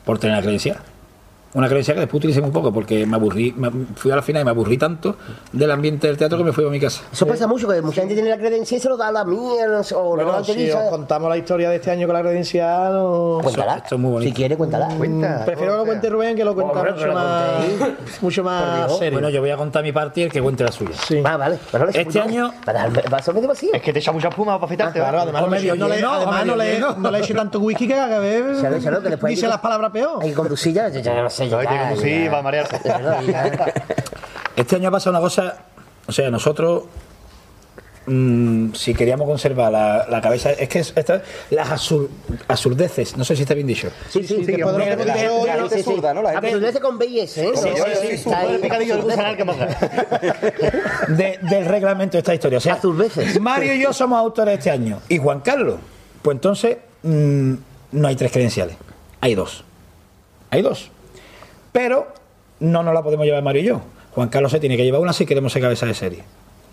por 0.05 0.18
tener 0.19 0.38
la 0.38 0.41
credencial. 0.41 0.77
Una 1.53 1.68
credencial 1.68 1.95
que 1.95 2.02
después 2.02 2.19
utilicé 2.19 2.40
muy 2.41 2.52
poco 2.52 2.72
porque 2.72 3.06
me 3.06 3.15
aburrí, 3.15 3.53
me- 3.57 3.69
fui 3.95 4.10
a 4.11 4.15
la 4.15 4.22
final 4.22 4.41
y 4.44 4.45
me 4.45 4.52
aburrí 4.52 4.78
tanto 4.78 5.18
del 5.52 5.69
ambiente 5.69 6.07
del 6.07 6.15
teatro 6.18 6.38
que 6.38 6.45
me 6.45 6.53
fui 6.53 6.65
a 6.65 6.69
mi 6.69 6.80
casa. 6.80 7.03
Eso 7.11 7.28
pasa 7.28 7.45
mucho, 7.45 7.68
que 7.68 7.82
mucha 7.82 8.02
gente 8.02 8.14
tiene 8.14 8.30
la 8.30 8.38
credencial 8.38 8.78
y 8.78 8.82
se 8.82 8.88
lo 8.88 8.95
da 8.95 9.10
a 9.10 9.11
la 9.11 9.26
mía, 9.26 9.68
no 9.68 9.84
sé, 9.84 9.94
o 9.95 10.02
no 10.03 10.10
Bueno, 10.15 10.32
la 10.32 10.44
si 10.45 10.52
utiliza. 10.52 10.80
os 10.86 10.90
contamos 10.90 11.30
la 11.30 11.38
historia 11.38 11.69
de 11.69 11.76
este 11.76 11.91
año 11.91 12.07
con 12.07 12.14
la 12.15 12.22
credencial, 12.22 12.94
no- 12.94 13.40
Cuéntala. 13.44 13.76
Esto 13.78 13.95
es 13.95 14.02
muy 14.02 14.11
bonito. 14.11 14.30
Si 14.30 14.36
quiere, 14.36 14.56
cuéntala. 14.56 14.88
Cuenta. 14.98 15.44
prefiero 15.45 15.73
que 15.73 15.78
lo 15.80 15.86
cuente 15.86 16.10
Rubén 16.10 16.36
que 16.38 16.45
lo 16.45 16.53
cuenta 16.56 16.73
Hombre, 16.73 16.94
mucho 16.94 17.11
más, 17.14 17.65
mucho 18.22 18.44
más 18.44 18.98
serio. 18.98 19.11
Bueno, 19.14 19.30
yo 19.30 19.41
voy 19.41 19.49
a 19.49 19.57
contar 19.57 19.84
mi 19.84 19.91
parte 19.91 20.22
y 20.22 20.23
el 20.23 20.32
que 20.32 20.41
cuente 20.41 20.64
la 20.64 20.72
suya. 20.72 20.91
Sí. 21.06 21.22
Ah, 21.26 21.36
vale. 21.36 21.60
Bueno, 21.72 21.88
Este 21.94 22.19
año- 22.22 22.53
Para 22.64 22.88
vacío. 22.88 23.72
Es 23.73 23.82
que 23.82 23.91
te 23.91 23.99
echa 23.99 24.11
mucha 24.14 24.30
espuma 24.30 24.53
para 24.56 24.65
afeitarte. 24.65 24.99
Claro, 24.99 25.18
¿verdad? 25.18 25.23
además, 25.23 25.41
no 25.41 25.48
le, 25.49 25.56
medio 25.57 25.76
no 25.76 25.88
le- 25.90 25.95
lleno, 25.98 26.11
o 26.11 26.14
además 26.14 26.45
no, 26.45 26.56
le, 26.56 26.80
no 26.80 27.11
le 27.11 27.19
eche 27.19 27.34
tanto 27.34 27.60
whisky 27.60 27.88
que 27.90 27.95
después 27.95 29.23
hay 29.23 29.36
dice 29.36 29.48
las 29.48 29.60
palabras 29.60 29.91
peor. 29.91 30.19
Hay 30.22 30.30
que 30.30 30.36
conducir 30.36 30.73
ya, 30.73 30.88
ya, 30.90 31.02
ya 31.02 31.22
no 31.22 31.30
sé. 31.30 31.40
Va 31.49 31.61
a. 31.61 31.93
Este 34.55 34.76
año 34.76 34.89
ha 34.89 34.91
pasado 34.91 35.11
una 35.11 35.22
cosa, 35.22 35.57
o 36.07 36.11
sea, 36.11 36.30
nosotros, 36.30 36.84
mm, 38.05 38.73
si 38.73 38.93
queríamos 38.93 39.26
conservar 39.26 39.72
la, 39.72 40.05
la 40.09 40.19
cabeza, 40.22 40.51
es 40.51 40.68
que 40.68 40.80
es, 40.80 40.91
esta- 40.95 41.22
las 41.51 41.69
absur- 41.69 42.09
absurdeces, 42.49 43.15
no 43.15 43.23
sé 43.23 43.35
si 43.38 43.43
está 43.43 43.53
bien 43.53 43.65
dicho. 43.68 43.89
Sí, 44.09 44.23
sí, 44.27 44.43
sí. 44.45 44.51
de 44.51 44.57
dicho 44.57 44.68
hoy, 45.30 45.47
la 45.47 46.81
con 46.81 46.97
B 46.97 47.05
y 47.05 47.19
S, 47.22 47.43
¿eh? 47.47 47.51
Sí, 47.55 47.69
sí, 48.01 48.18
sí, 48.18 48.30
picadillo 48.61 48.95
del 48.95 49.03
gusanal 49.03 49.38
que 49.38 49.45
de- 51.07 51.39
del 51.43 51.65
reglamento 51.65 52.13
de 52.13 52.19
esta 52.19 52.34
historia. 52.34 52.57
O 52.57 52.61
sea, 52.61 52.73
Absurdeces. 52.73 53.39
Mario 53.39 53.73
y 53.73 53.81
yo 53.81 53.93
somos 53.93 54.19
autores 54.19 54.57
este 54.57 54.69
año. 54.69 54.99
Y 55.07 55.18
Juan 55.18 55.39
Carlos. 55.39 55.76
Pues 56.22 56.35
entonces 56.35 56.77
mm, 57.03 57.53
no 57.93 58.07
hay 58.07 58.15
tres 58.18 58.31
credenciales. 58.31 58.76
Hay 59.22 59.34
dos. 59.34 59.63
Hay 60.49 60.61
dos. 60.61 60.91
Pero 61.72 62.07
no 62.60 62.84
nos 62.84 62.93
la 62.93 63.02
podemos 63.02 63.26
llevar 63.26 63.43
Mario 63.43 63.61
y 63.61 63.65
yo. 63.65 63.81
Juan 64.14 64.30
Carlos 64.30 64.52
se 64.52 64.60
tiene 64.60 64.76
que 64.77 64.84
llevar 64.84 65.02
una 65.02 65.14
si 65.14 65.26
queremos 65.26 65.53
ser 65.53 65.61
cabeza 65.61 65.85
de 65.85 65.93
serie. 65.93 66.23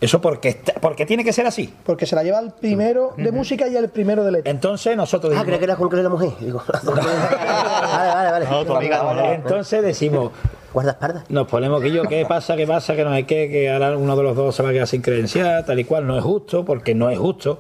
Eso 0.00 0.20
porque, 0.20 0.50
está- 0.50 0.74
porque 0.80 1.06
tiene 1.06 1.24
que 1.24 1.32
ser 1.32 1.46
así. 1.46 1.72
Porque 1.84 2.06
se 2.06 2.14
la 2.14 2.22
lleva 2.22 2.38
el 2.38 2.52
primero 2.52 3.14
de 3.16 3.32
música 3.32 3.66
y 3.66 3.76
el 3.76 3.88
primero 3.88 4.22
de 4.24 4.30
letra. 4.32 4.50
Entonces 4.50 4.96
nosotros 4.96 5.32
Ah, 5.32 5.34
dijimos- 5.34 5.44
creía 5.46 5.58
que 5.58 5.64
era 5.64 5.74
Juan 5.76 5.88
Carlos 5.88 6.04
la 6.04 6.10
mujer. 6.10 6.30
Digo, 6.40 6.62
vale, 6.84 8.14
vale, 8.14 8.30
vale. 8.30 8.46
No, 8.48 8.64
tu 8.64 8.74
amiga, 8.76 9.02
no, 9.02 9.14
no. 9.14 9.32
entonces 9.32 9.82
decimos, 9.82 10.30
Guardaespaldas. 10.72 11.24
nos 11.30 11.48
ponemos 11.48 11.80
que 11.82 11.90
yo, 11.90 12.02
¿qué 12.04 12.24
pasa? 12.26 12.54
¿Qué 12.56 12.66
pasa? 12.66 12.94
Que 12.94 13.04
no 13.04 13.10
hay 13.10 13.24
que, 13.24 13.48
que 13.48 13.70
ahora 13.72 13.96
uno 13.96 14.14
de 14.16 14.22
los 14.22 14.36
dos 14.36 14.54
se 14.54 14.62
va 14.62 14.68
a 14.68 14.72
quedar 14.72 14.86
sin 14.86 15.02
credencial, 15.02 15.64
tal 15.64 15.78
y 15.80 15.84
cual. 15.84 16.06
No 16.06 16.16
es 16.16 16.22
justo, 16.22 16.64
porque 16.64 16.94
no 16.94 17.10
es 17.10 17.18
justo. 17.18 17.58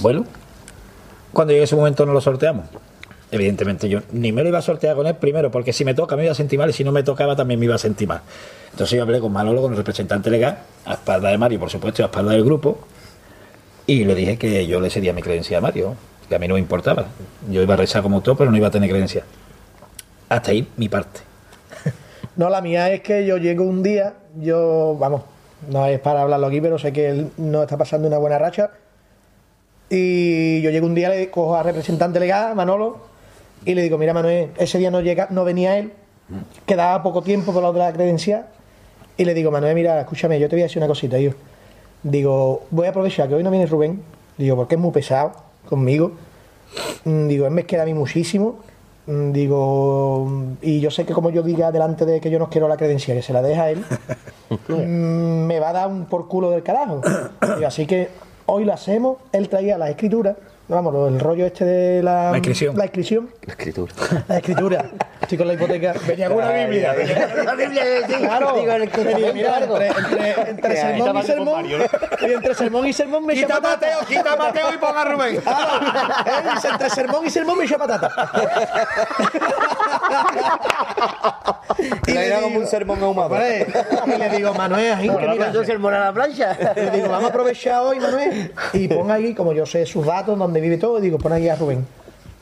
Bueno, 0.00 0.24
cuando 1.32 1.52
llegue 1.52 1.64
ese 1.64 1.74
momento 1.76 2.06
no 2.06 2.12
lo 2.12 2.20
sorteamos. 2.20 2.66
Evidentemente 3.30 3.88
yo 3.88 4.00
ni 4.12 4.30
me 4.30 4.42
lo 4.42 4.48
iba 4.48 4.58
a 4.58 4.62
sortear 4.62 4.94
con 4.94 5.06
él 5.06 5.16
primero, 5.16 5.50
porque 5.50 5.72
si 5.72 5.84
me 5.84 5.94
toca 5.94 6.16
me 6.16 6.22
iba 6.22 6.32
a 6.32 6.34
sentir 6.34 6.58
mal 6.58 6.70
y 6.70 6.72
si 6.72 6.84
no 6.84 6.92
me 6.92 7.02
tocaba 7.02 7.34
también 7.34 7.58
me 7.58 7.66
iba 7.66 7.74
a 7.74 7.78
sentir 7.78 8.06
mal. 8.06 8.20
Entonces 8.70 8.96
yo 8.96 9.02
hablé 9.02 9.20
con 9.20 9.32
Manolo, 9.32 9.62
con 9.62 9.72
el 9.72 9.76
representante 9.76 10.30
legal, 10.30 10.58
a 10.84 10.92
espalda 10.92 11.30
de 11.30 11.38
Mario, 11.38 11.58
por 11.58 11.70
supuesto, 11.70 12.02
a 12.02 12.06
espalda 12.06 12.32
del 12.32 12.44
grupo, 12.44 12.78
y 13.86 14.04
le 14.04 14.14
dije 14.14 14.36
que 14.36 14.66
yo 14.66 14.80
le 14.80 14.90
cedía 14.90 15.12
mi 15.12 15.22
credencial 15.22 15.58
a 15.58 15.62
Mario, 15.62 15.94
que 16.28 16.34
a 16.34 16.38
mí 16.38 16.48
no 16.48 16.54
me 16.54 16.60
importaba. 16.60 17.06
Yo 17.50 17.62
iba 17.62 17.74
a 17.74 17.76
rezar 17.76 18.02
como 18.02 18.20
todo, 18.20 18.36
pero 18.36 18.50
no 18.50 18.56
iba 18.56 18.68
a 18.68 18.70
tener 18.70 18.90
credencial. 18.90 19.24
Hasta 20.28 20.50
ahí 20.50 20.68
mi 20.76 20.88
parte. 20.88 21.20
No, 22.36 22.50
la 22.50 22.60
mía 22.60 22.92
es 22.92 23.00
que 23.00 23.24
yo 23.24 23.38
llego 23.38 23.64
un 23.64 23.82
día, 23.82 24.12
yo, 24.38 24.94
vamos, 25.00 25.22
no 25.70 25.86
es 25.86 25.98
para 26.00 26.20
hablarlo 26.20 26.48
aquí, 26.48 26.60
pero 26.60 26.78
sé 26.78 26.92
que 26.92 27.08
él 27.08 27.30
no 27.38 27.62
está 27.62 27.78
pasando 27.78 28.08
una 28.08 28.18
buena 28.18 28.38
racha. 28.38 28.72
Y 29.88 30.60
yo 30.60 30.68
llego 30.70 30.86
un 30.86 30.94
día, 30.94 31.08
le 31.08 31.30
cojo 31.30 31.56
al 31.56 31.64
representante 31.64 32.20
legal, 32.20 32.54
Manolo, 32.54 33.06
y 33.66 33.74
le 33.74 33.82
digo, 33.82 33.98
mira 33.98 34.14
Manuel, 34.14 34.50
ese 34.56 34.78
día 34.78 34.90
no 34.90 35.00
llega, 35.02 35.26
no 35.30 35.44
venía 35.44 35.76
él, 35.76 35.92
quedaba 36.64 37.02
poco 37.02 37.20
tiempo 37.22 37.52
por 37.52 37.62
la 37.74 37.92
credencial. 37.92 38.46
Y 39.18 39.24
le 39.24 39.34
digo, 39.34 39.50
Manuel, 39.50 39.74
mira, 39.74 40.00
escúchame, 40.00 40.38
yo 40.38 40.48
te 40.48 40.56
voy 40.56 40.62
a 40.62 40.64
decir 40.66 40.78
una 40.78 40.86
cosita, 40.86 41.18
yo. 41.18 41.32
Digo, 42.02 42.62
voy 42.70 42.86
a 42.86 42.90
aprovechar 42.90 43.28
que 43.28 43.34
hoy 43.34 43.42
no 43.42 43.50
viene 43.50 43.66
Rubén, 43.66 44.02
digo, 44.38 44.54
porque 44.56 44.76
es 44.76 44.80
muy 44.80 44.92
pesado 44.92 45.32
conmigo. 45.68 46.12
Mm, 47.04 47.26
Digo, 47.26 47.46
él 47.46 47.52
me 47.52 47.64
queda 47.64 47.82
a 47.82 47.86
mí 47.86 47.94
muchísimo. 47.94 48.60
Mm, 49.06 49.32
Digo, 49.32 50.28
y 50.62 50.80
yo 50.80 50.90
sé 50.90 51.04
que 51.04 51.12
como 51.12 51.30
yo 51.30 51.42
diga 51.42 51.72
delante 51.72 52.04
de 52.04 52.20
que 52.20 52.30
yo 52.30 52.38
no 52.38 52.48
quiero 52.50 52.68
la 52.68 52.76
credencial, 52.76 53.16
que 53.16 53.22
se 53.22 53.32
la 53.32 53.42
deja 53.42 53.70
él, 53.70 53.84
me 54.68 55.58
va 55.58 55.70
a 55.70 55.72
dar 55.72 55.88
un 55.88 56.04
por 56.06 56.28
culo 56.28 56.50
del 56.50 56.62
carajo. 56.62 57.00
Digo, 57.56 57.66
así 57.66 57.86
que 57.86 58.10
hoy 58.46 58.64
lo 58.64 58.72
hacemos, 58.72 59.16
él 59.32 59.48
traía 59.48 59.78
la 59.78 59.90
escritura, 59.90 60.36
vamos, 60.68 61.12
el 61.12 61.20
rollo 61.20 61.46
este 61.46 61.64
de 61.64 62.02
la, 62.02 62.30
La 62.30 62.38
inscripción. 62.38 62.76
La 62.76 62.84
inscripción, 62.84 63.30
La 63.46 63.52
escritura. 63.52 63.92
la 64.28 64.36
escritura. 64.38 64.84
Estoy 65.22 65.38
con 65.38 65.46
la 65.48 65.54
hipoteca. 65.54 65.94
Venía 66.06 66.28
con 66.28 66.36
una 66.38 66.52
Biblia. 66.52 66.94
La 67.44 67.54
Biblia 67.54 67.82
es 67.84 68.06
sí. 68.06 68.14
Claro, 68.14 68.52
Digo, 68.54 68.72
el 68.72 68.88
Venía, 68.88 69.32
mira, 69.32 69.58
entre, 69.58 69.88
entre, 69.88 70.50
entre 70.50 70.76
sermón 70.76 71.16
y 71.18 71.22
sermón, 71.22 71.66
y 71.66 72.32
entre 72.32 72.54
sermón 72.54 72.86
y 72.86 72.92
sermón 72.92 73.26
me 73.26 73.34
echa 73.34 73.48
patata. 73.48 73.86
quita 74.06 74.36
Mateo 74.36 74.72
y 74.74 74.78
ponga 74.78 75.02
a 75.02 75.04
Rubén. 75.04 75.34
Él 75.36 76.50
dice, 76.54 76.68
entre 76.68 76.90
sermón 76.90 77.26
y 77.26 77.30
sermón 77.30 77.58
me 77.58 77.64
echa 77.64 77.78
patata. 77.78 78.10
Y 82.06 82.10
le 82.12 82.24
digo- 82.28 82.40
como 82.42 82.58
un 82.58 82.66
sermón 82.66 83.02
ahumado. 83.02 83.30
Hombre, 83.34 83.66
y 84.14 84.18
le 84.18 84.28
digo, 84.30 84.54
Manuel, 84.54 84.92
ahí, 84.94 85.08
que 85.08 85.28
mira, 85.28 85.52
Yo 85.52 85.64
sermón 85.64 85.94
a 85.94 86.00
la 86.00 86.12
plancha. 86.12 86.56
le 86.74 86.90
digo, 86.90 87.08
vamos 87.08 87.24
a 87.24 87.28
aprovechar 87.28 87.80
hoy, 87.82 87.98
Manuel, 88.00 88.52
y 88.72 88.88
pon 88.88 89.10
ahí, 89.10 89.34
como 89.34 89.52
yo 89.52 89.66
sé 89.66 89.84
sus 89.86 90.06
datos, 90.06 90.38
donde 90.38 90.55
vive 90.60 90.78
todo, 90.78 91.00
digo, 91.00 91.18
pon 91.18 91.32
ahí 91.32 91.48
a 91.48 91.56
Rubén. 91.56 91.86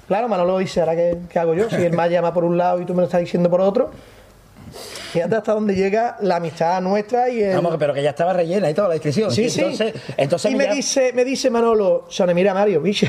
Claro, 0.06 0.28
Manolo 0.28 0.58
dice, 0.58 0.80
¿ahora 0.80 0.94
qué, 0.94 1.18
qué 1.30 1.38
hago 1.38 1.54
yo? 1.54 1.70
Si 1.70 1.76
él 1.76 1.92
me 1.92 2.10
llama 2.10 2.34
por 2.34 2.44
un 2.44 2.58
lado 2.58 2.80
y 2.80 2.84
tú 2.84 2.92
me 2.92 3.00
lo 3.00 3.04
estás 3.04 3.20
diciendo 3.20 3.48
por 3.50 3.60
otro. 3.60 3.90
Fíjate 5.12 5.36
hasta 5.36 5.52
dónde 5.52 5.74
llega 5.74 6.16
la 6.20 6.36
amistad 6.36 6.80
nuestra 6.82 7.28
y 7.28 7.42
el... 7.42 7.54
Vamos, 7.54 7.76
pero 7.78 7.94
que 7.94 8.02
ya 8.02 8.10
estaba 8.10 8.32
rellena 8.32 8.68
y 8.68 8.74
toda 8.74 8.88
la 8.88 8.96
inscripción. 8.96 9.30
Sí, 9.30 9.48
sí. 9.48 9.60
Entonces, 9.60 9.94
entonces 10.16 10.52
y 10.52 10.56
me 10.56 10.66
dice, 10.66 11.12
me 11.12 11.24
dice 11.24 11.50
Manolo, 11.50 12.06
Sone, 12.08 12.34
mira 12.34 12.52
Mario, 12.52 12.80
biche, 12.80 13.08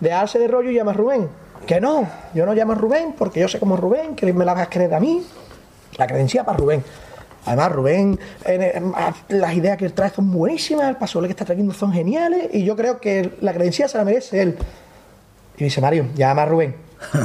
dejarse 0.00 0.38
de 0.38 0.46
rollo 0.46 0.70
y 0.70 0.74
llama 0.74 0.92
a 0.92 0.94
Rubén. 0.94 1.28
Que 1.66 1.80
no, 1.80 2.08
yo 2.34 2.46
no 2.46 2.54
llamo 2.54 2.72
a 2.72 2.76
Rubén 2.76 3.14
porque 3.18 3.40
yo 3.40 3.48
sé 3.48 3.58
cómo 3.58 3.74
es 3.74 3.80
Rubén, 3.80 4.14
que 4.14 4.32
me 4.32 4.44
la 4.44 4.54
vas 4.54 4.68
a 4.68 4.70
creer 4.70 4.94
a 4.94 5.00
mí. 5.00 5.24
La 5.98 6.06
credencial 6.06 6.44
para 6.44 6.56
Rubén. 6.58 6.84
Además, 7.44 7.72
Rubén, 7.72 8.18
las 9.28 9.54
ideas 9.54 9.76
que 9.76 9.86
él 9.86 9.92
trae 9.92 10.10
son 10.10 10.30
buenísimas, 10.30 10.88
el 10.88 10.96
paso 10.96 11.20
que 11.22 11.28
está 11.28 11.44
trayendo 11.44 11.72
son 11.74 11.92
geniales 11.92 12.48
y 12.52 12.64
yo 12.64 12.76
creo 12.76 13.00
que 13.00 13.32
la 13.40 13.52
credencial 13.52 13.88
se 13.88 13.98
la 13.98 14.04
merece 14.04 14.42
él. 14.42 14.56
Y 15.56 15.62
me 15.62 15.64
dice, 15.64 15.80
Mario, 15.80 16.06
llama 16.14 16.42
a 16.42 16.46
Rubén. 16.46 16.76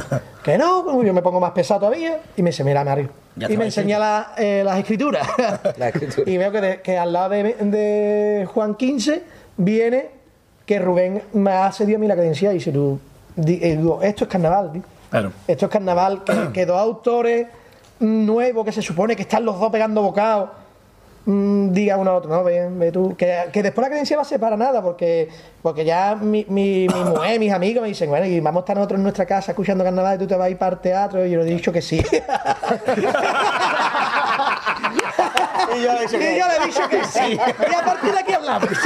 que 0.42 0.58
no, 0.58 1.02
yo 1.04 1.14
me 1.14 1.22
pongo 1.22 1.38
más 1.40 1.52
pesado 1.52 1.80
todavía 1.80 2.18
y 2.36 2.42
me 2.42 2.50
dice, 2.50 2.64
mira 2.64 2.82
Mario. 2.84 3.10
Ya 3.36 3.48
y 3.50 3.56
me 3.56 3.66
enseña 3.66 3.98
la- 4.00 4.32
eh, 4.36 4.62
las 4.64 4.78
escrituras. 4.78 5.26
La 5.78 5.88
escritura. 5.90 6.28
y 6.28 6.36
veo 6.36 6.50
que, 6.50 6.60
de- 6.60 6.80
que 6.82 6.98
al 6.98 7.12
lado 7.12 7.28
de, 7.30 7.42
de 7.54 8.48
Juan 8.52 8.74
15 8.74 9.22
viene 9.56 10.06
que 10.66 10.80
Rubén 10.80 11.22
me 11.32 11.52
ha 11.52 11.70
cedido 11.70 11.96
a 11.98 12.00
mí 12.00 12.08
la 12.08 12.16
cadencia 12.16 12.50
y 12.50 12.54
dice 12.54 12.72
tú, 12.72 12.98
eh, 13.36 13.76
digo, 13.76 14.02
esto 14.02 14.24
es 14.24 14.30
carnaval, 14.30 14.72
tío. 14.72 14.82
Claro. 15.10 15.32
Esto 15.46 15.66
es 15.66 15.72
carnaval, 15.72 16.24
que, 16.24 16.52
que 16.52 16.66
dos 16.66 16.78
autores 16.78 17.46
nuevos 18.00 18.64
que 18.64 18.72
se 18.72 18.82
supone 18.82 19.16
que 19.16 19.22
están 19.22 19.44
los 19.44 19.58
dos 19.58 19.70
pegando 19.70 20.02
bocados, 20.02 20.50
mm, 21.26 21.72
diga 21.72 21.96
uno 21.96 22.10
a 22.10 22.14
otro, 22.14 22.30
no, 22.30 22.44
ve, 22.44 22.68
ve 22.70 22.92
tú. 22.92 23.16
Que, 23.16 23.50
después 23.52 23.86
la 23.86 23.90
cadencia 23.90 24.16
va 24.16 24.22
a 24.22 24.26
ser 24.26 24.40
para 24.40 24.56
nada, 24.56 24.82
porque, 24.82 25.28
porque 25.62 25.84
ya 25.84 26.14
mi, 26.14 26.46
mi, 26.48 26.86
mi 26.88 27.04
mujer, 27.04 27.38
mis 27.38 27.52
amigos 27.52 27.82
me 27.82 27.88
dicen, 27.88 28.08
bueno, 28.10 28.26
y 28.26 28.40
vamos 28.40 28.60
a 28.60 28.62
estar 28.62 28.76
nosotros 28.76 28.98
en 28.98 29.02
nuestra 29.02 29.26
casa 29.26 29.52
escuchando 29.52 29.84
carnaval 29.84 30.16
y 30.16 30.18
tú 30.18 30.26
te 30.26 30.36
vas 30.36 30.46
a 30.46 30.50
ir 30.50 30.58
para 30.58 30.76
el 30.76 30.82
teatro, 30.82 31.24
y 31.24 31.30
yo 31.30 31.38
le 31.38 31.50
he 31.50 31.54
dicho 31.54 31.72
que 31.72 31.82
sí. 31.82 32.02
y 35.76 35.82
yo 35.82 35.92
le 35.92 36.04
he 36.04 36.66
dicho 36.66 36.88
que, 36.88 37.04
sí. 37.10 37.32
Y 37.38 37.74
a 37.74 37.84
partir 37.84 38.12
de 38.12 38.18
aquí 38.18 38.32
hablamos. 38.32 38.68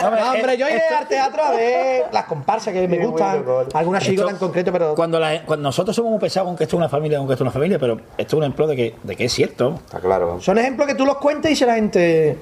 No, 0.00 0.32
hombre, 0.32 0.56
yo 0.56 0.68
iré 0.68 0.82
al 0.88 1.06
teatro 1.06 1.42
a 1.44 1.50
ver 1.52 2.04
las 2.12 2.24
comparsas 2.24 2.72
que 2.72 2.86
me 2.88 2.98
gustan, 3.06 3.44
algunas 3.74 4.02
chicas 4.02 4.30
en 4.30 4.36
concreto, 4.36 4.72
pero 4.72 4.94
Cuando, 4.94 5.18
la- 5.20 5.42
cuando 5.44 5.68
nosotros 5.68 5.94
somos 5.94 6.10
muy 6.10 6.20
pesados 6.20 6.48
con 6.48 6.56
que 6.56 6.64
esto 6.64 6.76
es 6.76 6.78
una 6.78 6.88
familia, 6.88 7.18
con 7.18 7.26
que 7.26 7.34
esto 7.34 7.44
es 7.44 7.46
una 7.46 7.52
familia, 7.52 7.78
pero 7.78 7.94
esto 8.16 8.36
es 8.36 8.38
un 8.38 8.42
ejemplo 8.42 8.66
de 8.66 8.76
que, 8.76 8.94
de 9.02 9.16
que 9.16 9.24
es 9.26 9.32
cierto. 9.32 9.80
Está 9.84 10.00
claro. 10.00 10.40
Son 10.40 10.58
ejemplos 10.58 10.86
que 10.88 10.94
tú 10.94 11.06
los 11.06 11.16
cuentas 11.18 11.46
y 11.50 11.54
dice 11.54 11.66
la 11.66 11.74
gente. 11.74 12.38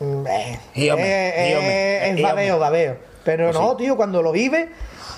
mm, 0.00 0.26
eh, 0.26 0.60
eh, 0.74 0.94
eh, 0.96 2.12
es 2.16 2.22
babeo, 2.22 2.58
babeo. 2.58 2.96
Pero 3.24 3.46
Pues 3.50 3.58
no, 3.60 3.70
sí. 3.72 3.76
tío, 3.78 3.96
cuando 3.96 4.22
lo 4.22 4.32
vive, 4.32 4.68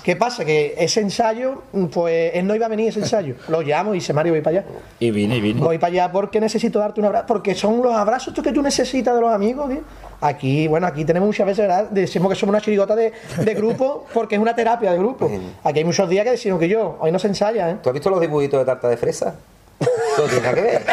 ¿qué 0.03 0.15
pasa? 0.15 0.45
Que 0.45 0.75
ese 0.77 1.01
ensayo, 1.01 1.63
mm, 1.71 1.85
pues 1.85 2.31
él 2.33 2.47
no 2.47 2.55
iba 2.55 2.65
a 2.65 2.69
venir 2.69 2.89
ese 2.89 2.99
ensayo. 2.99 3.35
Lo 3.47 3.61
llamo 3.61 3.93
y 3.93 3.99
dice, 3.99 4.13
Mario, 4.13 4.33
voy 4.33 4.41
para 4.41 4.59
allá. 4.59 4.67
Y 4.99 5.11
vine, 5.11 5.37
y 5.37 5.41
vine. 5.41 5.61
Voy 5.61 5.77
para 5.77 5.91
allá 5.91 6.11
porque 6.11 6.39
necesito 6.39 6.79
darte 6.79 6.99
un 6.99 7.07
abrazo. 7.07 7.25
Porque 7.27 7.55
son 7.55 7.81
los 7.81 7.93
abrazos 7.93 8.33
que 8.33 8.51
tú 8.51 8.61
necesitas 8.61 9.15
de 9.15 9.21
los 9.21 9.31
amigos, 9.31 9.69
tío. 9.69 9.81
Aquí, 10.21 10.67
bueno, 10.67 10.85
aquí 10.85 11.05
tenemos 11.05 11.27
muchas 11.27 11.45
veces, 11.45 11.67
¿verdad? 11.67 11.89
Decimos 11.89 12.29
que 12.29 12.35
somos 12.35 12.53
una 12.53 12.61
chirigota 12.61 12.95
de, 12.95 13.13
de 13.37 13.53
grupo 13.53 14.05
porque 14.13 14.35
es 14.35 14.41
una 14.41 14.55
terapia 14.55 14.91
de 14.91 14.97
grupo. 14.97 15.29
Aquí 15.63 15.79
hay 15.79 15.85
muchos 15.85 16.09
días 16.09 16.25
que 16.25 16.31
decimos 16.31 16.59
que 16.59 16.67
yo, 16.67 16.97
hoy 16.99 17.11
no 17.11 17.19
se 17.19 17.27
ensaya, 17.27 17.69
¿eh? 17.69 17.77
¿Tú 17.81 17.89
has 17.89 17.93
visto 17.93 18.09
los 18.09 18.19
dibujitos 18.19 18.59
de 18.59 18.65
tarta 18.65 18.89
de 18.89 18.97
fresa? 18.97 19.35
Eso 19.79 20.23
tiene 20.27 20.53
que 20.53 20.61
ver. 20.61 20.85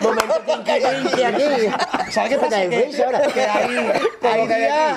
Momento 0.00 0.34
tinky 0.46 1.22
aquí. 1.22 1.42
¿Sabes 2.10 2.30
qué 2.30 2.38
pasa? 2.38 2.60
Que, 2.60 2.68
¿ves 2.68 3.00
ahora? 3.00 3.20
que 3.26 3.40
hay, 3.42 3.76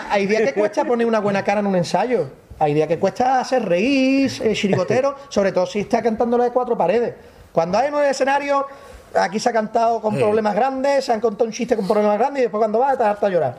hay 0.10 0.26
días, 0.26 0.30
días 0.30 0.54
que 0.54 0.60
cuesta 0.60 0.86
poner 0.86 1.06
una 1.06 1.20
buena 1.20 1.44
cara 1.44 1.60
en 1.60 1.68
un 1.68 1.76
ensayo. 1.76 2.30
Hay 2.60 2.74
días 2.74 2.88
que 2.88 3.00
cuesta 3.00 3.40
hacer 3.40 3.66
reír, 3.66 4.32
eh, 4.42 4.54
chirigotero, 4.54 5.16
sobre 5.30 5.52
todo 5.52 5.66
si 5.66 5.80
está 5.80 6.02
cantando 6.02 6.38
de 6.38 6.52
cuatro 6.52 6.78
paredes. 6.78 7.14
Cuando 7.52 7.78
hay 7.78 7.88
en 7.88 7.96
el 7.96 8.06
escenario, 8.06 8.66
aquí 9.14 9.40
se 9.40 9.50
ha 9.50 9.54
cantado 9.54 10.02
con 10.02 10.16
problemas 10.16 10.56
grandes, 10.56 11.06
se 11.06 11.12
han 11.12 11.20
contado 11.20 11.46
un 11.46 11.52
chiste 11.52 11.76
con 11.76 11.88
problemas 11.88 12.18
grandes 12.18 12.42
y 12.42 12.44
después 12.44 12.60
cuando 12.60 12.80
va 12.80 12.96
te 12.96 13.04
harta 13.04 13.28
a 13.28 13.30
llorar. 13.30 13.56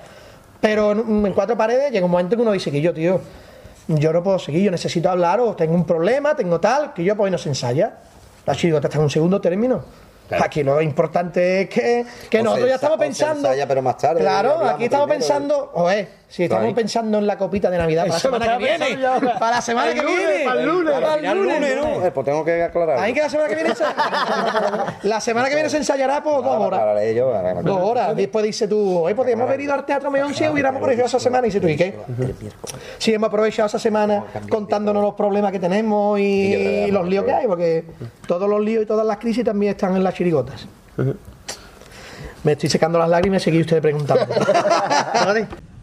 Pero 0.61 0.93
en, 0.93 1.27
en 1.27 1.33
cuatro 1.33 1.57
paredes 1.57 1.93
llega 1.93 2.07
un 2.07 2.11
momento 2.11 2.37
que 2.37 2.43
uno 2.43 2.53
dice 2.53 2.71
que 2.71 2.81
yo, 2.81 2.95
tío, 2.95 3.21
yo 3.89 4.13
no 4.13 4.23
puedo 4.23 4.39
seguir, 4.39 4.63
yo 4.63 4.71
necesito 4.71 5.11
hablar 5.11 5.41
o 5.41 5.55
tengo 5.55 5.75
un 5.75 5.85
problema, 5.85 6.35
tengo 6.35 6.59
tal, 6.59 6.95
que 6.95 7.05
yo 7.05 7.17
pues 7.17 7.31
no 7.31 7.39
se 7.39 7.51
ensaya. 7.51 7.99
La 8.47 8.55
chirigota 8.55 8.89
está 8.89 8.99
en 8.99 9.05
un 9.05 9.11
segundo 9.11 9.41
término. 9.41 9.85
Aquí 10.31 10.63
lo 10.63 10.81
importante 10.81 11.63
es 11.63 11.69
que, 11.69 12.05
que 12.31 12.43
nosotros 12.43 12.69
ya 12.69 12.75
estamos 12.77 12.99
pensando. 12.99 13.49
ensaya, 13.49 13.67
pero 13.69 13.83
más 13.83 13.99
tarde, 13.99 14.21
y 14.21 14.23
Claro, 14.23 14.65
aquí 14.65 14.85
estamos 14.85 15.07
primero. 15.07 15.09
pensando, 15.09 15.71
oye, 15.75 16.09
si 16.35 16.43
estamos 16.43 16.75
pensando 16.75 17.19
en 17.19 17.29
la 17.29 17.39
copita 17.39 17.71
de 17.71 17.79
Navidad 17.79 18.09
para 18.09 18.15
la 18.15 18.19
semana 18.19 18.59
que 18.59 18.65
viene. 18.65 18.99
Para 19.39 19.51
la 19.55 19.63
semana 19.63 19.95
que 19.95 20.05
viene. 20.05 20.45
para 20.45 20.61
el 20.61 20.67
lunes. 20.67 20.95
Para 20.95 21.15
el 21.15 21.39
lunes. 21.39 21.77
¿no? 21.77 22.05
Eh, 22.05 22.11
Pues 22.11 22.25
tengo 22.27 22.45
que 22.45 22.61
aclarar. 22.61 22.99
Ahí 22.99 23.15
que 23.15 23.21
la 23.21 23.29
semana 23.29 23.49
que 23.49 23.55
viene 23.55 23.73
se... 23.73 23.85
La 25.09 25.21
semana 25.21 25.49
que 25.49 25.55
viene 25.55 25.71
se 25.71 25.77
ensayará 25.77 26.25
por 26.25 26.43
dos 26.43 26.57
horas. 26.61 26.81
Dos 27.63 27.81
horas. 27.81 28.17
Después 28.17 28.45
dice 28.45 28.67
tú, 28.67 28.99
hoy 28.99 29.15
podríamos 29.15 29.47
haber 29.47 29.61
ido 29.61 29.75
al 29.75 29.87
Teatro 29.87 30.11
Meón 30.11 30.35
si 30.35 30.49
hubiéramos 30.49 30.81
aprovechado 30.81 31.07
esa 31.07 31.21
semana. 31.21 31.47
Y 31.47 31.51
dice 31.51 31.61
tú, 31.61 31.69
¿y 31.69 31.77
qué? 31.77 31.95
Si 32.99 33.15
hemos 33.15 33.29
aprovechado 33.29 33.69
esa 33.69 33.79
semana 33.79 34.25
contándonos 34.49 35.05
los 35.05 35.15
problemas 35.15 35.53
que 35.53 35.61
tenemos 35.61 36.19
y 36.19 36.91
los 36.91 37.07
líos 37.07 37.25
que 37.27 37.33
hay, 37.33 37.47
porque 37.47 37.85
todos 38.27 38.49
los 38.49 38.61
líos 38.61 38.83
y 38.83 38.87
todas 38.87 39.07
las 39.07 39.19
crisis 39.19 39.45
también 39.45 39.71
están 39.71 39.95
en 39.95 40.03
las 40.03 40.15
chirigotas. 40.15 40.67
Me 42.43 42.53
estoy 42.53 42.69
secando 42.69 42.99
las 42.99 43.09
lágrimas 43.09 43.41
y 43.43 43.45
seguí 43.45 43.61
usted 43.61 43.81
preguntando. 43.81 44.27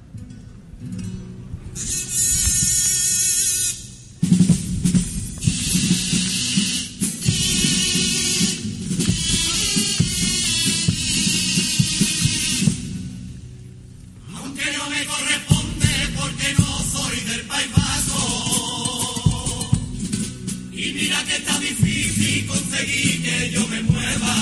que 21.25 21.35
está 21.35 21.59
difícil 21.59 22.45
conseguir 22.47 23.21
que 23.21 23.51
yo 23.51 23.67
me 23.67 23.81
mueva. 23.83 24.35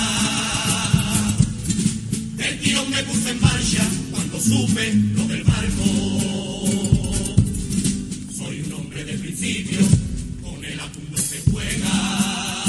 Del 2.36 2.60
tirón 2.60 2.90
me 2.90 3.02
puse 3.04 3.30
en 3.30 3.40
marcha 3.40 3.84
cuando 4.10 4.40
supe 4.40 4.92
lo 5.14 5.24
del 5.26 5.44
barco. 5.44 5.84
Soy 8.36 8.60
un 8.62 8.72
hombre 8.72 9.04
de 9.04 9.14
principio, 9.14 9.80
con 10.42 10.64
el 10.64 10.80
apunto 10.80 11.18
se 11.20 11.40
juega. 11.50 12.64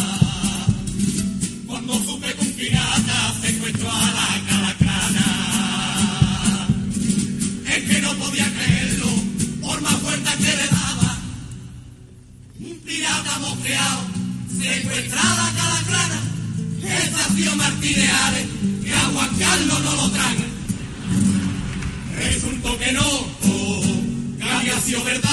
Cuando 1.67 1.93
supe 2.03 2.33
que 2.33 2.41
un 2.41 2.53
pirata 2.53 3.35
secuestró 3.41 3.91
a 3.91 4.11
la 4.11 4.30
pirata 13.31 13.39
mosqueado, 13.39 14.01
secuestrada 14.59 15.47
a 15.47 15.53
calacrana. 15.53 16.21
Estación 16.83 17.57
Martí 17.57 17.93
de 17.93 18.07
Ares, 18.07 18.47
que 18.83 18.93
a 18.93 18.99
Juan 18.99 19.29
Carlos 19.37 19.81
no 19.83 19.95
lo 19.95 20.11
traga. 20.11 20.45
Resultó 22.17 22.77
que 22.77 22.91
no, 22.91 23.07
oh, 23.07 23.83
que 24.39 24.51
había 24.51 24.79
sido 24.79 25.03
verdad, 25.03 25.30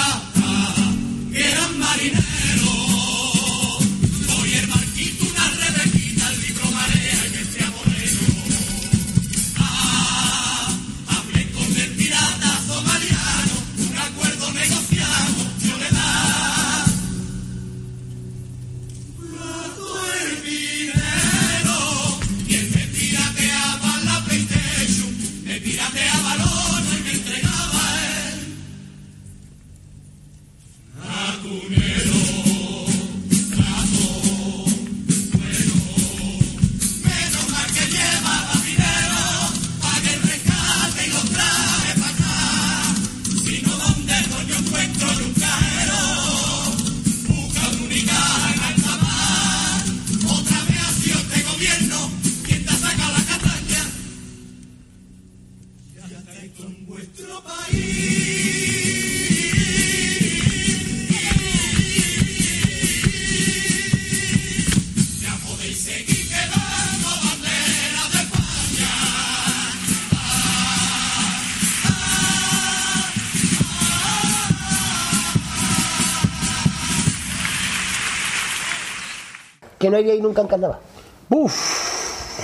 Iríais 80.01 80.21
nunca 80.23 80.43
en 80.43 80.49
carnaval. 80.49 80.79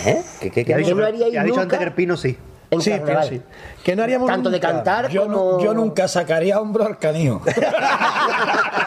¿Eh? 0.07 0.23
¿Qué, 0.41 0.75
ha 0.75 0.77
dicho, 0.77 0.95
no 0.95 1.05
haríais 1.07 1.31
que 1.33 1.39
ha 1.39 1.43
dicho 1.45 1.55
nunca? 1.57 1.63
antes 1.63 1.79
que 1.79 1.85
el 1.85 1.93
Pino 1.93 2.17
sí. 2.17 2.37
En 2.71 2.81
Sí, 2.81 2.91
carnaval. 2.91 3.27
pero 3.29 3.43
sí. 3.43 3.43
Que 3.85 3.95
no 3.97 4.03
haríamos 4.03 4.29
Tanto 4.29 4.51
de 4.51 4.59
cantar 4.61 5.09
Yo, 5.11 5.23
como. 5.25 5.61
yo 5.63 5.75
nunca 5.75 6.09
sacaría 6.09 6.61
hombro 6.61 6.85
al 6.85 6.99
canijo. 6.99 7.41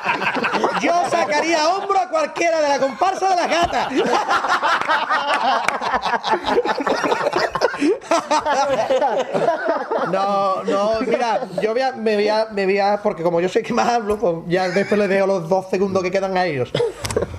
Sacaría 1.38 1.69
hombro 1.69 1.99
a 1.99 2.09
cualquiera 2.09 2.59
de 2.61 2.69
la 2.69 2.80
comparsa 2.80 3.30
de 3.30 3.35
la 3.35 3.47
gata. 3.47 3.89
No, 10.11 10.64
no, 10.64 10.91
mira, 11.05 11.41
yo 11.61 11.73
voy 11.73 11.81
a, 11.81 11.91
me, 11.93 12.15
voy 12.15 12.27
a, 12.30 12.47
me 12.51 12.65
voy 12.65 12.80
a- 12.80 12.99
porque 13.01 13.23
como 13.23 13.39
yo 13.41 13.49
soy 13.49 13.61
el 13.61 13.68
que 13.68 13.73
más 13.73 13.88
hablo, 13.89 14.18
pues 14.18 14.35
ya 14.47 14.69
después 14.69 14.97
les 14.99 15.09
dejo 15.09 15.27
los 15.27 15.47
dos 15.49 15.69
segundos 15.69 16.03
que 16.03 16.11
quedan 16.11 16.35
a 16.38 16.45
ellos. 16.45 16.72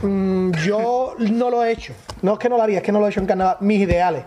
Mm, 0.03 0.51
yo 0.65 1.15
no 1.19 1.51
lo 1.51 1.65
he 1.65 1.73
hecho. 1.73 1.93
No 2.23 2.35
es 2.35 2.39
que 2.39 2.49
no 2.49 2.57
lo 2.57 2.63
haría, 2.63 2.79
es 2.79 2.85
que 2.85 2.93
no 2.93 3.01
lo 3.01 3.07
he 3.07 3.11
hecho 3.11 3.21
en 3.21 3.27
carnaval. 3.27 3.57
Mis 3.61 3.81
ideales. 3.81 4.25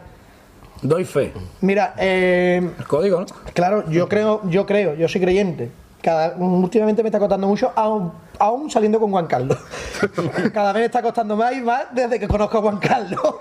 Doy 0.81 1.05
fe. 1.05 1.33
Mira, 1.61 1.93
eh, 1.97 2.61
El 2.79 2.87
código, 2.87 3.19
¿no? 3.21 3.25
claro, 3.53 3.87
yo 3.89 4.09
creo, 4.09 4.41
yo 4.45 4.65
creo, 4.65 4.95
yo 4.95 5.07
soy 5.07 5.21
creyente. 5.21 5.71
Cada, 6.01 6.35
últimamente 6.37 7.03
me 7.03 7.09
está 7.09 7.19
costando 7.19 7.45
mucho, 7.47 7.71
aún, 7.75 8.11
aún 8.41 8.69
saliendo 8.71 8.99
con 8.99 9.11
Juan 9.11 9.27
Carlos. 9.27 9.57
Cada 10.53 10.73
vez 10.73 10.81
me 10.81 10.85
está 10.85 11.01
costando 11.01 11.35
más 11.35 11.53
y 11.53 11.61
más 11.61 11.85
desde 11.91 12.19
que 12.19 12.27
conozco 12.27 12.57
a 12.57 12.61
Juan 12.61 12.77
Carlos. 12.77 13.35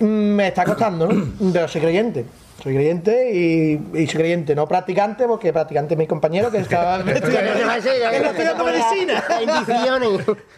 Mm, 0.00 0.04
Me 0.34 0.48
está 0.48 0.64
costando, 0.64 1.08
¿no? 1.08 1.24
Pero 1.52 1.66
soy 1.66 1.80
creyente. 1.80 2.24
Soy 2.62 2.74
creyente 2.74 3.30
y, 3.32 3.72
y 4.00 4.06
soy 4.06 4.16
creyente, 4.18 4.54
no 4.54 4.66
practicante, 4.66 5.26
porque 5.28 5.52
practicante 5.52 5.94
es 5.94 5.98
mi 5.98 6.06
compañero 6.08 6.50
que 6.50 6.58
está 6.58 6.98
Ya 7.04 7.14
te 7.20 7.64
va 7.64 7.72
a 7.72 7.76
decir, 7.76 7.92
ya- 8.00 8.10
que 8.10 8.16
está 8.16 8.30
estudiando 8.30 8.64
medicina. 8.64 9.24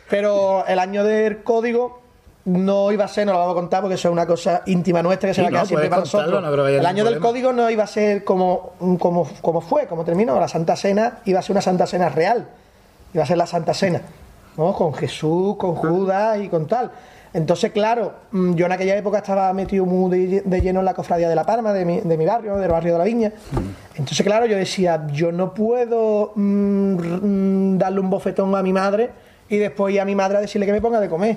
Pero 0.08 0.64
el 0.66 0.78
año 0.78 1.04
del 1.04 1.42
código 1.42 2.00
no 2.46 2.90
iba 2.90 3.04
a 3.04 3.08
ser, 3.08 3.26
no 3.26 3.32
lo 3.32 3.38
vamos 3.38 3.52
a 3.52 3.54
contar 3.54 3.80
porque 3.82 3.94
eso 3.96 4.08
es 4.08 4.12
una 4.12 4.26
cosa 4.26 4.62
íntima 4.66 5.02
nuestra 5.02 5.28
que 5.28 5.34
se 5.34 5.42
va 5.42 5.48
a 5.48 5.50
quedar 5.50 5.66
siempre 5.66 5.90
para 5.90 6.00
nosotros. 6.00 6.42
no 6.42 6.66
el 6.66 6.86
año 6.86 7.04
del 7.04 7.18
código 7.20 7.52
no 7.52 7.68
iba 7.70 7.84
a 7.84 7.86
ser 7.86 8.24
como, 8.24 8.72
como, 8.98 9.28
como 9.42 9.60
fue, 9.60 9.86
como 9.86 10.04
terminó. 10.04 10.40
La 10.40 10.48
Santa 10.48 10.76
Cena 10.76 11.18
iba 11.26 11.38
a 11.38 11.42
ser 11.42 11.52
una 11.52 11.60
Santa 11.62 11.86
Cena 11.86 12.08
real. 12.08 12.48
Iba 13.14 13.24
a 13.24 13.26
ser 13.26 13.36
la 13.36 13.46
Santa 13.46 13.74
Cena. 13.74 14.02
¿no? 14.56 14.72
Con 14.72 14.94
Jesús, 14.94 15.56
con 15.56 15.74
Judas 15.74 16.38
y 16.40 16.48
con 16.48 16.66
tal. 16.66 16.90
Entonces, 17.32 17.70
claro, 17.70 18.12
mm, 18.32 18.54
yo 18.54 18.66
en 18.66 18.72
aquella 18.72 18.96
época 18.96 19.18
estaba 19.18 19.52
metido 19.52 19.86
muy 19.86 20.40
de, 20.44 20.60
lleno 20.60 20.80
en 20.80 20.84
la 20.84 20.94
cofradía 20.94 21.28
de 21.28 21.36
La 21.36 21.44
Palma, 21.44 21.72
de 21.72 21.84
mi, 21.84 22.00
de 22.00 22.16
mi 22.16 22.26
barrio, 22.26 22.56
del 22.56 22.70
barrio 22.70 22.94
de 22.94 22.98
la 22.98 23.04
Viña. 23.04 23.32
Entonces, 23.94 24.26
claro, 24.26 24.46
yo 24.46 24.56
decía, 24.56 25.06
yo 25.12 25.30
no 25.30 25.54
puedo 25.54 26.32
mm, 26.34 26.94
mm, 26.94 27.78
darle 27.78 28.00
un 28.00 28.10
bofetón 28.10 28.54
a 28.56 28.62
mi 28.62 28.72
madre 28.72 29.10
y 29.48 29.58
después 29.58 29.94
ir 29.94 30.00
a 30.00 30.04
mi 30.04 30.16
madre 30.16 30.38
a 30.38 30.40
decirle 30.40 30.66
que 30.66 30.72
me 30.72 30.80
ponga 30.80 31.00
de 31.00 31.08
comer. 31.08 31.36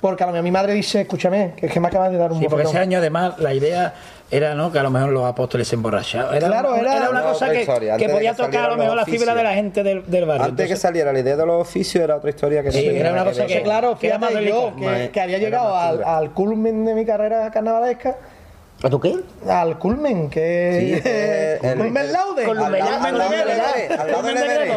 Porque 0.00 0.22
a 0.22 0.26
lo 0.26 0.32
mejor 0.32 0.44
mi 0.44 0.50
madre 0.50 0.72
dice, 0.72 1.02
escúchame, 1.02 1.52
que 1.54 1.66
es 1.66 1.72
que 1.72 1.78
me 1.78 1.88
acabas 1.88 2.10
de 2.10 2.16
dar 2.16 2.32
un 2.32 2.38
Sí, 2.38 2.46
porque 2.48 2.64
ese 2.64 2.78
año 2.78 2.98
además 2.98 3.38
la 3.38 3.52
idea 3.52 3.92
era 4.30 4.54
¿no? 4.54 4.70
que 4.70 4.78
a 4.78 4.82
lo 4.82 4.90
mejor 4.90 5.10
los 5.10 5.24
apóstoles 5.26 5.66
se 5.68 5.74
emborrachaban. 5.74 6.34
Era, 6.34 6.46
Claro, 6.48 6.76
era- 6.76 6.92
una 7.10 7.20
Era 7.20 7.22
cosa 7.32 7.46
otra 7.46 7.58
que, 7.58 7.96
que 7.98 8.08
podía 8.08 8.30
que 8.34 8.42
tocar 8.42 8.64
a 8.64 8.68
lo 8.68 8.76
mejor 8.76 8.96
la 8.96 9.04
fibra 9.04 9.34
de 9.34 9.42
la 9.42 9.54
gente 9.54 9.82
del, 9.82 10.08
del 10.10 10.24
barrio. 10.26 10.44
Antes 10.44 10.56
de 10.56 10.56
que 10.56 10.62
Entonces, 10.74 10.80
saliera 10.80 11.12
la 11.12 11.18
idea 11.20 11.36
de 11.36 11.46
los 11.46 11.60
oficios 11.62 12.02
era 12.04 12.16
otra 12.16 12.30
historia 12.30 12.62
que 12.62 12.70
Sí, 12.72 12.86
no 12.86 12.92
era 12.94 13.12
una 13.12 13.24
cosa 13.24 13.46
Que 13.46 13.54
que- 13.54 13.62
claro, 13.62 13.96
fíjate 13.96 14.44
yo, 14.46 14.72
que, 14.76 15.10
que 15.12 15.20
había 15.20 15.38
llegado 15.38 15.74
al, 15.76 16.04
al 16.04 16.30
culmen 16.32 16.84
de 16.84 16.94
mi 16.94 17.04
carrera 17.04 17.50
carnavalesca, 17.50 18.16
¿A 18.82 18.88
tú 18.88 18.98
qué? 18.98 19.14
al 19.46 19.78
culmen, 19.78 20.30
que 20.30 20.78
Sí, 20.80 21.02
eh, 21.08 21.58
el- 21.62 21.78
culmen 21.78 22.04
el- 22.06 22.12
laude. 22.12 22.44
Al 22.46 22.54
lado, 22.56 22.66
al 22.66 22.72
lado 23.18 23.30
del 23.32 23.48
Everest, 23.48 24.00
al 24.00 24.10
lado 24.10 24.22
del 24.22 24.36
Everest. 24.38 24.72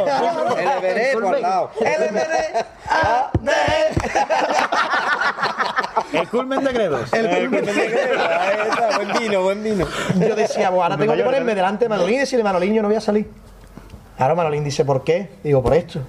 El 0.59 0.83
Everest 0.85 1.13
por 1.13 1.35
al 1.35 1.41
lado. 1.41 1.69
LMD, 1.79 2.19
AD. 2.89 3.49
El 6.13 6.29
culmen 6.29 6.63
de 6.63 6.71
Gredos. 6.73 7.11
El 7.13 7.29
culmen. 7.29 7.67
Ahí 7.69 8.69
está, 8.69 8.97
Buen 8.97 9.19
vino, 9.19 9.43
buen 9.43 9.63
vino. 9.63 9.85
Yo 10.19 10.35
decía, 10.35 10.69
pues 10.69 10.81
ahora 10.83 10.97
tengo 10.97 11.13
que 11.15 11.23
ponerme 11.23 11.55
delante 11.55 11.85
de 11.85 11.89
Manolín 11.89 12.15
y 12.15 12.19
decirle, 12.19 12.43
Manolín, 12.43 12.73
yo 12.73 12.81
no 12.81 12.87
voy 12.87 12.97
a 12.97 13.01
salir. 13.01 13.27
Claro, 14.17 14.35
Manolín 14.35 14.63
dice, 14.63 14.85
¿por 14.85 15.03
qué? 15.03 15.29
Digo, 15.43 15.61
por 15.63 15.73
esto. 15.73 15.99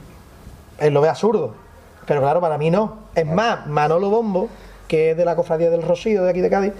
Él 0.79 0.93
lo 0.93 1.01
ve 1.01 1.09
absurdo. 1.09 1.55
Pero 2.07 2.21
claro, 2.21 2.41
para 2.41 2.59
mí 2.59 2.71
no. 2.71 3.05
Es 3.15 3.27
más, 3.27 3.67
Manolo 3.67 4.11
Bombo, 4.11 4.49
que 4.87 5.13
es 5.13 5.17
de 5.17 5.25
la 5.25 5.35
cofradía 5.37 5.71
del 5.71 5.83
Rocío 5.83 6.23
de 6.23 6.31
aquí 6.31 6.41
de 6.41 6.51
Cádiz, 6.51 6.73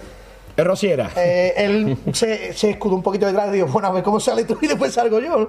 Es 0.57 0.65
Rosiera. 0.65 1.11
eh, 1.17 1.55
él 1.57 1.97
se, 2.13 2.53
se 2.53 2.71
escudó 2.71 2.95
un 2.97 3.03
poquito 3.03 3.27
detrás 3.27 3.49
y 3.49 3.53
digo, 3.53 3.67
bueno, 3.69 3.89
a 3.89 3.93
ver 3.93 4.03
cómo 4.03 4.21
sale 4.21 4.45
tú 4.45 4.59
y 4.61 4.67
después 4.67 4.93
salgo 4.93 5.19
yo. 5.21 5.49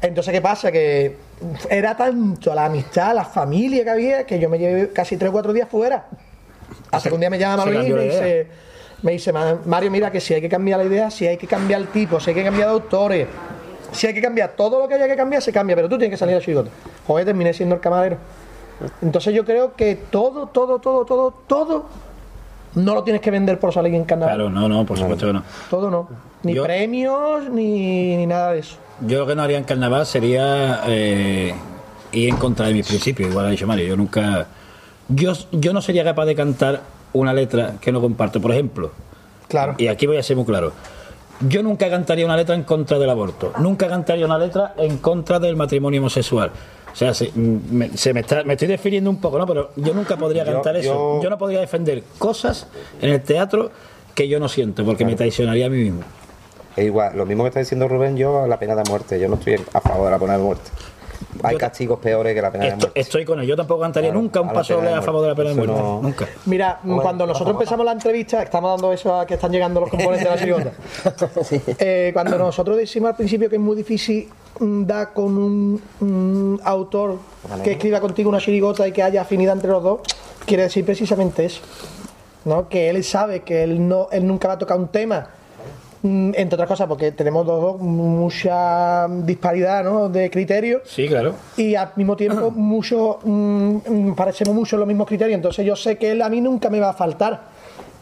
Entonces, 0.00 0.32
¿qué 0.32 0.40
pasa? 0.40 0.72
Que 0.72 1.16
era 1.70 1.96
tanto 1.96 2.54
la 2.54 2.64
amistad, 2.64 3.14
la 3.14 3.24
familia 3.24 3.84
que 3.84 3.90
había, 3.90 4.26
que 4.26 4.38
yo 4.40 4.48
me 4.48 4.58
llevé 4.58 4.90
casi 4.92 5.16
tres 5.16 5.28
o 5.28 5.32
cuatro 5.32 5.52
días 5.52 5.68
fuera. 5.68 6.06
Hasta 6.92 7.08
que 7.08 7.14
un 7.14 7.20
día 7.20 7.30
me 7.30 7.38
llama 7.38 7.64
Manolín 7.64 7.90
y 7.90 7.94
me 7.94 8.04
dice, 8.04 8.46
me 9.02 9.12
dice, 9.12 9.32
"Ma- 9.32 9.58
Mario, 9.64 9.90
mira 9.90 10.10
que 10.12 10.20
si 10.20 10.34
hay 10.34 10.40
que 10.40 10.48
cambiar 10.48 10.78
la 10.78 10.84
idea, 10.84 11.10
si 11.10 11.26
hay 11.26 11.36
que 11.38 11.46
cambiar 11.46 11.80
el 11.80 11.88
tipo, 11.88 12.20
si 12.20 12.30
hay 12.30 12.36
que 12.36 12.44
cambiar 12.44 12.68
de 12.68 12.74
autores, 12.74 13.26
si 13.92 14.06
hay 14.06 14.14
que 14.14 14.20
cambiar 14.22 14.50
todo 14.50 14.78
lo 14.78 14.86
que 14.88 14.94
haya 14.94 15.08
que 15.08 15.16
cambiar, 15.16 15.42
se 15.42 15.52
cambia, 15.52 15.74
pero 15.74 15.88
tú 15.88 15.96
tienes 15.98 16.10
que 16.14 16.18
salir 16.18 16.36
a 16.36 16.40
chigota. 16.40 16.70
Joder, 17.06 17.24
terminé 17.24 17.52
siendo 17.54 17.74
el 17.74 17.80
camarero. 17.80 18.16
Entonces 19.00 19.34
yo 19.34 19.44
creo 19.44 19.74
que 19.74 19.96
todo, 20.10 20.46
todo, 20.48 20.78
todo, 20.80 21.04
todo, 21.06 21.34
todo, 21.46 21.86
no 22.74 22.94
lo 22.94 23.02
tienes 23.04 23.22
que 23.22 23.30
vender 23.30 23.58
por 23.58 23.72
salir 23.72 23.94
en 23.94 24.04
carnaval. 24.04 24.34
Claro, 24.36 24.50
no, 24.50 24.68
no, 24.68 24.84
por 24.84 24.98
supuesto 24.98 25.26
que 25.26 25.32
no. 25.32 25.42
Todo 25.70 25.90
no. 25.90 26.08
Ni 26.42 26.54
Yo- 26.54 26.64
premios, 26.64 27.48
ni, 27.50 28.16
ni 28.16 28.26
nada 28.26 28.52
de 28.52 28.58
eso. 28.60 28.76
Yo 29.00 29.20
lo 29.20 29.26
que 29.26 29.34
no 29.34 29.42
haría 29.42 29.58
en 29.58 29.64
carnaval 29.64 30.04
sería 30.06 30.82
eh, 30.86 31.54
ir 32.12 32.28
en 32.28 32.36
contra 32.36 32.66
de 32.66 32.74
mis 32.74 32.86
principios, 32.86 33.30
igual 33.30 33.46
ha 33.46 33.50
dicho 33.50 33.66
Mario. 33.66 33.86
Yo 33.86 33.96
nunca. 33.96 34.46
Yo, 35.08 35.32
yo 35.52 35.72
no 35.72 35.82
sería 35.82 36.04
capaz 36.04 36.24
de 36.26 36.34
cantar 36.34 36.80
una 37.12 37.32
letra 37.34 37.74
que 37.80 37.92
no 37.92 38.00
comparto. 38.00 38.40
Por 38.40 38.52
ejemplo, 38.52 38.90
Claro. 39.48 39.74
y 39.78 39.88
aquí 39.88 40.06
voy 40.06 40.16
a 40.16 40.22
ser 40.22 40.36
muy 40.36 40.44
claro. 40.46 40.72
Yo 41.48 41.62
nunca 41.62 41.90
cantaría 41.90 42.24
una 42.24 42.36
letra 42.36 42.54
en 42.54 42.62
contra 42.62 42.98
del 42.98 43.10
aborto. 43.10 43.52
Nunca 43.58 43.88
cantaría 43.88 44.24
una 44.24 44.38
letra 44.38 44.74
en 44.78 44.98
contra 44.98 45.38
del 45.40 45.56
matrimonio 45.56 46.00
homosexual. 46.00 46.50
O 46.92 46.94
sea, 46.96 47.14
se 47.14 47.32
me, 47.34 47.96
se 47.96 48.12
me, 48.14 48.20
está- 48.20 48.44
me 48.44 48.52
estoy 48.52 48.68
definiendo 48.68 49.10
un 49.10 49.20
poco, 49.20 49.38
¿no? 49.38 49.46
Pero 49.46 49.70
yo 49.76 49.92
nunca 49.94 50.16
podría 50.16 50.44
Yo- 50.44 50.52
cantar 50.52 50.76
eso. 50.76 50.88
yo- 51.16 51.22
Yo 51.22 51.30
no 51.30 51.38
podría 51.38 51.60
defender 51.60 52.02
cosas 52.18 52.68
en 53.00 53.10
el 53.10 53.22
teatro 53.22 53.70
que 54.14 54.28
yo 54.28 54.38
no 54.38 54.48
siento, 54.48 54.84
porque 54.84 55.04
me 55.04 55.14
traicionaría 55.16 55.66
a 55.66 55.70
mí 55.70 55.78
mismo. 55.84 56.00
E 56.76 56.84
igual, 56.84 57.16
lo 57.16 57.26
mismo 57.26 57.42
que 57.44 57.48
está 57.48 57.60
diciendo 57.60 57.88
Rubén, 57.88 58.16
yo 58.16 58.46
la 58.46 58.58
pena 58.58 58.74
de 58.74 58.82
muerte. 58.88 59.18
Yo 59.18 59.28
no 59.28 59.34
estoy 59.34 59.54
a 59.72 59.80
favor 59.80 60.06
de 60.06 60.10
la 60.12 60.18
pena 60.18 60.36
de 60.36 60.42
muerte. 60.42 60.70
Hay 61.42 61.56
castigos 61.56 61.98
peores 61.98 62.34
que 62.34 62.42
la 62.42 62.50
pena 62.52 62.64
de 62.66 62.76
muerte. 62.76 63.00
estoy 63.00 63.24
con 63.24 63.40
él. 63.40 63.46
Yo 63.46 63.56
tampoco 63.56 63.80
cantaría 63.80 64.10
Claro, 64.10 64.20
nunca 64.22 64.40
un 64.40 64.52
paso 64.52 64.80
a 64.80 65.02
favor 65.02 65.22
de 65.22 65.28
la 65.28 65.34
pena 65.34 65.48
de 65.50 65.54
muerte. 65.56 65.74
no- 65.74 66.00
Nunca. 66.02 66.28
Mira, 66.46 66.80
cuando 67.02 67.26
nosotros 67.26 67.54
empezamos 67.54 67.84
la 67.86 67.92
entrevista, 67.92 68.42
estamos 68.42 68.70
dando 68.70 68.92
eso 68.92 69.14
a 69.18 69.26
que 69.26 69.34
están 69.34 69.50
llegando 69.50 69.80
los 69.80 69.90
componentes 69.90 70.24
de 70.24 70.30
la 70.30 70.38
chirigota. 70.38 70.72
Eh, 71.78 72.10
cuando 72.12 72.38
nosotros 72.38 72.76
decimos 72.76 73.10
al 73.10 73.16
principio 73.16 73.48
que 73.48 73.56
es 73.56 73.62
muy 73.62 73.76
difícil 73.76 74.28
mm, 74.60 74.84
dar 74.84 75.12
con 75.12 75.36
un, 75.38 75.82
un 76.00 76.60
autor 76.64 77.16
que 77.64 77.72
escriba 77.72 78.00
contigo 78.00 78.28
una 78.28 78.38
chirigota 78.38 78.86
y 78.86 78.92
que 78.92 79.02
haya 79.02 79.22
afinidad 79.22 79.54
entre 79.54 79.70
los 79.70 79.82
dos, 79.82 80.00
quiere 80.46 80.64
decir 80.64 80.84
precisamente 80.84 81.44
eso. 81.44 81.60
¿no? 82.44 82.68
Que 82.68 82.90
él 82.90 83.02
sabe 83.04 83.40
que 83.40 83.62
él 83.62 83.86
no 83.88 84.08
él 84.10 84.26
nunca 84.26 84.48
va 84.48 84.54
a 84.54 84.58
tocar 84.58 84.76
un 84.78 84.88
tema 84.88 85.20
mm, 85.20 85.41
entre 86.04 86.54
otras 86.56 86.68
cosas 86.68 86.88
porque 86.88 87.12
tenemos 87.12 87.46
los 87.46 87.60
dos 87.60 87.80
mucha 87.80 89.06
disparidad 89.08 89.84
¿no? 89.84 90.08
de 90.08 90.30
criterios 90.30 90.82
Sí, 90.86 91.06
claro. 91.08 91.34
y 91.56 91.74
al 91.74 91.90
mismo 91.96 92.16
tiempo 92.16 92.50
mucho 92.54 93.18
mm, 93.22 93.76
mm, 93.88 94.14
parecemos 94.14 94.54
mucho 94.54 94.76
los 94.76 94.86
mismos 94.86 95.06
criterios 95.06 95.36
entonces 95.36 95.64
yo 95.64 95.76
sé 95.76 95.98
que 95.98 96.10
él 96.12 96.22
a 96.22 96.28
mí 96.28 96.40
nunca 96.40 96.70
me 96.70 96.80
va 96.80 96.90
a 96.90 96.92
faltar 96.94 97.42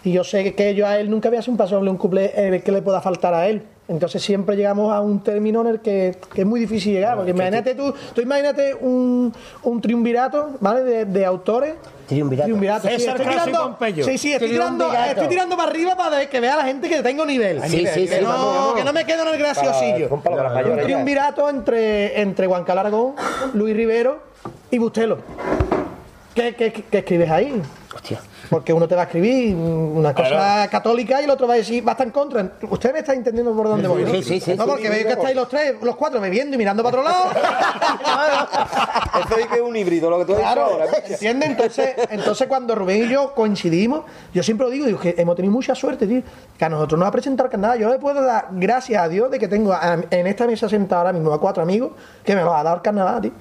y 0.03 0.13
yo 0.13 0.25
sé 0.25 0.55
que 0.55 0.75
yo 0.75 0.87
a 0.87 0.99
él 0.99 1.11
nunca 1.11 1.29
voy 1.29 1.37
a 1.37 1.41
hacer 1.41 1.51
un 1.51 1.59
paso 1.59 1.75
doble 1.77 1.91
un 1.91 1.99
couple 1.99 2.33
eh, 2.35 2.63
que 2.65 2.73
le 2.73 2.81
pueda 2.81 3.03
faltar 3.03 3.35
a 3.35 3.47
él 3.49 3.63
entonces 3.91 4.23
siempre 4.23 4.57
llegamos 4.57 4.93
a 4.93 5.01
un 5.01 5.21
término 5.23 5.61
en 5.63 5.67
el 5.67 5.81
que, 5.81 6.17
que 6.33 6.43
es 6.43 6.47
muy 6.47 6.61
difícil 6.61 6.93
llegar 6.95 7.17
porque 7.17 7.33
imagínate 7.33 7.75
tú 7.75 7.93
tú 8.15 8.21
imagínate 8.21 8.75
un, 8.75 9.33
un 9.65 9.81
triunvirato 9.81 10.53
¿vale? 10.61 10.83
de, 10.85 11.05
de 11.05 11.27
autores 11.27 11.75
Triunvirato. 12.07 12.89
sí, 12.89 12.95
César 12.97 13.21
estoy 13.21 13.33
tirando, 13.33 13.79
sí, 14.05 14.19
sí, 14.19 14.33
estoy 14.33 14.49
tirando, 14.49 14.87
Triunvirato. 14.87 15.11
estoy 15.13 15.29
tirando 15.29 15.57
para 15.57 15.71
arriba 15.71 15.97
para 15.97 16.29
que 16.29 16.41
vea 16.41 16.57
la 16.57 16.65
gente 16.65 16.89
que 16.89 17.03
tengo 17.05 17.25
nivel. 17.25 17.63
Sí, 17.63 17.87
sí, 17.87 18.07
que, 18.09 18.19
sí, 18.19 18.25
no, 18.25 18.75
que 18.75 18.83
no 18.83 18.93
me 18.93 19.05
quedo 19.05 19.23
en 19.23 19.29
el 19.35 19.39
graciosillo. 19.39 20.09
Un 20.11 20.83
triunvirato 20.83 21.49
entre, 21.49 22.21
entre 22.21 22.49
Juan 22.49 22.65
Carlos 22.65 22.81
Aragón, 22.81 23.15
Luis 23.55 23.77
Rivero 23.77 24.19
y 24.73 24.79
Bustelo. 24.79 25.19
¿Qué, 26.35 26.57
qué, 26.57 26.73
qué 26.73 26.99
escribes 26.99 27.31
ahí? 27.31 27.63
Hostia. 27.95 28.21
Porque 28.51 28.73
uno 28.73 28.89
te 28.89 28.97
va 28.97 29.03
a 29.03 29.05
escribir 29.05 29.55
una 29.55 30.13
cosa 30.13 30.29
Claro. 30.29 30.71
católica 30.73 31.21
y 31.21 31.25
el 31.25 31.31
otro 31.31 31.47
va 31.47 31.55
a 31.55 31.57
decir, 31.59 31.87
va 31.87 31.93
a 31.93 31.95
estar 31.95 32.07
en 32.09 32.13
contra. 32.13 32.51
Usted 32.69 32.93
me 32.93 32.99
está 32.99 33.15
entendiendo 33.15 33.55
por 33.55 33.69
dónde 33.69 33.87
voy, 33.87 34.03
¿no? 34.03 34.11
Sí, 34.11 34.25
sí, 34.25 34.41
sí, 34.41 34.55
No, 34.57 34.67
porque 34.67 34.83
sí, 34.83 34.89
veis 34.89 35.07
que 35.07 35.13
estáis 35.13 35.37
los 35.37 35.49
tres, 35.49 35.75
los 35.81 35.95
cuatro 35.95 36.21
bebiendo 36.21 36.57
y 36.57 36.59
mirando 36.59 36.83
para 36.83 36.99
otro 36.99 37.09
lado. 37.09 37.31
Eso 39.25 39.37
es 39.39 39.47
que 39.47 39.55
es 39.55 39.61
un 39.61 39.77
híbrido, 39.77 40.11
lo 40.11 40.19
que 40.19 40.25
tú 40.25 40.33
has 40.33 40.39
dicho 40.39 40.53
Claro, 40.53 40.65
ahora. 40.73 40.87
¿entiendes? 41.09 41.51
Entonces, 41.51 41.95
entonces 42.11 42.49
cuando 42.49 42.75
Rubén 42.75 43.05
y 43.05 43.09
yo 43.09 43.35
coincidimos, 43.35 44.03
yo 44.35 44.43
siempre 44.43 44.67
lo 44.67 44.71
digo, 44.73 44.87
digo 44.87 44.99
que 44.99 45.15
hemos 45.17 45.37
tenido 45.37 45.53
mucha 45.53 45.75
suerte, 45.77 46.07
tío, 46.09 46.23
que 46.59 46.65
a 46.65 46.69
nosotros 46.69 46.99
nos 46.99 47.09
ha 47.09 47.13
presentado 47.13 47.47
el 47.47 47.53
carnaval. 47.53 47.79
Yo 47.79 47.89
le 47.89 47.99
puedo 48.01 48.21
dar 48.23 48.49
gracias 48.51 49.01
a 49.01 49.09
Dios 49.09 49.31
de 49.31 49.39
que 49.39 49.47
tengo 49.47 49.73
a- 49.73 49.99
en 50.11 50.27
esta 50.27 50.47
mesa 50.49 50.69
sentada 50.69 51.03
ahora 51.03 51.13
mismo 51.13 51.33
a 51.33 51.41
cuatro 51.41 51.63
amigos 51.63 51.93
que 52.25 52.35
me 52.35 52.43
los 52.43 52.53
ha 52.53 52.63
dado 52.65 52.77
el 52.77 52.83
carnaval, 52.83 53.21
tío. 53.23 53.33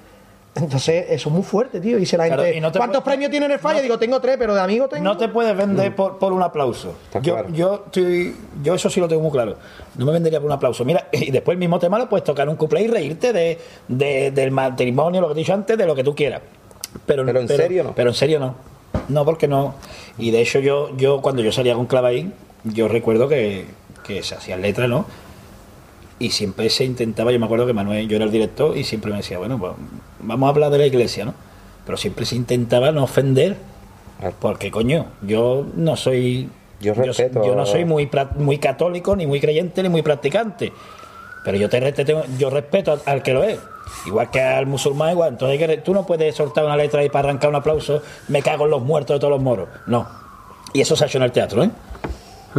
Entonces, 0.56 1.06
eso 1.10 1.30
es 1.30 1.34
muy 1.36 1.44
fuerte, 1.44 1.80
tío. 1.80 1.98
Dice 1.98 2.18
la 2.18 2.26
Claro, 2.28 2.44
gente, 2.44 2.58
y 2.58 2.62
no 2.62 2.72
te 2.72 2.80
¿cuántos 2.80 3.02
puedes- 3.04 3.14
premios 3.16 3.32
tiene 3.32 3.46
en 3.46 3.52
el 3.54 3.60
falla? 3.60 3.82
Digo, 3.82 3.98
tengo 4.00 4.20
tres, 4.20 4.36
pero 4.38 4.56
de 4.56 4.62
amigos 4.62 4.90
tengo. 4.90 5.04
No 5.04 5.16
te 5.16 5.28
puedes 5.30 5.56
vender 5.56 5.96
por, 5.96 6.18
por 6.18 6.34
un 6.34 6.42
aplauso. 6.42 6.96
Está 7.06 7.20
Yo, 7.22 7.34
claro. 7.36 7.50
yo, 7.54 7.84
estoy, 7.86 8.36
yo 8.64 8.74
eso 8.74 8.90
sí 8.90 9.00
lo 9.00 9.08
tengo 9.08 9.22
muy 9.22 9.32
claro. 9.32 9.56
No 9.96 10.06
me 10.06 10.12
vendería 10.12 10.40
por 10.40 10.48
un 10.48 10.54
aplauso. 10.54 10.84
Mira, 10.84 11.08
y 11.12 11.32
después 11.32 11.54
el 11.56 11.60
mismo 11.60 11.78
tema 11.80 11.98
lo 12.00 12.10
puedes 12.10 12.24
tocar 12.24 12.50
un 12.50 12.56
couple 12.56 12.82
y 12.82 12.88
reírte 12.88 13.32
de, 13.32 13.58
de- 13.88 14.32
del 14.32 14.52
matrimonio, 14.52 15.22
lo 15.22 15.28
que 15.30 15.36
te 15.36 15.40
he 15.40 15.44
dicho 15.44 15.54
antes, 15.54 15.78
de 15.78 15.86
lo 15.86 15.96
que 15.96 16.04
tú 16.04 16.16
quieras. 16.16 16.42
Pero, 17.06 17.24
Pero 17.26 17.40
en 17.40 17.48
serio 17.48 17.84
no. 17.84 17.94
Pero 17.96 18.10
en 18.10 18.16
serio 18.16 18.40
no. 18.40 18.56
No, 19.08 19.24
porque 19.26 19.48
no. 19.48 19.76
Y 20.18 20.32
de 20.32 20.42
hecho 20.42 20.60
yo, 20.60 20.96
yo 20.98 21.22
cuando 21.22 21.42
yo 21.44 21.52
salía 21.52 21.76
con 21.76 21.86
Clavaín, 21.86 22.34
yo 22.64 22.88
recuerdo 22.88 23.28
que, 23.30 23.66
que 24.04 24.24
se 24.24 24.36
hacían 24.36 24.62
letras, 24.62 24.90
¿no? 24.90 25.06
Y 26.20 26.32
siempre 26.32 26.70
se 26.70 26.84
intentaba, 26.84 27.32
yo 27.32 27.40
me 27.40 27.46
acuerdo 27.46 27.66
que 27.66 27.74
Manuel, 27.74 28.08
yo 28.08 28.18
era 28.18 28.26
el 28.26 28.32
director 28.32 28.76
y 28.78 28.84
siempre 28.84 29.10
me 29.12 29.18
decía, 29.18 29.38
bueno, 29.38 29.58
pues 29.58 29.72
vamos 30.20 30.48
a 30.48 30.50
hablar 30.52 30.70
de 30.70 30.78
la 30.78 30.86
iglesia, 30.86 31.24
¿no? 31.26 31.34
Pero 31.86 31.98
siempre 31.98 32.26
se 32.26 32.36
intentaba 32.36 32.92
no 32.92 33.04
ofender, 33.06 33.56
porque 34.40 34.70
coño, 34.70 35.06
yo 35.22 35.66
no 35.76 35.96
soy... 35.96 36.50
Yo 36.82 36.94
respeto- 36.94 37.46
yo 37.46 37.56
no 37.56 37.66
soy 37.66 37.84
muy, 37.86 38.10
muy 38.38 38.58
católico, 38.58 39.16
ni 39.16 39.26
muy 39.28 39.40
creyente, 39.42 39.82
ni 39.84 39.90
muy 39.90 40.02
practicante. 40.02 40.72
Pero 41.44 41.58
yo 41.58 41.70
te, 41.70 41.80
te 41.94 42.06
tengo- 42.06 42.24
yo 42.38 42.50
respeto 42.50 43.00
al, 43.06 43.24
que 43.24 43.34
lo 43.34 43.44
es. 43.44 43.60
Igual 44.06 44.30
que 44.30 44.42
al 44.42 44.66
musulmán, 44.66 45.12
igual. 45.12 45.30
Entonces 45.30 45.84
tú 45.84 45.94
no 45.94 46.06
puedes 46.06 46.36
soltar 46.36 46.64
una 46.66 46.76
letra 46.78 47.04
y 47.04 47.10
para 47.10 47.30
arrancar 47.30 47.50
un 47.50 47.56
aplauso, 47.56 48.02
me 48.28 48.42
cago 48.42 48.66
en 48.66 48.72
los 48.72 48.82
muertos 48.82 49.16
de 49.16 49.20
todos 49.20 49.32
los 49.32 49.42
moros. 49.42 49.68
No. 49.88 50.08
Y 50.74 50.82
eso 50.82 50.96
se 50.96 51.04
ha 51.06 51.08
hecho 51.08 51.18
en 51.18 51.24
el 51.24 51.32
teatro, 51.32 51.64
¿eh? 51.64 51.70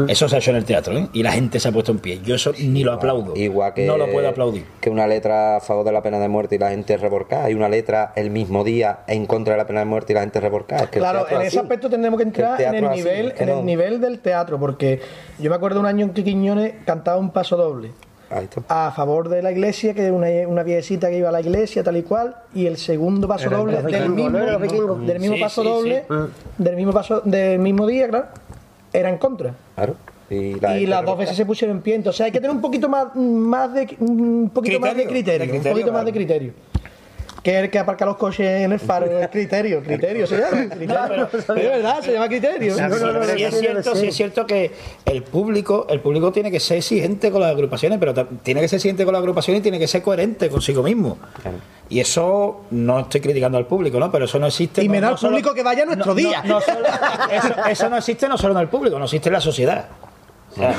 Eso 0.09 0.29
se 0.29 0.37
ha 0.37 0.39
hecho 0.39 0.51
en 0.51 0.57
el 0.57 0.65
teatro, 0.65 0.97
¿eh? 0.97 1.09
Y 1.13 1.23
la 1.23 1.33
gente 1.33 1.59
se 1.61 1.69
ha 1.69 1.73
puesto 1.73 1.91
en 1.93 1.99
pie. 1.99 2.21
Yo 2.25 2.35
eso 2.37 2.53
ni 2.59 2.85
lo 2.85 2.93
aplaudo. 2.93 3.35
Igual 3.37 3.75
que, 3.75 3.87
No 3.87 3.97
lo 3.97 4.07
puedo 4.11 4.29
aplaudir. 4.29 4.65
que 4.81 4.89
una 4.91 5.07
letra 5.07 5.57
a 5.57 5.61
favor 5.61 5.85
de 5.85 5.93
la 5.93 6.03
pena 6.03 6.19
de 6.19 6.29
muerte 6.29 6.55
y 6.55 6.59
la 6.59 6.71
gente 6.71 6.97
revolcada. 6.97 7.45
Hay 7.47 7.55
una 7.55 7.69
letra 7.69 8.13
el 8.17 8.31
mismo 8.31 8.63
día 8.65 9.01
en 9.07 9.27
contra 9.27 9.55
de 9.55 9.59
la 9.59 9.67
pena 9.67 9.81
de 9.81 9.87
muerte 9.87 10.13
y 10.13 10.15
la 10.15 10.21
gente 10.21 10.41
revolcada. 10.41 10.85
Es 10.85 10.91
que 10.91 10.99
el 10.99 11.03
Claro, 11.05 11.27
en 11.29 11.41
es 11.43 11.47
ese 11.47 11.47
así. 11.49 11.59
aspecto 11.59 11.91
tendremos 11.91 12.19
que 12.19 12.25
entrar 12.25 12.57
Que 12.57 12.65
el 12.65 12.75
en 12.75 12.85
el 12.85 12.91
así, 12.91 12.99
nivel, 12.99 13.27
es 13.29 13.33
que 13.35 13.43
en 13.45 13.49
no. 13.51 13.59
el 13.61 13.67
nivel 13.67 14.01
del 14.01 14.19
teatro, 14.21 14.59
porque 14.59 15.01
yo 15.39 15.51
me 15.51 15.57
acuerdo 15.57 15.81
un 15.81 15.87
año 15.87 16.07
en 16.07 16.13
que 16.13 16.23
Quiñones 16.25 16.75
cantaba 16.85 17.19
un 17.19 17.31
paso 17.31 17.57
doble 17.57 17.93
Ahí 18.31 18.45
está. 18.45 18.63
a 18.69 18.93
favor 18.93 19.29
de 19.29 19.43
la 19.43 19.51
iglesia, 19.51 19.93
que 19.93 20.11
una, 20.13 20.29
una 20.47 20.63
viejecita 20.63 21.11
que 21.11 21.19
iba 21.19 21.31
a 21.31 21.33
la 21.33 21.41
iglesia, 21.41 21.83
tal 21.83 21.97
y 21.97 22.03
cual, 22.03 22.37
y 22.55 22.67
el 22.67 22.77
segundo 22.77 23.27
paso 23.27 23.49
Era 23.49 23.57
doble 23.59 23.83
del 23.83 24.11
mismo, 24.11 24.39
del 24.39 25.19
mismo 25.19 25.35
Sí, 25.37 25.41
paso 25.43 25.63
sí, 25.63 25.69
doble, 25.69 26.05
sí. 26.09 26.15
del 26.59 26.77
mismo 26.77 26.93
paso, 26.93 27.21
del 27.25 27.59
mismo 27.59 27.87
día, 27.89 28.09
claro, 28.09 28.27
era 28.93 29.09
en 29.09 29.19
contra. 29.19 29.53
Claro. 29.81 29.97
Y, 30.29 30.61
la 30.61 30.79
y 30.79 30.87
las 30.87 31.05
dos 31.05 31.19
veces 31.19 31.37
se 31.37 31.45
pusieron 31.47 31.79
en 31.79 31.83
pie. 31.83 31.95
Entonces 31.95 32.21
hay 32.21 32.31
que 32.31 32.39
tener 32.39 32.55
un 32.55 32.61
poquito 32.61 32.89
más, 32.89 33.15
más 33.17 33.73
de 33.73 33.97
un 33.99 34.51
poquito 34.53 34.79
más 34.79 34.95
de 34.95 35.07
Criterio, 35.07 35.11
criterio, 35.11 35.45
un 35.45 35.51
criterio, 35.51 35.73
poquito 35.73 35.93
más 35.93 36.05
de 36.05 36.13
claro. 36.13 36.27
criterio. 36.27 36.53
Que 37.43 37.57
es 37.57 37.65
el 37.65 37.71
que 37.71 37.79
aparca 37.79 38.05
los 38.05 38.17
coches 38.19 38.47
en 38.47 38.73
el 38.73 38.79
faro, 38.79 39.07
es 39.19 39.29
criterio, 39.29 39.83
criterio 39.85 40.27
se 40.27 40.37
llama. 40.39 40.69
criterio. 40.75 41.29
Es 41.33 41.47
verdad, 41.49 42.01
se 42.03 42.13
llama 42.13 42.29
criterio. 42.29 42.75
Sí, 42.77 42.83
sí 43.37 43.45
es 43.45 43.59
cierto, 43.61 43.95
sí 43.97 44.07
es 44.09 44.15
cierto 44.15 44.47
que 44.47 44.73
el 45.07 45.23
público, 45.23 45.87
el 45.89 46.01
público 46.01 46.33
tiene 46.33 46.51
que 46.51 46.61
ser 46.61 46.77
exigente 46.79 47.31
con 47.31 47.41
las 47.41 47.51
agrupaciones, 47.53 47.99
pero 47.99 48.13
tiene 48.43 48.61
que 48.61 48.69
ser 48.69 48.77
exigente 48.77 49.05
con 49.05 49.13
las 49.15 49.21
agrupaciones 49.21 49.61
y 49.61 49.63
tiene 49.63 49.79
que 49.79 49.89
ser 49.89 50.03
coherente 50.03 50.51
consigo 50.51 50.83
mismo. 50.83 51.17
Y 51.89 52.01
eso 52.01 52.63
no 52.73 53.01
estoy 53.01 53.21
criticando 53.23 53.57
al 53.59 53.67
público, 53.67 53.99
¿no? 53.99 54.11
Pero 54.13 54.27
eso 54.27 54.39
no 54.39 54.47
existe. 54.47 54.83
Y 54.85 54.87
no- 54.89 54.93
menos 54.93 55.09
no 55.09 55.13
al 55.15 55.19
solo- 55.19 55.31
público 55.33 55.55
que 55.55 55.63
vaya 55.63 55.83
a 55.83 55.87
nuestro 55.87 56.15
no- 56.15 56.21
no- 56.21 56.29
día. 56.29 56.43
no 56.45 56.61
solo- 56.61 56.87
eso, 57.33 57.55
eso 57.71 57.89
no 57.89 57.97
existe 57.97 58.29
no 58.29 58.37
solo 58.37 58.55
en 58.55 58.61
el 58.61 58.69
público, 58.69 58.99
no 58.99 59.05
existe 59.07 59.31
en 59.31 59.33
la 59.33 59.41
sociedad. 59.41 59.87
O 60.53 60.55
sea, 60.57 60.75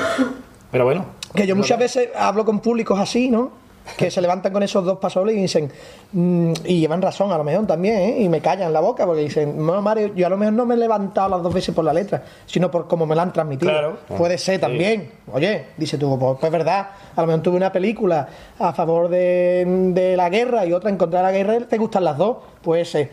pero 0.71 0.85
bueno. 0.85 1.05
Que 1.33 1.47
yo 1.47 1.55
muchas 1.55 1.79
veces 1.79 2.09
hablo 2.15 2.45
con 2.45 2.59
públicos 2.59 2.99
así, 2.99 3.29
¿no? 3.31 3.60
Que 3.97 4.11
se 4.11 4.21
levantan 4.21 4.53
con 4.53 4.61
esos 4.63 4.85
dos 4.85 4.99
pasobles 4.99 5.35
y 5.35 5.41
dicen, 5.41 5.71
mm, 6.13 6.53
y 6.65 6.79
llevan 6.79 7.01
razón 7.01 7.31
a 7.31 7.37
lo 7.37 7.43
mejor 7.43 7.65
también, 7.65 7.95
¿eh? 7.97 8.21
Y 8.21 8.29
me 8.29 8.39
callan 8.39 8.71
la 8.71 8.79
boca 8.79 9.05
porque 9.05 9.21
dicen, 9.21 9.63
no, 9.65 9.81
Mario, 9.81 10.13
yo 10.15 10.27
a 10.27 10.29
lo 10.29 10.37
mejor 10.37 10.53
no 10.53 10.65
me 10.65 10.75
he 10.75 10.77
levantado 10.77 11.29
las 11.29 11.41
dos 11.41 11.53
veces 11.53 11.73
por 11.73 11.83
la 11.83 11.91
letra, 11.91 12.23
sino 12.45 12.69
por 12.69 12.87
cómo 12.87 13.05
me 13.07 13.15
la 13.15 13.23
han 13.23 13.33
transmitido. 13.33 13.71
Claro. 13.71 13.97
Puede 14.17 14.37
ser 14.37 14.59
también. 14.61 15.09
Oye, 15.33 15.65
dice 15.77 15.97
tú, 15.97 16.17
pues, 16.19 16.37
pues 16.39 16.45
es 16.45 16.51
verdad, 16.51 16.89
a 17.15 17.21
lo 17.21 17.27
mejor 17.27 17.41
tuve 17.41 17.57
una 17.57 17.71
película 17.71 18.27
a 18.59 18.71
favor 18.71 19.09
de, 19.09 19.65
de 19.93 20.15
la 20.15 20.29
guerra 20.29 20.65
y 20.65 20.73
otra 20.73 20.89
en 20.89 20.97
contra 20.97 21.19
de 21.19 21.23
la 21.25 21.31
guerra, 21.31 21.65
te 21.67 21.77
gustan 21.77 22.03
las 22.03 22.17
dos, 22.17 22.37
puede 22.61 22.85
ser. 22.85 23.09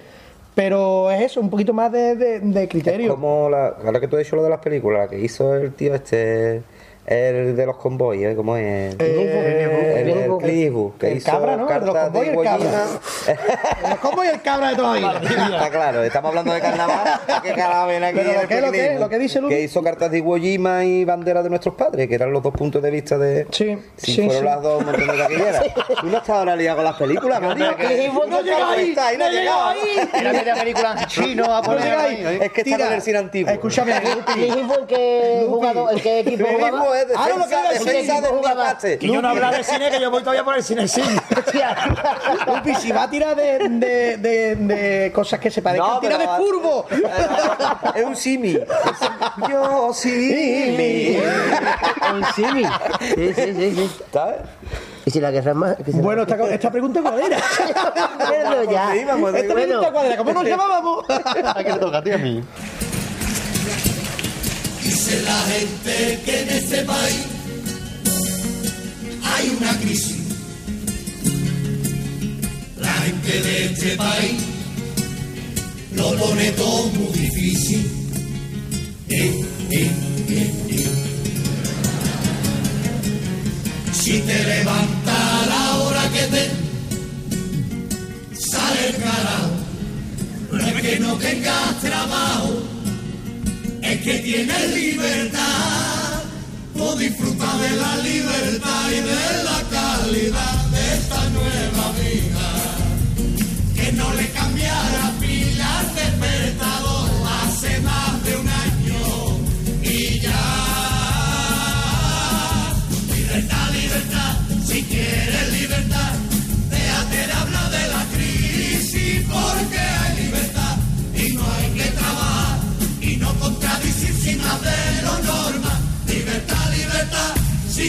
Pero 0.55 1.11
es 1.11 1.21
eso, 1.23 1.41
un 1.41 1.51
poquito 1.51 1.73
más 1.73 1.91
de, 1.93 2.17
de- 2.17 2.41
de 2.41 2.69
criterio. 2.69 3.11
Como 3.15 3.49
la, 3.49 3.77
ahora 3.85 4.01
que 4.01 4.09
tú 4.09 4.17
has 4.17 4.25
dicho 4.25 4.37
lo 4.37 4.43
de 4.43 4.51
las 4.51 4.59
películas, 4.61 5.03
la 5.05 5.09
que 5.09 5.19
hizo 5.21 5.55
el 5.55 5.73
tío 5.73 5.95
este, 5.95 6.63
el 7.11 7.57
de 7.57 7.67
los 7.67 7.77
convoyes, 7.77 8.33
¿eh? 8.33 8.37
¿cómo 8.37 8.57
es? 8.57 8.95
Eh, 8.99 10.01
el, 10.03 10.09
el, 10.11 10.37
Clint 10.39 10.45
Eastwood, 10.65 10.93
que 10.99 11.11
el 11.13 11.17
hizo 11.19 11.31
cabra, 11.31 11.57
¿no? 11.57 11.69
El 11.71 11.81
de 11.81 11.87
los 11.87 11.95
Cartas 11.95 12.13
de 12.13 12.27
convoyes, 12.35 12.53
el 12.53 12.61
cabra. 12.61 12.87
Jima. 12.87 13.97
¿Cómo 14.03 14.25
y 14.25 14.29
el 14.29 14.43
cabra 14.43 14.71
de 14.71 14.77
toda 14.77 15.01
la 15.01 15.19
vida? 15.19 15.31
Está 15.57 15.71
claro, 15.71 16.03
estamos 16.03 16.29
hablando 16.29 16.53
de 16.53 16.61
carnaval. 16.61 17.21
¿Qué 17.43 17.53
calavera 17.55 18.09
aquí 18.09 18.19
Pero 18.19 18.33
lo 18.33 18.41
el 18.43 18.49
que- 18.49 18.61
lo 18.61 18.73
que- 18.73 18.99
lo 18.99 19.09
que 19.09 19.19
dice 19.19 19.41
Luis- 19.41 19.55
Que 19.55 19.63
hizo 19.63 19.83
cartas 19.83 20.11
de 20.11 20.19
Iwo 20.19 20.37
Jima 20.37 20.85
y 20.85 21.05
bandera 21.05 21.43
de 21.43 21.49
nuestros 21.51 21.75
padres, 21.75 22.09
que 22.09 22.15
eran 22.15 22.33
los 22.33 22.43
dos 22.43 22.53
puntos 22.53 22.83
de 22.83 22.91
vista 22.91 23.17
de. 23.19 23.47
Sí, 23.51 23.79
Si 23.97 24.13
sí, 24.15 24.23
fueron 24.25 24.39
sí. 24.39 24.45
las 24.45 24.63
dos, 24.63 24.81
un 24.81 24.87
montón 24.87 25.07
de 25.09 25.17
taquilleras. 25.19 25.63
¿Tú 26.01 26.07
no 26.07 26.17
estás 26.19 26.31
ahora 26.31 26.57
liado 26.57 26.77
con 26.77 26.85
las 26.85 26.97
películas, 26.97 27.41
Mario? 27.41 27.67
No 28.29 28.43
llega 28.43 28.71
ahí, 28.71 28.89
Está 28.91 29.07
ahí, 29.09 29.17
no 29.17 29.25
no 29.25 29.31
llega 29.31 29.71
ahí. 29.71 29.79
Era 30.21 30.33
media 30.33 30.55
película 30.55 31.07
chino 31.07 31.45
a 31.55 31.63
poner 31.63 31.83
llega 31.85 32.03
ahí. 32.03 32.39
Es 32.43 32.53
que 32.53 32.61
estaba 32.63 32.87
en 32.89 32.93
el 32.95 33.03
cine 33.03 33.19
antiguo. 33.19 33.51
Escúchame, 33.53 33.93
el 33.97 34.87
que 34.87 35.47
jugador, 35.49 35.93
el 35.93 36.03
que 36.03 36.21
equipo 36.21 36.45
Clint 36.47 36.95
Eastwood 36.99 37.11
es 37.11 37.17
Ah, 37.19 37.29
no, 37.31 37.39
lo 37.39 37.47
que 37.49 37.57
defensa, 37.57 37.61
iba 37.61 37.69
a 37.69 37.73
decir, 37.73 37.87
defensa 37.93 38.29
jugaba. 38.29 38.65
Niapate. 38.65 38.99
Que 38.99 39.07
yo 39.09 39.23
no 39.23 39.29
hablaba 39.29 39.57
de 39.57 39.65
cine, 39.65 39.91
que 39.91 40.01
yo 40.01 40.11
voy 40.11 40.21
todavía 40.23 40.45
por 40.45 40.57
el 40.57 40.63
cine 40.63 40.89
sí. 40.89 41.03
Lupi, 42.47 42.75
si 42.77 42.93
va 42.93 43.03
a 43.05 43.11
tirar 43.11 43.37
de, 43.37 43.59
de, 43.69 44.17
de, 44.17 44.57
de 44.57 45.13
cosas 45.13 45.41
que 45.41 45.51
se 45.51 45.63
parezcan, 45.63 45.91
No, 45.95 46.01
tira 46.01 46.19
de 46.19 46.27
furbo. 46.29 46.87
Es 47.95 48.05
un 48.05 48.17
simi. 48.17 48.59
Yo 49.49 49.93
simi. 49.93 51.19
Un 52.13 52.25
simi. 52.35 52.65
Sí, 53.01 53.35
sí, 53.35 53.55
sí, 53.55 53.75
sí. 53.75 53.91
¿Sabes? 54.13 54.37
Y 55.05 55.11
si 55.11 55.21
la 55.21 55.31
guerra 55.31 55.53
es 55.53 55.57
más. 55.57 55.77
Bueno, 55.95 56.23
esta, 56.23 56.37
esta 56.53 56.71
pregunta 56.71 57.01
cuál 57.03 57.21
era. 57.21 57.39
Bueno, 58.29 58.71
ya. 58.71 58.87
¿Dónde 58.87 59.01
íbamos? 59.01 59.33
¿Dónde 59.33 59.41
Esta 59.41 59.55
pregunta 59.55 59.93
cuál 59.93 60.07
era. 60.07 60.17
¿Cómo 60.19 60.33
nos 60.33 60.45
llamábamos? 60.45 61.05
¿A 61.09 61.65
qué 61.65 61.73
le 61.73 61.79
toca 61.79 61.99
a 61.99 62.03
ti 62.03 62.11
a 62.13 62.19
mí? 62.19 62.43
Dice 64.89 65.21
la 65.21 65.39
gente 65.53 66.19
que 66.25 66.43
en 66.43 66.49
este 66.49 66.83
país 66.85 67.21
hay 69.23 69.49
una 69.61 69.79
crisis. 69.81 70.17
La 72.79 72.95
gente 72.95 73.43
de 73.43 73.65
este 73.67 73.97
país 73.97 74.41
lo 75.95 76.17
pone 76.17 76.53
todo 76.53 76.87
muy 76.87 77.19
difícil. 77.19 77.87
Eh, 79.11 79.45
eh, 79.73 79.91
eh. 80.31 80.87
Si 83.93 84.21
te 84.21 84.45
levanta 84.45 85.43
a 85.43 85.47
la 85.47 85.77
hora 85.83 86.11
que 86.15 86.23
te 86.35 86.51
sale 88.41 88.89
el 88.89 88.97
carajo, 88.97 89.51
no 90.51 90.67
es 90.67 90.83
que 90.83 90.99
no 90.99 91.15
tengas 91.19 91.79
trabajo 91.83 92.78
es 93.93 94.03
que 94.03 94.19
tienes 94.19 94.75
libertad. 94.75 96.23
O 96.81 96.95
disfruta 96.97 97.59
de 97.59 97.71
la 97.77 97.97
libertad 97.99 98.91
y 98.91 99.01
de 99.01 99.43
la 99.45 99.63
calidad 99.71 100.67
de 100.71 100.95
esta 100.95 101.29
nueva 101.31 101.93
vida. 101.93 102.48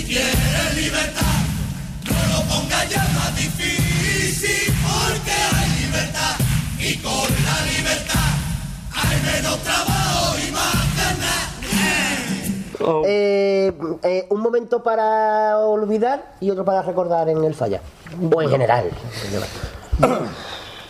Quieres 0.10 0.76
libertad, 0.76 1.38
no 2.10 2.18
lo 2.34 2.42
pongas 2.50 2.90
ya 2.90 3.04
más 3.14 3.36
difícil 3.36 4.74
porque 4.82 5.32
hay 5.32 5.86
libertad 5.86 6.36
y 6.80 6.98
con 6.98 7.30
la 7.46 7.58
libertad 7.78 8.32
hay 8.92 9.18
menos 9.22 9.58
trabajo 9.60 10.36
y 10.48 10.52
más 10.52 10.74
ganas. 10.98 11.50
Eh, 13.06 13.72
eh, 14.02 14.26
un 14.32 14.42
momento 14.42 14.82
para 14.82 15.60
olvidar 15.60 16.34
y 16.40 16.50
otro 16.50 16.66
para 16.66 16.82
recordar 16.82 17.30
en 17.30 17.44
el 17.44 17.54
falla. 17.54 17.82
O 18.34 18.42
en 18.42 18.50
general. 18.50 18.90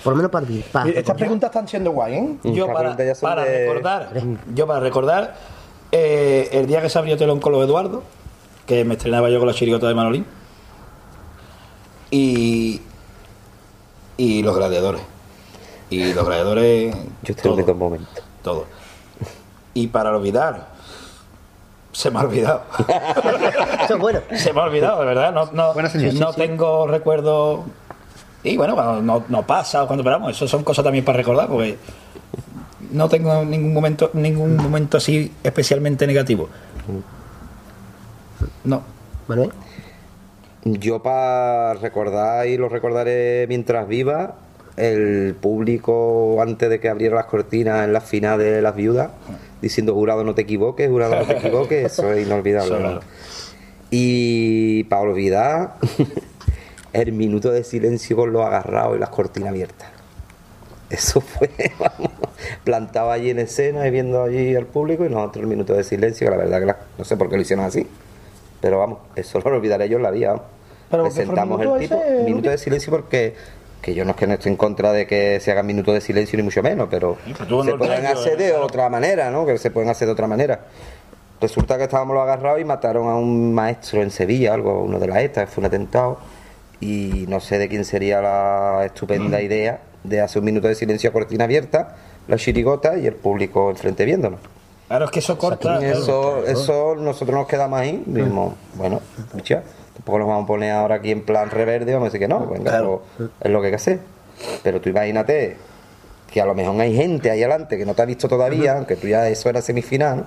Por 0.03 0.13
lo 0.13 0.15
menos 0.15 0.31
para, 0.31 0.45
para 0.71 0.89
Estas 0.91 1.17
preguntas 1.17 1.49
están 1.49 1.67
siendo 1.67 1.91
guay, 1.91 2.13
¿eh? 2.15 2.37
Yo 2.45 2.67
para, 2.67 2.95
para 3.21 3.43
de- 3.43 3.67
recordar, 3.67 4.13
yo 4.55 4.65
para 4.65 4.79
recordar 4.79 5.35
eh, 5.91 6.47
el 6.53 6.67
día 6.67 6.81
que 6.81 6.89
se 6.89 6.97
abrió 6.97 7.17
telón 7.17 7.41
con 7.41 7.51
los 7.51 7.65
Eduardo, 7.65 8.03
que 8.69 8.85
me 8.85 8.93
estrenaba 8.93 9.31
yo 9.31 9.39
con 9.39 9.47
la 9.47 9.53
chirigota 9.55 9.87
de 9.87 9.95
Manolín, 9.95 10.25
y, 12.11 12.79
y 14.15 14.43
los 14.43 14.55
gladiadores. 14.55 15.01
Y 15.89 16.13
los 16.13 16.23
gladiadores. 16.23 16.95
Yo 17.23 17.33
estoy 17.33 17.63
todo, 17.63 17.71
en 17.71 17.77
momentos. 17.79 18.23
todo. 18.43 18.67
Y 19.73 19.87
para 19.87 20.15
olvidar, 20.15 20.67
se 21.93 22.11
me 22.11 22.19
ha 22.19 22.21
olvidado. 22.21 22.61
Eso 23.85 23.95
es 23.95 23.99
bueno. 23.99 24.19
se 24.35 24.53
me 24.53 24.61
ha 24.61 24.63
olvidado, 24.65 24.99
de 24.99 25.05
verdad. 25.07 25.33
No, 25.33 25.49
no, 25.51 25.89
señal. 25.89 26.19
no 26.19 26.33
tengo 26.33 26.85
recuerdos. 26.85 27.61
Y 28.43 28.55
bueno, 28.55 28.75
cuando 28.75 29.01
no, 29.01 29.23
no 29.29 29.47
pasa 29.47 29.83
o 29.83 29.87
cuando 29.87 30.03
esperamos, 30.03 30.31
eso 30.31 30.47
son 30.47 30.63
cosas 30.63 30.85
también 30.85 31.03
para 31.03 31.17
recordar, 31.17 31.47
porque 31.47 31.77
no 32.91 33.09
tengo 33.09 33.43
ningún 33.43 33.73
momento, 33.73 34.11
ningún 34.13 34.55
momento 34.55 34.95
así 34.97 35.33
especialmente 35.43 36.05
negativo. 36.05 36.47
No. 38.63 38.81
Manuel. 39.27 39.51
Yo 40.65 41.01
para 41.01 41.73
recordar 41.75 42.47
y 42.47 42.57
lo 42.57 42.67
recordaré 42.69 43.45
mientras 43.47 43.87
viva, 43.87 44.35
el 44.75 45.35
público 45.39 46.41
antes 46.41 46.69
de 46.69 46.79
que 46.79 46.89
abriera 46.89 47.15
las 47.15 47.25
cortinas 47.25 47.85
en 47.85 47.93
la 47.93 48.01
final 48.01 48.39
de 48.39 48.61
las 48.61 48.75
viudas, 48.75 49.09
diciendo 49.61 49.93
jurado 49.93 50.23
no 50.23 50.35
te 50.35 50.41
equivoques, 50.41 50.89
jurado 50.89 51.15
no 51.15 51.25
te 51.25 51.37
equivoques, 51.37 51.85
eso 51.93 52.11
es 52.11 52.25
inolvidable. 52.25 52.99
Y 53.91 54.83
para 54.85 55.01
olvidar, 55.03 55.75
el 56.93 57.11
minuto 57.13 57.51
de 57.51 57.63
silencio 57.63 58.17
con 58.17 58.31
los 58.33 58.45
agarrados 58.45 58.97
y 58.97 58.99
las 58.99 59.09
cortinas 59.09 59.49
abiertas. 59.49 59.89
Eso 60.89 61.21
fue, 61.21 61.49
vamos, 61.79 62.11
plantado 62.63 63.11
allí 63.11 63.29
en 63.29 63.39
escena 63.39 63.87
y 63.87 63.91
viendo 63.91 64.23
allí 64.23 64.55
al 64.55 64.65
público 64.65 65.05
y 65.05 65.09
nosotros 65.09 65.43
el 65.43 65.47
minuto 65.49 65.73
de 65.73 65.83
silencio, 65.83 66.25
que 66.27 66.31
la 66.31 66.37
verdad 66.37 66.59
que 66.59 66.65
la- 66.65 66.77
no 66.97 67.05
sé 67.05 67.15
por 67.15 67.29
qué 67.29 67.35
lo 67.35 67.41
hicieron 67.43 67.65
así. 67.65 67.87
Pero 68.61 68.79
vamos, 68.79 68.99
eso 69.15 69.39
lo 69.39 69.55
olvidaré 69.55 69.89
yo 69.89 69.97
en 69.97 70.03
la 70.03 70.11
vida. 70.11 70.29
vamos. 70.29 70.43
¿Pero 70.89 71.05
el 71.05 71.13
Presentamos 71.13 71.61
el 71.61 71.67
minuto 71.67 71.79
tipo, 71.79 71.95
ese, 71.95 72.23
minuto 72.23 72.49
de 72.49 72.57
silencio 72.57 72.91
porque 72.91 73.35
que 73.81 73.93
yo 73.93 74.03
no 74.03 74.11
es 74.11 74.17
que 74.17 74.27
no 74.27 74.33
estoy 74.33 74.51
en 74.51 74.57
contra 74.57 74.91
de 74.91 75.07
que 75.07 75.39
se 75.39 75.51
hagan 75.51 75.65
minutos 75.65 75.93
de 75.93 76.01
silencio 76.01 76.37
ni 76.37 76.43
mucho 76.43 76.61
menos, 76.61 76.87
pero 76.89 77.17
se 77.25 77.45
no 77.45 77.77
pueden 77.77 78.05
hacer 78.05 78.37
de 78.37 78.49
claro. 78.49 78.65
otra 78.65 78.89
manera, 78.89 79.31
¿no? 79.31 79.45
Que 79.45 79.57
se 79.57 79.71
pueden 79.71 79.89
hacer 79.89 80.07
de 80.07 80.13
otra 80.13 80.27
manera. 80.27 80.61
Resulta 81.39 81.77
que 81.77 81.83
estábamos 81.85 82.15
los 82.15 82.23
agarrados 82.23 82.59
y 82.59 82.65
mataron 82.65 83.07
a 83.07 83.15
un 83.15 83.53
maestro 83.53 84.01
en 84.01 84.11
Sevilla, 84.11 84.53
algo, 84.53 84.83
uno 84.83 84.99
de 84.99 85.07
las 85.07 85.19
estas, 85.19 85.49
fue 85.49 85.61
un 85.61 85.67
atentado. 85.67 86.19
Y 86.81 87.25
no 87.29 87.39
sé 87.39 87.57
de 87.57 87.69
quién 87.69 87.85
sería 87.85 88.21
la 88.21 88.85
estupenda 88.85 89.41
idea 89.41 89.79
de 90.03 90.21
hacer 90.21 90.39
un 90.39 90.45
minuto 90.45 90.67
de 90.67 90.75
silencio 90.75 91.09
a 91.09 91.13
cortina 91.13 91.45
abierta, 91.45 91.95
la 92.27 92.37
chirigota 92.37 92.97
y 92.97 93.07
el 93.07 93.15
público 93.15 93.69
enfrente 93.69 94.03
viéndonos. 94.05 94.39
Claro, 94.89 95.05
es 95.05 95.11
que 95.11 95.19
eso 95.19 95.37
corta. 95.37 95.79
Eso, 95.85 96.43
eso 96.45 96.95
nosotros 96.95 97.37
nos 97.37 97.47
quedamos 97.47 97.79
ahí, 97.79 98.03
dijimos, 98.05 98.55
bueno, 98.75 98.99
escucha, 99.17 99.63
tampoco 99.93 100.19
nos 100.19 100.27
vamos 100.27 100.43
a 100.43 100.47
poner 100.47 100.71
ahora 100.71 100.95
aquí 100.95 101.11
en 101.11 101.23
plan 101.23 101.49
reverde, 101.51 101.93
vamos 101.93 102.07
a 102.07 102.09
decir 102.11 102.19
que 102.19 102.27
no, 102.27 102.45
venga, 102.47 102.71
Claro. 102.71 103.03
pues, 103.17 103.29
es 103.39 103.51
lo 103.51 103.61
que 103.61 103.67
hay 103.67 103.71
que 103.71 103.75
hacer. 103.77 103.99
Pero 104.63 104.81
tú 104.81 104.89
imagínate 104.89 105.57
que 106.29 106.41
a 106.41 106.45
lo 106.45 106.53
mejor 106.53 106.79
hay 106.79 106.95
gente 106.95 107.31
ahí 107.31 107.39
adelante 107.43 107.77
que 107.77 107.85
no 107.85 107.93
te 107.95 108.01
ha 108.01 108.05
visto 108.05 108.27
todavía, 108.27 108.73
aunque 108.77 108.95
tú 108.95 109.07
ya 109.07 109.27
eso 109.29 109.49
era 109.49 109.61
semifinal, 109.61 110.25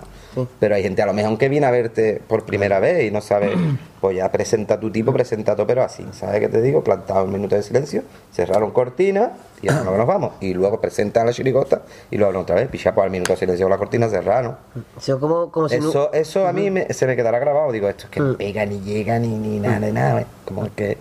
pero 0.59 0.75
hay 0.75 0.83
gente 0.83 1.01
a 1.03 1.07
lo 1.07 1.13
mejor 1.13 1.39
que 1.39 1.49
viene 1.49 1.67
a 1.67 1.71
verte 1.71 2.21
por 2.27 2.45
primera 2.45 2.81
vez 2.81 3.05
y 3.05 3.11
no 3.11 3.21
sabe, 3.21 3.53
pues 4.01 4.17
ya 4.17 4.31
presenta 4.33 4.81
tu 4.81 4.91
tipo, 4.91 5.13
presenta 5.13 5.55
todo, 5.55 5.67
pero 5.67 5.83
así, 5.85 6.05
¿sabes 6.13 6.41
qué 6.41 6.49
te 6.49 6.61
digo? 6.61 6.83
Plantado 6.83 7.25
un 7.25 7.33
minuto 7.33 7.55
de 7.55 7.63
silencio, 7.63 8.03
cerraron 8.33 8.71
cortina 8.73 9.33
y 9.63 9.67
ya 9.69 9.75
nos 9.85 10.07
vamos. 10.07 10.33
Y 10.41 10.55
luego 10.55 10.81
presentan 10.81 11.27
la 11.27 11.33
chirigota 11.33 11.83
y 12.11 12.17
luego 12.17 12.31
abren 12.31 12.43
otra 12.43 12.57
vez, 12.57 12.69
picha 12.69 12.93
pues 12.95 13.05
al 13.05 13.11
minuto 13.11 13.33
de 13.33 13.39
silencio 13.39 13.69
la 13.69 13.79
cortina 13.79 14.09
cerrada, 14.09 14.59
Eso 14.99 15.21
como, 15.21 15.51
como 15.53 15.69
si 15.69 15.79
no- 15.79 16.11
eso, 16.13 16.47
a 16.49 16.53
mí 16.53 16.71
me- 16.71 16.93
se 16.93 17.07
me 17.07 17.15
quedará 17.15 17.39
grabado. 17.39 17.71
Digo, 17.71 17.89
esto 17.89 18.05
es 18.05 18.11
que 18.11 18.21
ni 18.21 18.35
pega, 18.35 18.67
ni 18.67 18.81
llega, 18.81 19.19
ni, 19.19 19.29
ni 19.29 19.61
nada, 19.61 19.79
de 19.81 19.93
nada. 19.93 20.21
¿eh? 20.23 20.27
Como 20.47 20.69
que. 20.75 20.99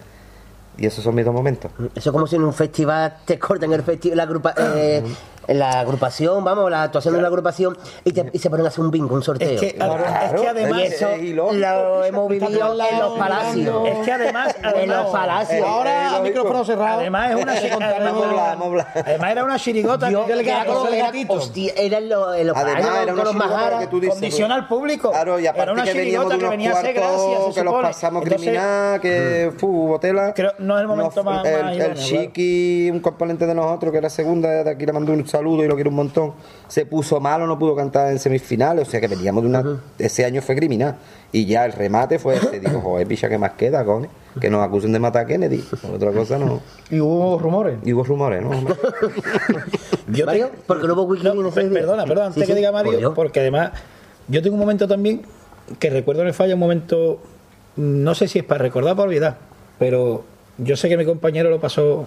Y 0.77 0.85
esos 0.85 1.03
son 1.03 1.15
mis 1.15 1.25
dos 1.25 1.33
momentos. 1.33 1.71
Eso 1.93 2.11
como 2.11 2.27
si 2.27 2.37
en 2.37 2.43
un 2.43 2.53
festival 2.53 3.17
te 3.25 3.37
cortan 3.37 3.71
el 3.73 3.83
festival, 3.83 4.17
la, 4.17 4.23
agrupa, 4.23 4.53
eh, 4.57 5.03
la 5.47 5.79
agrupación, 5.81 6.43
vamos, 6.43 6.69
la 6.71 6.83
actuación 6.83 7.15
de 7.15 7.21
la 7.21 7.27
agrupación 7.27 7.77
y, 8.03 8.11
te- 8.13 8.29
y 8.33 8.39
se 8.39 8.49
ponen 8.49 8.65
a 8.65 8.69
hacer 8.69 8.83
un 8.83 8.91
bingo, 8.91 9.15
un 9.15 9.23
sorteo. 9.23 9.49
Es 9.49 9.59
que, 9.59 9.67
es 9.67 9.73
que 10.41 10.47
además. 10.47 10.79
y 10.79 10.83
eso 10.83 11.09
es 11.09 11.21
ilógico. 11.23 11.59
lo 11.59 12.03
hemos 12.05 12.29
vivido 12.29 12.73
en 12.89 12.99
los 12.99 13.17
palacios. 13.17 13.87
Es 13.87 13.97
que 14.05 14.11
además. 14.11 14.55
En 14.75 14.89
los 14.89 15.07
palacios. 15.11 15.67
Ahora, 15.67 16.03
lógico. 16.11 16.23
micrófono 16.23 16.65
cerrado. 16.65 16.99
Además 16.99 17.31
es 17.31 17.35
una 17.43 17.53
a 17.53 18.51
a. 18.51 19.01
Además 19.05 19.31
era 19.31 19.43
una 19.43 19.57
chirigota 19.59 20.09
Yo, 20.09 20.25
que 20.25 20.35
le 20.35 20.43
era 20.43 20.65
con 20.65 20.87
el 20.87 20.93
era- 20.93 21.05
gatito. 21.07 21.33
hostia, 21.33 21.73
era 21.75 21.97
en 21.97 22.09
los, 22.09 22.35
en 22.35 22.47
los 22.47 22.57
Además, 22.57 22.73
palacios 22.81 23.03
era 23.03 23.13
una 23.13 23.23
con 23.23 23.23
los 23.23 23.33
chirigota 23.33 23.55
majaras. 23.55 23.79
que 23.81 23.87
tú 23.87 23.99
dices. 23.99 24.13
Condiciona 24.15 24.55
al 24.55 24.67
público. 24.67 25.11
Claro, 25.11 25.39
y 25.39 25.43
Era 25.43 25.51
aparte 25.51 25.71
una 25.73 25.83
que 25.83 25.93
veníamos 25.93 26.33
que 26.33 26.47
venía 26.49 26.71
a 26.71 26.73
hacer 26.79 26.93
gracia, 26.93 27.37
que 27.53 27.63
los 27.63 27.81
pasamos 27.81 28.23
criminal, 28.23 29.01
que 29.01 29.51
fu, 29.57 29.87
botela. 29.87 30.33
Creo- 30.33 30.53
no 30.59 30.75
es 30.77 30.81
el 30.81 30.87
momento 30.87 31.23
más- 31.23 31.45
El, 31.45 31.95
Chiqui, 31.95 32.89
un 32.91 32.99
componente 32.99 33.45
de 33.45 33.55
nosotros 33.55 33.91
que 33.91 33.97
era 33.97 34.09
segunda, 34.09 34.63
de 34.63 34.69
aquí 34.71 34.85
le 34.85 34.93
mandó 34.93 35.11
un 35.13 35.25
saludo 35.31 35.63
y 35.63 35.67
lo 35.67 35.75
quiero 35.75 35.89
un 35.89 35.95
montón. 35.95 36.33
Se 36.67 36.85
puso 36.85 37.19
malo, 37.19 37.47
no 37.47 37.57
pudo 37.57 37.75
cantar 37.75 38.11
en 38.11 38.19
semifinales, 38.19 38.87
o 38.87 38.91
sea 38.91 38.99
que 39.01 39.07
veníamos 39.07 39.43
de 39.43 39.49
una. 39.49 39.79
Ese 39.97 40.23
año 40.25 40.41
fue 40.41 40.55
criminal. 40.55 40.97
Y 41.31 41.45
ya 41.45 41.65
el 41.65 41.71
remate 41.73 42.19
fue 42.19 42.35
ese. 42.35 42.59
Digo, 42.59 42.79
joder, 42.83 43.07
picha, 43.07 43.27
¿qué 43.29 43.37
más 43.37 43.53
queda, 43.53 43.83
coño? 43.83 44.07
Que 44.39 44.49
nos 44.49 44.63
acusen 44.65 44.91
de 44.93 44.99
matar 44.99 45.23
a 45.23 45.27
Kennedy. 45.27 45.63
Otra 45.93 46.11
cosa 46.11 46.37
no. 46.37 46.61
Y 46.89 46.99
hubo 46.99 47.39
rumores. 47.39 47.79
Y 47.83 47.93
hubo 47.93 48.03
rumores, 48.03 48.41
¿no? 48.43 48.51
Yo 50.07 50.25
Mario, 50.25 50.47
te- 50.49 50.57
porque 50.67 50.87
no 50.87 50.93
hubo 50.93 51.03
wiki 51.03 51.23
No, 51.23 51.33
perdona, 51.51 52.03
perdona, 52.05 52.27
antes 52.27 52.41
Sí, 52.41 52.47
que 52.47 52.53
sí, 52.53 52.57
diga 52.57 52.71
Mario, 52.71 53.13
porque 53.13 53.39
además 53.39 53.71
yo 54.27 54.41
tengo 54.41 54.55
un 54.55 54.59
momento 54.59 54.87
también 54.87 55.21
que 55.79 55.89
recuerdo 55.89 56.21
en 56.21 56.27
el 56.29 56.33
falla, 56.33 56.53
un 56.53 56.59
momento, 56.59 57.19
no 57.75 58.15
sé 58.15 58.27
si 58.27 58.39
es 58.39 58.45
para 58.45 58.61
recordar 58.61 58.93
o 58.93 58.95
para 58.97 59.07
olvidar, 59.07 59.37
pero 59.79 60.23
yo 60.57 60.75
sé 60.75 60.89
que 60.89 60.97
mi 60.97 61.05
compañero 61.05 61.49
lo 61.49 61.59
pasó 61.59 62.05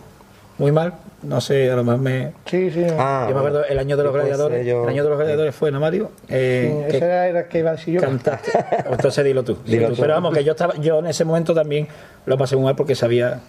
muy 0.59 0.70
mal, 0.72 0.94
no 1.22 1.40
sé, 1.40 1.70
a 1.70 1.76
lo 1.76 1.82
mejor 1.85 2.01
me... 2.01 2.32
Sí, 2.47 2.70
sí. 2.70 2.85
Ah, 2.98 3.26
yo 3.28 3.35
me 3.35 3.40
acuerdo 3.40 3.64
el 3.64 3.78
año 3.78 3.97
de 3.97 4.05
los 4.05 4.12
gladiadores, 4.12 4.66
yo- 4.66 4.85
el 4.85 4.89
año 4.90 5.02
de 5.02 5.09
los 5.09 5.18
gladiadores 5.18 5.55
fue, 5.55 5.70
¿no, 5.72 5.81
Mario? 5.81 6.10
Eh, 6.28 6.85
ese 6.89 6.98
que 6.98 7.05
era 7.05 7.28
el 7.28 7.48
que 7.48 7.59
iba 7.59 7.70
a 7.70 7.74
decir 7.74 7.94
yo. 7.94 8.01
cantaste. 8.01 8.51
Entonces 8.90 9.24
dilo 9.24 9.43
tú. 9.43 9.59
dilo 9.66 9.89
tú. 9.89 9.94
tú. 9.97 10.01
Pero 10.02 10.14
vamos, 10.14 10.32
que 10.35 10.44
yo 10.44 10.52
estaba, 10.52 10.74
yo 10.76 10.98
en 11.01 11.06
ese 11.06 11.24
momento 11.24 11.55
también 11.55 11.89
lo 12.26 12.39
pasé 12.39 12.55
muy 12.56 12.64
mal 12.66 12.76
porque 12.76 12.94
sabía, 12.94 13.40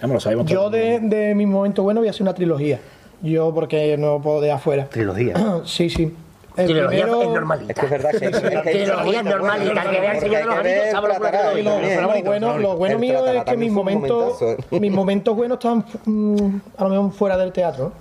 vamos, 0.00 0.14
lo 0.14 0.20
sabemos 0.20 0.46
Yo 0.46 0.68
de, 0.68 1.00
de 1.00 1.34
mis 1.34 1.46
momentos 1.48 1.82
buenos 1.84 2.00
voy 2.02 2.08
a 2.08 2.10
hacer 2.10 2.22
una 2.22 2.34
trilogía. 2.34 2.80
Yo 3.22 3.54
porque 3.54 3.96
no 3.96 4.20
puedo 4.20 4.40
de 4.40 4.50
afuera. 4.50 4.86
Trilogía. 4.86 5.34
Sí, 5.64 5.88
sí. 5.88 6.14
El 6.56 6.66
Trilogía 6.66 7.04
primero- 7.06 7.22
es 7.22 7.28
normalita. 7.28 7.72
Es 7.72 7.78
que 7.78 7.84
es 7.86 7.90
verdad 7.90 8.10
que, 8.10 8.16
es 8.26 8.40
que 8.62 8.70
Trilogía 8.70 9.18
es 9.18 9.24
normalita, 9.24 9.82
que 9.90 10.00
vea 10.00 10.12
el 10.12 10.20
Señor 10.20 10.38
de 10.38 10.44
los 10.46 10.54
Anillos, 10.56 10.84
sabe 10.90 11.08
lo 11.08 11.14
que 11.54 11.62
lo, 11.62 12.22
bueno, 12.24 12.58
lo 12.58 12.76
bueno 12.76 12.94
El 12.94 13.00
mío 13.00 13.26
es 13.26 13.44
que 13.44 13.56
mis 13.56 13.72
momentos, 13.72 14.40
momentazo. 14.40 14.66
mis 14.80 14.92
momentos 14.92 15.36
buenos 15.36 15.56
están 15.58 15.84
mm, 16.04 16.56
a 16.76 16.84
lo 16.84 16.90
mejor 16.90 17.12
fuera 17.12 17.36
del 17.36 17.52
teatro. 17.52 17.92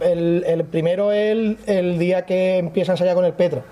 el 0.00 0.64
primero 0.70 1.12
es 1.12 1.32
el, 1.32 1.58
el 1.66 1.98
día 1.98 2.24
que 2.26 2.58
empieza 2.58 2.92
a 2.92 2.94
ensayar 2.94 3.14
con 3.14 3.24
el 3.24 3.32
Petra. 3.32 3.62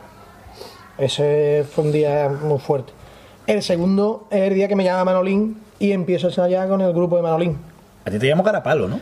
Ese 0.96 1.64
fue 1.70 1.84
un 1.84 1.92
día 1.92 2.28
muy 2.28 2.58
fuerte. 2.58 2.92
El 3.46 3.62
segundo 3.62 4.26
es 4.30 4.42
el 4.42 4.54
día 4.54 4.68
que 4.68 4.76
me 4.76 4.84
llama 4.84 5.04
Manolín 5.04 5.60
y 5.78 5.92
empiezo 5.92 6.28
a 6.28 6.30
ensayar 6.30 6.68
con 6.68 6.80
el 6.80 6.92
grupo 6.92 7.16
de 7.16 7.22
Manolín. 7.22 7.58
A 8.04 8.10
ti 8.10 8.18
te 8.18 8.26
llamo 8.26 8.42
Carapalo, 8.44 8.86
¿no? 8.88 9.00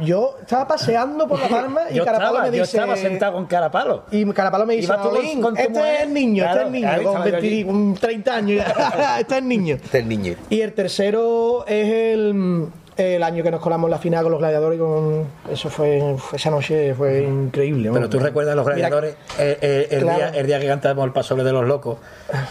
Yo 0.00 0.36
estaba 0.40 0.66
paseando 0.68 1.26
por 1.28 1.38
la 1.40 1.48
palma 1.48 1.80
y 1.90 1.94
yo 1.94 2.04
Carapalo 2.04 2.30
estaba, 2.30 2.50
me 2.50 2.56
yo 2.56 2.62
dice... 2.64 2.76
estaba 2.76 2.96
sentado 2.96 3.32
con 3.34 3.46
Carapalo. 3.46 4.04
Y 4.10 4.24
Carapalo 4.32 4.66
me 4.66 4.74
dice, 4.76 4.88
con- 4.92 5.42
con 5.42 5.56
este 5.56 5.70
mujer. 5.70 5.94
es 5.96 6.02
el 6.02 6.14
niño, 6.14 6.44
este 6.44 6.52
Claro, 6.54 6.60
es 6.60 6.66
el 6.66 6.72
niño, 6.72 6.88
con, 6.88 6.96
estaba 6.98 7.24
yo 7.26 7.32
20 7.32 7.46
allí. 7.46 7.64
con 7.64 7.94
30 7.94 8.34
años 8.34 8.56
ya. 8.66 9.16
este 9.20 9.34
es 9.34 9.38
el 9.40 9.48
niño. 9.48 9.74
Este 9.76 9.98
es 9.98 10.02
el 10.02 10.08
niño. 10.08 10.34
Y 10.50 10.60
el 10.60 10.72
tercero 10.74 11.64
es 11.66 11.88
el, 12.14 12.66
el 13.00 13.22
año 13.22 13.42
que 13.42 13.50
nos 13.50 13.60
colamos 13.60 13.88
en 13.88 13.92
la 13.92 13.98
final 13.98 14.22
con 14.22 14.32
los 14.32 14.40
gladiadores. 14.40 14.78
Con, 14.78 15.24
eso 15.50 15.68
fue, 15.70 16.16
esa 16.32 16.50
noche 16.50 16.94
fue 16.94 17.22
increíble. 17.22 17.82
Pero 17.82 17.92
bueno. 17.92 18.08
tú 18.10 18.18
recuerdas 18.18 18.54
los 18.56 18.66
gladiadores, 18.66 19.14
eh, 19.38 19.58
eh, 19.60 19.88
el, 19.90 20.02
claro. 20.02 20.18
día, 20.18 20.28
el 20.40 20.46
día 20.46 20.60
que 20.60 20.66
cantamos 20.66 21.04
el 21.04 21.12
paso 21.12 21.34
de 21.36 21.52
los 21.52 21.66
locos, 21.66 21.98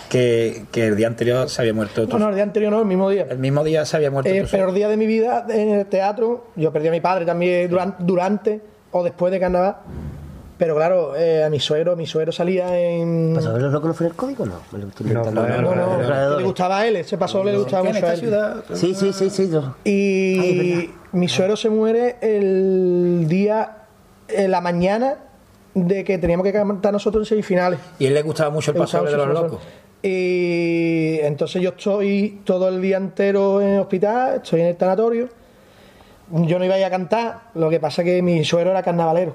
que, 0.09 0.65
que 0.71 0.87
el 0.87 0.95
día 0.95 1.07
anterior 1.07 1.49
se 1.49 1.61
había 1.61 1.73
muerto 1.73 2.07
tu- 2.07 2.17
No, 2.17 2.25
no, 2.25 2.29
el 2.29 2.35
día 2.35 2.43
anterior 2.43 2.71
no, 2.71 2.79
el 2.79 2.85
mismo 2.85 3.09
día. 3.09 3.27
El 3.29 3.39
mismo 3.39 3.63
día 3.63 3.85
se 3.85 3.97
había 3.97 4.11
muerto 4.11 4.29
Eh, 4.29 4.37
el 4.37 4.47
peor 4.47 4.71
día 4.73 4.87
de 4.89 4.97
mi 4.97 5.05
vida 5.05 5.45
en 5.49 5.69
el 5.69 5.85
teatro. 5.85 6.47
Yo 6.55 6.71
perdí 6.71 6.87
a 6.87 6.91
mi 6.91 7.01
padre 7.01 7.25
también 7.25 7.69
durante, 7.69 8.03
durante 8.03 8.61
o 8.91 9.03
después 9.03 9.31
de 9.31 9.39
carnaval. 9.39 9.75
Pero 10.59 10.75
claro, 10.75 11.15
eh, 11.15 11.41
a 11.45 11.49
mi 11.49 11.59
suegro, 11.59 11.95
mi 11.95 12.05
suegro 12.05 12.31
salía 12.33 12.77
en. 12.77 13.31
¿Pasó 13.33 13.53
ver 13.53 13.61
los 13.61 13.71
locos 13.71 13.87
no 13.87 13.93
fue 13.93 14.05
en 14.07 14.11
el 14.11 14.17
código? 14.17 14.45
No, 14.45 14.55
me 14.73 14.79
lo 14.79 14.87
estoy 14.89 15.07
inventando. 15.07 15.41
No, 15.47 15.73
no, 15.73 15.97
Los 15.97 16.07
que 16.35 16.37
le 16.37 16.43
gustaba 16.43 16.79
a 16.79 16.87
él, 16.87 16.97
ese 16.97 17.17
paso 17.17 17.41
le 17.45 17.55
gustaba 17.57 17.87
en 17.87 17.93
mucho 17.95 18.05
a 18.05 18.09
esta 18.09 18.13
él. 18.13 18.19
ciudad 18.19 18.63
Sí, 18.73 18.93
sí, 18.93 19.13
sí, 19.13 19.29
sí. 19.29 19.49
yo- 19.49 19.75
Y 19.85 20.37
Ay, 20.39 20.91
es 21.07 21.13
mi 21.13 21.29
suegro 21.29 21.55
se 21.55 21.69
muere 21.69 22.17
el 22.21 23.25
día, 23.29 23.77
en 24.27 24.51
la 24.51 24.59
mañana 24.59 25.15
de 25.73 26.03
que 26.03 26.17
teníamos 26.17 26.43
que 26.43 26.51
cantar 26.51 26.91
nosotros 26.91 27.21
en 27.25 27.29
semifinales. 27.29 27.79
y 27.97 28.05
a 28.05 28.07
él 28.09 28.13
le 28.13 28.21
gustaba 28.21 28.49
mucho 28.49 28.71
el 28.71 28.77
gustaba 28.77 29.09
de 29.09 29.15
los 29.15 29.27
locos. 29.29 29.59
Y 30.03 31.19
entonces 31.21 31.61
yo 31.61 31.69
estoy 31.69 32.41
todo 32.43 32.67
el 32.67 32.81
día 32.81 32.97
entero 32.97 33.61
en 33.61 33.69
el 33.75 33.79
hospital, 33.79 34.41
estoy 34.43 34.59
en 34.61 34.67
el 34.67 34.75
tanatorio. 34.75 35.29
Yo 36.31 36.59
no 36.59 36.65
iba 36.65 36.75
a 36.75 36.79
ir 36.79 36.85
a 36.85 36.89
cantar, 36.89 37.39
lo 37.55 37.69
que 37.69 37.79
pasa 37.79 38.03
que 38.03 38.21
mi 38.21 38.43
suegro 38.43 38.71
era 38.71 38.83
carnavalero. 38.83 39.33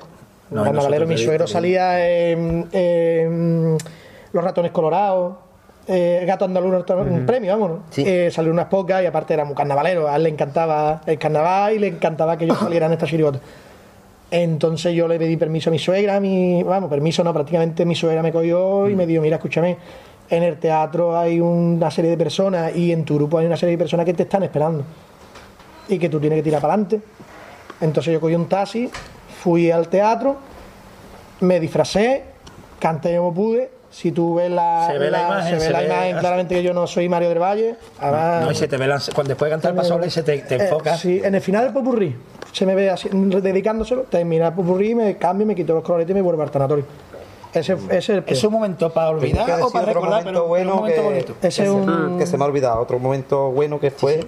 No, 0.50 0.64
mi 1.06 1.18
suegro 1.18 1.46
salía 1.46 2.08
en, 2.08 2.68
en 2.72 3.76
Los 4.32 4.44
ratones 4.44 4.72
colorados, 4.72 5.36
eh, 5.86 6.24
gato 6.26 6.44
andaluz, 6.44 6.84
un 6.90 7.26
premio, 7.26 7.52
vámonos. 7.52 7.78
Sí. 7.90 8.04
Eh, 8.06 8.30
salió 8.30 8.50
unas 8.52 8.66
pocas 8.66 9.02
y 9.02 9.06
aparte 9.06 9.34
era 9.34 9.44
muy 9.44 9.54
carnavalero. 9.54 10.08
A 10.08 10.16
él 10.16 10.24
le 10.24 10.30
encantaba 10.30 11.02
el 11.06 11.18
carnaval 11.18 11.74
y 11.74 11.78
le 11.78 11.88
encantaba 11.88 12.38
que 12.38 12.46
yo 12.46 12.54
saliera 12.54 12.86
en 12.86 12.92
esta 12.92 13.06
chirigota. 13.06 13.40
Entonces 14.30 14.94
yo 14.94 15.06
le 15.06 15.18
pedí 15.18 15.36
permiso 15.36 15.70
a 15.70 15.72
mi 15.72 15.78
suegra, 15.78 16.18
mi, 16.18 16.62
vamos, 16.62 16.90
permiso 16.90 17.22
no, 17.22 17.32
prácticamente 17.32 17.84
mi 17.84 17.94
suegra 17.94 18.22
me 18.22 18.32
cogió 18.32 18.88
y 18.88 18.96
me 18.96 19.06
dijo, 19.06 19.22
mira, 19.22 19.36
escúchame, 19.36 19.76
en 20.30 20.42
el 20.42 20.58
teatro 20.58 21.16
hay 21.16 21.38
una 21.38 21.90
serie 21.90 22.10
de 22.10 22.16
personas 22.16 22.74
y 22.74 22.90
en 22.90 23.04
tu 23.04 23.14
grupo 23.16 23.38
hay 23.38 23.46
una 23.46 23.56
serie 23.56 23.72
de 23.72 23.78
personas 23.78 24.06
que 24.06 24.14
te 24.14 24.24
están 24.24 24.42
esperando 24.42 24.82
y 25.88 25.98
que 25.98 26.08
tú 26.08 26.18
tienes 26.18 26.38
que 26.38 26.42
tirar 26.42 26.60
para 26.60 26.74
adelante. 26.74 27.00
Entonces 27.80 28.12
yo 28.12 28.20
cogí 28.20 28.34
un 28.34 28.48
taxi, 28.48 28.90
fui 29.44 29.70
al 29.70 29.88
teatro, 29.88 30.36
me 31.40 31.60
disfracé, 31.60 32.24
canté 32.80 33.14
como 33.18 33.34
pude, 33.34 33.70
Si 33.90 34.10
tú 34.10 34.34
ves 34.34 34.50
la, 34.50 34.88
Se 34.90 34.98
ve 34.98 35.08
la 35.10 35.22
imagen, 35.22 35.46
se 35.50 35.54
ve 35.54 35.60
se 35.60 35.70
la 35.70 35.78
ve- 35.80 35.84
imagen 35.86 36.18
claramente 36.18 36.54
que 36.56 36.62
yo 36.64 36.72
no 36.74 36.84
soy 36.86 37.08
Mario 37.08 37.28
del 37.28 37.38
Valle. 37.38 37.76
Además, 38.00 38.42
No, 38.44 38.50
y 38.50 38.54
se 38.56 38.66
te 38.66 38.76
ve 38.76 38.86
la- 38.88 39.00
cuando 39.14 39.28
después 39.28 39.48
de 39.48 39.54
cantar 39.54 39.70
el 39.70 39.76
paso 39.76 40.00
se 40.10 40.22
te, 40.24 40.38
te 40.38 40.54
eh, 40.56 40.62
enfoca. 40.64 40.96
sí, 40.96 41.20
en 41.22 41.32
el 41.34 41.40
final 41.40 41.62
del 41.64 41.72
popurrí 41.72 42.16
se 42.52 42.66
me 42.66 42.74
ve 42.74 42.90
así, 42.90 43.08
dedicándoselo, 43.12 44.02
termina 44.04 44.48
el 44.48 44.52
popurrí, 44.54 44.94
me 44.96 45.16
cambio, 45.16 45.46
me 45.46 45.54
quito 45.54 45.74
los 45.74 45.84
coloretes 45.84 46.10
y 46.10 46.14
me 46.14 46.22
vuelvo 46.22 46.42
al 46.42 46.50
tanatorio. 46.50 46.84
Ese, 47.52 47.74
ese 47.74 47.96
es 47.98 48.08
el 48.08 48.24
¿Es 48.26 48.42
un 48.42 48.52
momento 48.52 48.90
para 48.92 49.10
olvidar 49.10 49.60
o 49.62 49.70
para 49.70 49.84
recordar? 49.86 50.24
Pero, 50.24 50.46
bueno 50.48 50.64
pero 50.64 50.74
un 50.74 50.76
momento 50.80 51.00
que- 51.02 51.08
bonito. 51.08 51.32
Ese 51.40 51.40
que, 51.40 51.46
es 51.46 51.54
se, 51.54 51.70
un- 51.70 52.18
que 52.18 52.26
se 52.26 52.36
me 52.38 52.42
ha 52.42 52.46
olvidado. 52.48 52.80
Otro 52.80 52.98
momento 52.98 53.50
bueno 53.52 53.78
que 53.78 53.92
fue 53.92 54.26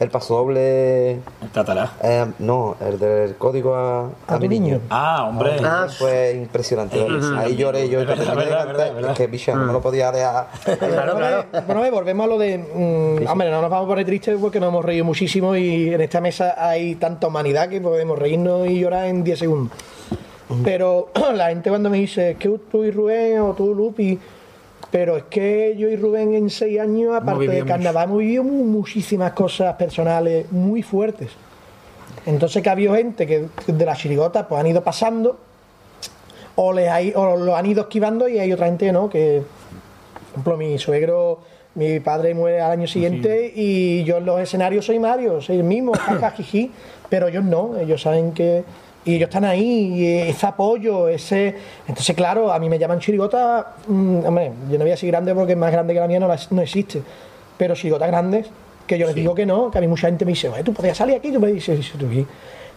el 0.00 0.10
paso 0.10 0.34
doble. 0.36 1.10
El 1.12 1.20
tatará. 1.52 1.92
eh, 2.02 2.26
no, 2.40 2.76
el 2.80 2.98
del 2.98 3.36
código 3.36 3.74
a, 3.76 4.08
A 4.26 4.38
tu 4.38 4.48
niño. 4.48 4.80
Ah, 4.90 5.26
hombre. 5.28 5.56
Ah, 5.62 5.86
Fue 5.96 6.32
impresionante. 6.42 7.06
Ahí 7.36 7.54
lloré 7.56 7.88
yo. 7.88 7.98
Verdad, 8.00 8.16
verdad, 8.16 8.58
canté, 8.58 8.72
verdad, 8.72 8.94
verdad. 8.94 9.10
Es 9.12 9.16
que, 9.18 9.26
bicha, 9.28 9.54
no 9.54 9.66
me 9.66 9.72
lo 9.72 9.80
podía 9.80 10.10
dejar. 10.10 10.48
Bueno, 10.80 11.14
ve- 11.16 11.60
bueno, 11.66 11.80
ve, 11.82 11.90
volvemos 11.90 12.24
a 12.24 12.28
lo 12.28 12.38
de. 12.38 12.58
mm, 12.58 13.26
hombre, 13.30 13.50
no 13.50 13.60
nos 13.60 13.70
vamos 13.70 13.84
a 13.84 13.88
poner 13.88 14.06
tristes 14.06 14.38
porque 14.40 14.58
nos 14.58 14.70
hemos 14.70 14.84
reído 14.84 15.04
muchísimo 15.04 15.54
y 15.54 15.92
en 15.94 16.00
esta 16.00 16.20
mesa 16.20 16.54
hay 16.56 16.94
tanta 16.96 17.26
humanidad 17.28 17.68
que 17.68 17.80
podemos 17.80 18.18
reírnos 18.18 18.66
y 18.68 18.80
llorar 18.80 19.06
en 19.06 19.22
10 19.22 19.38
segundos. 19.38 19.76
Pero 20.64 21.10
la 21.34 21.48
gente 21.50 21.70
cuando 21.70 21.90
me 21.90 21.98
dice, 21.98 22.30
es 22.32 22.36
que 22.38 22.48
tú 22.70 22.84
y 22.84 22.90
Rubén 22.90 23.40
o 23.40 23.52
tú, 23.52 23.74
Lupi. 23.74 24.18
Pero 24.90 25.16
es 25.16 25.24
que 25.24 25.76
yo 25.78 25.88
y 25.88 25.96
Rubén 25.96 26.34
en 26.34 26.50
6 26.50 26.80
años, 26.80 27.14
aparte 27.14 27.46
de 27.46 27.58
carnaval, 27.68 28.04
hemos 28.08 28.18
vivido 28.18 28.42
mu- 28.44 28.64
muchísimas 28.64 29.32
cosas 29.32 29.74
personales 29.76 30.50
muy 30.50 30.82
fuertes. 30.82 31.30
Entonces 32.26 32.62
que 32.62 32.68
ha 32.68 32.72
habido 32.72 32.94
gente 32.94 33.26
que 33.26 33.46
de 33.66 33.84
las 33.86 33.98
chirigotas 33.98 34.46
pues 34.48 34.60
han 34.60 34.66
ido 34.66 34.82
pasando 34.82 35.38
o, 36.56 36.72
les 36.72 36.88
hay, 36.88 37.12
o 37.14 37.36
lo 37.36 37.56
han 37.56 37.66
ido 37.66 37.82
esquivando 37.82 38.28
y 38.28 38.38
hay 38.38 38.52
otra 38.52 38.66
gente 38.66 38.86
que 38.86 38.92
no, 38.92 39.08
que 39.08 39.42
por 40.32 40.54
ejemplo, 40.54 40.56
mi 40.58 40.78
suegro, 40.78 41.40
mi 41.76 42.00
padre 42.00 42.34
muere 42.34 42.60
al 42.60 42.72
año 42.72 42.86
siguiente 42.86 43.52
y 43.54 44.02
yo 44.04 44.18
en 44.18 44.26
los 44.26 44.40
escenarios 44.40 44.84
soy 44.86 44.98
Mario, 44.98 45.40
soy 45.40 45.56
el 45.56 45.64
mismo, 45.64 45.92
jaja, 45.94 46.30
jiji, 46.32 46.72
pero 47.08 47.28
ellos 47.28 47.44
no, 47.44 47.78
ellos 47.78 48.02
saben 48.02 48.32
que. 48.32 48.64
Y 49.04 49.14
ellos 49.14 49.28
están 49.28 49.44
ahí, 49.46 49.94
y 49.94 50.06
ese 50.30 50.46
apoyo, 50.46 51.08
ese. 51.08 51.54
Entonces, 51.88 52.14
claro, 52.14 52.52
a 52.52 52.58
mí 52.58 52.68
me 52.68 52.78
llaman 52.78 52.98
chirigota. 53.00 53.74
mm, 53.86 54.26
hombre, 54.26 54.52
yo 54.68 54.72
no 54.78 54.84
voy 54.84 54.90
a 54.90 54.94
decir 54.94 55.10
grande 55.10 55.34
porque 55.34 55.56
más 55.56 55.72
grande 55.72 55.94
que 55.94 56.00
la 56.00 56.06
mía 56.06 56.20
no, 56.20 56.28
la- 56.28 56.38
no 56.50 56.60
existe. 56.60 57.02
Pero 57.56 57.74
chirigotas 57.74 58.08
grandes, 58.08 58.46
que 58.86 58.98
yo 58.98 59.06
les 59.06 59.14
digo 59.14 59.34
que 59.34 59.46
no, 59.46 59.70
que 59.70 59.78
a 59.78 59.80
mí 59.80 59.86
mucha 59.88 60.08
gente 60.08 60.24
me 60.24 60.32
dice, 60.32 60.48
"Oye, 60.48 60.62
tú 60.62 60.72
podías 60.74 60.96
salir 60.98 61.16
aquí, 61.16 61.32
tú 61.32 61.40
me 61.40 61.48
dices, 61.52 61.84
"Sí, 61.86 61.92
tú 61.98 62.08
sí". 62.10 62.26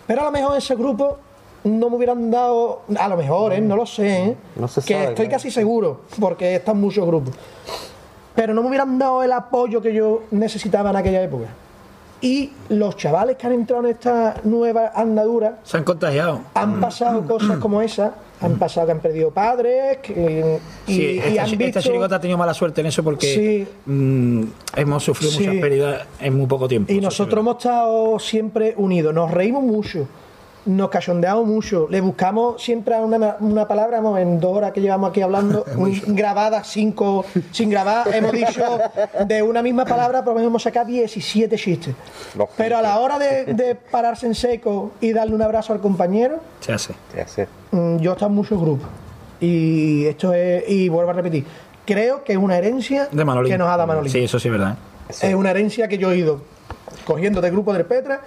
Pero 0.07 0.21
a 0.21 0.25
lo 0.25 0.31
mejor 0.31 0.57
ese 0.57 0.75
grupo 0.75 1.17
no 1.65 1.89
me 1.89 1.95
hubieran 1.97 2.29
dado, 2.31 2.81
a 2.97 3.07
lo 3.07 3.17
mejor, 3.17 3.53
¿eh? 3.53 3.61
no 3.61 3.75
lo 3.75 3.85
sé, 3.85 4.23
¿eh? 4.25 4.35
No 4.55 4.67
se 4.67 4.81
que 4.81 4.93
sabe, 4.93 5.05
estoy 5.09 5.25
claro. 5.25 5.31
casi 5.31 5.51
seguro, 5.51 6.01
porque 6.19 6.55
están 6.55 6.79
muchos 6.79 7.05
grupos. 7.05 7.33
Pero 8.35 8.53
no 8.53 8.61
me 8.63 8.67
hubieran 8.69 8.97
dado 8.97 9.23
el 9.23 9.31
apoyo 9.31 9.81
que 9.81 9.93
yo 9.93 10.23
necesitaba 10.31 10.89
en 10.89 10.95
aquella 10.97 11.21
época. 11.21 11.45
Y 12.23 12.51
los 12.69 12.95
chavales 12.95 13.35
que 13.35 13.45
han 13.47 13.53
entrado 13.53 13.83
en 13.83 13.91
esta 13.91 14.35
nueva 14.45 14.93
andadura 14.95 15.59
Se 15.63 15.75
han 15.75 15.83
contagiado. 15.83 16.39
han 16.53 16.79
pasado 16.79 17.27
cosas 17.27 17.57
como 17.57 17.81
esa, 17.81 18.13
han 18.39 18.57
pasado 18.57 18.85
que 18.87 18.91
han 18.93 18.99
perdido 19.01 19.29
padres 19.31 19.97
que- 19.97 20.59
y, 20.87 20.93
Sí, 20.95 21.01
y 21.01 21.17
esta, 21.19 21.41
han 21.43 21.47
esta 21.49 21.55
visto... 21.65 21.81
chirigota 21.81 22.15
ha 22.15 22.21
tenido 22.21 22.37
mala 22.37 22.53
suerte 22.53 22.79
en 22.79 22.87
eso 22.87 23.03
porque 23.03 23.27
Sí. 23.27 23.67
mm, 23.91 24.43
hemos 24.77 25.03
sufrido 25.03 25.33
Sí. 25.33 25.39
muchas 25.39 25.55
pérdidas 25.61 26.01
en 26.21 26.37
muy 26.37 26.47
poco 26.47 26.67
tiempo. 26.69 26.93
Y 26.93 27.01
nosotros 27.01 27.41
hemos 27.41 27.57
estado 27.57 28.17
siempre 28.19 28.73
unidos, 28.77 29.13
nos 29.13 29.29
reímos 29.29 29.63
mucho, 29.63 30.07
nos 30.65 30.89
cachondeamos 30.89 31.45
mucho, 31.45 31.87
le 31.89 31.99
buscamos 32.01 32.61
siempre 32.63 32.95
a 32.95 32.99
una, 33.01 33.35
una 33.39 33.67
palabra, 33.67 33.99
vamos, 33.99 34.19
en 34.19 34.39
dos 34.39 34.55
horas 34.57 34.71
que 34.71 34.79
llevamos 34.81 35.09
aquí 35.09 35.21
hablando, 35.21 35.65
un- 35.77 36.01
grabadas, 36.15 36.67
cinco 36.67 37.25
sin 37.51 37.69
grabar, 37.69 38.07
hemos 38.15 38.31
dicho 38.31 38.79
de 39.27 39.41
una 39.43 39.61
misma 39.61 39.83
palabra, 39.85 40.23
por 40.23 40.33
lo 40.33 40.35
menos 40.39 40.49
hemos 40.49 40.63
sacado 40.63 40.85
17 40.87 41.55
chistes. 41.57 41.95
Los 42.37 42.47
Pero 42.55 42.77
a 42.77 42.81
la 42.81 42.97
hora 42.99 43.19
de, 43.19 43.45
de 43.53 43.75
pararse 43.75 44.25
en 44.25 44.35
seco 44.35 44.91
y 45.01 45.11
darle 45.11 45.35
un 45.35 45.41
abrazo 45.41 45.73
al 45.73 45.79
compañero, 45.81 46.37
Se 46.61 46.71
hace. 46.73 46.93
Se 47.13 47.21
hace. 47.21 47.47
mm, 47.71 47.97
yo 47.97 48.11
he 48.11 48.13
estado 48.13 48.29
en 48.29 48.35
muchos 48.35 48.59
grupos. 48.59 48.87
Y 49.41 50.05
esto 50.05 50.31
es, 50.33 50.63
y 50.69 50.87
vuelvo 50.87 51.11
a 51.11 51.13
repetir, 51.13 51.45
creo 51.85 52.23
que 52.23 52.31
es 52.33 52.37
una 52.39 52.57
herencia 52.57 53.09
De 53.11 53.25
Manolín. 53.25 53.51
que 53.51 53.57
nos 53.57 53.67
ha 53.67 53.71
dado 53.75 53.87
Manolín. 53.87 54.11
Sí, 54.11 54.23
eso 54.23 54.39
sí 54.39 54.47
es 54.47 54.51
verdad. 54.53 54.77
Es 55.09 55.33
una 55.35 55.51
herencia 55.51 55.87
que 55.89 55.97
yo 55.97 56.11
he 56.13 56.17
ido 56.17 56.39
cogiendo 57.05 57.41
de 57.41 57.51
grupo 57.51 57.73
del 57.73 57.85
Petra, 57.85 58.21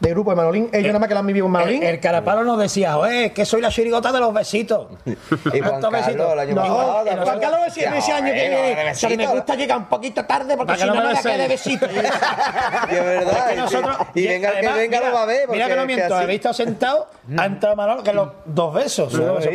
de 0.00 0.10
grupo 0.10 0.30
de 0.30 0.36
Manolín. 0.36 0.68
Ellos 0.72 0.88
nada 0.88 0.98
más 0.98 1.08
que 1.08 1.14
la 1.14 1.20
han 1.20 1.26
vivido 1.26 1.46
en 1.46 1.52
Manolín. 1.52 1.82
El, 1.82 1.94
el 1.94 2.00
Carapalo 2.00 2.44
nos 2.44 2.58
decía, 2.58 2.98
oye, 2.98 3.32
que 3.32 3.44
soy 3.44 3.60
la 3.60 3.70
chirigota 3.70 4.12
de 4.12 4.20
los 4.20 4.32
besitos. 4.32 4.88
Y 5.54 5.60
Juan. 5.60 5.80
Carlos, 5.80 6.32
el 6.32 6.38
año 6.38 6.54
no, 6.54 6.62
pasado, 6.62 7.04
¿te 7.04 7.16
Juan? 7.16 7.40
Carlos 7.40 7.60
decía 7.66 7.96
ese 7.96 8.12
año 8.12 8.32
que 8.32 8.48
bueno, 8.48 8.62
viene, 8.64 8.84
de 8.84 8.90
o 8.90 8.94
sea, 8.94 9.08
que 9.08 9.16
me 9.16 9.26
gusta 9.26 9.54
llegar 9.54 9.78
un 9.78 9.84
poquito 9.86 10.24
tarde 10.24 10.56
porque 10.56 10.76
si 10.76 10.86
no 10.86 10.94
me 10.94 11.00
me 11.00 11.12
da 11.14 11.22
que 11.22 11.56
de 12.94 13.00
verdad. 13.00 14.06
Y- 14.14 14.26
venga 14.26 14.50
que 14.52 14.66
venga 14.66 14.98
mira, 14.98 15.08
lo 15.08 15.14
va 15.14 15.22
a 15.22 15.26
ver. 15.26 15.48
Mira 15.48 15.68
que 15.68 15.76
no 15.76 15.86
miento, 15.86 16.20
he 16.20 16.26
visto 16.26 16.52
sentado, 16.52 17.08
ha 17.36 17.46
entrado 17.46 17.76
Manolo 17.76 18.02
que 18.02 18.12
los 18.12 18.28
dos 18.44 18.74
besos. 18.74 19.12
Es 19.14 19.48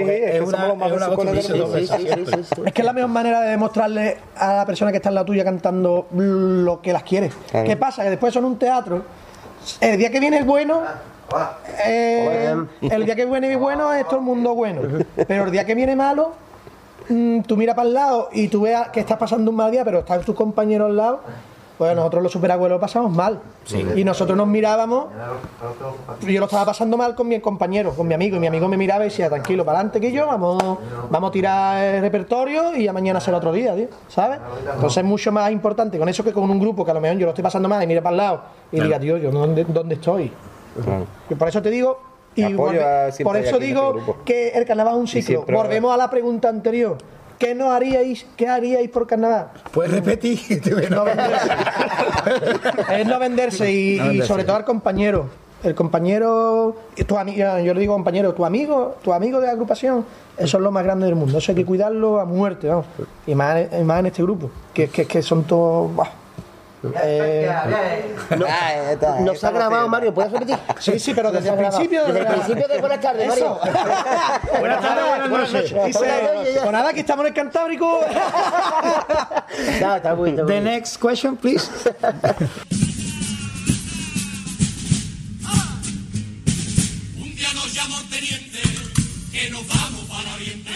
que 2.73 2.81
es 2.81 2.85
la 2.85 2.93
mejor 2.93 3.09
manera 3.09 3.41
de 3.41 3.49
demostrarle 3.49 4.17
a 4.37 4.53
la 4.55 4.65
persona 4.65 4.91
que 4.91 4.97
está 4.97 5.09
en 5.09 5.15
la 5.15 5.25
tuya 5.25 5.43
cantando 5.43 6.07
lo 6.11 6.81
que 6.81 6.93
las 6.93 7.03
quiere. 7.03 7.31
¿Qué 7.51 7.77
pasa? 7.77 8.03
Que 8.03 8.11
después 8.11 8.33
son 8.33 8.45
un 8.45 8.57
teatro. 8.57 9.03
El 9.81 9.97
día 9.97 10.09
que 10.09 10.19
viene 10.19 10.37
el 10.37 10.45
bueno, 10.45 10.81
eh, 11.85 12.55
el 12.81 13.05
día 13.05 13.15
que 13.15 13.25
viene 13.25 13.55
bueno 13.55 13.93
es 13.93 14.05
todo 14.05 14.17
el 14.17 14.25
mundo 14.25 14.53
bueno. 14.55 14.81
Pero 15.27 15.45
el 15.45 15.51
día 15.51 15.65
que 15.65 15.75
viene 15.75 15.95
malo, 15.95 16.33
mm, 17.09 17.41
tú 17.41 17.57
miras 17.57 17.75
para 17.75 17.87
el 17.87 17.93
lado 17.93 18.29
y 18.31 18.47
tú 18.47 18.61
veas 18.61 18.89
que 18.89 18.99
estás 18.99 19.17
pasando 19.17 19.51
un 19.51 19.57
mal 19.57 19.71
día, 19.71 19.85
pero 19.85 19.99
está 19.99 20.19
tu 20.21 20.33
compañero 20.33 20.85
al 20.85 20.97
lado. 20.97 21.21
Pues 21.79 21.95
nosotros 21.95 22.21
los 22.21 22.33
superabuelos 22.33 22.75
lo 22.75 22.79
pasamos 22.81 23.09
mal. 23.09 23.39
Y 23.95 24.03
nosotros 24.03 24.37
nos 24.37 24.47
mirábamos. 24.47 25.05
Yo 26.27 26.39
lo 26.41 26.45
estaba 26.45 26.65
pasando 26.65 26.97
mal 26.97 27.15
con 27.15 27.29
mi 27.29 27.39
compañero, 27.39 27.95
con 27.95 28.05
mi 28.05 28.13
amigo. 28.13 28.35
Y 28.35 28.39
mi 28.41 28.47
amigo 28.47 28.67
me 28.67 28.75
miraba 28.75 29.05
y 29.05 29.07
decía, 29.07 29.29
tranquilo, 29.29 29.63
para 29.63 29.77
adelante 29.77 30.01
que 30.01 30.11
yo, 30.11 30.27
vamos, 30.27 30.61
vamos 31.09 31.29
a 31.29 31.31
tirar 31.31 31.81
el 31.81 32.01
repertorio 32.01 32.75
y 32.75 32.83
ya 32.83 32.91
mañana 32.91 33.21
será 33.21 33.37
otro 33.37 33.53
día, 33.53 33.73
tío, 33.75 33.87
¿sabes? 34.09 34.41
Entonces 34.75 34.97
es 34.97 35.05
mucho 35.05 35.31
más 35.31 35.49
importante 35.53 35.97
con 35.97 36.09
eso 36.09 36.21
que 36.21 36.33
con 36.33 36.49
un 36.49 36.59
grupo 36.59 36.83
que 36.83 36.91
a 36.91 36.95
lo 36.95 36.99
mejor 36.99 37.17
yo 37.17 37.25
lo 37.25 37.31
estoy 37.31 37.43
pasando 37.43 37.69
mal 37.69 37.81
y 37.81 37.87
mire 37.87 38.01
para 38.01 38.11
el 38.11 38.17
lado 38.17 38.41
y 38.73 38.81
diga, 38.81 38.99
tío, 38.99 39.15
yo 39.15 39.31
dónde, 39.31 39.63
dónde 39.63 39.95
estoy. 39.95 40.33
Claro. 40.83 41.05
Y 41.29 41.35
por 41.35 41.47
eso 41.47 41.61
te 41.61 41.69
digo, 41.69 41.97
y 42.35 42.53
por 42.53 42.75
eso 43.37 43.57
digo 43.57 43.89
este 43.89 44.03
grupo. 44.03 44.17
que 44.25 44.49
el 44.49 44.65
carnaval 44.65 44.95
es 44.95 44.99
un 44.99 45.07
ciclo. 45.07 45.45
Volvemos 45.49 45.93
a 45.93 45.97
la 45.97 46.09
pregunta 46.09 46.49
anterior. 46.49 46.97
¿Qué 47.39 47.55
no 47.55 47.71
haríais, 47.71 48.25
qué 48.35 48.47
haríais 48.47 48.89
por 48.89 49.07
carnaval? 49.07 49.47
Puedes 49.71 49.91
repetir. 49.91 50.39
No 50.89 51.05
venderse. 51.05 51.49
es 52.99 53.07
no 53.07 53.19
venderse 53.19 53.71
y, 53.71 53.97
No 53.97 54.03
y 54.03 54.07
venderse. 54.09 54.27
sobre 54.27 54.43
todo 54.43 54.57
al 54.57 54.65
compañero. 54.65 55.27
El 55.63 55.75
compañero, 55.75 56.75
tu 57.07 57.15
yo 57.15 57.73
le 57.73 57.79
digo 57.79 57.93
compañero, 57.93 58.33
tu 58.33 58.45
amigo, 58.45 58.95
tu 59.03 59.11
amigo 59.11 59.41
de 59.41 59.47
la 59.47 59.53
agrupación, 59.53 60.05
eso 60.37 60.57
es 60.57 60.63
lo 60.63 60.71
más 60.71 60.83
grande 60.85 61.05
del 61.05 61.15
mundo. 61.15 61.37
Eso 61.37 61.51
hay 61.51 61.55
que 61.57 61.65
cuidarlo 61.65 62.19
a 62.21 62.25
muerte, 62.25 62.67
vamos. 62.69 62.85
Y 63.27 63.35
más, 63.35 63.65
y 63.77 63.83
más 63.83 63.99
en 63.99 64.05
este 64.05 64.23
grupo, 64.23 64.49
que, 64.73 64.87
que, 64.87 65.05
que 65.05 65.21
son 65.21 65.43
todos. 65.43 65.91
Eh, 67.03 67.49
Ah, 67.51 68.91
está, 68.91 69.19
No 69.19 69.35
se 69.35 69.45
ha 69.47 69.51
grabado. 69.51 69.87
Mario, 69.89 70.13
¿puedes 70.13 70.31
repetir? 70.31 70.57
sí, 70.79 70.99
sí, 70.99 71.13
pero 71.13 71.31
desde 71.31 71.49
el 71.49 71.55
principio. 71.57 72.05
Desde 72.05 72.19
el 72.21 72.25
principio 72.27 72.67
de 72.67 72.77
buenas 72.79 73.01
tardes, 73.01 73.27
Mario. 73.27 73.59
Buenas 74.59 74.81
tardes, 74.81 75.07
buenas 75.07 75.29
noches. 75.29 75.63
Dice, 75.85 75.99
Buenas 75.99 76.33
noches, 76.35 76.55
ya. 76.55 76.61
pues 76.61 76.71
nada, 76.71 76.89
aquí 76.89 76.99
estamos 77.01 77.25
en 77.25 77.27
el 77.29 77.33
Cantábrico. 77.33 77.99
Ya, 79.79 79.97
está 79.97 80.15
muy 80.15 80.31
bien, 80.31 80.39
está 80.39 80.43
muy 80.43 80.53
The 80.53 80.61
next 80.61 81.01
question, 81.01 81.35
please. 81.35 81.69
Un 87.17 87.35
día 87.35 87.53
nos 87.53 87.73
llamó 87.73 87.99
el 87.99 88.09
teniente 88.09 88.59
que 89.31 89.49
nos 89.49 89.67
vamos 89.67 90.05
para 90.05 90.33
Oriente. 90.35 90.71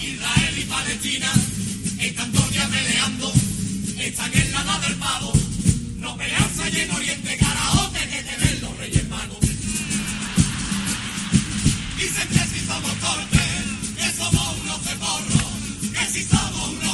Israel 0.00 0.58
y 0.58 0.64
Palestina 0.64 1.30
están 2.00 2.32
dos 2.32 2.50
días 2.50 2.68
peleando, 2.68 3.32
están 4.08 4.32
en 4.32 4.52
la 4.52 4.64
nada 4.64 4.88
del 4.88 4.96
pavo. 4.96 5.32
No 5.98 6.16
pelearse 6.16 6.62
allí 6.62 6.80
en 6.80 6.90
Oriente, 6.92 7.36
karaoke 7.36 8.08
que 8.08 8.22
te 8.22 8.36
ven 8.36 8.60
los 8.62 8.78
reyes 8.78 9.08
magos. 9.08 9.40
Dicen 11.96 12.28
que 12.28 12.44
si 12.52 12.60
somos 12.66 12.94
torpes, 13.00 13.64
que 13.98 14.10
somos 14.16 14.56
unos 14.62 14.80
ceporros, 14.82 15.52
que 15.92 16.12
si 16.12 16.24
somos 16.24 16.68
unos 16.70 16.87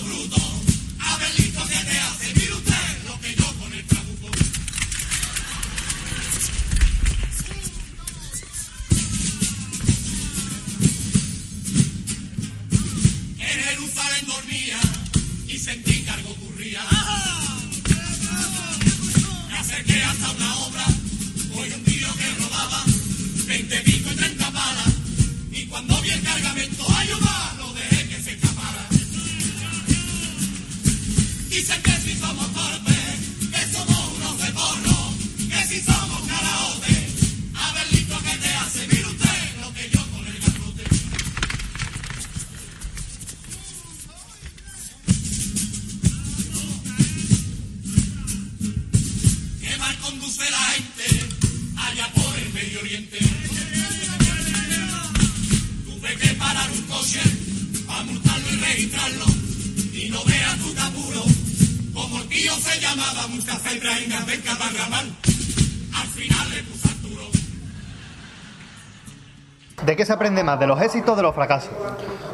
aprende 70.15 70.43
más? 70.43 70.59
¿De 70.59 70.67
los 70.67 70.81
éxitos 70.81 71.13
o 71.13 71.17
de 71.17 71.23
los 71.23 71.35
fracasos? 71.35 71.71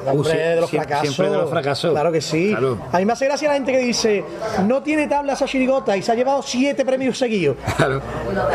Hombre, 0.07 0.31
sí, 0.33 0.39
de 0.39 0.57
los 0.61 0.71
siempre- 0.71 0.89
fracasos. 0.89 1.15
siempre 1.15 1.31
de 1.37 1.43
los 1.43 1.51
fracasos. 1.51 1.91
Claro 1.93 2.11
que 2.11 2.21
sí. 2.23 2.49
Claro. 2.51 2.79
A 2.91 2.99
mí 2.99 3.05
me 3.05 3.13
hace 3.13 3.27
gracia 3.27 3.49
la 3.49 3.55
gente 3.55 3.73
que 3.73 3.79
dice, 3.79 4.25
no 4.67 4.83
tiene 4.83 5.07
tabla 5.07 5.35
esa 5.35 5.45
chirigota 5.45 5.95
y 5.97 6.03
se 6.03 6.11
ha 6.11 6.15
llevado 6.15 6.41
siete 6.43 6.85
premios 6.85 7.19
seguidos. 7.19 7.57
Claro. 7.77 8.01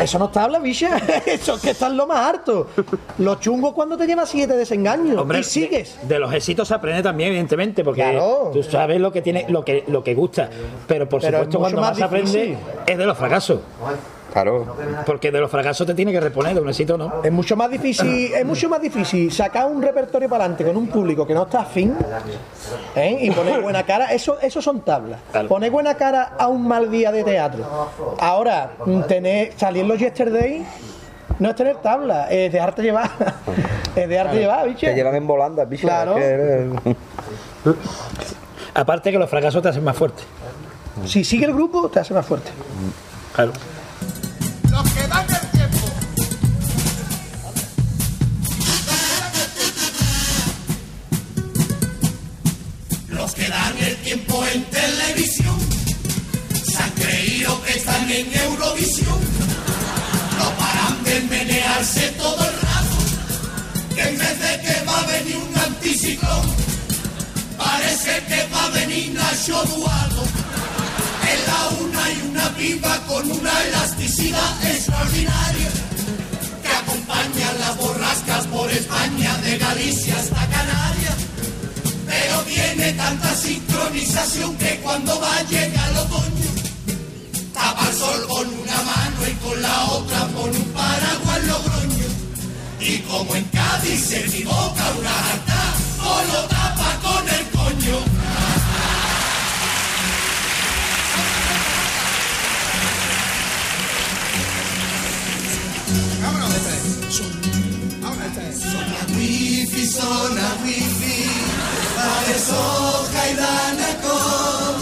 Eso 0.00 0.18
no 0.18 0.26
es 0.26 0.32
tabla, 0.32 0.58
bicha. 0.58 0.96
Eso 1.26 1.54
es 1.54 1.62
que 1.62 1.70
está 1.70 1.86
en 1.86 1.96
lo 1.96 2.06
más 2.06 2.18
harto. 2.18 2.68
Los 3.18 3.40
chungos 3.40 3.74
cuando 3.74 3.96
te 3.96 4.06
llevas 4.06 4.28
siete 4.28 4.56
desengaños 4.56 5.18
Hombre, 5.18 5.40
y 5.40 5.44
sigues. 5.44 5.98
De, 6.02 6.14
de 6.14 6.20
los 6.20 6.32
éxitos 6.32 6.66
se 6.68 6.74
aprende 6.74 7.02
también, 7.02 7.28
evidentemente, 7.30 7.84
porque 7.84 8.02
Claro. 8.02 8.50
tú 8.52 8.62
sabes 8.62 9.00
lo 9.00 9.12
que 9.12 9.22
tiene, 9.22 9.46
lo 9.48 9.64
que, 9.64 9.84
lo 9.86 10.02
que 10.02 10.14
gusta. 10.14 10.50
Pero 10.88 11.08
por 11.08 11.20
Pero 11.20 11.38
supuesto, 11.38 11.58
cuando 11.60 11.80
más 11.80 11.90
más 11.90 11.98
se 11.98 12.04
aprende 12.04 12.58
es 12.86 12.98
de 12.98 13.06
los 13.06 13.16
fracasos. 13.16 13.60
Claro. 14.36 14.66
Porque 15.06 15.32
de 15.32 15.40
los 15.40 15.50
fracasos 15.50 15.86
te 15.86 15.94
tiene 15.94 16.12
que 16.12 16.20
reponer, 16.20 16.54
de 16.54 16.60
un 16.60 16.68
éxito 16.68 16.98
no. 16.98 17.22
Es 17.24 17.32
mucho 17.32 17.56
más 17.56 17.70
difícil, 17.70 18.34
es 18.34 18.44
mucho 18.44 18.68
más 18.68 18.82
difícil 18.82 19.32
sacar 19.32 19.64
un 19.64 19.80
repertorio 19.80 20.28
para 20.28 20.44
adelante 20.44 20.62
con 20.62 20.76
un 20.76 20.88
público 20.88 21.26
que 21.26 21.32
no 21.32 21.44
está 21.44 21.60
afín 21.60 21.96
¿eh? 22.94 23.16
y 23.22 23.30
poner 23.30 23.62
buena 23.62 23.82
cara. 23.84 24.12
Eso, 24.12 24.38
eso 24.42 24.60
son 24.60 24.82
tablas. 24.82 25.20
Claro. 25.32 25.48
Poner 25.48 25.70
buena 25.70 25.94
cara 25.94 26.34
a 26.38 26.48
un 26.48 26.68
mal 26.68 26.90
día 26.90 27.10
de 27.12 27.24
teatro. 27.24 27.64
Ahora, 28.18 28.72
mm, 28.84 29.00
tener, 29.04 29.54
salir 29.56 29.86
los 29.86 29.98
yesterday 29.98 30.66
no 31.38 31.48
es 31.48 31.56
tener 31.56 31.76
tabla, 31.76 32.28
es 32.28 32.52
dejarte 32.52 32.82
llevar. 32.82 33.10
es 33.96 34.06
dejarte 34.06 34.36
llevar, 34.36 34.68
bicho. 34.68 34.86
Te 34.86 34.94
llevan 34.94 35.14
en 35.14 35.26
volandas, 35.26 35.66
bicho. 35.66 35.86
Claro. 35.86 36.16
Aparte 38.74 39.10
que 39.10 39.18
los 39.18 39.30
fracasos 39.30 39.62
te 39.62 39.70
hacen 39.70 39.82
más 39.82 39.96
fuerte. 39.96 40.24
Si 41.06 41.24
sigue 41.24 41.46
el 41.46 41.54
grupo, 41.54 41.88
te 41.88 42.00
hace 42.00 42.12
más 42.12 42.26
fuerte. 42.26 42.50
Claro. 43.32 43.52
Tiempo 54.06 54.46
en 54.54 54.62
televisión 54.66 55.58
se 56.64 56.80
han 56.80 56.90
creído 56.92 57.60
que 57.64 57.72
están 57.72 58.08
en 58.08 58.32
Eurovisión. 58.38 59.18
No 60.38 60.48
paran 60.56 61.02
de 61.02 61.20
menearse 61.22 62.12
todo 62.12 62.38
el 62.48 62.54
rato, 62.68 62.98
que 63.96 64.02
en 64.02 64.16
vez 64.16 64.38
de 64.38 64.52
que 64.62 64.84
va 64.84 65.00
a 65.00 65.06
venir 65.06 65.36
un 65.36 65.58
anticiclón, 65.58 66.44
parece 67.58 68.22
que 68.28 68.46
va 68.54 68.66
a 68.66 68.70
venir 68.78 69.12
Nacho 69.12 69.60
Duardo. 69.74 70.22
En 71.32 71.40
la 71.50 71.60
una 71.82 72.04
hay 72.04 72.16
una 72.30 72.54
piba 72.54 73.06
con 73.08 73.28
una 73.28 73.62
elasticidad 73.64 74.52
extraordinaria 74.70 75.70
que 76.62 76.68
acompaña 76.68 77.52
las 77.58 77.76
borrascas 77.76 78.46
por 78.46 78.70
España, 78.70 79.36
de 79.38 79.58
Galicia 79.58 80.16
hasta 80.16 80.46
Canarias. 80.46 81.35
Pero 82.18 82.42
tiene 82.42 82.92
tanta 82.94 83.34
sincronización 83.34 84.56
que 84.56 84.80
cuando 84.82 85.20
va 85.20 85.36
a 85.36 85.42
llegar 85.42 85.90
el 85.90 85.98
otoño, 85.98 86.50
tapa 87.52 87.88
el 87.88 87.94
sol 87.94 88.26
con 88.26 88.46
una 88.48 88.82
mano 88.82 89.18
y 89.28 89.34
con 89.44 89.62
la 89.62 89.84
otra 89.84 90.20
con 90.34 90.50
un 90.50 90.68
paraguas 90.72 91.44
logroño. 91.46 92.08
Y 92.80 92.98
como 93.00 93.36
en 93.36 93.44
Cádiz 93.44 94.00
se 94.06 94.20
equivoca 94.20 94.84
una 94.98 95.14
harta, 95.26 95.74
o 96.04 96.22
lo 96.32 96.40
tapa 96.48 96.98
con 97.02 97.28
el 97.28 97.44
coño. 97.50 97.98
Zona 108.52 109.02
wifi, 109.16 109.86
zona 109.86 110.48
wifi, 110.64 111.55
vale 112.06 112.38
soja 112.38 113.30
y 113.30 113.34
dana 113.34 113.90
con, 114.04 114.74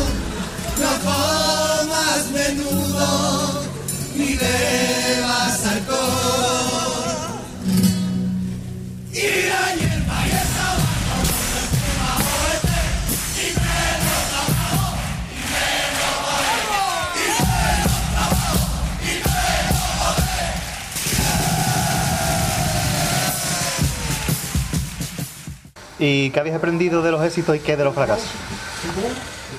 no 0.81 0.93
comas 1.05 2.23
menudo, 2.33 3.44
¿Y 26.05 26.29
qué 26.31 26.41
habéis 26.41 26.55
aprendido 26.55 27.01
de 27.03 27.11
los 27.11 27.23
éxitos 27.25 27.57
y 27.57 27.61
qué 27.61 27.77
de 27.79 27.85
los 27.85 27.95
fracasos? 27.95 28.29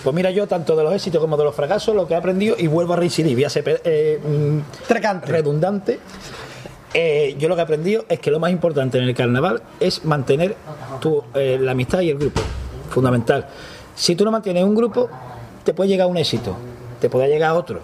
Pues 0.03 0.15
mira, 0.15 0.29
yo 0.29 0.45
tanto 0.45 0.75
de 0.75 0.83
los 0.83 0.93
éxitos 0.93 1.19
como 1.19 1.37
de 1.37 1.43
los 1.43 1.55
fracasos, 1.55 1.95
lo 1.95 2.07
que 2.07 2.13
he 2.13 2.17
aprendido, 2.17 2.55
y 2.59 2.67
vuelvo 2.67 2.93
a 2.93 2.97
reincidir, 2.97 3.33
voy 3.33 3.45
a 3.45 3.49
ser 3.49 3.81
eh, 3.83 4.19
mm, 4.23 4.87
Trecante. 4.87 5.31
redundante. 5.31 5.99
eh, 6.93 7.35
yo 7.39 7.49
lo 7.49 7.55
que 7.55 7.61
he 7.61 7.63
aprendido 7.63 8.05
es 8.07 8.19
que 8.19 8.29
lo 8.29 8.39
más 8.39 8.51
importante 8.51 8.99
en 8.99 9.05
el 9.05 9.15
carnaval 9.15 9.63
es 9.79 10.05
mantener 10.05 10.55
tu, 11.01 11.23
eh, 11.33 11.57
la 11.59 11.71
amistad 11.71 12.01
y 12.01 12.11
el 12.11 12.19
grupo. 12.19 12.41
Fundamental. 12.91 13.47
Si 13.95 14.15
tú 14.15 14.23
no 14.23 14.29
mantienes 14.31 14.63
un 14.63 14.75
grupo, 14.75 15.09
te 15.63 15.73
puede 15.73 15.89
llegar 15.89 16.05
un 16.07 16.17
éxito, 16.17 16.55
te 17.01 17.09
puede 17.09 17.27
llegar 17.27 17.53
otro. 17.53 17.79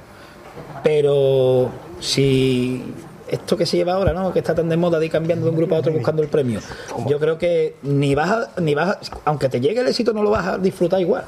Pero 0.83 1.71
si 1.99 2.83
esto 3.31 3.57
que 3.57 3.65
se 3.65 3.77
lleva 3.77 3.93
ahora, 3.93 4.13
¿no? 4.13 4.31
Que 4.33 4.39
está 4.39 4.53
tan 4.53 4.69
de 4.69 4.77
moda 4.77 4.99
de 4.99 5.05
ir 5.07 5.11
cambiando 5.11 5.45
de 5.45 5.51
un 5.51 5.57
grupo 5.57 5.75
a 5.75 5.79
otro 5.79 5.91
buscando 5.93 6.21
el 6.21 6.27
premio. 6.29 6.59
Yo 7.07 7.19
creo 7.19 7.37
que 7.37 7.75
ni 7.83 8.13
vas 8.15 8.29
a, 8.29 8.61
ni 8.61 8.75
vas 8.75 8.89
a- 8.89 8.99
aunque 9.25 9.49
te 9.49 9.59
llegue 9.59 9.79
el 9.81 9.87
éxito, 9.87 10.13
no 10.13 10.21
lo 10.23 10.29
vas 10.31 10.45
a 10.47 10.57
disfrutar 10.57 10.99
igual. 11.01 11.23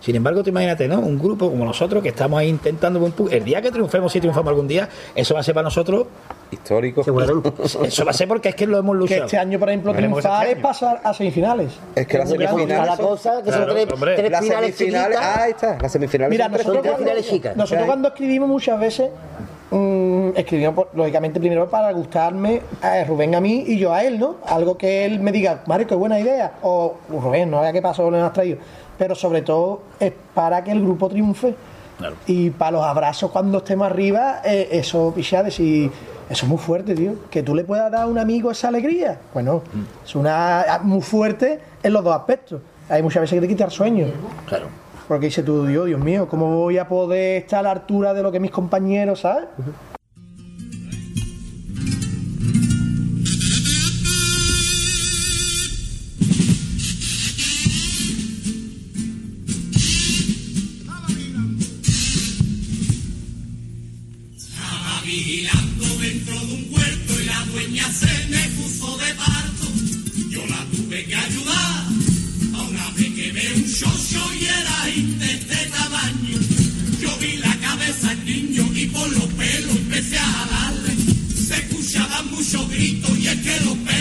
Sin 0.00 0.14
embargo, 0.16 0.42
tú 0.42 0.50
imagínate, 0.50 0.86
¿no? 0.86 1.00
Un 1.00 1.18
grupo 1.18 1.48
como 1.48 1.64
nosotros 1.64 2.02
que 2.02 2.10
estamos 2.10 2.38
ahí 2.38 2.50
intentando 2.50 3.10
el 3.30 3.42
día 3.44 3.62
que 3.62 3.70
triunfemos, 3.70 4.12
si 4.12 4.20
triunfamos 4.20 4.50
algún 4.50 4.68
día, 4.68 4.86
eso 5.14 5.32
va 5.32 5.40
a 5.40 5.42
ser 5.42 5.54
para 5.54 5.64
nosotros, 5.64 6.06
Histórico. 6.50 7.02
Seguramente. 7.02 7.50
eso 7.64 8.04
va 8.04 8.10
a 8.10 8.14
ser 8.14 8.28
porque 8.28 8.50
es 8.50 8.54
que 8.54 8.66
lo 8.66 8.76
hemos 8.76 8.94
Que 8.96 8.98
luchado. 9.00 9.24
este 9.24 9.38
año, 9.38 9.58
por 9.58 9.70
ejemplo, 9.70 9.94
Veremos 9.94 10.18
triunfar 10.20 10.46
este 10.46 10.58
es 10.58 10.62
pasar 10.62 11.00
a 11.02 11.14
semifinales. 11.14 11.72
Es 11.94 12.06
que 12.06 12.18
las 12.18 12.30
Cada 12.30 12.48
semifinales. 12.50 12.96
son- 12.96 13.06
cosa, 13.06 13.30
que 13.42 13.50
son 13.50 13.60
Claro, 13.64 13.72
tres, 13.72 13.86
hombre. 13.94 14.14
tres 14.16 14.30
Las 14.30 14.40
finales 14.42 14.76
semifinales. 14.76 15.16
chiquitas. 15.16 15.36
Ah, 15.38 15.42
ahí 15.42 15.50
está. 15.52 15.78
Las 15.80 15.92
semifinales. 15.92 16.30
Mira, 16.30 16.44
son 16.44 16.52
tres 16.52 16.66
nosotros, 16.66 16.82
tres 16.82 16.92
cuando, 16.92 17.08
finales 17.10 17.30
chicas. 17.30 17.56
nosotros 17.56 17.86
cuando 17.86 18.08
escribimos 18.08 18.48
muchas 18.50 18.78
veces, 18.78 19.08
mm, 19.78 20.74
por- 20.74 20.90
lógicamente, 20.94 21.40
primero 21.40 21.68
para 21.68 21.92
gustarme 21.92 22.62
a 22.82 23.04
Rubén 23.04 23.34
a 23.34 23.40
mí 23.40 23.64
y 23.66 23.78
yo 23.78 23.92
a 23.92 24.02
él, 24.04 24.18
¿no? 24.18 24.36
Algo 24.46 24.76
que 24.78 25.04
él 25.04 25.20
me 25.20 25.32
diga, 25.32 25.62
Mario, 25.66 25.86
qué 25.86 25.94
buena 25.94 26.18
idea. 26.20 26.52
O 26.62 26.94
Rubén, 27.10 27.50
no 27.50 27.60
vea 27.60 27.72
qué 27.72 27.82
pasó, 27.82 28.10
lo 28.10 28.24
has 28.24 28.32
traído. 28.32 28.58
Pero 28.98 29.14
sobre 29.14 29.42
todo 29.42 29.82
es 29.98 30.12
para 30.34 30.62
que 30.62 30.70
el 30.70 30.80
grupo 30.82 31.08
triunfe. 31.08 31.54
Claro. 31.98 32.16
Y 32.26 32.50
para 32.50 32.72
los 32.72 32.84
abrazos 32.84 33.30
cuando 33.30 33.58
estemos 33.58 33.86
arriba, 33.86 34.40
eh, 34.44 34.68
eso, 34.72 35.12
pichades, 35.14 35.58
y 35.60 35.84
eso 36.28 36.44
es 36.46 36.48
muy 36.48 36.58
fuerte, 36.58 36.94
tío. 36.94 37.12
Que 37.30 37.42
tú 37.42 37.54
le 37.54 37.64
puedas 37.64 37.90
dar 37.90 38.02
a 38.02 38.06
un 38.06 38.18
amigo 38.18 38.50
esa 38.50 38.68
alegría. 38.68 39.18
Bueno, 39.32 39.62
es 40.04 40.14
una 40.16 40.80
muy 40.82 41.00
fuerte 41.02 41.60
en 41.82 41.92
los 41.92 42.02
dos 42.02 42.14
aspectos. 42.16 42.60
Hay 42.88 43.02
muchas 43.02 43.22
veces 43.22 43.36
que 43.36 43.40
te 43.42 43.48
quita 43.48 43.64
el 43.64 43.70
sueño. 43.70 44.06
Claro. 44.46 44.66
Porque 45.06 45.26
dice 45.26 45.42
tú, 45.42 45.66
Dios, 45.66 45.86
Dios 45.86 46.00
mío, 46.00 46.28
¿cómo 46.28 46.56
voy 46.56 46.78
a 46.78 46.88
poder 46.88 47.42
estar 47.42 47.60
a 47.60 47.62
la 47.62 47.70
altura 47.72 48.14
de 48.14 48.22
lo 48.22 48.32
que 48.32 48.40
mis 48.40 48.50
compañeros, 48.50 49.20
¿sabes? 49.20 49.44
Estaba 64.36 65.02
vigilando 65.04 65.84
dentro 66.00 66.34
de 66.34 66.54
un 66.54 66.74
gritos 82.74 83.18
y 83.18 83.28
es 83.28 83.36
que 83.36 83.93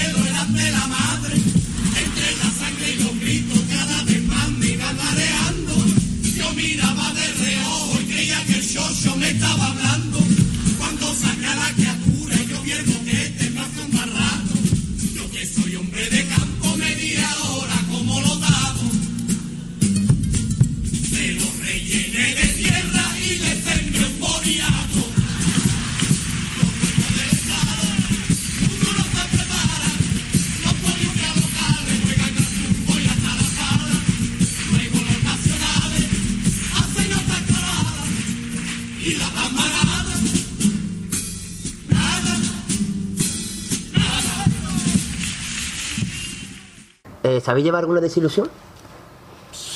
¿Sabéis 47.44 47.66
llevar 47.66 47.82
alguna 47.82 48.00
desilusión? 48.02 48.50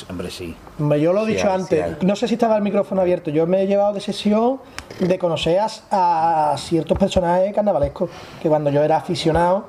Hombre, 0.09 0.31
sí. 0.31 0.55
Hombre, 0.79 1.01
Yo 1.01 1.11
lo 1.13 1.23
he 1.23 1.25
Sí 1.27 1.33
dicho 1.33 1.51
antes, 1.51 1.85
sí 1.99 2.05
no 2.05 2.15
sé 2.15 2.27
si 2.27 2.35
estaba 2.35 2.55
el 2.55 2.63
micrófono 2.63 3.01
abierto. 3.01 3.29
Yo 3.29 3.45
me 3.45 3.63
he 3.63 3.67
llevado 3.67 3.93
de 3.93 3.99
sesión 4.01 4.59
de 4.99 5.19
conocer 5.19 5.59
a, 5.91 6.51
a 6.53 6.57
ciertos 6.57 6.97
personajes 6.97 7.53
carnavalescos 7.53 8.09
que 8.41 8.47
cuando 8.49 8.69
yo 8.69 8.81
era 8.81 8.97
aficionado 8.97 9.65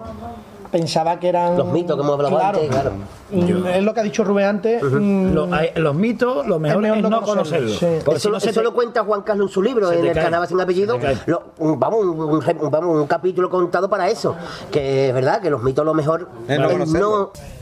pensaba 0.71 1.19
que 1.19 1.29
eran. 1.31 1.57
Los 1.57 1.67
mitos 1.69 1.97
que 1.97 2.03
hemos 2.03 2.13
hablado 2.15 2.37
Claro. 2.37 2.59
antes, 2.59 2.71
claro. 2.71 2.93
Mm, 3.31 3.67
Es 3.67 3.83
lo 3.83 3.95
que 3.95 4.01
ha 4.01 4.03
dicho 4.03 4.23
Rubén 4.23 4.45
antes. 4.47 4.83
mm, 4.83 5.33
Lo- 5.33 5.53
hay- 5.55 5.71
los 5.77 5.95
mitos, 5.95 6.47
lo 6.47 6.59
mejor 6.59 6.85
es, 6.85 6.93
mejor 6.93 7.11
no 7.11 7.23
conocerlos. 7.23 7.83
Eso, 7.83 8.19
si 8.19 8.29
no 8.31 8.39
se 8.41 8.51
eso 8.51 8.61
te- 8.61 8.65
lo 8.65 8.73
cuenta 8.75 9.03
Juan 9.05 9.23
Carlos 9.23 9.49
en 9.49 9.55
su 9.55 9.63
libro, 9.63 9.91
en 9.91 10.07
el 10.07 10.13
cae. 10.13 10.23
Carnaval 10.25 10.47
sin 10.49 10.61
apellido. 10.61 10.99
Lo- 11.27 11.43
vamos, 11.59 12.05
un, 12.05 12.21
un- 12.21 12.71
vamos, 12.71 12.97
un 13.01 13.07
capítulo 13.07 13.51
contado 13.51 13.89
para 13.91 14.09
eso. 14.09 14.37
Que 14.71 15.09
es 15.09 15.15
verdad 15.15 15.41
que 15.41 15.51
los 15.51 15.63
mitos 15.63 15.85
lo 15.85 15.95
mejor 15.95 16.29
Es 16.47 16.59
no 16.59 16.69
conocerlo. 16.71 17.33
no- 17.35 17.58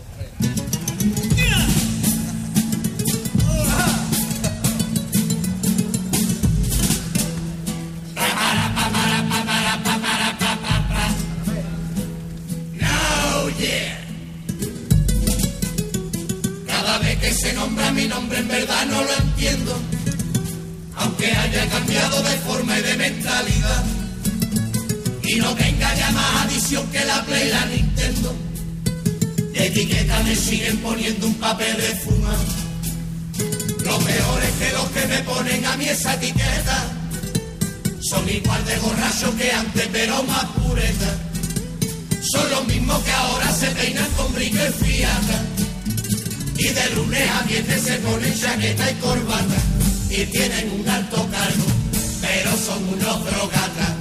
nombra 17.76 17.92
mi 17.92 18.08
nombre 18.08 18.38
en 18.38 18.48
verdad 18.48 18.86
no 18.86 19.02
lo 19.02 19.14
entiendo. 19.16 19.78
Aunque 20.96 21.26
haya 21.26 21.68
cambiado 21.68 22.22
de 22.22 22.36
forma 22.38 22.78
y 22.78 22.82
de 22.82 22.96
mentalidad. 22.96 23.84
Y 25.22 25.34
no 25.36 25.54
tenga 25.54 25.94
ya 25.94 26.10
más 26.12 26.46
adición 26.46 26.86
que 26.90 27.04
la 27.04 27.22
Play 27.24 27.50
la 27.50 27.66
Nintendo. 27.66 28.34
De 29.52 29.66
etiqueta 29.66 30.22
me 30.22 30.34
siguen 30.34 30.78
poniendo 30.78 31.26
un 31.26 31.34
papel 31.34 31.76
de 31.76 31.94
fuma. 31.96 32.34
Lo 33.84 33.98
peor 33.98 34.42
es 34.42 34.52
que 34.58 34.72
los 34.72 34.88
que 34.90 35.06
me 35.06 35.18
ponen 35.22 35.66
a 35.66 35.76
mí 35.76 35.84
esa 35.84 36.14
etiqueta 36.14 36.92
son 38.00 38.28
igual 38.28 38.64
de 38.64 38.76
borrachos 38.78 39.34
que 39.34 39.52
antes, 39.52 39.88
pero 39.92 40.22
más 40.22 40.44
puretas. 40.62 41.16
Son 42.32 42.50
los 42.50 42.66
mismos 42.66 43.02
que 43.04 43.12
ahora 43.12 43.52
se 43.52 43.66
peinan 43.68 44.10
con 44.12 44.32
brinco 44.32 44.58
y 44.64 44.84
fiata. 44.84 45.65
Y 46.58 46.68
de 46.68 46.90
lunes 46.94 47.30
a 47.30 47.42
viernes 47.42 47.82
se 47.82 47.94
ponen 47.98 48.34
chaqueta 48.38 48.90
y 48.90 48.94
corbata. 48.94 49.56
Y 50.10 50.24
tienen 50.26 50.70
un 50.80 50.88
alto 50.88 51.16
cargo, 51.30 51.66
pero 52.20 52.56
son 52.56 52.88
unos 52.88 53.24
drogatas. 53.24 53.92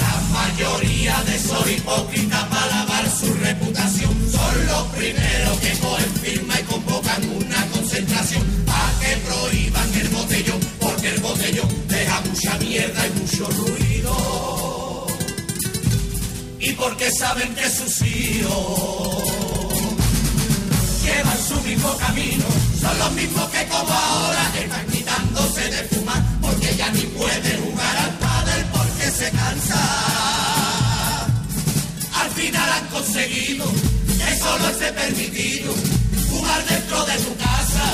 La 0.00 0.20
mayoría 0.32 1.22
de 1.26 1.36
esos 1.36 1.70
hipócritas 1.70 2.44
para 2.44 2.66
lavar 2.66 3.10
su 3.10 3.32
reputación 3.34 4.14
son 4.30 4.66
los 4.66 4.82
primeros 4.88 5.58
que 5.60 5.78
cogen 5.78 6.12
firma 6.22 6.60
y 6.60 6.62
convocan 6.64 7.22
una 7.30 7.66
concentración 7.68 8.44
a 8.68 8.92
que 9.00 9.16
prohíban 9.26 9.94
el 9.94 10.08
botellón, 10.08 10.60
porque 10.80 11.08
el 11.08 11.20
botellón 11.20 11.68
deja 11.88 12.20
mucha 12.20 12.58
mierda 12.58 13.06
y 13.06 13.20
mucho 13.20 13.48
ruido 13.50 14.66
y 16.66 16.72
porque 16.72 17.10
saben 17.12 17.54
que 17.54 17.70
sus 17.70 18.02
hijos 18.02 19.45
llevan 21.16 21.38
su 21.38 21.60
mismo 21.62 21.96
camino, 21.96 22.44
son 22.80 22.98
los 22.98 23.12
mismos 23.12 23.48
que 23.50 23.66
como 23.68 23.92
ahora 23.92 24.52
están 24.62 24.86
quitándose 24.86 25.62
de 25.70 25.82
fumar, 25.90 26.22
porque 26.40 26.76
ya 26.76 26.90
ni 26.90 27.02
pueden 27.18 27.64
jugar 27.64 27.96
al 27.96 28.12
pádel 28.18 28.64
porque 28.72 29.10
se 29.10 29.30
cansa. 29.30 29.80
Al 32.20 32.30
final 32.30 32.68
han 32.76 32.86
conseguido 32.88 33.64
que 34.18 34.38
solo 34.38 34.68
esté 34.68 34.92
permitido 34.92 35.74
jugar 36.30 36.64
dentro 36.66 37.04
de 37.06 37.16
tu 37.24 37.36
casa. 37.36 37.86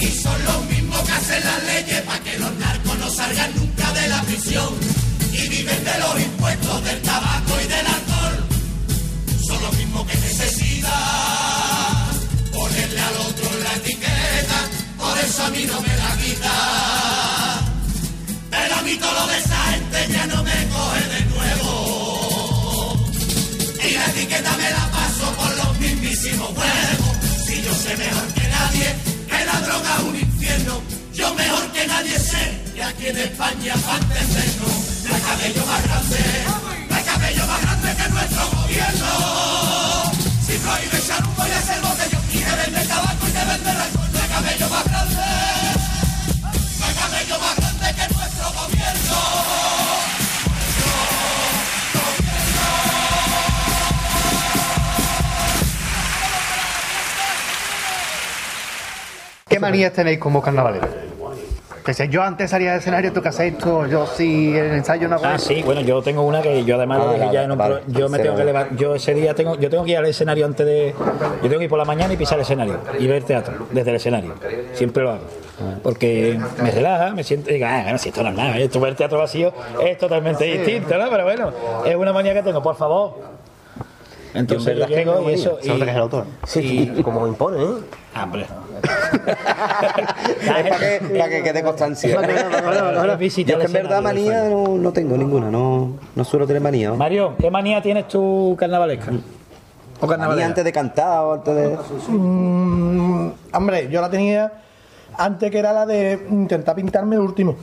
Y 0.00 0.06
son 0.22 0.44
los 0.44 0.64
mismos 0.66 1.00
que 1.02 1.12
hacen 1.12 1.42
las 1.44 1.62
leyes 1.64 2.02
para 2.02 2.22
que 2.22 2.38
los 2.38 2.54
narcos 2.56 2.98
no 2.98 3.10
salgan 3.10 3.50
nunca 3.56 3.92
de 3.92 4.08
la 4.08 4.22
prisión. 4.22 4.70
Y 5.32 5.48
viven 5.48 5.82
de 5.84 5.98
los 5.98 6.20
impuestos 6.20 6.84
del 6.84 7.00
tabaco 7.02 7.52
y 7.64 7.68
del 7.68 7.86
alcohol. 7.86 8.36
Son 9.46 9.62
los 9.62 9.76
mismos 9.76 10.06
que 10.06 10.16
necesitan 10.18 11.23
A 15.36 15.50
mí 15.50 15.64
no 15.66 15.80
me 15.80 15.96
la 15.96 16.16
quita. 16.16 16.52
Pero 18.50 18.74
a 18.76 18.82
mí 18.82 18.94
todo 18.96 19.26
de 19.26 19.38
esa 19.38 19.56
gente 19.72 20.08
ya 20.12 20.26
no 20.26 20.42
me 20.42 20.68
coge 20.68 21.08
de 21.08 21.20
nuevo. 21.26 23.10
Y 23.84 23.94
la 23.94 24.06
etiqueta 24.06 24.56
me 24.56 24.70
la 24.70 24.90
paso 24.90 25.32
por 25.36 25.56
los 25.56 25.78
mismísimos 25.80 26.48
huevos. 26.50 27.16
Si 27.46 27.62
yo 27.62 27.74
sé 27.74 27.96
mejor 27.96 28.26
que 28.32 28.48
nadie 28.48 28.94
que 29.28 29.44
la 29.44 29.60
droga 29.60 29.96
es 29.98 30.02
un 30.04 30.16
infierno, 30.16 30.80
yo 31.12 31.34
mejor 31.34 31.72
que 31.72 31.86
nadie 31.86 32.18
sé 32.18 32.62
que 32.74 32.82
aquí 32.82 33.06
en 33.08 33.18
España 33.18 33.74
falta 33.76 34.20
el 34.20 34.26
seno. 34.26 34.66
No 35.08 35.14
hay 35.14 35.20
cabello 35.20 35.66
más 35.66 35.82
grande, 35.82 36.20
no 36.88 36.96
hay 36.96 37.02
cabello 37.04 37.46
más 37.46 37.60
grande 37.60 37.94
que 37.96 38.08
nuestro 38.08 38.50
gobierno. 38.50 39.10
Si 40.46 40.52
prohíbe 40.58 40.96
echar 40.98 41.22
humo 41.24 41.46
y 41.46 41.50
hacer 41.50 41.80
botellón 41.82 42.22
y 42.32 42.38
que 42.38 42.52
vende 42.56 42.84
tabaco 42.86 43.28
y 43.28 43.32
que 43.32 43.44
vende 43.44 43.70
alcohol, 43.70 44.08
no 44.12 44.18
hay 44.22 44.28
cabello 44.28 44.68
más 44.68 44.84
grande, 44.84 44.93
¿Qué 59.48 59.60
manías 59.60 59.92
tenéis 59.92 60.18
como 60.18 60.42
carnavaleros? 60.42 61.13
Que 61.84 61.92
si 61.92 62.08
yo 62.08 62.22
antes 62.22 62.50
salía 62.50 62.70
del 62.70 62.78
escenario, 62.80 63.12
tú 63.12 63.20
que 63.20 63.28
haces 63.28 63.52
esto, 63.52 63.86
yo 63.86 64.06
sí, 64.06 64.56
en 64.56 64.64
el 64.64 64.72
ensayo 64.72 65.06
no 65.06 65.16
hago 65.16 65.26
Ah, 65.26 65.34
eso. 65.34 65.48
sí, 65.48 65.62
bueno, 65.62 65.82
yo 65.82 66.00
tengo 66.00 66.22
una 66.22 66.40
que 66.40 66.64
yo 66.64 66.76
además 66.76 66.98
lo 66.98 67.10
Ah, 67.10 67.12
dije 67.14 67.28
ya 67.30 67.42
en 67.42 67.52
un 67.52 67.58
vale. 67.58 67.74
pro- 67.76 67.84
yo 67.92 68.08
me 68.08 68.18
tengo 68.18 68.36
que 68.36 68.44
levantar, 68.44 68.74
yo 68.78 68.94
ese 68.94 69.12
día 69.12 69.34
tengo, 69.34 69.56
yo 69.58 69.68
tengo 69.68 69.84
que 69.84 69.90
ir 69.90 69.98
al 69.98 70.06
escenario 70.06 70.46
antes 70.46 70.64
de, 70.64 70.94
yo 71.42 71.42
tengo 71.42 71.58
que 71.58 71.64
ir 71.64 71.68
por 71.68 71.78
la 71.78 71.84
mañana 71.84 72.14
y 72.14 72.16
pisar 72.16 72.38
el 72.38 72.42
escenario 72.42 72.78
y 72.98 73.06
ver 73.06 73.22
teatro 73.24 73.66
desde 73.70 73.90
el 73.90 73.96
escenario, 73.96 74.32
siempre 74.72 75.02
lo 75.02 75.10
hago, 75.10 75.24
porque 75.82 76.40
me 76.62 76.70
relaja, 76.70 77.10
me 77.12 77.22
siento, 77.22 77.50
digo, 77.50 77.66
ah, 77.68 77.80
bueno, 77.82 77.98
si 77.98 78.08
esto 78.08 78.22
no 78.22 78.30
es 78.30 78.34
nada, 78.34 78.56
esto 78.58 78.80
ver 78.80 78.90
el 78.90 78.96
teatro 78.96 79.18
vacío 79.18 79.52
es 79.84 79.98
totalmente 79.98 80.44
distinto, 80.44 80.96
¿no? 80.96 81.10
Pero 81.10 81.24
bueno, 81.24 81.52
es 81.84 81.94
una 81.96 82.14
manía 82.14 82.32
que 82.32 82.42
tengo, 82.42 82.62
por 82.62 82.76
favor. 82.76 83.34
Entonces 84.32 84.76
yo 84.78 84.86
llego 84.86 85.30
y 85.30 85.34
eso, 85.34 85.58
nota 85.64 85.84
que 85.84 85.90
es 85.90 85.96
el 85.96 85.96
y, 85.96 85.98
autor. 85.98 86.24
Sí, 86.44 86.92
como 87.04 87.26
impone, 87.28 87.62
¿eh? 87.62 87.68
Ah, 88.16 88.24
hombre, 88.24 88.46
para 90.46 90.78
que, 90.78 91.00
para 91.18 91.28
que 91.28 91.42
quede 91.42 91.62
constancia. 91.62 92.10
Yo 92.10 93.58
que 93.58 93.64
en 93.64 93.72
verdad 93.72 94.02
manía 94.02 94.48
no, 94.48 94.68
no 94.78 94.92
tengo 94.92 95.16
ninguna, 95.16 95.50
no, 95.50 95.98
no 96.14 96.24
suelo 96.24 96.46
tener 96.46 96.62
manía. 96.62 96.90
¿no? 96.90 96.96
Mario, 96.96 97.34
¿qué 97.38 97.50
manía 97.50 97.80
tienes 97.82 98.08
tú 98.08 98.56
carnavalesca? 98.58 99.10
¿O 99.10 100.06
Manía 100.06 100.08
carnavalesca? 100.08 100.46
antes 100.46 100.64
de 100.64 100.72
cantar 100.72 101.20
o 101.20 101.32
antes 101.34 101.54
de... 101.54 101.78
Mm, 102.08 103.32
hombre, 103.52 103.88
yo 103.90 104.00
la 104.00 104.10
tenía 104.10 104.52
antes 105.16 105.50
que 105.50 105.58
era 105.58 105.72
la 105.72 105.86
de 105.86 106.26
intentar 106.30 106.74
pintarme 106.74 107.16
el 107.16 107.22
último. 107.22 107.56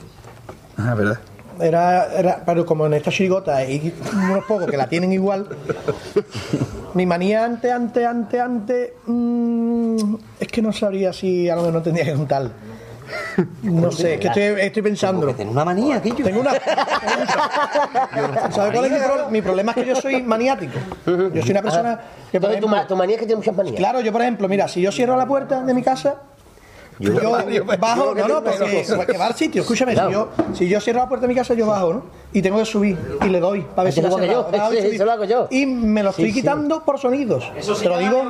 Ah, 0.76 0.94
verdad. 0.94 1.18
Era, 1.62 2.08
era, 2.16 2.42
pero 2.44 2.66
como 2.66 2.86
en 2.86 2.94
esta 2.94 3.10
chirigota 3.10 3.56
hay 3.56 3.94
unos 4.12 4.44
pocos 4.44 4.66
que 4.68 4.76
la 4.76 4.88
tienen 4.88 5.12
igual. 5.12 5.46
Mi 6.94 7.06
manía 7.06 7.44
antes, 7.44 7.70
antes, 7.72 8.04
antes, 8.06 8.40
antes. 8.40 8.90
mm, 9.06 10.14
es 10.40 10.48
que 10.48 10.60
no 10.60 10.72
sabría 10.72 11.12
si 11.12 11.48
a 11.48 11.54
lo 11.54 11.62
mejor 11.62 11.74
no 11.74 11.82
tendría 11.82 12.04
que 12.04 12.14
contar. 12.14 12.50
No 13.62 13.90
sé, 13.92 14.14
es 14.14 14.20
que 14.20 14.26
estoy, 14.28 14.42
estoy 14.66 14.82
pensando. 14.82 15.34
Tengo 15.34 15.52
una 15.52 15.64
manía, 15.64 16.02
yo. 16.02 16.14
Tengo 16.24 16.40
una. 16.40 16.52
¿Sabes 18.50 18.72
cuál 18.72 18.84
es 18.86 18.92
mi, 18.92 18.98
pro- 18.98 19.30
mi 19.30 19.42
problema? 19.42 19.72
Es 19.72 19.76
que 19.76 19.86
yo 19.86 19.96
soy 19.96 20.22
maniático. 20.22 20.78
Yo 21.06 21.42
soy 21.42 21.50
una 21.50 21.62
persona 21.62 22.00
que, 22.30 22.40
por 22.40 22.50
ejemplo, 22.50 22.86
tu 22.86 22.96
manía 22.96 23.16
es 23.16 23.20
que 23.20 23.26
tiene 23.26 23.38
muchas 23.38 23.56
manías. 23.56 23.76
Claro, 23.76 24.00
yo 24.00 24.12
por 24.12 24.22
ejemplo, 24.22 24.48
mira, 24.48 24.68
si 24.68 24.80
yo 24.80 24.90
cierro 24.92 25.16
la 25.16 25.26
puerta 25.26 25.62
de 25.62 25.74
mi 25.74 25.82
casa, 25.82 26.16
yo, 27.02 27.64
bajo, 27.78 28.14
no, 28.14 28.28
no, 28.28 28.42
porque, 28.44 28.84
porque 28.96 29.18
va 29.18 29.26
al 29.26 29.34
sitio, 29.34 29.62
escúchame, 29.62 29.94
si, 29.94 30.00
yo, 30.12 30.28
si 30.54 30.68
yo 30.68 30.80
cierro 30.80 31.00
la 31.00 31.08
puerta 31.08 31.26
de 31.26 31.32
mi 31.32 31.38
casa, 31.38 31.54
yo 31.54 31.66
bajo, 31.66 31.92
¿no? 31.94 32.02
Y 32.32 32.40
tengo 32.42 32.58
que 32.58 32.64
subir 32.64 32.98
y 33.24 33.28
le 33.28 33.40
doy 33.40 33.60
para 33.62 33.84
ver 33.84 33.92
si 33.92 34.00
Eso 34.00 34.18
lo 34.18 34.24
yo. 34.24 34.48
Bajo 34.50 34.70
sí, 34.72 34.78
eso 34.78 35.04
lo 35.04 35.12
hago 35.12 35.24
yo. 35.24 35.48
Y 35.50 35.66
me 35.66 36.02
lo 36.02 36.10
estoy 36.10 36.26
Sí, 36.26 36.30
sí. 36.32 36.40
quitando 36.40 36.84
por 36.84 36.98
sonidos. 36.98 37.50
Te 37.80 37.88
lo 37.88 37.98
digo. 37.98 38.22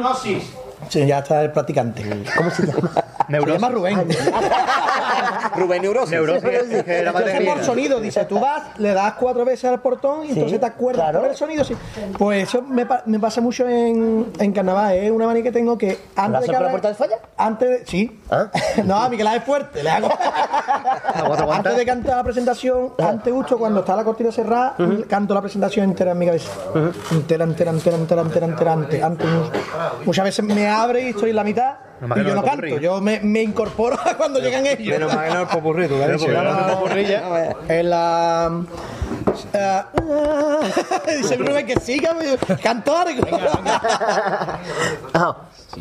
Sí, 0.89 1.07
ya 1.07 1.21
está 1.21 1.43
el 1.43 1.53
practicante. 1.53 2.03
¿Cómo 2.37 2.51
se 2.51 2.67
llama? 2.67 2.91
Se 3.41 3.53
llama 3.53 3.69
Rubén. 3.69 4.09
Rubén 5.57 5.83
Neurosis. 5.83 6.11
Neurosis, 6.11 6.45
es 6.45 6.85
que 6.85 6.93
de 6.93 7.45
por 7.47 7.65
sonido, 7.65 8.01
dice, 8.01 8.25
tú 8.25 8.39
vas, 8.41 8.79
le 8.79 8.93
das 8.93 9.15
cuatro 9.15 9.45
veces 9.45 9.65
al 9.67 9.81
portón 9.81 10.25
y 10.25 10.31
entonces 10.33 10.61
te 10.61 10.67
acuerdas 10.67 11.05
claro. 11.07 11.21
por 11.21 11.31
el 11.31 11.37
sonido. 11.37 11.65
Sí. 11.65 11.75
Pues 12.19 12.45
eso 12.49 12.63
me, 12.63 12.87
pa- 12.87 13.03
me 13.07 13.19
pasa 13.19 13.41
mucho 13.41 13.69
en, 13.69 14.33
en 14.39 14.53
carnaval, 14.53 14.95
es 14.97 15.11
una 15.11 15.27
manía 15.27 15.43
que 15.43 15.53
tengo 15.53 15.77
que 15.77 15.99
¿La 16.17 16.25
antes 16.25 16.43
de 16.43 16.53
por 16.53 16.63
la 16.63 16.71
puerta 16.71 16.95
falla? 16.95 17.17
Antes 17.37 17.69
de. 17.69 17.87
Sí. 17.87 18.21
no, 18.85 18.97
a 18.97 19.09
Miguel 19.09 19.27
Ángel 19.27 19.43
fuerte. 19.43 19.83
Le 19.83 19.91
hago. 19.91 20.09
antes 21.53 21.77
de 21.77 21.87
cantar 21.87 22.17
la 22.17 22.25
presentación, 22.25 22.93
antes 22.99 23.33
justo 23.33 23.59
cuando 23.59 23.81
está 23.81 23.97
la 23.97 24.05
cortina 24.05 24.33
cerrada, 24.33 24.75
canto 25.09 25.35
la 25.35 25.41
presentación 25.41 25.85
entera 25.85 26.13
en 26.13 26.19
mi 26.19 26.27
cabeza. 26.27 26.51
Entera, 27.11 27.45
entera, 27.45 27.71
entera, 27.71 27.97
entera, 27.97 28.23
entera, 28.23 28.47
entera, 28.47 28.73
antes. 28.73 29.03
antes. 29.03 29.27
Muchas 30.05 30.25
veces 30.25 30.45
me 30.45 30.69
abre 30.69 31.03
y 31.03 31.09
estoy 31.11 31.31
en 31.31 31.37
la 31.37 31.45
mitad. 31.45 31.75
Y 32.03 32.25
yo 32.25 32.35
no 32.35 32.43
canto, 32.43 32.67
yo 32.79 33.01
me, 33.01 33.21
me 33.21 33.43
incorporo 33.43 33.97
cuando 34.17 34.41
llegan 34.41 34.67
ellos. 34.67 34.99
Menos 34.99 35.15
mal 35.15 35.29
que 35.29 35.35
no 35.35 35.43
es 35.43 35.49
popurrí, 35.49 35.87
tú. 35.89 35.95
Pero 35.99 36.43
no. 36.43 36.89
En 37.69 37.91
la. 37.91 38.51
eh, 39.53 39.83
dice 41.19 41.37
Rubén 41.37 41.65
que 41.67 41.79
siga, 41.81 42.17
canto 42.63 42.97
algo. 42.97 43.25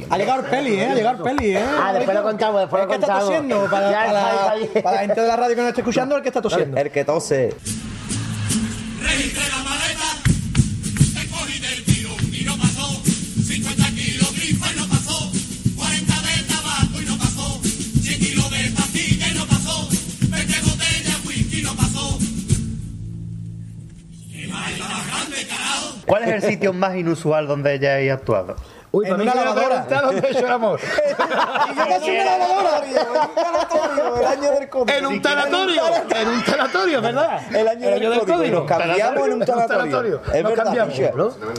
Ha 0.10 0.18
llegado 0.18 0.40
el 0.40 0.46
peli, 0.46 0.76
¿eh? 0.80 0.88
Ha 0.88 0.96
llegado 0.96 1.18
el 1.18 1.36
peli, 1.36 1.52
¿eh? 1.58 1.66
Ah, 1.82 1.92
después 1.92 2.16
lo 2.16 2.24
contamos, 2.24 2.62
después 2.62 2.82
Es 2.82 2.88
lo 2.88 2.94
que 2.94 2.96
está 3.02 3.08
contamos. 3.08 3.26
tosiendo. 3.26 3.70
Para, 3.70 3.92
Ya, 3.92 3.98
para 3.98 4.14
la, 4.14 4.30
está 4.32 4.56
bien. 4.56 4.70
para 4.84 4.96
la 4.96 5.02
gente 5.02 5.22
de 5.22 5.28
la 5.28 5.36
radio 5.36 5.56
que 5.56 5.62
nos 5.62 5.70
esté 5.70 5.82
escuchando, 5.82 6.16
el 6.16 6.22
que 6.22 6.28
está 6.30 6.42
tosiendo. 6.42 6.78
El 6.78 6.92
que 6.92 7.04
tose. 7.04 7.54
¿Cuál 26.06 26.24
es 26.24 26.44
el 26.44 26.50
sitio 26.52 26.74
más 26.74 26.96
inusual 26.96 27.48
donde 27.48 27.72
hayáis 27.72 28.12
actuado? 28.12 28.56
Uy, 28.94 29.06
En 29.08 29.14
una 29.22 29.34
lavadora. 29.36 29.86
hecho 30.30 30.46
el 30.46 30.52
amor. 30.52 30.80
Y 30.82 31.76
yo 31.76 31.88
casi 31.88 32.12
una 32.12 32.38
lavadora. 32.38 32.82
El 34.20 34.26
año 34.26 34.52
del 34.52 34.70
código. 34.70 34.98
En 34.98 35.06
un 35.06 35.22
tanatorio. 35.22 35.82
En 36.16 36.28
un 36.28 36.44
tanatorio, 36.44 37.02
¿verdad? 37.02 37.56
El 37.56 37.68
año 37.68 38.10
del 38.10 38.20
código. 38.20 38.60
Nos 38.60 38.68
cambiamos 38.68 39.28
en 39.28 39.34
un 39.34 39.46
tanatorio. 39.46 40.22
Es 40.34 40.44
verdad. 40.44 40.88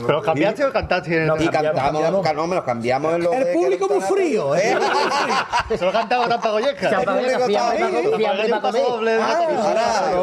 ¿Pero 0.05 0.21
cambiaste 0.21 0.65
o 0.65 0.71
cantaste 0.71 1.15
en 1.23 1.29
el 1.31 1.41
Y 1.41 1.47
cantamos, 1.47 2.23
ca- 2.23 2.33
no, 2.33 2.47
me 2.47 2.55
los 2.55 2.63
cambiamos 2.63 3.13
en 3.15 3.23
los 3.23 3.33
El 3.33 3.53
público 3.53 3.87
muy 3.89 4.01
frío, 4.01 4.55
¿eh? 4.55 4.77
Solo 5.77 5.91
cantaba 5.91 6.27
Tampa 6.27 6.51
Goyesca. 6.51 6.89
Ahora 6.89 7.03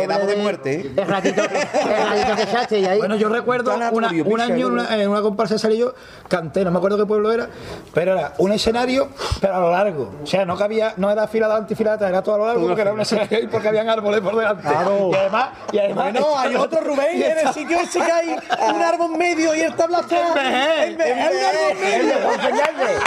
quedamos 0.01 0.27
de 0.27 0.37
muerte. 0.37 0.93
El 0.97 1.07
ratito, 1.07 1.43
el 1.43 2.09
ratito 2.09 2.37
que 2.37 2.43
echaste 2.43 2.79
y 2.79 2.87
ahí. 2.87 2.99
Bueno, 2.99 3.17
yo 3.17 3.29
recuerdo 3.29 3.75
un 3.93 4.41
año 4.41 4.67
en 4.67 4.73
una, 4.73 4.97
en 4.97 5.11
comparsa 5.23 5.55
de 5.55 5.59
salí 5.59 5.79
yo, 5.79 5.95
canté, 6.29 6.65
no 6.65 6.71
me 6.71 6.79
acuerdo 6.79 7.00
qué 7.03 7.07
pueblo 7.07 7.33
era, 7.33 7.49
pero 7.93 8.13
era 8.13 8.35
un 8.39 8.53
escenario, 8.53 9.09
pero 9.41 9.57
a 9.57 9.61
lo 9.61 9.71
largo. 9.71 10.11
O 10.23 10.27
sea, 10.27 10.45
no 10.45 10.57
cabía, 10.57 10.95
no 10.97 11.11
era 11.11 11.27
fila 11.29 11.49
delante 11.49 11.75
y 11.75 11.77
fila 11.77 11.95
atrás, 11.95 12.11
era 12.11 12.23
todo 12.23 12.37
a 12.37 12.39
lo 12.39 12.47
largo 12.47 12.67
porque 12.67 12.83
era 12.83 12.93
un 12.93 13.01
escenario 13.01 13.41
y 13.41 13.47
porque 13.47 13.69
habían 13.69 13.89
árboles 13.89 14.21
por 14.21 14.37
delante. 14.37 14.69
Y 14.69 15.15
además, 15.15 15.49
y 15.73 15.79
además 15.79 16.13
Bueno, 16.13 16.27
hay 16.39 16.55
otro 16.57 16.81
Rubén 16.81 17.23
en 17.23 17.47
el 17.47 17.55
sitio 17.55 17.79
ese 17.81 18.01
que 18.01 18.13
hay 18.13 18.37
un 18.75 18.83
árbol 18.83 19.17
medio 19.17 19.55
y 19.55 19.61
el 19.61 19.75
tabla 19.75 20.01
está. 20.01 20.29
En 20.29 20.35
vez, 20.35 20.89
en 20.93 20.99
vez, 20.99 21.17
Hay 21.17 21.37
un 21.37 21.45
árbol 21.45 21.81
medio. 21.81 22.15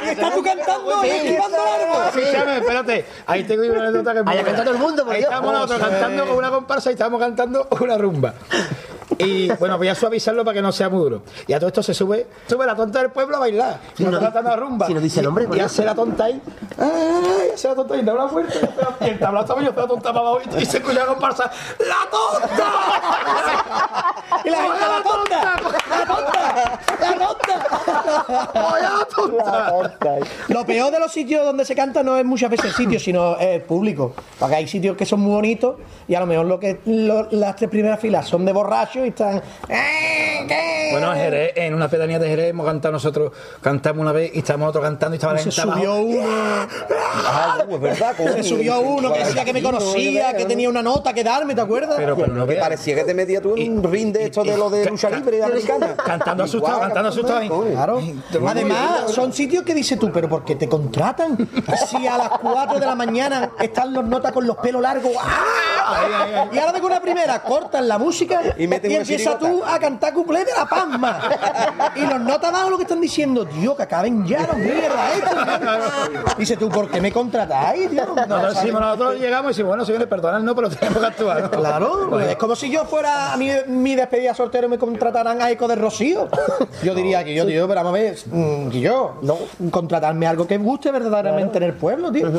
Y 0.03 0.09
estás 0.09 0.33
tú 0.33 0.43
cantando 0.43 1.05
y 1.05 1.09
esquivando 1.09 1.57
el 1.57 1.81
árbol. 1.81 2.03
Escúchame, 2.19 2.57
espérate. 2.57 3.05
Ahí 3.25 3.43
tengo 3.43 3.63
una 3.63 3.81
anécdota 3.83 4.13
que 4.13 4.23
muy 4.23 4.33
Ahí 4.33 4.43
cantado 4.43 4.63
todo 4.63 4.73
el 4.73 4.79
mundo, 4.79 5.03
por 5.05 5.13
Ahí 5.13 5.19
Dios. 5.19 5.29
estábamos 5.31 5.53
nosotros 5.53 5.89
cantando 5.89 6.27
con 6.27 6.37
una 6.37 6.49
comparsa 6.49 6.89
y 6.89 6.93
estábamos 6.93 7.19
cantando 7.19 7.67
una 7.79 7.97
rumba. 7.97 8.33
Y 9.17 9.47
bueno, 9.53 9.77
voy 9.77 9.87
a 9.87 9.95
suavizarlo 9.95 10.43
para 10.43 10.55
que 10.55 10.61
no 10.61 10.71
sea 10.71 10.89
muy 10.89 10.99
duro. 11.03 11.21
Y 11.47 11.53
a 11.53 11.59
todo 11.59 11.67
esto 11.67 11.83
se 11.83 11.93
sube, 11.93 12.27
sube 12.47 12.65
la 12.65 12.75
tonta 12.75 12.99
del 12.99 13.11
pueblo 13.11 13.37
a 13.37 13.39
bailar. 13.39 13.79
Y 13.97 14.03
no 14.03 14.19
la 14.19 14.55
rumba. 14.55 14.87
si 14.87 14.93
no 14.93 14.99
dice 14.99 15.19
el 15.19 15.25
nombre, 15.25 15.47
y, 15.51 15.55
y 15.57 15.59
hace 15.59 15.83
la 15.85 15.93
tonta 15.95 16.25
ahí. 16.25 16.41
¡Ay! 16.79 17.49
Hace 17.53 17.67
la 17.67 17.75
tonta 17.75 17.93
ahí, 17.95 18.01
da 18.03 18.13
una 18.13 18.25
vuelta. 18.25 18.53
Y 19.01 19.05
el 19.09 19.19
tablao 19.19 19.41
estaba 19.43 19.61
yo, 19.61 19.69
estaba 19.69 19.87
tonta 19.87 20.13
para 20.13 20.19
abajo 20.27 20.41
y, 20.57 20.65
se 20.65 20.77
escucha 20.77 20.99
la 20.99 21.05
comparsa. 21.05 21.51
¡La 21.79 22.09
tonta! 22.09 24.13
Y 24.45 24.49
la 24.49 24.57
gente, 24.57 24.79
la 24.79 25.03
tonta, 25.03 25.55
la 25.89 26.05
tonta, 26.05 26.79
la 26.99 27.17
tonta. 27.17 27.55
¡Vaya 28.53 28.91
tonta! 29.15 29.73
Lo 30.49 30.65
peor 30.65 30.91
de 30.91 30.99
los 30.99 31.11
sitios 31.11 31.45
donde 31.45 31.63
se 31.65 31.75
canta 31.75 32.01
no 32.03 32.17
es 32.17 32.25
muchas 32.25 32.49
veces 32.49 32.65
el 32.67 32.73
sitio, 32.73 32.99
sino 32.99 33.37
el 33.37 33.61
público. 33.61 34.13
Porque 34.39 34.55
hay 34.55 34.67
sitios 34.67 34.97
que 34.97 35.05
son 35.05 35.19
muy 35.21 35.31
bonitos 35.33 35.75
y 36.07 36.15
a 36.15 36.19
lo 36.19 36.25
mejor 36.25 36.45
lo 36.47 36.59
que 36.59 36.79
lo- 36.85 37.27
las 37.31 37.55
tres 37.55 37.69
primeras 37.69 37.99
filas 37.99 38.27
son 38.27 38.43
de 38.43 38.51
borrachos 38.51 39.02
y 39.05 39.09
están. 39.09 39.41
"Eh, 39.69 40.45
¿qué?". 40.47 40.89
Bueno, 40.91 41.13
en 41.13 41.19
Jerez, 41.19 41.51
en 41.55 41.73
una 41.73 41.87
pedanía 41.89 42.19
de 42.19 42.27
Jerez 42.29 42.49
hemos 42.49 42.65
cantado 42.65 42.91
nosotros, 42.91 43.31
cantamos 43.61 44.01
una 44.01 44.11
vez 44.11 44.31
y 44.33 44.39
estábamos 44.39 44.65
nosotros 44.67 44.83
cantando 44.83 45.15
y 45.15 45.17
estaba 45.17 45.33
la 45.33 45.39
se 45.39 45.61
abajo. 45.61 45.77
subió 45.79 45.95
uno, 45.95 46.27
Ah, 47.25 47.57
es 47.69 47.79
verdad. 47.81 48.13
coño. 48.17 48.33
se 48.33 48.43
subió 48.43 48.79
uno 48.81 49.11
que 49.13 49.19
decía 49.19 49.43
que 49.45 49.53
me 49.53 49.63
conocía, 49.63 50.33
que 50.35 50.45
tenía 50.45 50.69
una 50.69 50.81
nota 50.81 51.13
que 51.13 51.23
darme, 51.23 51.55
¿te 51.55 51.61
acuerdas? 51.61 51.95
Pero, 51.97 52.15
pero 52.15 52.33
no 52.33 52.45
Que 52.47 52.55
parecía 52.55 52.95
que 52.95 53.03
te 53.03 53.13
metías 53.13 53.41
tú 53.41 53.55
en 53.57 53.77
un 53.79 53.83
ring 53.91 54.11
de 54.13 54.25
esto 54.25 54.43
de 54.43 54.57
lo 54.57 54.69
de 54.69 54.85
lucha 54.85 55.09
libre 55.09 55.43
americana. 55.43 55.95
Cantando 55.95 56.43
asustado, 56.43 56.79
cantando 56.81 57.09
asustado 57.09 57.37
ahí. 57.39 57.47
coño. 57.49 57.71
Claro. 57.71 58.01
Además, 58.47 59.11
son 59.11 59.33
sitios 59.33 59.63
que 59.63 59.73
dices 59.73 59.97
tú, 59.99 60.11
pero 60.11 60.29
¿por 60.29 60.43
qué 60.45 60.55
te 60.55 60.67
contratan? 60.67 61.37
Si 61.89 62.05
a 62.07 62.17
las 62.17 62.29
4 62.39 62.79
de 62.79 62.85
la 62.85 62.95
mañana 62.95 63.51
están 63.59 63.93
los 63.93 64.05
notas 64.05 64.31
con 64.31 64.45
los 64.45 64.57
pelos 64.57 64.81
largos. 64.81 65.11
¡ah! 65.19 66.45
Y 66.51 66.57
ahora 66.57 66.71
de 66.73 66.81
una 66.81 67.01
primera 67.01 67.41
cortan 67.41 67.87
la 67.87 67.97
música 67.97 68.41
Y 68.57 68.63
y, 68.63 68.67
una 68.87 68.97
empiezas 68.97 69.39
tú 69.39 69.63
a 69.63 69.79
cantar 69.79 70.13
cuplé 70.13 70.45
de 70.45 70.51
la 70.57 70.65
pasma. 70.65 71.19
Y 71.95 72.01
los 72.01 72.19
notas 72.21 72.49
abajo 72.49 72.71
lo 72.71 72.77
que 72.77 72.83
están 72.83 73.01
diciendo, 73.01 73.45
tío, 73.45 73.75
que 73.75 73.83
acaben 73.83 74.25
ya 74.25 74.47
los 74.47 74.57
mierda. 74.57 75.11
Dices 76.37 76.57
tú, 76.57 76.69
¿por 76.69 76.89
qué 76.89 76.99
me 76.99 77.11
contratáis, 77.11 77.89
tío? 77.89 78.05
Nosotros, 78.05 78.55
decimos, 78.55 78.81
nosotros 78.81 79.19
llegamos 79.19 79.45
y 79.45 79.53
decimos, 79.53 79.69
bueno, 79.69 79.85
señores, 79.85 80.07
perdonadnos, 80.07 80.55
pero 80.55 80.69
tenemos 80.69 80.99
que 80.99 81.05
actuar. 81.05 81.41
¿no? 81.43 81.51
Claro, 81.51 82.19
es 82.19 82.35
como 82.35 82.55
si 82.55 82.71
yo 82.71 82.85
fuera 82.85 83.33
a 83.33 83.37
mi, 83.37 83.49
mi 83.67 83.95
despedida 83.95 84.33
soltero 84.33 84.67
y 84.67 84.71
me 84.71 84.77
contrataran 84.77 85.41
a 85.41 85.51
Eco 85.51 85.67
de 85.67 85.75
Rocío. 85.75 86.27
Yo 86.83 86.95
diría 86.95 87.23
que 87.23 87.33
yo, 87.33 87.45
tío, 87.45 87.67
pero 87.67 87.83
vamos 87.83 87.97
a 87.97 88.01
ver, 88.01 88.17
mm, 88.25 88.69
que 88.69 88.79
yo, 88.79 89.15
no, 89.21 89.37
contratarme 89.71 90.27
algo 90.27 90.45
que 90.47 90.57
guste 90.57 90.91
verdaderamente 90.91 91.57
en 91.57 91.63
el 91.63 91.73
pueblo, 91.73 92.11
tío. 92.11 92.29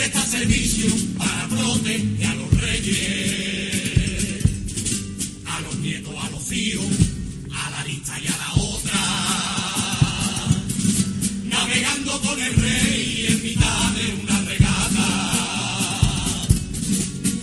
Presta 0.00 0.24
servicio 0.24 0.88
para 1.18 1.46
proteger 1.48 2.26
a 2.26 2.34
los 2.34 2.50
reyes, 2.58 4.44
a 5.44 5.60
los 5.60 5.76
nietos, 5.76 6.14
a 6.18 6.30
los 6.30 6.52
hijos, 6.52 6.86
a 7.54 7.70
la 7.70 7.84
lista 7.84 8.18
y 8.18 8.26
a 8.26 8.36
la 8.38 8.54
otra. 8.54 8.98
Navegando 11.50 12.18
con 12.22 12.40
el 12.40 12.54
rey 12.54 13.26
en 13.28 13.42
mitad 13.42 13.92
de 13.92 14.14
una 14.22 14.40
regata. 14.40 15.08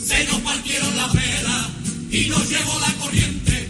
Se 0.04 0.26
nos 0.26 0.40
partieron 0.40 0.98
las 0.98 1.14
velas 1.14 1.68
y 2.10 2.26
nos 2.26 2.50
llevó 2.50 2.80
la 2.80 2.94
corriente. 2.94 3.70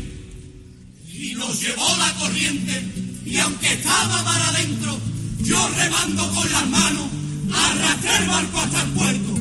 Y 1.12 1.34
nos 1.36 1.60
llevó 1.60 1.98
la 1.98 2.14
corriente. 2.14 2.84
Y 3.26 3.38
aunque 3.38 3.74
estaba 3.74 4.24
mar 4.24 4.42
adentro, 4.44 4.98
yo 5.40 5.70
remando 5.76 6.32
con 6.32 6.50
las 6.54 6.70
manos, 6.70 7.08
arrastré 7.54 8.18
el 8.18 8.28
barco 8.28 8.58
hasta 8.60 8.82
el 8.84 8.90
puerto. 8.92 9.34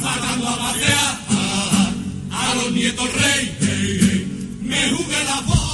Sacando 0.00 0.48
a 0.48 0.58
pasear 0.58 1.20
a, 1.30 1.92
a 2.32 2.54
los 2.54 2.72
nietos 2.72 3.08
rey. 3.14 4.58
me 4.62 4.90
jugué 4.90 5.24
la 5.24 5.40
bota. 5.42 5.67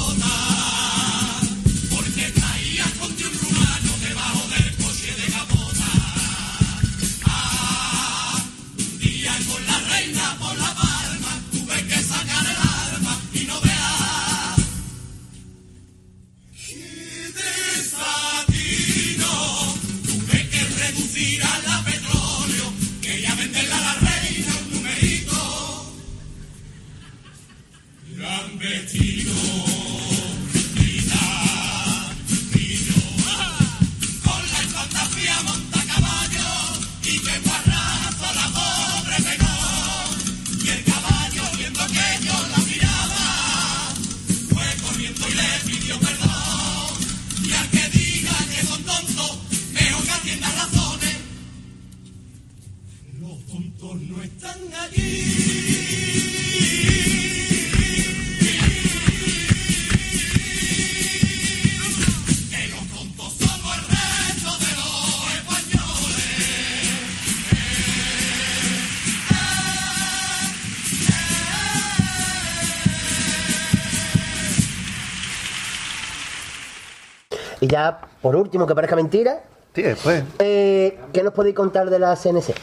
Ya, 77.74 77.98
por 78.22 78.36
último, 78.36 78.66
que 78.68 78.74
parezca 78.74 78.94
mentira, 78.94 79.40
Sí, 79.74 79.82
después. 79.82 80.22
eh, 80.38 80.96
¿qué 81.12 81.22
nos 81.24 81.32
podéis 81.32 81.56
contar 81.56 81.90
de 81.90 81.98
la 81.98 82.14
CNC? 82.14 82.54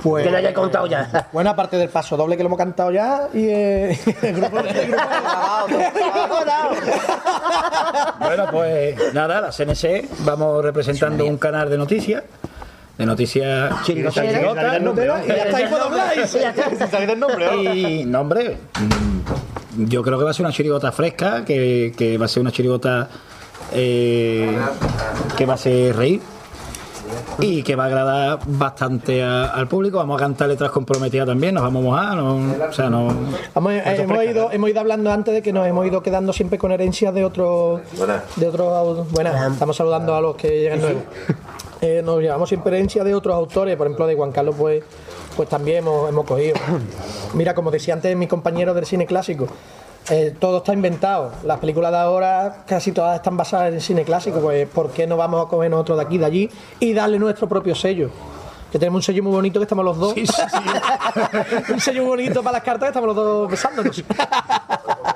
Pues, 0.00 0.24
Que 0.24 0.30
no 0.30 0.36
hayáis 0.36 0.54
contado 0.54 0.86
ya. 0.86 1.28
Buena 1.32 1.54
parte 1.56 1.76
del 1.76 1.88
paso 1.88 2.16
doble 2.16 2.36
que 2.36 2.42
lo 2.44 2.46
hemos 2.48 2.58
cantado 2.58 2.92
ya 2.92 3.28
y 3.34 3.46
eh, 3.48 3.98
el 4.22 4.34
grupo, 4.34 4.58
el 4.60 4.90
grupo 4.90 6.36
Bueno, 8.20 8.46
pues 8.50 9.12
nada, 9.12 9.40
la 9.40 9.50
CNC, 9.50 10.08
vamos 10.24 10.62
representando 10.62 11.24
un 11.26 11.36
canal 11.36 11.68
de 11.68 11.78
noticias. 11.78 12.22
De 12.96 13.06
noticias 13.06 13.82
chirigotas, 13.84 14.24
y 14.24 14.28
ya 14.28 15.44
está 15.44 15.56
ahí 15.56 15.66
por 15.66 17.06
del 17.06 17.18
nombre, 17.20 17.46
¿no? 17.46 17.54
Y, 17.74 18.04
mm, 18.04 19.86
yo 19.88 20.02
creo 20.02 20.18
que 20.18 20.24
va 20.24 20.30
a 20.30 20.34
ser 20.34 20.44
una 20.44 20.52
chirigota 20.54 20.92
fresca, 20.92 21.44
que, 21.44 21.94
que 21.96 22.18
va 22.18 22.26
a 22.26 22.28
ser 22.28 22.42
una 22.42 22.52
chirigota 22.52 23.08
eh, 23.74 24.56
que 25.36 25.46
va 25.46 25.54
a 25.54 25.58
ser 25.58 25.94
reír 25.96 26.20
y 27.38 27.62
que 27.62 27.76
va 27.76 27.84
a 27.84 27.86
agradar 27.86 28.38
bastante 28.46 29.22
a- 29.22 29.46
al 29.46 29.66
público. 29.68 29.98
Vamos 29.98 30.20
a 30.20 30.24
cantar 30.24 30.48
letras 30.48 30.70
comprometidas 30.70 31.26
también, 31.26 31.54
nos 31.54 31.62
vamos 31.64 31.80
a 31.80 31.84
mojar, 31.84 32.16
no- 32.16 32.66
o 32.68 32.72
sea, 32.72 32.88
no... 32.90 33.08
Hemos, 33.54 33.72
eh, 33.72 33.82
hemos 33.98 34.24
ido, 34.24 34.50
hemos 34.52 34.70
ido 34.70 34.80
hablando 34.80 35.10
antes 35.10 35.34
de 35.34 35.42
que 35.42 35.52
nos 35.52 35.66
hemos 35.66 35.86
ido 35.86 36.02
quedando 36.02 36.32
siempre 36.32 36.58
con 36.58 36.72
herencias 36.72 37.12
de 37.14 37.24
otros. 37.24 37.80
De 38.36 38.48
otros. 38.48 39.10
Buenas, 39.10 39.52
estamos 39.52 39.76
saludando 39.76 40.14
a 40.14 40.20
los 40.20 40.36
que 40.36 40.48
llegan 40.60 40.80
nuevos. 40.80 41.02
Eh, 41.80 42.00
nos 42.04 42.20
llevamos 42.20 42.48
siempre 42.48 42.76
herencia 42.76 43.02
de 43.02 43.12
otros 43.14 43.34
autores, 43.34 43.76
por 43.76 43.86
ejemplo, 43.88 44.06
de 44.06 44.14
Juan 44.14 44.30
Carlos, 44.30 44.54
pues, 44.56 44.84
pues 45.36 45.48
también 45.48 45.78
hemos, 45.78 46.08
hemos 46.08 46.24
cogido. 46.24 46.54
Mira, 47.34 47.54
como 47.54 47.70
decía 47.72 47.94
antes 47.94 48.16
mi 48.16 48.28
compañero 48.28 48.72
del 48.72 48.86
cine 48.86 49.04
clásico, 49.04 49.48
eh, 50.10 50.34
todo 50.38 50.58
está 50.58 50.72
inventado. 50.72 51.32
Las 51.44 51.58
películas 51.58 51.92
de 51.92 51.98
ahora 51.98 52.64
casi 52.66 52.92
todas 52.92 53.16
están 53.16 53.36
basadas 53.36 53.68
en 53.68 53.74
el 53.74 53.80
cine 53.80 54.04
clásico, 54.04 54.40
pues 54.40 54.68
¿por 54.68 54.90
qué 54.90 55.06
no 55.06 55.16
vamos 55.16 55.46
a 55.46 55.48
coger 55.48 55.70
nosotros 55.70 55.98
de 55.98 56.04
aquí, 56.04 56.18
de 56.18 56.24
allí 56.24 56.50
y 56.80 56.92
darle 56.92 57.18
nuestro 57.18 57.48
propio 57.48 57.74
sello? 57.74 58.10
Que 58.72 58.78
tenemos 58.78 59.00
un 59.00 59.02
sello 59.02 59.22
muy 59.22 59.32
bonito 59.32 59.60
que 59.60 59.64
estamos 59.64 59.84
los 59.84 59.98
dos. 59.98 60.14
un 61.68 61.80
sello 61.80 62.02
muy 62.02 62.08
bonito 62.08 62.42
para 62.42 62.54
las 62.54 62.62
cartas 62.62 62.86
que 62.86 62.88
estamos 62.88 63.08
los 63.08 63.16
dos 63.16 63.50
besándonos. 63.50 64.02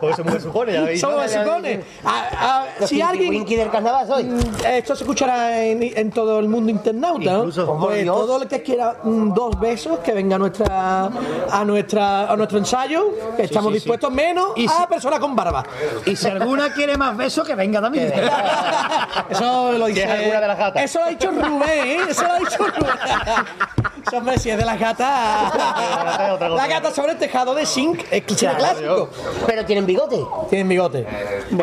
Porque 0.00 0.16
somos 0.16 0.34
besucones, 0.34 0.74
ya 0.74 0.82
veis. 0.82 1.00
Somos 1.00 1.20
besucones. 1.22 1.84
A- 2.04 2.28
a- 2.60 2.66
Los 2.80 2.88
si 2.90 3.00
alguien. 3.00 3.30
Winky 3.30 3.56
del 3.56 3.70
carnaval 3.70 4.06
soy. 4.06 4.24
Mm, 4.24 4.40
Esto 4.66 4.96
se 4.96 5.04
escuchará 5.04 5.62
en, 5.64 5.82
en 5.82 6.10
todo 6.10 6.38
el 6.38 6.48
mundo 6.48 6.70
internauta, 6.70 7.32
¿no? 7.32 7.38
Incluso, 7.38 7.66
por 7.66 7.78
Pues 7.88 8.02
Dios. 8.02 8.16
todo 8.16 8.42
el 8.42 8.48
que 8.48 8.62
quiera 8.62 8.96
mm, 9.02 9.32
dos 9.34 9.58
besos, 9.58 9.98
que 10.00 10.12
venga 10.12 10.36
a 10.36 10.38
nuestra 10.38 11.10
a 11.50 11.64
nuestra 11.64 12.30
a 12.30 12.36
nuestro 12.36 12.58
ensayo, 12.58 13.10
que 13.36 13.44
estamos 13.44 13.68
sí, 13.72 13.74
sí. 13.74 13.84
dispuestos 13.84 14.10
menos 14.12 14.50
Y 14.56 14.66
a 14.66 14.70
si- 14.70 14.86
personas 14.86 15.18
con 15.20 15.34
barba. 15.36 15.64
Y 16.04 16.14
si 16.16 16.28
alguna 16.28 16.72
quiere 16.72 16.96
más 16.96 17.16
besos, 17.16 17.46
que 17.46 17.54
venga 17.54 17.80
también. 17.80 18.12
Eso 19.30 19.72
lo 19.72 19.86
dice. 19.86 20.04
es 20.04 20.10
alguna 20.10 20.40
de 20.40 20.46
las 20.48 20.58
gatas. 20.58 20.82
Eso 20.82 20.98
lo 21.00 21.04
ha 21.06 21.08
dicho 21.08 21.30
Rubén, 21.30 21.62
¿eh? 21.86 21.98
Eso 22.08 22.22
lo 22.24 22.32
ha 22.32 22.38
dicho 22.38 22.56
Rubén. 22.58 23.95
Eso, 24.06 24.18
hombre, 24.18 24.38
si 24.38 24.50
es 24.50 24.56
de 24.56 24.64
las 24.64 24.78
gatas. 24.78 25.52
es 25.54 26.30
otra 26.30 26.48
cosa. 26.48 26.62
La 26.62 26.68
gata 26.68 26.90
sobre 26.92 27.12
el 27.12 27.18
tejado 27.18 27.54
de 27.54 27.66
zinc, 27.66 28.04
es 28.10 28.22
clásico. 28.22 29.08
Pero 29.46 29.64
tienen 29.64 29.84
bigote. 29.84 30.24
Tienen 30.48 30.68
bigote. 30.68 31.06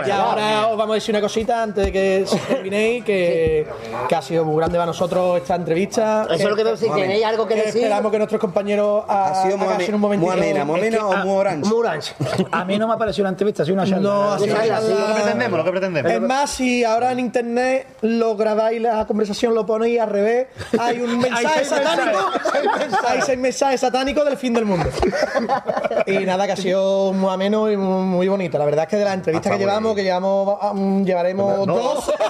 y 0.06 0.10
ahora 0.12 0.68
os 0.68 0.78
vamos 0.78 0.92
a 0.92 0.96
decir 0.96 1.14
una 1.16 1.22
cosita 1.22 1.64
antes 1.64 1.86
de 1.86 1.92
que 1.92 2.26
se 2.28 2.38
terminéis, 2.40 3.06
que, 3.06 3.66
que 4.10 4.16
ha 4.16 4.22
sido 4.22 4.44
muy 4.44 4.58
grande 4.58 4.78
para 4.78 4.88
nosotros 4.88 5.38
esta 5.38 5.56
entrevista. 5.56 6.24
Eso 6.30 6.34
es 6.34 6.44
lo 6.44 6.56
que 6.56 6.64
veo. 6.64 6.76
Si 6.76 6.90
tenéis 6.90 7.24
algo 7.24 7.48
que 7.48 7.56
decir. 7.56 7.84
Esperamos 7.84 8.12
que 8.12 8.18
nuestros 8.18 8.42
compañeros 8.42 9.06
ha, 9.08 9.30
Ha 9.30 9.44
sido 9.44 9.58
muy, 9.58 9.68
un 9.68 10.02
momentito. 10.02 10.32
muy 10.34 10.42
amena, 10.44 10.66
muy 10.66 10.80
amena 10.80 11.08
o 11.08 11.18
muy 11.18 11.38
orange. 11.38 11.70
Muy 11.70 11.80
orange. 11.80 12.14
A 12.52 12.66
mí 12.66 12.78
no 12.78 12.88
me 12.88 12.94
ha 12.94 12.98
parecido 12.98 13.24
una 13.24 13.30
entrevista, 13.30 13.64
ha 13.64 13.66
sido 13.66 13.76
una 13.76 13.86
charla. 13.86 14.10
No, 14.10 14.32
ha 14.34 14.40
sido 14.40 14.54
Una 14.56 14.68
charla, 14.68 14.80
charla. 14.90 15.00
Lo 15.00 15.08
que 15.08 15.14
pretendemos, 15.22 15.58
lo 15.60 15.64
que 15.66 15.72
pretendemos. 15.72 16.12
Es 16.12 16.22
más, 16.22 16.50
si 16.50 16.84
ahora 16.84 17.12
en 17.14 17.20
internet 17.20 17.88
lo 18.02 18.36
grabáis 18.36 18.82
la 18.82 19.06
conversación, 19.08 19.56
lo 19.56 19.66
ponéis 19.66 20.00
al 20.02 20.10
revés, 20.10 20.48
hay 20.78 21.00
un 21.00 21.18
mensaje 21.20 21.64
satánico. 21.66 22.33
Hay 23.08 23.22
seis 23.22 23.38
mensajes 23.38 23.82
satánicos 23.82 24.26
del 24.26 24.38
fin 24.38 24.54
del 24.54 24.66
mundo. 24.66 24.90
Y 26.06 26.20
nada, 26.20 26.46
que 26.46 26.54
ha 26.54 26.58
sido 26.58 27.14
muy 27.14 27.32
ameno 27.32 27.70
y 27.72 27.78
muy, 27.78 28.06
muy 28.06 28.28
bonito. 28.28 28.58
La 28.58 28.66
verdad 28.66 28.84
es 28.84 28.90
que 28.90 28.98
de 28.98 29.06
las 29.06 29.14
entrevistas 29.14 29.52
que 29.52 29.60
llevamos, 29.60 29.96
que 29.96 30.04
llevamos, 30.04 30.58
um, 30.72 31.04
llevaremos 31.06 31.66
dos. 31.68 32.12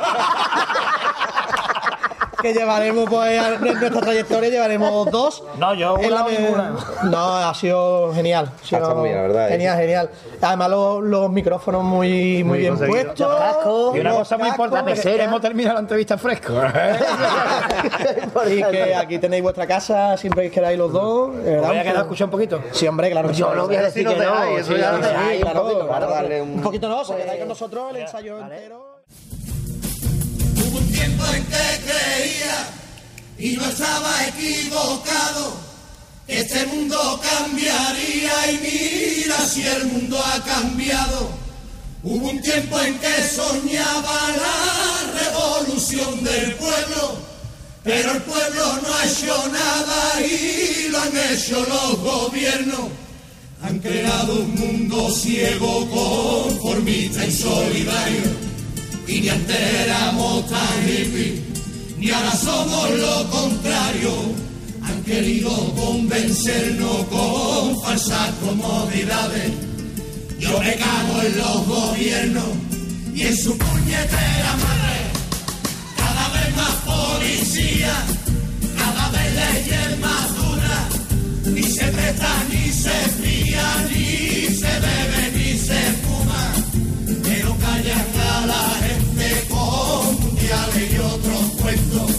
que 2.43 2.53
llevaremos 2.53 3.09
pues 3.09 3.41
en 3.41 3.61
nuestra 3.80 4.01
trayectoria 4.01 4.49
llevaremos 4.51 5.09
dos 5.09 5.43
No, 5.57 5.73
yo 5.73 5.95
una 5.95 6.09
la 6.27 6.72
no 7.05 7.35
ha 7.38 7.53
sido 7.55 8.13
genial 8.13 8.51
ha 8.53 8.65
sido 8.65 8.81
estado 8.81 8.95
muy 8.99 9.09
bien, 9.09 9.15
la 9.22 9.27
verdad, 9.27 9.47
¿eh? 9.47 9.51
genial 9.53 9.77
genial 9.80 10.09
además 10.41 10.69
los, 10.69 11.03
los 11.03 11.31
micrófonos 11.31 11.83
muy 11.83 12.03
muy, 12.03 12.43
Muy 12.43 12.57
bien 12.59 12.73
conseguido. 12.77 13.03
puestos 13.03 13.27
Los 13.30 13.39
cascos. 13.39 13.95
Y 13.95 13.99
una 14.01 14.09
los 14.09 14.19
cosa 14.19 14.38
muy 14.38 14.49
importante, 14.49 14.91
pecera. 14.91 15.23
hemos 15.23 15.41
terminado 15.41 15.73
la 15.75 15.80
entrevista 15.81 16.17
fresco. 16.17 16.53
y 18.49 18.63
que 18.63 18.95
aquí 18.95 19.17
tenéis 19.19 19.41
vuestra 19.43 19.65
casa 19.65 20.17
siempre 20.17 20.43
que 20.43 20.51
queráis 20.51 20.77
los 20.77 20.91
dos 20.91 21.31
Voy 21.33 21.55
a 21.55 21.61
un- 21.61 21.81
quedar 21.81 21.97
a 21.97 22.01
escuchar 22.01 22.25
un 22.25 22.31
poquito. 22.31 22.61
sí 22.72 22.88
hombre 22.88 23.09
claro 23.09 23.30
que 23.30 23.35
Yo 23.35 23.49
sí. 23.49 23.55
no 23.55 23.67
voy 23.67 23.75
a 23.77 23.81
decir 23.83 24.05
que 24.07 24.15
no. 24.15 25.63
un 26.43 26.61
poquito, 26.61 26.89
no 26.89 27.03
se 27.05 27.15
quedáis 27.15 27.39
con 27.39 27.47
nosotros 27.47 27.85
el 27.91 27.97
ensayo 27.97 28.39
entero 28.39 28.92
tiempo 31.03 31.25
en 31.33 31.43
que 31.45 31.67
creía 31.85 32.69
y 33.38 33.57
no 33.57 33.65
estaba 33.65 34.27
equivocado 34.27 35.57
que 36.25 36.40
este 36.40 36.65
mundo 36.67 37.19
cambiaría 37.22 38.51
y 38.51 38.59
mira 38.64 39.38
si 39.45 39.67
el 39.67 39.85
mundo 39.88 40.23
ha 40.23 40.41
cambiado. 40.43 41.30
Hubo 42.03 42.30
un 42.30 42.41
tiempo 42.41 42.80
en 42.80 42.98
que 42.99 43.27
soñaba 43.35 44.19
la 44.43 45.19
revolución 45.19 46.23
del 46.23 46.56
pueblo, 46.56 47.17
pero 47.83 48.11
el 48.11 48.22
pueblo 48.22 48.80
no 48.82 48.93
ha 48.93 49.06
hecho 49.06 49.49
nada 49.49 50.22
y 50.22 50.88
lo 50.90 51.01
han 51.01 51.17
hecho 51.32 51.65
los 51.65 51.99
gobiernos. 51.99 52.90
Han 53.61 53.80
creado 53.80 54.40
un 54.40 54.56
mundo 54.56 55.09
ciego, 55.11 55.90
conformista 55.90 57.25
y 57.25 57.32
solidario. 57.32 58.52
Y 59.07 59.22
ni 59.22 59.27
éramos 59.27 60.49
tan 60.49 60.88
hippies, 60.88 61.41
ni 61.98 62.09
ahora 62.09 62.32
somos 62.32 62.90
lo 62.91 63.30
contrario. 63.30 64.11
Han 64.82 65.03
querido 65.03 65.49
convencernos 65.75 67.07
con 67.07 67.82
falsas 67.82 68.32
comodidades. 68.43 69.51
Yo 70.40 70.59
me 70.59 70.75
cago 70.75 71.22
en 71.22 71.38
los 71.38 71.67
gobiernos 71.67 72.49
y 73.14 73.22
en 73.22 73.38
su 73.38 73.57
puñetera 73.57 74.57
madre. 74.64 74.99
Cada 75.98 76.30
vez 76.30 76.56
más 76.56 76.75
policía, 76.85 77.93
cada 78.77 79.09
vez 79.09 79.33
leyes 79.35 79.99
más 79.99 80.35
duras. 80.35 81.53
Ni 81.53 81.64
se 81.64 81.85
presta, 81.85 82.43
ni 82.49 82.72
se 82.72 82.98
fía, 83.22 83.88
ni 83.90 84.56
se 84.56 84.73
bebe, 84.85 85.12
y 90.45 90.97
otros 90.97 91.51
cuentos 91.61 92.12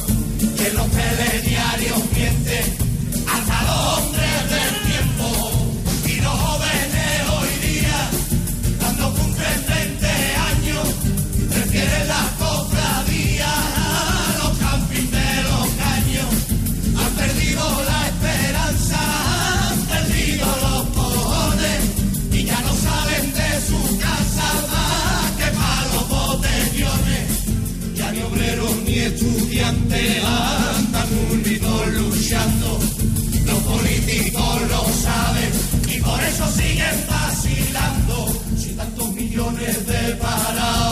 políticos 34.34 34.60
lo 34.68 34.92
saben 34.92 35.52
y 35.88 36.00
por 36.00 36.20
eso 36.22 36.50
siguen 36.52 37.06
vacilando. 37.08 38.26
Si 38.56 38.70
tantos 38.70 39.12
millones 39.14 39.86
de 39.86 40.14
parados 40.16 40.83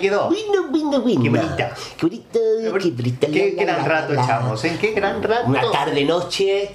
Quedó. 0.00 0.30
Vino, 0.30 0.68
vino, 0.72 1.02
vino. 1.02 1.22
Qué 1.22 1.28
bonita. 1.30 1.74
Qué 1.96 2.06
bonito, 2.06 2.38
qué 2.62 2.70
bonita. 2.70 3.26
Qué 3.28 3.50
gran 3.50 3.84
rato 3.84 4.14
echamos, 4.14 4.64
¿en 4.64 4.78
qué 4.78 4.92
gran 4.92 5.22
rato? 5.22 5.48
Una 5.48 5.70
tarde-noche. 5.70 6.74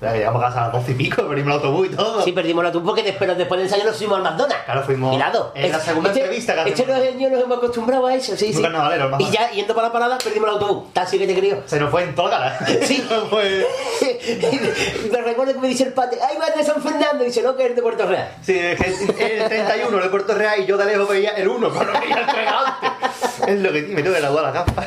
Ya 0.00 0.12
Llegamos 0.14 0.42
a 0.42 0.46
casa 0.46 0.60
a 0.60 0.64
las 0.64 0.72
12 0.72 0.92
y 0.92 0.94
pico, 0.94 1.28
venimos 1.28 1.48
el 1.48 1.52
autobús 1.60 1.88
y 1.88 1.96
todo. 1.96 2.22
Sí, 2.22 2.32
perdimos 2.32 2.64
la 2.64 2.72
porque 2.72 3.02
después, 3.02 3.36
después 3.36 3.58
del 3.58 3.66
ensayo 3.68 3.84
nos 3.84 3.96
fuimos 3.96 4.16
al 4.16 4.22
McDonald's. 4.24 4.64
Claro, 4.64 4.82
fuimos 4.82 5.10
Mirado. 5.14 5.52
en 5.54 5.72
la 5.72 5.78
segunda 5.80 6.08
entrevista 6.10 6.64
que 6.64 6.70
Este 6.70 6.86
los 6.86 7.30
nos 7.30 7.40
hemos 7.42 7.58
acostumbrado 7.58 8.06
a 8.06 8.14
eso, 8.14 8.34
sí, 8.36 8.52
sí. 8.52 8.62
carnavalero, 8.62 9.14
el 9.14 9.20
Y 9.20 9.30
ya 9.30 9.50
yendo 9.50 9.74
para 9.74 9.88
la 9.88 9.92
parada 9.92 10.16
perdimos 10.16 10.48
el 10.48 10.54
autobús. 10.54 10.92
Taxi 10.94 11.18
que 11.18 11.26
te 11.26 11.34
crió. 11.34 11.62
Se 11.66 11.78
nos 11.78 11.90
fue 11.90 12.04
en 12.04 12.14
toda 12.14 12.38
la. 12.38 12.58
Sí. 12.82 13.06
Fue- 13.30 13.66
me 15.12 15.20
recuerdo 15.20 15.52
que 15.52 15.58
me 15.60 15.68
dice 15.68 15.84
el 15.84 15.92
pate, 15.92 16.18
¡ay, 16.22 16.36
va 16.38 16.46
de 16.56 16.64
San 16.64 16.82
Fernando! 16.82 17.22
Y 17.22 17.26
dice, 17.26 17.42
no, 17.42 17.54
que 17.56 17.66
es 17.66 17.76
de 17.76 17.82
Puerto 17.82 18.06
Real. 18.06 18.28
Sí, 18.42 18.58
es 18.58 18.78
que 18.78 19.38
el 19.38 19.48
31 19.48 19.96
de 19.98 20.08
Puerto 20.08 20.34
Real 20.34 20.60
y 20.60 20.66
yo 20.66 20.76
de 20.76 20.86
lejos 20.86 21.08
veía 21.08 21.30
el 21.32 21.48
1, 21.48 21.70
pero 21.78 21.92
no 21.92 22.00
veía 22.00 22.16
el 22.20 22.26
3 22.26 22.48
antes. 22.48 23.29
Es 23.46 23.58
lo 23.60 23.72
que 23.72 23.82
me 23.82 24.02
tengo 24.02 24.14
que 24.14 24.20
graduar 24.20 24.44
la 24.44 24.50
gafa. 24.52 24.82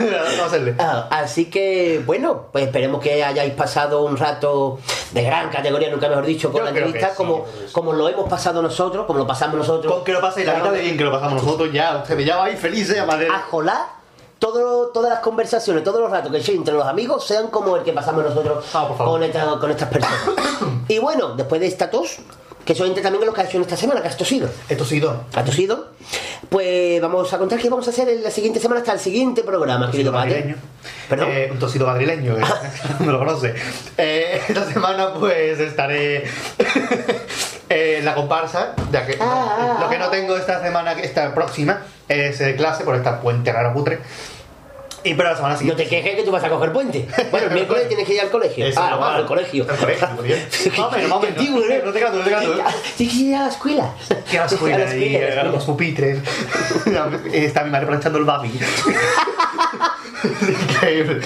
Vamos 0.00 0.40
a 0.40 0.46
hacerle. 0.46 0.74
Ah, 0.78 1.08
así 1.10 1.46
que, 1.46 2.02
bueno, 2.04 2.46
pues 2.52 2.66
esperemos 2.66 3.00
que 3.02 3.22
hayáis 3.24 3.52
pasado 3.54 4.02
un 4.02 4.16
rato 4.16 4.78
de 5.12 5.22
gran 5.22 5.50
categoría, 5.50 5.90
nunca 5.90 6.08
mejor 6.08 6.26
dicho, 6.26 6.50
con 6.50 6.58
Yo 6.60 6.64
la 6.64 6.70
entrevista, 6.70 7.10
sí, 7.10 7.14
como, 7.16 7.44
como 7.72 7.92
lo 7.92 8.08
hemos 8.08 8.28
pasado 8.28 8.60
nosotros, 8.62 9.06
como 9.06 9.18
lo 9.20 9.26
pasamos 9.26 9.56
nosotros. 9.56 9.92
Con 9.92 10.04
que 10.04 10.12
lo 10.12 10.20
paséis 10.20 10.46
la 10.46 10.54
mitad 10.54 10.72
de 10.72 10.80
bien 10.80 10.96
que 10.96 11.04
lo 11.04 11.12
pasamos 11.12 11.42
nosotros 11.42 11.72
ya, 11.72 11.96
ustedes 11.98 12.26
ya 12.26 12.36
vais 12.36 12.58
felices 12.58 12.98
a 12.98 13.06
madre. 13.06 13.28
a 13.28 13.40
jolar 13.50 13.86
todo, 14.38 14.88
todas 14.88 15.10
las 15.10 15.20
conversaciones, 15.20 15.82
todos 15.84 16.00
los 16.00 16.10
ratos 16.10 16.30
que 16.30 16.38
echéis 16.38 16.58
entre 16.58 16.74
los 16.74 16.86
amigos 16.86 17.26
sean 17.26 17.48
como 17.48 17.76
el 17.76 17.82
que 17.82 17.92
pasamos 17.92 18.24
nosotros 18.24 18.64
Ah, 18.74 18.88
con, 18.96 19.22
esta- 19.22 19.58
con 19.58 19.70
estas 19.70 19.88
personas. 19.88 20.18
y 20.88 20.98
bueno, 20.98 21.30
después 21.34 21.60
de 21.60 21.66
esta 21.68 21.90
tos, 21.90 22.18
que 22.64 22.72
entre 22.72 23.02
también 23.02 23.24
lo 23.26 23.32
que 23.34 23.40
ha 23.40 23.44
hecho 23.44 23.56
en 23.58 23.62
esta 23.62 23.76
semana, 23.76 24.00
que 24.00 24.08
has 24.08 24.16
tosido. 24.16 24.48
Esto 24.68 24.84
sí, 24.84 25.00
dos. 25.00 25.16
¿Ha 25.34 25.44
tosido? 25.44 25.90
Pues 26.48 27.00
vamos 27.00 27.32
a 27.32 27.38
contar 27.38 27.58
qué 27.58 27.68
vamos 27.68 27.86
a 27.86 27.90
hacer 27.90 28.08
en 28.08 28.22
la 28.22 28.30
siguiente 28.30 28.60
semana 28.60 28.80
hasta 28.80 28.92
el 28.92 29.00
siguiente 29.00 29.42
programa, 29.42 29.90
querido 29.90 30.10
Tosido 30.10 30.12
padre. 30.12 30.30
madrileño. 30.40 30.56
¿Perdón? 31.08 31.28
Eh, 31.30 31.48
un 31.50 31.58
tosido 31.58 31.86
madrileño, 31.86 32.36
que 32.36 32.42
no 33.04 33.12
lo 33.12 33.18
conoce. 33.18 33.54
Eh, 33.98 34.40
esta 34.48 34.64
semana 34.70 35.12
pues 35.14 35.58
estaré 35.60 36.24
en 37.68 38.04
la 38.04 38.14
comparsa, 38.14 38.74
ya 38.92 39.06
que 39.06 39.16
Ah, 39.20 39.78
lo 39.80 39.88
que 39.88 39.98
no 39.98 40.08
tengo 40.10 40.36
esta 40.36 40.62
semana, 40.62 40.92
esta 40.92 41.34
próxima, 41.34 41.82
es 42.08 42.40
eh, 42.40 42.54
clase 42.56 42.84
por 42.84 42.94
esta 42.96 43.20
puente 43.20 43.52
raro 43.52 43.72
putre. 43.72 44.00
Y 45.06 45.14
pero 45.14 45.28
la 45.28 45.36
semana 45.36 45.54
No 45.54 45.58
siguiente. 45.60 45.84
te 45.84 45.88
quejes 45.90 46.16
que 46.16 46.22
tú 46.22 46.30
vas 46.30 46.42
a 46.42 46.48
coger 46.48 46.72
puente. 46.72 47.06
Bueno, 47.30 47.48
el 47.48 47.52
miércoles 47.54 47.88
tienes 47.88 48.06
que 48.06 48.14
ir 48.14 48.20
al 48.22 48.30
colegio. 48.30 48.66
Eso, 48.66 48.80
ah, 48.82 48.90
no, 48.90 49.00
no. 49.00 49.06
al 49.06 49.26
colegio. 49.26 49.66
Al 49.68 49.76
colegio, 49.76 50.08
muy 50.16 50.24
bien. 50.28 50.48
Más 50.48 50.78
o 50.78 50.90
menos, 50.90 51.08
más 51.10 51.18
o 51.18 51.20
menos. 51.20 51.38
Antiguo, 51.38 51.62
¿eh? 51.62 51.82
No 51.84 51.92
te 51.92 51.98
creas, 51.98 52.14
no 52.14 52.20
te 52.24 52.30
creas. 52.30 52.44
Tienes 52.96 53.14
que 53.16 53.22
ir 53.22 53.34
a 53.36 53.42
la 53.42 53.48
escuela. 53.48 53.94
Que 54.30 54.38
a 54.38 54.40
la 54.40 54.46
escuela 54.50 54.88
A 54.88 54.94
y 54.96 55.52
los 55.52 55.64
pupitres. 55.64 56.18
Está 57.32 57.64
mi 57.64 57.70
madre 57.70 57.86
planchando 57.86 58.18
el 58.18 58.24
babi. 58.24 58.50
Increíble. 60.70 61.20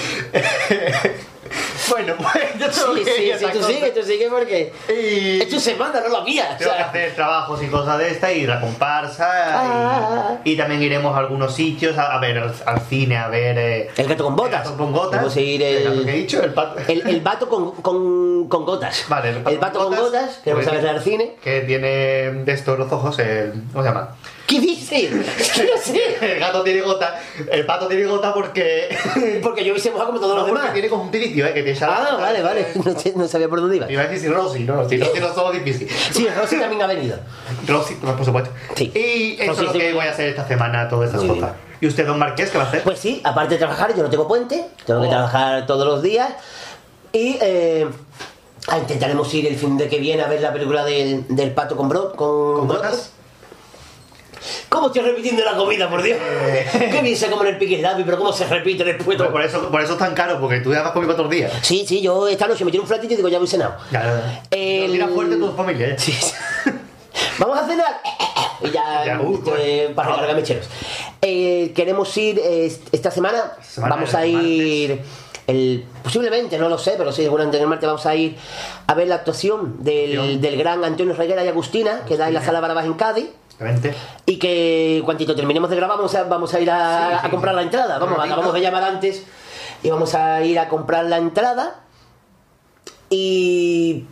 bueno, 1.88 2.14
pues 2.16 2.44
Sí, 2.72 3.04
que 3.04 3.10
sí, 3.12 3.32
sí, 3.38 3.46
tú 3.52 3.62
sigue, 3.64 3.90
tú 3.90 4.02
sigue 4.02 4.28
porque 4.30 4.72
Y 4.88 5.40
es 5.42 5.48
tu 5.48 5.58
semana, 5.60 6.00
no 6.00 6.08
la 6.08 6.20
mía. 6.22 6.50
o 6.54 6.56
tengo 6.56 6.70
que 6.72 6.76
sea, 6.76 6.88
hacer 6.88 7.14
trabajos 7.14 7.62
y 7.62 7.66
cosas 7.68 7.98
de 7.98 8.10
esta 8.10 8.32
y 8.32 8.46
la 8.46 8.60
comparsa. 8.60 9.28
Ah. 9.30 10.36
Y, 10.44 10.52
y 10.52 10.56
también 10.56 10.82
iremos 10.82 11.14
a 11.14 11.18
algunos 11.18 11.54
sitios 11.54 11.96
a, 11.98 12.14
a 12.14 12.18
ver 12.20 12.38
al, 12.38 12.54
al 12.66 12.80
cine, 12.82 13.16
a 13.16 13.28
ver. 13.28 13.58
eh, 13.58 13.90
El 13.96 14.06
gato 14.08 14.24
con 14.24 14.36
botas. 14.36 14.64
el 14.64 14.64
gato 14.72 14.76
con 14.76 14.92
botas. 14.92 15.20
Vamos 15.20 15.36
a 15.36 15.40
ir 15.40 15.62
El 15.62 15.86
el, 15.86 16.04
que 16.04 16.10
he 16.10 16.14
dicho, 16.16 16.42
el 16.42 16.52
pato. 16.54 16.80
el, 16.86 17.06
el 17.06 17.20
vato 17.20 17.48
con, 17.48 17.72
con, 17.82 18.48
con 18.48 18.64
gotas. 18.64 19.04
Vale, 19.08 19.30
el 19.46 19.58
vato 19.58 19.78
con 19.84 19.96
gotas, 19.96 20.38
que 20.44 20.52
vamos 20.52 20.66
a 20.68 20.70
ver 20.72 20.88
al 20.88 21.02
cine. 21.02 21.36
Que 21.42 21.60
tiene 21.62 21.88
de 21.88 22.52
estos 22.52 22.78
los 22.78 22.90
ojos, 22.92 23.18
el, 23.18 23.52
¿cómo 23.72 23.82
se 23.82 23.88
llama? 23.88 24.16
¿Qué 24.48 24.60
dices? 24.60 25.12
no 25.12 25.22
sé. 25.82 26.00
El 26.22 26.40
gato 26.40 26.62
tiene 26.64 26.80
gota, 26.80 27.20
el 27.52 27.66
pato 27.66 27.86
tiene 27.86 28.06
gota 28.06 28.32
porque. 28.32 28.88
Porque 29.42 29.62
yo 29.64 29.74
hice 29.76 29.90
moja 29.90 30.06
como 30.06 30.18
todos 30.18 30.30
No, 30.34 30.40
los 30.40 30.48
porque 30.48 30.58
demás. 30.60 30.72
tiene 30.72 30.88
conjuntivitis, 30.88 31.44
¿eh? 31.44 31.52
Que 31.54 31.62
te 31.62 31.72
echa 31.72 31.86
Ah, 31.88 32.16
vale, 32.16 32.42
vale. 32.42 32.66
No, 32.84 32.98
sé- 32.98 33.12
no 33.14 33.28
sabía 33.28 33.48
por 33.48 33.60
dónde 33.60 33.76
iba. 33.76 33.92
Iba 33.92 34.02
a 34.02 34.06
decir 34.06 34.32
Rosy, 34.32 34.60
no, 34.64 34.88
si 34.88 34.96
Rosy 34.96 35.20
no 35.20 35.34
somos 35.34 35.52
difícil. 35.52 35.86
Sí, 36.10 36.26
Rosy 36.34 36.56
también 36.58 36.80
ha 36.82 36.86
venido. 36.86 37.18
Rosy, 37.66 37.94
por 37.96 38.24
supuesto. 38.24 38.50
Sí. 38.74 38.90
Y 38.94 39.36
eso 39.42 39.52
Rosy 39.52 39.60
es 39.60 39.66
lo 39.66 39.72
sí 39.74 39.78
que 39.78 39.92
voy 39.92 40.06
a 40.06 40.10
hacer 40.10 40.28
esta 40.30 40.48
semana, 40.48 40.88
todas 40.88 41.10
estas 41.10 41.22
Muy 41.24 41.38
cosas. 41.38 41.54
¿Y 41.80 41.86
usted, 41.86 42.06
don 42.06 42.18
Marqués, 42.18 42.50
qué 42.50 42.58
va 42.58 42.64
a 42.64 42.68
hacer? 42.68 42.82
Pues 42.82 42.98
sí, 42.98 43.20
aparte 43.24 43.54
de 43.54 43.58
trabajar, 43.58 43.94
yo 43.94 44.02
no 44.02 44.08
tengo 44.10 44.26
puente, 44.26 44.64
tengo 44.86 45.00
que 45.02 45.06
Oh. 45.06 45.10
trabajar 45.10 45.66
todos 45.66 45.86
los 45.86 46.02
días. 46.02 46.30
Y 47.12 47.36
eh, 47.40 47.86
ah, 48.68 48.78
intentaremos 48.78 49.32
ir 49.34 49.46
el 49.46 49.56
fin 49.56 49.76
de 49.76 49.88
que 49.88 49.98
viene 49.98 50.22
a 50.22 50.26
ver 50.28 50.40
la 50.40 50.52
película 50.52 50.84
del, 50.84 51.24
del 51.28 51.52
pato 51.52 51.76
con 51.76 51.88
bro, 51.88 52.12
con, 52.14 52.66
¿Con. 52.66 52.80
¿Cómo 54.68 54.86
estoy 54.88 55.02
repitiendo 55.02 55.44
la 55.44 55.54
comida, 55.56 55.88
por 55.88 56.02
Dios? 56.02 56.18
Eh. 56.20 56.66
Qué 56.92 57.02
bien 57.02 57.16
se 57.16 57.28
come 57.30 57.42
en 57.48 57.54
el 57.54 57.58
pique 57.58 57.78
Slavi, 57.80 58.04
pero 58.04 58.18
cómo 58.18 58.32
se 58.32 58.46
repite 58.46 58.84
después 58.84 59.16
todo. 59.18 59.30
por, 59.30 59.42
eso, 59.42 59.68
por 59.70 59.80
eso 59.80 59.92
es 59.94 59.98
tan 59.98 60.14
caro, 60.14 60.40
porque 60.40 60.60
tú 60.60 60.72
ya 60.72 60.84
has 60.86 60.92
comido 60.92 61.12
otros 61.12 61.30
días. 61.30 61.52
Sí, 61.62 61.84
sí, 61.86 62.00
yo 62.00 62.28
esta 62.28 62.46
noche 62.46 62.64
me 62.64 62.70
tiro 62.70 62.82
un 62.82 62.88
flatito 62.88 63.14
y 63.14 63.16
digo, 63.16 63.28
ya 63.28 63.38
voy 63.38 63.48
cenado. 63.48 63.76
Ya, 63.90 64.02
ya, 64.02 64.42
ya. 64.50 64.56
El- 64.56 64.92
Tira 64.92 65.08
fuerte 65.08 65.36
tu 65.36 65.52
familia, 65.52 65.88
¿eh? 65.88 65.96
Sí. 65.98 66.14
Vamos 67.38 67.58
a 67.58 67.66
cenar. 67.66 68.00
Y 68.60 68.72
ya, 68.72 69.04
Ya, 69.06 69.20
uh, 69.20 69.36
eh, 69.56 69.84
pues. 69.84 69.94
para 69.94 70.10
recargar 70.10 70.34
mecheros. 70.34 70.66
Eh, 71.22 71.72
queremos 71.76 72.16
ir 72.16 72.40
eh, 72.42 72.72
esta 72.90 73.12
semana. 73.12 73.52
Semana 73.62 73.94
vamos 73.94 74.12
a 74.16 74.26
ir. 74.26 75.00
El, 75.46 75.84
posiblemente, 76.02 76.58
no 76.58 76.68
lo 76.68 76.76
sé, 76.76 76.94
pero 76.98 77.12
sí, 77.12 77.22
seguramente 77.22 77.56
en 77.56 77.62
el 77.62 77.68
martes 77.68 77.86
vamos 77.86 78.04
a 78.04 78.16
ir 78.16 78.36
a 78.88 78.94
ver 78.94 79.06
la 79.06 79.14
actuación 79.14 79.76
del, 79.84 80.40
del 80.40 80.56
gran 80.58 80.84
Antonio 80.84 81.14
Reguera 81.14 81.44
y 81.44 81.48
Agustina, 81.48 82.00
que 82.04 82.16
da 82.16 82.26
en 82.26 82.34
la 82.34 82.42
sala 82.44 82.58
Barabás 82.58 82.84
en 82.84 82.94
Cádiz. 82.94 83.26
Exactamente. 83.60 83.94
Y 84.26 84.38
que 84.38 85.02
cuantito 85.04 85.34
terminemos 85.34 85.68
de 85.68 85.76
grabar, 85.76 85.96
vamos 85.98 86.14
a, 86.14 86.22
vamos 86.24 86.54
a 86.54 86.60
ir 86.60 86.70
a, 86.70 87.10
Sí, 87.10 87.16
sí, 87.20 87.26
a 87.26 87.30
comprar 87.30 87.54
la 87.54 87.62
entrada. 87.62 87.98
Vamos, 87.98 88.18
acabamos 88.18 88.54
de 88.54 88.60
llamar 88.60 88.84
antes 88.84 89.24
y 89.82 89.90
vamos 89.90 90.14
a 90.14 90.42
ir 90.42 90.58
a 90.58 90.68
comprar 90.68 91.04
la 91.06 91.16
entrada. 91.18 91.80
Y 93.10 94.04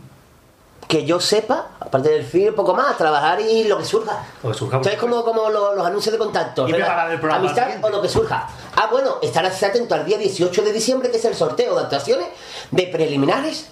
que 0.87 1.05
yo 1.05 1.19
sepa, 1.19 1.67
aparte 1.79 2.09
del 2.09 2.23
film, 2.23 2.55
poco 2.55 2.73
más, 2.73 2.97
trabajar 2.97 3.39
y 3.41 3.65
lo 3.65 3.77
que 3.77 3.85
surja. 3.85 4.23
Lo 4.41 4.51
que 4.51 4.57
surja, 4.57 4.81
¿Sabes 4.83 4.97
como, 4.97 5.23
como 5.23 5.49
lo- 5.49 5.75
los, 5.75 5.85
anuncios 5.85 6.13
de 6.13 6.17
contacto? 6.19 6.67
Y 6.67 6.71
¿verdad? 6.71 6.87
preparar 6.87 7.11
el 7.11 7.19
programa 7.19 7.43
Amistad 7.45 7.67
o 7.83 7.89
lo 7.89 8.01
que 8.01 8.07
surja. 8.09 8.47
Ah, 8.75 8.87
bueno, 8.91 9.17
estarás 9.21 9.61
atento 9.63 9.95
al 9.95 10.05
día 10.05 10.17
18 10.17 10.61
de 10.61 10.71
diciembre, 10.73 11.11
que 11.11 11.17
es 11.17 11.25
el 11.25 11.35
sorteo 11.35 11.75
de 11.75 11.81
actuaciones 11.83 12.27
de 12.71 12.83
preliminares 12.87 13.67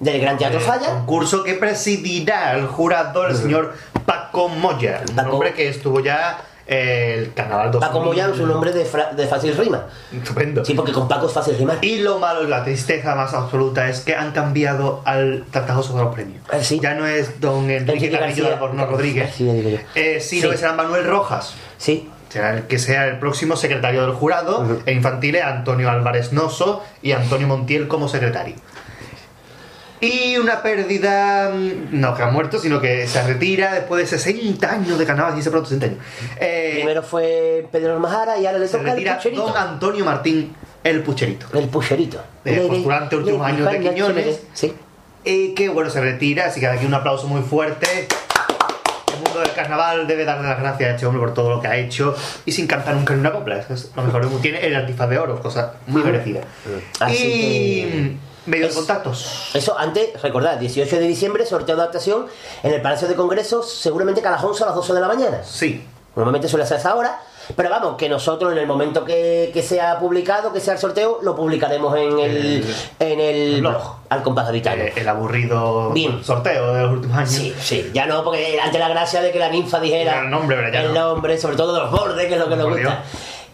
del 0.00 0.20
Gran 0.20 0.36
Teatro 0.38 0.58
Eh, 0.58 0.62
Falla. 0.62 0.86
Concurso 0.88 1.44
que 1.44 1.54
presidirá 1.54 2.54
el 2.56 2.66
jurado 2.66 3.26
el 3.26 3.36
señor 3.36 3.74
Paco 4.04 4.48
Moya. 4.48 5.02
Un 5.08 5.14
Paco- 5.14 5.30
hombre 5.32 5.52
que 5.54 5.68
estuvo 5.68 6.00
ya 6.00 6.42
eh, 6.66 7.16
el 7.18 7.34
carnaval 7.34 7.70
2000. 7.72 7.88
Paco 7.88 8.00
Moyano 8.04 8.32
es 8.34 8.40
un 8.40 8.48
nombre 8.48 8.72
de, 8.72 8.84
fra- 8.84 9.12
de 9.12 9.26
fácil 9.26 9.56
rima. 9.56 9.86
Estupendo. 10.12 10.64
Sí, 10.64 10.74
porque 10.74 10.92
con 10.92 11.08
Paco 11.08 11.26
es 11.26 11.32
fácil 11.32 11.56
rimar. 11.58 11.78
Y 11.84 11.98
lo 11.98 12.18
malo, 12.20 12.44
la 12.44 12.62
tristeza 12.64 13.14
más 13.16 13.34
absoluta 13.34 13.88
es 13.88 14.00
que 14.00 14.14
han 14.14 14.30
cambiado 14.32 15.02
al 15.04 15.44
tratajoso 15.50 15.96
de 15.96 16.04
los 16.04 16.14
premios. 16.14 16.42
Ah, 16.50 16.58
sí. 16.62 16.78
Ya 16.80 16.94
no 16.94 17.06
es 17.06 17.40
don 17.40 17.68
Enrique 17.70 17.92
Enrique 18.06 18.10
Carrillo 18.10 18.44
de 18.44 18.50
García. 18.50 18.52
Albornoz 18.54 18.88
Rodríguez, 18.88 19.24
García, 19.24 19.52
digo 19.52 19.70
yo. 19.70 19.78
eh, 19.96 20.20
sino 20.20 20.42
Sí. 20.46 20.50
que 20.50 20.56
será 20.58 20.72
Manuel 20.74 21.04
Rojas. 21.06 21.54
Sí. 21.76 22.08
Será 22.28 22.54
el 22.54 22.62
que 22.68 22.78
sea 22.78 23.06
el 23.08 23.18
próximo 23.18 23.56
secretario 23.56 24.02
del 24.02 24.12
jurado 24.12 24.60
Ujú. 24.60 24.78
e 24.86 24.92
infantiles 24.92 25.42
Antonio 25.42 25.90
Álvarez 25.90 26.32
Noso 26.32 26.84
y 27.02 27.10
Antonio 27.10 27.48
Montiel 27.48 27.88
como 27.88 28.06
secretario. 28.06 28.54
Y 30.00 30.36
una 30.38 30.62
pérdida, 30.62 31.50
mm, 31.54 31.88
no 32.00 32.14
que 32.14 32.22
ha 32.22 32.30
muerto, 32.30 32.58
sino 32.58 32.80
que 32.80 33.06
se 33.06 33.22
retira 33.22 33.74
después 33.74 34.00
de 34.10 34.18
60 34.18 34.70
años 34.72 34.98
de 34.98 35.04
carnaval, 35.04 35.38
y 35.38 35.42
se 35.42 35.50
pronto 35.50 35.68
60 35.68 35.86
años. 35.86 35.98
Eh, 36.40 36.72
Primero 36.76 37.02
fue 37.02 37.66
Pedro 37.70 37.92
Almajara 37.94 38.38
y 38.38 38.46
ahora 38.46 38.58
le 38.58 38.66
se 38.68 38.78
toca 38.78 38.90
el 38.90 38.96
retira 38.96 39.16
pucherito. 39.16 39.46
don 39.46 39.56
Antonio 39.56 40.04
Martín 40.04 40.54
el 40.82 41.02
Pucherito. 41.02 41.46
El 41.56 41.68
pucherito. 41.68 42.18
Eh, 42.46 42.64
postulante 42.66 43.16
últimos 43.16 43.46
años 43.46 43.70
de 43.70 43.80
Quiñones. 43.80 44.40
Sí. 44.54 44.72
Y 45.24 45.52
que 45.54 45.68
bueno, 45.68 45.90
se 45.90 46.00
retira, 46.00 46.46
así 46.46 46.60
que 46.60 46.66
aquí 46.66 46.86
un 46.86 46.94
aplauso 46.94 47.26
muy 47.26 47.42
fuerte. 47.42 48.08
El 49.12 49.16
mundo 49.22 49.40
del 49.40 49.52
carnaval 49.52 50.06
debe 50.06 50.24
darle 50.24 50.48
las 50.48 50.58
gracias 50.58 50.88
a 50.90 50.94
este 50.94 51.04
hombre 51.04 51.20
por 51.20 51.34
todo 51.34 51.50
lo 51.50 51.60
que 51.60 51.68
ha 51.68 51.76
hecho 51.76 52.16
y 52.46 52.52
sin 52.52 52.66
cantar 52.66 52.94
nunca 52.94 53.12
en 53.12 53.20
una 53.20 53.32
copla. 53.32 53.58
Eso 53.58 53.74
es 53.74 53.90
lo 53.94 54.02
mejor. 54.02 54.26
Tiene 54.40 54.64
el 54.66 54.74
antifaz 54.74 55.10
de 55.10 55.18
oro, 55.18 55.38
cosa 55.42 55.74
muy 55.88 56.02
merecida. 56.02 56.40
Así 57.00 57.14
y 57.22 57.82
que- 57.82 58.16
medios 58.46 58.68
Es- 58.68 58.74
de 58.74 58.78
contactos. 58.80 59.50
Eso 59.54 59.78
antes, 59.78 60.20
recordad, 60.22 60.56
18 60.58 60.96
de 60.96 61.06
diciembre, 61.06 61.44
sorteo 61.46 61.76
de 61.76 61.82
adaptación 61.82 62.26
en 62.62 62.72
el 62.72 62.82
Palacio 62.82 63.08
de 63.08 63.14
Congresos, 63.14 63.70
seguramente 63.72 64.20
que 64.22 64.28
a 64.28 64.32
las 64.32 64.44
11 64.44 64.62
o 64.62 64.66
a 64.66 64.68
las 64.68 64.76
12 64.76 64.92
de 64.94 65.00
la 65.00 65.08
mañana. 65.08 65.42
Sí. 65.44 65.84
Normalmente 66.16 66.48
suele 66.48 66.66
ser 66.66 66.78
esa 66.78 66.96
hora, 66.96 67.20
pero 67.54 67.70
vamos, 67.70 67.94
que 67.96 68.08
nosotros 68.08 68.50
en 68.52 68.58
el 68.58 68.66
momento 68.66 69.04
que, 69.04 69.50
que 69.54 69.62
sea 69.62 69.98
publicado, 70.00 70.52
que 70.52 70.58
sea 70.60 70.74
el 70.74 70.78
sorteo, 70.80 71.20
lo 71.22 71.36
publicaremos 71.36 71.96
en 71.96 72.18
el, 72.18 72.74
en 72.98 73.20
el 73.20 73.54
el 73.54 73.60
blog, 73.60 73.72
blog. 73.74 73.94
al 74.08 74.22
compás 74.24 74.46
gaditano. 74.46 74.82
Eh, 74.82 74.92
el 74.96 75.08
aburrido 75.08 75.90
Bien. 75.90 76.22
sorteo 76.24 76.74
de 76.74 76.82
los 76.82 76.92
últimos 76.92 77.16
años. 77.16 77.30
Sí, 77.30 77.54
sí, 77.60 77.90
ya 77.94 78.06
no, 78.06 78.24
porque 78.24 78.58
ante 78.60 78.78
la 78.80 78.88
gracia 78.88 79.20
de 79.22 79.30
que 79.30 79.38
la 79.38 79.48
ninfa 79.50 79.78
dijera 79.80 80.20
el 80.22 80.30
nombre, 80.30 80.56
pero 80.56 80.72
ya 80.72 80.80
el 80.82 80.94
no. 80.94 81.12
nombre, 81.12 81.38
sobre 81.38 81.56
todo 81.56 81.74
de 81.74 81.80
los 81.80 81.90
bordes, 81.92 82.26
que 82.26 82.34
es 82.34 82.40
lo 82.40 82.48
que 82.48 82.56
nos 82.56 82.68
gusta. 82.68 83.04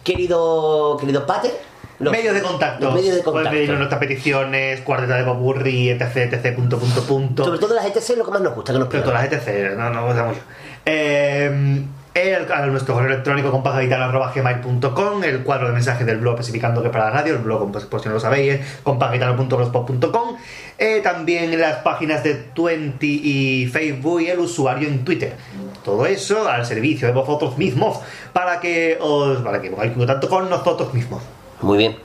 Querido, 0.03 0.97
querido 0.99 1.25
Pater, 1.25 1.59
los- 1.99 2.11
medios 2.11 2.33
de 2.33 2.41
contacto. 2.41 2.85
los 2.85 2.95
medios 2.95 3.15
de 3.17 3.23
Pueden 3.23 3.51
pedirnos 3.51 3.77
nuestras 3.79 3.99
peticiones, 3.99 4.81
cuarteta 4.81 5.15
de 5.15 5.23
popurri, 5.23 5.89
etc, 5.89 6.15
etc, 6.33 6.55
punto, 6.55 6.77
punto, 6.79 7.01
punto. 7.03 7.45
Sobre 7.45 7.59
todo 7.59 7.73
las 7.75 7.85
ETC 7.85 8.11
es 8.11 8.17
lo 8.17 8.25
que 8.25 8.31
más 8.31 8.41
nos 8.41 8.53
gusta 8.55 8.73
que 8.73 8.79
nos 8.79 8.87
pidan. 8.87 9.13
las 9.13 9.25
ETC, 9.25 9.75
no, 9.77 9.89
no, 9.89 10.13
no 10.13 10.25
mucho. 10.25 10.39
Eh, 10.85 11.83
el, 12.13 12.51
a 12.51 12.65
nuestro 12.65 12.95
correo 12.95 13.11
electrónico 13.11 13.51
compagitano.gmail.com, 13.51 15.23
el 15.23 15.43
cuadro 15.43 15.67
de 15.67 15.73
mensajes 15.73 16.05
del 16.05 16.17
blog 16.17 16.33
especificando 16.39 16.81
que 16.81 16.87
es 16.87 16.91
para 16.93 17.05
la 17.05 17.11
radio, 17.11 17.33
el 17.33 17.39
blog, 17.43 17.71
pues, 17.71 17.85
por 17.85 18.01
si 18.01 18.07
no 18.07 18.15
lo 18.15 18.19
sabéis, 18.19 18.53
es 18.55 18.77
compagitano.blogspot.com, 18.83 20.37
eh, 20.79 21.01
también 21.03 21.59
las 21.59 21.77
páginas 21.77 22.23
de 22.23 22.33
Twenty 22.35 23.21
y 23.23 23.67
Facebook 23.67 24.21
y 24.21 24.29
el 24.29 24.39
usuario 24.39 24.87
en 24.87 25.03
Twitter. 25.05 25.35
Todo 25.83 26.05
eso 26.05 26.47
al 26.49 26.65
servicio 26.65 27.07
de 27.07 27.13
vosotros 27.13 27.57
mismos 27.57 27.99
para 28.33 28.59
que 28.59 28.97
os 28.99 29.39
para 29.41 29.61
que 29.61 29.69
pongáis 29.69 29.91
contacto 29.93 30.27
con 30.29 30.49
nosotros 30.49 30.93
mismos. 30.93 31.21
Muy 31.61 31.77
bien. 31.77 31.97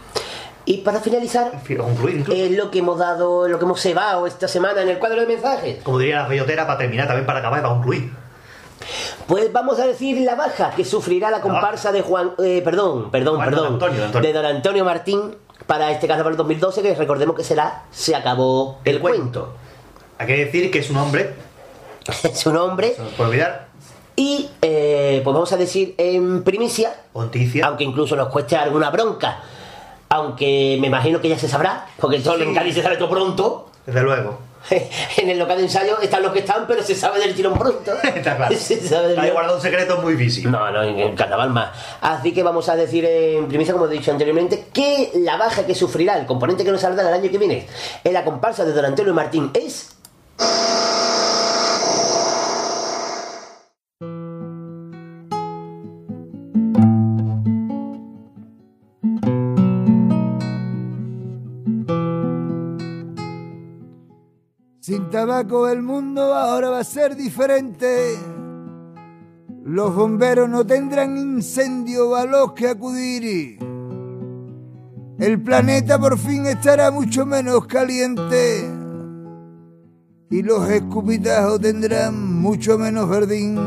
Y 0.64 0.78
para 0.78 1.00
finalizar, 1.00 1.50
concluir 1.76 2.24
es 2.32 2.52
lo 2.52 2.70
que 2.70 2.78
hemos 2.78 2.98
dado, 2.98 3.48
lo 3.48 3.58
que 3.58 3.64
hemos 3.64 3.80
cebado 3.80 4.26
esta 4.26 4.46
semana 4.46 4.82
en 4.82 4.88
el 4.90 4.98
cuadro 4.98 5.20
de 5.20 5.26
mensajes. 5.26 5.82
Como 5.82 5.98
diría 5.98 6.22
la 6.22 6.28
bellotera, 6.28 6.66
para 6.66 6.78
terminar, 6.78 7.08
también 7.08 7.26
para 7.26 7.40
acabar 7.40 7.58
y 7.58 7.62
para 7.62 7.74
concluir. 7.74 8.12
Pues 9.26 9.52
vamos 9.52 9.80
a 9.80 9.86
decir 9.86 10.20
la 10.20 10.34
baja 10.34 10.70
que 10.70 10.84
sufrirá 10.84 11.30
la 11.30 11.40
comparsa 11.40 11.90
de 11.90 12.02
Juan, 12.02 12.32
eh, 12.38 12.60
perdón, 12.64 13.10
perdón, 13.10 13.36
Juan, 13.36 13.48
perdón, 13.48 13.64
don 13.64 13.72
Antonio, 13.74 13.96
don 13.96 14.06
Antonio. 14.06 14.28
de 14.28 14.34
don 14.34 14.46
Antonio 14.46 14.84
Martín 14.84 15.36
para 15.66 15.90
este 15.90 16.06
carnaval 16.08 16.36
2012 16.36 16.82
que 16.82 16.94
recordemos 16.94 17.36
que 17.36 17.44
será 17.44 17.84
Se 17.90 18.14
acabó 18.14 18.80
el, 18.84 19.00
cuento. 19.00 19.54
Hay 20.18 20.26
que 20.26 20.44
decir 20.44 20.70
que 20.70 20.80
es 20.80 20.90
un 20.90 20.96
hombre, 20.96 21.34
Su 22.34 22.52
nombre 22.52 22.94
no 22.98 23.08
se 23.08 23.16
puede 23.16 23.30
olvidar, 23.30 23.68
y 24.22 24.48
eh, 24.62 25.20
pues 25.24 25.34
vamos 25.34 25.52
a 25.52 25.56
decir 25.56 25.96
en 25.98 26.44
primicia, 26.44 26.94
Onticia. 27.12 27.66
aunque 27.66 27.82
incluso 27.82 28.14
nos 28.14 28.28
cueste 28.28 28.54
alguna 28.54 28.88
bronca, 28.88 29.40
aunque 30.10 30.76
me 30.80 30.86
imagino 30.86 31.20
que 31.20 31.28
ya 31.28 31.36
se 31.36 31.48
sabrá, 31.48 31.88
porque 31.98 32.18
el 32.18 32.22
sol 32.22 32.40
en 32.40 32.54
Cádiz 32.54 32.76
se 32.76 32.82
sabe 32.82 32.98
todo 32.98 33.10
pronto. 33.10 33.70
Desde 33.84 34.00
luego. 34.00 34.38
En 35.16 35.28
el 35.28 35.40
local 35.40 35.56
de 35.56 35.64
ensayo 35.64 35.98
están 36.00 36.22
los 36.22 36.32
que 36.32 36.38
están, 36.38 36.68
pero 36.68 36.84
se 36.84 36.94
sabe 36.94 37.18
del 37.18 37.34
tirón 37.34 37.58
pronto. 37.58 37.94
Está 38.14 38.36
claro. 38.36 38.54
Se 38.56 38.80
sabe 38.80 39.18
Hay 39.18 39.30
guardado 39.30 39.56
un 39.56 39.60
secreto 39.60 40.00
muy 40.00 40.14
visible. 40.14 40.52
No, 40.52 40.70
no, 40.70 40.84
en 40.84 41.16
carnaval 41.16 41.50
más. 41.50 41.70
Así 42.00 42.32
que 42.32 42.44
vamos 42.44 42.68
a 42.68 42.76
decir 42.76 43.04
en 43.04 43.48
primicia, 43.48 43.74
como 43.74 43.86
he 43.86 43.90
dicho 43.90 44.12
anteriormente, 44.12 44.68
que 44.72 45.10
la 45.16 45.36
baja 45.36 45.66
que 45.66 45.74
sufrirá 45.74 46.16
el 46.16 46.26
componente 46.26 46.64
que 46.64 46.70
nos 46.70 46.80
saldrá 46.80 47.08
el 47.08 47.14
año 47.14 47.28
que 47.28 47.38
viene 47.38 47.66
en 48.04 48.12
la 48.12 48.22
comparsa 48.22 48.64
de 48.64 48.72
Don 48.72 48.84
Antonio 48.84 49.12
Martín 49.12 49.50
es. 49.52 49.96
Tabaco 65.12 65.68
el 65.68 65.82
mundo 65.82 66.34
ahora 66.34 66.70
va 66.70 66.80
a 66.80 66.84
ser 66.84 67.14
diferente. 67.14 68.18
Los 69.62 69.94
bomberos 69.94 70.48
no 70.48 70.66
tendrán 70.66 71.16
incendio 71.18 72.16
a 72.16 72.24
los 72.24 72.54
que 72.54 72.68
acudir. 72.68 73.58
El 75.18 75.40
planeta 75.42 75.98
por 75.98 76.18
fin 76.18 76.46
estará 76.46 76.90
mucho 76.90 77.26
menos 77.26 77.66
caliente. 77.66 78.68
Y 80.30 80.42
los 80.42 80.68
escupitajos 80.68 81.60
tendrán 81.60 82.40
mucho 82.40 82.78
menos 82.78 83.08
jardín. 83.10 83.58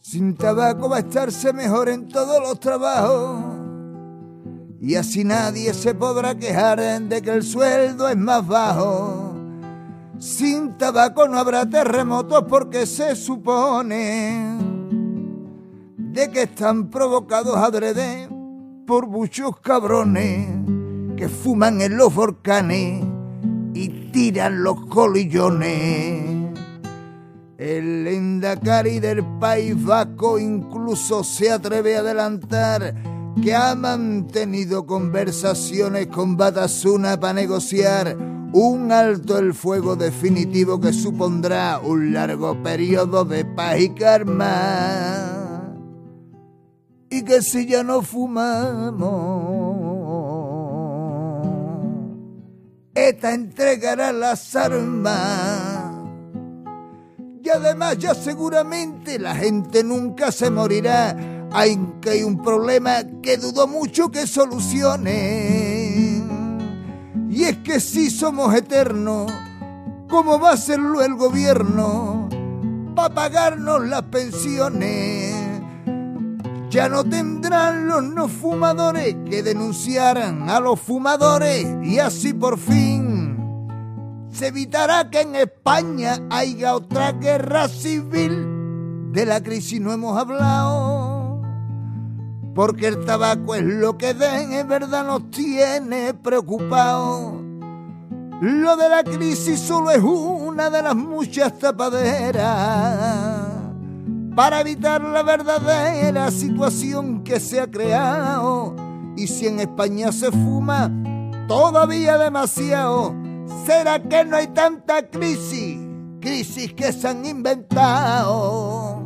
Sin 0.00 0.34
tabaco 0.36 0.88
va 0.88 0.96
a 0.96 1.00
estarse 1.00 1.52
mejor 1.52 1.88
en 1.88 2.08
todos 2.08 2.42
los 2.42 2.58
trabajos. 2.58 3.55
Y 4.80 4.94
así 4.96 5.24
nadie 5.24 5.72
se 5.72 5.94
podrá 5.94 6.34
quejar 6.34 6.80
de 7.02 7.22
que 7.22 7.30
el 7.30 7.42
sueldo 7.42 8.08
es 8.08 8.16
más 8.16 8.46
bajo. 8.46 9.34
Sin 10.18 10.76
tabaco 10.76 11.28
no 11.28 11.38
habrá 11.38 11.68
terremotos 11.68 12.44
porque 12.48 12.86
se 12.86 13.16
supone 13.16 14.56
de 15.96 16.30
que 16.30 16.42
están 16.42 16.88
provocados 16.88 17.56
adrede 17.56 18.28
por 18.86 19.06
muchos 19.06 19.58
cabrones 19.60 20.48
que 21.16 21.28
fuman 21.28 21.80
en 21.80 21.96
los 21.96 22.14
volcanes 22.14 23.04
y 23.74 23.88
tiran 24.10 24.62
los 24.62 24.86
colillones. 24.86 26.54
El 27.58 28.06
Endacari 28.06 29.00
del 29.00 29.24
País 29.38 29.82
Vasco 29.82 30.38
incluso 30.38 31.24
se 31.24 31.50
atreve 31.50 31.96
a 31.96 32.00
adelantar 32.00 33.15
que 33.42 33.54
ha 33.54 33.74
mantenido 33.74 34.86
conversaciones 34.86 36.06
con 36.08 36.36
Batasuna 36.36 37.20
para 37.20 37.34
negociar 37.34 38.16
un 38.52 38.90
alto 38.90 39.38
el 39.38 39.52
fuego 39.52 39.96
definitivo 39.96 40.80
que 40.80 40.92
supondrá 40.92 41.78
un 41.78 42.12
largo 42.12 42.62
periodo 42.62 43.24
de 43.24 43.44
paz 43.44 43.80
y 43.80 43.90
karma. 43.90 45.74
Y 47.10 47.22
que 47.22 47.42
si 47.42 47.66
ya 47.66 47.82
no 47.82 48.02
fumamos, 48.02 49.06
esta 52.94 53.34
entregará 53.34 54.12
las 54.12 54.56
armas. 54.56 55.94
Y 57.42 57.48
además 57.50 57.98
ya 57.98 58.14
seguramente 58.14 59.18
la 59.18 59.34
gente 59.34 59.84
nunca 59.84 60.32
se 60.32 60.50
morirá, 60.50 61.35
aunque 61.52 62.10
hay 62.10 62.22
un 62.22 62.42
problema 62.42 63.02
que 63.22 63.36
dudo 63.36 63.66
mucho 63.66 64.10
que 64.10 64.26
solucione. 64.26 66.22
Y 67.30 67.44
es 67.44 67.56
que 67.58 67.80
si 67.80 68.10
somos 68.10 68.54
eternos, 68.54 69.30
¿cómo 70.08 70.38
va 70.38 70.50
a 70.50 70.54
hacerlo 70.54 71.02
el 71.02 71.14
gobierno 71.14 72.28
para 72.94 73.14
pagarnos 73.14 73.86
las 73.86 74.02
pensiones? 74.02 75.34
Ya 76.70 76.88
no 76.88 77.04
tendrán 77.04 77.86
los 77.86 78.02
no 78.02 78.28
fumadores 78.28 79.16
que 79.28 79.42
denunciaran 79.42 80.50
a 80.50 80.60
los 80.60 80.80
fumadores 80.80 81.66
y 81.82 81.98
así 81.98 82.32
por 82.32 82.58
fin 82.58 83.26
se 84.36 84.48
evitará 84.48 85.08
que 85.08 85.22
en 85.22 85.34
España 85.34 86.18
haya 86.28 86.74
otra 86.74 87.12
guerra 87.12 87.68
civil. 87.68 89.10
De 89.10 89.24
la 89.24 89.42
crisis 89.42 89.80
no 89.80 89.94
hemos 89.94 90.18
hablado, 90.18 91.05
porque 92.56 92.88
el 92.88 93.04
tabaco 93.04 93.54
es 93.54 93.62
lo 93.62 93.98
que 93.98 94.14
de 94.14 94.64
verdad 94.64 95.06
nos 95.06 95.30
tiene 95.30 96.14
preocupados. 96.14 97.34
Lo 98.40 98.76
de 98.76 98.88
la 98.88 99.04
crisis 99.04 99.60
solo 99.60 99.90
es 99.90 100.02
una 100.02 100.70
de 100.70 100.82
las 100.82 100.96
muchas 100.96 101.58
tapaderas 101.58 103.46
para 104.34 104.60
evitar 104.62 105.02
la 105.02 105.22
verdadera 105.22 106.30
situación 106.30 107.22
que 107.22 107.40
se 107.40 107.60
ha 107.60 107.70
creado. 107.70 108.74
Y 109.16 109.26
si 109.26 109.46
en 109.48 109.60
España 109.60 110.10
se 110.10 110.30
fuma 110.32 110.90
todavía 111.48 112.16
demasiado, 112.16 113.14
¿será 113.66 114.02
que 114.02 114.24
no 114.24 114.36
hay 114.36 114.46
tanta 114.48 115.06
crisis? 115.06 115.78
Crisis 116.20 116.72
que 116.72 116.90
se 116.90 117.06
han 117.06 117.26
inventado. 117.26 119.02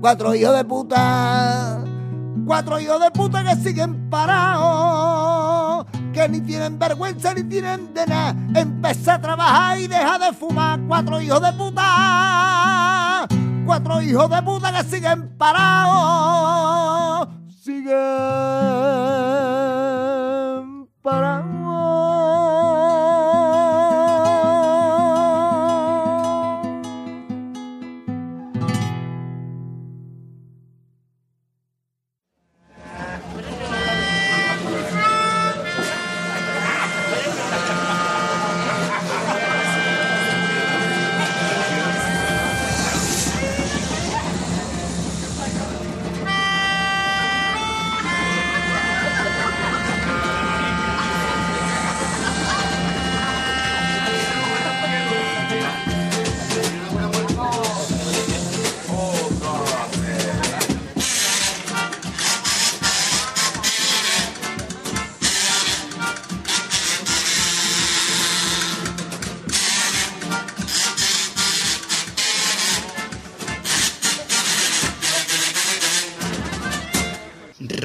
Cuatro 0.00 0.34
hijos 0.34 0.56
de 0.56 0.64
puta, 0.64 1.84
cuatro 2.48 2.80
hijos 2.80 2.98
de 2.98 3.10
puta 3.10 3.44
que 3.44 3.54
siguen 3.56 4.08
parados, 4.08 5.84
que 6.14 6.26
ni 6.30 6.40
tienen 6.40 6.78
vergüenza 6.78 7.34
ni 7.34 7.44
tienen 7.44 7.92
de 7.92 8.06
nada. 8.06 8.34
Empieza 8.54 9.14
a 9.14 9.20
trabajar 9.20 9.78
y 9.78 9.86
deja 9.86 10.18
de 10.18 10.32
fumar. 10.32 10.80
Cuatro 10.88 11.20
hijos 11.20 11.42
de 11.42 11.52
puta, 11.52 13.28
cuatro 13.66 14.00
hijos 14.00 14.30
de 14.30 14.42
puta 14.42 14.72
que 14.72 14.82
siguen 14.88 15.36
parados, 15.36 17.28
siguen 17.62 17.92
parados. 21.02 21.57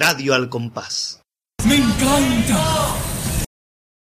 Radio 0.06 0.34
Al 0.34 0.50
Compás. 0.50 1.22
Me 1.64 1.78
encanta. 1.78 3.03